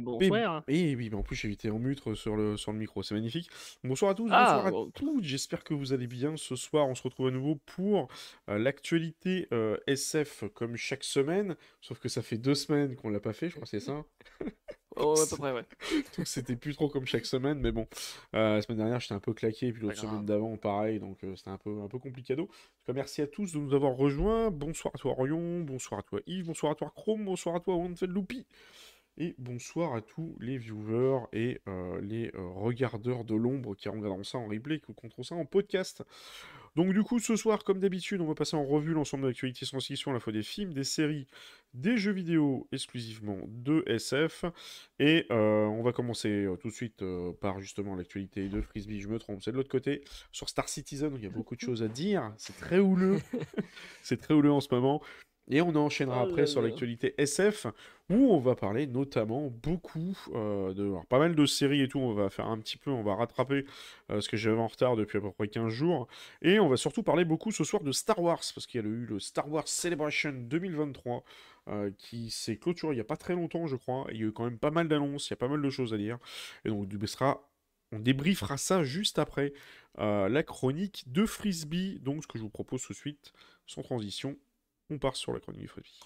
Et 0.00 0.28
bonsoir. 0.28 0.64
et 0.68 0.96
oui, 0.96 1.10
mais 1.10 1.16
en 1.16 1.22
plus 1.22 1.36
j'ai 1.36 1.50
été 1.50 1.70
en 1.70 1.78
mutre 1.78 2.14
sur 2.14 2.36
le, 2.36 2.56
sur 2.56 2.72
le 2.72 2.78
micro, 2.78 3.02
c'est 3.02 3.14
magnifique. 3.14 3.50
Bonsoir 3.84 4.12
à 4.12 4.14
tous, 4.14 4.28
Ah, 4.30 4.54
bonsoir 4.54 4.66
à 4.66 4.70
bon, 4.70 4.90
toutes, 4.90 5.24
j'espère 5.24 5.64
que 5.64 5.74
vous 5.74 5.92
allez 5.92 6.06
bien. 6.06 6.36
Ce 6.36 6.56
soir, 6.56 6.88
on 6.88 6.94
se 6.94 7.02
retrouve 7.02 7.28
à 7.28 7.30
nouveau 7.30 7.56
pour 7.66 8.08
euh, 8.48 8.58
l'actualité 8.58 9.48
euh, 9.52 9.76
SF 9.86 10.44
comme 10.54 10.76
chaque 10.76 11.04
semaine, 11.04 11.56
sauf 11.80 11.98
que 11.98 12.08
ça 12.08 12.22
fait 12.22 12.38
deux 12.38 12.54
semaines 12.54 12.96
qu'on 12.96 13.10
l'a 13.10 13.20
pas 13.20 13.32
fait, 13.32 13.48
je 13.48 13.54
crois 13.54 13.66
c'est 13.66 13.80
ça. 13.80 14.04
oh, 14.96 15.14
à 15.20 15.26
peu 15.28 15.36
près, 15.38 15.52
ouais. 15.52 15.64
Donc 16.16 16.26
c'était 16.26 16.56
plus 16.56 16.74
trop 16.74 16.88
comme 16.88 17.06
chaque 17.06 17.26
semaine, 17.26 17.60
mais 17.60 17.72
bon, 17.72 17.86
euh, 18.34 18.56
la 18.56 18.62
semaine 18.62 18.78
dernière 18.78 19.00
j'étais 19.00 19.14
un 19.14 19.20
peu 19.20 19.32
claqué, 19.32 19.68
et 19.68 19.72
puis 19.72 19.82
l'autre 19.82 19.98
semaine 19.98 20.24
d'avant 20.24 20.56
pareil, 20.56 20.98
donc 21.00 21.22
euh, 21.24 21.34
c'était 21.36 21.50
un 21.50 21.58
peu, 21.58 21.80
un 21.82 21.88
peu 21.88 21.98
tout 22.00 22.46
cas, 22.86 22.92
merci 22.92 23.22
à 23.22 23.26
tous 23.26 23.52
de 23.52 23.58
nous 23.58 23.74
avoir 23.74 23.94
rejoints. 23.94 24.50
Bonsoir 24.50 24.92
à 24.94 24.98
toi 24.98 25.12
Orion, 25.12 25.60
bonsoir 25.60 26.00
à 26.00 26.02
toi 26.02 26.20
Yves, 26.26 26.46
bonsoir 26.46 26.72
à 26.72 26.74
toi 26.74 26.92
Chrome, 26.94 27.24
bonsoir 27.24 27.56
à 27.56 27.60
toi 27.60 27.74
Wanted 27.76 28.10
Loupi. 28.10 28.46
Et 29.18 29.34
bonsoir 29.38 29.94
à 29.94 30.00
tous 30.00 30.36
les 30.40 30.56
viewers 30.56 31.26
et 31.32 31.60
euh, 31.68 32.00
les 32.00 32.30
euh, 32.34 32.48
regardeurs 32.54 33.24
de 33.24 33.34
l'ombre 33.34 33.74
qui 33.74 33.88
regarderont 33.88 34.24
ça 34.24 34.38
en 34.38 34.46
replay, 34.46 34.80
qui 34.80 34.94
compteront 34.94 35.22
ça 35.22 35.34
en 35.34 35.44
podcast. 35.44 36.02
Donc 36.76 36.92
du 36.92 37.02
coup, 37.02 37.18
ce 37.18 37.34
soir, 37.36 37.64
comme 37.64 37.80
d'habitude, 37.80 38.20
on 38.20 38.26
va 38.26 38.34
passer 38.34 38.56
en 38.56 38.64
revue 38.64 38.94
l'ensemble 38.94 39.24
de 39.24 39.28
l'actualité 39.28 39.66
sans 39.66 39.80
fiction, 39.80 40.12
à 40.12 40.14
la 40.14 40.20
fois 40.20 40.32
des 40.32 40.44
films, 40.44 40.72
des 40.72 40.84
séries, 40.84 41.26
des 41.74 41.96
jeux 41.98 42.12
vidéo 42.12 42.68
exclusivement 42.72 43.38
de 43.48 43.82
SF. 43.86 44.44
Et 45.00 45.26
euh, 45.32 45.66
on 45.66 45.82
va 45.82 45.92
commencer 45.92 46.46
tout 46.60 46.68
de 46.68 46.72
suite 46.72 47.04
par 47.40 47.60
justement 47.60 47.96
l'actualité 47.96 48.48
de 48.48 48.60
Frisbee, 48.62 49.00
je 49.00 49.08
me 49.08 49.18
trompe, 49.18 49.42
c'est 49.42 49.50
de 49.50 49.56
l'autre 49.56 49.68
côté, 49.68 50.04
sur 50.30 50.48
Star 50.48 50.68
Citizen, 50.68 51.12
il 51.16 51.24
y 51.24 51.26
a 51.26 51.30
beaucoup 51.30 51.56
de 51.56 51.60
choses 51.60 51.82
à 51.82 51.88
dire, 51.88 52.32
c'est 52.38 52.56
très 52.56 52.78
houleux, 52.78 53.18
c'est 54.02 54.18
très 54.18 54.32
houleux 54.32 54.52
en 54.52 54.60
ce 54.60 54.72
moment. 54.72 55.02
Et 55.48 55.62
on 55.62 55.74
enchaînera 55.74 56.24
Oh 56.24 56.30
après 56.30 56.46
sur 56.46 56.62
l'actualité 56.62 57.14
SF, 57.18 57.66
où 58.08 58.32
on 58.32 58.38
va 58.38 58.54
parler 58.54 58.86
notamment 58.86 59.50
beaucoup 59.62 60.16
euh, 60.34 60.72
de... 60.74 60.84
alors, 60.84 61.06
pas 61.06 61.18
mal 61.18 61.34
de 61.34 61.46
séries 61.46 61.82
et 61.82 61.88
tout, 61.88 61.98
on 61.98 62.12
va 62.12 62.30
faire 62.30 62.46
un 62.46 62.58
petit 62.58 62.76
peu, 62.76 62.90
on 62.90 63.02
va 63.02 63.16
rattraper 63.16 63.64
euh, 64.10 64.20
ce 64.20 64.28
que 64.28 64.36
j'avais 64.36 64.60
en 64.60 64.68
retard 64.68 64.96
depuis 64.96 65.18
à 65.18 65.20
peu 65.20 65.32
près 65.32 65.48
15 65.48 65.68
jours. 65.68 66.06
Et 66.42 66.60
on 66.60 66.68
va 66.68 66.76
surtout 66.76 67.02
parler 67.02 67.24
beaucoup 67.24 67.50
ce 67.50 67.64
soir 67.64 67.82
de 67.82 67.92
Star 67.92 68.20
Wars, 68.20 68.42
parce 68.54 68.66
qu'il 68.66 68.80
y 68.80 68.84
a 68.84 68.86
eu 68.86 69.06
le 69.06 69.18
Star 69.18 69.50
Wars 69.50 69.66
Celebration 69.66 70.32
2023 70.32 71.24
euh, 71.68 71.90
qui 71.98 72.30
s'est 72.30 72.56
clôturé 72.56 72.94
il 72.94 72.96
n'y 72.96 73.02
a 73.02 73.04
pas 73.04 73.16
très 73.18 73.34
longtemps, 73.34 73.66
je 73.66 73.76
crois. 73.76 74.06
Il 74.10 74.18
y 74.18 74.24
a 74.24 74.26
eu 74.26 74.32
quand 74.32 74.44
même 74.44 74.58
pas 74.58 74.70
mal 74.70 74.88
d'annonces, 74.88 75.28
il 75.28 75.32
y 75.32 75.34
a 75.34 75.36
pas 75.36 75.48
mal 75.48 75.60
de 75.62 75.70
choses 75.70 75.92
à 75.92 75.98
dire. 75.98 76.18
Et 76.64 76.70
donc, 76.70 76.88
du 76.88 77.06
sera, 77.06 77.48
on 77.92 77.98
débriefera 77.98 78.56
ça 78.56 78.82
juste 78.82 79.18
après 79.18 79.52
euh, 79.98 80.28
la 80.28 80.42
chronique 80.42 81.04
de 81.06 81.26
Frisbee. 81.26 81.98
Donc, 82.00 82.22
ce 82.22 82.26
que 82.26 82.38
je 82.38 82.42
vous 82.42 82.50
propose 82.50 82.82
tout 82.82 82.92
de 82.92 82.98
suite, 82.98 83.32
sans 83.66 83.82
transition, 83.82 84.36
on 84.90 84.98
part 84.98 85.16
sur 85.16 85.32
la 85.32 85.40
chronique 85.40 85.62
de 85.62 85.68
Frisbee. 85.68 86.00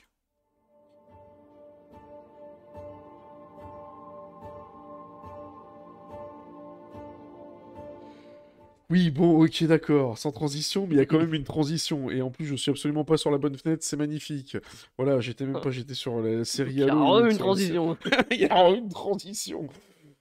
Oui, 8.91 9.11
bon, 9.11 9.43
ok, 9.43 9.65
d'accord, 9.65 10.19
sans 10.19 10.31
transition, 10.31 10.87
mais 10.87 10.95
il 10.95 10.99
y 10.99 11.01
a 11.01 11.07
quand 11.07 11.19
même 11.19 11.33
une 11.33 11.45
transition. 11.45 12.11
Et 12.11 12.21
en 12.21 12.31
plus, 12.31 12.45
je 12.45 12.55
suis 12.55 12.71
absolument 12.71 13.05
pas 13.05 13.17
sur 13.17 13.31
la 13.31 13.39
bonne 13.39 13.57
fenêtre, 13.57 13.83
c'est 13.83 13.97
magnifique. 13.97 14.59
Voilà, 14.99 15.21
j'étais 15.21 15.47
même 15.47 15.61
pas, 15.61 15.71
j'étais 15.71 15.95
sur 15.95 16.21
la 16.21 16.45
série 16.45 16.73
Il 16.75 16.79
y 16.81 16.83
a 16.83 16.93
Halo, 16.93 17.27
une 17.31 17.39
transition. 17.39 17.97
Il 18.31 18.41
y 18.41 18.45
a 18.45 18.69
une 18.69 18.91
transition. 18.91 19.69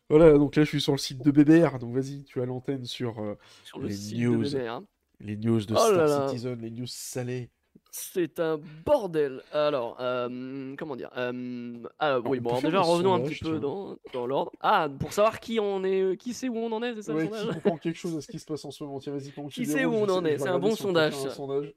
Voilà, 0.09 0.33
donc 0.37 0.55
là, 0.55 0.63
je 0.63 0.69
suis 0.69 0.81
sur 0.81 0.93
le 0.93 0.97
site 0.97 1.21
de 1.23 1.31
BBR, 1.31 1.77
donc 1.79 1.93
vas-y, 1.93 2.23
tu 2.23 2.41
as 2.41 2.45
l'antenne 2.45 2.85
sur 2.85 3.19
euh, 3.19 3.35
Sur 3.65 3.79
le 3.79 3.87
les 3.89 3.93
site 3.93 4.17
news, 4.19 4.43
de 4.43 4.49
BBR. 4.49 4.81
les 5.19 5.35
news 5.37 5.59
de 5.65 5.73
Oh 5.73 5.77
Star 5.77 5.91
là. 6.07 6.27
Citizen, 6.29 6.59
les 6.61 6.71
news 6.71 6.87
salées. 6.87 7.49
C'est 7.95 8.39
un 8.39 8.59
bordel. 8.83 9.43
Alors, 9.51 9.97
euh, 9.99 10.75
comment 10.79 10.95
dire 10.95 11.11
euh, 11.15 11.83
ah, 11.99 12.19
Oui, 12.21 12.39
on 12.39 12.41
bon, 12.41 12.49
alors 12.49 12.63
déjà 12.63 12.81
revenons 12.81 13.13
un 13.13 13.17
sondage, 13.17 13.39
petit 13.39 13.43
peu 13.43 13.59
dans, 13.59 13.95
dans 14.11 14.25
l'ordre. 14.25 14.51
Ah, 14.61 14.89
pour 14.99 15.13
savoir 15.13 15.39
qui 15.39 15.59
on 15.59 15.83
est, 15.83 16.01
euh, 16.01 16.15
qui 16.15 16.33
sait 16.33 16.49
où 16.49 16.57
on 16.57 16.71
en 16.71 16.81
est, 16.81 16.95
c'est 16.95 17.03
ça 17.03 17.13
le 17.13 17.19
Ouais, 17.19 17.27
qui 17.29 17.37
sondage 17.37 17.55
comprend 17.61 17.77
quelque 17.77 17.99
chose 17.99 18.17
à 18.17 18.21
ce 18.21 18.27
qui 18.27 18.39
se 18.39 18.45
passe 18.45 18.65
en 18.65 18.71
ce 18.71 18.83
moment 18.83 18.97
Tiens, 18.97 19.13
vas-y, 19.13 19.31
Qui 19.51 19.67
sait 19.67 19.85
où 19.85 19.93
on 19.93 20.09
en 20.09 20.25
est 20.25 20.39
C'est 20.39 20.49
un 20.49 20.57
bon 20.57 20.75
sondage, 20.75 21.13
ça. 21.13 21.29
sondage. 21.29 21.71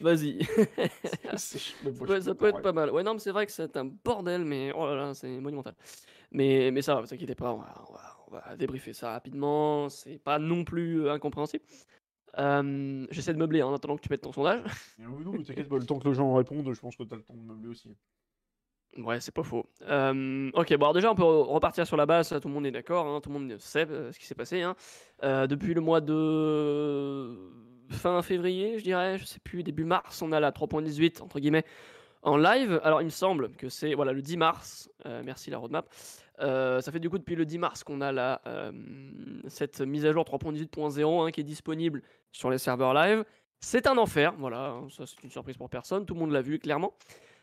Vas-y. 0.00 0.38
Ça 1.36 1.58
peut, 1.90 2.20
ça 2.20 2.30
être 2.48 2.62
pas 2.62 2.72
mal. 2.72 2.90
Ouais, 2.90 3.02
non, 3.02 3.12
mais 3.12 3.20
c'est 3.20 3.30
vrai 3.30 3.44
que 3.44 3.52
c'est 3.52 3.76
un 3.76 3.84
bordel, 3.84 4.44
mais 4.44 4.72
oh 4.74 4.86
là 4.86 4.94
là, 4.94 5.14
c'est 5.14 5.28
monumental. 5.28 5.74
Mais, 6.30 6.70
mais 6.70 6.80
ça 6.80 6.94
va, 6.94 7.02
vous 7.02 7.12
inquiétez 7.12 7.34
pas, 7.34 7.52
on 7.52 7.58
va, 7.58 7.84
on 7.88 7.92
va, 7.92 8.16
on 8.26 8.30
va 8.32 8.56
débriefer 8.56 8.94
ça 8.94 9.10
rapidement. 9.12 9.90
C'est 9.90 10.18
pas 10.18 10.38
non 10.38 10.64
plus 10.64 11.08
incompréhensible. 11.10 11.64
Euh, 12.38 13.06
J'essaie 13.10 13.32
de 13.34 13.38
meubler 13.38 13.60
hein, 13.60 13.66
en 13.66 13.74
attendant 13.74 13.96
que 13.96 14.02
tu 14.02 14.08
mettes 14.10 14.22
ton 14.22 14.32
sondage. 14.32 14.62
Oui, 14.98 15.24
non, 15.24 15.32
mais 15.32 15.42
t'inquiète 15.44 15.70
le 15.70 15.84
temps 15.84 15.98
que 15.98 16.08
les 16.08 16.14
gens 16.14 16.32
répondent, 16.34 16.72
je 16.72 16.80
pense 16.80 16.96
que 16.96 17.02
t'as 17.02 17.16
le 17.16 17.22
temps 17.22 17.34
de 17.34 17.42
meubler 17.42 17.68
aussi. 17.68 17.94
Ouais, 18.98 19.20
c'est 19.20 19.32
pas 19.32 19.42
faux. 19.42 19.64
Euh, 19.82 20.50
ok, 20.52 20.68
bon, 20.76 20.84
alors 20.84 20.92
déjà, 20.92 21.10
on 21.10 21.14
peut 21.14 21.22
re- 21.22 21.44
repartir 21.46 21.86
sur 21.86 21.96
la 21.96 22.04
base, 22.04 22.28
tout 22.42 22.48
le 22.48 22.52
monde 22.54 22.66
est 22.66 22.70
d'accord, 22.70 23.06
hein, 23.06 23.20
tout 23.22 23.30
le 23.32 23.38
monde 23.38 23.56
sait 23.58 23.88
euh, 23.88 24.12
ce 24.12 24.18
qui 24.18 24.26
s'est 24.26 24.34
passé. 24.34 24.60
hein. 24.62 24.76
Euh, 25.22 25.46
depuis 25.46 25.72
le 25.72 25.80
mois 25.80 26.00
de 26.02 27.36
fin 27.90 28.20
février, 28.22 28.78
je 28.78 28.84
dirais, 28.84 29.18
je 29.18 29.24
sais 29.24 29.40
plus, 29.40 29.62
début 29.62 29.84
mars, 29.84 30.20
on 30.22 30.32
a 30.32 30.40
la 30.40 30.50
3.18, 30.52 31.22
entre 31.22 31.40
guillemets, 31.40 31.64
en 32.22 32.36
live. 32.36 32.80
Alors, 32.84 33.00
il 33.00 33.06
me 33.06 33.10
semble 33.10 33.50
que 33.52 33.68
c'est 33.68 33.94
voilà, 33.94 34.12
le 34.12 34.20
10 34.22 34.36
mars, 34.36 34.90
euh, 35.06 35.22
merci 35.24 35.50
la 35.50 35.58
roadmap. 35.58 35.88
Ça 36.38 36.82
fait 36.90 36.98
du 37.00 37.08
coup 37.08 37.18
depuis 37.18 37.36
le 37.36 37.46
10 37.46 37.58
mars 37.58 37.84
qu'on 37.84 38.00
a 38.00 38.10
la, 38.10 38.42
cette 39.46 39.80
mise 39.80 40.04
à 40.04 40.12
jour 40.12 40.24
3.18.0 40.24 41.24
hein, 41.26 41.30
qui 41.30 41.40
est 41.40 41.44
disponible 41.44 42.02
sur 42.32 42.50
les 42.50 42.58
serveurs 42.58 42.94
live. 42.94 43.24
C'est 43.60 43.86
un 43.86 43.96
enfer, 43.96 44.34
voilà, 44.38 44.70
hein, 44.70 44.88
ça 44.90 45.04
c'est 45.06 45.22
une 45.22 45.30
surprise 45.30 45.56
pour 45.56 45.70
personne, 45.70 46.04
tout 46.04 46.14
le 46.14 46.20
monde 46.20 46.32
l'a 46.32 46.42
vu 46.42 46.58
clairement. 46.58 46.94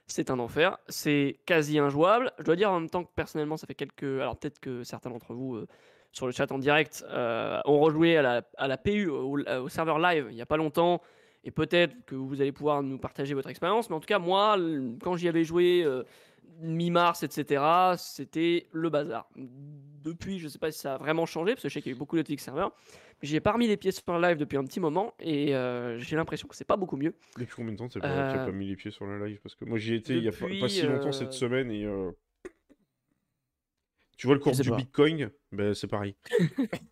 C'est 0.05 0.31
un 0.31 0.39
enfer, 0.39 0.77
c'est 0.89 1.39
quasi 1.45 1.77
injouable. 1.77 2.33
Je 2.39 2.43
dois 2.43 2.55
dire 2.55 2.71
en 2.71 2.79
même 2.79 2.89
temps 2.89 3.03
que 3.03 3.11
personnellement, 3.15 3.57
ça 3.57 3.67
fait 3.67 3.75
quelques. 3.75 4.03
Alors 4.03 4.35
peut-être 4.35 4.59
que 4.59 4.83
certains 4.83 5.11
d'entre 5.11 5.35
vous 5.35 5.55
euh, 5.55 5.67
sur 6.11 6.25
le 6.25 6.31
chat 6.31 6.51
en 6.51 6.57
direct 6.57 7.05
euh, 7.07 7.61
ont 7.65 7.79
rejoué 7.79 8.17
à 8.17 8.23
la, 8.23 8.41
à 8.57 8.67
la 8.67 8.77
PU, 8.77 9.07
au, 9.07 9.69
serveur 9.69 9.99
live, 9.99 10.27
il 10.29 10.35
n'y 10.35 10.41
a 10.41 10.47
pas 10.47 10.57
longtemps. 10.57 11.01
Et 11.43 11.51
peut-être 11.51 11.93
que 12.05 12.15
vous 12.15 12.41
allez 12.41 12.51
pouvoir 12.51 12.83
nous 12.83 12.97
partager 12.97 13.33
votre 13.33 13.49
expérience. 13.49 13.89
Mais 13.89 13.95
en 13.95 13.99
tout 13.99 14.07
cas, 14.07 14.19
moi, 14.19 14.57
quand 15.01 15.15
j'y 15.15 15.29
avais 15.29 15.43
joué 15.43 15.83
euh, 15.85 16.03
mi-mars, 16.59 17.23
etc., 17.23 17.63
c'était 17.97 18.67
le 18.71 18.89
bazar. 18.89 19.29
Depuis, 19.35 20.39
je 20.39 20.45
ne 20.45 20.49
sais 20.49 20.59
pas 20.59 20.71
si 20.71 20.79
ça 20.79 20.95
a 20.95 20.97
vraiment 20.97 21.25
changé, 21.25 21.53
parce 21.53 21.63
que 21.63 21.69
je 21.69 21.73
sais 21.73 21.81
qu'il 21.81 21.91
y 21.91 21.93
a 21.93 21.95
eu 21.95 21.99
beaucoup 21.99 22.15
de 22.17 22.21
Twitch 22.21 22.41
serveurs. 22.41 22.71
J'ai 23.21 23.39
pas 23.41 23.51
remis 23.51 23.67
les 23.67 23.75
pieds 23.77 23.91
sur 23.91 24.03
le 24.17 24.21
live 24.21 24.37
depuis 24.37 24.57
un 24.57 24.63
petit 24.63 24.79
moment. 24.79 25.13
Et 25.19 25.53
euh, 25.55 25.97
j'ai 25.99 26.15
l'impression 26.15 26.47
que 26.47 26.55
c'est 26.55 26.63
pas 26.65 26.77
beaucoup 26.77 26.95
mieux. 26.95 27.13
Depuis 27.37 27.53
combien 27.55 27.73
de 27.73 27.77
temps 27.77 27.87
t'as 27.89 27.99
Euh, 28.07 28.45
pas 28.45 28.51
mis 28.51 28.67
les 28.67 28.75
pieds 28.77 28.91
sur 28.91 29.05
la 29.05 29.25
live? 29.27 29.39
Parce 29.43 29.55
que 29.55 29.65
moi 29.65 29.77
j'y 29.77 29.95
étais 29.95 30.17
il 30.17 30.23
y 30.23 30.27
a 30.29 30.31
pas, 30.31 30.69
si 30.69 30.81
longtemps 30.83 31.09
euh, 31.09 31.11
cette 31.11 31.33
semaine 31.33 31.69
et. 31.69 31.83
euh, 31.83 32.11
Tu 34.17 34.25
vois 34.27 34.35
le 34.35 34.39
cours 34.41 34.53
du 34.55 34.69
pas. 34.69 34.77
Bitcoin? 34.77 35.31
Ben 35.51 35.73
c'est 35.73 35.87
pareil. 35.87 36.15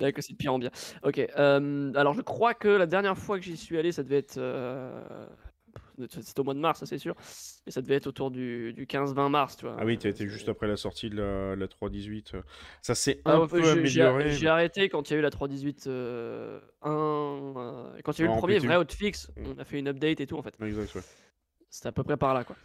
D'accord, 0.00 0.22
c'est 0.24 0.32
de 0.32 0.36
pire 0.36 0.54
en 0.54 0.58
bien. 0.58 0.70
Ok. 1.04 1.18
euh, 1.18 1.92
alors, 1.94 2.14
je 2.14 2.22
crois 2.22 2.54
que 2.54 2.68
la 2.68 2.86
dernière 2.86 3.16
fois 3.16 3.38
que 3.38 3.44
j'y 3.44 3.56
suis 3.56 3.78
allé, 3.78 3.92
ça 3.92 4.02
devait 4.02 4.18
être. 4.18 4.38
C'était 6.10 6.40
au 6.40 6.44
mois 6.44 6.54
de 6.54 6.58
mars, 6.60 6.80
ça 6.80 6.86
c'est 6.86 6.98
sûr. 6.98 7.14
Et 7.66 7.70
ça 7.70 7.82
devait 7.82 7.94
être 7.96 8.06
autour 8.06 8.30
du, 8.30 8.72
du 8.72 8.86
15-20 8.86 9.28
mars, 9.28 9.56
tu 9.56 9.66
vois. 9.66 9.76
Ah 9.78 9.84
oui, 9.84 9.98
euh, 10.04 10.08
été 10.08 10.28
juste 10.28 10.48
après 10.48 10.66
la 10.68 10.76
sortie 10.76 11.10
de 11.10 11.16
la, 11.16 11.56
la 11.56 11.66
3.18. 11.66 12.34
euh. 12.34 12.42
Ça 12.82 12.94
s'est 12.94 13.20
Ah, 13.24 13.34
un 13.36 13.46
peu 13.46 13.62
j'ai- 13.62 13.86
j'ai 13.86 14.02
amélioré. 14.02 14.30
j'ai 14.30 14.48
arrêté 14.48 14.88
quand 14.88 15.10
il 15.10 15.12
y 15.14 15.16
a 15.16 15.18
eu 15.18 15.22
la 15.22 15.30
3.18 15.30 15.86
euh, 15.86 16.60
1. 16.82 16.90
euh, 17.56 18.00
quand 18.04 18.18
il 18.18 18.22
y 18.22 18.24
a 18.24 18.26
eu 18.26 18.30
Ah, 18.30 18.34
le 18.34 18.38
premier 18.38 18.58
vrai 18.58 18.76
hotfix, 18.76 19.30
Mm. 19.36 19.46
on 19.54 19.58
a 19.58 19.64
fait 19.64 19.78
une 19.78 19.88
update 19.88 20.20
et 20.20 20.26
tout 20.26 20.36
en 20.38 20.42
fait. 20.42 20.54
Exact, 20.62 20.94
ouais. 20.94 21.02
C'était 21.70 21.88
à 21.88 21.92
peu 21.92 22.02
près 22.04 22.16
par 22.16 22.34
là 22.34 22.44
quoi. 22.44 22.56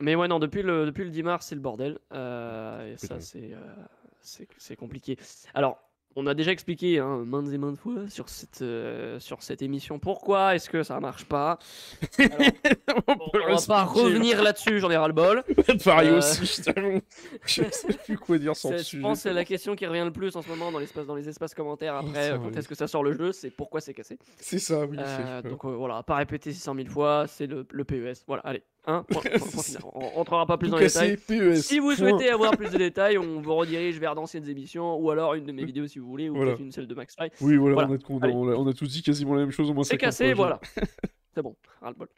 Mais 0.00 0.14
ouais, 0.14 0.28
non, 0.28 0.38
depuis 0.38 0.62
le, 0.62 0.84
depuis 0.86 1.04
le 1.04 1.10
10 1.10 1.22
mars, 1.22 1.46
c'est 1.46 1.54
le 1.54 1.60
bordel. 1.60 1.98
euh, 2.12 2.92
et 2.92 2.96
ça, 2.98 3.14
euh, 3.36 3.74
c'est 4.20 4.46
c'est 4.58 4.76
compliqué. 4.76 5.16
Alors, 5.54 5.85
on 6.16 6.26
a 6.26 6.34
déjà 6.34 6.50
expliqué 6.50 6.98
hein, 6.98 7.22
maintes 7.26 7.52
et 7.52 7.58
maintes 7.58 7.78
fois 7.78 8.08
sur 8.08 8.28
cette, 8.28 8.62
euh, 8.62 9.20
sur 9.20 9.42
cette 9.42 9.60
émission 9.62 9.98
pourquoi 9.98 10.54
est-ce 10.54 10.68
que 10.70 10.82
ça 10.82 10.98
marche 10.98 11.26
pas. 11.26 11.58
Alors, 12.18 13.02
on 13.08 13.14
on 13.34 13.38
le 13.38 13.54
va 13.54 13.60
pas 13.66 13.84
revenir 13.84 14.42
là-dessus, 14.42 14.80
j'en 14.80 14.90
ai 14.90 14.96
ras 14.96 15.06
le 15.08 15.12
bol. 15.14 15.44
Pareil 15.84 16.08
Euh, 16.08 16.18
aussi, 16.18 16.46
je 16.46 16.62
t'avoue. 16.62 17.00
Je 17.46 17.62
sais 17.70 17.92
plus 18.04 18.18
quoi 18.18 18.38
dire 18.38 18.56
sans 18.56 18.70
C'est- 18.70 18.78
Je 18.78 18.82
sujet. 18.82 19.02
pense 19.02 19.18
que 19.18 19.22
c'est 19.24 19.32
la 19.34 19.44
question 19.44 19.76
qui 19.76 19.86
revient 19.86 20.04
le 20.04 20.12
plus 20.12 20.34
en 20.36 20.42
ce 20.42 20.48
moment 20.48 20.72
dans, 20.72 20.78
l'espace, 20.78 21.06
dans 21.06 21.14
les 21.14 21.28
espaces 21.28 21.54
commentaires 21.54 22.00
Oh, 22.02 22.06
après 22.08 22.32
euh, 22.32 22.38
quand 22.38 22.56
est-ce 22.56 22.68
que 22.68 22.74
ça 22.74 22.86
sort 22.88 23.02
le 23.04 23.12
jeu, 23.12 23.32
c'est 23.32 23.50
pourquoi 23.50 23.80
c'est 23.80 23.94
cassé. 23.94 24.18
C'est 24.38 24.58
ça, 24.58 24.84
oui. 24.86 24.96
Euh, 24.98 25.42
donc 25.42 25.64
voilà, 25.64 26.02
pas 26.02 26.16
répéter 26.16 26.52
600 26.52 26.74
000 26.76 26.88
fois, 26.88 27.26
c'est 27.28 27.46
le, 27.46 27.66
le 27.70 27.84
PES. 27.84 28.24
Voilà, 28.26 28.42
allez, 28.44 28.62
hein, 28.86 29.04
point, 29.08 29.20
point- 29.38 29.38
point. 29.38 29.90
On 29.94 30.08
rentrera 30.08 30.46
pas 30.46 30.56
plus 30.58 30.68
dans 30.68 30.78
les 30.78 30.86
détails. 30.86 31.16
PES. 31.16 31.56
Si 31.56 31.78
vous 31.78 31.92
souhaitez 31.94 32.30
avoir 32.30 32.56
plus 32.56 32.70
de 32.70 32.78
détails, 32.78 33.18
on 33.18 33.40
vous 33.40 33.54
redirige 33.54 33.98
vers 33.98 34.14
d'anciennes 34.14 34.48
émissions 34.48 34.96
ou 34.96 35.10
alors 35.10 35.34
une 35.34 35.44
de 35.44 35.52
mes 35.52 35.64
vidéos 35.64 35.86
si 35.86 35.98
vous 35.98 36.06
voulez, 36.08 36.28
ou 36.28 36.34
Voilà. 36.36 36.52
peut-être 36.52 36.60
une 36.64 36.72
celle 36.72 36.86
de 36.86 36.94
Max 36.94 37.14
Fry. 37.14 37.30
Oui, 37.40 37.56
voilà, 37.56 37.74
Voilà, 37.74 37.88
On, 37.90 37.94
a, 37.94 37.98
on, 38.08 38.18
a, 38.20 38.24
allez. 38.24 38.34
on 38.34 38.48
a- 38.50 38.54
on 38.54 38.66
a 38.68 38.72
tous 38.72 38.86
dit 38.88 39.02
quasiment 39.02 39.34
la 39.34 39.40
même 39.40 39.50
chose 39.50 39.70
au 39.70 39.74
moins 39.74 39.84
C'est 39.84 39.90
50 39.94 40.00
cassé, 40.00 40.32
voilà. 40.32 40.60
C'est 41.34 41.42
bon, 41.42 41.54
ras 41.82 41.90
le 41.90 41.96
bol. 41.96 42.08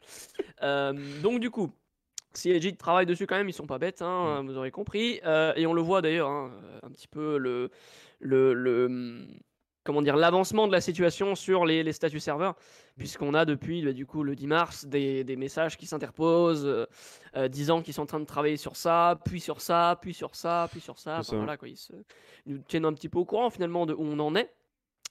Euh, 0.63 0.93
donc 1.21 1.41
du 1.41 1.49
coup, 1.49 1.69
CIG 2.33 2.77
travaille 2.77 3.05
dessus 3.05 3.27
quand 3.27 3.35
même, 3.35 3.49
ils 3.49 3.53
sont 3.53 3.67
pas 3.67 3.79
bêtes, 3.79 4.01
hein, 4.01 4.43
vous 4.45 4.55
aurez 4.57 4.71
compris. 4.71 5.19
Euh, 5.25 5.51
et 5.57 5.65
on 5.67 5.73
le 5.73 5.81
voit 5.81 6.01
d'ailleurs, 6.01 6.29
hein, 6.29 6.51
un 6.83 6.89
petit 6.91 7.07
peu 7.07 7.37
le, 7.37 7.69
le, 8.19 8.53
le, 8.53 9.27
comment 9.89 10.03
dire, 10.03 10.15
l'avancement 10.15 10.67
de 10.67 10.71
la 10.71 10.81
situation 10.81 11.33
sur 11.33 11.65
les, 11.65 11.81
les 11.81 11.93
statuts 11.93 12.19
serveurs, 12.19 12.53
puisqu'on 12.95 13.33
a 13.33 13.43
depuis 13.43 13.81
bah, 13.83 13.91
du 13.91 14.05
coup 14.05 14.21
le 14.21 14.35
10 14.35 14.45
mars 14.45 14.85
des, 14.85 15.23
des 15.23 15.35
messages 15.35 15.77
qui 15.77 15.87
s'interposent, 15.87 16.63
euh, 16.63 16.85
euh, 17.35 17.47
disant 17.47 17.81
qu'ils 17.81 17.95
sont 17.95 18.03
en 18.03 18.05
train 18.05 18.19
de 18.19 18.25
travailler 18.25 18.57
sur 18.57 18.75
ça, 18.75 19.19
puis 19.25 19.39
sur 19.39 19.61
ça, 19.61 19.97
puis 19.99 20.13
sur 20.13 20.35
ça, 20.35 20.67
puis 20.71 20.79
sur 20.79 20.99
ça. 20.99 21.21
C'est 21.23 21.31
ça. 21.31 21.37
voilà, 21.37 21.57
quoi, 21.57 21.67
ils, 21.69 21.75
se- 21.75 21.93
ils 22.45 22.53
nous 22.53 22.61
tiennent 22.67 22.85
un 22.85 22.93
petit 22.93 23.09
peu 23.09 23.17
au 23.17 23.25
courant 23.25 23.49
finalement 23.49 23.87
de 23.87 23.95
où 23.95 24.03
on 24.03 24.19
en 24.19 24.35
est. 24.35 24.53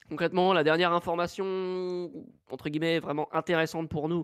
Concrètement, 0.07 0.53
la 0.53 0.63
dernière 0.63 0.93
information, 0.93 2.09
entre 2.49 2.69
guillemets, 2.69 2.99
vraiment 2.99 3.27
intéressante 3.33 3.89
pour 3.89 4.07
nous, 4.07 4.23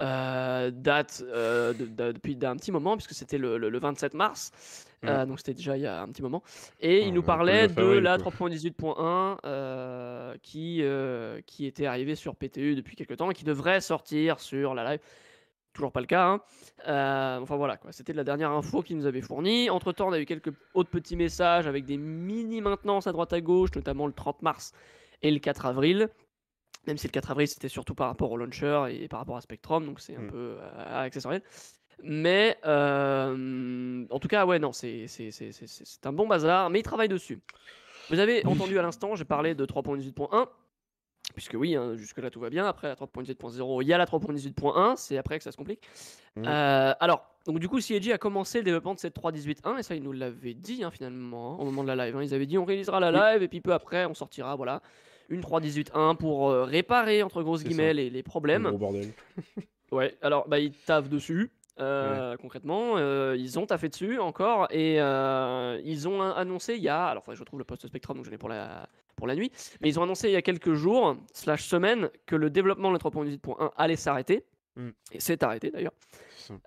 euh, 0.00 0.70
date 0.70 1.22
euh, 1.26 1.72
de- 1.72 1.86
de- 1.86 2.12
depuis 2.12 2.36
d'un 2.36 2.56
petit 2.56 2.70
moment, 2.72 2.96
puisque 2.96 3.14
c'était 3.14 3.38
le, 3.38 3.58
le- 3.58 3.68
le 3.68 3.78
27 3.78 4.14
mars, 4.14 4.52
euh, 5.04 5.26
donc 5.26 5.38
c'était 5.38 5.54
déjà 5.54 5.76
il 5.76 5.82
y 5.82 5.86
a 5.86 6.00
un 6.02 6.08
petit 6.08 6.22
moment. 6.22 6.42
Et 6.80 7.02
Ah, 7.02 7.06
il 7.06 7.12
nous 7.12 7.20
un 7.20 7.22
peu 7.22 7.26
parlait 7.26 7.68
de 7.68 7.82
la 7.98 8.18
quoi. 8.18 8.30
3.18.1 8.32 9.38
euh, 9.44 10.34
qui, 10.42 10.82
qui 11.46 11.66
était 11.66 11.86
arrivée 11.86 12.14
sur 12.14 12.36
PTU 12.36 12.74
depuis 12.74 12.96
quelques 12.96 13.16
temps 13.16 13.30
et 13.30 13.34
qui 13.34 13.44
devrait 13.44 13.80
sortir 13.80 14.40
sur 14.40 14.74
la 14.74 14.90
live. 14.92 15.00
Toujours 15.74 15.92
pas 15.92 16.00
le 16.00 16.06
cas. 16.06 16.26
hein. 16.26 17.38
Enfin 17.42 17.56
voilà, 17.56 17.76
quoi. 17.76 17.92
c'était 17.92 18.12
la 18.12 18.24
dernière 18.24 18.50
info 18.50 18.82
qu'il 18.82 18.96
nous 18.96 19.06
avait 19.06 19.20
fournie. 19.20 19.70
Entre 19.70 19.92
temps, 19.92 20.08
on 20.08 20.12
a 20.12 20.18
eu 20.18 20.24
quelques 20.26 20.52
autres 20.74 20.90
petits 20.90 21.14
messages 21.14 21.66
avec 21.68 21.84
des 21.84 21.96
mini 21.96 22.60
maintenances 22.60 23.06
à 23.06 23.12
droite 23.12 23.32
à 23.32 23.40
gauche, 23.40 23.70
notamment 23.76 24.06
le 24.06 24.12
30 24.12 24.42
mars 24.42 24.72
et 25.22 25.30
le 25.30 25.38
4 25.38 25.66
avril. 25.66 26.08
Même 26.88 26.96
si 26.98 27.06
le 27.06 27.12
4 27.12 27.30
avril 27.30 27.46
c'était 27.46 27.68
surtout 27.68 27.94
par 27.94 28.08
rapport 28.08 28.32
au 28.32 28.36
launcher 28.38 28.86
et 28.90 29.08
par 29.08 29.20
rapport 29.20 29.36
à 29.36 29.40
Spectrum, 29.42 29.84
donc 29.86 30.00
c'est 30.00 30.16
un 30.16 30.22
Mm. 30.22 30.30
peu 30.30 30.56
euh, 30.58 31.04
accessoire. 31.04 31.34
Mais 32.02 32.56
euh, 32.64 34.06
en 34.10 34.18
tout 34.18 34.28
cas, 34.28 34.46
ouais, 34.46 34.58
non, 34.58 34.72
c'est 34.72 35.06
un 36.04 36.12
bon 36.12 36.26
bazar, 36.26 36.70
mais 36.70 36.80
il 36.80 36.82
travaille 36.82 37.08
dessus. 37.08 37.40
Vous 38.08 38.18
avez 38.20 38.44
entendu 38.46 38.78
à 38.78 38.82
l'instant, 38.82 39.14
j'ai 39.16 39.24
parlé 39.26 39.54
de 39.54 39.66
3.18.1, 39.66 40.46
puisque 41.34 41.54
oui, 41.54 41.74
hein, 41.76 41.94
jusque-là 41.96 42.30
tout 42.30 42.40
va 42.40 42.48
bien. 42.50 42.66
Après 42.66 42.88
la 42.88 42.94
3.18.0, 42.94 43.82
il 43.82 43.88
y 43.88 43.92
a 43.92 43.98
la 43.98 44.06
3.18.1, 44.06 44.96
c'est 44.96 45.18
après 45.18 45.36
que 45.38 45.44
ça 45.44 45.52
se 45.52 45.56
complique. 45.58 45.82
Mhm. 46.36 46.44
Euh, 46.46 46.94
alors, 47.00 47.26
donc 47.46 47.58
du 47.58 47.68
coup, 47.68 47.80
CIG 47.80 48.12
a 48.12 48.18
commencé 48.18 48.58
le 48.58 48.64
développement 48.64 48.94
de 48.94 48.98
cette 48.98 49.14
3.18.1, 49.14 49.78
et 49.78 49.82
ça, 49.82 49.94
ils 49.94 50.02
nous 50.02 50.12
l'avaient 50.12 50.54
dit 50.54 50.84
hein, 50.84 50.90
finalement, 50.90 51.54
hein, 51.54 51.58
au 51.58 51.64
moment 51.66 51.82
de 51.82 51.88
la 51.88 52.06
live. 52.06 52.16
Ils 52.22 52.32
avaient 52.34 52.46
dit 52.46 52.56
on 52.56 52.64
réalisera 52.64 52.98
la 53.00 53.10
live, 53.10 53.42
et 53.42 53.48
puis 53.48 53.60
peu 53.60 53.72
après, 53.74 54.06
on 54.06 54.14
sortira, 54.14 54.56
voilà, 54.56 54.80
une 55.28 55.40
3.18.1 55.42 56.16
pour 56.16 56.50
euh, 56.50 56.64
réparer, 56.64 57.22
entre 57.22 57.42
grosses 57.42 57.64
guillemets, 57.64 57.94
les, 57.94 58.10
les 58.10 58.20
Un 58.20 58.22
problèmes. 58.22 58.64
gros 58.68 58.78
bordel. 58.78 59.12
Ouais, 59.90 60.18
alors 60.20 60.46
bah, 60.48 60.58
ils 60.58 60.72
taffent 60.74 61.08
dessus. 61.08 61.50
euh, 61.80 62.36
Concrètement, 62.36 62.98
euh, 62.98 63.34
ils 63.38 63.58
ont 63.58 63.64
taffé 63.64 63.88
dessus 63.88 64.18
encore 64.18 64.68
et 64.70 64.96
ils 64.96 66.08
ont 66.08 66.20
an- 66.20 66.34
annoncé 66.34 66.74
il 66.74 66.82
y 66.82 66.88
a, 66.90 67.06
alors 67.06 67.24
je 67.32 67.40
retrouve 67.40 67.58
le 67.58 67.64
post 67.64 67.86
Spectrum 67.86 68.16
donc 68.18 68.26
je 68.26 68.30
l'ai 68.30 68.36
pour 68.36 68.50
la 68.50 68.86
pour 69.16 69.26
la 69.26 69.34
nuit, 69.34 69.50
mais 69.80 69.88
ils 69.88 69.98
ont 69.98 70.02
annoncé 70.02 70.28
il 70.28 70.32
y 70.32 70.36
a 70.36 70.42
quelques 70.42 70.74
jours 70.74 71.16
slash 71.32 71.64
semaines 71.64 72.10
que 72.26 72.36
le 72.36 72.50
développement 72.50 72.88
de 72.88 72.92
la 72.92 72.98
3.18.1 72.98 73.70
allait 73.76 73.96
s'arrêter 73.96 74.44
Mm. 74.76 74.90
et 75.10 75.18
c'est 75.20 75.42
arrêté 75.42 75.70
d'ailleurs 75.72 75.92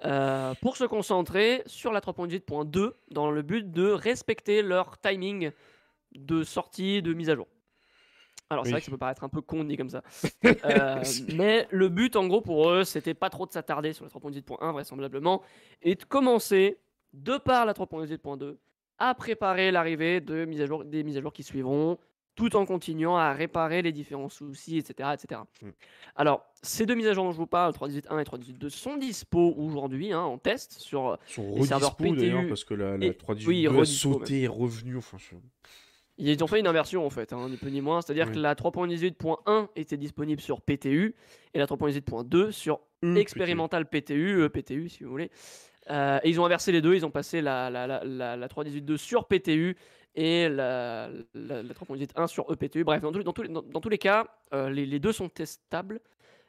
euh, 0.04 0.54
pour 0.62 0.76
se 0.76 0.84
concentrer 0.84 1.62
sur 1.66 1.92
la 1.94 2.02
3.18.2 2.02 2.92
dans 3.12 3.32
le 3.32 3.42
but 3.44 3.72
de 3.72 3.90
respecter 3.90 4.64
leur 4.64 4.98
timing 5.00 5.52
de 6.16 6.44
sortie 6.44 7.02
de 7.04 7.14
mise 7.14 7.30
à 7.30 7.36
jour. 7.36 7.48
Alors 8.52 8.66
c'est 8.66 8.70
Oui. 8.70 8.72
vrai 8.74 8.80
que 8.82 8.86
ça 8.86 8.92
peut 8.92 8.98
paraître 8.98 9.24
un 9.24 9.30
peu 9.30 9.42
con 9.42 9.64
dit 9.64 9.78
comme 9.78 9.90
ça. 9.90 10.02
Euh, 10.66 11.04
mais 11.36 11.68
le 11.72 11.90
but 11.90 12.16
en 12.16 12.28
gros 12.28 12.42
pour 12.42 12.70
eux, 12.70 12.84
c'était 12.84 13.14
pas 13.14 13.30
trop 13.30 13.46
de 13.46 13.52
s'attarder 13.52 13.94
sur 13.94 14.06
la 14.06 14.12
3.18.1 14.12 14.72
vraisemblablement 14.72 15.42
et 15.82 15.96
de 15.96 16.04
commencer 16.04 16.78
de 17.14 17.38
par 17.38 17.66
la 17.66 17.74
3.18.2 17.74 18.58
à 19.00 19.16
préparer 19.16 19.72
l'arrivée 19.72 20.22
de 20.22 20.46
mises 20.46 20.62
à 20.62 20.66
jour, 20.68 20.86
des 20.86 21.04
mises 21.04 21.18
à 21.18 21.22
jour 21.22 21.34
qui 21.34 21.44
suivront 21.44 21.98
tout 22.36 22.56
en 22.56 22.66
continuant 22.66 23.18
à 23.18 23.34
réparer 23.34 23.82
les 23.82 23.92
différents 23.92 24.30
soucis, 24.30 24.78
etc. 24.78 25.10
etc. 25.14 25.42
Mm. 25.62 25.70
Alors, 26.16 26.46
ces 26.62 26.86
deux 26.86 26.96
mises 26.96 27.08
à 27.08 27.14
jour 27.14 27.26
dont 27.26 27.32
je 27.32 27.38
vous 27.38 27.48
parle, 27.48 27.74
3.18.1 27.74 28.20
et 28.20 28.24
3.18.2, 28.24 28.70
sont 28.70 28.98
dispo 28.98 29.54
aujourd'hui 29.58 30.14
hein, 30.14 30.22
en 30.22 30.38
test 30.38 30.74
sur 30.80 31.18
Ils 31.30 31.34
sont 31.34 31.56
Les 31.56 31.66
serveurs 31.66 31.96
PTU 31.98 32.48
parce 32.48 32.64
que 32.64 32.74
la, 32.74 32.98
la 32.98 33.06
et- 33.08 33.12
3.18 33.12 33.48
oui, 33.48 33.68
a 33.68 33.86
sauté 33.86 34.42
et 34.44 34.48
revenu. 34.48 34.98
Enfin, 34.98 35.18
je- 35.20 35.36
Ils 36.24 36.44
ont 36.44 36.48
fait 36.48 36.60
une 36.60 36.68
inversion 36.68 37.06
en 37.06 37.10
fait, 37.10 37.34
hein, 37.34 37.48
ni 37.50 37.58
peu 37.58 37.68
ni 37.70 37.82
moins. 37.82 38.02
C'est-à-dire 38.02 38.28
que 38.32 38.38
la 38.40 38.54
3.18.1 38.56 39.68
était 39.76 39.98
disponible 39.98 40.40
sur 40.42 40.62
PTU 40.62 41.16
et 41.54 41.60
la 41.60 41.66
3.18.2 41.66 42.52
sur 42.52 42.80
E, 43.04 43.18
expérimental 43.18 43.88
PTU, 43.88 44.42
euh, 44.42 44.50
PTU 44.50 44.88
si 44.90 45.04
vous 45.04 45.10
voulez. 45.10 45.32
Euh, 45.90 46.20
et 46.24 46.30
ils 46.30 46.40
ont 46.40 46.46
inversé 46.46 46.72
les 46.72 46.82
deux, 46.82 46.94
ils 46.96 47.06
ont 47.06 47.12
passé 47.12 47.42
la, 47.42 47.70
la, 47.72 47.88
la, 47.88 48.04
la, 48.04 48.38
la 48.38 48.48
3.18.2 48.48 48.98
sur 48.98 49.26
PTU 49.26 49.76
et 50.14 50.48
la, 50.48 51.10
la, 51.34 51.64
la 51.64 51.74
3.18.1 51.74 52.28
sur 52.28 52.46
EPTU. 52.52 52.84
Bref, 52.84 53.02
dans, 53.02 53.12
tous 53.12 53.18
les- 53.18 53.24
dans, 53.24 53.34
tous 53.34 53.42
les, 53.42 53.50
dans, 53.50 53.64
dans 53.64 53.82
tous 53.82 53.90
les 53.90 53.98
cas, 53.98 54.28
euh, 54.54 54.70
les, 54.70 54.86
les 54.86 55.00
deux 55.00 55.12
sont 55.14 55.28
testables, 55.30 56.00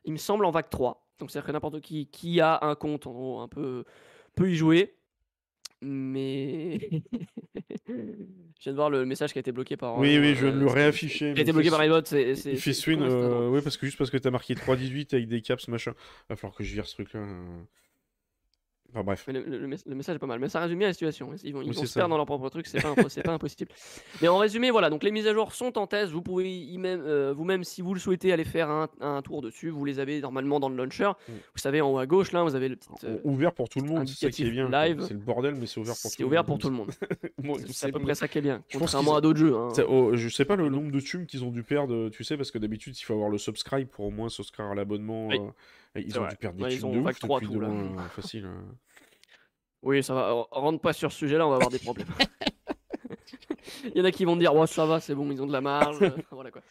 il 0.04 0.12
me 0.12 0.18
semble, 0.18 0.44
en 0.44 0.50
vague 0.50 0.68
3. 0.68 1.06
Donc 1.18 1.30
c'est-à-dire 1.30 1.46
que 1.46 1.52
n'importe 1.52 1.80
qui 1.80 2.06
qui 2.08 2.40
a 2.40 2.58
un 2.62 2.74
compte, 2.74 3.06
en 3.06 3.12
gros, 3.12 3.40
un 3.40 3.48
peu, 3.48 3.84
peut 4.34 4.50
y 4.50 4.54
jouer. 4.56 4.96
Mais. 5.82 6.78
je 7.88 7.92
viens 8.62 8.72
de 8.72 8.76
voir 8.76 8.88
le 8.90 9.04
message 9.04 9.32
qui 9.32 9.38
a 9.38 9.40
été 9.40 9.50
bloqué 9.52 9.76
par. 9.76 9.98
Oui, 9.98 10.16
euh, 10.16 10.20
oui, 10.20 10.34
je 10.34 10.46
viens 10.46 10.54
de 10.54 10.60
le 10.60 10.66
réafficher. 10.68 11.32
Qui 11.34 11.40
a 11.40 11.42
été 11.42 11.52
bloqué 11.52 11.70
par 11.70 11.84
iBot. 11.84 12.04
c'est- 12.04 12.36
c'est- 12.36 12.52
Il 12.52 12.58
fait 12.60 12.72
ça, 12.72 12.90
euh, 12.92 13.48
ouais, 13.50 13.60
parce 13.62 13.76
que 13.76 13.86
juste 13.86 13.98
parce 13.98 14.10
que 14.10 14.16
t'as 14.18 14.30
marqué 14.30 14.54
3.18 14.54 15.12
avec 15.14 15.28
des 15.28 15.40
caps, 15.42 15.66
machin. 15.68 15.92
Va 16.28 16.36
falloir 16.36 16.56
que 16.56 16.62
je 16.64 16.72
vire 16.72 16.86
ce 16.86 16.94
truc-là. 16.94 17.26
Enfin 18.94 19.04
bref. 19.04 19.24
Mais 19.26 19.32
le, 19.32 19.42
le- 19.44 19.58
le 19.58 19.66
mess- 19.68 19.84
le 19.86 19.94
message 19.94 20.16
est 20.16 20.18
pas 20.18 20.26
mal, 20.26 20.38
mais 20.38 20.48
ça 20.50 20.60
résume 20.60 20.78
bien 20.78 20.88
la 20.88 20.92
situation. 20.92 21.30
Ils 21.44 21.52
vont, 21.54 21.62
ils 21.62 21.68
Oui, 21.70 21.74
vont 21.74 21.80
c'est 21.80 21.86
se 21.86 21.94
perdre 21.94 22.10
dans 22.10 22.18
leur 22.18 22.26
propre 22.26 22.48
truc, 22.50 22.66
c'est 22.66 22.82
pas, 22.82 22.94
c'est 23.08 23.22
pas 23.22 23.32
impossible. 23.32 23.70
Mais 24.20 24.28
en 24.28 24.36
résumé, 24.38 24.70
voilà, 24.70 24.90
donc 24.90 25.02
les 25.02 25.10
mises 25.10 25.26
à 25.26 25.32
jour 25.32 25.52
sont 25.54 25.78
en 25.78 25.86
test. 25.86 26.12
Vous 26.12 26.20
pouvez 26.20 26.76
même, 26.76 27.00
euh, 27.06 27.32
vous-même, 27.34 27.64
si 27.64 27.80
vous 27.80 27.94
le 27.94 28.00
souhaitez, 28.00 28.32
aller 28.32 28.44
faire 28.44 28.68
un, 28.70 28.88
un 29.00 29.22
tour 29.22 29.40
dessus. 29.40 29.70
Vous 29.70 29.84
les 29.84 29.98
avez 29.98 30.20
normalement 30.20 30.60
dans 30.60 30.68
le 30.68 30.76
launcher. 30.76 31.10
Mm. 31.28 31.32
Vous 31.32 31.58
savez, 31.60 31.80
en 31.80 31.90
haut 31.92 31.98
à 31.98 32.06
gauche, 32.06 32.32
là, 32.32 32.42
vous 32.42 32.54
avez 32.54 32.68
le 32.68 32.76
petit. 32.76 32.88
euh, 33.04 33.18
Ou- 33.24 33.32
ouvert 33.32 33.52
pour 33.54 33.68
tout 33.70 33.80
le 33.80 33.88
monde, 33.88 34.06
c'est 34.08 34.26
ça 34.26 34.30
qui 34.30 34.42
est 34.42 34.46
indicatif 34.46 34.52
bien. 34.52 34.68
quoi. 34.68 34.86
live. 34.88 35.04
C'est 35.08 35.14
le 35.14 35.20
bordel, 35.20 35.54
mais 35.54 35.66
c'est 35.66 35.80
ouvert 35.80 35.94
pour 35.94 36.10
tout 36.10 36.16
c'est 36.16 36.22
le 36.22 36.26
ouvert 36.26 36.40
monde. 36.42 36.46
pour 36.46 36.58
tout 36.58 36.68
le 36.68 36.74
monde. 36.76 36.90
C'est- 37.62 37.66
c'est 37.66 37.72
C'est 37.72 37.86
à 37.88 37.92
peu 37.92 38.00
près 38.00 38.14
ça 38.14 38.28
qui 38.28 38.38
est 38.38 38.42
bien. 38.42 38.62
Je 38.68 38.78
Contrairement 38.78 39.16
à 39.16 39.20
d'autres 39.20 39.38
jeux. 39.38 39.56
hein. 39.56 39.70
Oh, 39.88 40.10
je 40.14 40.28
sais 40.28 40.44
pas 40.44 40.56
le 40.56 40.68
nombre 40.68 40.90
de 40.92 41.00
thunes 41.00 41.26
qu'ils 41.26 41.44
ont 41.44 41.50
dû 41.50 41.62
perdre, 41.62 42.08
tu 42.10 42.24
sais, 42.24 42.36
parce 42.36 42.50
que 42.50 42.58
d'habitude, 42.58 42.96
il 42.98 43.02
faut 43.02 43.14
avoir 43.14 43.30
le 43.30 43.38
subscribe 43.38 43.88
pour 43.88 44.04
au 44.06 44.10
moins 44.10 44.28
souscrire 44.28 44.66
à 44.66 44.74
l'abonnement. 44.74 45.28
Oui. 45.28 45.38
euh, 45.38 45.50
ils 45.96 46.18
ont 46.18 46.22
vrai. 46.22 46.30
dû 46.30 46.36
perdre 46.36 46.56
des 46.56 46.62
Ouais, 46.64 46.74
ils 46.74 46.86
ont 46.86 46.92
de 46.92 46.98
ouf 46.98 47.04
vague 47.04 47.18
trois 47.18 47.38
depuis 47.40 47.52
tout, 47.52 47.58
de 47.58 47.60
là. 47.60 47.68
loin, 47.68 47.98
euh, 47.98 48.08
facile. 48.08 48.46
euh. 48.46 48.60
Oui, 49.82 50.02
ça 50.02 50.14
va. 50.14 50.30
r- 50.30 50.46
Rentre 50.50 50.80
pas 50.80 50.92
sur 50.92 51.10
ce 51.12 51.18
sujet-là, 51.18 51.46
on 51.46 51.50
va 51.50 51.56
avoir 51.56 51.70
des 51.70 51.78
problèmes. 51.78 52.06
Il 53.84 53.98
y 53.98 54.00
en 54.00 54.04
a 54.04 54.10
qui 54.12 54.24
vont 54.24 54.36
dire, 54.36 54.54
ouais, 54.54 54.66
ça 54.66 54.86
va, 54.86 55.00
c'est 55.00 55.14
bon, 55.14 55.30
ils 55.30 55.40
ont 55.42 55.46
de 55.46 55.52
la 55.52 55.60
marge. 55.60 55.98
euh, 56.02 56.10
voilà 56.30 56.50
quoi. 56.50 56.62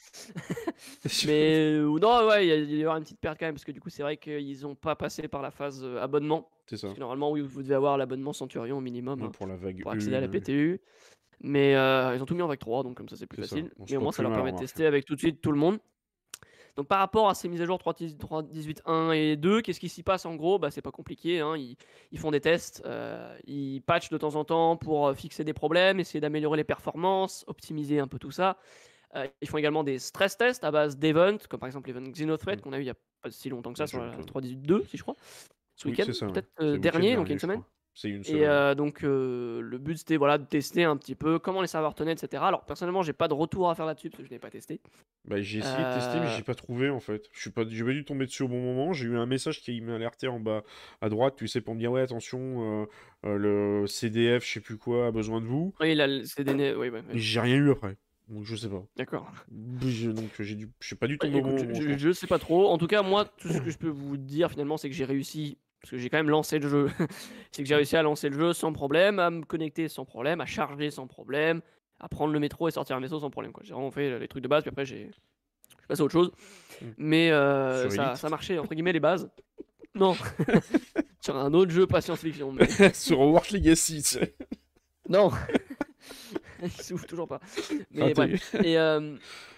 Mais 1.25 1.55
euh, 1.79 1.99
non, 1.99 2.27
ouais, 2.27 2.47
il 2.47 2.65
va 2.65 2.71
y 2.75 2.81
avoir 2.81 2.97
une 2.97 3.03
petite 3.03 3.19
perte 3.19 3.37
quand 3.39 3.45
même, 3.45 3.55
parce 3.55 3.63
que 3.65 3.71
du 3.71 3.79
coup, 3.81 3.89
c'est 3.89 4.03
vrai 4.03 4.17
qu'ils 4.17 4.61
n'ont 4.61 4.75
pas 4.75 4.95
passé 4.95 5.27
par 5.27 5.41
la 5.41 5.51
phase 5.51 5.83
euh, 5.83 6.01
abonnement. 6.01 6.49
C'est 6.67 6.77
ça. 6.77 6.87
Parce 6.87 6.95
que 6.95 6.99
normalement, 7.01 7.31
oui, 7.31 7.41
vous 7.41 7.63
devez 7.63 7.75
avoir 7.75 7.97
l'abonnement 7.97 8.33
Centurion 8.33 8.77
au 8.77 8.81
minimum 8.81 9.19
Ouais, 9.21 9.27
hein, 9.27 9.31
pour 9.31 9.47
la 9.47 9.55
vague 9.55 9.81
pour 9.81 9.91
accéder 9.91 10.15
à 10.15 10.21
la 10.21 10.27
1, 10.27 10.29
PTU. 10.29 10.79
Mais 11.41 11.75
euh, 11.75 12.15
ils 12.15 12.21
ont 12.21 12.25
tout 12.25 12.35
mis 12.35 12.41
en 12.43 12.47
vague 12.47 12.59
3, 12.59 12.83
donc 12.83 12.95
comme 12.95 13.09
ça, 13.09 13.15
c'est 13.15 13.27
plus 13.27 13.41
ça. 13.43 13.49
facile. 13.55 13.71
Se 13.85 13.91
Mais 13.91 13.97
au 13.97 14.01
moins, 14.01 14.11
ça 14.11 14.21
leur 14.23 14.31
permet 14.33 14.51
de 14.51 14.57
tester 14.57 14.85
avec 14.85 15.05
tout 15.05 15.15
de 15.15 15.19
suite 15.19 15.41
tout 15.41 15.51
le 15.51 15.57
monde. 15.57 15.79
Donc 16.75 16.87
par 16.87 16.99
rapport 16.99 17.29
à 17.29 17.35
ces 17.35 17.49
mises 17.49 17.61
à 17.61 17.65
jour 17.65 17.77
3.18.1 17.77 19.11
et 19.13 19.35
2, 19.37 19.61
qu'est-ce 19.61 19.79
qui 19.79 19.89
s'y 19.89 20.03
passe 20.03 20.25
en 20.25 20.35
gros? 20.35 20.59
Bah, 20.59 20.71
C'est 20.71 20.81
pas 20.81 20.91
compliqué, 20.91 21.39
hein, 21.41 21.55
ils, 21.57 21.75
ils 22.11 22.19
font 22.19 22.31
des 22.31 22.41
tests, 22.41 22.81
euh, 22.85 23.37
ils 23.45 23.81
patchent 23.81 24.09
de 24.09 24.17
temps 24.17 24.35
en 24.35 24.45
temps 24.45 24.77
pour 24.77 25.07
euh, 25.07 25.13
fixer 25.13 25.43
des 25.43 25.53
problèmes, 25.53 25.99
essayer 25.99 26.19
d'améliorer 26.21 26.57
les 26.57 26.63
performances, 26.63 27.43
optimiser 27.47 27.99
un 27.99 28.07
peu 28.07 28.19
tout 28.19 28.31
ça. 28.31 28.57
Euh, 29.15 29.27
ils 29.41 29.47
font 29.49 29.57
également 29.57 29.83
des 29.83 29.99
stress 29.99 30.37
tests 30.37 30.63
à 30.63 30.71
base 30.71 30.97
d'events, 30.97 31.37
comme 31.49 31.59
par 31.59 31.67
exemple 31.67 31.89
l'event 31.91 32.09
Xenothreat 32.11 32.57
Mm. 32.57 32.61
qu'on 32.61 32.73
a 32.73 32.77
eu 32.77 32.81
il 32.81 32.87
y 32.87 32.89
a 32.89 32.95
pas 33.21 33.31
si 33.31 33.49
longtemps 33.49 33.71
que 33.73 33.77
ça 33.77 33.87
sur 33.87 33.99
la 33.99 34.05
me 34.17 34.23
3.18.2, 34.23 34.85
si 34.85 34.97
je 34.97 35.03
crois. 35.03 35.15
Ce 35.75 35.87
Oui, 35.87 35.91
week-end, 35.91 36.05
peut-être 36.33 36.49
euh, 36.61 36.77
dernier, 36.77 37.15
donc 37.15 37.27
il 37.27 37.29
y 37.29 37.33
a 37.33 37.35
une 37.35 37.39
semaine. 37.39 37.59
crois. 37.61 37.71
C'est 37.93 38.09
une 38.09 38.21
Et 38.21 38.25
semaine. 38.31 38.43
euh, 38.45 38.75
donc 38.75 39.03
euh, 39.03 39.59
le 39.61 39.77
but 39.77 39.97
c'était 39.97 40.15
voilà, 40.17 40.37
de 40.37 40.45
tester 40.45 40.83
un 40.85 40.95
petit 40.95 41.15
peu 41.15 41.39
comment 41.39 41.61
les 41.61 41.67
serveurs 41.67 41.93
tenaient, 41.93 42.13
etc. 42.13 42.47
Alors 42.47 42.65
personnellement 42.65 43.01
j'ai 43.03 43.13
pas 43.13 43.27
de 43.27 43.33
retour 43.33 43.69
à 43.69 43.75
faire 43.75 43.85
là-dessus 43.85 44.09
parce 44.09 44.23
que 44.23 44.27
je 44.27 44.31
n'ai 44.33 44.39
pas 44.39 44.49
testé. 44.49 44.79
Bah, 45.25 45.39
j'ai 45.41 45.59
essayé 45.59 45.85
de 45.85 45.91
tester, 45.93 46.19
mais 46.19 46.25
Euh, 46.25 46.35
j'ai 46.37 46.43
pas 46.43 46.55
trouvé 46.55 46.89
en 46.89 46.99
fait. 46.99 47.29
Je 47.31 47.41
suis 47.41 47.49
pas, 47.51 47.63
j'ai 47.67 47.83
pas 47.83 47.91
dû 47.91 48.05
tomber 48.05 48.25
dessus 48.25 48.43
au 48.43 48.47
bon 48.47 48.59
moment. 48.61 48.91
J'ai 48.93 49.05
eu 49.07 49.17
un 49.17 49.25
message 49.27 49.61
qui 49.61 49.79
m'a 49.81 49.95
alerté 49.95 50.27
en 50.27 50.39
bas 50.39 50.63
à 51.01 51.09
droite, 51.09 51.35
tu 51.37 51.47
sais, 51.47 51.61
pour 51.61 51.75
me 51.75 51.79
dire 51.79 51.91
ouais, 51.91 52.01
attention, 52.01 52.87
euh, 53.25 53.37
le 53.37 53.85
CDF, 53.87 54.45
je 54.45 54.53
sais 54.53 54.59
plus 54.61 54.77
quoi, 54.77 55.07
a 55.07 55.11
besoin 55.11 55.41
de 55.41 55.45
vous. 55.45 55.73
Oui, 55.79 55.93
là, 55.93 56.07
le- 56.07 56.23
né- 56.53 56.73
Oui, 56.73 56.89
ouais, 56.89 56.91
ouais, 56.91 57.03
j'ai 57.13 57.39
rien 57.39 57.57
eu 57.57 57.69
après. 57.71 57.97
Donc 58.29 58.45
je 58.45 58.55
sais 58.55 58.69
pas. 58.69 58.83
d'accord. 58.95 59.29
Donc 59.51 60.29
j'ai 60.39 60.55
dû, 60.55 60.69
je 60.79 60.87
suis 60.87 60.95
pas 60.95 61.07
du 61.07 61.17
Ouais, 61.21 61.27
au 61.27 61.41
bon 61.41 61.49
écoute, 61.49 61.75
je, 61.75 61.97
je 61.97 62.11
sais 62.13 62.27
pas 62.27 62.39
trop. 62.39 62.69
En 62.69 62.77
tout 62.77 62.87
cas, 62.87 63.01
moi, 63.03 63.25
tout 63.25 63.49
ce 63.49 63.59
que 63.61 63.69
je 63.71 63.77
peux 63.77 63.89
vous 63.89 64.17
dire 64.17 64.49
finalement, 64.49 64.77
c'est 64.77 64.89
que 64.89 64.95
j'ai 64.95 65.05
réussi, 65.05 65.57
parce 65.81 65.91
que 65.91 65.97
j'ai 65.97 66.09
quand 66.09 66.17
même 66.17 66.29
lancé 66.29 66.59
le 66.59 66.69
jeu, 66.69 66.89
c'est 67.51 67.63
que 67.63 67.67
j'ai 67.67 67.75
réussi 67.75 67.97
à 67.97 68.03
lancer 68.03 68.29
le 68.29 68.37
jeu 68.37 68.53
sans 68.53 68.71
problème, 68.71 69.19
à 69.19 69.29
me 69.29 69.43
connecter 69.43 69.87
sans 69.87 70.05
problème, 70.05 70.39
à 70.41 70.45
charger 70.45 70.91
sans 70.91 71.07
problème, 71.07 71.61
à 71.99 72.07
prendre 72.07 72.31
le 72.33 72.39
métro 72.39 72.67
et 72.67 72.71
sortir 72.71 72.95
un 72.95 72.99
vaisseau 72.99 73.19
sans 73.19 73.29
problème. 73.31 73.51
J'ai 73.63 73.73
vraiment 73.73 73.91
fait 73.91 74.19
les 74.19 74.27
trucs 74.27 74.43
de 74.43 74.47
base, 74.47 74.63
puis 74.63 74.69
après 74.69 74.85
j'ai 74.85 75.09
passé 75.87 76.01
à 76.01 76.05
autre 76.05 76.13
chose. 76.13 76.31
Mm. 76.81 76.85
Mais 76.97 77.31
euh, 77.31 77.89
ça, 78.15 78.29
marchait, 78.29 78.57
entre 78.59 78.73
guillemets, 78.73 78.93
les 78.93 78.99
bases. 78.99 79.29
Non, 79.95 80.15
sur 81.19 81.35
un 81.35 81.53
autre 81.53 81.71
jeu, 81.71 81.85
pas 81.87 81.99
science-fiction. 82.01 82.51
mais- 82.53 82.93
Sur 82.93 83.19
Hogwarts 83.19 83.51
Legacy, 83.51 84.01
tu 84.03 84.09
sais. 84.09 84.35
Non 85.09 85.31
ils 86.65 86.71
s'ouvrent 86.83 87.05
toujours 87.07 87.27
pas. 87.27 87.39
Ah, 87.71 88.05
Mais 88.07 88.13
t'as 88.13 88.25
bref. 88.27 88.55
Et 88.63 88.77
euh, 88.77 88.99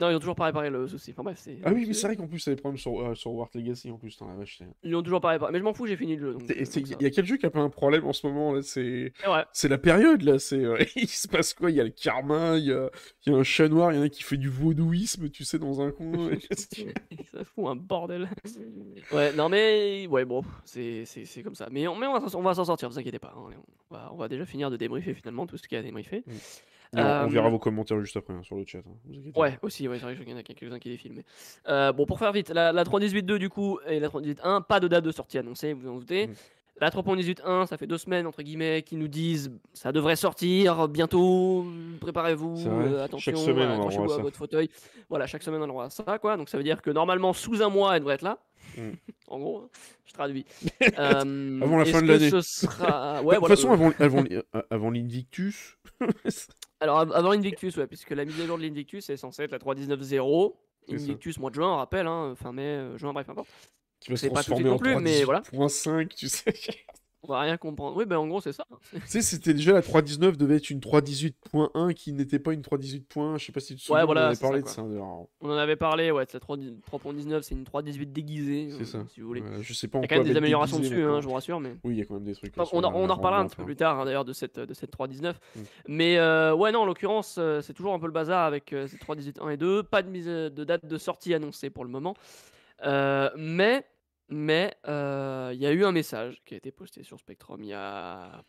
non, 0.01 0.09
ils 0.09 0.15
ont 0.15 0.19
toujours 0.19 0.35
pas 0.35 0.45
réparé 0.45 0.69
le 0.69 0.87
souci. 0.87 1.11
Enfin 1.11 1.23
bref, 1.23 1.37
c'est. 1.39 1.57
Ah 1.63 1.71
oui, 1.73 1.85
mais 1.87 1.93
c'est 1.93 2.07
vrai 2.07 2.15
qu'en 2.15 2.27
plus, 2.27 2.39
ça 2.39 2.51
des 2.51 2.57
problèmes 2.57 2.77
sur, 2.79 2.99
euh, 2.99 3.15
sur 3.15 3.31
War 3.33 3.47
Legacy 3.53 3.91
en 3.91 3.97
plus. 3.97 4.17
La 4.19 4.33
vache, 4.33 4.61
Ils 4.83 4.95
ont 4.95 5.03
toujours 5.03 5.21
pas 5.21 5.29
réparé. 5.29 5.51
Mais 5.51 5.59
je 5.59 5.63
m'en 5.63 5.73
fous, 5.73 5.85
j'ai 5.87 5.95
fini 5.95 6.15
le 6.15 6.31
jeu. 6.33 6.37
Il 6.49 7.01
y 7.01 7.05
a 7.05 7.09
quel 7.11 7.25
jeu 7.25 7.37
qui 7.37 7.45
a 7.45 7.49
pas 7.51 7.59
un 7.59 7.69
problème 7.69 8.05
en 8.05 8.13
ce 8.13 8.25
moment 8.27 8.53
là 8.53 8.61
C'est. 8.61 9.13
Ouais. 9.27 9.69
la 9.69 9.77
période 9.77 10.21
là. 10.23 10.39
C'est 10.39 10.63
euh, 10.63 10.77
il 10.95 11.07
se 11.07 11.27
passe 11.27 11.53
quoi? 11.53 11.69
Il 11.71 11.77
y 11.77 11.81
a 11.81 11.83
le 11.83 11.89
karma, 11.91 12.57
il 12.57 12.65
y 12.65 12.71
a, 12.73 12.89
il 13.25 13.31
y 13.33 13.35
a 13.35 13.39
un 13.39 13.43
chat 13.43 13.67
noir, 13.67 13.91
il 13.91 13.97
y 13.97 13.99
en 13.99 14.03
a 14.03 14.09
qui 14.09 14.23
fait 14.23 14.37
du 14.37 14.49
vaudouisme, 14.49 15.29
tu 15.29 15.43
sais, 15.43 15.59
dans 15.59 15.81
un 15.81 15.91
coin. 15.91 16.29
ça 17.31 17.43
fout 17.43 17.65
un 17.67 17.75
bordel. 17.75 18.29
Ouais, 19.11 19.33
non 19.33 19.49
mais 19.49 20.07
ouais 20.07 20.25
bon, 20.25 20.43
c'est 20.65 21.05
comme 21.43 21.55
ça. 21.55 21.67
Mais 21.71 21.87
on, 21.87 21.95
mais 21.95 22.07
on 22.07 22.19
va 22.41 22.53
s'en- 22.53 22.65
sortir, 22.65 22.89
vous 22.89 22.99
inquiétez 22.99 23.19
pas. 23.19 23.33
hein. 23.35 23.51
On, 23.89 23.93
va, 23.95 24.09
on 24.11 24.17
va 24.17 24.27
déjà 24.27 24.45
finir 24.45 24.71
de 24.71 24.77
débriefer 24.77 25.13
finalement 25.13 25.45
tout 25.45 25.57
ce 25.57 25.67
qu'il 25.67 25.75
y 25.75 25.77
a 25.77 25.79
à 25.79 25.83
débriefer. 25.83 26.23
Et 26.27 26.31
on, 26.93 26.99
on 26.99 27.27
verra 27.27 27.47
Euh, 27.47 27.49
vos 27.49 27.59
commentaires 27.59 27.99
juste 27.99 28.17
après 28.17 28.33
hein, 28.33 28.43
sur 28.43 28.55
le 28.55 28.65
chat. 28.65 28.79
hein, 28.79 28.91
vous. 29.05 29.39
Ouais, 29.41 29.57
aussi, 29.61 29.87
ouais, 29.87 29.97
c'est 29.99 30.05
vrai 30.05 30.15
qu'il 30.15 30.29
y 30.29 30.33
en 30.33 30.37
a 30.37 30.43
quelques-uns 30.43 30.79
qui 30.79 30.89
les 30.89 30.97
filment. 30.97 31.21
Euh, 31.67 31.91
bon, 31.91 32.05
pour 32.05 32.19
faire 32.19 32.31
vite, 32.31 32.49
la, 32.49 32.71
la 32.71 32.83
3.18.2 32.83 33.37
du 33.37 33.49
coup 33.49 33.79
et 33.87 33.99
la 33.99 34.09
3.18.1, 34.09 34.63
pas 34.63 34.79
de 34.79 34.87
date 34.87 35.03
de 35.03 35.11
sortie 35.11 35.37
annoncée, 35.37 35.73
vous 35.73 35.89
en 35.89 35.95
doutez. 35.97 36.27
Mm. 36.27 36.33
La 36.81 36.89
3.18.1, 36.89 37.67
ça 37.67 37.77
fait 37.77 37.85
deux 37.85 37.99
semaines, 37.99 38.25
entre 38.25 38.41
guillemets, 38.41 38.81
qui 38.81 38.95
nous 38.95 39.07
disent 39.07 39.51
ça 39.73 39.91
devrait 39.91 40.15
sortir 40.15 40.87
bientôt, 40.87 41.65
préparez-vous, 42.01 42.65
euh, 42.67 42.95
chaque 42.95 43.05
attention, 43.05 43.35
semaine, 43.35 43.69
on 43.69 43.73
le 43.73 43.77
droit 43.77 43.77
accrochez-vous 43.91 44.11
à 44.13 44.17
votre 44.23 44.37
fauteuil. 44.37 44.69
Voilà, 45.07 45.27
chaque 45.27 45.43
semaine 45.43 45.59
on 45.59 45.63
a 45.63 45.67
le 45.67 45.71
droit 45.71 45.85
à 45.85 45.89
ça, 45.91 46.17
quoi. 46.19 46.35
Donc 46.35 46.49
ça 46.49 46.57
veut 46.57 46.63
dire 46.63 46.81
que 46.81 46.89
normalement, 46.89 47.31
sous 47.31 47.61
un 47.61 47.69
mois, 47.69 47.93
elle 47.95 47.99
devrait 47.99 48.15
être 48.15 48.23
là. 48.23 48.39
Mm. 48.75 48.89
en 49.27 49.39
gros, 49.39 49.57
hein, 49.59 49.69
je 50.05 50.13
traduis. 50.13 50.45
Euh, 50.99 51.61
Avant 51.61 51.77
la 51.77 51.85
fin 51.85 52.01
de 52.01 52.07
l'année. 52.07 52.29
ce 52.31 52.41
sera... 52.41 53.13
de 53.23 53.29
toute 53.29 53.39
voilà, 53.39 53.55
façon, 53.55 53.69
euh, 53.69 53.73
avant, 53.73 53.91
avant, 53.99 54.23
euh, 54.31 54.61
avant 54.71 54.89
l'Invictus, 54.89 55.77
Alors 56.83 56.99
av- 56.99 57.11
avant 57.15 57.31
l'Invictus, 57.31 57.77
ouais, 57.77 57.87
puisque 57.87 58.09
la 58.11 58.25
mise 58.25 58.39
à 58.41 58.45
jour 58.45 58.57
de 58.57 58.63
l'Invictus 58.63 59.09
est 59.09 59.15
censée 59.17 59.43
être 59.43 59.51
la 59.51 59.57
3.19.0 59.59 60.53
C'est 60.89 60.97
ça. 60.97 61.03
Invictus 61.03 61.39
mois 61.39 61.49
de 61.49 61.55
juin, 61.55 61.71
on 61.73 61.77
rappelle, 61.77 62.07
hein, 62.07 62.33
fin 62.35 62.51
mai, 62.51 62.61
euh, 62.63 62.97
juin, 62.97 63.13
bref, 63.13 63.25
n'importe. 63.27 63.47
qui 64.01 64.11
va 64.11 64.17
se 64.17 64.21
C'est 64.23 64.27
pas 64.27 64.43
transformer 64.43 64.69
en 64.69 64.77
plus, 64.77 64.95
mais 64.97 65.23
voilà. 65.23 65.39
3.18.5, 65.41 66.07
tu 66.13 66.27
sais. 66.27 66.53
On 67.25 67.31
va 67.31 67.39
rien 67.39 67.55
comprendre. 67.55 67.95
Oui, 67.95 68.05
ben 68.05 68.17
en 68.17 68.27
gros, 68.27 68.41
c'est 68.41 68.51
ça. 68.51 68.65
tu 68.91 68.99
sais, 69.05 69.21
c'était 69.21 69.53
déjà 69.53 69.71
la 69.71 69.79
3.19 69.81 70.35
devait 70.35 70.57
être 70.57 70.69
une 70.69 70.79
3.18.1 70.79 71.93
qui 71.93 72.11
n'était 72.11 72.37
pas 72.39 72.51
une 72.53 72.61
3.18. 72.61 73.37
Je 73.37 73.45
sais 73.45 73.51
pas 73.53 73.59
si 73.61 73.75
tu 73.75 73.79
te 73.79 73.85
souviens, 73.85 73.99
Ouais, 73.99 74.03
on 74.03 74.05
voilà, 74.07 74.27
avait 74.27 74.35
parlé 74.35 74.59
ça, 74.61 74.65
de 74.65 74.69
ça. 74.69 74.81
alors, 74.81 75.29
On 75.39 75.49
en 75.49 75.55
avait 75.57 75.77
parlé, 75.77 76.11
ouais, 76.11 76.25
c'est 76.27 76.33
la 76.33 76.39
3 76.41 76.57
3.19, 76.57 77.41
c'est 77.41 77.55
une 77.55 77.63
3.18 77.63 78.11
déguisée, 78.11 78.69
C'est 78.71 78.81
euh, 78.81 78.85
ça. 78.85 79.05
si 79.07 79.21
vous 79.21 79.27
voulez. 79.27 79.39
voilà, 79.39 79.61
je 79.61 79.73
sais 79.73 79.87
pas 79.87 79.99
Il 79.99 80.01
en 80.01 80.01
y 80.01 80.05
a 80.05 80.07
quand 80.09 80.15
même 80.17 80.27
des 80.33 80.37
améliorations 80.37 80.79
dessus, 80.79 81.01
hein, 81.01 81.21
je 81.21 81.27
vous 81.27 81.33
rassure, 81.33 81.59
mais. 81.61 81.75
Oui, 81.85 81.93
il 81.95 81.99
y 81.99 82.01
a 82.01 82.05
quand 82.05 82.15
même 82.15 82.25
des 82.25 82.35
trucs. 82.35 82.53
Enfin, 82.57 82.69
on, 82.73 82.79
en, 82.79 82.91
là, 82.91 82.97
on 82.97 83.09
en 83.09 83.15
reparlera 83.15 83.41
un 83.41 83.47
petit 83.47 83.55
peu 83.55 83.63
plus 83.63 83.77
tard 83.77 83.99
hein, 84.01 84.05
d'ailleurs 84.05 84.25
de 84.25 84.33
cette, 84.33 84.59
de 84.59 84.73
cette 84.73 84.93
3.19. 84.93 85.31
Mm. 85.55 85.59
Mais 85.87 86.17
euh, 86.17 86.53
ouais, 86.53 86.71
non, 86.73 86.79
en 86.81 86.85
l'occurrence, 86.85 87.37
euh, 87.39 87.61
c'est 87.61 87.73
toujours 87.73 87.93
un 87.93 87.99
peu 87.99 88.07
le 88.07 88.11
bazar 88.11 88.45
avec 88.45 88.73
euh, 88.73 88.87
cette 88.87 89.01
3.18.1 89.01 89.53
et 89.53 89.57
2. 89.57 89.83
Pas 89.83 90.01
de, 90.01 90.09
mise, 90.09 90.25
de 90.25 90.63
date 90.65 90.85
de 90.85 90.97
sortie 90.97 91.33
annoncée 91.33 91.69
pour 91.69 91.85
le 91.85 91.89
moment. 91.89 92.15
Euh, 92.85 93.29
mais 93.37 93.85
mais 94.29 94.75
il 94.85 95.57
y 95.59 95.65
a 95.65 95.71
eu 95.71 95.83
un 95.85 95.91
message 95.91 96.41
qui 96.45 96.53
a 96.53 96.57
été 96.57 96.71
posté 96.71 97.03
sur 97.03 97.19
Spectrum 97.19 97.61
il 97.63 97.69
y 97.69 97.73
a 97.73 98.43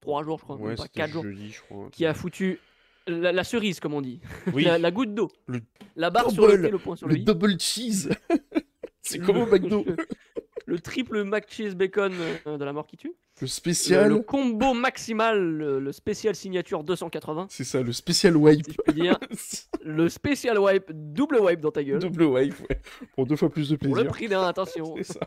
3 0.00 0.22
jours, 0.24 0.38
je 0.38 0.44
crois, 0.44 0.56
Ouais, 0.56 0.68
même 0.68 0.76
pas 0.76 0.82
c'était 0.84 1.00
4 1.00 1.10
jours, 1.12 1.22
jeudi, 1.24 1.50
je 1.50 1.60
crois. 1.62 1.88
qui 1.90 2.04
a 2.06 2.12
foutu 2.14 2.60
la, 3.06 3.32
la 3.32 3.44
cerise, 3.44 3.80
comme 3.80 3.94
on 3.94 4.00
dit, 4.02 4.20
Oui, 4.52 4.64
la, 4.64 4.78
la 4.78 4.90
goutte 4.90 5.14
d'eau, 5.14 5.30
Le 5.46 5.60
la 5.96 6.10
barre 6.10 6.30
sur 6.30 6.46
le 6.46 6.56
double- 6.56 6.68
le 6.70 6.78
point 6.78 6.96
sur 6.96 7.06
le 7.08 7.14
le 7.14 7.20
i. 7.20 7.24
double 7.24 7.58
cheese. 7.60 8.10
C'est 9.02 9.18
comme 9.18 9.36
au 9.36 9.46
McDo. 9.46 9.84
le, 9.86 9.96
le 10.66 10.78
triple 10.80 11.22
mac 11.24 11.50
cheese 11.50 11.74
bacon 11.74 12.12
euh, 12.46 12.56
de 12.58 12.64
la 12.64 12.72
mort 12.72 12.86
qui 12.86 12.96
tue. 12.96 13.12
Le 13.40 13.46
spécial. 13.48 14.08
le 14.10 14.20
combo 14.20 14.74
maximal, 14.74 15.40
le, 15.40 15.80
le 15.80 15.92
spécial 15.92 16.36
signature 16.36 16.84
280, 16.84 17.48
C'est 17.50 17.64
ça, 17.64 17.82
le 17.82 17.92
spécial 17.92 18.36
wipe. 18.36 18.64
si 18.88 18.94
dire. 18.94 19.18
le 19.84 20.08
spécial 20.08 20.58
wipe, 20.58 20.92
double 20.92 21.38
wipe 21.40 21.60
dans 21.60 21.72
ta 21.72 21.82
gueule. 21.82 21.98
Double 21.98 22.22
wipe, 22.24 22.54
ouais. 22.70 22.80
Pour 23.14 23.26
deux 23.26 23.34
fois 23.36 23.50
plus 23.50 23.68
de 23.70 23.76
Pour 23.76 23.88
le 23.88 24.02
plaisir. 24.02 24.10
prix 24.12 24.28
d'un, 24.28 24.42
attention. 24.46 24.94
C'est 25.02 25.14
ça. 25.14 25.20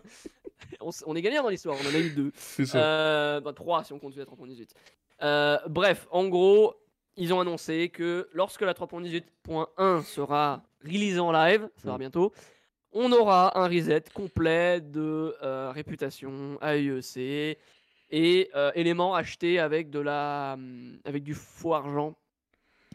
on, 1.06 1.16
est 1.16 1.22
gagnant 1.22 1.44
dans 1.44 1.50
l'histoire, 1.50 1.76
on 1.84 1.86
en 1.90 1.94
a 1.94 2.00
eu 2.00 2.12
deux. 2.12 2.32
C'est 2.36 2.66
ça. 2.66 2.78
Euh, 2.78 3.42
bah, 3.42 3.52
trois 3.54 3.84
si 3.84 3.92
on 3.92 4.00
compte 4.00 4.16
la 4.16 4.24
3.18. 4.26 4.70
Euh, 5.24 5.58
bref, 5.68 6.08
en 6.10 6.28
gros, 6.30 6.76
ils 7.18 7.34
ont 7.34 7.42
annoncé 7.42 7.90
que 7.90 8.30
lorsque 8.34 8.62
la 8.62 8.74
3.18.1 8.74 10.04
sera 10.06 10.64
release 10.84 11.20
en 11.20 11.32
live, 11.34 11.68
ça 11.76 11.90
va 11.90 11.96
Mm. 11.96 12.00
bientôt, 12.00 12.32
on 12.94 13.12
aura 13.12 13.60
un 13.60 13.68
reset 13.68 14.04
complet 14.14 14.80
de 14.80 15.36
euh, 15.44 15.72
réputation, 15.72 16.58
AEC 16.62 17.58
et 18.12 18.50
euh, 18.56 18.72
éléments 18.76 19.16
achetés 19.16 19.60
avec 19.60 19.90
de 19.90 20.00
la, 20.00 20.54
hum, 20.56 20.98
avec 21.06 21.24
du 21.24 21.34
faux 21.34 21.74
argent. 21.74 22.16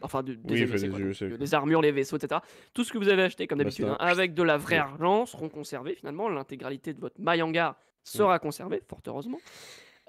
Enfin, 0.01 0.21
de- 0.21 0.33
des 0.33 0.65
Oui, 0.65 0.79
des 0.81 0.87
donc, 0.89 1.39
les 1.39 1.53
armures, 1.53 1.81
les 1.81 1.91
vaisseaux, 1.93 2.17
etc. 2.17 2.41
Tout 2.73 2.83
ce 2.83 2.91
que 2.91 2.97
vous 2.97 3.07
avez 3.07 3.23
acheté, 3.23 3.47
comme 3.47 3.59
d'habitude, 3.59 3.85
Basta. 3.85 4.03
hein, 4.03 4.07
avec 4.07 4.33
de 4.33 4.43
la 4.43 4.57
vraie 4.57 4.75
Ouais. 4.75 4.81
argent, 4.81 5.25
seront 5.25 5.47
conservés 5.49 5.95
finalement. 5.95 6.27
L'intégralité 6.27 6.93
de 6.93 6.99
votre 6.99 7.21
maille 7.21 7.41
hangar 7.41 7.75
sera 8.03 8.37
conservée, 8.39 8.81
fort 8.89 8.99
heureusement. 9.07 9.39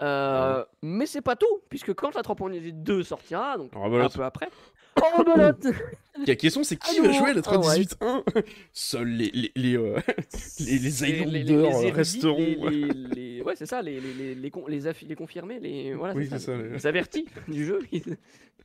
Euh, 0.03 0.65
Mais 0.83 1.07
c'est 1.07 1.21
pas 1.21 1.37
tout, 1.37 1.61
puisque 1.69 1.95
quand 1.95 2.13
la 2.17 2.23
3.2 2.23 3.03
sortira, 3.05 3.57
donc 3.57 3.71
voilà, 3.73 4.07
un 4.07 4.09
peu 4.09 4.25
après. 4.25 4.49
Oh, 5.03 5.23
La 6.27 6.37
question, 6.37 6.63
c'est 6.63 6.77
qui 6.77 7.01
va 7.01 7.11
jouer 7.11 7.31
à 7.31 7.35
la 7.35 7.41
un 7.47 7.59
wipe. 7.59 7.91
3.18.1 8.01 8.45
Seuls 8.73 9.09
les, 9.09 9.31
les, 9.33 9.53
les, 9.57 9.77
euh, 9.77 9.99
les, 10.61 10.79
les 10.79 11.43
les- 11.43 11.91
resteront. 11.91 12.69
les- 12.71 12.89
Ouais, 13.45 13.55
c'est 13.57 13.67
ça, 13.67 13.83
les, 13.83 14.01
les, 14.01 14.15
les, 14.15 14.35
les, 14.35 14.51
con- 14.51 14.67
les, 14.67 14.87
affi- 14.87 15.07
les 15.07 15.15
confirmés, 15.15 15.61
les, 15.61 15.95
voilà, 15.95 16.15
Oui, 16.15 16.25
c'est 16.25 16.39
c'est 16.39 16.47
ça, 16.47 16.53
ça, 16.53 16.57
les, 16.57 16.63
les- 16.65 16.71
les 16.75 16.87
avertis 16.87 17.27
du 17.49 17.65
jeu 17.65 17.81
qui, 17.91 18.03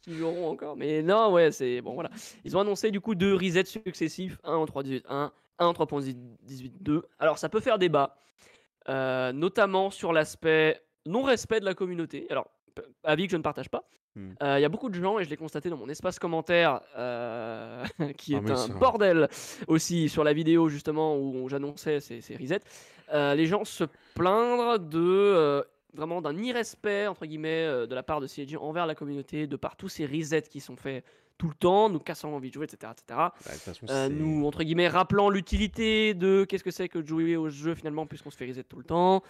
qui 0.02 0.14
joueront 0.16 0.50
encore. 0.50 0.76
Mais 0.78 1.02
non, 1.04 1.32
ouais, 1.34 1.52
c'est 1.52 1.82
bon, 1.82 1.94
voilà. 1.94 2.10
Ils 2.46 2.56
ont 2.56 2.62
annoncé 2.62 2.90
du 2.92 3.02
coup 3.02 3.14
deux 3.16 3.36
resets 3.36 3.66
successifs, 3.66 4.38
un 4.44 4.56
en 4.56 4.66
3.18.1, 4.66 5.02
un 5.12 5.32
en 5.60 5.74
3.18.2. 5.74 7.02
Alors, 7.20 7.38
ça 7.38 7.50
peut 7.50 7.60
faire 7.60 7.78
débat, 7.78 8.16
euh, 8.88 9.32
notamment 9.34 9.92
sur 9.92 10.14
l'aspect 10.14 10.80
non-respect 11.06 11.60
de 11.60 11.66
la 11.66 11.74
communauté. 11.74 12.26
Alors, 12.30 12.48
avis 13.04 13.26
que 13.28 13.32
je 13.32 13.38
ne 13.38 13.42
partage 13.44 13.70
pas. 13.70 13.84
Hmm. 14.16 14.32
Euh, 14.42 14.58
Il 14.60 14.62
y 14.62 14.66
a 14.66 14.70
beaucoup 14.70 14.90
de 14.90 14.96
gens, 14.96 15.20
et 15.20 15.24
je 15.24 15.30
l'ai 15.30 15.38
constaté 15.38 15.70
dans 15.70 15.78
mon 15.78 15.90
espace 15.90 16.18
commentaire, 16.20 16.82
euh, 16.98 17.84
qui 18.18 18.36
Ah, 18.36 18.40
est 18.46 18.52
un 18.52 18.56
ça- 18.56 18.74
bordel 18.74 19.28
aussi 19.68 20.10
sur 20.10 20.24
la 20.24 20.34
vidéo 20.34 20.70
justement 20.70 21.18
où 21.18 21.48
j'annonçais 21.50 22.00
ces, 22.00 22.22
ces 22.22 22.36
resets. 22.36 22.62
Euh, 23.14 23.36
les 23.36 23.46
gens 23.46 23.66
se 23.66 23.84
plaindre 24.14 24.80
de 24.80 25.00
euh, 25.00 25.64
vraiment 25.94 26.22
d'un 26.22 26.38
irrespect 26.38 27.08
entre 27.08 27.26
guillemets 27.26 27.66
euh, 27.66 27.88
de 27.88 27.96
la 27.96 28.04
part 28.04 28.22
de 28.22 28.28
CIG 28.28 28.58
envers 28.58 28.86
la 28.86 28.96
communauté, 28.96 29.48
de 29.48 29.56
par 29.56 29.76
tous 29.76 29.90
ces 29.90 30.06
resets 30.06 30.44
qui 30.44 30.60
sont 30.60 30.76
faits 30.76 31.04
tout 31.38 31.48
le 31.48 31.56
temps, 31.56 31.90
nous 31.90 32.00
cassant 32.00 32.32
l'envie 32.32 32.50
de 32.50 32.54
jouer, 32.54 32.66
etc., 32.66 32.92
etc. 32.92 33.18
Bah, 33.18 33.32
façon, 33.46 34.10
nous, 34.10 34.46
entre 34.46 34.64
guillemets, 34.64 34.90
rappelant 34.90 35.30
l'utilité 35.30 36.14
de 36.14 36.44
qu'est-ce 36.44 36.66
que 36.66 36.72
c'est 36.72 36.90
que 36.90 37.00
de 37.00 37.08
jouer 37.08 37.38
au 37.38 37.50
jeu 37.50 37.76
finalement, 37.76 38.06
puisqu'on 38.06 38.30
se 38.30 38.36
fait 38.36 38.46
reset 38.46 38.64
tout 38.64 38.78
le 38.78 38.84
temps. 38.84 39.24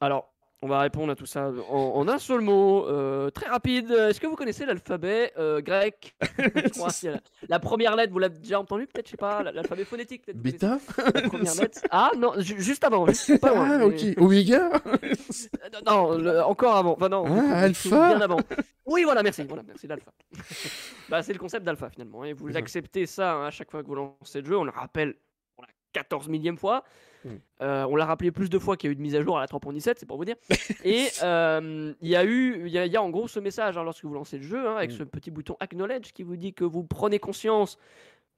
Alors, 0.00 0.32
on 0.60 0.66
va 0.68 0.80
répondre 0.80 1.12
à 1.12 1.14
tout 1.14 1.26
ça 1.26 1.52
en, 1.70 1.76
en 1.94 2.08
un 2.08 2.18
seul 2.18 2.40
mot, 2.40 2.86
euh, 2.88 3.30
très 3.30 3.46
rapide. 3.48 3.90
Est-ce 3.92 4.20
que 4.20 4.26
vous 4.26 4.34
connaissez 4.34 4.66
l'alphabet 4.66 5.32
euh, 5.38 5.60
grec? 5.60 6.16
Je 6.38 6.68
crois 6.70 6.88
la, 7.04 7.20
la 7.48 7.58
première 7.60 7.94
lettre, 7.94 8.12
vous 8.12 8.18
l'avez 8.18 8.38
déjà 8.38 8.58
entendu 8.58 8.86
peut-être, 8.86 9.06
je 9.06 9.12
sais 9.12 9.16
pas, 9.16 9.42
la- 9.42 9.52
l'alphabet 9.52 9.84
phonétique 9.84 10.24
peut-être. 10.24 10.38
Bêta? 10.42 10.78
La 11.14 11.22
première 11.22 11.54
lettre. 11.54 11.80
Ah 11.90 12.10
non, 12.18 12.32
ju- 12.38 12.60
juste 12.60 12.82
avant, 12.84 13.06
juste 13.06 13.40
pas 13.40 13.50
loin. 13.54 13.68
Ah, 13.70 13.78
mais- 13.78 14.14
ok. 14.14 14.18
Oméga 14.22 14.70
Euh, 14.86 15.80
Non, 15.86 16.18
le- 16.18 16.42
encore 16.42 16.74
avant. 16.76 16.92
Enfin, 16.94 17.08
non, 17.08 17.24
Ah, 17.26 17.58
alpha? 17.60 18.14
Bien 18.16 18.20
avant. 18.20 18.40
Oui, 18.86 19.04
voilà, 19.04 19.22
merci. 19.22 19.44
Voilà, 19.44 19.62
merci 19.66 19.86
l'alpha. 19.86 20.10
bah, 21.08 21.22
c'est 21.22 21.32
le 21.32 21.38
concept 21.38 21.64
d'alpha 21.64 21.88
finalement. 21.90 22.24
Et 22.24 22.32
vous 22.32 22.56
acceptez 22.56 23.06
ça 23.06 23.34
hein, 23.34 23.46
à 23.46 23.50
chaque 23.50 23.70
fois 23.70 23.82
que 23.82 23.86
vous 23.88 23.94
lancez 23.94 24.40
le 24.40 24.46
jeu. 24.46 24.56
On 24.58 24.64
le 24.64 24.70
rappelle 24.72 25.14
pour 25.54 25.64
la 25.64 25.70
14 25.92 26.28
millième 26.28 26.56
fois. 26.58 26.82
Mm. 27.24 27.28
Euh, 27.62 27.84
on 27.90 27.96
l'a 27.96 28.06
rappelé 28.06 28.30
plus 28.30 28.48
de 28.50 28.58
fois 28.58 28.76
qu'il 28.76 28.88
y 28.88 28.90
a 28.90 28.92
eu 28.92 28.96
de 28.96 29.00
mise 29.00 29.14
à 29.16 29.22
jour 29.22 29.36
à 29.36 29.40
la 29.40 29.46
3.17, 29.46 29.94
c'est 29.98 30.06
pour 30.06 30.16
vous 30.16 30.24
dire. 30.24 30.36
Et 30.84 31.06
euh, 31.22 31.92
il 32.00 32.08
y 32.08 32.16
a 32.16 32.24
eu, 32.24 32.62
il 32.66 32.72
y, 32.72 32.78
a- 32.78 32.86
il 32.86 32.92
y 32.92 32.96
a 32.96 33.02
en 33.02 33.10
gros 33.10 33.26
ce 33.28 33.40
message 33.40 33.76
hein, 33.76 33.82
lorsque 33.84 34.04
vous 34.04 34.14
lancez 34.14 34.38
le 34.38 34.44
jeu, 34.44 34.68
hein, 34.68 34.76
avec 34.76 34.90
Mm. 34.92 34.98
ce 34.98 35.02
petit 35.04 35.30
bouton 35.30 35.56
Acknowledge 35.60 36.12
qui 36.12 36.22
vous 36.22 36.36
dit 36.36 36.54
que 36.54 36.64
vous 36.64 36.84
prenez 36.84 37.18
conscience 37.18 37.78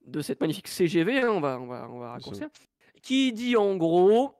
de 0.07 0.21
cette 0.21 0.41
magnifique 0.41 0.67
CGV, 0.67 1.19
hein, 1.21 1.29
on 1.29 1.39
va, 1.41 1.59
on 1.59 1.67
va, 1.67 1.87
on 1.91 1.99
va 1.99 2.11
raccourcir, 2.13 2.47
qui 3.03 3.31
dit 3.33 3.55
en 3.55 3.75
gros, 3.75 4.33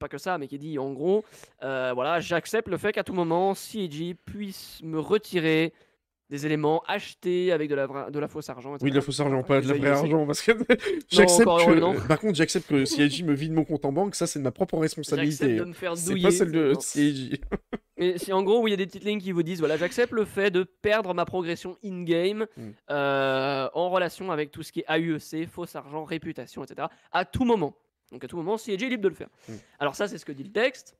pas 0.00 0.08
que 0.08 0.18
ça, 0.18 0.36
mais 0.36 0.46
qui 0.48 0.58
dit 0.58 0.78
en 0.78 0.92
gros, 0.92 1.24
euh, 1.62 1.92
voilà, 1.94 2.20
j'accepte 2.20 2.68
le 2.68 2.76
fait 2.76 2.92
qu'à 2.92 3.04
tout 3.04 3.14
moment, 3.14 3.54
CIG 3.54 4.16
puisse 4.26 4.80
me 4.82 4.98
retirer 4.98 5.72
des 6.28 6.44
éléments 6.44 6.82
achetés 6.88 7.52
avec 7.52 7.68
de 7.70 7.74
la, 7.76 7.86
vra- 7.86 8.10
de 8.10 8.18
la 8.18 8.26
fausse 8.28 8.48
argent. 8.50 8.76
Oui, 8.80 8.90
de 8.90 8.94
la 8.96 9.00
fausse 9.00 9.20
argent, 9.20 9.42
pas 9.44 9.60
de 9.60 9.68
la 9.68 9.74
vraie 9.74 9.90
argent, 9.90 10.26
parce 10.26 10.42
que 10.42 10.52
j'accepte 11.08 11.44
que... 11.48 12.06
Par 12.08 12.18
contre, 12.18 12.34
j'accepte 12.34 12.68
que 12.68 12.84
CIG 12.84 13.24
me 13.24 13.32
vide 13.32 13.52
mon 13.52 13.64
compte 13.64 13.84
en 13.84 13.92
banque, 13.92 14.14
ça 14.16 14.26
c'est 14.26 14.38
de 14.40 14.44
ma 14.44 14.50
propre 14.50 14.78
responsabilité. 14.78 15.54
de 15.56 15.64
me 15.64 15.72
faire 15.72 15.96
C'est 15.96 16.20
pas 16.20 16.30
celle 16.32 16.50
de. 16.52 16.72
Mais 17.98 18.18
si 18.18 18.32
en 18.32 18.42
gros, 18.42 18.66
il 18.66 18.70
y 18.72 18.74
a 18.74 18.76
des 18.76 18.86
petites 18.86 19.04
lignes 19.04 19.20
qui 19.20 19.32
vous 19.32 19.42
disent 19.42 19.60
voilà, 19.60 19.76
j'accepte 19.78 20.12
le 20.12 20.24
fait 20.24 20.50
de 20.50 20.64
perdre 20.64 21.14
ma 21.14 21.24
progression 21.24 21.76
in-game 21.84 22.46
Mm. 22.56 22.70
euh, 22.90 23.68
en 23.74 23.88
relation 23.90 24.30
avec 24.32 24.50
tout 24.50 24.62
ce 24.62 24.70
qui 24.72 24.80
est 24.80 24.90
AUEC, 24.90 25.48
fausse 25.48 25.74
argent, 25.76 26.04
réputation, 26.04 26.62
etc. 26.64 26.88
à 27.12 27.24
tout 27.24 27.44
moment. 27.44 27.74
Donc 28.12 28.22
à 28.24 28.28
tout 28.28 28.36
moment, 28.36 28.56
CIG 28.58 28.82
est 28.82 28.88
libre 28.88 29.02
de 29.02 29.08
le 29.08 29.14
faire. 29.14 29.28
Mm. 29.48 29.52
Alors 29.78 29.94
ça, 29.94 30.08
c'est 30.08 30.18
ce 30.18 30.24
que 30.24 30.32
dit 30.32 30.42
le 30.44 30.52
texte. 30.52 30.96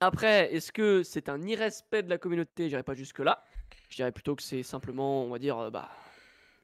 Après, 0.00 0.52
est-ce 0.52 0.72
que 0.72 1.02
c'est 1.04 1.28
un 1.28 1.40
irrespect 1.42 2.02
de 2.02 2.10
la 2.10 2.18
communauté? 2.18 2.68
J'irai 2.68 2.82
pas 2.82 2.94
jusque-là. 2.94 3.44
Je 3.94 3.98
dirais 3.98 4.10
plutôt 4.10 4.34
que 4.34 4.42
c'est 4.42 4.64
simplement, 4.64 5.22
on 5.24 5.28
va 5.30 5.38
dire, 5.38 5.56
euh, 5.56 5.70
bah, 5.70 5.88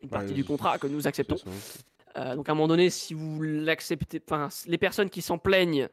une 0.03 0.09
Bah, 0.09 0.19
partie 0.19 0.35
du 0.35 0.45
contrat 0.45 0.79
que 0.79 0.89
nous 0.89 1.07
acceptons. 1.07 1.37
Euh, 2.17 2.35
donc 2.35 2.49
à 2.49 2.53
un 2.53 2.55
moment 2.57 2.67
donné, 2.67 2.91
si 2.91 3.15
vous 3.15 3.41
l'acceptez, 3.41 4.21
enfin 4.29 4.49
les 4.67 4.79
personnes 4.79 5.09
qui 5.09 5.23
s'en 5.23 5.39
plaignent, 5.39 5.87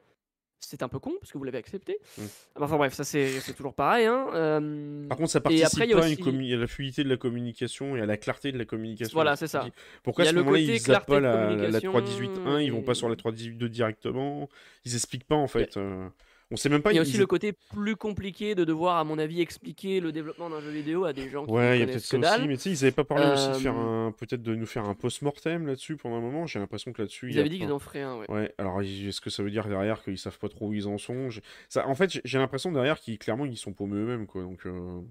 c'est 0.60 0.82
un 0.82 0.88
peu 0.88 0.98
con 0.98 1.12
parce 1.20 1.32
que 1.32 1.38
vous 1.38 1.44
l'avez 1.44 1.60
accepté. 1.60 2.00
Mm. 2.18 2.24
Enfin 2.60 2.78
bref, 2.78 2.94
ça 2.96 3.04
c'est 3.04 3.40
toujours 3.56 3.76
pareil. 3.76 4.08
Hein. 4.08 4.26
euh, 4.34 5.08
Par 5.08 5.16
contre, 5.20 5.30
ça 5.30 5.38
Et 5.38 5.42
participe 5.44 5.66
après, 5.68 5.88
pas 5.90 5.98
à, 5.98 6.10
aussi- 6.10 6.56
la 6.58 6.66
fluidité 6.66 7.04
de 7.04 7.10
la 7.10 7.18
communication 7.18 7.96
et 7.96 8.02
à 8.02 8.08
la 8.08 8.18
clarté 8.18 8.52
de 8.52 8.58
la 8.58 8.66
communication. 8.66 9.14
Voilà, 9.14 9.36
c'est 9.36 9.46
ça. 9.46 9.68
Pourquoi 10.02 10.24
à 10.26 10.30
ce 10.30 10.34
moment-là, 10.34 10.58
ils 10.58 10.80
zappent 10.80 11.06
pas 11.06 11.20
la, 11.20 11.52
la 11.52 11.80
communication 11.82 11.92
3.18.1, 11.94 12.64
ils 12.64 12.72
vont 12.72 12.82
pas 12.82 12.96
sur 12.96 13.10
la 13.10 13.14
et- 13.14 13.18
3.18.2 13.18 13.70
directement, 13.70 14.50
ils 14.86 14.96
expliquent 14.96 15.28
pas 15.28 15.36
en 15.36 15.48
fait. 15.48 15.78
euh, 15.78 16.08
On 16.50 16.56
sait 16.56 16.70
même 16.70 16.82
pas. 16.82 16.94
Il 16.94 16.96
y 16.96 17.00
a 17.00 17.02
ils- 17.02 17.08
aussi 17.08 17.18
le 17.18 17.26
côté 17.28 17.52
plus 17.74 17.96
compliqué 17.98 18.56
de 18.56 18.64
devoir, 18.64 18.98
à 18.98 19.04
mon 19.04 19.18
avis, 19.20 19.42
expliquer 19.42 20.00
le 20.00 20.12
développement 20.14 20.50
d'un 20.50 20.62
jeu 20.62 20.70
vidéo 20.72 21.04
à 21.04 21.12
des 21.12 21.30
gens 21.30 21.46
qui 21.46 21.52
Ouais, 21.52 21.78
il 21.78 21.82
y 21.82 21.86
ne 21.86 21.90
a 21.90 21.92
peut-être 21.92 22.06
ça 22.06 22.18
aussi, 22.38 22.48
mais 22.48 22.56
tu 22.56 22.64
sais, 22.64 22.70
ils 22.72 22.84
avaient 22.86 22.92
pas 22.94 23.04
parlé 23.04 23.26
aussi 23.34 23.50
de 23.50 23.54
faire 23.64 23.78
Euh, 23.78 24.08
un, 24.08 24.12
peut-être 24.14 24.42
de 24.44 24.56
nous 24.56 24.66
faire 24.66 24.86
un 24.86 24.94
post-mortem 24.96 25.68
là-dessus 25.68 25.98
pendant 25.98 26.16
un 26.18 26.22
moment. 26.22 26.46
J'ai 26.48 26.60
l'impression 26.60 26.94
que 26.94 27.02
là-dessus, 27.02 27.28
il 27.30 27.36
Ils 27.36 27.40
avaient 27.40 27.50
dit 27.50 27.60
qu'ils 27.60 27.72
en 27.72 27.80
feraient 27.80 28.02
un, 28.02 28.16
ouais. 28.18 28.32
Ouais, 28.32 28.54
alors 28.58 28.82
est-ce 28.82 29.20
que 29.20 29.30
ça 29.30 29.44
veut 29.44 29.52
dire 29.52 29.68
derrière 29.68 30.02
qu'ils 30.04 30.18
savent 30.18 30.40
pas 30.40 30.48
trop 30.48 30.68
où 30.70 30.74
ils 30.74 30.88
en 30.88 30.98
sont? 30.98 31.30
Ça, 31.68 31.86
En 31.88 31.96
fait, 31.96 32.10
j'ai- 32.24 32.38
l'impression 32.38 32.72
derrière 32.72 33.00
qu'ils 33.00 33.18
clairement 33.20 33.46
ils 33.46 33.58
sont 33.58 33.74
paumés 33.74 33.98
eux-mêmes 33.98 34.26
quoi. 34.28 34.44
Donc 34.44 34.66
euh, 34.68 35.02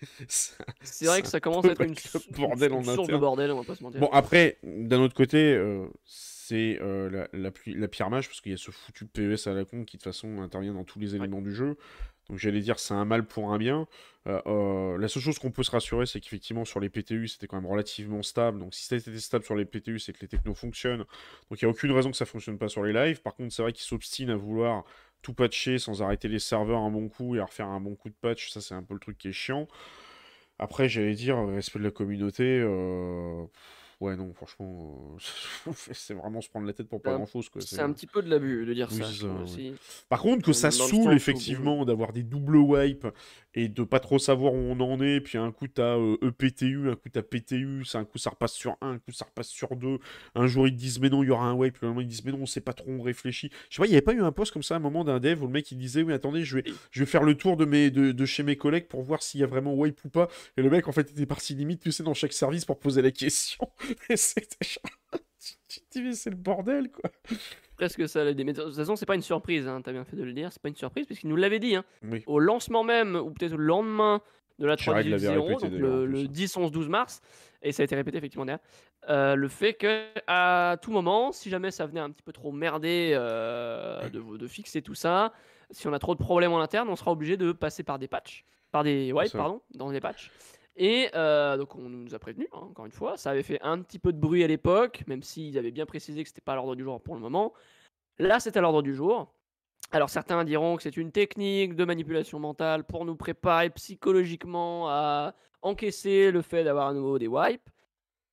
C'est 0.28 1.04
vrai 1.06 1.22
que 1.22 1.28
ça 1.28 1.40
commence 1.40 1.64
à 1.64 1.68
être 1.72 1.82
une, 1.82 1.94
bordel 2.36 2.72
une 2.72 2.84
source 2.84 3.08
de 3.08 3.16
bordel, 3.16 3.52
on 3.52 3.58
va 3.58 3.64
pas 3.64 3.74
se 3.74 3.82
mentir. 3.82 4.00
Bon, 4.00 4.08
après, 4.12 4.58
d'un 4.64 5.00
autre 5.00 5.14
côté, 5.14 5.54
euh, 5.54 5.86
c'est 6.52 6.78
euh, 6.82 7.08
la, 7.08 7.28
la, 7.32 7.50
la 7.66 7.88
parce 7.88 8.40
qu'il 8.42 8.52
y 8.52 8.54
a 8.54 8.58
ce 8.58 8.70
foutu 8.70 9.06
PES 9.06 9.46
à 9.46 9.54
la 9.54 9.64
con 9.64 9.84
qui, 9.84 9.96
de 9.96 10.02
toute 10.02 10.12
façon, 10.12 10.42
intervient 10.42 10.74
dans 10.74 10.84
tous 10.84 10.98
les 10.98 11.14
éléments 11.16 11.40
du 11.40 11.54
jeu. 11.54 11.76
Donc, 12.28 12.38
j'allais 12.38 12.60
dire, 12.60 12.78
c'est 12.78 12.92
un 12.92 13.06
mal 13.06 13.26
pour 13.26 13.52
un 13.52 13.58
bien. 13.58 13.86
Euh, 14.26 14.40
euh, 14.46 14.98
la 14.98 15.08
seule 15.08 15.22
chose 15.22 15.38
qu'on 15.38 15.50
peut 15.50 15.62
se 15.62 15.70
rassurer, 15.70 16.04
c'est 16.04 16.20
qu'effectivement, 16.20 16.66
sur 16.66 16.78
les 16.78 16.90
PTU, 16.90 17.26
c'était 17.26 17.46
quand 17.46 17.56
même 17.56 17.70
relativement 17.70 18.22
stable. 18.22 18.58
Donc, 18.58 18.74
si 18.74 18.84
ça 18.84 18.96
était 18.96 19.18
stable 19.18 19.44
sur 19.44 19.56
les 19.56 19.64
PTU, 19.64 19.98
c'est 19.98 20.12
que 20.12 20.20
les 20.20 20.28
technos 20.28 20.54
fonctionnent. 20.54 21.04
Donc, 21.50 21.62
il 21.62 21.64
n'y 21.64 21.66
a 21.66 21.70
aucune 21.70 21.90
raison 21.92 22.10
que 22.10 22.16
ça 22.18 22.26
fonctionne 22.26 22.58
pas 22.58 22.68
sur 22.68 22.82
les 22.84 22.92
lives. 22.92 23.22
Par 23.22 23.34
contre, 23.34 23.54
c'est 23.54 23.62
vrai 23.62 23.72
qu'ils 23.72 23.84
s'obstinent 23.84 24.30
à 24.30 24.36
vouloir 24.36 24.84
tout 25.22 25.32
patcher 25.34 25.78
sans 25.78 26.02
arrêter 26.02 26.28
les 26.28 26.38
serveurs 26.38 26.80
un 26.80 26.90
bon 26.90 27.08
coup 27.08 27.34
et 27.36 27.40
à 27.40 27.46
refaire 27.46 27.68
un 27.68 27.80
bon 27.80 27.94
coup 27.94 28.10
de 28.10 28.14
patch. 28.20 28.50
Ça, 28.50 28.60
c'est 28.60 28.74
un 28.74 28.82
peu 28.82 28.92
le 28.94 29.00
truc 29.00 29.16
qui 29.16 29.28
est 29.28 29.32
chiant. 29.32 29.68
Après, 30.58 30.88
j'allais 30.88 31.14
dire, 31.14 31.38
respect 31.48 31.78
de 31.78 31.84
la 31.84 31.90
communauté. 31.90 32.60
euh, 32.60 33.44
Ouais, 34.02 34.16
non, 34.16 34.32
franchement, 34.34 35.16
euh, 35.68 35.72
c'est 35.92 36.14
vraiment 36.14 36.40
se 36.40 36.48
prendre 36.48 36.66
la 36.66 36.72
tête 36.72 36.88
pour 36.88 37.00
pas 37.00 37.14
grand-chose. 37.14 37.48
C'est 37.60 37.78
un 37.78 37.92
petit 37.92 38.08
peu 38.08 38.20
de 38.20 38.28
l'abus 38.28 38.66
de 38.66 38.74
dire 38.74 38.88
Oui, 38.90 38.98
ça, 38.98 39.26
ouais. 39.28 39.42
aussi. 39.44 39.74
Par 40.08 40.20
contre, 40.20 40.44
que 40.44 40.52
ça 40.52 40.72
saoule 40.72 41.14
effectivement 41.14 41.84
d'avoir 41.84 42.12
des 42.12 42.24
doubles 42.24 42.56
wipes 42.56 43.06
et 43.54 43.68
de 43.68 43.84
pas 43.84 44.00
trop 44.00 44.18
savoir 44.18 44.54
où 44.54 44.56
on 44.56 44.80
en 44.80 45.00
est, 45.00 45.20
puis 45.20 45.38
un 45.38 45.52
coup 45.52 45.68
t'as 45.68 45.98
euh, 45.98 46.16
EPTU, 46.20 46.90
un 46.90 46.96
coup 46.96 47.10
t'as 47.10 47.22
PTU, 47.22 47.84
c'est 47.84 47.96
un 47.98 48.04
coup 48.04 48.18
ça 48.18 48.30
repasse 48.30 48.54
sur 48.54 48.76
un, 48.80 48.92
un 48.94 48.98
coup 48.98 49.12
ça 49.12 49.24
repasse 49.24 49.48
sur 49.48 49.76
deux. 49.76 50.00
Un 50.34 50.48
jour 50.48 50.66
ils 50.66 50.72
te 50.72 50.78
disent 50.78 50.98
mais 50.98 51.08
non, 51.08 51.22
il 51.22 51.28
y 51.28 51.30
aura 51.30 51.46
un 51.46 51.54
wipe, 51.54 51.78
le 51.78 51.86
lendemain 51.86 52.02
ils 52.02 52.08
disent 52.08 52.24
mais 52.24 52.32
non, 52.32 52.38
on 52.42 52.46
sait 52.46 52.60
pas 52.60 52.72
trop, 52.72 52.90
on 52.90 53.02
réfléchit. 53.02 53.50
Je 53.70 53.76
sais 53.76 53.82
pas, 53.82 53.86
il 53.86 53.90
y 53.90 53.94
avait 53.94 54.02
pas 54.02 54.14
eu 54.14 54.22
un 54.22 54.32
post 54.32 54.52
comme 54.52 54.64
ça 54.64 54.74
à 54.74 54.78
un 54.78 54.80
moment 54.80 55.04
d'un 55.04 55.20
dev 55.20 55.40
où 55.44 55.46
le 55.46 55.52
mec 55.52 55.70
il 55.70 55.78
disait 55.78 56.02
oui, 56.02 56.12
attendez, 56.12 56.42
je 56.42 56.56
vais, 56.56 56.64
je 56.90 57.00
vais 57.00 57.06
faire 57.06 57.22
le 57.22 57.36
tour 57.36 57.56
de, 57.56 57.66
mes, 57.66 57.92
de, 57.92 58.10
de 58.10 58.24
chez 58.26 58.42
mes 58.42 58.56
collègues 58.56 58.88
pour 58.88 59.02
voir 59.02 59.22
s'il 59.22 59.40
y 59.40 59.44
a 59.44 59.46
vraiment 59.46 59.74
wipe 59.74 60.04
ou 60.04 60.08
pas. 60.08 60.26
Et 60.56 60.62
le 60.62 60.70
mec 60.70 60.88
en 60.88 60.92
fait 60.92 61.08
était 61.10 61.26
parti 61.26 61.54
limite, 61.54 61.82
tu 61.82 61.92
sais, 61.92 62.02
dans 62.02 62.14
chaque 62.14 62.32
service 62.32 62.64
pour 62.64 62.80
poser 62.80 63.00
la 63.00 63.12
question. 63.12 63.68
C'est 65.90 66.30
le 66.30 66.36
bordel 66.36 66.90
quoi. 66.90 67.10
Presque 67.76 68.08
ça. 68.08 68.24
Mais 68.24 68.34
de 68.34 68.52
toute 68.52 68.74
façon, 68.74 68.96
c'est 68.96 69.06
pas 69.06 69.14
une 69.14 69.22
surprise, 69.22 69.66
hein, 69.66 69.80
t'as 69.82 69.92
bien 69.92 70.04
fait 70.04 70.16
de 70.16 70.22
le 70.22 70.32
dire, 70.32 70.52
c'est 70.52 70.62
pas 70.62 70.68
une 70.68 70.76
surprise, 70.76 71.06
puisqu'il 71.06 71.28
nous 71.28 71.36
l'avait 71.36 71.58
dit. 71.58 71.74
Hein. 71.74 71.84
Oui. 72.02 72.22
Au 72.26 72.38
lancement 72.38 72.84
même, 72.84 73.16
ou 73.16 73.30
peut-être 73.30 73.56
le 73.56 73.64
lendemain 73.64 74.20
de 74.58 74.66
la 74.66 74.76
Jared 74.76 75.06
l'avait 75.06 75.28
3.18.0, 75.28 75.30
répété 75.30 75.62
donc 75.62 75.72
d'ailleurs, 75.72 75.94
en 75.94 76.04
le, 76.04 76.06
le 76.06 76.20
hein. 76.20 76.26
10, 76.28 76.56
11, 76.56 76.70
12 76.70 76.88
mars, 76.88 77.20
et 77.62 77.72
ça 77.72 77.82
a 77.82 77.84
été 77.84 77.96
répété 77.96 78.18
effectivement 78.18 78.44
derrière, 78.44 78.62
euh, 79.08 79.34
le 79.34 79.48
fait 79.48 79.74
que 79.74 80.04
à 80.26 80.76
tout 80.80 80.92
moment, 80.92 81.32
si 81.32 81.50
jamais 81.50 81.70
ça 81.70 81.86
venait 81.86 82.00
un 82.00 82.10
petit 82.10 82.22
peu 82.22 82.32
trop 82.32 82.52
merder 82.52 83.12
euh, 83.14 84.08
de, 84.10 84.36
de 84.36 84.46
fixer 84.46 84.82
tout 84.82 84.94
ça, 84.94 85.32
si 85.70 85.88
on 85.88 85.92
a 85.92 85.98
trop 85.98 86.14
de 86.14 86.20
problèmes 86.20 86.52
en 86.52 86.60
interne, 86.60 86.88
on 86.88 86.96
sera 86.96 87.10
obligé 87.10 87.36
de 87.36 87.50
passer 87.52 87.82
par 87.82 87.98
des 87.98 88.06
patchs, 88.06 88.44
par 88.70 88.84
des 88.84 89.12
wipes, 89.12 89.28
ça. 89.28 89.38
pardon, 89.38 89.60
dans 89.74 89.90
des 89.90 90.00
patchs. 90.00 90.30
Et 90.76 91.10
euh, 91.14 91.56
donc 91.58 91.74
on 91.76 91.88
nous 91.88 92.14
a 92.14 92.18
prévenu, 92.18 92.48
hein, 92.52 92.60
encore 92.70 92.86
une 92.86 92.92
fois, 92.92 93.16
ça 93.18 93.30
avait 93.30 93.42
fait 93.42 93.60
un 93.62 93.80
petit 93.82 93.98
peu 93.98 94.12
de 94.12 94.18
bruit 94.18 94.42
à 94.42 94.46
l'époque, 94.46 95.02
même 95.06 95.22
s'ils 95.22 95.58
avaient 95.58 95.70
bien 95.70 95.84
précisé 95.86 96.22
que 96.22 96.28
c'était 96.28 96.40
pas 96.40 96.52
à 96.52 96.56
l'ordre 96.56 96.74
du 96.74 96.82
jour 96.82 97.00
pour 97.02 97.14
le 97.14 97.20
moment. 97.20 97.52
Là, 98.18 98.40
c'est 98.40 98.56
à 98.56 98.60
l'ordre 98.60 98.80
du 98.82 98.94
jour. 98.94 99.32
Alors 99.90 100.08
certains 100.08 100.42
diront 100.44 100.76
que 100.76 100.82
c'est 100.82 100.96
une 100.96 101.12
technique 101.12 101.74
de 101.76 101.84
manipulation 101.84 102.38
mentale 102.38 102.84
pour 102.84 103.04
nous 103.04 103.16
préparer 103.16 103.68
psychologiquement 103.70 104.88
à 104.88 105.34
encaisser 105.60 106.30
le 106.30 106.40
fait 106.40 106.64
d'avoir 106.64 106.88
à 106.88 106.94
nouveau 106.94 107.18
des 107.18 107.28
wipes. 107.28 107.68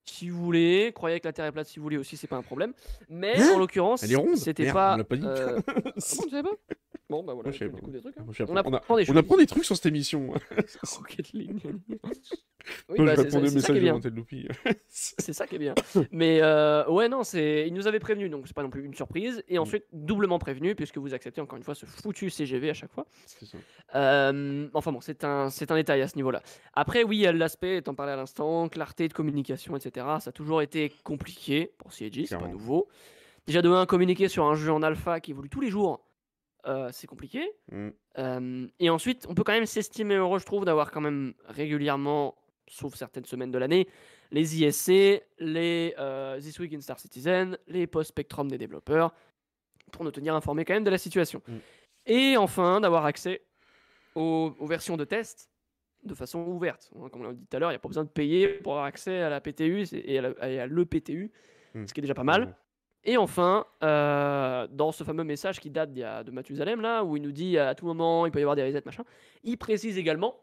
Si 0.06 0.30
vous 0.30 0.42
voulez, 0.44 0.92
croyez 0.96 1.20
que 1.20 1.28
la 1.28 1.34
Terre 1.34 1.46
est 1.46 1.52
plate 1.52 1.68
si 1.68 1.78
vous 1.80 1.84
voulez 1.84 1.98
aussi, 1.98 2.16
c'est 2.18 2.28
pas 2.28 2.38
un 2.38 2.42
problème. 2.42 2.74
Mais 3.10 3.40
Hein 3.40 3.52
en 3.56 3.60
l'occurrence, 3.60 4.04
c'était 4.38 4.64
pas. 4.74 4.94
on 4.96 4.98
l'a 4.98 5.04
pas 5.04 5.16
dit. 5.18 5.26
euh, 5.26 5.60
Ah 5.68 5.82
bon, 5.84 5.92
tu 6.24 6.30
savais 6.30 6.44
pas? 6.44 6.56
Bon, 7.10 7.24
bah 7.24 7.34
voilà, 7.34 7.50
découvres 7.50 7.88
des 7.92 8.00
trucs. 8.02 8.16
hein. 8.20 8.26
On 8.48 8.56
apprend 8.56 8.96
des 8.98 9.04
On 9.04 9.06
choses. 9.06 9.18
apprend 9.18 9.38
des 9.38 9.48
trucs 9.48 9.66
sur 9.66 9.76
cette 9.76 9.88
émission. 9.88 10.32
Rocket 10.98 11.32
League. 11.34 11.60
Oui, 12.90 12.98
bah, 13.00 13.16
c'est 13.16 13.32
ça- 13.32 13.40
qui 13.40 13.48
est 13.48 13.80
de 13.80 13.80
bien. 13.80 14.00
C'est 14.88 15.34
ça 15.34 15.48
qui 15.48 15.56
est 15.56 15.60
bien. 15.60 15.74
Mais 16.12 16.40
euh, 16.42 16.88
ouais, 16.88 17.10
non, 17.10 17.24
c'est. 17.24 17.66
Il 17.68 17.74
nous 17.74 17.88
avait 17.88 18.00
prévenu, 18.00 18.30
donc 18.30 18.48
c'est 18.48 18.54
pas 18.56 18.62
non 18.62 18.70
plus 18.70 18.84
une 18.86 18.94
surprise. 18.94 19.38
Mm. 19.38 19.54
Et 19.54 19.58
ensuite, 19.58 19.86
doublement 19.92 20.38
prévenu, 20.38 20.76
puisque 20.76 20.98
vous 20.98 21.14
acceptez 21.16 21.42
encore 21.42 21.58
une 21.58 21.64
fois 21.64 21.74
ce 21.74 21.86
foutu 21.88 22.30
CGV 22.30 22.70
à 22.70 22.74
chaque 22.76 22.92
fois. 22.92 23.08
C'est 23.26 23.46
ça. 23.46 23.58
Euh, 23.96 24.68
enfin 24.74 24.92
bon, 24.92 25.02
c'est 25.02 25.24
un, 25.24 25.48
un 25.48 25.76
détail 25.76 26.02
à 26.02 26.08
ce 26.08 26.16
niveau-là. 26.16 26.44
Après, 26.74 27.04
oui, 27.04 27.18
il 27.18 27.22
y 27.22 27.28
a 27.28 27.32
l'aspect, 27.32 27.82
t'en 27.82 27.96
parlais 27.96 28.12
à 28.12 28.18
l'instant, 28.18 28.70
clarté 28.70 29.08
de 29.08 29.14
communication, 29.14 29.76
etc. 29.76 30.06
Ça 30.20 30.30
a 30.30 30.32
toujours 30.32 30.62
été 30.62 30.92
compliqué 31.04 31.72
pour 31.80 31.92
CIG, 31.94 32.28
c'est 32.28 32.38
pas 32.38 32.48
nouveau. 32.48 32.88
Déjà 33.48 33.64
de 33.64 33.70
un, 33.70 33.88
communiquer 33.88 34.28
sur 34.28 34.46
un 34.46 34.54
jeu 34.54 34.72
en 34.72 34.84
alpha 34.84 35.20
qui 35.22 35.32
évolue 35.32 35.50
tous 35.50 35.62
les 35.62 35.72
jours, 35.72 36.06
euh, 36.66 36.90
c'est 36.92 37.08
compliqué. 37.08 37.50
Mm. 37.72 37.90
Euh, 38.18 38.68
et 38.80 38.90
ensuite, 38.90 39.26
on 39.30 39.36
peut 39.36 39.44
quand 39.44 39.54
même 39.54 39.66
s'estimer 39.66 40.16
heureux, 40.16 40.40
je 40.40 40.46
trouve, 40.46 40.66
d'avoir 40.66 40.92
quand 40.92 41.02
même 41.02 41.34
régulièrement, 41.46 42.36
sauf 42.68 42.96
certaines 42.96 43.26
semaines 43.26 43.52
de 43.52 43.58
l'année, 43.58 43.88
les 44.32 44.62
ISC, 44.62 45.24
les 45.40 45.96
euh, 45.98 46.40
This 46.40 46.60
Week 46.60 46.74
in 46.74 46.82
Star 46.82 47.00
Citizen, 47.00 47.58
les 47.68 47.88
post-spectrum 47.88 48.50
des 48.50 48.58
développeurs, 48.58 49.14
pour 49.92 50.04
nous 50.04 50.12
tenir 50.12 50.36
informés 50.36 50.66
quand 50.66 50.74
même 50.74 50.84
de 50.84 50.92
la 50.92 50.98
situation. 50.98 51.42
Mm. 51.48 51.58
Et 52.06 52.38
enfin, 52.38 52.82
d'avoir 52.82 53.06
accès 53.06 53.42
aux, 54.16 54.54
aux 54.60 54.68
versions 54.68 54.98
de 54.98 55.06
test 55.06 55.50
de 56.04 56.14
façon 56.14 56.40
ouverte. 56.40 56.92
Hein, 56.96 57.10
Comme 57.12 57.22
on 57.22 57.26
l'a 57.26 57.34
dit 57.34 57.46
tout 57.46 57.58
à 57.58 57.60
l'heure, 57.60 57.72
il 57.72 57.74
n'y 57.74 57.78
a 57.78 57.80
pas 57.80 57.90
besoin 57.90 58.06
de 58.06 58.10
payer 58.10 58.48
pour 58.48 58.74
avoir 58.74 58.86
accès 58.86 59.22
à 59.22 59.30
la 59.30 59.42
PTU 59.42 59.86
et 59.92 60.20
à 60.20 60.68
l'EPTU, 60.68 61.32
Mm. 61.74 61.88
ce 61.88 61.94
qui 61.94 62.00
est 62.00 62.04
déjà 62.04 62.14
pas 62.14 62.24
mal. 62.24 62.56
Et 63.10 63.18
enfin, 63.18 63.66
euh, 63.82 64.68
dans 64.72 64.92
ce 64.92 65.04
fameux 65.04 65.24
message 65.24 65.60
qui 65.60 65.72
date 65.72 65.92
de 65.94 66.30
Mathusalem, 66.30 66.80
là, 66.80 67.04
où 67.04 67.18
il 67.18 67.24
nous 67.24 67.32
dit 67.32 67.58
à 67.58 67.74
tout 67.74 67.88
moment 67.88 68.28
il 68.28 68.32
peut 68.32 68.38
y 68.38 68.44
avoir 68.44 68.56
des 68.56 68.62
resets, 68.64 68.84
machin, 68.86 69.04
il 69.44 69.58
précise 69.58 69.98
également 69.98 70.36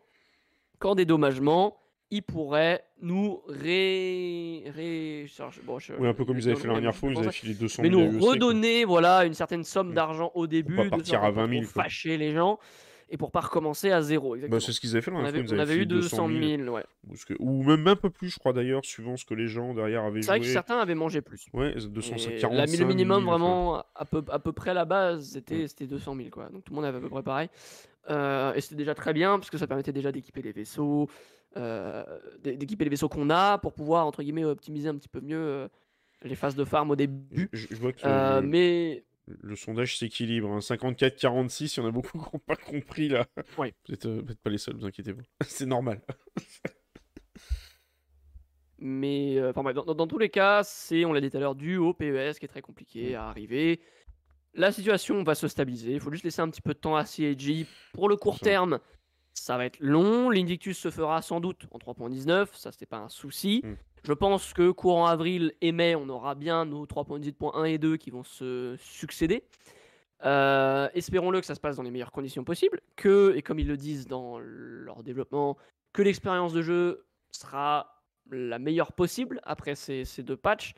qu'en 0.81 0.97
dédommagement, 0.97 1.77
il 2.11 2.23
pourrait 2.25 2.83
nous 3.01 3.41
ré. 3.47 4.65
ré... 4.75 5.27
bon, 5.65 5.79
je- 5.79 5.93
Oui, 5.95 6.09
un 6.09 6.15
peu 6.15 6.25
comme 6.25 6.39
ils 6.39 6.49
avaient 6.49 6.59
fait 6.59 6.67
la 6.67 6.75
dernière 6.75 6.95
fois, 6.97 7.11
ils 7.13 7.19
avaient 7.19 7.31
filé 7.31 7.55
200 7.55 7.83
mais 7.85 7.89
000 7.91 8.01
nous 8.01 8.07
AEC, 8.15 8.19
quoi. 8.19 8.31
redonner 8.33 8.85
voilà 8.85 9.25
une 9.25 9.35
certaine 9.35 9.63
somme 9.63 9.91
Mm. 9.91 9.95
d'argent 9.95 10.33
au 10.35 10.49
début, 10.49 10.77
de 10.77 10.89
partir 10.89 11.19
à 11.23 11.27
pas 11.33 11.43
20 11.47 11.49
000, 11.49 11.63
trop 11.65 11.73
quoi. 11.73 11.83
fâcher 11.85 12.17
les 12.17 12.33
gens 12.33 12.59
et 13.09 13.17
pour 13.17 13.31
pas 13.31 13.41
recommencer 13.41 13.91
à 13.93 14.03
zéro. 14.03 14.37
Bah, 14.49 14.59
c'est 14.61 14.73
ce 14.73 14.81
qu'ils 14.81 14.91
avaient 14.91 15.01
fait 15.03 15.11
la 15.13 15.19
on 15.19 15.25
avait, 15.25 15.45
on 15.53 15.59
avait 15.59 15.75
eu 15.75 15.81
filé 15.81 15.87
200 15.87 16.29
000, 16.29 16.63
ouais. 16.75 16.85
Ou, 17.09 17.17
ce 17.17 17.25
que- 17.27 17.35
ou 17.39 17.63
même 17.63 17.87
un 17.87 17.95
peu 17.97 18.11
plus, 18.11 18.31
je 18.31 18.39
crois 18.39 18.53
d'ailleurs, 18.53 18.85
suivant 18.85 19.17
ce 19.17 19.25
que 19.25 19.35
les 19.35 19.47
gens 19.47 19.75
derrière 19.75 20.03
avaient 20.05 20.23
C'est 20.23 20.29
vrai 20.29 20.41
que 20.41 20.45
joué. 20.45 20.53
certains 20.53 20.79
avaient 20.79 20.95
mangé 20.97 21.21
plus. 21.21 21.47
Ouais, 21.53 21.73
Et 21.77 21.81
245 21.89 22.51
la- 22.53 22.67
000. 22.67 22.83
le 22.83 22.89
minimum, 22.89 23.23
000, 23.25 23.29
enfin. 23.31 23.39
vraiment, 23.39 23.85
à 23.95 24.05
peu, 24.05 24.25
à 24.31 24.39
peu 24.41 24.53
près 24.53 24.75
la 24.75 24.85
base, 24.85 25.31
c'était 25.35 25.55
Ouais. 25.63 25.69
c'était 25.69 25.87
200 25.87 26.17
000. 26.17 26.31
Quoi. 26.31 26.49
Donc 26.51 26.65
tout 26.65 26.73
le 26.73 26.77
monde 26.77 26.85
avait 26.85 26.99
à 26.99 27.01
peu 27.01 27.09
près 27.09 27.23
pareil. 27.23 27.49
Euh, 28.11 28.55
et 28.55 28.61
c'était 28.61 28.77
déjà 28.77 28.95
très 28.95 29.13
bien, 29.13 29.39
parce 29.39 29.51
que 29.51 29.59
ça 29.59 29.67
permettait 29.67 29.93
déjà 29.93 30.11
d'équiper 30.13 30.43
les 30.43 30.53
vaisseaux, 30.53 31.09
euh, 31.57 32.05
d'é- 32.43 32.57
d'équiper 32.57 32.85
les 32.85 32.91
vaisseaux 32.91 33.09
qu'on 33.09 33.31
a 33.31 33.59
pour 33.59 33.73
pouvoir, 33.73 34.07
entre 34.07 34.23
guillemets, 34.23 34.45
optimiser 34.45 34.89
un 34.89 34.95
petit 34.97 35.09
peu 35.09 35.21
mieux 35.21 35.37
euh, 35.39 35.69
les 36.23 36.35
phases 36.35 36.55
de 36.57 36.65
farm 36.65 36.91
au 36.91 36.97
début. 36.97 37.49
Je, 37.53 37.67
je 37.71 37.77
vois 37.77 37.93
que 37.93 38.01
Euh, 38.05 38.41
mais 38.45 39.05
le 39.27 39.57
sondage 39.57 39.99
s'équilibre. 39.99 40.51
Hein. 40.51 40.59
54-46, 40.59 41.75
il 41.75 41.81
y 41.81 41.85
en 41.85 41.89
a 41.89 41.93
beaucoup 41.93 42.19
qui 42.19 42.25
n'ont 42.33 42.41
pas 42.41 42.57
compris 42.57 43.09
là. 43.09 43.27
Ouais. 43.59 43.75
Vous 43.87 43.93
n'êtes 43.93 44.07
euh, 44.07 44.23
vous 44.25 44.33
êtes 44.33 44.41
pas 44.41 44.51
les 44.51 44.59
seuls, 44.59 44.77
vous 44.77 44.87
inquiétez 44.87 45.15
pas. 45.15 45.23
C'est 45.47 45.67
normal. 45.67 46.01
Mais 48.79 49.39
euh, 49.39 49.51
enfin, 49.51 49.63
bref, 49.63 49.75
dans, 49.75 50.07
tous 50.07 50.19
les 50.19 50.29
cas, 50.29 50.63
c'est, 50.63 51.07
on 51.07 51.13
l'a 51.15 51.21
dit 51.23 51.31
tout 51.31 51.39
à 51.39 51.41
l'heure, 51.41 51.55
dû 51.55 51.79
au 51.79 51.95
PES 51.95 52.39
qui 52.39 52.45
est 52.45 52.49
très 52.49 52.61
compliqué 52.61 53.15
à 53.15 53.29
arriver. 53.29 53.81
La 54.53 54.71
situation 54.71 55.23
va 55.23 55.35
se 55.35 55.49
stabiliser. 55.49 55.93
Il 55.93 56.01
faut 56.01 56.11
juste 56.11 56.25
laisser 56.25 56.43
un 56.43 56.51
petit 56.51 56.61
peu 56.61 56.75
de 56.75 56.79
temps 56.79 56.95
à 56.95 57.05
CIG. 57.07 57.67
Pour 57.95 58.09
le 58.09 58.17
court 58.17 58.39
terme, 58.39 58.79
ça 59.37 59.57
va 59.57 59.67
être 59.67 59.79
long. 59.81 60.31
L'Indictus 60.31 60.79
se 60.79 60.91
fera 60.91 61.23
sans 61.23 61.41
doute 61.41 61.67
en 61.71 61.79
3.19. 61.79 62.49
Ça, 62.53 62.73
c'est 62.73 62.87
pas 62.87 62.97
un 62.99 63.09
souci. 63.09 63.61
Mm. 63.63 63.75
Je 64.05 64.13
pense 64.13 64.53
que 64.53 64.71
courant 64.71 65.07
avril 65.07 65.53
et 65.61 65.73
mai, 65.73 65.95
on 65.95 66.09
aura 66.09 66.35
bien 66.35 66.65
nos 66.65 66.87
3.18.1 66.87 67.67
et 67.67 67.79
2 67.79 67.97
qui 67.97 68.11
vont 68.11 68.25
se 68.25 68.77
succéder. 68.79 69.45
Euh, 70.25 70.89
espérons-le 70.95 71.41
que 71.41 71.47
ça 71.47 71.55
se 71.55 71.61
passe 71.61 71.77
dans 71.77 71.83
les 71.83 71.91
meilleures 71.91 72.13
conditions 72.13 72.45
possibles. 72.45 72.81
Que, 72.97 73.35
et 73.37 73.43
comme 73.43 73.59
ils 73.59 73.69
le 73.69 73.77
disent 73.77 74.07
dans 74.07 74.39
leur 74.39 75.03
développement, 75.03 75.57
que 75.93 76.03
l'expérience 76.03 76.53
de 76.53 76.63
jeu 76.63 77.07
sera 77.31 78.03
la 78.31 78.59
meilleure 78.59 78.93
possible 78.93 79.41
après 79.45 79.75
ces, 79.75 80.05
ces 80.05 80.23
deux 80.23 80.37
patchs 80.37 80.75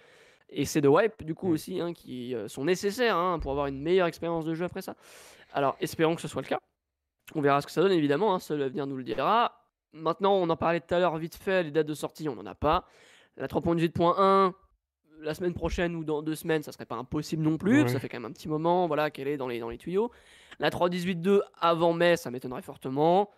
et 0.51 0.64
ces 0.64 0.81
deux 0.81 0.88
wipes, 0.88 1.23
du 1.25 1.35
coup, 1.35 1.49
Mm. 1.49 1.53
aussi, 1.53 1.81
hein, 1.81 1.92
qui 1.92 2.35
euh, 2.35 2.49
sont 2.49 2.64
nécessaires 2.64 3.16
hein, 3.16 3.38
pour 3.38 3.53
avoir 3.53 3.66
une 3.66 3.81
meilleure 3.81 4.07
expérience 4.07 4.44
de 4.44 4.55
jeu 4.55 4.64
après 4.64 4.83
ça. 4.83 4.97
Alors, 5.53 5.77
espérons 5.81 6.14
que 6.16 6.23
ce 6.23 6.29
soit 6.29 6.42
le 6.42 6.49
cas. 6.49 6.61
On 7.35 7.41
verra 7.41 7.61
ce 7.61 7.67
que 7.67 7.73
ça 7.73 7.83
donne, 7.83 7.93
évidemment, 7.93 8.35
hein, 8.35 8.38
seul 8.38 8.59
l'avenir 8.59 8.87
nous 8.87 8.97
le 8.97 9.05
dira. 9.05 9.64
Maintenant, 9.93 10.35
on 10.35 10.49
en 10.49 10.57
parlait 10.57 10.81
tout 10.81 10.95
à 10.95 10.99
l'heure 10.99 11.17
vite 11.19 11.37
fait, 11.37 11.62
les 11.62 11.71
dates 11.71 11.87
de 11.87 11.95
sortie, 11.95 12.29
on 12.29 12.35
n'en 12.35 12.47
a 12.47 12.55
pas. 12.55 12.85
La 13.37 13.47
3.18.1, 13.47 14.53
la 15.21 15.35
semaine 15.35 15.55
prochaine 15.55 15.95
ou 15.97 16.05
dans 16.05 16.23
deux 16.23 16.35
semaines, 16.35 16.62
ça 16.62 16.73
serait 16.73 16.87
pas 16.87 16.97
impossible 16.97 17.43
non 17.43 17.57
plus. 17.57 17.83
Ouais. 17.83 17.88
Ça 17.88 17.99
fait 17.99 18.09
quand 18.09 18.19
même 18.19 18.31
un 18.31 18.33
petit 18.33 18.49
moment 18.49 18.87
voilà, 18.87 19.11
qu'elle 19.11 19.29
est 19.29 19.37
dans 19.37 19.49
les, 19.49 19.59
dans 19.61 19.69
les 19.69 19.79
tuyaux. 19.79 20.11
La 20.59 20.71
3.18.2 20.71 21.41
avant 21.61 21.93
mai, 21.93 22.17
ça 22.17 22.31
m'étonnerait 22.31 22.62
fortement. 22.62 23.31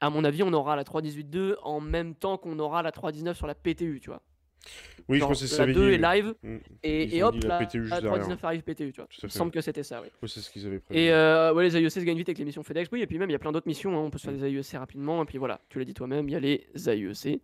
À 0.00 0.10
mon 0.10 0.24
avis, 0.24 0.42
on 0.42 0.52
aura 0.52 0.76
la 0.76 0.84
3.18.2 0.84 1.56
en 1.62 1.80
même 1.80 2.14
temps 2.14 2.36
qu'on 2.36 2.58
aura 2.58 2.82
la 2.82 2.90
3.19 2.90 3.34
sur 3.34 3.46
la 3.46 3.54
PTU, 3.54 4.00
tu 4.00 4.10
vois. 4.10 4.22
Oui, 5.08 5.18
je 5.18 5.24
pense 5.24 5.40
que 5.40 5.46
c'est 5.46 5.54
ça. 5.54 5.58
la 5.58 5.62
avait 5.64 5.72
2 5.74 5.88
dit, 5.88 5.94
est 5.94 5.98
live 5.98 6.34
Mm. 6.42 6.56
et, 6.82 7.22
hop, 7.22 7.34
la 7.42 7.48
la, 7.48 7.66
PTU 7.66 7.82
la 7.84 8.00
derrière. 8.00 8.26
3.19 8.28 8.38
arrive 8.42 8.62
PTU, 8.62 8.92
tu 8.92 9.00
vois. 9.00 9.08
Il 9.22 9.24
me 9.26 9.28
semble 9.28 9.50
que 9.50 9.60
c'était 9.60 9.82
ça, 9.82 10.00
oui. 10.00 10.08
Ouais, 10.22 10.28
c'est 10.28 10.40
ce 10.40 10.50
qu'ils 10.50 10.66
avaient 10.66 10.78
prévu. 10.80 10.98
Et 11.00 11.12
euh, 11.12 11.52
ouais, 11.52 11.64
les 11.68 11.76
AEC 11.76 11.90
se 11.90 12.00
gagnent 12.00 12.16
vite 12.16 12.28
avec 12.28 12.38
les 12.38 12.44
missions 12.46 12.62
FedEx. 12.62 12.88
Oui, 12.92 13.02
et 13.02 13.06
puis 13.06 13.18
même, 13.18 13.28
il 13.28 13.32
y 13.32 13.36
a 13.36 13.38
plein 13.38 13.52
d'autres 13.52 13.68
missions. 13.68 13.94
hein, 13.96 14.00
On 14.02 14.10
peut 14.10 14.18
se 14.18 14.28
faire 14.30 14.32
des 14.38 14.46
AEC 14.56 14.78
rapidement. 14.78 15.22
Et 15.22 15.26
puis 15.26 15.36
voilà, 15.38 15.60
tu 15.68 15.78
l'as 15.78 15.84
dit 15.84 15.92
toi-même, 15.94 16.28
il 16.28 16.32
y 16.32 16.36
a 16.36 16.40
les 16.40 16.66
AEC. 16.88 17.40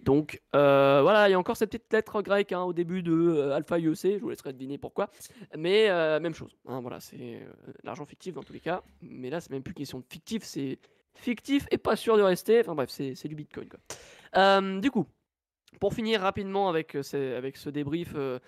Donc 0.00 0.40
euh, 0.56 1.00
voilà, 1.02 1.28
il 1.28 1.32
y 1.32 1.34
a 1.34 1.38
encore 1.38 1.58
cette 1.58 1.70
petite 1.70 1.92
lettre 1.92 2.22
grecque 2.22 2.52
hein, 2.52 2.62
au 2.62 2.72
début 2.72 3.02
de 3.02 3.12
euh, 3.12 3.54
Alpha 3.54 3.78
IEC. 3.78 3.96
Je 4.02 4.18
vous 4.18 4.30
laisserai 4.30 4.52
deviner 4.54 4.78
pourquoi. 4.78 5.10
Mais 5.58 5.90
euh, 5.90 6.20
même 6.20 6.34
chose. 6.34 6.56
hein, 6.66 6.80
voilà, 6.80 7.00
c'est 7.00 7.40
l'argent 7.84 8.06
fictif 8.06 8.34
dans 8.34 8.42
tous 8.42 8.54
les 8.54 8.60
cas. 8.60 8.82
Mais 9.02 9.28
là, 9.28 9.40
c'est 9.42 9.50
même 9.50 9.62
plus 9.62 9.74
question 9.74 9.98
de 9.98 10.04
fictif, 10.08 10.42
c'est 10.42 10.78
fictif 11.14 11.66
et 11.70 11.76
pas 11.76 11.96
sûr 11.96 12.16
de 12.16 12.22
rester. 12.22 12.60
Enfin 12.60 12.74
bref, 12.74 12.88
c'est 12.90 13.14
c'est 13.14 13.28
du 13.28 13.34
Bitcoin. 13.34 13.68
Quoi. 13.68 14.60
Du 14.80 14.90
coup, 14.90 15.06
pour 15.78 15.94
finir 15.94 16.20
rapidement 16.22 16.68
avec, 16.68 16.94
euh, 16.96 17.02
ces- 17.02 17.34
avec 17.34 17.56
ce 17.56 17.70
débrief, 17.70 18.12
euh, 18.16 18.38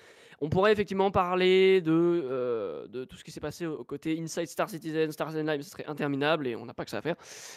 on 0.40 0.48
pourrait 0.48 0.72
effectivement 0.72 1.10
parler 1.12 1.80
de, 1.80 1.92
euh, 1.92 2.86
de 2.88 3.04
tout 3.04 3.16
ce 3.16 3.22
qui 3.22 3.30
s'est 3.30 3.38
passé 3.40 3.64
au 3.66 3.84
côté 3.84 4.18
Inside 4.20 4.48
Star 4.48 4.68
Citizen, 4.68 5.12
Star 5.12 5.28
Citizen 5.28 5.46
Live, 5.46 5.62
ce 5.62 5.70
serait 5.70 5.86
interminable 5.86 6.46
et 6.48 6.56
on 6.56 6.66
n'a 6.66 6.74
pas 6.74 6.84
que 6.84 6.90
ça 6.90 6.98
à 6.98 7.02
faire. 7.02 7.14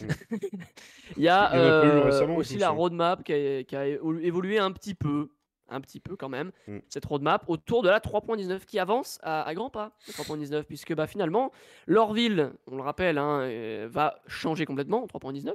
Il 1.16 1.22
y 1.22 1.28
a, 1.28 1.50
Il 1.52 1.58
y 1.58 1.62
a 1.62 2.12
euh, 2.22 2.28
aussi 2.36 2.58
la 2.58 2.70
roadmap 2.70 3.24
qui 3.24 3.32
a, 3.32 3.64
qui 3.64 3.74
a 3.76 3.86
évo- 3.88 4.20
évolué 4.20 4.58
un 4.58 4.70
petit 4.70 4.94
peu, 4.94 5.30
un 5.68 5.80
petit 5.80 5.98
peu 5.98 6.14
quand 6.16 6.28
même, 6.28 6.52
Mm. 6.68 6.78
cette 6.88 7.04
roadmap 7.06 7.44
autour 7.48 7.82
de 7.82 7.88
la 7.88 7.98
3.19 8.00 8.66
qui 8.66 8.78
avance 8.78 9.18
à, 9.22 9.42
à 9.42 9.52
grands 9.54 9.70
pas, 9.70 9.92
la 10.06 10.14
3.19, 10.24 10.62
puisque 10.64 10.94
bah, 10.94 11.08
finalement, 11.08 11.50
Lorville, 11.88 12.52
on 12.70 12.76
le 12.76 12.82
rappelle, 12.82 13.18
hein, 13.18 13.86
va 13.88 14.20
changer 14.28 14.64
complètement 14.64 15.02
en 15.02 15.06
3.19. 15.06 15.54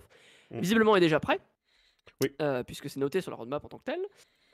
Mm. 0.51 0.59
Visiblement 0.59 0.95
est 0.97 0.99
déjà 0.99 1.21
prêt, 1.21 1.39
Oui. 2.21 2.29
euh, 2.41 2.63
puisque 2.63 2.89
c'est 2.89 2.99
noté 2.99 3.21
sur 3.21 3.31
la 3.31 3.37
roadmap 3.37 3.63
en 3.65 3.67
tant 3.69 3.77
que 3.79 3.83
tel. 3.85 3.99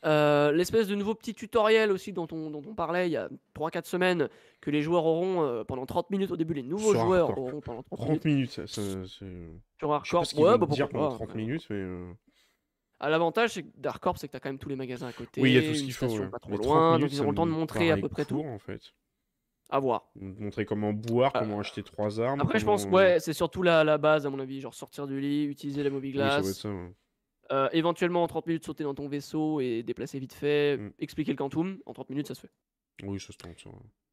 Euh, 0.05 0.51
L'espèce 0.51 0.88
de 0.88 0.95
nouveau 0.95 1.15
petit 1.15 1.33
tutoriel 1.33 1.91
aussi 1.91 2.13
dont 2.13 2.27
on, 2.31 2.49
dont 2.51 2.62
on 2.67 2.75
parlait 2.75 3.07
il 3.10 3.12
y 3.13 3.17
a 3.17 3.29
3-4 3.55 3.86
semaines, 3.86 4.29
que 4.62 4.69
les 4.69 4.81
joueurs 4.81 5.05
auront 5.05 5.41
euh, 5.43 5.63
pendant 5.63 5.86
30 5.86 6.12
minutes 6.12 6.31
au 6.31 6.38
début, 6.38 6.53
les 6.53 6.62
nouveaux 6.63 6.91
Sur 6.91 7.01
joueurs 7.01 7.29
Hardcore. 7.29 7.47
auront 7.47 7.62
pendant 7.62 7.83
30, 7.83 7.97
30 7.99 8.10
minutes 8.10 8.25
minutes, 8.25 8.67
sur 8.67 8.83
Je 8.83 9.07
sais 9.07 9.25
pas 9.81 9.95
Hardcore. 9.95 10.25
ce 10.25 10.36
qu'ils 10.36 10.43
Ouais, 10.43 10.57
bah, 10.57 10.67
dire 10.67 10.88
pendant 10.89 11.10
pas, 11.10 11.15
30 11.15 11.29
ouais. 11.29 11.36
minutes, 11.36 11.67
mais. 11.69 11.83
Ah, 12.99 13.10
L'avantage 13.10 13.60
d'Hardcore, 13.75 14.17
c'est 14.17 14.27
que 14.27 14.31
tu 14.31 14.38
as 14.38 14.39
quand 14.39 14.49
même 14.49 14.57
tous 14.60 14.69
les 14.69 14.75
magasins 14.75 15.07
à 15.07 15.13
côté, 15.13 15.41
Oui, 15.41 15.51
il 15.51 15.55
y 15.55 15.57
a 15.65 15.69
tout 15.69 15.75
ce 15.75 15.83
qu'il 15.83 15.93
faut. 15.93 16.07
ouais. 16.07 16.27
pas 16.29 16.39
trop 16.39 16.51
Mais 16.51 16.57
30 16.57 16.65
loin, 16.67 16.99
donc 16.99 17.12
ils 17.12 17.21
auront 17.21 17.29
le 17.31 17.36
temps 17.36 17.45
de 17.45 17.51
montrer 17.51 17.91
à 17.91 17.97
peu 17.97 18.10
près 18.10 18.25
court, 18.25 18.43
tout. 18.43 18.47
en 18.47 18.60
fait. 18.60 18.81
À 19.69 19.79
voir. 19.79 20.10
Montrer 20.15 20.65
comment 20.65 20.93
boire, 20.93 21.31
Euh, 21.36 21.39
comment 21.39 21.60
acheter 21.60 21.83
trois 21.83 22.19
armes. 22.21 22.39
Après, 22.39 22.57
je 22.60 22.65
pense 22.65 22.86
ouais, 22.86 23.19
c'est 23.19 23.33
surtout 23.33 23.63
la, 23.63 23.83
la 23.83 23.97
base, 23.97 24.25
à 24.25 24.29
mon 24.29 24.39
avis. 24.39 24.62
Genre 24.62 24.73
sortir 24.73 25.05
du 25.07 25.19
lit, 25.19 25.43
utiliser 25.43 25.83
la 25.83 25.89
Oui, 25.89 26.12
ça 26.13 26.17
doit 26.17 26.25
mobiglass, 26.38 26.49
être 26.49 26.55
ça. 26.55 26.69
ouais. 26.69 26.93
Euh, 27.51 27.69
éventuellement 27.71 28.23
en 28.23 28.27
30 28.27 28.47
minutes 28.47 28.65
sauter 28.65 28.83
dans 28.83 28.93
ton 28.95 29.07
vaisseau 29.07 29.60
et 29.62 29.83
déplacer 29.83 30.19
vite 30.19 30.33
fait, 30.33 30.77
Mm. 30.77 30.91
expliquer 30.99 31.31
le 31.31 31.38
quantum. 31.38 31.77
En 31.86 31.93
30 31.93 32.10
minutes, 32.10 32.27
ça 32.27 32.36
se 32.36 32.41
fait. 32.41 32.51
Oui, 33.03 33.19
ça 33.19 33.31
se 33.33 33.38
tente. 33.38 33.60
ça. 33.60 33.69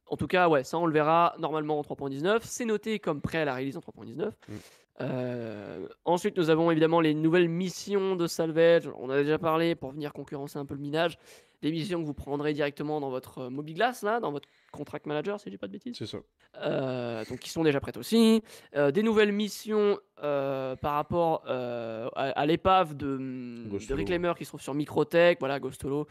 En 0.06 0.16
tout 0.16 0.26
cas, 0.26 0.48
ouais, 0.48 0.64
ça 0.64 0.78
on 0.78 0.86
le 0.86 0.92
verra 0.92 1.34
normalement 1.38 1.78
en 1.78 1.82
3.19. 1.82 2.40
C'est 2.42 2.66
noté 2.66 2.98
comme 2.98 3.20
prêt 3.22 3.38
à 3.38 3.44
la 3.46 3.54
release 3.54 3.76
en 3.76 3.80
3.19. 3.80 4.26
Mm. 4.48 4.52
Euh, 5.00 5.88
ensuite, 6.04 6.36
nous 6.36 6.50
avons 6.50 6.70
évidemment 6.70 7.00
les 7.00 7.14
nouvelles 7.14 7.48
missions 7.48 8.14
de 8.16 8.26
Salvage. 8.26 8.88
On 8.98 9.10
a 9.10 9.22
déjà 9.22 9.38
parlé 9.38 9.74
pour 9.74 9.90
venir 9.92 10.12
concurrencer 10.12 10.58
un 10.58 10.66
peu 10.66 10.74
le 10.74 10.80
minage. 10.80 11.18
Des 11.62 11.72
missions 11.72 12.00
que 12.00 12.06
vous 12.06 12.14
prendrez 12.14 12.52
directement 12.52 13.00
dans 13.00 13.10
votre 13.10 13.38
euh, 13.38 13.50
Mobiglass, 13.50 14.02
là, 14.02 14.20
dans 14.20 14.30
votre 14.30 14.48
Contract 14.74 15.06
Manager, 15.06 15.40
si 15.40 15.50
j'ai 15.50 15.58
pas 15.58 15.66
de 15.66 15.72
bêtises. 15.72 15.96
C'est 15.96 16.06
ça. 16.06 16.18
Euh, 16.60 17.24
donc 17.28 17.38
qui 17.38 17.50
sont 17.50 17.62
déjà 17.62 17.80
prêtes 17.80 17.96
aussi. 17.96 18.42
Euh, 18.76 18.90
des 18.90 19.02
nouvelles 19.02 19.32
missions 19.32 19.98
euh, 20.22 20.76
par 20.76 20.94
rapport 20.94 21.42
à, 21.46 22.08
à 22.14 22.46
l'épave 22.46 22.96
de, 22.96 23.16
hum, 23.16 23.68
de. 23.68 23.94
Reclaimer 23.94 24.32
qui 24.37 24.44
se 24.44 24.50
trouve 24.50 24.60
sur 24.60 24.74
Microtech, 24.74 25.38
voilà, 25.40 25.60
Ghostolo. 25.60 26.06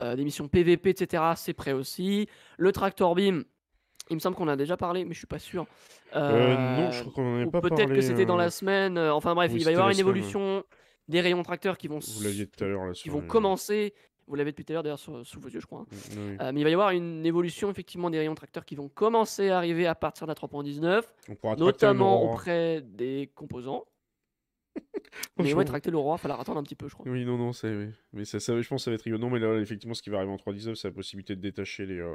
Des 0.00 0.24
missions 0.24 0.48
PVP, 0.48 0.90
etc. 0.90 1.22
C'est 1.36 1.52
prêt 1.52 1.70
aussi. 1.70 2.26
Le 2.58 2.72
Tractor 2.72 3.14
Beam, 3.14 3.44
il 4.10 4.14
me 4.16 4.18
semble 4.18 4.34
qu'on 4.34 4.46
en 4.46 4.48
a 4.48 4.56
déjà 4.56 4.76
parlé, 4.76 5.04
mais 5.04 5.12
je 5.12 5.18
suis 5.18 5.28
pas 5.28 5.38
sûr. 5.38 5.64
Non, 6.12 6.90
je 6.90 7.02
crois 7.02 7.12
qu'on 7.12 7.42
en 7.42 7.44
ou 7.44 7.50
pas 7.52 7.60
peut-être 7.60 7.76
parlé. 7.76 7.94
que 7.94 8.00
c'était 8.00 8.26
dans 8.26 8.36
la 8.36 8.50
semaine. 8.50 8.98
enfin 8.98 9.36
bref, 9.36 9.52
oui, 9.52 9.60
il 9.60 9.64
va 9.64 9.70
y 9.70 9.74
avoir 9.74 9.90
une 9.90 9.94
semaine, 9.94 10.08
évolution 10.08 10.64
des 11.06 11.20
rayons 11.20 11.42
tracteurs 11.44 11.78
qui 11.78 11.86
vont, 11.86 12.00
Vous 12.00 12.44
tout 12.46 12.64
à 12.64 12.92
qui 12.94 13.08
vont 13.10 13.20
commencer. 13.20 13.94
Vous 14.32 14.36
l'avez 14.36 14.50
depuis 14.52 14.64
tout 14.64 14.72
à 14.72 14.74
l'heure 14.76 14.82
d'ailleurs 14.82 14.98
sous 14.98 15.12
vos 15.40 15.48
yeux, 15.50 15.60
je 15.60 15.66
crois. 15.66 15.80
hein. 15.80 15.86
Mm, 16.16 16.30
oui. 16.30 16.36
Euh, 16.40 16.52
mais 16.54 16.60
il 16.60 16.64
va 16.64 16.70
y 16.70 16.72
avoir 16.72 16.90
une 16.92 17.26
évolution 17.26 17.70
effectivement 17.70 18.08
des 18.08 18.16
rayons 18.18 18.34
tracteurs 18.34 18.64
qui 18.64 18.74
vont 18.76 18.88
commencer 18.88 19.50
à 19.50 19.58
arriver 19.58 19.86
à 19.86 19.94
partir 19.94 20.26
de 20.26 20.30
la 20.30 20.34
3.19, 20.34 21.02
On 21.28 21.34
pourra 21.34 21.54
tracter 21.54 21.62
un 21.62 21.64
notamment 21.66 22.16
Aurora. 22.22 22.32
auprès 22.32 22.80
des 22.80 23.30
composants. 23.34 23.84
mais 25.38 25.52
ouais, 25.52 25.66
tracter 25.66 25.90
l'aurora, 25.90 26.16
il 26.16 26.20
falloir 26.20 26.40
attendre 26.40 26.58
un 26.58 26.62
petit 26.62 26.74
peu, 26.74 26.88
je 26.88 26.94
crois. 26.94 27.06
Oui, 27.06 27.26
non, 27.26 27.36
non, 27.36 27.52
c'est. 27.52 27.76
oui. 27.76 27.88
Mais 28.14 28.24
ça, 28.24 28.40
ça, 28.40 28.58
je 28.58 28.66
pense 28.66 28.80
que 28.80 28.84
ça 28.84 28.90
va 28.90 28.94
être 28.94 29.02
rigolo. 29.02 29.20
Non, 29.20 29.28
mais 29.28 29.38
là, 29.38 29.54
effectivement, 29.60 29.92
ce 29.92 30.00
qui 30.00 30.08
va 30.08 30.16
arriver 30.16 30.32
en 30.32 30.36
3.19, 30.36 30.76
c'est 30.76 30.88
la 30.88 30.94
possibilité 30.94 31.36
de 31.36 31.42
détacher 31.42 31.84
les, 31.84 31.98
euh, 31.98 32.14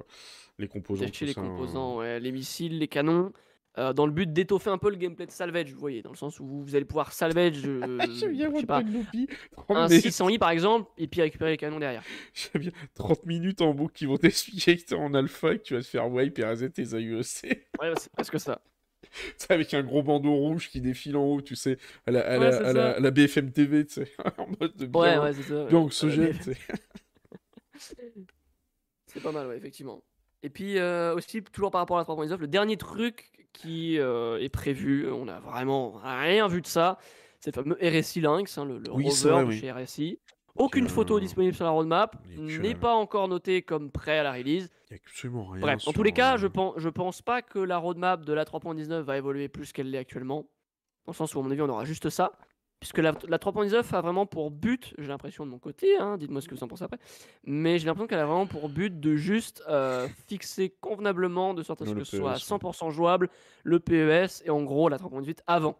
les 0.57 0.67
composants. 0.67 1.05
Détacher 1.05 1.27
les 1.27 1.33
ça, 1.33 1.41
hein. 1.41 1.47
composants, 1.49 1.97
ouais, 1.97 2.19
les 2.19 2.31
missiles, 2.31 2.79
les 2.79 2.87
canons, 2.87 3.31
euh, 3.77 3.93
dans 3.93 4.05
le 4.05 4.11
but 4.11 4.31
d'étoffer 4.31 4.69
un 4.69 4.77
peu 4.77 4.89
le 4.89 4.95
gameplay 4.95 5.25
de 5.25 5.31
salvage, 5.31 5.71
vous 5.71 5.79
voyez, 5.79 6.01
dans 6.01 6.09
le 6.11 6.15
sens 6.17 6.39
où 6.39 6.45
vous, 6.45 6.63
vous 6.63 6.75
allez 6.75 6.85
pouvoir 6.85 7.13
salvage, 7.13 7.61
euh, 7.65 7.97
bien 8.31 8.51
je 8.53 8.59
sais 8.61 8.65
pas, 8.65 8.79
One 8.79 8.91
Loopy. 8.93 9.27
30 9.55 9.77
un 9.77 9.87
minutes, 9.87 10.05
600i 10.05 10.37
par 10.39 10.49
exemple, 10.49 10.89
et 10.97 11.07
puis 11.07 11.21
récupérer 11.21 11.51
les 11.51 11.57
canons 11.57 11.79
derrière. 11.79 12.03
j'aime 12.33 12.61
bien 12.63 12.71
30 12.95 13.25
minutes 13.25 13.61
en 13.61 13.73
boucle 13.73 13.93
qui 13.93 14.05
vont 14.05 14.17
t'expliquer 14.17 14.77
que 14.77 14.83
t'es 14.85 14.95
en 14.95 15.13
alpha 15.13 15.53
et 15.53 15.57
que 15.59 15.63
tu 15.63 15.73
vas 15.75 15.81
te 15.81 15.85
faire 15.87 16.09
wipe 16.11 16.37
et 16.39 16.43
raser 16.45 16.69
tes 16.71 16.93
AUEC. 16.93 17.67
Ouais, 17.81 17.93
c'est 17.97 18.11
presque 18.11 18.39
ça. 18.39 18.61
C'est 19.37 19.51
avec 19.51 19.73
un 19.75 19.83
gros 19.83 20.01
bandeau 20.03 20.33
rouge 20.33 20.69
qui 20.69 20.81
défile 20.81 21.15
en 21.17 21.23
haut, 21.23 21.41
tu 21.41 21.55
sais, 21.55 21.77
à 22.07 22.11
la, 22.11 22.21
à 22.27 22.37
Ouais, 22.39 22.45
la, 22.45 22.51
c'est 22.51 22.57
à 22.65 22.73
la, 22.73 22.91
ça. 22.93 22.97
à 22.97 22.99
la 22.99 23.11
BFM 23.11 23.51
TV, 23.51 23.85
tu 23.85 23.93
sais, 23.93 24.11
en 24.37 24.47
mode 24.59 24.75
de 24.75 24.85
bien, 24.87 24.99
Ouais, 25.01 25.17
ouais, 25.19 25.33
c'est 25.33 25.43
ça. 25.43 25.65
bien 25.65 25.77
anxiogène, 25.77 26.35
tu 26.37 26.43
sais. 26.43 26.57
C'est 29.05 29.21
pas 29.21 29.31
mal, 29.31 29.47
ouais, 29.47 29.57
effectivement. 29.57 30.03
Et 30.43 30.49
puis 30.49 30.77
euh, 30.77 31.15
aussi, 31.15 31.41
toujours 31.43 31.71
par 31.71 31.79
rapport 31.81 31.97
à 31.97 32.01
la 32.01 32.05
3.19, 32.05 32.37
le 32.37 32.47
dernier 32.47 32.77
truc 32.77 33.31
qui 33.53 33.97
euh, 33.99 34.37
est 34.39 34.49
prévu, 34.49 35.09
on 35.11 35.27
a 35.27 35.39
vraiment 35.39 35.99
rien 36.03 36.47
vu 36.47 36.61
de 36.61 36.67
ça, 36.67 36.97
c'est 37.39 37.55
le 37.55 37.61
fameux 37.63 37.77
RSI 37.81 38.21
Lynx, 38.21 38.57
hein, 38.57 38.65
le, 38.65 38.77
le 38.79 38.91
Oui, 38.91 39.05
rover 39.05 39.29
vrai, 39.31 39.43
de 39.43 39.47
oui. 39.49 39.59
chez 39.59 39.71
RSI. 39.71 40.19
Aucune 40.55 40.85
Que- 40.85 40.91
photo 40.91 41.19
disponible 41.19 41.53
sur 41.55 41.65
la 41.65 41.71
roadmap, 41.71 42.15
que- 42.23 42.57
n'est 42.61 42.75
pas 42.75 42.93
encore 42.93 43.27
noté 43.27 43.61
comme 43.63 43.91
prêt 43.91 44.19
à 44.19 44.23
la 44.23 44.31
release. 44.33 44.69
Il 44.89 44.93
y 44.93 44.95
a 44.95 44.99
absolument 45.03 45.45
rien. 45.45 45.61
Bref, 45.61 45.87
en 45.87 45.91
tous 45.93 46.03
les 46.03 46.11
cas, 46.11 46.35
euh, 46.35 46.37
je 46.37 46.47
pense, 46.47 46.73
je 46.77 46.89
pense 46.89 47.21
pas 47.21 47.41
que 47.41 47.59
la 47.59 47.77
roadmap 47.77 48.23
de 48.25 48.33
la 48.33 48.43
3.19 48.45 49.01
va 49.03 49.17
évoluer 49.17 49.49
plus 49.49 49.71
qu'elle 49.71 49.89
l'est 49.91 49.97
actuellement. 49.97 50.47
Dans 51.05 51.11
le 51.11 51.15
sens 51.15 51.33
où, 51.35 51.39
à 51.39 51.43
mon 51.43 51.51
avis, 51.51 51.61
on 51.61 51.69
aura 51.69 51.85
juste 51.85 52.09
ça. 52.09 52.31
Puisque 52.79 52.99
la, 52.99 53.11
la 53.27 53.37
3.19 53.37 53.95
a 53.95 54.01
vraiment 54.01 54.27
pour 54.27 54.51
but, 54.51 54.93
j'ai 54.99 55.07
l'impression 55.07 55.45
de 55.45 55.51
mon 55.51 55.57
côté, 55.57 55.97
hein, 55.97 56.17
dites-moi 56.17 56.41
ce 56.41 56.47
que 56.47 56.53
vous 56.53 56.63
en 56.63 56.67
pensez 56.67 56.83
après, 56.83 56.99
mais 57.43 57.79
j'ai 57.79 57.87
l'impression 57.87 58.05
qu'elle 58.07 58.19
a 58.19 58.25
vraiment 58.25 58.45
pour 58.45 58.69
but 58.69 58.99
de 58.99 59.15
juste 59.15 59.63
euh, 59.67 60.07
fixer 60.27 60.69
convenablement, 60.79 61.55
de 61.55 61.63
sorte 61.63 61.81
à 61.81 61.85
ce 61.85 61.93
que 61.93 61.99
le 61.99 62.05
ce 62.05 62.17
soit 62.17 62.31
à 62.31 62.35
PES, 62.35 62.51
ouais. 62.51 62.57
100% 62.57 62.91
jouable, 62.91 63.29
le 63.63 63.79
PES 63.79 64.43
et 64.45 64.51
en 64.51 64.61
gros 64.61 64.89
la 64.89 64.97
3.18 64.97 65.39
avant. 65.47 65.75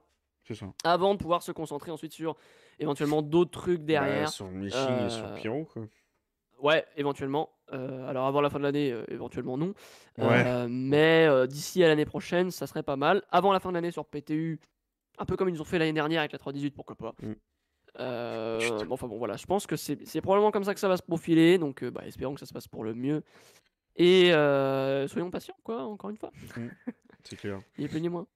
C'est 0.47 0.55
ça. 0.55 0.65
Avant 0.83 1.13
de 1.13 1.19
pouvoir 1.19 1.43
se 1.43 1.51
concentrer 1.51 1.91
ensuite 1.91 2.13
sur 2.13 2.35
éventuellement 2.79 3.21
d'autres 3.21 3.51
trucs 3.51 3.83
derrière. 3.83 4.25
Bah, 4.25 4.31
sur 4.31 4.49
Meshing 4.49 5.05
et 5.05 5.09
sur 5.09 5.25
euh, 5.25 5.35
Pyro, 5.35 5.65
quoi. 5.65 5.83
Ouais, 6.61 6.85
éventuellement. 6.95 7.49
Euh, 7.73 8.09
alors 8.09 8.25
avant 8.25 8.41
la 8.41 8.49
fin 8.49 8.57
de 8.57 8.63
l'année, 8.63 8.91
euh, 8.91 9.03
éventuellement 9.09 9.57
non. 9.57 9.73
Ouais. 10.17 10.43
Euh, 10.45 10.67
mais 10.69 11.27
euh, 11.27 11.45
d'ici 11.45 11.83
à 11.83 11.87
l'année 11.87 12.05
prochaine, 12.05 12.49
ça 12.49 12.65
serait 12.65 12.81
pas 12.81 12.95
mal. 12.95 13.21
Avant 13.29 13.51
la 13.51 13.59
fin 13.59 13.69
de 13.69 13.75
l'année 13.75 13.91
sur 13.91 14.05
PTU, 14.05 14.59
un 15.17 15.25
peu 15.25 15.35
comme 15.35 15.49
ils 15.49 15.53
nous 15.53 15.61
ont 15.61 15.65
fait 15.65 15.79
l'année 15.79 15.93
dernière 15.93 16.19
avec 16.21 16.31
la 16.31 16.39
3.18, 16.39 16.71
pourquoi 16.71 16.95
pas. 16.95 17.15
Mm. 17.21 17.33
Euh, 17.99 18.59
Putain. 18.59 18.85
bon, 18.85 18.93
enfin 18.93 19.07
bon, 19.07 19.17
voilà, 19.17 19.37
je 19.37 19.45
pense 19.45 19.65
que 19.65 19.75
c'est 19.75 20.21
probablement 20.21 20.51
comme 20.51 20.63
ça 20.63 20.73
que 20.73 20.79
ça 20.79 20.87
va 20.87 20.97
se 20.97 21.03
profiler. 21.03 21.57
Donc 21.57 21.83
euh, 21.83 21.91
bah, 21.91 22.05
espérons 22.05 22.33
que 22.33 22.39
ça 22.39 22.45
se 22.45 22.53
passe 22.53 22.67
pour 22.67 22.83
le 22.83 22.93
mieux. 22.93 23.23
Et 23.95 24.31
euh, 24.33 25.07
soyons 25.07 25.31
patients, 25.31 25.57
quoi, 25.63 25.83
encore 25.83 26.11
une 26.11 26.17
fois. 26.17 26.31
C'est 27.23 27.35
clair. 27.35 27.61
Il 27.77 27.85
est 27.85 27.87
plaignez-moi. 27.87 28.27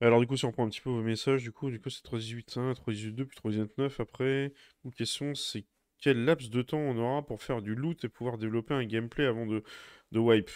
Alors, 0.00 0.20
du 0.20 0.26
coup, 0.26 0.36
si 0.36 0.44
on 0.44 0.52
prend 0.52 0.64
un 0.64 0.68
petit 0.68 0.80
peu 0.80 0.90
vos 0.90 1.02
messages, 1.02 1.42
du 1.42 1.50
coup, 1.50 1.70
du 1.70 1.80
coup 1.80 1.90
c'est 1.90 2.04
3.18.1, 2.04 2.74
3.18.2, 2.74 3.24
puis 3.24 3.38
3.18.9 3.42 4.00
après. 4.00 4.52
Une 4.84 4.92
question, 4.92 5.34
c'est 5.34 5.64
quel 5.98 6.24
laps 6.24 6.50
de 6.50 6.62
temps 6.62 6.78
on 6.78 6.96
aura 6.98 7.26
pour 7.26 7.42
faire 7.42 7.62
du 7.62 7.74
loot 7.74 8.04
et 8.04 8.08
pouvoir 8.08 8.38
développer 8.38 8.74
un 8.74 8.84
gameplay 8.84 9.26
avant 9.26 9.46
de, 9.46 9.64
de 10.12 10.18
wipe? 10.18 10.50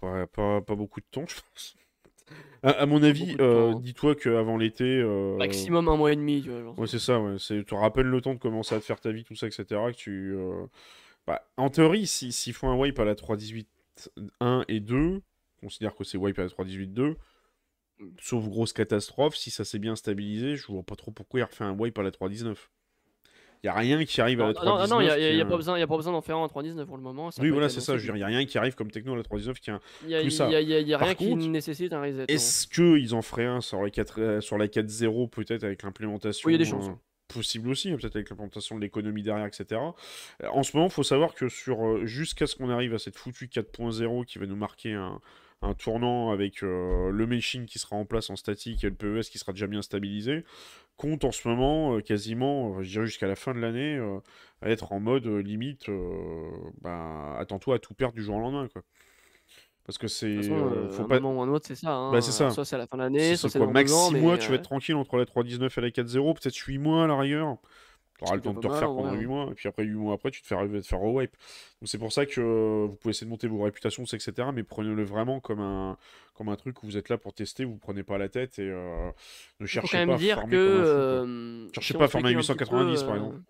Pas, 0.00 0.26
pas, 0.26 0.62
pas 0.62 0.74
beaucoup 0.74 1.00
de 1.00 1.06
temps, 1.10 1.26
je 1.26 1.40
pense. 1.40 1.76
À, 2.62 2.70
à 2.70 2.86
mon 2.86 3.02
avis, 3.02 3.36
euh, 3.40 3.72
hein. 3.72 3.80
dis-toi 3.80 4.14
qu'avant 4.14 4.56
l'été, 4.56 4.84
euh, 4.84 5.36
Maximum 5.36 5.88
un 5.88 5.96
mois 5.96 6.12
et 6.12 6.16
demi, 6.16 6.42
tu 6.42 6.50
vois. 6.50 6.62
genre, 6.62 6.78
ouais, 6.78 6.86
c'est- 6.86 6.98
ça, 6.98 7.20
ouais, 7.20 7.36
c'est, 7.38 7.64
tu 7.64 7.74
à 7.76 7.90
peine 7.90 8.06
le 8.08 8.20
temps 8.20 8.34
de 8.34 8.38
commencer 8.40 8.74
à 8.74 8.80
te 8.80 8.84
faire 8.84 9.00
ta 9.00 9.12
vie, 9.12 9.24
tout 9.24 9.36
ça, 9.36 9.46
etc. 9.46 9.64
Que 9.92 9.96
tu, 9.96 10.34
euh, 10.34 10.66
bah, 11.26 11.46
en 11.56 11.70
théorie, 11.70 12.06
si- 12.06 12.32
s'ils 12.32 12.54
font 12.54 12.70
un 12.70 12.76
wipe 12.76 12.98
à 12.98 13.04
la 13.04 13.14
3.18.1 13.14 14.64
et 14.68 14.80
2, 14.80 15.20
considère 15.60 15.94
que 15.94 16.02
c'est 16.04 16.18
wipe 16.18 16.38
à 16.38 16.42
la 16.42 16.48
3.18.2, 16.48 17.16
sauf 18.20 18.44
grosse 18.48 18.72
catastrophe, 18.72 19.36
si 19.36 19.50
ça 19.50 19.64
s'est 19.64 19.78
bien 19.78 19.94
stabilisé, 19.96 20.56
je 20.56 20.66
vois 20.66 20.82
pas 20.82 20.96
trop 20.96 21.10
pourquoi 21.12 21.40
il 21.40 21.44
refait 21.44 21.64
un 21.64 21.72
wipe 21.78 21.98
à 21.98 22.02
la 22.02 22.10
3.19. 22.10 22.70
Il 23.66 23.68
a 23.68 23.74
rien 23.74 24.04
qui 24.04 24.20
arrive 24.20 24.40
à 24.40 24.44
Non, 24.44 24.52
la 24.52 24.64
non, 24.64 24.78
non, 24.78 24.86
non, 24.86 25.00
il 25.00 25.08
3.19 25.08 25.34
n'y 25.34 25.40
a, 25.40 25.42
a 25.42 25.44
pas 25.44 25.54
un- 25.54 25.56
besoin, 25.56 25.78
y 25.78 25.82
a 25.82 25.86
pas 25.88 25.96
besoin 25.96 26.12
d'en 26.12 26.20
faire 26.20 26.36
un 26.36 26.40
en 26.44 26.46
3.19 26.46 26.84
pour 26.86 26.96
le 26.96 27.02
moment. 27.02 27.32
Ça 27.32 27.42
a 27.42 27.44
Oui, 27.44 27.50
voilà, 27.50 27.68
c'est 27.68 27.80
ça. 27.80 27.94
Je 27.96 27.98
veux 27.98 28.04
dire, 28.04 28.14
il 28.14 28.18
n'y 28.18 28.22
a 28.24 28.28
rien 28.28 28.44
qui 28.46 28.58
arrive 28.58 28.76
comme 28.76 28.92
techno 28.92 29.14
à 29.14 29.16
la 29.16 29.24
3.19 29.24 29.54
qui 29.58 29.72
Il 30.04 30.10
y 30.10 30.14
a, 30.14 30.20
plus 30.20 30.30
ça. 30.30 30.48
y 30.48 30.54
a- 30.54 30.60
y 30.60 30.92
a- 30.92 30.96
a 30.96 30.98
Par 31.00 31.08
rien 31.08 31.14
qui 31.16 31.28
contre, 31.30 31.46
nécessite 31.48 31.92
un 31.92 32.00
reset. 32.00 32.26
Est-ce 32.28 32.68
qu'ils 32.68 33.12
en 33.12 33.22
feraient 33.22 33.46
un 33.46 33.60
sur 33.60 33.82
la 33.82 33.90
4, 33.90 34.20
euh, 34.20 34.40
4.0 34.40 35.26
peut-être 35.28 35.64
avec 35.64 35.82
l'implémentation 35.82 36.46
Oui, 36.46 36.54
il 36.54 36.60
y 36.60 36.62
a 36.62 36.64
des 36.64 36.70
chances. 36.70 36.86
euh, 36.90 36.92
possible 37.26 37.68
aussi, 37.70 37.90
hein, 37.90 37.96
peut-être 38.00 38.14
avec 38.14 38.30
l'implémentation 38.30 38.76
de 38.76 38.82
l'économie 38.82 39.24
derrière, 39.24 39.46
etc. 39.46 39.80
Euh, 40.44 40.46
En 40.52 40.62
ce 40.62 40.76
moment, 40.76 40.86
il 40.88 40.92
faut 40.92 41.02
savoir 41.02 41.34
que 41.34 41.48
sur 41.48 42.06
jusqu'à 42.06 42.46
ce 42.46 42.54
qu'on 42.54 42.70
arrive 42.70 42.94
à 42.94 42.98
cette 43.00 43.16
foutue 43.16 43.48
4.0 43.48 44.24
qui 44.24 44.38
va 44.38 44.46
nous 44.46 44.54
marquer 44.54 44.92
un, 44.92 45.20
un 45.62 45.74
tournant 45.74 46.30
avec 46.30 46.62
euh, 46.62 47.10
le 47.10 47.26
machine 47.26 47.66
qui 47.66 47.78
sera 47.80 47.96
en 47.96 48.04
place 48.04 48.30
en 48.30 48.36
statique 48.36 48.84
et 48.84 48.90
le 48.90 48.94
PES 48.94 49.28
qui 49.30 49.38
sera 49.38 49.52
déjà 49.52 49.66
bien 49.66 49.82
stabilisé, 49.82 50.44
compte 50.96 51.24
en 51.24 51.32
ce 51.32 51.46
moment 51.46 51.96
euh, 51.96 52.00
quasiment, 52.00 52.78
euh, 52.78 52.82
je 52.82 52.90
dirais 52.90 53.06
jusqu'à 53.06 53.26
la 53.26 53.36
fin 53.36 53.54
de 53.54 53.60
l'année, 53.60 53.96
euh, 53.96 54.18
à 54.62 54.70
être 54.70 54.92
en 54.92 55.00
mode 55.00 55.26
limite, 55.26 55.90
bah, 56.80 57.36
attends-toi 57.38 57.76
à 57.76 57.78
tout 57.78 57.94
perdre 57.94 58.14
du 58.14 58.22
jour 58.22 58.36
au 58.36 58.40
lendemain, 58.40 58.68
quoi. 58.72 58.82
Parce 59.86 59.98
que 59.98 60.08
c'est. 60.08 60.26
Euh, 60.26 60.90
faut 60.90 61.04
un 61.04 61.06
pas... 61.06 61.20
moment 61.20 61.38
ou 61.38 61.42
un 61.42 61.48
autre, 61.48 61.66
c'est 61.68 61.76
ça. 61.76 61.92
Hein. 61.92 62.10
Bah, 62.10 62.20
c'est 62.20 62.32
ça. 62.32 62.50
Soit 62.50 62.64
c'est 62.64 62.74
à 62.74 62.78
la 62.78 62.88
fin 62.88 62.96
de 62.96 63.02
l'année, 63.02 63.36
soit 63.36 63.48
c'est 63.48 63.60
quoi, 63.60 63.68
dans 63.68 63.72
max 63.72 63.88
deux 63.88 63.96
ans. 63.96 64.08
6 64.08 64.14
mais, 64.14 64.20
mois, 64.20 64.36
tu 64.36 64.48
vas 64.48 64.56
être 64.56 64.62
tranquille 64.62 64.96
entre 64.96 65.16
la 65.16 65.24
3.19 65.24 65.78
et 65.78 65.80
la 65.80 65.90
4.0, 65.90 66.34
peut-être 66.34 66.56
8 66.56 66.78
mois 66.78 67.04
à 67.04 67.06
la 67.06 67.14
Tu 68.18 68.24
auras 68.24 68.36
le 68.36 68.40
temps 68.40 68.54
de 68.54 68.60
pas 68.60 68.68
te 68.68 68.72
refaire 68.72 68.90
en 68.90 68.96
pendant 68.96 69.08
vrai, 69.10 69.18
8 69.18 69.24
hein. 69.24 69.28
mois, 69.28 69.48
et 69.50 69.54
puis 69.54 69.68
après 69.68 69.84
8 69.84 69.94
mois 69.94 70.14
après, 70.14 70.30
tu 70.30 70.40
te 70.42 70.46
fais, 70.46 70.56
te 70.56 70.86
faire 70.86 71.00
rewipe. 71.00 71.32
Donc 71.80 71.88
c'est 71.88 71.98
pour 71.98 72.12
ça 72.12 72.24
que 72.24 72.40
euh, 72.40 72.86
vous 72.86 72.94
pouvez 72.96 73.10
essayer 73.10 73.26
de 73.26 73.30
monter 73.30 73.46
vos 73.46 73.62
réputations, 73.62 74.04
etc. 74.04 74.48
Mais 74.54 74.62
prenez-le 74.62 75.02
vraiment 75.04 75.40
comme 75.40 75.60
un, 75.60 75.98
comme 76.34 76.48
un 76.48 76.56
truc 76.56 76.82
où 76.82 76.86
vous 76.86 76.96
êtes 76.96 77.08
là 77.08 77.18
pour 77.18 77.32
tester, 77.34 77.64
vous 77.64 77.76
prenez 77.76 78.02
pas 78.02 78.18
la 78.18 78.28
tête 78.28 78.58
et 78.58 78.68
euh, 78.68 79.10
ne 79.60 79.66
cherchez 79.66 79.98
quand 79.98 79.98
pas 79.98 80.06
même 80.06 80.14
à 80.14 80.18
dire 80.18 80.36
former 80.36 80.50
que. 80.50 80.56
euh, 80.56 81.68
Cherchez 81.72 81.94
si 81.94 81.98
pas 81.98 82.04
à 82.04 82.08
petit 82.08 82.34
890 82.34 83.00
peu, 83.00 83.06
par 83.06 83.14
euh, 83.14 83.18
exemple. 83.18 83.40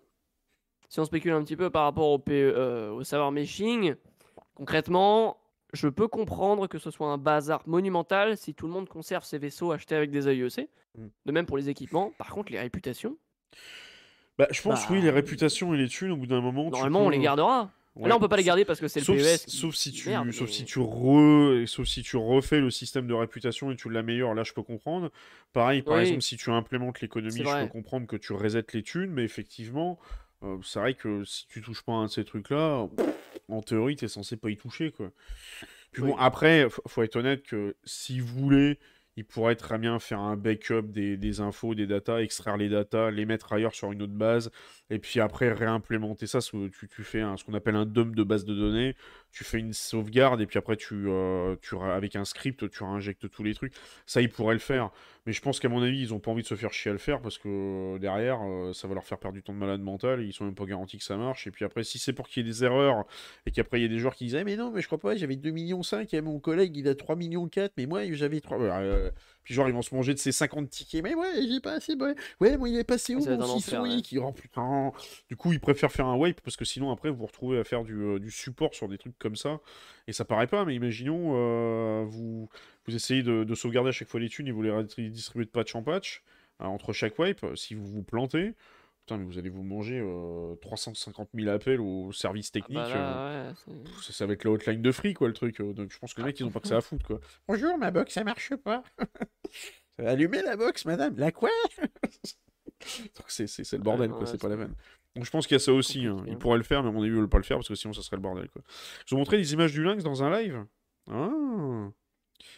Si 0.89 0.99
on 0.99 1.05
spécule 1.05 1.31
un 1.33 1.43
petit 1.43 1.57
peu 1.57 1.69
par 1.69 1.83
rapport 1.83 2.09
au, 2.09 2.19
PE, 2.19 2.31
euh, 2.31 2.91
au 2.91 3.03
savoir 3.03 3.31
meshing, 3.31 3.95
concrètement, 4.55 5.37
je 5.73 5.89
peux 5.89 6.07
comprendre 6.07 6.67
que 6.67 6.77
ce 6.77 6.91
soit 6.91 7.07
un 7.07 7.17
bazar 7.17 7.61
monumental 7.67 8.37
si 8.37 8.53
tout 8.53 8.67
le 8.67 8.73
monde 8.73 8.87
conserve 8.87 9.25
ses 9.25 9.37
vaisseaux 9.37 9.71
achetés 9.71 9.95
avec 9.95 10.11
des 10.11 10.29
AIEC. 10.29 10.69
Mm. 10.97 11.07
De 11.25 11.31
même 11.31 11.45
pour 11.45 11.57
les 11.57 11.69
équipements. 11.69 12.13
Par 12.17 12.29
contre, 12.29 12.51
les 12.51 12.59
réputations, 12.59 13.17
Bah, 14.37 14.47
je 14.51 14.61
pense, 14.61 14.87
oui, 14.89 14.97
bah, 14.97 15.03
les 15.05 15.09
réputations 15.09 15.73
et 15.73 15.77
les 15.77 15.87
thunes, 15.87 16.11
au 16.11 16.17
bout 16.17 16.27
d'un 16.27 16.41
moment, 16.41 16.65
tu 16.65 16.71
normalement, 16.71 17.05
on 17.05 17.09
les 17.09 17.19
gardera. 17.19 17.71
Ouais. 17.95 18.07
Là, 18.09 18.15
on 18.15 18.19
peut 18.19 18.27
pas 18.27 18.37
les 18.37 18.43
garder 18.43 18.63
parce 18.63 18.79
que 18.79 18.87
c'est 18.87 18.99
le 18.99 19.05
sauf, 19.05 19.17
PES. 19.17 19.37
si- 19.47 19.57
sauf 19.57 19.73
si 19.73 19.91
tu, 19.91 20.09
merde, 20.09 20.31
sauf 20.31 20.47
mais- 20.49 20.53
si 20.53 20.65
tu 20.65 20.77
re, 20.79 21.67
sauf 21.67 21.87
si 21.87 22.03
tu 22.03 22.15
refais 22.15 22.59
le 22.59 22.69
système 22.69 23.07
de 23.07 23.13
réputation 23.15 23.71
et 23.71 23.75
tu 23.75 23.89
l'améliores, 23.89 24.35
là 24.35 24.43
je 24.43 24.53
peux 24.53 24.61
comprendre. 24.61 25.11
Pareil, 25.51 25.81
par 25.81 25.95
Oui. 25.95 26.01
exemple, 26.01 26.21
si 26.21 26.37
tu 26.37 26.51
implémentes 26.51 27.01
l'économie, 27.01 27.31
je 27.43 27.61
peux 27.63 27.67
comprendre 27.67 28.05
que 28.05 28.15
tu 28.15 28.33
resettes 28.33 28.73
les 28.73 28.83
thunes, 28.83 29.09
mais 29.09 29.23
effectivement, 29.23 29.97
euh, 30.43 30.57
c'est 30.63 30.77
vrai 30.79 30.93
que 30.93 31.23
si 31.23 31.47
tu 31.47 31.59
touches 31.63 31.81
pas 31.81 31.93
à 31.93 31.95
un 31.95 32.05
de 32.05 32.11
ces 32.11 32.23
trucs-là, 32.23 32.87
en 33.49 33.61
théorie, 33.63 33.95
t'es 33.95 34.07
censé 34.07 34.37
pas 34.37 34.51
y 34.51 34.57
toucher, 34.57 34.91
quoi. 34.91 35.09
Puis 35.91 36.03
Oui. 36.03 36.09
bon, 36.11 36.17
après, 36.17 36.67
faut 36.87 37.01
être 37.01 37.15
honnête 37.15 37.41
que 37.41 37.75
si 37.83 38.19
vous 38.19 38.39
voulez, 38.41 38.77
il 39.17 39.25
pourrait 39.25 39.55
très 39.55 39.79
bien 39.79 39.97
faire 39.99 40.19
un 40.19 40.37
backup 40.37 40.83
des, 40.83 41.41
infos, 41.41 41.73
des 41.73 41.87
datas, 41.87 42.19
extraire 42.19 42.55
les 42.55 42.69
datas, 42.69 43.09
les 43.09 43.25
mettre 43.25 43.51
ailleurs 43.51 43.73
sur 43.73 43.91
une 43.91 44.03
autre 44.03 44.13
base, 44.13 44.51
et 44.91 44.99
puis 44.99 45.19
après 45.19 45.51
réimplémenter 45.51 46.27
ça. 46.27 46.39
Tu, 46.39 46.69
tu 46.87 47.03
fais 47.03 47.23
ce 47.35 47.43
qu'on 47.43 47.55
appelle 47.55 47.75
un 47.75 47.87
dump 47.87 48.15
de 48.15 48.23
base 48.23 48.45
de 48.45 48.53
données, 48.53 48.95
tu 49.31 49.43
fais 49.43 49.59
une 49.59 49.73
sauvegarde, 49.73 50.41
et 50.41 50.47
puis 50.47 50.57
après, 50.57 50.77
tu, 50.77 51.07
euh, 51.07 51.55
avec 51.93 52.15
un 52.15 52.25
script, 52.25 52.69
tu 52.69 52.83
réinjectes 52.83 53.29
tous 53.29 53.43
les 53.43 53.53
trucs. 53.53 53.73
Ça, 54.05 54.21
ils 54.21 54.29
pourraient 54.29 54.55
le 54.55 54.59
faire. 54.59 54.91
Mais 55.25 55.33
je 55.33 55.41
pense 55.41 55.59
qu'à 55.59 55.69
mon 55.69 55.81
avis, 55.81 55.99
ils 55.99 56.13
ont 56.13 56.19
pas 56.19 56.31
envie 56.31 56.41
de 56.41 56.47
se 56.47 56.55
faire 56.55 56.71
chier 56.71 56.89
à 56.89 56.93
le 56.93 56.99
faire, 56.99 57.21
parce 57.21 57.37
que 57.37 57.47
euh, 57.95 57.99
derrière, 57.99 58.39
euh, 58.43 58.73
ça 58.73 58.87
va 58.87 58.93
leur 58.93 59.03
faire 59.03 59.19
perdre 59.19 59.35
du 59.35 59.43
temps 59.43 59.53
de 59.53 59.57
malade 59.59 59.81
mental, 59.81 60.21
et 60.21 60.25
ils 60.25 60.33
sont 60.33 60.45
même 60.45 60.55
pas 60.55 60.65
garantis 60.65 60.97
que 60.97 61.03
ça 61.03 61.17
marche. 61.17 61.47
Et 61.47 61.51
puis 61.51 61.65
après, 61.65 61.83
si 61.83 61.99
c'est 61.99 62.13
pour 62.13 62.27
qu'il 62.27 62.45
y 62.45 62.49
ait 62.49 62.51
des 62.51 62.63
erreurs, 62.63 63.05
et 63.45 63.51
qu'après 63.51 63.79
il 63.79 63.83
y 63.83 63.85
a 63.85 63.89
des 63.89 63.99
joueurs 63.99 64.15
qui 64.15 64.25
disent 64.25 64.35
Ah, 64.35 64.43
mais 64.43 64.55
non 64.55 64.71
mais 64.71 64.81
je 64.81 64.87
crois 64.87 64.99
pas 64.99 65.15
j'avais 65.15 65.35
2 65.35 65.51
millions 65.51 65.83
5 65.83 66.13
et 66.13 66.21
mon 66.21 66.39
collègue 66.39 66.75
il 66.77 66.87
a 66.87 66.95
3 66.95 67.15
millions 67.15 67.47
4 67.47 67.73
mais 67.77 67.85
moi 67.85 68.01
j'avais 68.11 68.41
3 68.41 68.57
Euh, 68.59 69.11
puis 69.47 69.53
genre 69.53 69.69
ils 69.69 69.73
vont 69.73 69.81
se 69.81 69.95
manger 69.95 70.13
de 70.13 70.19
ces 70.19 70.33
50 70.33 70.69
tickets. 70.69 71.01
Mais 71.01 71.15
ouais 71.15 71.47
j'ai 71.47 71.61
pas 71.61 71.75
assez 71.75 71.95
ouais, 71.95 72.15
ouais 72.41 72.57
moi 72.57 72.67
il 72.67 72.77
est 72.77 72.83
passé 72.83 73.15
où 73.15 73.21
va 73.21 73.31
être 73.31 73.39
mon 73.39 73.55
un 73.55 73.59
6 73.59 73.69
enfer, 73.69 73.81
ouais. 73.81 74.01
qui 74.01 74.17
oh 74.17 74.33
putain 74.33 74.91
du 75.29 75.37
coup 75.37 75.53
ils 75.53 75.61
préfèrent 75.61 75.89
faire 75.89 76.07
un 76.07 76.17
wipe 76.17 76.41
parce 76.41 76.57
que 76.57 76.65
sinon 76.65 76.91
après 76.91 77.09
vous 77.09 77.15
vous 77.15 77.27
retrouvez 77.27 77.57
à 77.57 77.63
faire 77.63 77.85
du, 77.85 77.93
euh, 77.93 78.19
du 78.19 78.29
support 78.29 78.75
sur 78.75 78.89
des 78.89 78.97
trucs 78.97 79.17
comme 79.17 79.37
ça. 79.37 79.61
Et 80.09 80.11
ça 80.11 80.25
paraît 80.25 80.47
pas 80.47 80.65
mais 80.65 80.75
imaginons 80.75 81.31
euh, 81.35 82.03
vous 82.05 82.49
vous 82.87 82.95
essayez 82.95 83.23
de, 83.23 83.45
de 83.45 83.55
sauvegarder 83.55 83.87
à 83.87 83.93
chaque 83.93 84.09
fois 84.09 84.19
les 84.19 84.27
thunes 84.27 84.49
et 84.49 84.51
vous 84.51 84.63
les 84.63 84.71
redistribuez 84.71 85.45
de 85.45 85.49
patch 85.49 85.75
en 85.75 85.81
patch 85.81 86.23
euh, 86.59 86.65
entre 86.65 86.91
chaque 86.91 87.17
wipe 87.17 87.45
si 87.55 87.73
vous 87.73 87.87
vous 87.87 88.03
plantez 88.03 88.53
Putain, 89.07 89.19
mais 89.19 89.23
vous 89.25 89.37
allez 89.37 89.47
vous 89.49 89.63
manger 89.63 90.01
euh, 90.03 90.55
350 90.55 91.29
000 91.33 91.47
appels 91.49 91.79
au 91.79 92.11
service 92.11 92.49
Ah 92.49 92.59
technique. 92.59 92.77
bah 92.77 92.87
euh, 92.87 92.93
là, 92.93 93.47
ouais, 93.49 93.55
c'est- 93.65 93.83
Pff, 93.85 94.03
Ça, 94.03 94.11
ça 94.11 94.25
va 94.25 94.33
être 94.33 94.43
la 94.43 94.51
hotline 94.51 94.81
de 94.81 94.91
free, 94.91 95.13
quoi, 95.13 95.29
le 95.29 95.33
truc. 95.33 95.61
euh, 95.61 95.71
Donc 95.71 95.93
je 95.93 95.97
pense 95.97 96.13
que 96.13 96.19
les 96.19 96.25
mecs, 96.25 96.37
ils 96.41 96.43
ont 96.43 96.51
pas 96.51 96.59
que 96.59 96.67
ça 96.67 96.75
à 96.75 96.81
foutre, 96.81 97.05
quoi. 97.05 97.21
Bonjour, 97.47 97.77
ma 97.77 97.89
box, 97.89 98.13
ça 98.13 98.25
marche 98.25 98.53
pas. 98.57 98.83
ça 99.95 100.03
va 100.03 100.09
allumer 100.09 100.41
la 100.41 100.57
box, 100.57 100.83
madame? 100.83 101.15
La 101.17 101.31
quoi? 101.31 101.49
Donc, 103.15 103.25
C'est 103.29 103.47
c'est- 103.47 103.63
c'est 103.63 103.77
le 103.77 103.83
bordel, 103.83 104.09
quoi, 104.11 104.25
c'est 104.25 104.41
pas 104.41 104.49
la 104.49 104.57
peine. 104.57 104.73
Donc 105.15 105.23
je 105.23 105.31
pense 105.31 105.47
qu'il 105.47 105.55
y 105.55 105.59
a 105.59 105.59
ça 105.59 105.71
aussi. 105.71 106.05
hein. 106.05 106.25
pourraient 106.41 106.57
le 106.57 106.63
faire, 106.65 106.83
mais 106.83 106.89
à 106.89 106.91
mon 106.91 106.99
avis, 106.99 107.07
ils 107.09 107.15
veulent 107.15 107.29
pas 107.29 107.37
le 107.37 107.43
faire 107.43 107.57
parce 107.57 107.69
que 107.69 107.75
sinon, 107.75 107.93
ça 107.93 108.01
serait 108.01 108.17
le 108.17 108.21
bordel, 108.21 108.49
quoi. 108.49 108.61
Ils 109.09 109.15
ont 109.15 109.17
montré 109.19 109.37
des 109.37 109.53
images 109.53 109.71
du 109.71 109.83
lynx 109.85 110.03
dans 110.03 110.21
un 110.21 110.37
live? 110.37 110.65
Ah. 111.09 111.89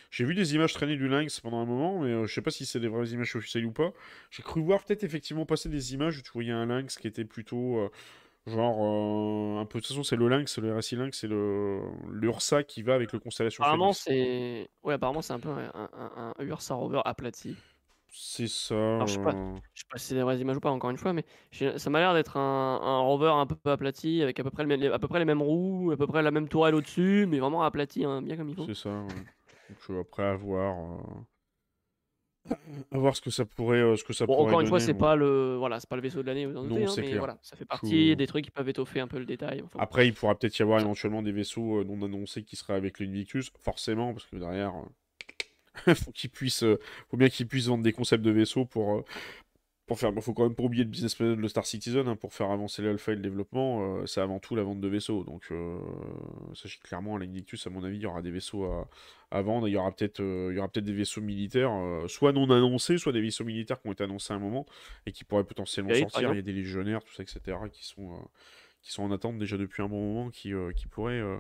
J'ai 0.10 0.26
vu 0.26 0.34
des 0.36 0.56
images 0.56 0.74
traîner 0.74 0.96
du 0.96 1.08
lynx 1.08 1.40
pendant 1.40 1.60
un 1.60 1.66
moment, 1.66 2.00
mais 2.02 2.10
euh, 2.12 2.26
je 2.26 2.34
sais 2.34 2.42
pas 2.42 2.52
si 2.52 2.66
c'est 2.66 2.80
des 2.80 2.88
vraies 2.88 3.08
images 3.10 3.36
officielles 3.36 3.66
ou 3.66 3.72
pas. 3.72 3.92
J'ai 4.32 4.42
cru 4.44 4.62
voir 4.62 4.84
peut-être 4.84 5.04
effectivement 5.04 5.46
passer 5.46 5.70
des 5.70 5.94
images 5.94 6.18
où 6.18 6.22
tu 6.22 6.32
voyais 6.32 6.52
un 6.52 6.66
lynx 6.66 6.98
qui 6.98 7.08
était 7.08 7.26
plutôt 7.26 7.78
euh, 7.78 7.90
genre 8.48 8.78
euh, 9.58 9.62
un 9.62 9.66
peu. 9.66 9.80
De 9.80 9.84
toute 9.84 9.90
façon, 9.90 10.04
c'est 10.04 10.16
le 10.16 10.28
lynx, 10.28 10.58
le 10.60 10.76
RSI 10.76 10.96
lynx, 10.96 11.20
c'est 11.20 11.28
le 11.28 11.82
l'Ursa 12.12 12.64
qui 12.64 12.82
va 12.84 12.96
avec 12.96 13.14
le 13.14 13.20
constellation 13.20 13.64
Apparemment, 13.64 13.94
c'est. 13.94 14.70
Ouais, 14.84 14.96
apparemment, 14.96 15.22
c'est 15.22 15.34
un 15.34 15.40
peu 15.40 15.50
un, 15.50 15.72
un, 15.76 16.34
un 16.38 16.44
Ursa 16.44 16.74
Rover 16.76 17.02
aplati. 17.06 17.56
C'est 18.12 18.48
ça. 18.48 18.76
Alors, 18.76 19.08
je 19.08 19.14
sais 19.14 19.20
pas. 19.20 19.34
euh, 19.36 19.56
Je 19.74 19.82
sais 19.82 19.86
pas 19.90 19.98
si 20.00 20.08
c'est 20.08 20.16
des 20.16 20.24
vraies 20.24 20.40
images 20.40 20.58
ou 20.58 20.60
pas, 20.60 20.72
encore 20.72 20.90
une 20.90 20.98
fois, 20.98 21.14
mais 21.14 21.24
ça 21.78 21.90
m'a 21.90 22.00
l'air 22.00 22.14
d'être 22.14 22.38
un, 22.38 22.80
un 22.82 23.00
rover 23.02 23.30
un 23.34 23.46
peu 23.46 23.70
aplati, 23.72 24.22
avec 24.24 24.40
à 24.40 24.44
peu, 24.44 24.50
près 24.50 24.64
le 24.64 24.68
même- 24.70 24.92
à 24.92 24.98
peu 25.00 25.08
près 25.08 25.20
les 25.20 25.26
mêmes 25.26 25.42
roues, 25.42 25.92
à 25.92 25.98
peu 25.98 26.08
près 26.08 26.24
la 26.24 26.32
même 26.32 26.48
tourelle 26.50 26.74
au-dessus, 26.76 27.26
mais 27.28 27.40
vraiment 27.40 27.62
aplati, 27.64 28.04
hein, 28.06 28.22
bien 28.22 28.36
comme 28.36 28.50
il 28.50 28.56
faut. 28.56 28.66
C'est 28.66 28.74
ça. 28.76 28.90
ouais. 28.90 29.26
Donc 29.70 29.78
euh, 29.90 30.02
après 30.02 30.24
à 30.24 30.36
voir, 30.36 30.78
euh, 32.50 32.56
à 32.92 32.98
voir 32.98 33.16
ce 33.16 33.22
que 33.22 33.30
ça 33.30 33.46
pourrait, 33.46 33.78
euh, 33.80 33.96
ce 33.96 34.04
que 34.04 34.14
ça 34.14 34.26
Bon, 34.26 34.36
pourrait 34.36 34.48
encore 34.48 34.62
une 34.62 34.68
fois, 34.68 34.80
c'est 34.80 34.94
moi. 34.94 35.10
pas 35.10 35.16
le 35.16 35.56
voilà, 35.58 35.80
c'est 35.80 35.90
pas 35.90 35.96
le 35.96 36.02
vaisseau 36.02 36.22
de 36.22 36.28
l'année, 36.28 36.46
vous 36.46 36.58
en 36.58 36.64
Non, 36.64 36.70
doutez, 36.70 36.86
hein, 36.86 36.94
mais 36.98 37.04
clair. 37.08 37.18
voilà, 37.20 37.38
ça 37.42 37.56
fait 37.56 37.66
partie 37.66 38.16
des 38.16 38.28
trucs 38.28 38.46
qui 38.46 38.52
peuvent 38.52 38.70
étoffer 38.70 39.00
un 39.00 39.08
peu 39.08 39.20
le 39.20 39.26
détail. 39.26 39.62
enfin 39.64 39.78
bon. 39.78 39.84
Après, 39.84 40.08
il 40.08 40.14
pourra 40.14 40.36
peut-être 40.38 40.58
y 40.58 40.62
avoir 40.62 40.80
éventuellement 40.80 41.22
des 41.22 41.32
vaisseaux 41.32 41.84
non 41.84 42.02
annoncés 42.04 42.44
qui 42.44 42.56
seraient 42.56 42.74
avec 42.76 43.00
l'Invictus, 43.00 43.52
forcément, 43.60 44.14
parce 44.14 44.26
que 44.26 44.38
derrière, 44.38 44.74
faut 45.96 46.12
qu'ils 46.12 46.30
puissent, 46.32 46.66
faut 47.10 47.18
bien 47.18 47.30
qu'ils 47.30 47.48
puissent 47.48 47.68
vendre 47.68 47.84
des 47.84 47.94
concepts 47.94 48.24
de 48.24 48.32
vaisseaux 48.32 48.66
pour, 48.66 49.04
pour 49.90 50.00
faire. 50.00 50.14
Faut 50.22 50.34
quand 50.34 50.44
même 50.44 50.56
pas 50.56 50.64
oublier 50.64 50.84
le 50.84 50.90
business 50.90 51.20
model 51.20 51.42
de 51.42 51.48
Star 51.48 51.66
Citizen, 51.66 52.08
hein, 52.08 52.16
pour 52.16 52.34
faire 52.34 52.52
avancer 52.52 52.82
l'alpha 52.82 53.12
et 53.12 53.16
le 53.16 53.22
développement, 53.22 53.98
euh, 53.98 54.06
c'est 54.06 54.22
avant 54.22 54.40
tout 54.40 54.56
la 54.56 54.64
vente 54.64 54.80
de 54.80 54.88
vaisseaux. 54.88 55.24
Donc, 55.24 55.48
euh, 55.52 55.78
sachez 56.54 56.80
clairement, 56.82 57.16
à 57.16 57.20
l'Invictus, 57.20 57.66
à 57.66 57.72
mon 57.72 57.84
avis, 57.84 57.98
il 57.98 58.04
y 58.04 58.06
aura 58.06 58.22
des 58.22 58.32
vaisseaux 58.32 58.66
à, 58.66 58.88
à 59.32 59.42
vendre. 59.42 59.68
Il 59.68 59.72
y 59.72 59.78
aura 59.78 59.92
peut-être, 59.92 60.20
euh, 60.22 60.50
il 60.52 60.56
y 60.56 60.60
aura 60.60 60.68
peut-être 60.68 60.86
des 60.86 60.94
vaisseaux 60.94 61.22
militaires, 61.22 61.72
euh, 61.72 62.08
soit 62.08 62.32
non 62.32 62.50
annoncés, 62.52 62.98
soit 62.98 63.12
des 63.12 63.22
vaisseaux 63.22 63.44
militaires 63.44 63.82
qui 63.82 63.88
ont 63.88 63.92
été 63.92 64.04
annoncés 64.04 64.32
à 64.32 64.36
un 64.36 64.40
moment 64.40 64.66
et 65.06 65.12
qui 65.12 65.24
pourraient 65.24 65.44
potentiellement 65.44 65.94
sortir. 65.96 66.32
Il 66.32 66.36
y 66.36 66.40
a 66.40 66.44
des 66.44 66.54
légionnaires, 66.54 67.04
tout 67.04 67.14
ça, 67.14 67.24
etc., 67.24 67.58
qui 67.72 67.86
sont, 67.86 68.12
qui 68.82 68.92
sont 68.92 69.04
en 69.04 69.12
attente 69.12 69.38
déjà 69.38 69.58
depuis 69.58 69.84
un 69.84 69.88
bon 69.90 70.00
moment, 70.00 70.30
qui, 70.30 70.54
euh, 70.54 70.72
qui 70.72 70.88
pourraient, 70.88 71.20
euh, 71.20 71.40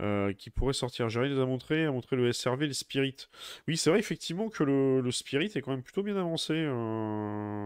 euh, 0.00 0.32
qui 0.32 0.50
pourraient 0.50 0.72
sortir. 0.72 1.08
Jerry 1.08 1.30
nous 1.30 1.40
a 1.40 1.46
montré, 1.46 1.84
a 1.86 1.92
montré 1.92 2.16
le 2.16 2.32
SRV, 2.32 2.66
le 2.66 2.72
Spirit. 2.72 3.28
Oui, 3.68 3.76
c'est 3.76 3.90
vrai 3.90 3.98
effectivement 4.00 4.48
que 4.48 4.64
le, 4.64 5.00
le 5.00 5.10
Spirit 5.12 5.50
est 5.54 5.60
quand 5.60 5.70
même 5.70 5.82
plutôt 5.82 6.02
bien 6.02 6.16
avancé. 6.16 6.54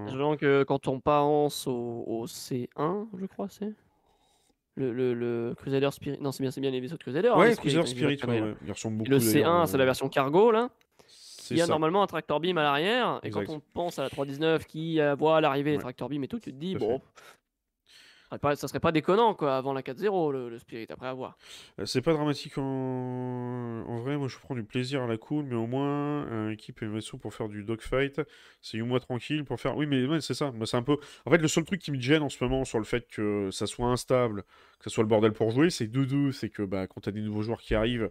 Sachant 0.09 0.37
que 0.37 0.63
quand 0.65 0.87
on 0.89 1.01
pense 1.01 1.67
au, 1.67 2.05
au 2.07 2.27
C1, 2.27 3.07
je 3.19 3.27
crois, 3.27 3.49
c'est. 3.49 3.73
Le, 4.79 4.93
le, 4.93 5.15
le 5.15 5.55
Crusader 5.57 5.89
Spirit. 5.91 6.19
Non, 6.21 6.33
c'est 6.33 6.43
bien, 6.43 6.51
bien 6.55 6.71
les 6.71 6.81
vaisseaux 6.81 6.99
de 6.99 7.03
Crusader. 7.03 7.31
Ouais, 7.31 7.49
les 7.49 7.55
Spirit, 7.55 7.77
hein, 7.79 7.81
je 7.81 7.87
dis 7.87 7.91
Spirit, 7.93 8.17
de 8.17 8.21
ouais, 8.21 8.27
conneries, 8.27 8.41
là. 8.41 8.47
ouais. 8.49 8.55
Il 8.67 8.73
ressemble 8.73 8.97
Et 8.97 8.99
beaucoup 8.99 9.11
le 9.11 9.19
d'ailleurs, 9.19 9.65
C1, 9.65 9.67
c'est 9.71 9.79
la 9.79 9.85
version 9.87 10.09
cargo, 10.11 10.51
là. 10.51 10.69
Il 11.51 11.57
y 11.57 11.63
a 11.63 11.65
ça. 11.67 11.71
normalement 11.73 12.03
un 12.03 12.07
tractor 12.07 12.41
beam 12.41 12.59
à 12.59 12.63
l'arrière. 12.63 13.21
Et 13.23 13.29
Exact. 13.29 13.47
quand 13.47 13.55
on 13.55 13.61
pense 13.73 13.99
à 13.99 14.03
la 14.03 14.11
319 14.11 14.67
qui 14.67 15.01
voit 15.19 15.41
l'arrivée 15.41 15.73
des 15.73 15.79
tractor 15.79 16.11
beam 16.11 16.23
et 16.25 16.29
tout, 16.29 16.39
tu 16.41 16.53
te 16.53 16.59
dis, 16.59 16.75
Tout 16.75 16.81
bon, 16.81 17.01
Ça 18.31 18.69
serait 18.69 18.81
pas 18.81 18.93
déconnant, 18.93 19.35
quoi, 19.35 19.57
avant 19.57 19.73
la 19.73 19.83
4-0, 19.83 20.33
le, 20.33 20.49
le 20.49 20.59
Spirit, 20.59 20.87
après 20.91 21.07
avoir. 21.07 21.39
Euh, 21.79 21.87
C'est 21.87 22.03
pas 22.03 22.13
dramatique 22.13 22.59
en... 22.59 22.63
en 23.87 23.99
vrai, 23.99 24.17
moi 24.17 24.29
je 24.29 24.37
prends 24.39 24.55
du 24.55 24.65
plaisir 24.65 25.03
à 25.03 25.07
la 25.07 25.17
cool, 25.17 25.45
mais 25.45 25.55
au 25.55 25.67
moins, 25.67 26.27
euh, 26.27 26.51
équipe 26.51 26.83
et 26.83 26.87
vaisseau 26.87 27.19
pour 27.19 27.35
faire 27.35 27.49
du 27.49 27.63
dogfight, 27.63 28.21
c'est 28.61 28.79
une 28.79 28.87
mois 28.87 29.01
tranquille 29.01 29.45
pour 29.45 29.61
faire. 29.61 29.77
Oui, 29.77 29.87
mais 29.87 30.21
c'est 30.21 30.35
ça. 30.35 30.51
Moi, 30.51 30.67
c'est 30.67 30.77
un 30.77 30.83
peu. 30.83 30.97
En 31.25 31.31
fait, 31.31 31.39
le 31.39 31.49
seul 31.49 31.65
truc 31.65 31.81
qui 31.81 31.93
me 31.93 32.01
gêne 32.01 32.23
en 32.23 32.29
ce 32.29 32.43
moment 32.43 32.65
sur 32.65 32.79
le 32.79 32.85
fait 32.85 33.07
que 33.09 33.51
ça 33.53 33.67
soit 33.67 33.87
instable, 33.89 34.43
que 34.79 34.85
ça 34.85 34.91
soit 34.91 35.05
le 35.05 35.09
bordel 35.09 35.33
pour 35.33 35.51
jouer, 35.51 35.71
c'est 35.71 35.87
2-2. 35.87 36.33
C'est 36.33 36.51
que 36.51 36.63
bah, 36.63 36.87
quand 36.87 37.03
t'as 37.03 37.13
des 37.13 37.23
nouveaux 37.23 37.43
joueurs 37.43 37.61
qui 37.61 37.75
arrivent, 37.75 38.11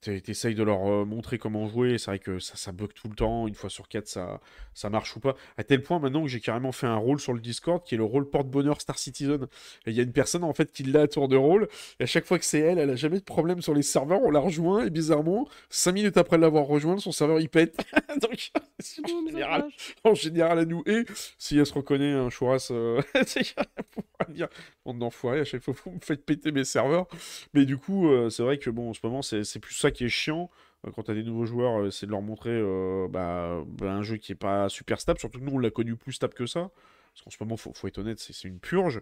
t'essayes 0.00 0.54
de 0.54 0.62
leur 0.62 0.86
euh, 0.86 1.04
montrer 1.04 1.38
comment 1.38 1.68
jouer. 1.68 1.98
C'est 1.98 2.10
vrai 2.10 2.18
que 2.18 2.38
ça, 2.38 2.56
ça 2.56 2.72
bug 2.72 2.92
tout 2.94 3.08
le 3.08 3.14
temps. 3.14 3.46
Une 3.46 3.54
fois 3.54 3.70
sur 3.70 3.88
quatre, 3.88 4.08
ça, 4.08 4.40
ça 4.74 4.90
marche 4.90 5.16
ou 5.16 5.20
pas. 5.20 5.36
À 5.56 5.64
tel 5.64 5.82
point 5.82 5.98
maintenant 5.98 6.22
que 6.22 6.28
j'ai 6.28 6.40
carrément 6.40 6.72
fait 6.72 6.86
un 6.86 6.96
rôle 6.96 7.20
sur 7.20 7.32
le 7.32 7.40
Discord 7.40 7.82
qui 7.84 7.94
est 7.94 7.98
le 7.98 8.04
rôle 8.04 8.28
porte-bonheur 8.28 8.80
Star 8.80 8.98
Citizen. 8.98 9.46
Il 9.86 9.92
y 9.92 10.00
a 10.00 10.02
une 10.02 10.12
personne 10.12 10.44
en 10.44 10.54
fait 10.54 10.72
qui 10.72 10.84
l'a 10.84 11.02
à 11.02 11.08
tour 11.08 11.28
de 11.28 11.36
rôle. 11.36 11.68
Et 11.98 12.04
à 12.04 12.06
chaque 12.06 12.24
fois 12.24 12.38
que 12.38 12.44
c'est 12.44 12.60
elle, 12.60 12.78
elle 12.78 12.90
a 12.90 12.96
jamais 12.96 13.18
de 13.18 13.24
problème 13.24 13.62
sur 13.62 13.74
les 13.74 13.82
serveurs. 13.82 14.20
On 14.22 14.30
la 14.30 14.40
rejoint 14.40 14.84
et 14.84 14.90
bizarrement, 14.90 15.48
5 15.68 15.92
minutes 15.92 16.16
après 16.16 16.38
l'avoir 16.38 16.64
rejoint, 16.66 16.98
son 16.98 17.12
serveur 17.12 17.40
il 17.40 17.48
pète. 17.48 17.76
Donc, 18.20 18.50
en 19.04 19.26
général, 19.26 19.68
en 20.04 20.14
général, 20.14 20.58
elle 20.60 20.68
nous 20.68 20.82
et 20.86 21.04
si 21.38 21.58
elle 21.58 21.66
se 21.66 21.74
reconnaît 21.74 22.12
un 22.12 22.30
chouras, 22.30 22.68
euh, 22.70 23.00
dire 24.28 24.48
on 24.84 24.94
d'enfoiré, 24.94 25.40
à 25.40 25.44
chaque 25.44 25.62
fois 25.62 25.74
vous 25.84 25.92
me 25.92 26.00
faites 26.00 26.24
péter 26.24 26.52
mes 26.52 26.64
serveurs. 26.64 27.06
Mais 27.54 27.64
du 27.64 27.76
coup, 27.76 28.08
euh, 28.08 28.30
c'est 28.30 28.42
vrai 28.42 28.58
que 28.58 28.70
bon, 28.70 28.90
en 28.90 28.94
ce 28.94 29.00
moment, 29.02 29.22
c'est 29.22 29.58
plus 29.58 29.74
ça 29.74 29.89
qui 29.90 30.04
est 30.04 30.08
chiant. 30.08 30.50
euh, 30.86 30.90
Quand 30.94 31.04
t'as 31.04 31.14
des 31.14 31.22
nouveaux 31.24 31.46
joueurs, 31.46 31.80
euh, 31.82 31.90
c'est 31.90 32.06
de 32.06 32.10
leur 32.10 32.22
montrer 32.22 32.50
euh, 32.52 33.08
bah, 33.08 33.62
bah, 33.66 33.92
un 33.92 34.02
jeu 34.02 34.16
qui 34.16 34.32
est 34.32 34.36
pas 34.36 34.68
super 34.68 35.00
stable. 35.00 35.18
Surtout 35.18 35.38
que 35.40 35.44
nous, 35.44 35.52
on 35.56 35.58
l'a 35.58 35.70
connu 35.70 35.96
plus 35.96 36.12
stable 36.12 36.34
que 36.34 36.46
ça. 36.46 36.70
Parce 37.12 37.24
qu'en 37.24 37.30
ce 37.30 37.36
moment, 37.40 37.56
faut, 37.56 37.72
faut 37.74 37.88
être 37.88 37.98
honnête, 37.98 38.20
c'est 38.20 38.46
une 38.46 38.60
purge. 38.60 39.00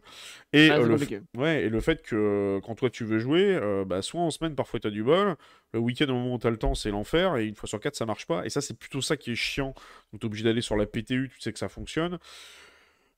Et, 0.54 0.70
Ah, 0.70 0.78
euh, 0.78 0.84
le, 0.86 0.92
compliqué. 0.94 1.20
ouais, 1.36 1.64
et 1.64 1.68
le 1.68 1.78
fait 1.80 2.00
que 2.02 2.58
quand 2.64 2.74
toi 2.74 2.88
tu 2.88 3.04
veux 3.04 3.18
jouer, 3.18 3.54
euh, 3.54 3.84
bah, 3.84 4.00
soit 4.00 4.22
en 4.22 4.30
semaine, 4.30 4.54
parfois 4.54 4.80
t'as 4.80 4.88
du 4.88 5.02
bol. 5.02 5.36
Le 5.74 5.78
week-end, 5.78 6.06
au 6.08 6.14
moment 6.14 6.34
où 6.36 6.38
t'as 6.38 6.48
le 6.48 6.56
temps, 6.56 6.74
c'est 6.74 6.90
l'enfer. 6.90 7.36
Et 7.36 7.44
une 7.44 7.54
fois 7.54 7.68
sur 7.68 7.78
quatre, 7.80 7.96
ça 7.96 8.06
marche 8.06 8.26
pas. 8.26 8.46
Et 8.46 8.50
ça, 8.50 8.62
c'est 8.62 8.78
plutôt 8.78 9.02
ça 9.02 9.18
qui 9.18 9.32
est 9.32 9.34
chiant. 9.34 9.74
Donc 10.12 10.20
t'es 10.22 10.24
obligé 10.26 10.42
d'aller 10.44 10.62
sur 10.62 10.74
la 10.74 10.86
PTU, 10.86 11.30
tu 11.34 11.40
sais 11.40 11.52
que 11.52 11.58
ça 11.58 11.68
fonctionne. 11.68 12.18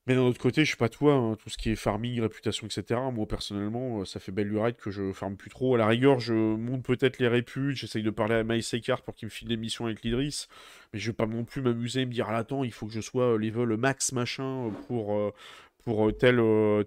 Mais 0.07 0.15
d'un 0.15 0.23
autre 0.23 0.41
côté, 0.41 0.65
je 0.65 0.71
sais 0.71 0.77
pas 0.77 0.89
toi, 0.89 1.15
hein, 1.15 1.37
tout 1.37 1.51
ce 1.51 1.59
qui 1.59 1.71
est 1.71 1.77
farming, 1.77 2.21
réputation, 2.21 2.67
etc. 2.67 2.99
Moi, 3.13 3.27
personnellement, 3.29 4.01
euh, 4.01 4.05
ça 4.07 4.19
fait 4.19 4.33
belle 4.33 4.49
lurette 4.49 4.79
que 4.79 4.91
je 4.91 5.13
farme 5.13 5.37
plus 5.37 5.51
trop. 5.51 5.75
À 5.75 5.79
la 5.79 5.87
rigueur, 5.87 6.19
je 6.21 6.33
monte 6.33 6.83
peut-être 6.83 7.19
les 7.19 7.29
réputes, 7.29 7.77
j'essaye 7.77 8.03
de 8.03 8.11
parler 8.11 8.37
à 8.37 8.45
Maïs 8.45 8.73
Eckhart 8.73 9.03
pour 9.03 9.15
qu'il 9.15 9.27
me 9.27 9.31
file 9.31 9.49
des 9.49 9.59
missions 9.59 9.87
avec 9.87 10.03
l'Idris. 10.03 10.47
Mais 10.93 10.99
je 10.99 11.11
vais 11.11 11.15
pas 11.15 11.27
non 11.27 11.45
plus 11.45 11.61
m'amuser 11.61 12.01
et 12.01 12.07
me 12.07 12.13
dire, 12.13 12.27
ah, 12.31 12.39
attends, 12.39 12.65
il 12.65 12.73
faut 12.73 12.87
que 12.87 12.93
je 12.93 13.01
sois 13.01 13.35
euh, 13.35 13.39
level 13.39 13.77
max 13.77 14.13
machin 14.13 14.69
euh, 14.69 14.71
pour, 14.89 15.35
pour 15.85 16.17
tel, 16.17 16.37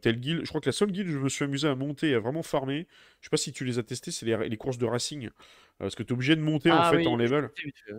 tel 0.02 0.19
guild. 0.19 0.41
Je 0.43 0.49
crois 0.49 0.60
que 0.60 0.69
la 0.69 0.73
seule 0.73 0.91
guild 0.91 1.08
où 1.08 1.12
je 1.12 1.19
me 1.19 1.30
suis 1.30 1.45
amusé 1.45 1.67
à 1.67 1.76
monter 1.76 2.10
et 2.10 2.15
à 2.15 2.19
vraiment 2.19 2.43
farmer, 2.43 2.88
je 3.21 3.28
sais 3.28 3.30
pas 3.30 3.38
si 3.38 3.54
tu 3.54 3.63
les 3.63 3.78
as 3.78 3.84
testés, 3.84 4.12
c'est 4.12 4.26
les 4.26 4.58
courses 4.58 4.80
de 4.80 4.86
racing. 4.86 5.30
Parce 5.79 5.95
que 5.95 6.03
tu 6.03 6.09
es 6.09 6.13
obligé 6.13 6.36
de 6.36 6.41
monter 6.41 6.71
en 6.71 6.77
Ah 6.79 6.91
fait 6.91 6.97
oui, 6.97 7.07
en 7.07 7.15
level. 7.17 7.49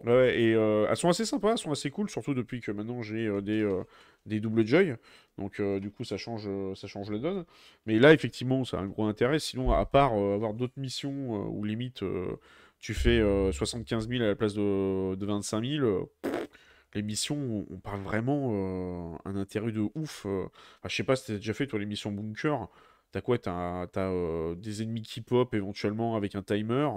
Ouais, 0.05 0.41
et 0.41 0.55
euh, 0.55 0.87
elles 0.89 0.97
sont 0.97 1.09
assez 1.09 1.25
sympas, 1.25 1.53
elles 1.53 1.59
sont 1.59 1.73
assez 1.73 1.91
cool, 1.91 2.09
surtout 2.09 2.33
depuis 2.33 2.61
que 2.61 2.71
maintenant 2.71 3.03
j'ai 3.03 3.27
euh, 3.27 3.41
des, 3.43 3.63
euh, 3.63 3.83
des 4.27 4.41
double 4.41 4.67
joy. 4.67 4.95
Donc 5.39 5.61
euh, 5.61 5.81
du 5.81 5.91
coup 5.91 6.05
ça 6.05 6.17
change, 6.17 6.49
ça 6.77 6.87
change 6.87 7.11
la 7.11 7.19
donne. 7.19 7.45
Mais 7.87 7.99
là 7.99 8.13
effectivement 8.13 8.65
ça 8.65 8.79
a 8.79 8.81
un 8.81 8.87
gros 8.87 9.05
intérêt. 9.05 9.39
Sinon 9.39 9.73
à 9.73 9.85
part 9.87 10.13
avoir 10.13 10.55
d'autres 10.55 10.79
missions 10.79 11.47
où 11.49 11.65
limite 11.65 12.03
tu 12.85 12.93
fais 12.93 13.19
euh, 13.19 13.51
75 13.51 14.09
000 14.11 14.23
à 14.23 14.27
la 14.27 14.35
place 14.35 14.53
de, 14.53 15.15
de 15.15 15.25
25 15.25 15.65
000, 15.65 15.85
euh, 15.87 16.05
pff, 16.21 16.49
les 16.93 17.01
missions 17.01 17.67
on, 17.71 17.79
parle 17.79 18.01
vraiment 18.03 19.19
un 19.25 19.37
intérêt 19.37 19.73
de 19.73 19.89
ouf. 19.95 20.27
Ah, 20.27 20.89
je 20.89 20.95
sais 20.95 21.03
pas 21.03 21.17
si 21.17 21.27
t'as 21.29 21.37
déjà 21.37 21.55
fait 21.55 21.67
toi 21.67 21.79
les 21.79 21.87
missions 21.87 22.13
bunker. 22.13 22.69
T'as 23.11 23.23
quoi? 23.23 23.39
T'as, 23.39 23.87
euh, 23.97 24.55
des 24.55 24.83
ennemis 24.83 25.01
qui 25.01 25.23
pop 25.23 25.55
éventuellement 25.55 26.15
avec 26.15 26.35
un 26.35 26.43
timer. 26.43 26.89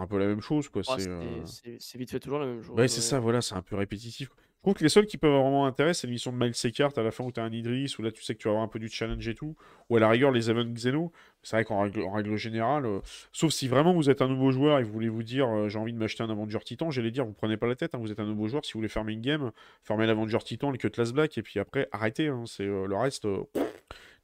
Un 0.00 0.06
peu 0.06 0.18
la 0.18 0.26
même 0.26 0.40
chose 0.40 0.68
quoi. 0.68 0.82
C'est 0.82 1.00
c'est 1.00 1.08
euh, 1.08 1.78
c'est- 1.78 1.98
vite 1.98 2.10
fait 2.10 2.20
toujours 2.20 2.38
la 2.38 2.46
même 2.46 2.62
chose. 2.62 2.76
Ouais, 2.76 2.88
c'est 2.88 2.96
ouais. 2.98 3.02
ça, 3.02 3.20
voilà, 3.20 3.40
c'est 3.42 3.54
un 3.54 3.62
peu 3.62 3.76
répétitif. 3.76 4.30
Je 4.58 4.66
trouve 4.66 4.74
que 4.74 4.84
les 4.84 4.90
seuls 4.90 5.06
qui 5.06 5.18
peuvent 5.18 5.32
vraiment 5.32 5.66
intérêt, 5.66 5.92
c'est 5.92 6.06
l'émission 6.06 6.30
de 6.32 6.36
Miles 6.36 6.54
Eckhart 6.64 6.92
à 6.96 7.02
la 7.02 7.10
fin 7.10 7.24
où 7.24 7.32
t'as 7.32 7.42
un 7.42 7.50
Idris, 7.52 7.92
où 7.98 8.02
là 8.02 8.12
tu 8.12 8.22
sais 8.22 8.34
que 8.34 8.38
tu 8.38 8.44
vas 8.46 8.50
avoir 8.52 8.62
un 8.64 8.68
peu 8.68 8.78
du 8.78 8.88
challenge 8.88 9.26
et 9.26 9.34
tout, 9.34 9.56
ou 9.90 9.96
à 9.96 10.00
la 10.00 10.08
rigueur 10.08 10.30
les 10.30 10.50
events 10.50 10.72
Xeno. 10.72 11.10
C'est 11.42 11.56
vrai 11.56 11.64
qu'en 11.64 11.80
règle, 11.80 12.02
en 12.04 12.12
règle 12.12 12.36
générale, 12.36 12.86
euh, 12.86 13.00
sauf 13.32 13.50
si 13.52 13.66
vraiment 13.66 13.92
vous 13.92 14.08
êtes 14.08 14.22
un 14.22 14.28
nouveau 14.28 14.52
joueur 14.52 14.78
et 14.78 14.84
vous 14.84 14.92
voulez 14.92 15.08
vous 15.08 15.24
dire 15.24 15.48
euh, 15.48 15.68
j'ai 15.68 15.80
envie 15.80 15.92
de 15.92 15.98
m'acheter 15.98 16.22
un 16.22 16.30
Avenger 16.30 16.60
Titan, 16.60 16.92
j'allais 16.92 17.10
dire 17.10 17.24
vous 17.26 17.32
prenez 17.32 17.56
pas 17.56 17.66
la 17.66 17.74
tête, 17.74 17.96
hein, 17.96 17.98
vous 17.98 18.12
êtes 18.12 18.20
un 18.20 18.24
nouveau 18.24 18.46
joueur, 18.46 18.64
si 18.64 18.74
vous 18.74 18.78
voulez 18.78 18.88
farmer 18.88 19.14
une 19.14 19.20
game, 19.20 19.50
farmez 19.82 20.06
l'Avenger 20.06 20.38
Titan, 20.44 20.70
le 20.70 20.78
Cutlass 20.78 21.12
Black, 21.12 21.36
et 21.38 21.42
puis 21.42 21.58
après 21.58 21.88
arrêtez, 21.90 22.28
hein, 22.28 22.44
c'est 22.46 22.64
le 22.64 22.94
reste. 22.96 23.26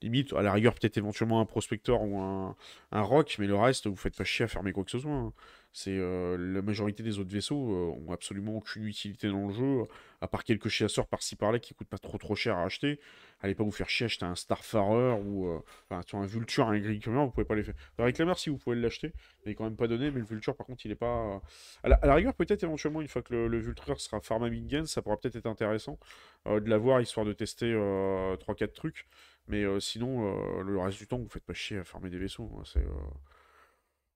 Limite, 0.00 0.32
à 0.34 0.42
la 0.42 0.52
rigueur, 0.52 0.74
peut-être 0.74 0.96
éventuellement 0.96 1.40
un 1.40 1.44
prospecteur 1.44 2.02
ou 2.02 2.20
un, 2.20 2.54
un 2.92 3.00
rock, 3.02 3.34
mais 3.40 3.48
le 3.48 3.56
reste, 3.56 3.88
vous 3.88 3.96
faites 3.96 4.16
pas 4.16 4.22
chier 4.22 4.44
à 4.44 4.48
fermer 4.48 4.70
quoi 4.70 4.84
que 4.84 4.92
ce 4.92 5.00
soit. 5.00 5.32
C'est 5.78 5.96
euh, 5.96 6.36
la 6.36 6.60
majorité 6.60 7.04
des 7.04 7.20
autres 7.20 7.30
vaisseaux 7.30 7.70
euh, 7.70 8.04
ont 8.04 8.10
absolument 8.10 8.56
aucune 8.56 8.84
utilité 8.84 9.28
dans 9.28 9.46
le 9.46 9.52
jeu, 9.52 9.84
à 10.20 10.26
part 10.26 10.42
quelques 10.42 10.68
chasseurs 10.68 11.06
par-ci 11.06 11.36
par-là 11.36 11.60
qui 11.60 11.72
coûtent 11.72 11.88
pas 11.88 11.98
trop 11.98 12.18
trop 12.18 12.34
cher 12.34 12.56
à 12.56 12.64
acheter. 12.64 12.98
Allez 13.42 13.54
pas 13.54 13.62
vous 13.62 13.70
faire 13.70 13.88
chier, 13.88 14.06
acheter 14.06 14.24
un 14.24 14.34
Starfarer 14.34 15.12
ou 15.22 15.46
euh, 15.46 15.60
un 15.90 16.26
Vulture, 16.26 16.66
un 16.66 16.80
Greencomer, 16.80 17.24
vous 17.26 17.30
pouvez 17.30 17.44
pas 17.44 17.54
les 17.54 17.62
faire. 17.62 17.76
La 17.96 18.06
réclamer 18.06 18.32
si 18.34 18.50
vous 18.50 18.58
pouvez 18.58 18.74
l'acheter, 18.74 19.12
il 19.44 19.52
est 19.52 19.54
quand 19.54 19.62
même 19.62 19.76
pas 19.76 19.86
donné, 19.86 20.10
mais 20.10 20.18
le 20.18 20.26
Vulture 20.26 20.56
par 20.56 20.66
contre 20.66 20.84
il 20.84 20.90
est 20.90 20.96
pas. 20.96 21.40
À 21.84 21.88
la, 21.88 22.14
rigueur, 22.16 22.34
peut-être 22.34 22.64
éventuellement 22.64 23.00
une 23.00 23.06
fois 23.06 23.22
que 23.22 23.32
le, 23.32 23.46
le 23.46 23.60
Vulture 23.60 24.00
sera 24.00 24.20
farm 24.20 24.48
Mingen, 24.48 24.84
ça 24.84 25.00
pourra 25.00 25.16
peut-être 25.16 25.36
être 25.36 25.46
intéressant 25.46 25.96
de 26.44 26.68
l'avoir 26.68 27.00
histoire 27.00 27.24
de 27.24 27.32
tester 27.32 27.72
euh, 27.72 28.34
3-4 28.36 28.72
trucs. 28.72 29.06
Mais 29.46 29.64
sinon, 29.80 30.60
le 30.60 30.78
reste 30.78 30.98
du 30.98 31.06
temps, 31.06 31.18
vous 31.18 31.28
faites 31.28 31.44
pas 31.44 31.54
chier 31.54 31.78
à 31.78 31.84
farmer 31.84 32.10
des 32.10 32.18
vaisseaux. 32.18 32.50
hein, 32.58 32.64
c'est, 32.66 32.84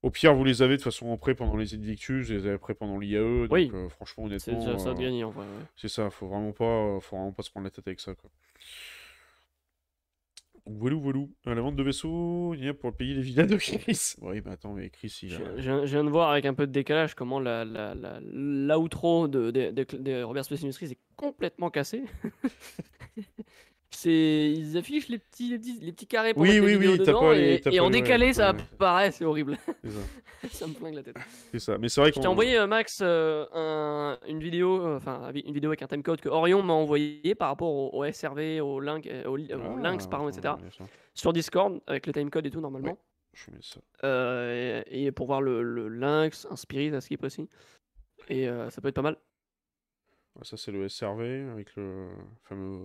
Au 0.02 0.10
pire, 0.10 0.34
vous 0.34 0.42
les 0.44 0.62
avez 0.62 0.76
de 0.76 0.82
façon 0.82 1.06
en 1.08 1.16
prêt 1.16 1.34
pendant 1.34 1.56
les 1.56 1.74
Invictus, 1.74 2.26
vous 2.26 2.32
les 2.32 2.46
avez 2.46 2.58
prêts 2.58 2.74
pendant 2.74 2.98
l'IAE. 2.98 3.42
Donc, 3.42 3.52
Oui. 3.52 3.70
euh, 3.72 3.88
franchement, 3.88 4.24
C'est 4.38 4.50
honnêtement, 4.50 4.72
déjà 4.72 4.78
ça 4.78 4.94
de 4.94 4.98
euh, 4.98 5.02
gagner 5.02 5.22
en 5.24 5.30
vrai. 5.30 5.44
ouais. 5.46 5.64
c'est 5.76 5.88
ça. 5.88 6.10
Faut 6.10 6.26
vraiment 6.26 6.50
pas, 6.52 6.98
faut 7.00 7.16
vraiment 7.16 7.32
pas 7.32 7.42
se 7.42 7.50
prendre 7.50 7.64
la 7.64 7.70
tête 7.70 7.86
avec 7.86 8.00
ça. 8.00 8.12
Quoi. 8.16 8.28
Donc, 10.66 10.76
voilou, 10.78 11.00
voilou. 11.00 11.30
À 11.46 11.54
la 11.54 11.60
vente 11.60 11.76
de 11.76 11.82
vaisseaux, 11.84 12.52
il 12.54 12.64
y 12.64 12.68
a 12.68 12.74
pour 12.74 12.92
payer 12.96 13.14
les 13.14 13.22
villas 13.22 13.46
de 13.46 13.56
Chris. 13.56 14.14
Oui, 14.22 14.40
mais 14.44 14.50
attends, 14.50 14.72
mais 14.72 14.90
Chris, 14.90 15.16
il 15.22 15.28
Je, 15.30 15.36
a... 15.42 15.56
je 15.56 15.62
viens- 15.62 15.86
je 15.86 15.92
viens 15.92 16.04
de 16.04 16.10
voir 16.10 16.30
avec 16.30 16.46
un 16.46 16.54
peu 16.54 16.66
de 16.66 16.72
décalage 16.72 17.14
comment 17.14 17.38
la, 17.38 17.64
la, 17.64 17.94
la, 17.94 18.18
l'outro 18.22 19.28
de, 19.28 19.52
de, 19.52 19.70
de, 19.70 19.84
de 19.96 20.22
Robert 20.24 20.44
Space 20.44 20.62
Industries 20.64 20.90
est 20.92 20.98
complètement 21.16 21.70
cassé. 21.70 22.02
C'est, 23.94 24.50
ils 24.50 24.76
affichent 24.78 25.08
les 25.08 25.18
petits, 25.18 25.50
les 25.50 25.58
petits, 25.58 25.78
les 25.80 25.92
petits 25.92 26.06
carrés 26.06 26.32
pour 26.32 26.42
Oui, 26.42 26.58
oui, 26.60 26.76
oui, 26.76 26.98
dedans 26.98 27.30
et, 27.32 27.60
en 27.78 27.90
décalé 27.90 28.26
ouais, 28.28 28.32
ça 28.32 28.52
ouais. 28.52 28.60
apparaît, 28.60 29.10
c'est 29.12 29.24
horrible. 29.24 29.58
ça. 29.66 30.48
ça 30.50 30.66
me 30.66 30.72
flingue 30.72 30.94
la 30.94 31.02
tête. 31.02 31.16
C'est 31.52 31.58
ça. 31.58 31.76
Mais 31.78 31.88
c'est 31.88 32.00
vrai 32.00 32.10
Je 32.14 32.18
t'ai 32.20 32.26
envoyé 32.26 32.56
euh, 32.56 32.66
Max 32.66 33.00
euh, 33.02 33.44
un- 33.52 34.18
une 34.26 34.40
vidéo, 34.40 34.80
euh, 34.84 34.96
enfin 34.96 35.30
une 35.34 35.52
vidéo 35.52 35.70
avec 35.70 35.82
un 35.82 35.86
timecode 35.86 36.20
que 36.20 36.28
Orion 36.30 36.62
m'a 36.62 36.72
envoyé 36.72 37.34
par 37.34 37.48
rapport 37.48 37.68
au, 37.70 37.90
au 38.02 38.10
SRV, 38.10 38.60
au, 38.62 38.80
Lynx, 38.80 39.06
euh, 39.10 39.24
au, 39.26 39.36
li- 39.36 39.52
au 39.54 39.76
Lynx, 39.76 40.04
Ah, 40.06 40.10
pardon, 40.10 40.28
etc. 40.30 40.54
Sur 41.14 41.32
Discord 41.34 41.80
avec 41.86 42.06
le 42.06 42.12
timecode 42.14 42.46
et 42.46 42.50
tout 42.50 42.60
normalement. 42.60 42.96
Je 43.34 43.50
mets 43.50 43.60
ça. 43.60 43.80
Et, 44.08 45.04
et 45.06 45.12
pour 45.12 45.26
voir 45.26 45.42
le, 45.42 45.62
le 45.62 45.88
Lynx, 45.88 46.46
un 46.50 46.56
Spirit 46.56 46.94
à 46.94 47.00
ce 47.02 47.08
qui 47.08 47.14
est 47.14 47.18
précis. 47.18 47.48
Et 48.28 48.48
ça 48.70 48.80
peut 48.80 48.88
être 48.88 48.94
pas 48.94 49.02
mal. 49.02 49.16
Ça, 50.42 50.56
c'est 50.56 50.72
le 50.72 50.88
SRV 50.88 51.50
avec 51.52 51.76
le 51.76 52.08
fameux... 52.44 52.80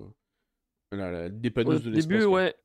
La, 0.91 1.11
la 1.11 1.25
Au 1.25 1.29
de 1.29 1.89
début, 1.89 2.25
ouais. 2.25 2.55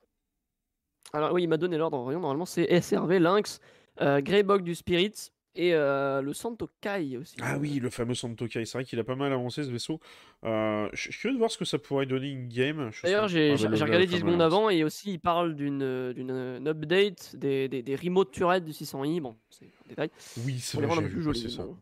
Alors 1.12 1.32
oui, 1.32 1.42
il 1.42 1.48
m'a 1.48 1.56
donné 1.56 1.76
l'ordre. 1.76 2.10
Normalement, 2.12 2.46
c'est 2.46 2.80
SRV, 2.80 3.18
Lynx, 3.18 3.60
euh, 4.00 4.20
Greybog 4.20 4.62
du 4.62 4.74
Spirit 4.74 5.32
et 5.54 5.74
euh, 5.74 6.22
le 6.22 6.32
Santo 6.32 6.68
Kai 6.80 7.16
aussi. 7.18 7.36
Ah 7.42 7.58
oui, 7.58 7.78
le 7.78 7.90
fameux 7.90 8.14
Santokai. 8.14 8.64
C'est 8.64 8.78
vrai 8.78 8.84
qu'il 8.84 8.98
a 8.98 9.04
pas 9.04 9.16
mal 9.16 9.32
avancé 9.32 9.64
ce 9.64 9.70
vaisseau. 9.70 10.00
Euh, 10.44 10.88
je 10.92 11.02
suis 11.02 11.12
curieux 11.12 11.34
de 11.34 11.38
voir 11.38 11.50
ce 11.50 11.58
que 11.58 11.64
ça 11.64 11.78
pourrait 11.78 12.06
donner 12.06 12.32
in-game. 12.32 12.90
Je 12.92 13.02
D'ailleurs, 13.02 13.28
j'ai 13.28 13.52
regardé 13.54 14.06
10 14.06 14.18
fameux 14.18 14.20
secondes 14.20 14.42
avant 14.42 14.70
et 14.70 14.82
aussi 14.84 15.12
il 15.12 15.18
parle 15.18 15.54
d'une 15.54 15.82
euh, 15.82 16.14
une 16.16 16.66
update 16.68 17.36
des, 17.36 17.68
des, 17.68 17.82
des 17.82 17.96
remote 17.96 18.30
turrets 18.30 18.60
du 18.60 18.72
600i. 18.72 19.20
Bon, 19.20 19.36
c'est 19.50 19.66
un 19.66 19.88
détail. 19.88 20.10
Oui, 20.46 20.58
c'est 20.58 20.80
les 20.80 20.86
vrai, 20.86 20.98
un 20.98 21.02
peu 21.02 21.08
plus 21.08 21.22
jolis. 21.22 21.50
ça. 21.50 21.64
bon, 21.64 21.76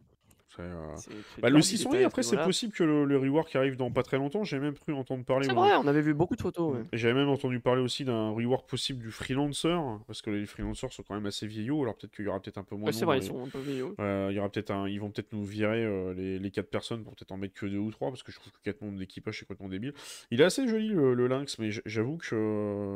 Euh, 0.62 0.94
Bah, 1.42 1.50
le 1.50 1.56
petit 1.58 1.76
600 1.78 1.90
détail 1.90 1.98
à 1.98 2.02
ce 2.02 2.06
après, 2.08 2.22
c'est 2.22 2.36
possible 2.44 2.72
que 2.72 2.84
le, 2.84 3.04
le 3.04 3.16
rework 3.18 3.54
arrive 3.56 3.76
dans 3.76 3.90
pas 3.90 4.02
très 4.02 4.18
longtemps. 4.18 4.44
J'ai 4.44 4.58
même 4.58 4.74
cru 4.74 4.92
entendre 4.92 5.24
parler. 5.24 5.46
C'est 5.46 5.52
vrai, 5.54 5.72
on 5.76 5.86
avait 5.86 6.00
vu 6.02 6.14
beaucoup 6.14 6.36
de 6.36 6.40
photos. 6.42 6.74
ouais. 6.74 6.82
J'avais 6.92 7.14
même 7.14 7.28
entendu 7.28 7.60
parler 7.60 7.82
aussi 7.82 8.04
d'un 8.04 8.30
rework 8.30 8.68
possible 8.68 9.02
du 9.02 9.10
freelancer, 9.10 9.76
parce 10.06 10.22
que 10.22 10.30
les 10.30 10.46
freelancers 10.46 10.92
sont 10.92 11.02
quand 11.02 11.14
même 11.14 11.26
assez 11.26 11.46
vieillots, 11.46 11.82
alors 11.82 11.96
peut-être 11.96 12.14
qu'il 12.14 12.24
y 12.24 12.28
aura 12.28 12.40
peut-être 12.40 12.58
un 12.58 12.64
peu 12.64 12.74
moins 12.76 12.86
Ouais, 12.86 12.92
de 12.92 12.96
c'est 12.96 13.04
vrai, 13.04 13.18
ils 13.18 13.24
sont 13.24 13.44
un 13.44 13.48
peu 13.48 13.58
vieux. 13.60 13.94
Euh, 14.00 14.28
il 14.30 14.36
y 14.36 14.38
aura 14.38 14.48
peut-être 14.48 14.70
un... 14.70 14.88
Ils 14.88 15.00
vont 15.00 15.10
peut-être 15.10 15.32
nous 15.32 15.44
virer 15.44 15.84
euh, 15.84 16.14
les, 16.14 16.38
les 16.38 16.50
4 16.50 16.68
personnes 16.70 17.02
pour 17.04 17.14
peut-être 17.14 17.32
en 17.32 17.36
mettre 17.36 17.54
que 17.54 17.66
2 17.66 17.78
ou 17.78 17.90
3, 17.90 18.08
parce 18.10 18.22
que 18.22 18.32
je 18.32 18.38
trouve 18.38 18.52
que 18.52 18.58
4 18.64 18.80
membres 18.82 18.98
d'équipage 18.98 19.38
c'est 19.38 19.44
complètement 19.46 19.68
débile. 19.68 19.92
Il 20.30 20.40
est 20.40 20.44
assez 20.44 20.66
joli 20.68 20.88
le, 20.88 21.14
le 21.14 21.26
Lynx, 21.26 21.58
mais 21.58 21.70
j'avoue 21.86 22.16
que 22.18 22.34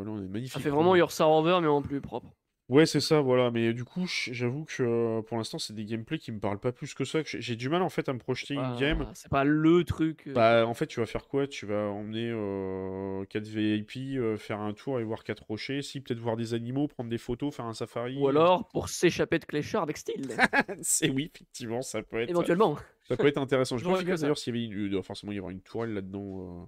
là 0.04 0.10
on 0.10 0.18
est 0.22 0.28
magnifique. 0.28 0.52
Ça 0.52 0.60
fait 0.60 0.70
vraiment 0.70 0.94
Ursa 0.96 1.24
Rover, 1.24 1.58
mais 1.62 1.68
en 1.68 1.82
plus 1.82 2.00
propre. 2.00 2.32
Ouais, 2.70 2.86
c'est 2.86 3.00
ça, 3.00 3.20
voilà. 3.20 3.50
Mais 3.50 3.74
du 3.74 3.84
coup, 3.84 4.06
j'avoue 4.06 4.64
que 4.64 4.82
euh, 4.82 5.22
pour 5.22 5.36
l'instant, 5.36 5.58
c'est 5.58 5.74
des 5.74 5.84
gameplays 5.84 6.18
qui 6.18 6.32
me 6.32 6.40
parlent 6.40 6.58
pas 6.58 6.72
plus 6.72 6.94
que 6.94 7.04
ça. 7.04 7.20
J'ai 7.24 7.56
du 7.56 7.68
mal 7.68 7.82
en 7.82 7.90
fait 7.90 8.08
à 8.08 8.14
me 8.14 8.18
projeter 8.18 8.54
une 8.54 8.76
game. 8.76 9.06
C'est 9.12 9.28
pas 9.30 9.44
le 9.44 9.84
truc. 9.84 10.26
euh, 10.28 10.32
Bah, 10.32 10.66
en 10.66 10.72
fait, 10.72 10.86
tu 10.86 10.98
vas 11.00 11.04
faire 11.06 11.26
quoi? 11.26 11.46
Tu 11.46 11.66
vas 11.66 11.88
emmener 11.90 12.30
euh, 12.32 13.24
4 13.26 13.46
VIP, 13.46 14.16
euh, 14.16 14.38
faire 14.38 14.60
un 14.60 14.72
tour 14.72 14.98
et 14.98 15.04
voir 15.04 15.24
4 15.24 15.44
rochers. 15.44 15.82
Si, 15.82 16.00
peut-être 16.00 16.20
voir 16.20 16.36
des 16.36 16.54
animaux, 16.54 16.88
prendre 16.88 17.10
des 17.10 17.18
photos, 17.18 17.54
faire 17.54 17.66
un 17.66 17.74
safari. 17.74 18.16
Ou 18.16 18.28
alors 18.28 18.66
pour 18.68 18.88
s'échapper 18.88 19.38
de 19.38 19.44
Cléchard 19.44 19.82
avec 19.82 19.98
style. 19.98 20.28
C'est 20.80 21.10
oui, 21.10 21.30
effectivement, 21.34 21.82
ça 21.82 22.02
peut 22.02 22.20
être, 22.22 22.30
Éventuellement. 22.30 22.78
ça 23.08 23.16
peut 23.18 23.26
être 23.26 23.38
intéressant. 23.38 23.76
Je 23.76 23.84
ça. 23.84 24.02
d'ailleurs 24.02 24.38
s'il 24.38 24.54
y 24.54 24.58
avait 24.58 24.66
une, 24.74 24.84
il 24.86 24.90
doit 24.90 25.02
forcément 25.02 25.32
y 25.32 25.36
avoir 25.36 25.50
une 25.50 25.60
tourelle 25.60 25.92
là-dedans, 25.92 26.62
euh, 26.62 26.66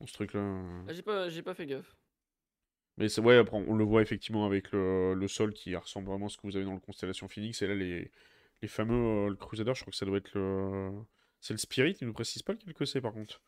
dans 0.00 0.06
ce 0.06 0.12
truc-là. 0.12 0.40
Ah, 0.88 0.92
J'ai 0.92 1.02
pas, 1.02 1.28
j'ai 1.28 1.42
pas 1.42 1.54
fait 1.54 1.66
gaffe. 1.66 1.94
Mais 2.98 3.08
c'est 3.08 3.20
ouais, 3.20 3.42
on 3.52 3.74
le 3.74 3.84
voit 3.84 4.00
effectivement 4.02 4.46
avec 4.46 4.72
le, 4.72 5.14
le 5.14 5.28
sol 5.28 5.52
qui 5.52 5.74
ressemble 5.76 6.08
vraiment 6.08 6.26
à 6.26 6.28
ce 6.30 6.36
que 6.38 6.42
vous 6.46 6.56
avez 6.56 6.64
dans 6.64 6.72
le 6.74 6.80
Constellation 6.80 7.28
Phoenix. 7.28 7.60
Et 7.62 7.66
là, 7.66 7.74
les, 7.74 8.10
les 8.62 8.68
fameux 8.68 9.26
euh, 9.26 9.28
le 9.28 9.36
Crusader, 9.36 9.72
je 9.74 9.82
crois 9.82 9.90
que 9.90 9.96
ça 9.96 10.06
doit 10.06 10.16
être 10.18 10.32
le. 10.34 10.90
C'est 11.40 11.52
le 11.54 11.58
Spirit, 11.58 11.96
il 12.00 12.06
nous 12.06 12.12
précise 12.14 12.42
pas 12.42 12.52
lequel 12.54 12.72
que 12.74 12.84
c'est 12.86 13.00
par 13.02 13.12
contre. 13.12 13.40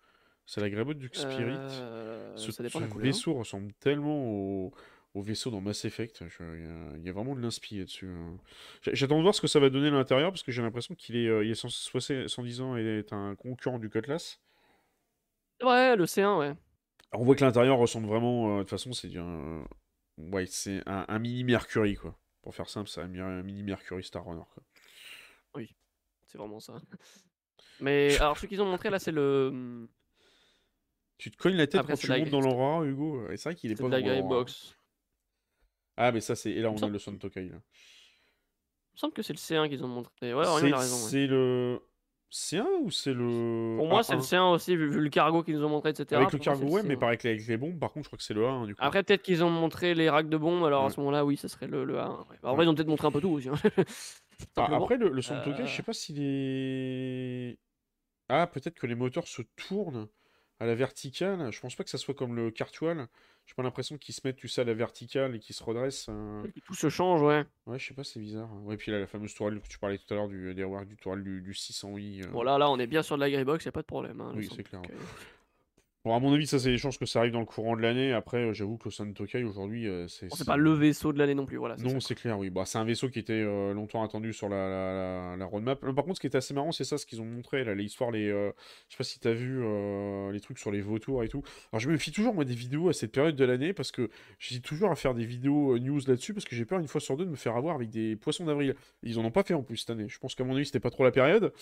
C'est 0.47 0.61
la 0.61 0.71
Greyboat 0.71 0.95
du 0.95 1.09
Spirit. 1.13 1.57
Euh, 1.59 2.37
Ce, 2.37 2.53
ça 2.53 2.63
dépend 2.63 2.79
ce 2.79 2.85
de 2.85 2.89
la 2.89 2.93
couleur. 2.93 3.07
vaisseau 3.07 3.35
ressemble 3.35 3.73
tellement 3.75 4.19
au, 4.31 4.73
au 5.15 5.23
vaisseau 5.23 5.51
dans 5.51 5.61
Mass 5.61 5.85
Effect. 5.87 6.23
Il 6.41 6.45
y, 6.63 6.67
a- 6.67 6.97
il 6.97 7.03
y 7.05 7.09
a 7.09 7.13
vraiment 7.13 7.35
de 7.35 7.41
l'inspi 7.41 7.79
là-dessus. 7.79 8.07
hein. 8.09 8.37
J'attends 8.93 9.17
de 9.19 9.23
voir 9.23 9.35
ce 9.35 9.41
que 9.41 9.47
ça 9.47 9.61
va 9.61 9.69
donner 9.71 9.89
à 9.89 9.91
l'intérieur 9.93 10.31
parce 10.31 10.43
que 10.43 10.53
j'ai 10.53 10.63
l'impression 10.63 10.95
qu'il 10.95 11.17
est, 11.17 11.27
euh, 11.29 11.45
il 11.45 11.51
est 11.51 11.55
160 11.55 12.29
110 12.29 12.61
ans 12.61 12.77
et 12.77 12.83
est 13.01 13.13
un 13.13 13.35
concurrent 13.35 13.79
du 13.79 13.89
Cutlass. 13.91 14.41
Ouais, 15.63 15.97
le 15.97 16.05
C1, 16.07 16.39
ouais. 16.39 16.55
On 17.13 17.25
voit 17.25 17.35
que 17.37 17.45
l'intérieur 17.45 17.79
ressemble 17.79 18.07
vraiment. 18.07 18.55
euh, 18.55 18.59
de 18.59 18.63
toute 18.63 18.71
façon, 18.71 18.93
c'est 18.93 19.09
du- 19.09 19.19
un, 19.19 19.65
ouais, 20.19 20.47
c'est 20.47 20.83
un, 20.87 21.05
un 21.09 21.19
mini 21.19 21.45
Mercury 21.45 21.95
quoi. 21.97 22.19
Pour 22.43 22.55
faire 22.55 22.69
simple, 22.69 22.89
c'est 22.89 23.01
un, 23.01 23.09
mi- 23.09 23.21
un 23.21 23.43
mini 23.43 23.63
Mercury 23.63 24.03
Star 24.05 24.25
Runner 24.25 24.43
quoi. 24.55 24.63
C'est 26.27 26.37
vraiment 26.37 26.61
ça. 26.61 26.75
Mais 27.81 28.15
alors, 28.19 28.37
ce 28.37 28.45
qu'ils 28.45 28.61
ont 28.61 28.67
montré 28.67 28.91
là, 28.91 28.99
c'est 28.99 29.13
le. 29.13 29.49
hum, 29.51 29.89
Tu 31.17 31.31
te 31.31 31.39
cognes 31.39 31.55
la 31.57 31.67
tête 31.67 31.81
Après, 31.81 31.95
quand 31.95 31.99
tu 32.01 32.07
de 32.07 32.19
montes 32.19 32.29
dans 32.29 32.41
l'aura, 32.43 32.85
Hugo. 32.85 33.31
Et 33.31 33.39
c'est 33.39 33.49
vrai 33.49 33.55
qu'il 33.57 33.71
est 33.73 33.77
pas 33.77 33.85
de 33.85 33.89
la 33.93 34.01
dans. 34.03 34.07
Greybox. 34.09 34.77
Ah, 35.97 36.13
mais 36.13 36.21
ça, 36.21 36.37
c'est. 36.37 36.51
Et 36.51 36.61
là, 36.61 36.71
on 36.71 36.75
a 36.75 36.79
semble- 36.79 36.93
le 36.93 36.99
Son 36.99 37.17
Tokai 37.17 37.45
là. 37.49 37.57
Il 37.57 38.95
me 38.95 38.99
semble 38.99 39.15
que 39.15 39.23
c'est 39.23 39.33
le 39.33 39.39
C1 39.39 39.71
qu'ils 39.71 39.83
ont 39.83 39.89
montré. 39.89 40.33
A 40.33 40.37
raison. 40.37 40.67
ouais. 40.77 41.11
c'est 41.11 41.27
le. 41.27 41.81
C'est 42.31 42.59
un 42.59 42.69
ou 42.83 42.91
c'est 42.91 43.15
le. 43.15 43.77
Pour 43.79 43.87
moi, 43.89 44.03
c'est 44.03 44.15
le 44.15 44.21
A1? 44.21 44.29
C1 44.37 44.53
aussi, 44.53 44.77
vu, 44.77 44.91
vu 44.91 45.01
le 45.01 45.09
cargo 45.09 45.43
qu'ils 45.43 45.55
nous 45.57 45.65
ont 45.65 45.71
montré, 45.71 45.91
etc. 45.91 46.21
Avec 46.21 46.33
le 46.33 46.39
cargo, 46.39 46.67
ouais, 46.67 46.83
mais 46.83 46.95
C1. 46.95 46.99
pas 46.99 47.07
avec 47.09 47.23
les, 47.23 47.57
bombes. 47.57 47.79
Par 47.79 47.91
contre, 47.91 48.05
je 48.05 48.09
crois 48.11 48.19
que 48.19 48.23
c'est 48.23 48.35
le 48.35 48.45
A1 48.45 48.67
du 48.67 48.75
coup. 48.75 48.81
Après, 48.85 49.03
peut-être 49.03 49.23
qu'ils 49.23 49.43
ont 49.45 49.51
montré 49.51 49.95
les 49.95 50.11
racks 50.11 50.29
de 50.29 50.37
bombes, 50.37 50.63
alors 50.65 50.85
à 50.85 50.91
ce 50.91 51.01
moment-là, 51.01 51.25
oui, 51.25 51.37
ça 51.39 51.49
serait 51.49 51.69
le, 51.69 51.85
le 51.85 51.97
A1. 51.97 52.19
ouais. 52.29 52.37
Bah, 52.43 52.51
en 52.51 52.55
vrai, 52.55 52.67
ils 52.67 52.69
ont 52.69 52.75
peut-être 52.75 52.89
montré 52.89 53.07
un 53.07 53.11
peu 53.13 53.21
tout 53.21 53.31
aussi. 53.31 53.49
hein. 53.49 53.55
Ah, 54.41 54.63
Simplement. 54.63 54.85
après, 54.85 54.97
le, 54.99 55.09
le 55.09 55.21
Son 55.21 55.35
Tokai, 55.41 55.63
Euh, 55.63 55.67
je 55.67 55.75
sais 55.75 55.83
pas 55.83 55.93
s'il 55.93 56.19
est. 56.21 57.59
Ah, 58.29 58.47
peut-être 58.47 58.79
que 58.79 58.87
les 58.87 58.95
moteurs 58.95 59.27
se 59.27 59.43
tournent 59.57 60.07
à 60.61 60.67
la 60.67 60.77
verticale. 60.77 61.51
Je 61.51 61.61
pense 61.61 61.75
pas 61.75 61.83
que 61.83 61.91
ça 61.91 61.99
soit 61.99 62.15
comme 62.15 62.37
le 62.37 62.53
Cartual. 62.53 63.09
J'ai 63.49 63.55
pas 63.55 63.63
l'impression 63.63 63.97
qu'ils 63.97 64.15
se 64.15 64.21
mettent, 64.25 64.37
tu 64.37 64.47
sais, 64.47 64.61
à 64.61 64.65
la 64.65 64.75
verticale 64.75 65.35
et 65.35 65.39
qu'ils 65.39 65.55
se 65.55 65.65
redressent. 65.65 66.07
euh. 66.11 66.45
Tout 66.67 66.75
se 66.75 66.91
change, 66.91 67.23
ouais. 67.23 67.47
Ouais, 67.67 67.79
je 67.79 67.87
sais 67.89 67.95
pas, 67.95 68.05
c'est 68.05 68.21
bizarre. 68.21 68.51
Ouais, 68.65 68.77
puis 68.77 68.93
là, 68.93 68.99
la 69.01 69.07
fameuse 69.07 69.33
tourelle 69.35 69.59
que 69.63 69.67
tu 69.69 69.79
parlais 69.79 69.97
tout 69.97 70.13
à 70.13 70.17
l'heure 70.19 70.29
du, 70.29 70.55
des 70.55 70.65
reworks 70.65 70.87
du 70.87 70.97
tourelle 70.99 71.25
du, 71.25 71.41
du 71.41 71.53
600i. 71.55 72.25
euh. 72.25 72.31
Bon, 72.31 72.43
là, 72.43 72.59
là, 72.59 72.69
on 72.71 72.79
est 72.79 72.87
bien 72.87 73.03
sur 73.03 73.17
de 73.17 73.21
la 73.23 73.31
Greybox, 73.31 73.65
y 73.65 73.69
a 73.69 73.73
pas 73.73 73.81
de 73.81 73.87
problème. 73.87 74.21
hein, 74.21 74.33
Oui, 74.37 74.51
c'est 74.55 74.63
clair. 74.65 74.83
Bon, 76.05 76.15
à 76.15 76.21
mon 76.21 76.33
avis, 76.33 76.47
ça, 76.47 76.61
c'est 76.61 76.71
des 76.71 76.79
chances 76.79 76.97
que 76.97 77.07
ça 77.07 77.19
arrive 77.19 77.33
dans 77.33 77.41
le 77.41 77.45
courant 77.45 77.77
de 77.77 77.83
l'année. 77.83 78.13
Après, 78.13 78.39
euh, 78.39 78.53
j'avoue 78.53 78.79
que 78.79 78.85
le 78.87 78.93
Son 78.93 79.13
Tokai, 79.13 79.43
aujourd'hui, 79.43 79.89
euh, 79.89 80.07
c'est. 80.07 80.29
Bon, 80.29 80.37
c'est 80.37 80.47
pas 80.47 80.57
le 80.57 80.71
vaisseau 80.73 81.13
de 81.13 81.19
l'année 81.19 81.35
non 81.35 81.45
plus, 81.45 81.57
voilà. 81.57 81.77
Non, 81.77 81.99
c'est 81.99 82.15
clair, 82.15 82.39
oui. 82.39 82.51
Bah, 82.51 82.63
c'est 82.67 82.79
un 82.79 82.85
vaisseau 82.85 83.09
qui 83.09 83.19
était 83.19 83.33
euh, 83.33 83.75
longtemps 83.75 84.05
attendu 84.05 84.33
sur 84.33 84.49
la, 84.49 84.69
la, 84.69 84.95
la- 85.33 85.37
la 85.37 85.45
roadmap. 85.45 85.83
Euh, 85.83 85.93
Par 85.93 86.05
contre, 86.05 86.17
ce 86.17 86.21
qui 86.21 86.29
était 86.29 86.39
assez 86.39 86.55
marrant, 86.55 86.71
c'est 86.71 86.85
ça, 86.85 86.99
ce 86.99 87.05
qu'ils 87.05 87.21
ont 87.21 87.25
montré, 87.25 87.65
là, 87.65 87.75
l'histoire, 87.75 88.13
les, 88.13 88.29
je 88.29 88.53
sais 88.89 88.97
pas 88.97 89.05
si 89.05 89.19
t'as 89.19 89.33
vu 89.33 89.61
les 90.33 90.41
trucs 90.41 90.59
sur 90.61 90.71
les 90.71 90.81
vautours 90.81 91.25
et 91.25 91.29
tout. 91.29 91.43
Alors, 91.73 91.81
je 91.81 91.91
me 91.91 91.97
fie 91.97 92.13
toujours, 92.13 92.33
moi, 92.33 92.45
des 92.45 92.55
vidéos 92.55 92.89
à 92.89 92.93
cette 92.93 93.11
période 93.13 93.35
de 93.35 93.45
l'année, 93.45 93.73
parce 93.73 93.91
que 93.91 94.09
j'hésite 94.39 94.65
toujours 94.65 94.93
à 94.93 94.95
faire 94.95 95.15
des 95.15 95.25
vidéos 95.25 95.77
news 95.79 96.01
là-dessus, 96.07 96.33
parce 96.33 96.45
que 96.45 96.55
j'ai 96.55 96.65
peur, 96.65 96.79
une 96.79 96.87
fois 96.89 97.01
sur 97.01 97.17
deux, 97.17 97.25
de 97.25 97.31
me 97.31 97.37
faire 97.37 97.57
avoir 97.57 97.75
avec 97.75 97.91
des 97.91 98.15
poissons 98.15 98.45
d'avril. 98.45 98.77
Ils 99.03 99.19
en 99.19 99.25
ont 99.25 99.31
pas 99.33 99.43
fait, 99.43 99.55
en 99.55 99.63
plus, 99.65 99.79
cette 99.79 99.91
année. 99.91 100.07
Je 100.09 100.19
pense 100.21 100.37
qu'à 100.37 100.45
mon 100.45 100.55
avis, 100.55 100.65
c'était 100.67 100.81
pas 100.81 100.91
trop 100.91 101.03
la 101.05 101.11
période. 101.11 101.53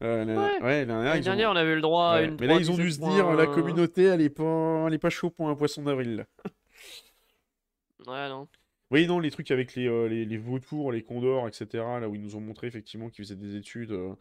Ouais. 0.00 0.24
ouais, 0.62 0.84
l'année 0.86 1.20
dernière, 1.20 1.50
ont- 1.50 1.52
on 1.52 1.56
avait 1.56 1.74
le 1.76 1.80
droit 1.80 2.06
à 2.06 2.22
une 2.22 2.36
Mais 2.40 2.46
là, 2.48 2.54
ils 2.58 2.70
ont 2.70 2.74
3, 2.74 2.84
dû 2.84 2.90
se 2.90 2.98
dire, 2.98 3.30
la 3.34 3.44
17.1. 3.46 3.81
elle 3.96 4.20
est 4.20 4.30
pas, 4.30 4.84
elle 4.86 4.94
est 4.94 4.98
pas 4.98 5.10
chaud 5.10 5.30
pour 5.30 5.48
un 5.48 5.54
poisson 5.54 5.82
d'avril. 5.82 6.26
Ouais, 8.06 8.28
non. 8.28 8.48
Oui, 8.90 9.06
non, 9.06 9.18
les 9.20 9.30
trucs 9.30 9.50
avec 9.50 9.74
les, 9.74 9.86
euh, 9.88 10.06
les, 10.08 10.24
les 10.24 10.36
vautours, 10.36 10.92
les 10.92 11.02
condors, 11.02 11.48
etc., 11.48 11.66
là 12.00 12.08
où 12.08 12.14
ils 12.14 12.20
nous 12.20 12.36
ont 12.36 12.40
montré 12.40 12.66
effectivement 12.66 13.08
qu'ils 13.08 13.24
faisaient 13.24 13.36
des 13.36 13.56
études. 13.56 13.92
euh, 13.92 14.14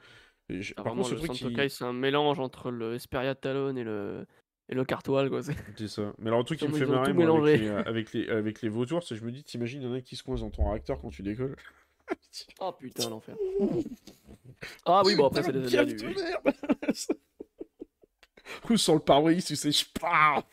je- 0.49 0.73
Ah, 0.73 0.83
Par 0.83 0.85
vraiment, 0.85 1.01
contre, 1.03 1.09
ce 1.09 1.13
le 1.15 1.19
truc, 1.51 1.71
c'est 1.71 1.83
un 1.83 1.93
mélange 1.93 2.39
entre 2.39 2.71
le 2.71 2.95
Esperia 2.95 3.35
Talon 3.35 3.75
et 3.75 3.83
le, 3.83 4.25
et 4.69 4.75
le 4.75 4.85
Cartoile, 4.85 5.29
quoi. 5.29 5.41
c'est- 5.43 5.87
ça. 5.87 6.13
Mais 6.19 6.27
alors, 6.27 6.39
le 6.39 6.45
truc 6.45 6.59
qui 6.59 6.67
me 6.67 6.73
fait 6.77 6.85
marrer, 6.85 7.11
moi, 7.13 7.25
avec 7.37 7.59
les, 7.59 7.67
euh, 7.67 7.83
avec 7.85 8.13
les, 8.13 8.29
avec 8.29 8.61
les 8.61 8.69
vautours, 8.69 9.03
c'est 9.03 9.15
que 9.15 9.19
je 9.19 9.25
me 9.25 9.31
dis, 9.31 9.43
t'imagines, 9.43 9.81
il 9.81 9.87
y 9.87 9.91
en 9.91 9.93
a 9.93 10.01
qui 10.01 10.15
se 10.15 10.23
coincent 10.23 10.41
dans 10.45 10.51
ton 10.51 10.69
réacteur 10.69 10.99
quand 11.01 11.09
tu 11.09 11.21
décolles. 11.23 11.55
Oh 12.59 12.71
putain, 12.73 13.09
l'enfer. 13.09 13.35
Ah 14.85 15.01
oui, 15.05 15.15
bon, 15.15 15.25
après, 15.27 15.43
c'est 15.43 15.53
des 15.53 15.59
de 15.61 15.69
merde 15.69 15.89
Ou 18.69 18.77
sur 18.77 18.93
le 18.93 18.99
pare-brise, 18.99 19.45
tu 19.45 19.55
sais, 19.55 19.71
je 19.71 19.85
pars 19.99 20.43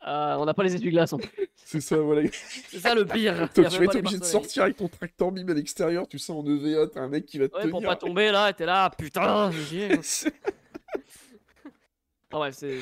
Ah, 0.00 0.36
on 0.38 0.44
n'a 0.44 0.54
pas 0.54 0.62
les 0.62 0.74
essuie-glaces. 0.74 1.12
en 1.12 1.18
plus. 1.18 1.28
C'est 1.56 1.80
ça, 1.82 1.96
voilà. 1.98 2.28
C'est 2.68 2.78
ça 2.78 2.94
le 2.94 3.04
pire. 3.04 3.42
A 3.42 3.48
tu 3.48 3.60
vas 3.60 3.68
être 3.68 3.96
obligé 3.96 4.18
de 4.18 4.24
sortir 4.24 4.62
avec 4.62 4.76
ton 4.76 4.88
tracteur 4.88 5.30
bim 5.32 5.46
à 5.48 5.52
l'extérieur, 5.54 6.08
tu 6.08 6.18
sais, 6.18 6.32
en 6.32 6.42
EVA, 6.46 6.86
t'as 6.86 7.00
un 7.02 7.08
mec 7.08 7.26
qui 7.26 7.38
va 7.38 7.48
te 7.48 7.56
Ouais, 7.56 7.68
pour 7.68 7.80
tenir. 7.80 7.90
pas 7.90 7.96
tomber 7.96 8.30
là, 8.30 8.52
t'es 8.54 8.64
là, 8.64 8.88
putain. 8.96 9.50
Ah 12.30 12.40
ouais, 12.40 12.52
c'est- 12.52 12.78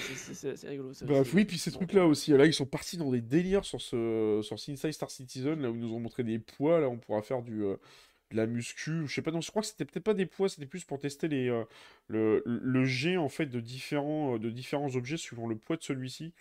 rigolo. 0.68 0.92
ça 0.92 1.06
Bref, 1.06 1.20
aussi. 1.20 1.36
oui, 1.36 1.44
puis 1.44 1.56
ces 1.56 1.70
Bon. 1.70 1.76
trucs-là 1.76 2.04
aussi. 2.06 2.32
Là, 2.32 2.46
ils 2.46 2.52
sont 2.52 2.66
partis 2.66 2.96
dans 2.96 3.12
des 3.12 3.20
délires 3.20 3.64
sur 3.64 3.80
ce 3.80 4.40
sur 4.42 4.54
Inside 4.56 4.90
Star 4.92 5.08
Citizen, 5.08 5.60
là 5.62 5.70
où 5.70 5.74
ils 5.76 5.80
nous 5.80 5.92
ont 5.94 6.00
montré 6.00 6.24
des 6.24 6.40
poids. 6.40 6.80
Là, 6.80 6.88
on 6.88 6.96
pourra 6.98 7.22
faire 7.22 7.42
du 7.42 7.62
euh, 7.62 7.76
de 8.30 8.36
la 8.36 8.46
muscu. 8.46 9.06
Je 9.06 9.14
sais 9.14 9.22
pas, 9.22 9.30
non, 9.30 9.40
je 9.40 9.50
crois 9.50 9.62
que 9.62 9.68
c'était 9.68 9.84
peut-être 9.84 10.04
pas 10.04 10.14
des 10.14 10.26
poids, 10.26 10.48
c'était 10.48 10.66
plus 10.66 10.84
pour 10.84 10.98
tester 10.98 11.28
les 11.28 11.48
euh, 11.48 11.64
le, 12.08 12.42
le 12.46 12.84
jet 12.84 13.16
en 13.16 13.28
fait 13.28 13.46
de 13.46 13.60
différents 13.60 14.34
euh, 14.34 14.38
de 14.38 14.50
différents 14.50 14.94
objets 14.96 15.16
suivant 15.16 15.46
le 15.46 15.56
poids 15.56 15.76
de 15.76 15.82
celui-ci. 15.82 16.32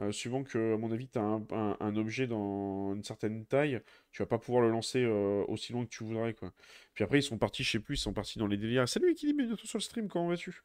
Euh, 0.00 0.12
suivant 0.12 0.44
que, 0.44 0.74
à 0.74 0.76
mon 0.76 0.92
avis, 0.92 1.08
tu 1.08 1.18
as 1.18 1.22
un, 1.22 1.44
un- 1.50 1.76
un 1.80 1.96
objet 1.96 2.28
dans 2.28 2.94
une 2.94 3.02
certaine 3.02 3.44
taille, 3.46 3.80
tu 4.12 4.22
vas 4.22 4.26
pas 4.26 4.38
pouvoir 4.38 4.62
le 4.62 4.70
lancer 4.70 5.02
euh, 5.02 5.42
aussi 5.48 5.72
loin 5.72 5.84
que 5.84 5.90
tu 5.90 6.04
voudrais, 6.04 6.34
quoi. 6.34 6.52
Puis 6.94 7.02
après, 7.02 7.18
ils 7.18 7.22
sont 7.24 7.36
partis, 7.36 7.64
je 7.64 7.70
sais 7.72 7.80
plus, 7.80 7.96
ils 7.96 8.00
sont 8.00 8.12
partis 8.12 8.38
dans 8.38 8.46
les 8.46 8.56
délires. 8.56 8.88
Salut 8.88 9.10
Equilibre, 9.10 9.42
bientôt 9.42 9.66
sur 9.66 9.78
le 9.78 9.82
stream, 9.82 10.06
comment 10.06 10.28
vas-tu? 10.28 10.62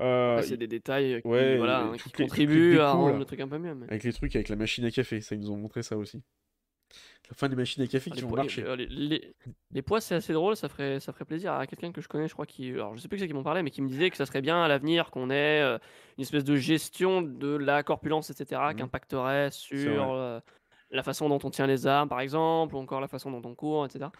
Euh, 0.00 0.42
c'est 0.42 0.56
des 0.56 0.66
détails 0.66 1.22
qui, 1.22 1.28
ouais, 1.28 1.58
voilà, 1.58 1.84
hein, 1.84 1.96
qui 1.96 2.08
les- 2.08 2.24
contribuent 2.24 2.78
à 2.78 2.90
rendre 2.90 3.12
là. 3.12 3.18
le 3.20 3.24
truc 3.24 3.38
un 3.38 3.46
peu 3.46 3.58
mieux. 3.58 3.72
Mais... 3.76 3.86
avec 3.86 4.02
les 4.02 4.12
trucs, 4.12 4.34
avec 4.34 4.48
la 4.48 4.56
machine 4.56 4.84
à 4.84 4.90
café, 4.90 5.20
ça, 5.20 5.36
ils 5.36 5.40
nous 5.42 5.52
ont 5.52 5.56
montré 5.58 5.84
ça 5.84 5.96
aussi. 5.96 6.20
La 7.32 7.36
fin 7.36 7.48
des 7.48 7.56
machines 7.56 7.82
à 7.82 7.86
café 7.86 8.10
Ah, 8.12 8.14
qui 8.14 8.20
les, 8.20 8.26
vont 8.28 8.36
marcher. 8.36 8.62
les, 8.76 8.86
les- 8.86 9.34
les- 9.72 9.80
poids, 9.82 10.02
c'est 10.02 10.14
assez 10.14 10.34
drôle, 10.34 10.54
ça 10.54 10.68
ferait, 10.68 11.00
ça 11.00 11.14
ferait 11.14 11.24
plaisir 11.24 11.54
à 11.54 11.66
quelqu'un 11.66 11.90
que 11.90 12.02
je 12.02 12.08
connais, 12.08 12.28
je 12.28 12.34
crois, 12.34 12.44
qui. 12.44 12.70
Alors, 12.72 12.94
je 12.94 13.00
sais 13.00 13.08
plus 13.08 13.16
qui 13.16 13.22
c'est 13.22 13.28
qui 13.28 13.32
m'en 13.32 13.42
parlait, 13.42 13.62
mais 13.62 13.70
qui 13.70 13.80
me 13.80 13.88
disait 13.88 14.10
que 14.10 14.18
ça 14.18 14.26
serait 14.26 14.42
bien 14.42 14.62
à 14.62 14.68
l'avenir 14.68 15.10
qu'on 15.10 15.30
ait 15.30 15.62
euh, 15.62 15.78
une 16.18 16.22
espèce 16.22 16.44
de 16.44 16.56
gestion 16.56 17.22
de 17.22 17.56
la 17.56 17.82
corpulence, 17.82 18.28
etc., 18.28 18.60
Mhm. 18.68 18.76
qui 18.76 18.82
impacterait 18.82 19.50
sur 19.50 20.12
euh, 20.12 20.40
la 20.90 21.02
façon 21.02 21.30
dont 21.30 21.38
on 21.42 21.48
tient 21.48 21.66
les 21.66 21.86
armes, 21.86 22.10
par 22.10 22.20
exemple, 22.20 22.74
ou 22.74 22.78
encore 22.78 23.00
la 23.00 23.08
façon 23.08 23.30
dont 23.30 23.48
on 23.48 23.54
court, 23.54 23.86
etc. 23.86 24.10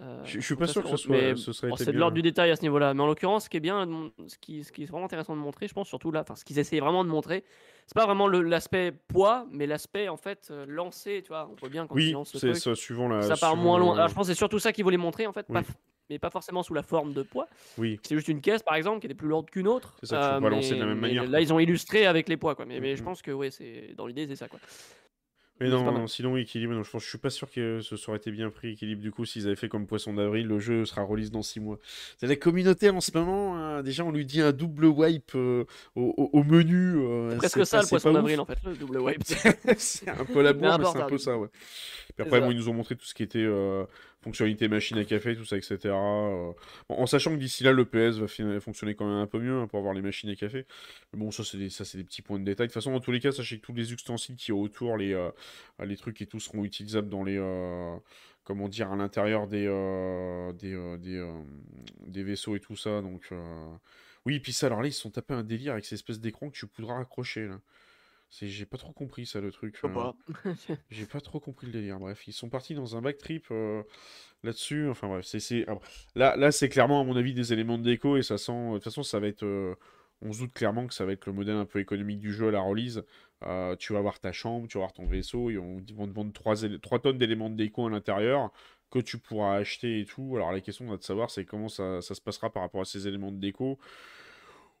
Euh, 0.00 0.20
Je, 0.24 0.38
je 0.40 0.44
suis 0.44 0.54
pas 0.56 0.66
sûr 0.66 0.82
que 0.82 0.90
ce 0.90 0.96
soit, 0.98 1.16
Mais 1.16 1.36
ce 1.36 1.52
serait 1.52 1.68
bon, 1.70 1.74
été 1.76 1.84
c'est 1.84 1.92
de 1.92 1.98
l'ordre 1.98 2.14
du 2.14 2.22
détail 2.22 2.50
à 2.50 2.56
ce 2.56 2.62
niveau-là. 2.62 2.92
Mais 2.92 3.00
en 3.02 3.06
l'occurrence, 3.06 3.44
ce 3.44 3.48
qui 3.50 3.56
est 3.56 3.60
bien, 3.60 3.88
ce 4.26 4.36
qui, 4.36 4.62
ce 4.62 4.72
qui 4.72 4.82
est 4.82 4.86
vraiment 4.86 5.06
intéressant 5.06 5.34
de 5.34 5.40
montrer, 5.40 5.68
je 5.68 5.72
pense 5.74 5.88
surtout 5.88 6.10
là, 6.12 6.20
enfin, 6.20 6.34
ce 6.34 6.44
qu'ils 6.44 6.58
essayaient 6.58 6.80
vraiment 6.80 7.02
de 7.04 7.08
montrer, 7.08 7.44
c'est 7.86 7.94
pas 7.94 8.06
vraiment 8.06 8.28
l'aspect 8.28 8.92
poids, 9.08 9.46
mais 9.50 9.66
l'aspect 9.66 10.08
en 10.08 10.16
fait 10.16 10.48
euh, 10.50 10.64
lancé, 10.68 11.22
tu 11.22 11.28
vois. 11.28 11.48
On 11.50 11.54
voit 11.58 11.68
bien 11.68 11.86
quand 11.86 11.94
Oui, 11.94 12.14
c'est 12.24 12.54
ça, 12.54 12.74
suivant 12.74 13.08
la. 13.08 13.22
ça 13.22 13.36
part 13.36 13.56
moins 13.56 13.78
loin. 13.78 13.94
Alors 13.96 14.08
je 14.08 14.14
pense 14.14 14.26
que 14.26 14.32
c'est 14.32 14.38
surtout 14.38 14.58
ça 14.58 14.72
qu'ils 14.72 14.84
voulaient 14.84 14.96
montrer 14.96 15.26
en 15.26 15.32
fait, 15.32 15.46
Oui. 15.48 15.60
mais 16.10 16.18
pas 16.18 16.30
forcément 16.30 16.62
sous 16.62 16.74
la 16.74 16.82
forme 16.82 17.12
de 17.12 17.22
poids. 17.22 17.48
Oui, 17.78 17.98
C'est 18.02 18.14
juste 18.14 18.28
une 18.28 18.40
caisse 18.40 18.62
par 18.62 18.74
exemple 18.74 19.00
qui 19.00 19.06
était 19.06 19.14
plus 19.14 19.28
lourde 19.28 19.50
qu'une 19.50 19.68
autre. 19.68 19.94
C'est 20.00 20.06
ça, 20.06 20.28
tu 20.28 20.34
peux 20.36 20.48
pas 20.48 20.50
lancer 20.50 20.74
de 20.74 20.80
la 20.80 20.86
même 20.86 20.98
manière, 21.00 21.26
Là 21.28 21.40
ils 21.40 21.52
ont 21.52 21.58
illustré 21.58 22.06
avec 22.06 22.28
les 22.28 22.36
poids 22.36 22.54
quoi. 22.54 22.64
Mais, 22.66 22.80
mais 22.80 22.96
je 22.96 23.02
Mhm. 23.02 23.08
pense 23.08 23.22
que 23.22 23.30
ouais, 23.30 23.50
c'est 23.50 23.94
dans 23.96 24.06
l'idée 24.06 24.26
c'est 24.26 24.36
ça 24.36 24.48
quoi. 24.48 24.58
Mais 25.62 25.68
non, 25.70 25.90
non, 25.92 26.06
sinon, 26.06 26.36
équilibre, 26.36 26.74
non, 26.74 26.82
je 26.82 26.90
pense, 26.90 27.02
je 27.04 27.08
suis 27.08 27.18
pas 27.18 27.30
sûr 27.30 27.50
que 27.50 27.80
ce 27.80 27.96
serait 27.96 28.16
été 28.16 28.30
bien 28.30 28.50
pris, 28.50 28.70
équilibre. 28.72 29.00
Du 29.02 29.10
coup, 29.10 29.24
s'ils 29.24 29.46
avaient 29.46 29.56
fait 29.56 29.68
comme 29.68 29.86
Poisson 29.86 30.12
d'avril, 30.14 30.46
le 30.46 30.58
jeu 30.58 30.84
sera 30.84 31.02
release 31.02 31.30
dans 31.30 31.42
6 31.42 31.60
mois. 31.60 31.78
C'est 32.18 32.26
la 32.26 32.36
communauté 32.36 32.90
en 32.90 33.00
ce 33.00 33.10
moment, 33.16 33.56
hein, 33.56 33.82
déjà, 33.82 34.04
on 34.04 34.10
lui 34.10 34.26
dit 34.26 34.40
un 34.40 34.52
double 34.52 34.86
wipe 34.86 35.32
euh, 35.34 35.64
au, 35.94 36.42
menu. 36.44 36.96
euh, 36.96 37.30
C'est 37.30 37.36
presque 37.36 37.58
pas- 37.58 37.64
ça 37.64 37.80
le 37.82 37.86
poisson 37.88 38.12
d'avril 38.12 38.40
en 38.40 38.44
fait, 38.46 38.58
le 38.64 38.74
double 38.74 38.98
wipe. 39.00 39.22
c'est 39.78 40.08
un 40.08 40.24
peu 40.24 40.42
la 40.42 40.52
bourre, 40.52 40.78
mais 40.78 40.84
c'est 40.92 41.00
un 41.00 41.06
peu 41.06 41.18
ça, 41.18 41.38
ouais. 41.38 41.48
Puis 42.16 42.26
après, 42.26 42.40
ils 42.50 42.56
nous 42.56 42.68
ont 42.68 42.74
montré 42.74 42.94
tout 42.96 43.06
ce 43.06 43.14
qui 43.14 43.22
était 43.22 43.38
euh, 43.38 43.84
fonctionnalité 44.22 44.68
machine 44.68 44.96
à 44.98 45.04
café, 45.04 45.36
tout 45.36 45.44
ça, 45.44 45.56
etc. 45.56 45.78
euh, 45.86 46.52
en 46.88 47.06
sachant 47.06 47.32
que 47.32 47.36
d'ici 47.36 47.64
là, 47.64 47.72
le 47.72 47.84
PS 47.84 48.18
va 48.18 48.60
fonctionner 48.60 48.94
quand 48.94 49.06
même 49.06 49.18
un 49.18 49.26
peu 49.26 49.40
mieux 49.40 49.58
hein, 49.60 49.66
pour 49.66 49.78
avoir 49.78 49.94
les 49.94 50.02
machines 50.02 50.30
à 50.30 50.36
café. 50.36 50.66
Mais 51.12 51.18
bon, 51.18 51.30
ça, 51.30 51.44
c'est 51.44 51.58
des, 51.58 51.68
des 51.68 52.04
petits 52.04 52.22
points 52.22 52.38
de 52.38 52.44
détail. 52.44 52.68
De 52.68 52.72
toute 52.72 52.74
façon, 52.74 52.92
dans 52.92 53.00
tous 53.00 53.12
les 53.12 53.20
cas, 53.20 53.32
sachez 53.32 53.58
que 53.58 53.66
tous 53.66 53.74
les 53.74 53.92
ustensiles 53.92 54.36
qui 54.36 54.52
a 54.52 54.54
autour, 54.54 54.96
les, 54.96 55.12
euh, 55.12 55.30
les 55.84 55.96
trucs 55.96 56.20
et 56.22 56.26
tout 56.26 56.40
seront 56.40 56.64
utilisables 56.64 57.08
dans 57.08 57.24
les, 57.24 57.36
euh, 57.38 57.96
comment 58.44 58.68
dire, 58.68 58.92
à 58.92 58.96
l'intérieur 58.96 59.48
des, 59.48 59.66
des, 60.58 61.32
des, 62.06 62.22
vaisseaux 62.22 62.56
et 62.56 62.60
tout 62.60 62.76
ça. 62.76 63.02
Oui, 64.24 64.38
puis 64.38 64.52
ça, 64.52 64.66
alors 64.66 64.82
là, 64.82 64.88
ils 64.88 64.92
se 64.92 65.00
sont 65.00 65.10
tapés 65.10 65.34
un 65.34 65.42
délire 65.42 65.72
avec 65.72 65.84
ces 65.84 65.96
espèces 65.96 66.20
d'écran 66.20 66.48
que 66.48 66.56
tu 66.56 66.66
pourras 66.66 67.00
accrocher. 67.00 67.48
Là. 67.48 67.60
J'ai 68.40 68.66
pas 68.66 68.78
trop 68.78 68.92
compris 68.92 69.26
ça, 69.26 69.40
le 69.40 69.52
truc. 69.52 69.76
J'ai 70.90 71.06
pas 71.06 71.20
trop 71.20 71.38
compris 71.38 71.66
le 71.66 71.72
délire. 71.72 71.98
Bref, 71.98 72.26
ils 72.26 72.32
sont 72.32 72.48
partis 72.48 72.74
dans 72.74 72.96
un 72.96 73.02
backtrip 73.02 73.46
là-dessus. 74.42 74.88
Enfin 74.88 75.08
bref, 75.08 75.26
c'est 75.26 75.66
là, 76.14 76.36
là 76.36 76.50
c'est 76.50 76.68
clairement 76.68 77.00
à 77.00 77.04
mon 77.04 77.16
avis 77.16 77.34
des 77.34 77.52
éléments 77.52 77.78
de 77.78 77.84
déco 77.84 78.16
et 78.16 78.22
ça 78.22 78.38
sent. 78.38 78.52
De 78.52 78.74
toute 78.74 78.84
façon, 78.84 79.02
ça 79.02 79.20
va 79.20 79.26
être. 79.26 79.44
on 80.22 80.32
se 80.32 80.40
doute 80.40 80.52
clairement 80.54 80.86
que 80.86 80.94
ça 80.94 81.04
va 81.04 81.12
être 81.12 81.26
le 81.26 81.32
modèle 81.32 81.56
un 81.56 81.66
peu 81.66 81.78
économique 81.80 82.20
du 82.20 82.32
jeu 82.32 82.48
à 82.48 82.50
la 82.52 82.60
release. 82.60 83.04
tu 83.78 83.92
vas 83.92 83.98
avoir 83.98 84.18
ta 84.18 84.32
chambre, 84.32 84.66
tu 84.66 84.78
vas 84.78 84.84
avoir 84.84 84.94
ton 84.94 85.06
vaisseau, 85.06 85.50
ils 85.50 85.58
vont 85.58 85.80
te 85.82 85.92
vendre 85.92 86.32
3, 86.32 86.78
3 86.80 86.98
tonnes 87.00 87.18
d'éléments 87.18 87.50
de 87.50 87.56
déco 87.56 87.86
à 87.86 87.90
l'intérieur 87.90 88.50
que 88.92 88.98
tu 88.98 89.18
pourras 89.18 89.56
acheter 89.56 90.00
et 90.00 90.04
tout. 90.04 90.36
Alors 90.36 90.52
la 90.52 90.60
question 90.60 90.86
va 90.86 90.96
de 90.96 91.02
savoir 91.02 91.30
c'est 91.30 91.44
comment 91.44 91.68
ça, 91.68 92.00
ça, 92.02 92.14
se 92.14 92.20
passera 92.20 92.50
par 92.50 92.62
rapport 92.62 92.82
à 92.82 92.84
ces 92.84 93.08
éléments 93.08 93.32
de 93.32 93.38
déco. 93.38 93.78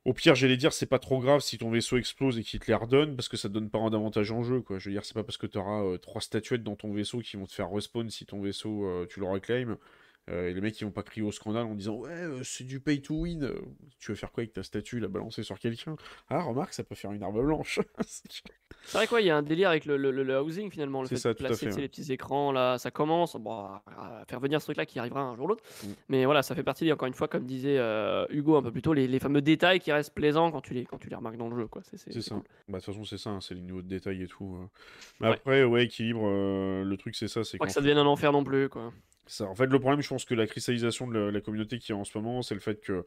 Au 0.04 0.12
pire, 0.14 0.34
j'allais 0.34 0.56
dire, 0.56 0.72
c'est 0.72 0.86
pas 0.86 0.98
trop 0.98 1.20
grave 1.20 1.40
si 1.40 1.58
ton 1.58 1.70
vaisseau 1.70 1.96
explose 1.96 2.36
et 2.38 2.42
qu'il 2.42 2.58
te 2.58 2.66
les 2.66 2.74
redonne, 2.74 3.14
parce 3.14 3.28
que 3.28 3.36
ça 3.36 3.48
te 3.48 3.54
donne 3.54 3.70
pas 3.70 3.78
un 3.78 3.92
avantage 3.92 4.32
en 4.32 4.42
jeu, 4.42 4.60
quoi. 4.60 4.78
Je 4.80 4.88
veux 4.88 4.94
dire, 4.94 5.04
c'est 5.04 5.14
pas 5.14 5.22
parce 5.22 5.36
que 5.36 5.46
tu 5.46 5.58
auras 5.58 5.84
euh, 5.84 5.96
trois 5.98 6.20
statuettes 6.20 6.64
dans 6.64 6.74
ton 6.74 6.92
vaisseau 6.92 7.20
qui 7.20 7.36
vont 7.36 7.46
te 7.46 7.52
faire 7.52 7.70
respawn 7.70 8.10
si 8.10 8.26
ton 8.26 8.40
vaisseau, 8.40 8.84
euh, 8.84 9.06
tu 9.08 9.20
le 9.20 9.26
reclaimes, 9.26 9.76
euh, 10.30 10.48
et 10.48 10.54
les 10.54 10.60
mecs, 10.60 10.80
ils 10.80 10.84
vont 10.84 10.92
pas 10.92 11.02
crier 11.02 11.26
au 11.26 11.32
scandale 11.32 11.66
en 11.66 11.74
disant 11.74 11.96
Ouais, 11.96 12.10
euh, 12.10 12.44
c'est 12.44 12.64
du 12.64 12.78
pay 12.78 13.02
to 13.02 13.14
win. 13.14 13.50
Tu 13.98 14.12
veux 14.12 14.14
faire 14.14 14.30
quoi 14.30 14.42
avec 14.42 14.52
ta 14.52 14.62
statue, 14.62 15.00
la 15.00 15.08
balancer 15.08 15.42
sur 15.42 15.58
quelqu'un? 15.58 15.96
Ah, 16.28 16.42
remarque, 16.42 16.74
ça 16.74 16.84
peut 16.84 16.94
faire 16.94 17.10
une 17.10 17.24
arme 17.24 17.42
blanche. 17.42 17.80
c'est 18.06 18.98
vrai 18.98 19.08
quoi, 19.08 19.20
il 19.20 19.26
y 19.26 19.30
a 19.30 19.36
un 19.36 19.42
délire 19.42 19.70
avec 19.70 19.84
le, 19.84 19.96
le, 19.96 20.40
housing 20.40 20.70
finalement. 20.70 21.02
Le 21.02 21.08
fait 21.08 21.28
de 21.28 21.32
placer 21.32 21.70
les 21.70 21.88
petits 21.88 22.12
écrans, 22.12 22.52
là, 22.52 22.78
ça 22.78 22.92
commence 22.92 23.34
bon, 23.34 23.52
à 23.52 24.24
faire 24.28 24.38
venir 24.38 24.60
ce 24.60 24.66
truc-là 24.66 24.86
qui 24.86 25.00
arrivera 25.00 25.22
un 25.22 25.34
jour 25.34 25.46
ou 25.46 25.48
l'autre. 25.48 25.64
Mm. 25.82 25.88
Mais 26.08 26.24
voilà, 26.24 26.42
ça 26.42 26.54
fait 26.54 26.62
partie, 26.62 26.90
encore 26.92 27.08
une 27.08 27.14
fois, 27.14 27.26
comme 27.26 27.44
disait 27.44 27.78
euh, 27.78 28.24
Hugo 28.30 28.56
un 28.56 28.62
peu 28.62 28.70
plus 28.70 28.82
tôt, 28.82 28.92
les, 28.92 29.08
les, 29.08 29.18
fameux 29.18 29.42
détails 29.42 29.80
qui 29.80 29.90
restent 29.90 30.14
plaisants 30.14 30.52
quand 30.52 30.60
tu 30.60 30.72
les, 30.72 30.84
quand 30.84 30.98
tu 30.98 31.08
les 31.08 31.16
remarques 31.16 31.36
dans 31.36 31.48
le 31.48 31.56
jeu. 31.56 31.68
C'est 31.82 32.20
ça. 32.20 32.36
Bah, 32.68 32.78
de 32.78 32.84
toute 32.84 32.94
façon, 32.94 33.04
c'est 33.04 33.18
ça, 33.18 33.30
hein, 33.30 33.40
c'est 33.40 33.54
les 33.54 33.60
niveaux 33.60 33.82
de 33.82 33.88
détails 33.88 34.22
et 34.22 34.28
tout. 34.28 34.56
Mais 35.20 35.28
après, 35.28 35.64
ouais, 35.64 35.84
équilibre, 35.84 36.28
le 36.28 36.96
truc, 36.96 37.16
c'est 37.16 37.28
ça. 37.28 37.42
c'est 37.42 37.58
Pas 37.58 37.66
que 37.66 37.72
ça 37.72 37.80
devienne 37.80 37.98
un 37.98 38.06
enfer 38.06 38.30
non 38.30 38.44
plus, 38.44 38.68
quoi. 38.68 38.92
En 39.40 39.54
fait, 39.54 39.66
le 39.66 39.78
problème, 39.78 40.02
je 40.02 40.08
pense 40.08 40.24
que 40.24 40.34
la 40.34 40.46
cristallisation 40.46 41.06
de 41.06 41.18
la, 41.18 41.40
communauté 41.40 41.78
qui 41.78 41.92
est 41.92 41.94
en 41.94 42.04
ce 42.04 42.18
moment, 42.18 42.42
c'est 42.42 42.54
le 42.54 42.60
fait 42.60 42.80
que 42.80 43.04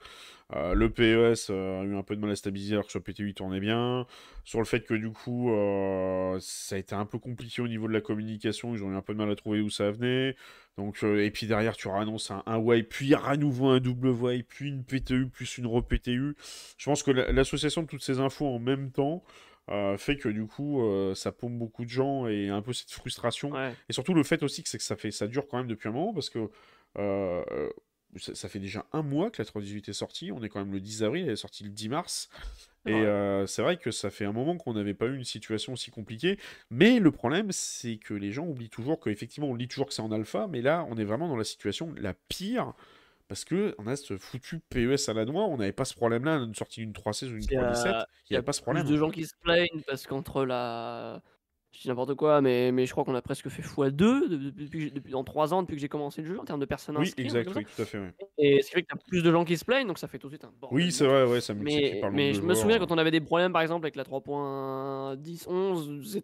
euh, 0.53 0.73
le 0.73 0.89
PES 0.89 1.49
euh, 1.49 1.81
a 1.81 1.83
eu 1.83 1.95
un 1.95 2.03
peu 2.03 2.15
de 2.15 2.21
mal 2.21 2.31
à 2.31 2.35
stabiliser 2.35 2.75
alors 2.75 2.85
que 2.85 2.91
sur 2.91 3.01
PT8 3.01 3.33
tournait 3.33 3.59
bien. 3.59 4.07
Sur 4.45 4.59
le 4.59 4.65
fait 4.65 4.85
que 4.85 4.93
du 4.93 5.11
coup, 5.11 5.51
euh, 5.51 6.37
ça 6.39 6.75
a 6.75 6.79
été 6.79 6.95
un 6.95 7.05
peu 7.05 7.19
compliqué 7.19 7.61
au 7.61 7.67
niveau 7.67 7.87
de 7.87 7.93
la 7.93 8.01
communication, 8.01 8.73
ils 8.73 8.83
ont 8.83 8.91
eu 8.91 8.95
un 8.95 9.01
peu 9.01 9.13
de 9.13 9.19
mal 9.19 9.29
à 9.29 9.35
trouver 9.35 9.59
où 9.59 9.69
ça 9.69 9.91
venait. 9.91 10.35
Donc, 10.77 11.03
et 11.03 11.31
puis 11.31 11.47
derrière, 11.47 11.75
tu 11.77 11.89
annonces 11.89 12.31
un, 12.31 12.43
un 12.45 12.59
Y, 12.59 12.87
puis 12.89 13.13
à 13.13 13.37
nouveau 13.37 13.67
un 13.67 13.79
double 13.79 14.09
Y, 14.09 14.43
puis 14.43 14.69
une 14.69 14.83
PTU, 14.83 15.27
plus 15.27 15.57
une 15.57 15.67
re-PTU. 15.67 16.35
Je 16.77 16.85
pense 16.85 17.03
que 17.03 17.11
l'association 17.11 17.83
de 17.83 17.87
toutes 17.87 18.03
ces 18.03 18.19
infos 18.19 18.47
en 18.47 18.59
même 18.59 18.91
temps 18.91 19.23
euh, 19.71 19.97
fait 19.97 20.17
que 20.17 20.29
du 20.29 20.45
coup 20.45 20.83
euh, 20.83 21.15
ça 21.15 21.31
paume 21.31 21.57
beaucoup 21.57 21.85
de 21.85 21.89
gens 21.89 22.27
et 22.27 22.49
un 22.49 22.61
peu 22.61 22.73
cette 22.73 22.91
frustration. 22.91 23.53
Et 23.89 23.93
surtout 23.93 24.13
le 24.13 24.23
fait 24.23 24.43
aussi 24.43 24.63
que 24.63 24.69
c'est 24.69 24.77
que 24.77 24.83
ça 24.83 24.95
fait 24.95 25.11
ça 25.11 25.27
dure 25.27 25.47
quand 25.47 25.57
même 25.57 25.67
depuis 25.67 25.89
un 25.89 25.91
moment 25.91 26.13
parce 26.13 26.29
que 26.29 26.49
euh, 26.97 27.43
ça, 28.17 28.47
fait 28.47 28.59
déjà 28.59 28.85
un 28.93 29.01
mois 29.01 29.29
que 29.29 29.41
la 29.41 29.45
318 29.45 29.89
est 29.89 29.93
sortie. 29.93 30.31
On 30.31 30.41
est 30.43 30.49
quand 30.49 30.59
même 30.59 30.71
le 30.71 30.79
10 30.79 31.03
avril 31.03 31.25
elle 31.25 31.31
est 31.31 31.35
sortie 31.35 31.63
le 31.63 31.71
10 31.71 31.89
mars. 31.89 32.29
Et 32.87 33.03
c'est 33.47 33.63
vrai 33.63 33.77
que 33.77 33.89
ça 33.89 34.11
fait 34.11 34.25
un 34.25 34.31
moment 34.31 34.55
qu'on 34.57 34.73
n'avait 34.73 34.93
pas 34.93 35.07
eu 35.07 35.15
une 35.15 35.23
situation 35.23 35.73
aussi 35.73 35.89
compliquée. 35.89 36.37
Mais 36.69 36.99
le 36.99 37.11
problème 37.11 37.51
c'est 37.51 37.97
que 37.97 38.13
les 38.13 38.31
gens 38.31 38.45
oublient 38.45 38.69
toujours 38.69 38.99
qu'effectivement 38.99 39.49
on 39.49 39.55
dit 39.55 39.67
toujours 39.67 39.87
que 39.87 39.93
c'est 39.93 40.03
en 40.03 40.11
alpha 40.11 40.47
mais 40.47 40.61
là 40.61 40.85
on 40.89 40.97
est 40.97 41.03
vraiment 41.03 41.27
dans 41.27 41.37
la 41.37 41.43
situation 41.43 41.91
la 41.97 42.13
pire 42.13 42.73
parce 43.27 43.45
que 43.45 43.75
on 43.77 43.87
a 43.87 43.95
ce 43.95 44.17
foutu 44.17 44.59
PES 44.69 45.09
à 45.09 45.13
la 45.13 45.25
noix, 45.25 45.45
on 45.45 45.57
n'avait 45.57 45.71
pas 45.71 45.85
ce 45.85 45.95
problème-là, 45.95 46.35
une 46.37 46.55
sortie 46.55 46.81
d'une 46.81 46.91
3.16 46.91 47.31
ou 47.31 47.35
une 47.35 47.41
3.17, 47.41 48.05
il 48.29 48.33
n'y 48.33 48.37
avait 48.37 48.45
pas 48.45 48.53
ce 48.53 48.61
problème. 48.61 48.85
Il 48.85 48.91
y 48.91 48.93
a 48.93 48.93
plus 48.93 48.93
de 48.93 48.99
gens 48.99 49.11
qui 49.11 49.25
se 49.25 49.33
plaignent 49.41 49.81
parce 49.87 50.05
qu'entre 50.07 50.45
la. 50.45 51.21
Je 51.71 51.81
dis 51.81 51.87
n'importe 51.89 52.15
quoi, 52.15 52.39
mais, 52.39 52.71
mais 52.71 52.85
je 52.85 52.91
crois 52.93 53.03
qu'on 53.03 53.15
a 53.15 53.21
presque 53.21 53.49
fait 53.49 53.61
x2 53.61 54.29
depuis, 54.29 54.91
depuis, 54.91 55.13
en 55.13 55.25
3 55.25 55.53
ans 55.53 55.61
depuis 55.61 55.75
que 55.75 55.81
j'ai 55.81 55.89
commencé 55.89 56.21
le 56.21 56.27
jeu 56.27 56.39
en 56.39 56.45
termes 56.45 56.61
de 56.61 56.65
personnes 56.65 56.97
Oui, 56.97 57.13
exact, 57.17 57.51
oui, 57.53 57.65
tout 57.65 57.81
à 57.81 57.85
fait. 57.85 57.99
Et 58.37 58.61
c'est 58.61 58.71
vrai 58.71 58.83
qu'il 58.83 58.95
y 58.95 58.97
a 58.97 59.01
plus 59.09 59.21
de 59.21 59.29
gens 59.29 59.43
qui 59.43 59.57
se 59.57 59.65
plaignent, 59.65 59.87
donc 59.87 59.97
ça 59.97 60.07
fait 60.07 60.17
tout 60.17 60.27
de 60.27 60.31
suite 60.31 60.45
un 60.45 60.53
bordel. 60.57 60.77
Oui, 60.77 60.91
c'est 60.93 61.05
vrai, 61.05 61.25
ouais, 61.25 61.41
ça 61.41 61.53
Mais, 61.53 62.01
mais 62.13 62.33
je 62.33 62.41
me 62.41 62.53
souviens 62.53 62.79
quand 62.79 62.93
on 62.93 62.97
avait 62.97 63.11
des 63.11 63.19
problèmes, 63.19 63.51
par 63.51 63.61
exemple, 63.61 63.85
avec 63.85 63.97
la 63.97 64.03
3.10, 64.03 65.49
11, 65.49 66.23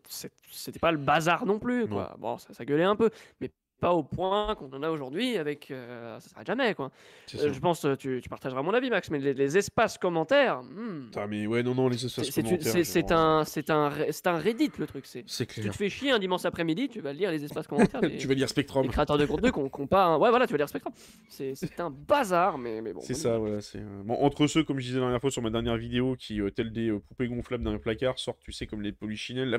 c'était 0.49 0.79
pas 0.79 0.93
le 0.93 0.99
bazar 0.99 1.45
non 1.45 1.59
plus, 1.59 1.85
quoi. 1.85 2.15
Bon, 2.17 2.37
ça, 2.37 2.53
ça 2.53 2.63
gueulait 2.63 2.85
un 2.85 2.95
peu, 2.95 3.09
mais 3.41 3.51
pas 3.81 3.93
au 3.93 4.03
point 4.03 4.55
qu'on 4.55 4.71
en 4.73 4.83
a 4.83 4.89
aujourd'hui 4.89 5.37
avec. 5.37 5.71
Euh, 5.71 6.19
ça 6.19 6.29
s'arrête 6.29 6.47
jamais, 6.47 6.75
quoi. 6.75 6.91
Euh, 7.35 7.51
je 7.51 7.59
pense, 7.59 7.83
euh, 7.83 7.95
tu, 7.95 8.21
tu, 8.21 8.29
partageras 8.29 8.61
mon 8.61 8.73
avis, 8.75 8.91
Max, 8.91 9.09
mais 9.09 9.17
les, 9.17 9.57
espaces 9.57 9.97
commentaires. 9.97 10.61
Hmm. 10.61 11.09
Ah, 11.15 11.25
mais 11.27 11.47
ouais, 11.47 11.63
non, 11.63 11.73
non, 11.73 11.89
les 11.89 12.05
espaces 12.05 12.29
commentaires. 12.29 12.85
C'est 12.85 13.11
un, 13.11 13.43
un, 13.69 14.25
un 14.25 14.37
Reddit, 14.37 14.71
le 14.77 14.85
truc. 14.85 15.05
C'est 15.05 15.45
clair. 15.47 15.65
Tu 15.65 15.71
te 15.71 15.75
fais 15.75 15.89
chier 15.89 16.11
un 16.11 16.19
dimanche 16.19 16.45
après-midi, 16.45 16.89
tu 16.89 17.01
vas 17.01 17.11
lire 17.11 17.31
les 17.31 17.43
espaces 17.43 17.65
commentaires. 17.65 18.01
tu 18.19 18.27
vas 18.27 18.35
lire 18.35 18.47
Spectrum. 18.47 18.83
Les 18.83 18.89
créateurs 18.89 19.17
de 19.17 19.25
contenu 19.25 19.51
qu'on 19.51 19.67
qu 19.67 19.87
pas. 19.87 20.17
Ouais, 20.19 20.29
voilà, 20.29 20.45
tu 20.45 20.53
vas 20.53 20.57
lire 20.57 20.69
Spectrum. 20.69 20.93
C'est 21.27 21.79
un 21.79 21.89
bazar, 21.89 22.59
mais, 22.59 22.81
mais 22.81 22.93
bon. 22.93 23.01
C'est 23.01 23.15
ça, 23.15 23.39
voilà. 23.39 23.57
Bon, 24.05 24.13
entre 24.21 24.45
ceux, 24.45 24.63
comme 24.63 24.79
je 24.79 24.85
disais 24.85 24.99
la 24.99 25.05
dernière 25.05 25.21
fois 25.21 25.31
sur 25.31 25.41
ma 25.41 25.49
dernière 25.49 25.77
vidéo, 25.77 26.15
qui, 26.19 26.39
tel 26.55 26.71
des 26.71 26.91
poupées 26.91 27.27
gonflables 27.27 27.63
dans 27.63 27.73
un 27.73 27.79
placard, 27.79 28.19
sortent, 28.19 28.41
tu 28.43 28.51
sais, 28.51 28.67
comme 28.67 28.83
les 28.83 28.91
polichinelles, 28.91 29.49
là, 29.49 29.57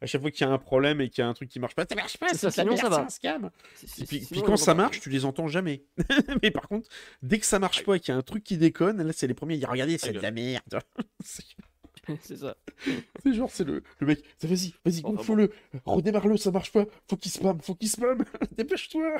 à 0.00 0.06
chaque 0.06 0.22
fois 0.22 0.30
qu'il 0.30 0.46
y 0.46 0.48
a 0.48 0.52
un 0.52 0.58
problème 0.58 1.02
et 1.02 1.10
qu'il 1.10 1.22
y 1.22 1.26
a 1.26 1.28
un 1.28 1.34
truc 1.34 1.50
qui 1.50 1.60
marche 1.60 1.74
pas, 1.74 1.84
ça 1.86 1.94
marche 1.94 2.16
pas, 2.16 2.28
ça, 2.28 2.50
ça, 2.50 2.64
ça 2.64 2.88
va. 2.88 3.49
Puis 4.06 4.42
quand 4.44 4.56
ça 4.56 4.74
marche, 4.74 5.00
tu 5.00 5.10
les 5.10 5.24
entends 5.24 5.48
jamais. 5.48 5.84
mais 6.42 6.50
par 6.50 6.68
contre, 6.68 6.88
dès 7.22 7.38
que 7.38 7.46
ça 7.46 7.58
marche 7.58 7.84
pas 7.84 7.96
et 7.96 8.00
qu'il 8.00 8.12
y 8.12 8.14
a 8.14 8.18
un 8.18 8.22
truc 8.22 8.44
qui 8.44 8.56
déconne, 8.56 9.02
là, 9.02 9.12
c'est 9.12 9.26
les 9.26 9.34
premiers 9.34 9.54
à 9.54 9.58
dire 9.58 9.70
Regardez, 9.70 9.98
c'est 9.98 10.12
de 10.12 10.20
la 10.20 10.30
merde. 10.30 10.80
c'est 12.22 12.36
ça. 12.36 12.56
C'est 13.22 13.34
genre, 13.34 13.50
c'est 13.50 13.64
le, 13.64 13.82
le 13.98 14.06
mec, 14.06 14.24
vas-y, 14.42 14.74
vas-y, 14.84 15.02
gonfle-le, 15.02 15.52
redémarre-le, 15.84 16.36
ça 16.36 16.50
marche 16.50 16.72
pas, 16.72 16.86
faut 17.08 17.16
qu'il 17.16 17.30
spam, 17.30 17.60
faut 17.60 17.74
qu'il 17.74 17.88
spam, 17.88 18.24
dépêche-toi. 18.56 19.18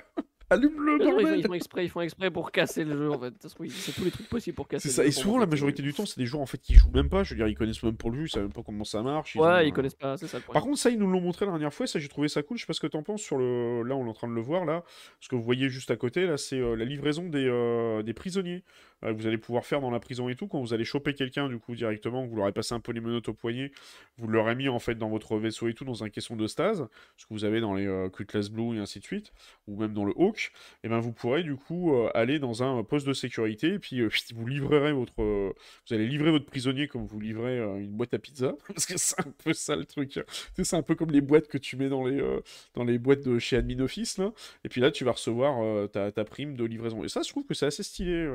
Allume-le, 0.50 0.98
bordel 0.98 1.38
ils, 1.38 1.46
font 1.46 1.54
exprès, 1.54 1.84
ils 1.84 1.88
font 1.88 2.00
exprès 2.00 2.28
pour 2.28 2.50
casser 2.50 2.82
le 2.84 2.96
jeu, 2.96 3.10
en 3.10 3.20
fait. 3.20 3.32
C'est 3.40 3.92
tous 3.92 4.04
les 4.04 4.10
trucs 4.10 4.28
possibles 4.28 4.56
pour 4.56 4.66
casser 4.66 4.88
le 4.88 4.94
ça. 4.94 5.02
jeu. 5.02 5.08
Et 5.08 5.12
souvent, 5.12 5.38
la 5.38 5.46
majorité 5.46 5.80
du 5.80 5.94
temps, 5.94 6.06
c'est 6.06 6.18
des 6.18 6.26
joueurs 6.26 6.42
en 6.42 6.46
fait 6.46 6.58
qui 6.58 6.74
jouent 6.74 6.90
même 6.90 7.08
pas. 7.08 7.22
Je 7.22 7.30
veux 7.30 7.36
dire, 7.36 7.46
ils 7.46 7.54
connaissent 7.54 7.82
même 7.84 7.96
pas 7.96 8.08
le 8.08 8.16
jeu, 8.16 8.24
ils 8.24 8.30
savent 8.30 8.42
même 8.42 8.52
pas 8.52 8.64
comment 8.64 8.82
ça 8.82 9.00
marche. 9.02 9.36
ouais, 9.36 9.68
ils 9.68 9.72
connaissent 9.72 9.94
pas, 9.94 10.16
c'est 10.16 10.26
ça 10.26 10.38
le 10.38 10.42
problème. 10.42 10.60
Par 10.60 10.68
contre, 10.68 10.80
ça, 10.80 10.90
ils 10.90 10.98
nous 10.98 11.06
l'ont 11.06 11.20
montré 11.20 11.46
la 11.46 11.52
dernière 11.52 11.72
fois, 11.72 11.86
ça, 11.86 12.00
j'ai 12.00 12.08
trouvé 12.08 12.26
ça 12.26 12.42
cool. 12.42 12.56
Je 12.56 12.62
sais 12.62 12.66
pas 12.66 12.72
ce 12.72 12.80
que 12.80 12.88
t'en 12.88 13.04
penses 13.04 13.22
sur 13.22 13.38
le. 13.38 13.84
Là, 13.84 13.94
on 13.94 14.04
est 14.06 14.10
en 14.10 14.12
train 14.12 14.28
de 14.28 14.34
le 14.34 14.40
voir, 14.40 14.64
là. 14.64 14.82
Ce 15.20 15.28
que 15.28 15.36
vous 15.36 15.42
voyez 15.42 15.68
juste 15.68 15.92
à 15.92 15.96
côté, 15.96 16.26
là, 16.26 16.36
c'est 16.36 16.58
euh, 16.58 16.74
la 16.74 16.84
livraison 16.84 17.28
des, 17.28 17.46
euh, 17.46 18.02
des 18.02 18.12
prisonniers. 18.12 18.64
Euh, 19.04 19.12
vous 19.12 19.28
allez 19.28 19.38
pouvoir 19.38 19.64
faire 19.64 19.80
dans 19.80 19.90
la 19.90 20.00
prison 20.00 20.28
et 20.28 20.34
tout. 20.34 20.48
Quand 20.48 20.60
vous 20.60 20.74
allez 20.74 20.84
choper 20.84 21.14
quelqu'un, 21.14 21.48
du 21.48 21.58
coup, 21.58 21.76
directement, 21.76 22.26
vous 22.26 22.34
leur 22.34 22.46
avez 22.46 22.52
passé 22.52 22.74
un 22.74 22.80
peu 22.80 22.90
les 22.90 23.00
menottes 23.00 23.28
au 23.28 23.34
poignet, 23.34 23.70
vous 24.18 24.26
l'aurez 24.26 24.56
mis, 24.56 24.68
en 24.68 24.80
fait, 24.80 24.96
dans 24.96 25.08
votre 25.08 25.36
vaisseau 25.36 25.68
et 25.68 25.74
tout, 25.74 25.84
dans 25.84 26.02
un 26.02 26.10
caisson 26.10 26.34
de 26.34 26.48
stase, 26.48 26.88
ce 27.16 27.26
que 27.26 27.34
vous 27.34 27.44
avez 27.44 27.60
dans 27.60 27.74
les 27.74 28.08
Cutlass 28.12 28.50
Blue 28.50 28.76
et 28.76 28.80
ainsi 28.80 28.98
de 28.98 29.04
suite, 29.04 29.32
ou 29.68 29.78
même 29.78 29.94
dans 29.94 30.04
le 30.04 30.12
Hawk, 30.16 30.39
et 30.82 30.88
ben 30.88 31.00
vous 31.00 31.12
pourrez 31.12 31.42
du 31.42 31.56
coup 31.56 31.94
euh, 31.94 32.10
aller 32.14 32.38
dans 32.38 32.62
un 32.62 32.82
poste 32.84 33.06
de 33.06 33.12
sécurité 33.12 33.74
et 33.74 33.78
puis 33.78 34.00
euh, 34.00 34.08
vous 34.34 34.46
livrerez 34.46 34.92
votre 34.92 35.20
euh, 35.22 35.52
allez 35.90 36.06
livrer 36.06 36.30
votre 36.30 36.46
prisonnier 36.46 36.88
comme 36.88 37.06
vous 37.06 37.20
livrez 37.20 37.58
une 37.58 37.90
boîte 37.90 38.14
à 38.14 38.18
pizza 38.18 38.54
parce 38.68 38.86
que 38.86 38.98
c'est 38.98 39.20
un 39.20 39.32
peu 39.44 39.52
ça 39.52 39.76
le 39.76 39.84
truc. 39.84 40.20
C'est 40.62 40.76
un 40.76 40.82
peu 40.82 40.94
comme 40.94 41.10
les 41.10 41.20
boîtes 41.20 41.48
que 41.48 41.58
tu 41.58 41.76
mets 41.76 41.88
dans 41.88 42.04
les 42.04 42.98
boîtes 42.98 43.22
de 43.22 43.38
chez 43.38 43.56
admin 43.56 43.80
office 43.80 44.20
et 44.64 44.68
puis 44.68 44.80
là 44.80 44.90
tu 44.90 45.04
vas 45.04 45.12
recevoir 45.12 45.88
ta, 45.90 46.24
prime 46.24 46.56
de 46.56 46.64
livraison. 46.64 47.04
Et 47.04 47.08
ça 47.08 47.22
je 47.22 47.30
trouve 47.30 47.44
que 47.44 47.54
c'est 47.54 47.66
assez 47.66 47.82
stylé 47.82 48.28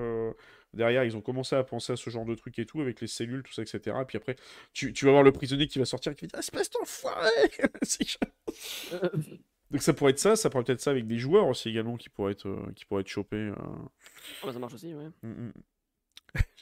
derrière 0.74 1.04
ils 1.04 1.16
ont 1.16 1.22
commencé 1.22 1.56
à 1.56 1.64
penser 1.64 1.94
à 1.94 1.96
ce 1.96 2.10
genre 2.10 2.26
de 2.26 2.36
truc 2.36 2.60
et 2.60 2.66
tout 2.66 2.82
avec 2.82 3.02
les 3.02 3.08
cellules 3.08 3.44
tout 3.44 3.54
ça 3.54 3.62
etc 3.62 3.96
et 4.02 4.06
puis 4.06 4.18
après 4.18 4.36
tu, 4.74 4.92
vas 5.06 5.12
voir 5.12 5.24
le 5.24 5.32
prisonnier 5.32 5.68
qui 5.68 5.80
va 5.80 5.86
sortir 5.86 6.12
et 6.12 6.16
qui 6.16 6.26
va 6.26 6.30
dire 6.30 6.40
espèce 6.40 6.70
d'enfoiré 6.70 7.30
Donc 9.72 9.82
ça 9.82 9.94
pourrait 9.94 10.12
être 10.12 10.20
ça, 10.20 10.36
ça 10.36 10.50
pourrait 10.50 10.64
peut-être 10.64 10.82
ça 10.82 10.92
avec 10.92 11.08
des 11.08 11.18
joueurs 11.18 11.48
aussi 11.48 11.70
également 11.70 11.98
qui 11.98 12.10
pourraient 12.10 12.34
être, 12.34 12.48
euh, 12.48 12.72
qui 12.76 12.86
pourraient 12.86 13.02
être 13.02 13.08
chopés. 13.08 13.38
Euh. 13.38 13.56
Ah 14.42 14.48
bah, 14.48 14.54
ça 14.54 14.60
marche 14.60 14.76
aussi, 14.76 14.94
ouais. 14.94 15.10
Mm, 15.24 15.48
mm. 15.48 15.52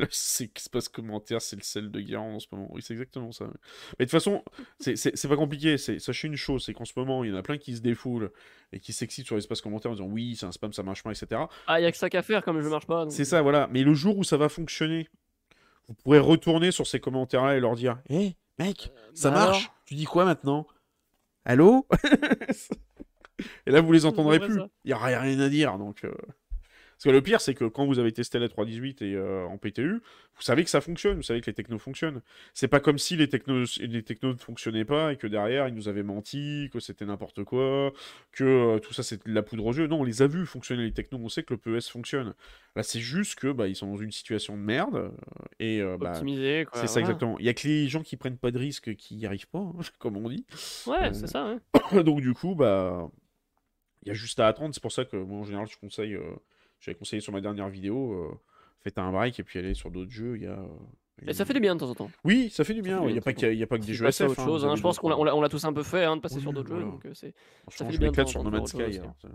c'est 0.10 0.52
passe 0.72 0.88
commentaire, 0.88 1.42
c'est 1.42 1.56
le 1.56 1.64
sel 1.64 1.92
de 1.92 2.00
Guérin 2.00 2.22
en 2.22 2.40
ce 2.40 2.48
moment. 2.52 2.70
Oui, 2.72 2.82
c'est 2.82 2.94
exactement 2.94 3.32
ça. 3.32 3.46
Mais 4.00 4.06
de 4.06 4.10
toute 4.10 4.12
façon, 4.12 4.44
c'est 4.80 5.28
pas 5.28 5.36
compliqué. 5.36 5.78
Sachez 5.78 6.28
une 6.28 6.36
chose, 6.36 6.64
c'est 6.66 6.74
qu'en 6.74 6.86
ce 6.86 6.94
moment, 6.96 7.24
il 7.24 7.32
y 7.32 7.34
en 7.34 7.38
a 7.38 7.44
plein 7.44 7.58
qui 7.58 7.76
se 7.76 7.82
défoulent 7.82 8.32
et 8.72 8.80
qui 8.80 8.94
s'excitent 8.94 9.26
sur 9.26 9.36
l'espace 9.36 9.62
commentaire 9.62 9.92
en 9.92 9.96
disant 9.96 10.08
oui, 10.08 10.36
c'est 10.36 10.46
un 10.46 10.52
spam, 10.52 10.74
ça 10.74 10.84
marche 10.84 11.04
pas, 11.04 11.12
etc. 11.12 11.42
Ah, 11.68 11.80
il 11.80 11.84
y 11.84 11.86
a 11.86 11.92
que 11.92 11.98
ça 11.98 12.10
qu'à 12.10 12.22
faire 12.22 12.44
comme 12.44 12.62
je 12.62 12.70
marche 12.70 12.88
pas. 12.88 13.10
C'est 13.10 13.26
ça, 13.26 13.42
voilà. 13.42 13.68
Mais 13.72 13.84
le 13.84 13.94
jour 13.94 14.18
où 14.18 14.24
ça 14.24 14.38
va 14.38 14.48
fonctionner, 14.48 15.10
vous 15.88 15.94
pourrez 15.96 16.20
retourner 16.20 16.72
sur 16.72 16.88
ces 16.88 17.00
commentaires-là 17.00 17.58
et 17.58 17.60
leur 17.60 17.76
dire 17.76 18.00
Hé, 18.10 18.36
mec, 18.60 18.92
euh, 18.96 19.12
ça 19.14 19.30
bah 19.32 19.46
marche 19.46 19.72
Tu 19.86 19.96
dis 19.96 20.06
quoi 20.06 20.26
maintenant? 20.26 20.68
Allô? 21.46 21.86
Et 23.68 23.72
là, 23.72 23.82
vous 23.82 23.92
les 23.92 24.06
entendrez 24.06 24.40
plus. 24.40 24.60
Il 24.84 24.88
n'y 24.88 24.94
a 24.94 24.98
rien 24.98 25.40
à 25.40 25.50
dire. 25.50 25.78
Donc, 25.78 26.04
euh, 26.04 26.12
Parce 26.94 27.04
que 27.06 27.10
le 27.10 27.22
pire, 27.22 27.42
c'est 27.42 27.54
que 27.54 27.66
quand 27.66 27.86
vous 27.86 28.00
avez 28.00 28.12
testé 28.12 28.40
la 28.40 28.50
318 28.50 29.02
et 29.02 29.16
euh, 29.16 29.46
en 29.46 29.58
PTU, 29.58 30.02
vous 30.36 30.42
savez 30.42 30.64
que 30.64 30.70
ça 30.70 30.82
fonctionne, 30.82 31.18
vous 31.18 31.24
savez 31.24 31.42
que 31.42 31.46
les 31.46 31.54
technos 31.54 31.78
fonctionnent. 31.78 32.22
C'est 32.54 32.68
pas 32.68 32.80
comme 32.80 32.98
si 32.98 33.16
les 33.16 33.30
technos, 33.30 33.66
les 33.80 34.04
technos 34.04 34.34
ne 34.34 34.38
fonctionnaient 34.38 34.86
pas 34.86 35.14
et 35.14 35.18
que 35.18 35.28
derrière, 35.28 35.68
ils 35.68 35.76
nous 35.76 35.88
avaient 35.88 36.04
menti, 36.04 36.70
que 36.74 36.80
c'était 36.80 37.06
n'importe 37.06 37.44
quoi, 37.44 37.94
que 38.32 38.44
euh, 38.44 38.80
tout 38.80 38.94
ça 38.94 39.04
c'était 39.04 39.30
de 39.30 39.36
la 39.36 39.44
poudre 39.44 39.66
aux 39.66 39.74
yeux. 39.74 39.88
Non, 39.88 40.02
on 40.02 40.04
les 40.04 40.22
a 40.22 40.28
vus 40.28 40.46
fonctionner, 40.46 40.84
les 40.84 40.92
technos, 40.92 41.20
on 41.22 41.30
sait 41.30 41.44
que 41.44 41.54
le 41.54 41.60
PES 41.60 41.88
fonctionne. 41.88 42.34
Là, 42.76 42.82
c'est 42.82 43.00
juste 43.00 43.36
que 43.36 43.52
bah, 43.52 43.68
ils 43.68 43.76
sont 43.76 43.88
dans 43.88 43.98
une 43.98 44.12
situation 44.12 44.58
de 44.58 44.62
merde 44.62 44.96
euh, 44.96 45.10
et 45.60 45.98
bah, 45.98 46.12
Optimisé, 46.12 46.66
quoi. 46.66 46.82
c'est 46.82 46.88
ça 46.88 46.94
voilà. 46.94 47.08
exactement. 47.08 47.38
Il 47.40 47.46
y 47.46 47.50
a 47.50 47.54
que 47.54 47.68
les 47.68 47.88
gens 47.88 48.02
qui 48.02 48.18
prennent 48.18 48.38
pas 48.38 48.50
de 48.50 48.58
risques 48.58 48.96
qui 48.96 49.16
y 49.16 49.26
arrivent 49.28 49.50
pas, 49.50 49.60
hein, 49.60 49.74
comme 50.00 50.18
on 50.18 50.30
dit. 50.30 50.46
Ouais, 50.88 51.14
c'est 51.14 51.28
ça, 51.28 51.54
ouais. 51.94 52.04
Donc 52.04 52.22
du 52.22 52.34
coup, 52.34 52.56
bah, 52.56 53.08
il 54.04 54.08
y 54.08 54.12
a 54.12 54.14
juste 54.14 54.40
à 54.40 54.48
attendre. 54.48 54.74
C'est 54.74 54.82
pour 54.82 54.92
ça 54.92 55.06
que 55.06 55.18
moi, 55.18 55.40
en 55.40 55.44
général, 55.46 55.68
je 55.68 55.78
conseille, 55.78 56.14
euh, 56.16 56.22
j'avais 56.80 56.96
conseillé 56.98 57.22
sur 57.22 57.34
ma 57.34 57.42
dernière 57.42 57.70
vidéo, 57.70 58.14
euh, 58.14 58.32
faites 58.82 58.98
un 58.98 59.12
break 59.12 59.40
et 59.40 59.44
puis 59.44 59.60
allez 59.60 59.74
sur 59.74 59.90
d'autres 59.92 60.12
jeux. 60.12 60.36
Il 60.38 60.44
y 60.44 60.48
a. 60.48 60.52
euh, 60.60 60.68
Et 61.28 61.34
ça 61.34 61.46
fait 61.46 61.54
du 61.54 61.60
bien 61.60 61.76
de 61.76 61.80
temps 61.80 61.90
en 61.90 61.96
temps. 61.96 62.12
Oui, 62.24 62.50
ça 62.50 62.64
fait 62.64 62.74
du 62.74 62.82
bien. 62.82 63.02
Il 63.08 63.12
n'y 63.14 63.18
a 63.18 63.22
pas 63.22 63.34
que 63.34 63.86
des 63.86 63.94
jeux 63.94 64.06
SF. 64.08 64.30
autre 64.32 64.42
hein, 64.42 64.46
chose, 64.46 64.66
hein. 64.66 64.76
Je 64.76 64.82
pense 64.82 65.00
qu'on 65.00 65.10
l'a 65.10 65.18
on 65.18 65.24
l'a- 65.24 65.36
on 65.36 65.42
l'a 65.42 65.50
tous 65.50 65.64
un 65.66 65.74
peu 65.74 65.84
fait, 65.84 66.04
hein, 66.04 66.18
de 66.18 66.22
passer 66.22 66.40
sur 66.40 66.52
d'autres 66.54 66.70
jeux. 66.76 66.82
Donc, 66.82 67.08
c'est... 67.14 67.34
Franchement, 67.64 67.86
fait 67.88 67.98
du 67.98 68.06
je 68.06 68.12
bien 68.12 68.26
sur 68.26 68.44
No 68.44 68.50
Man's 68.52 68.70
Sky. 68.72 68.94
ça- 68.94 69.30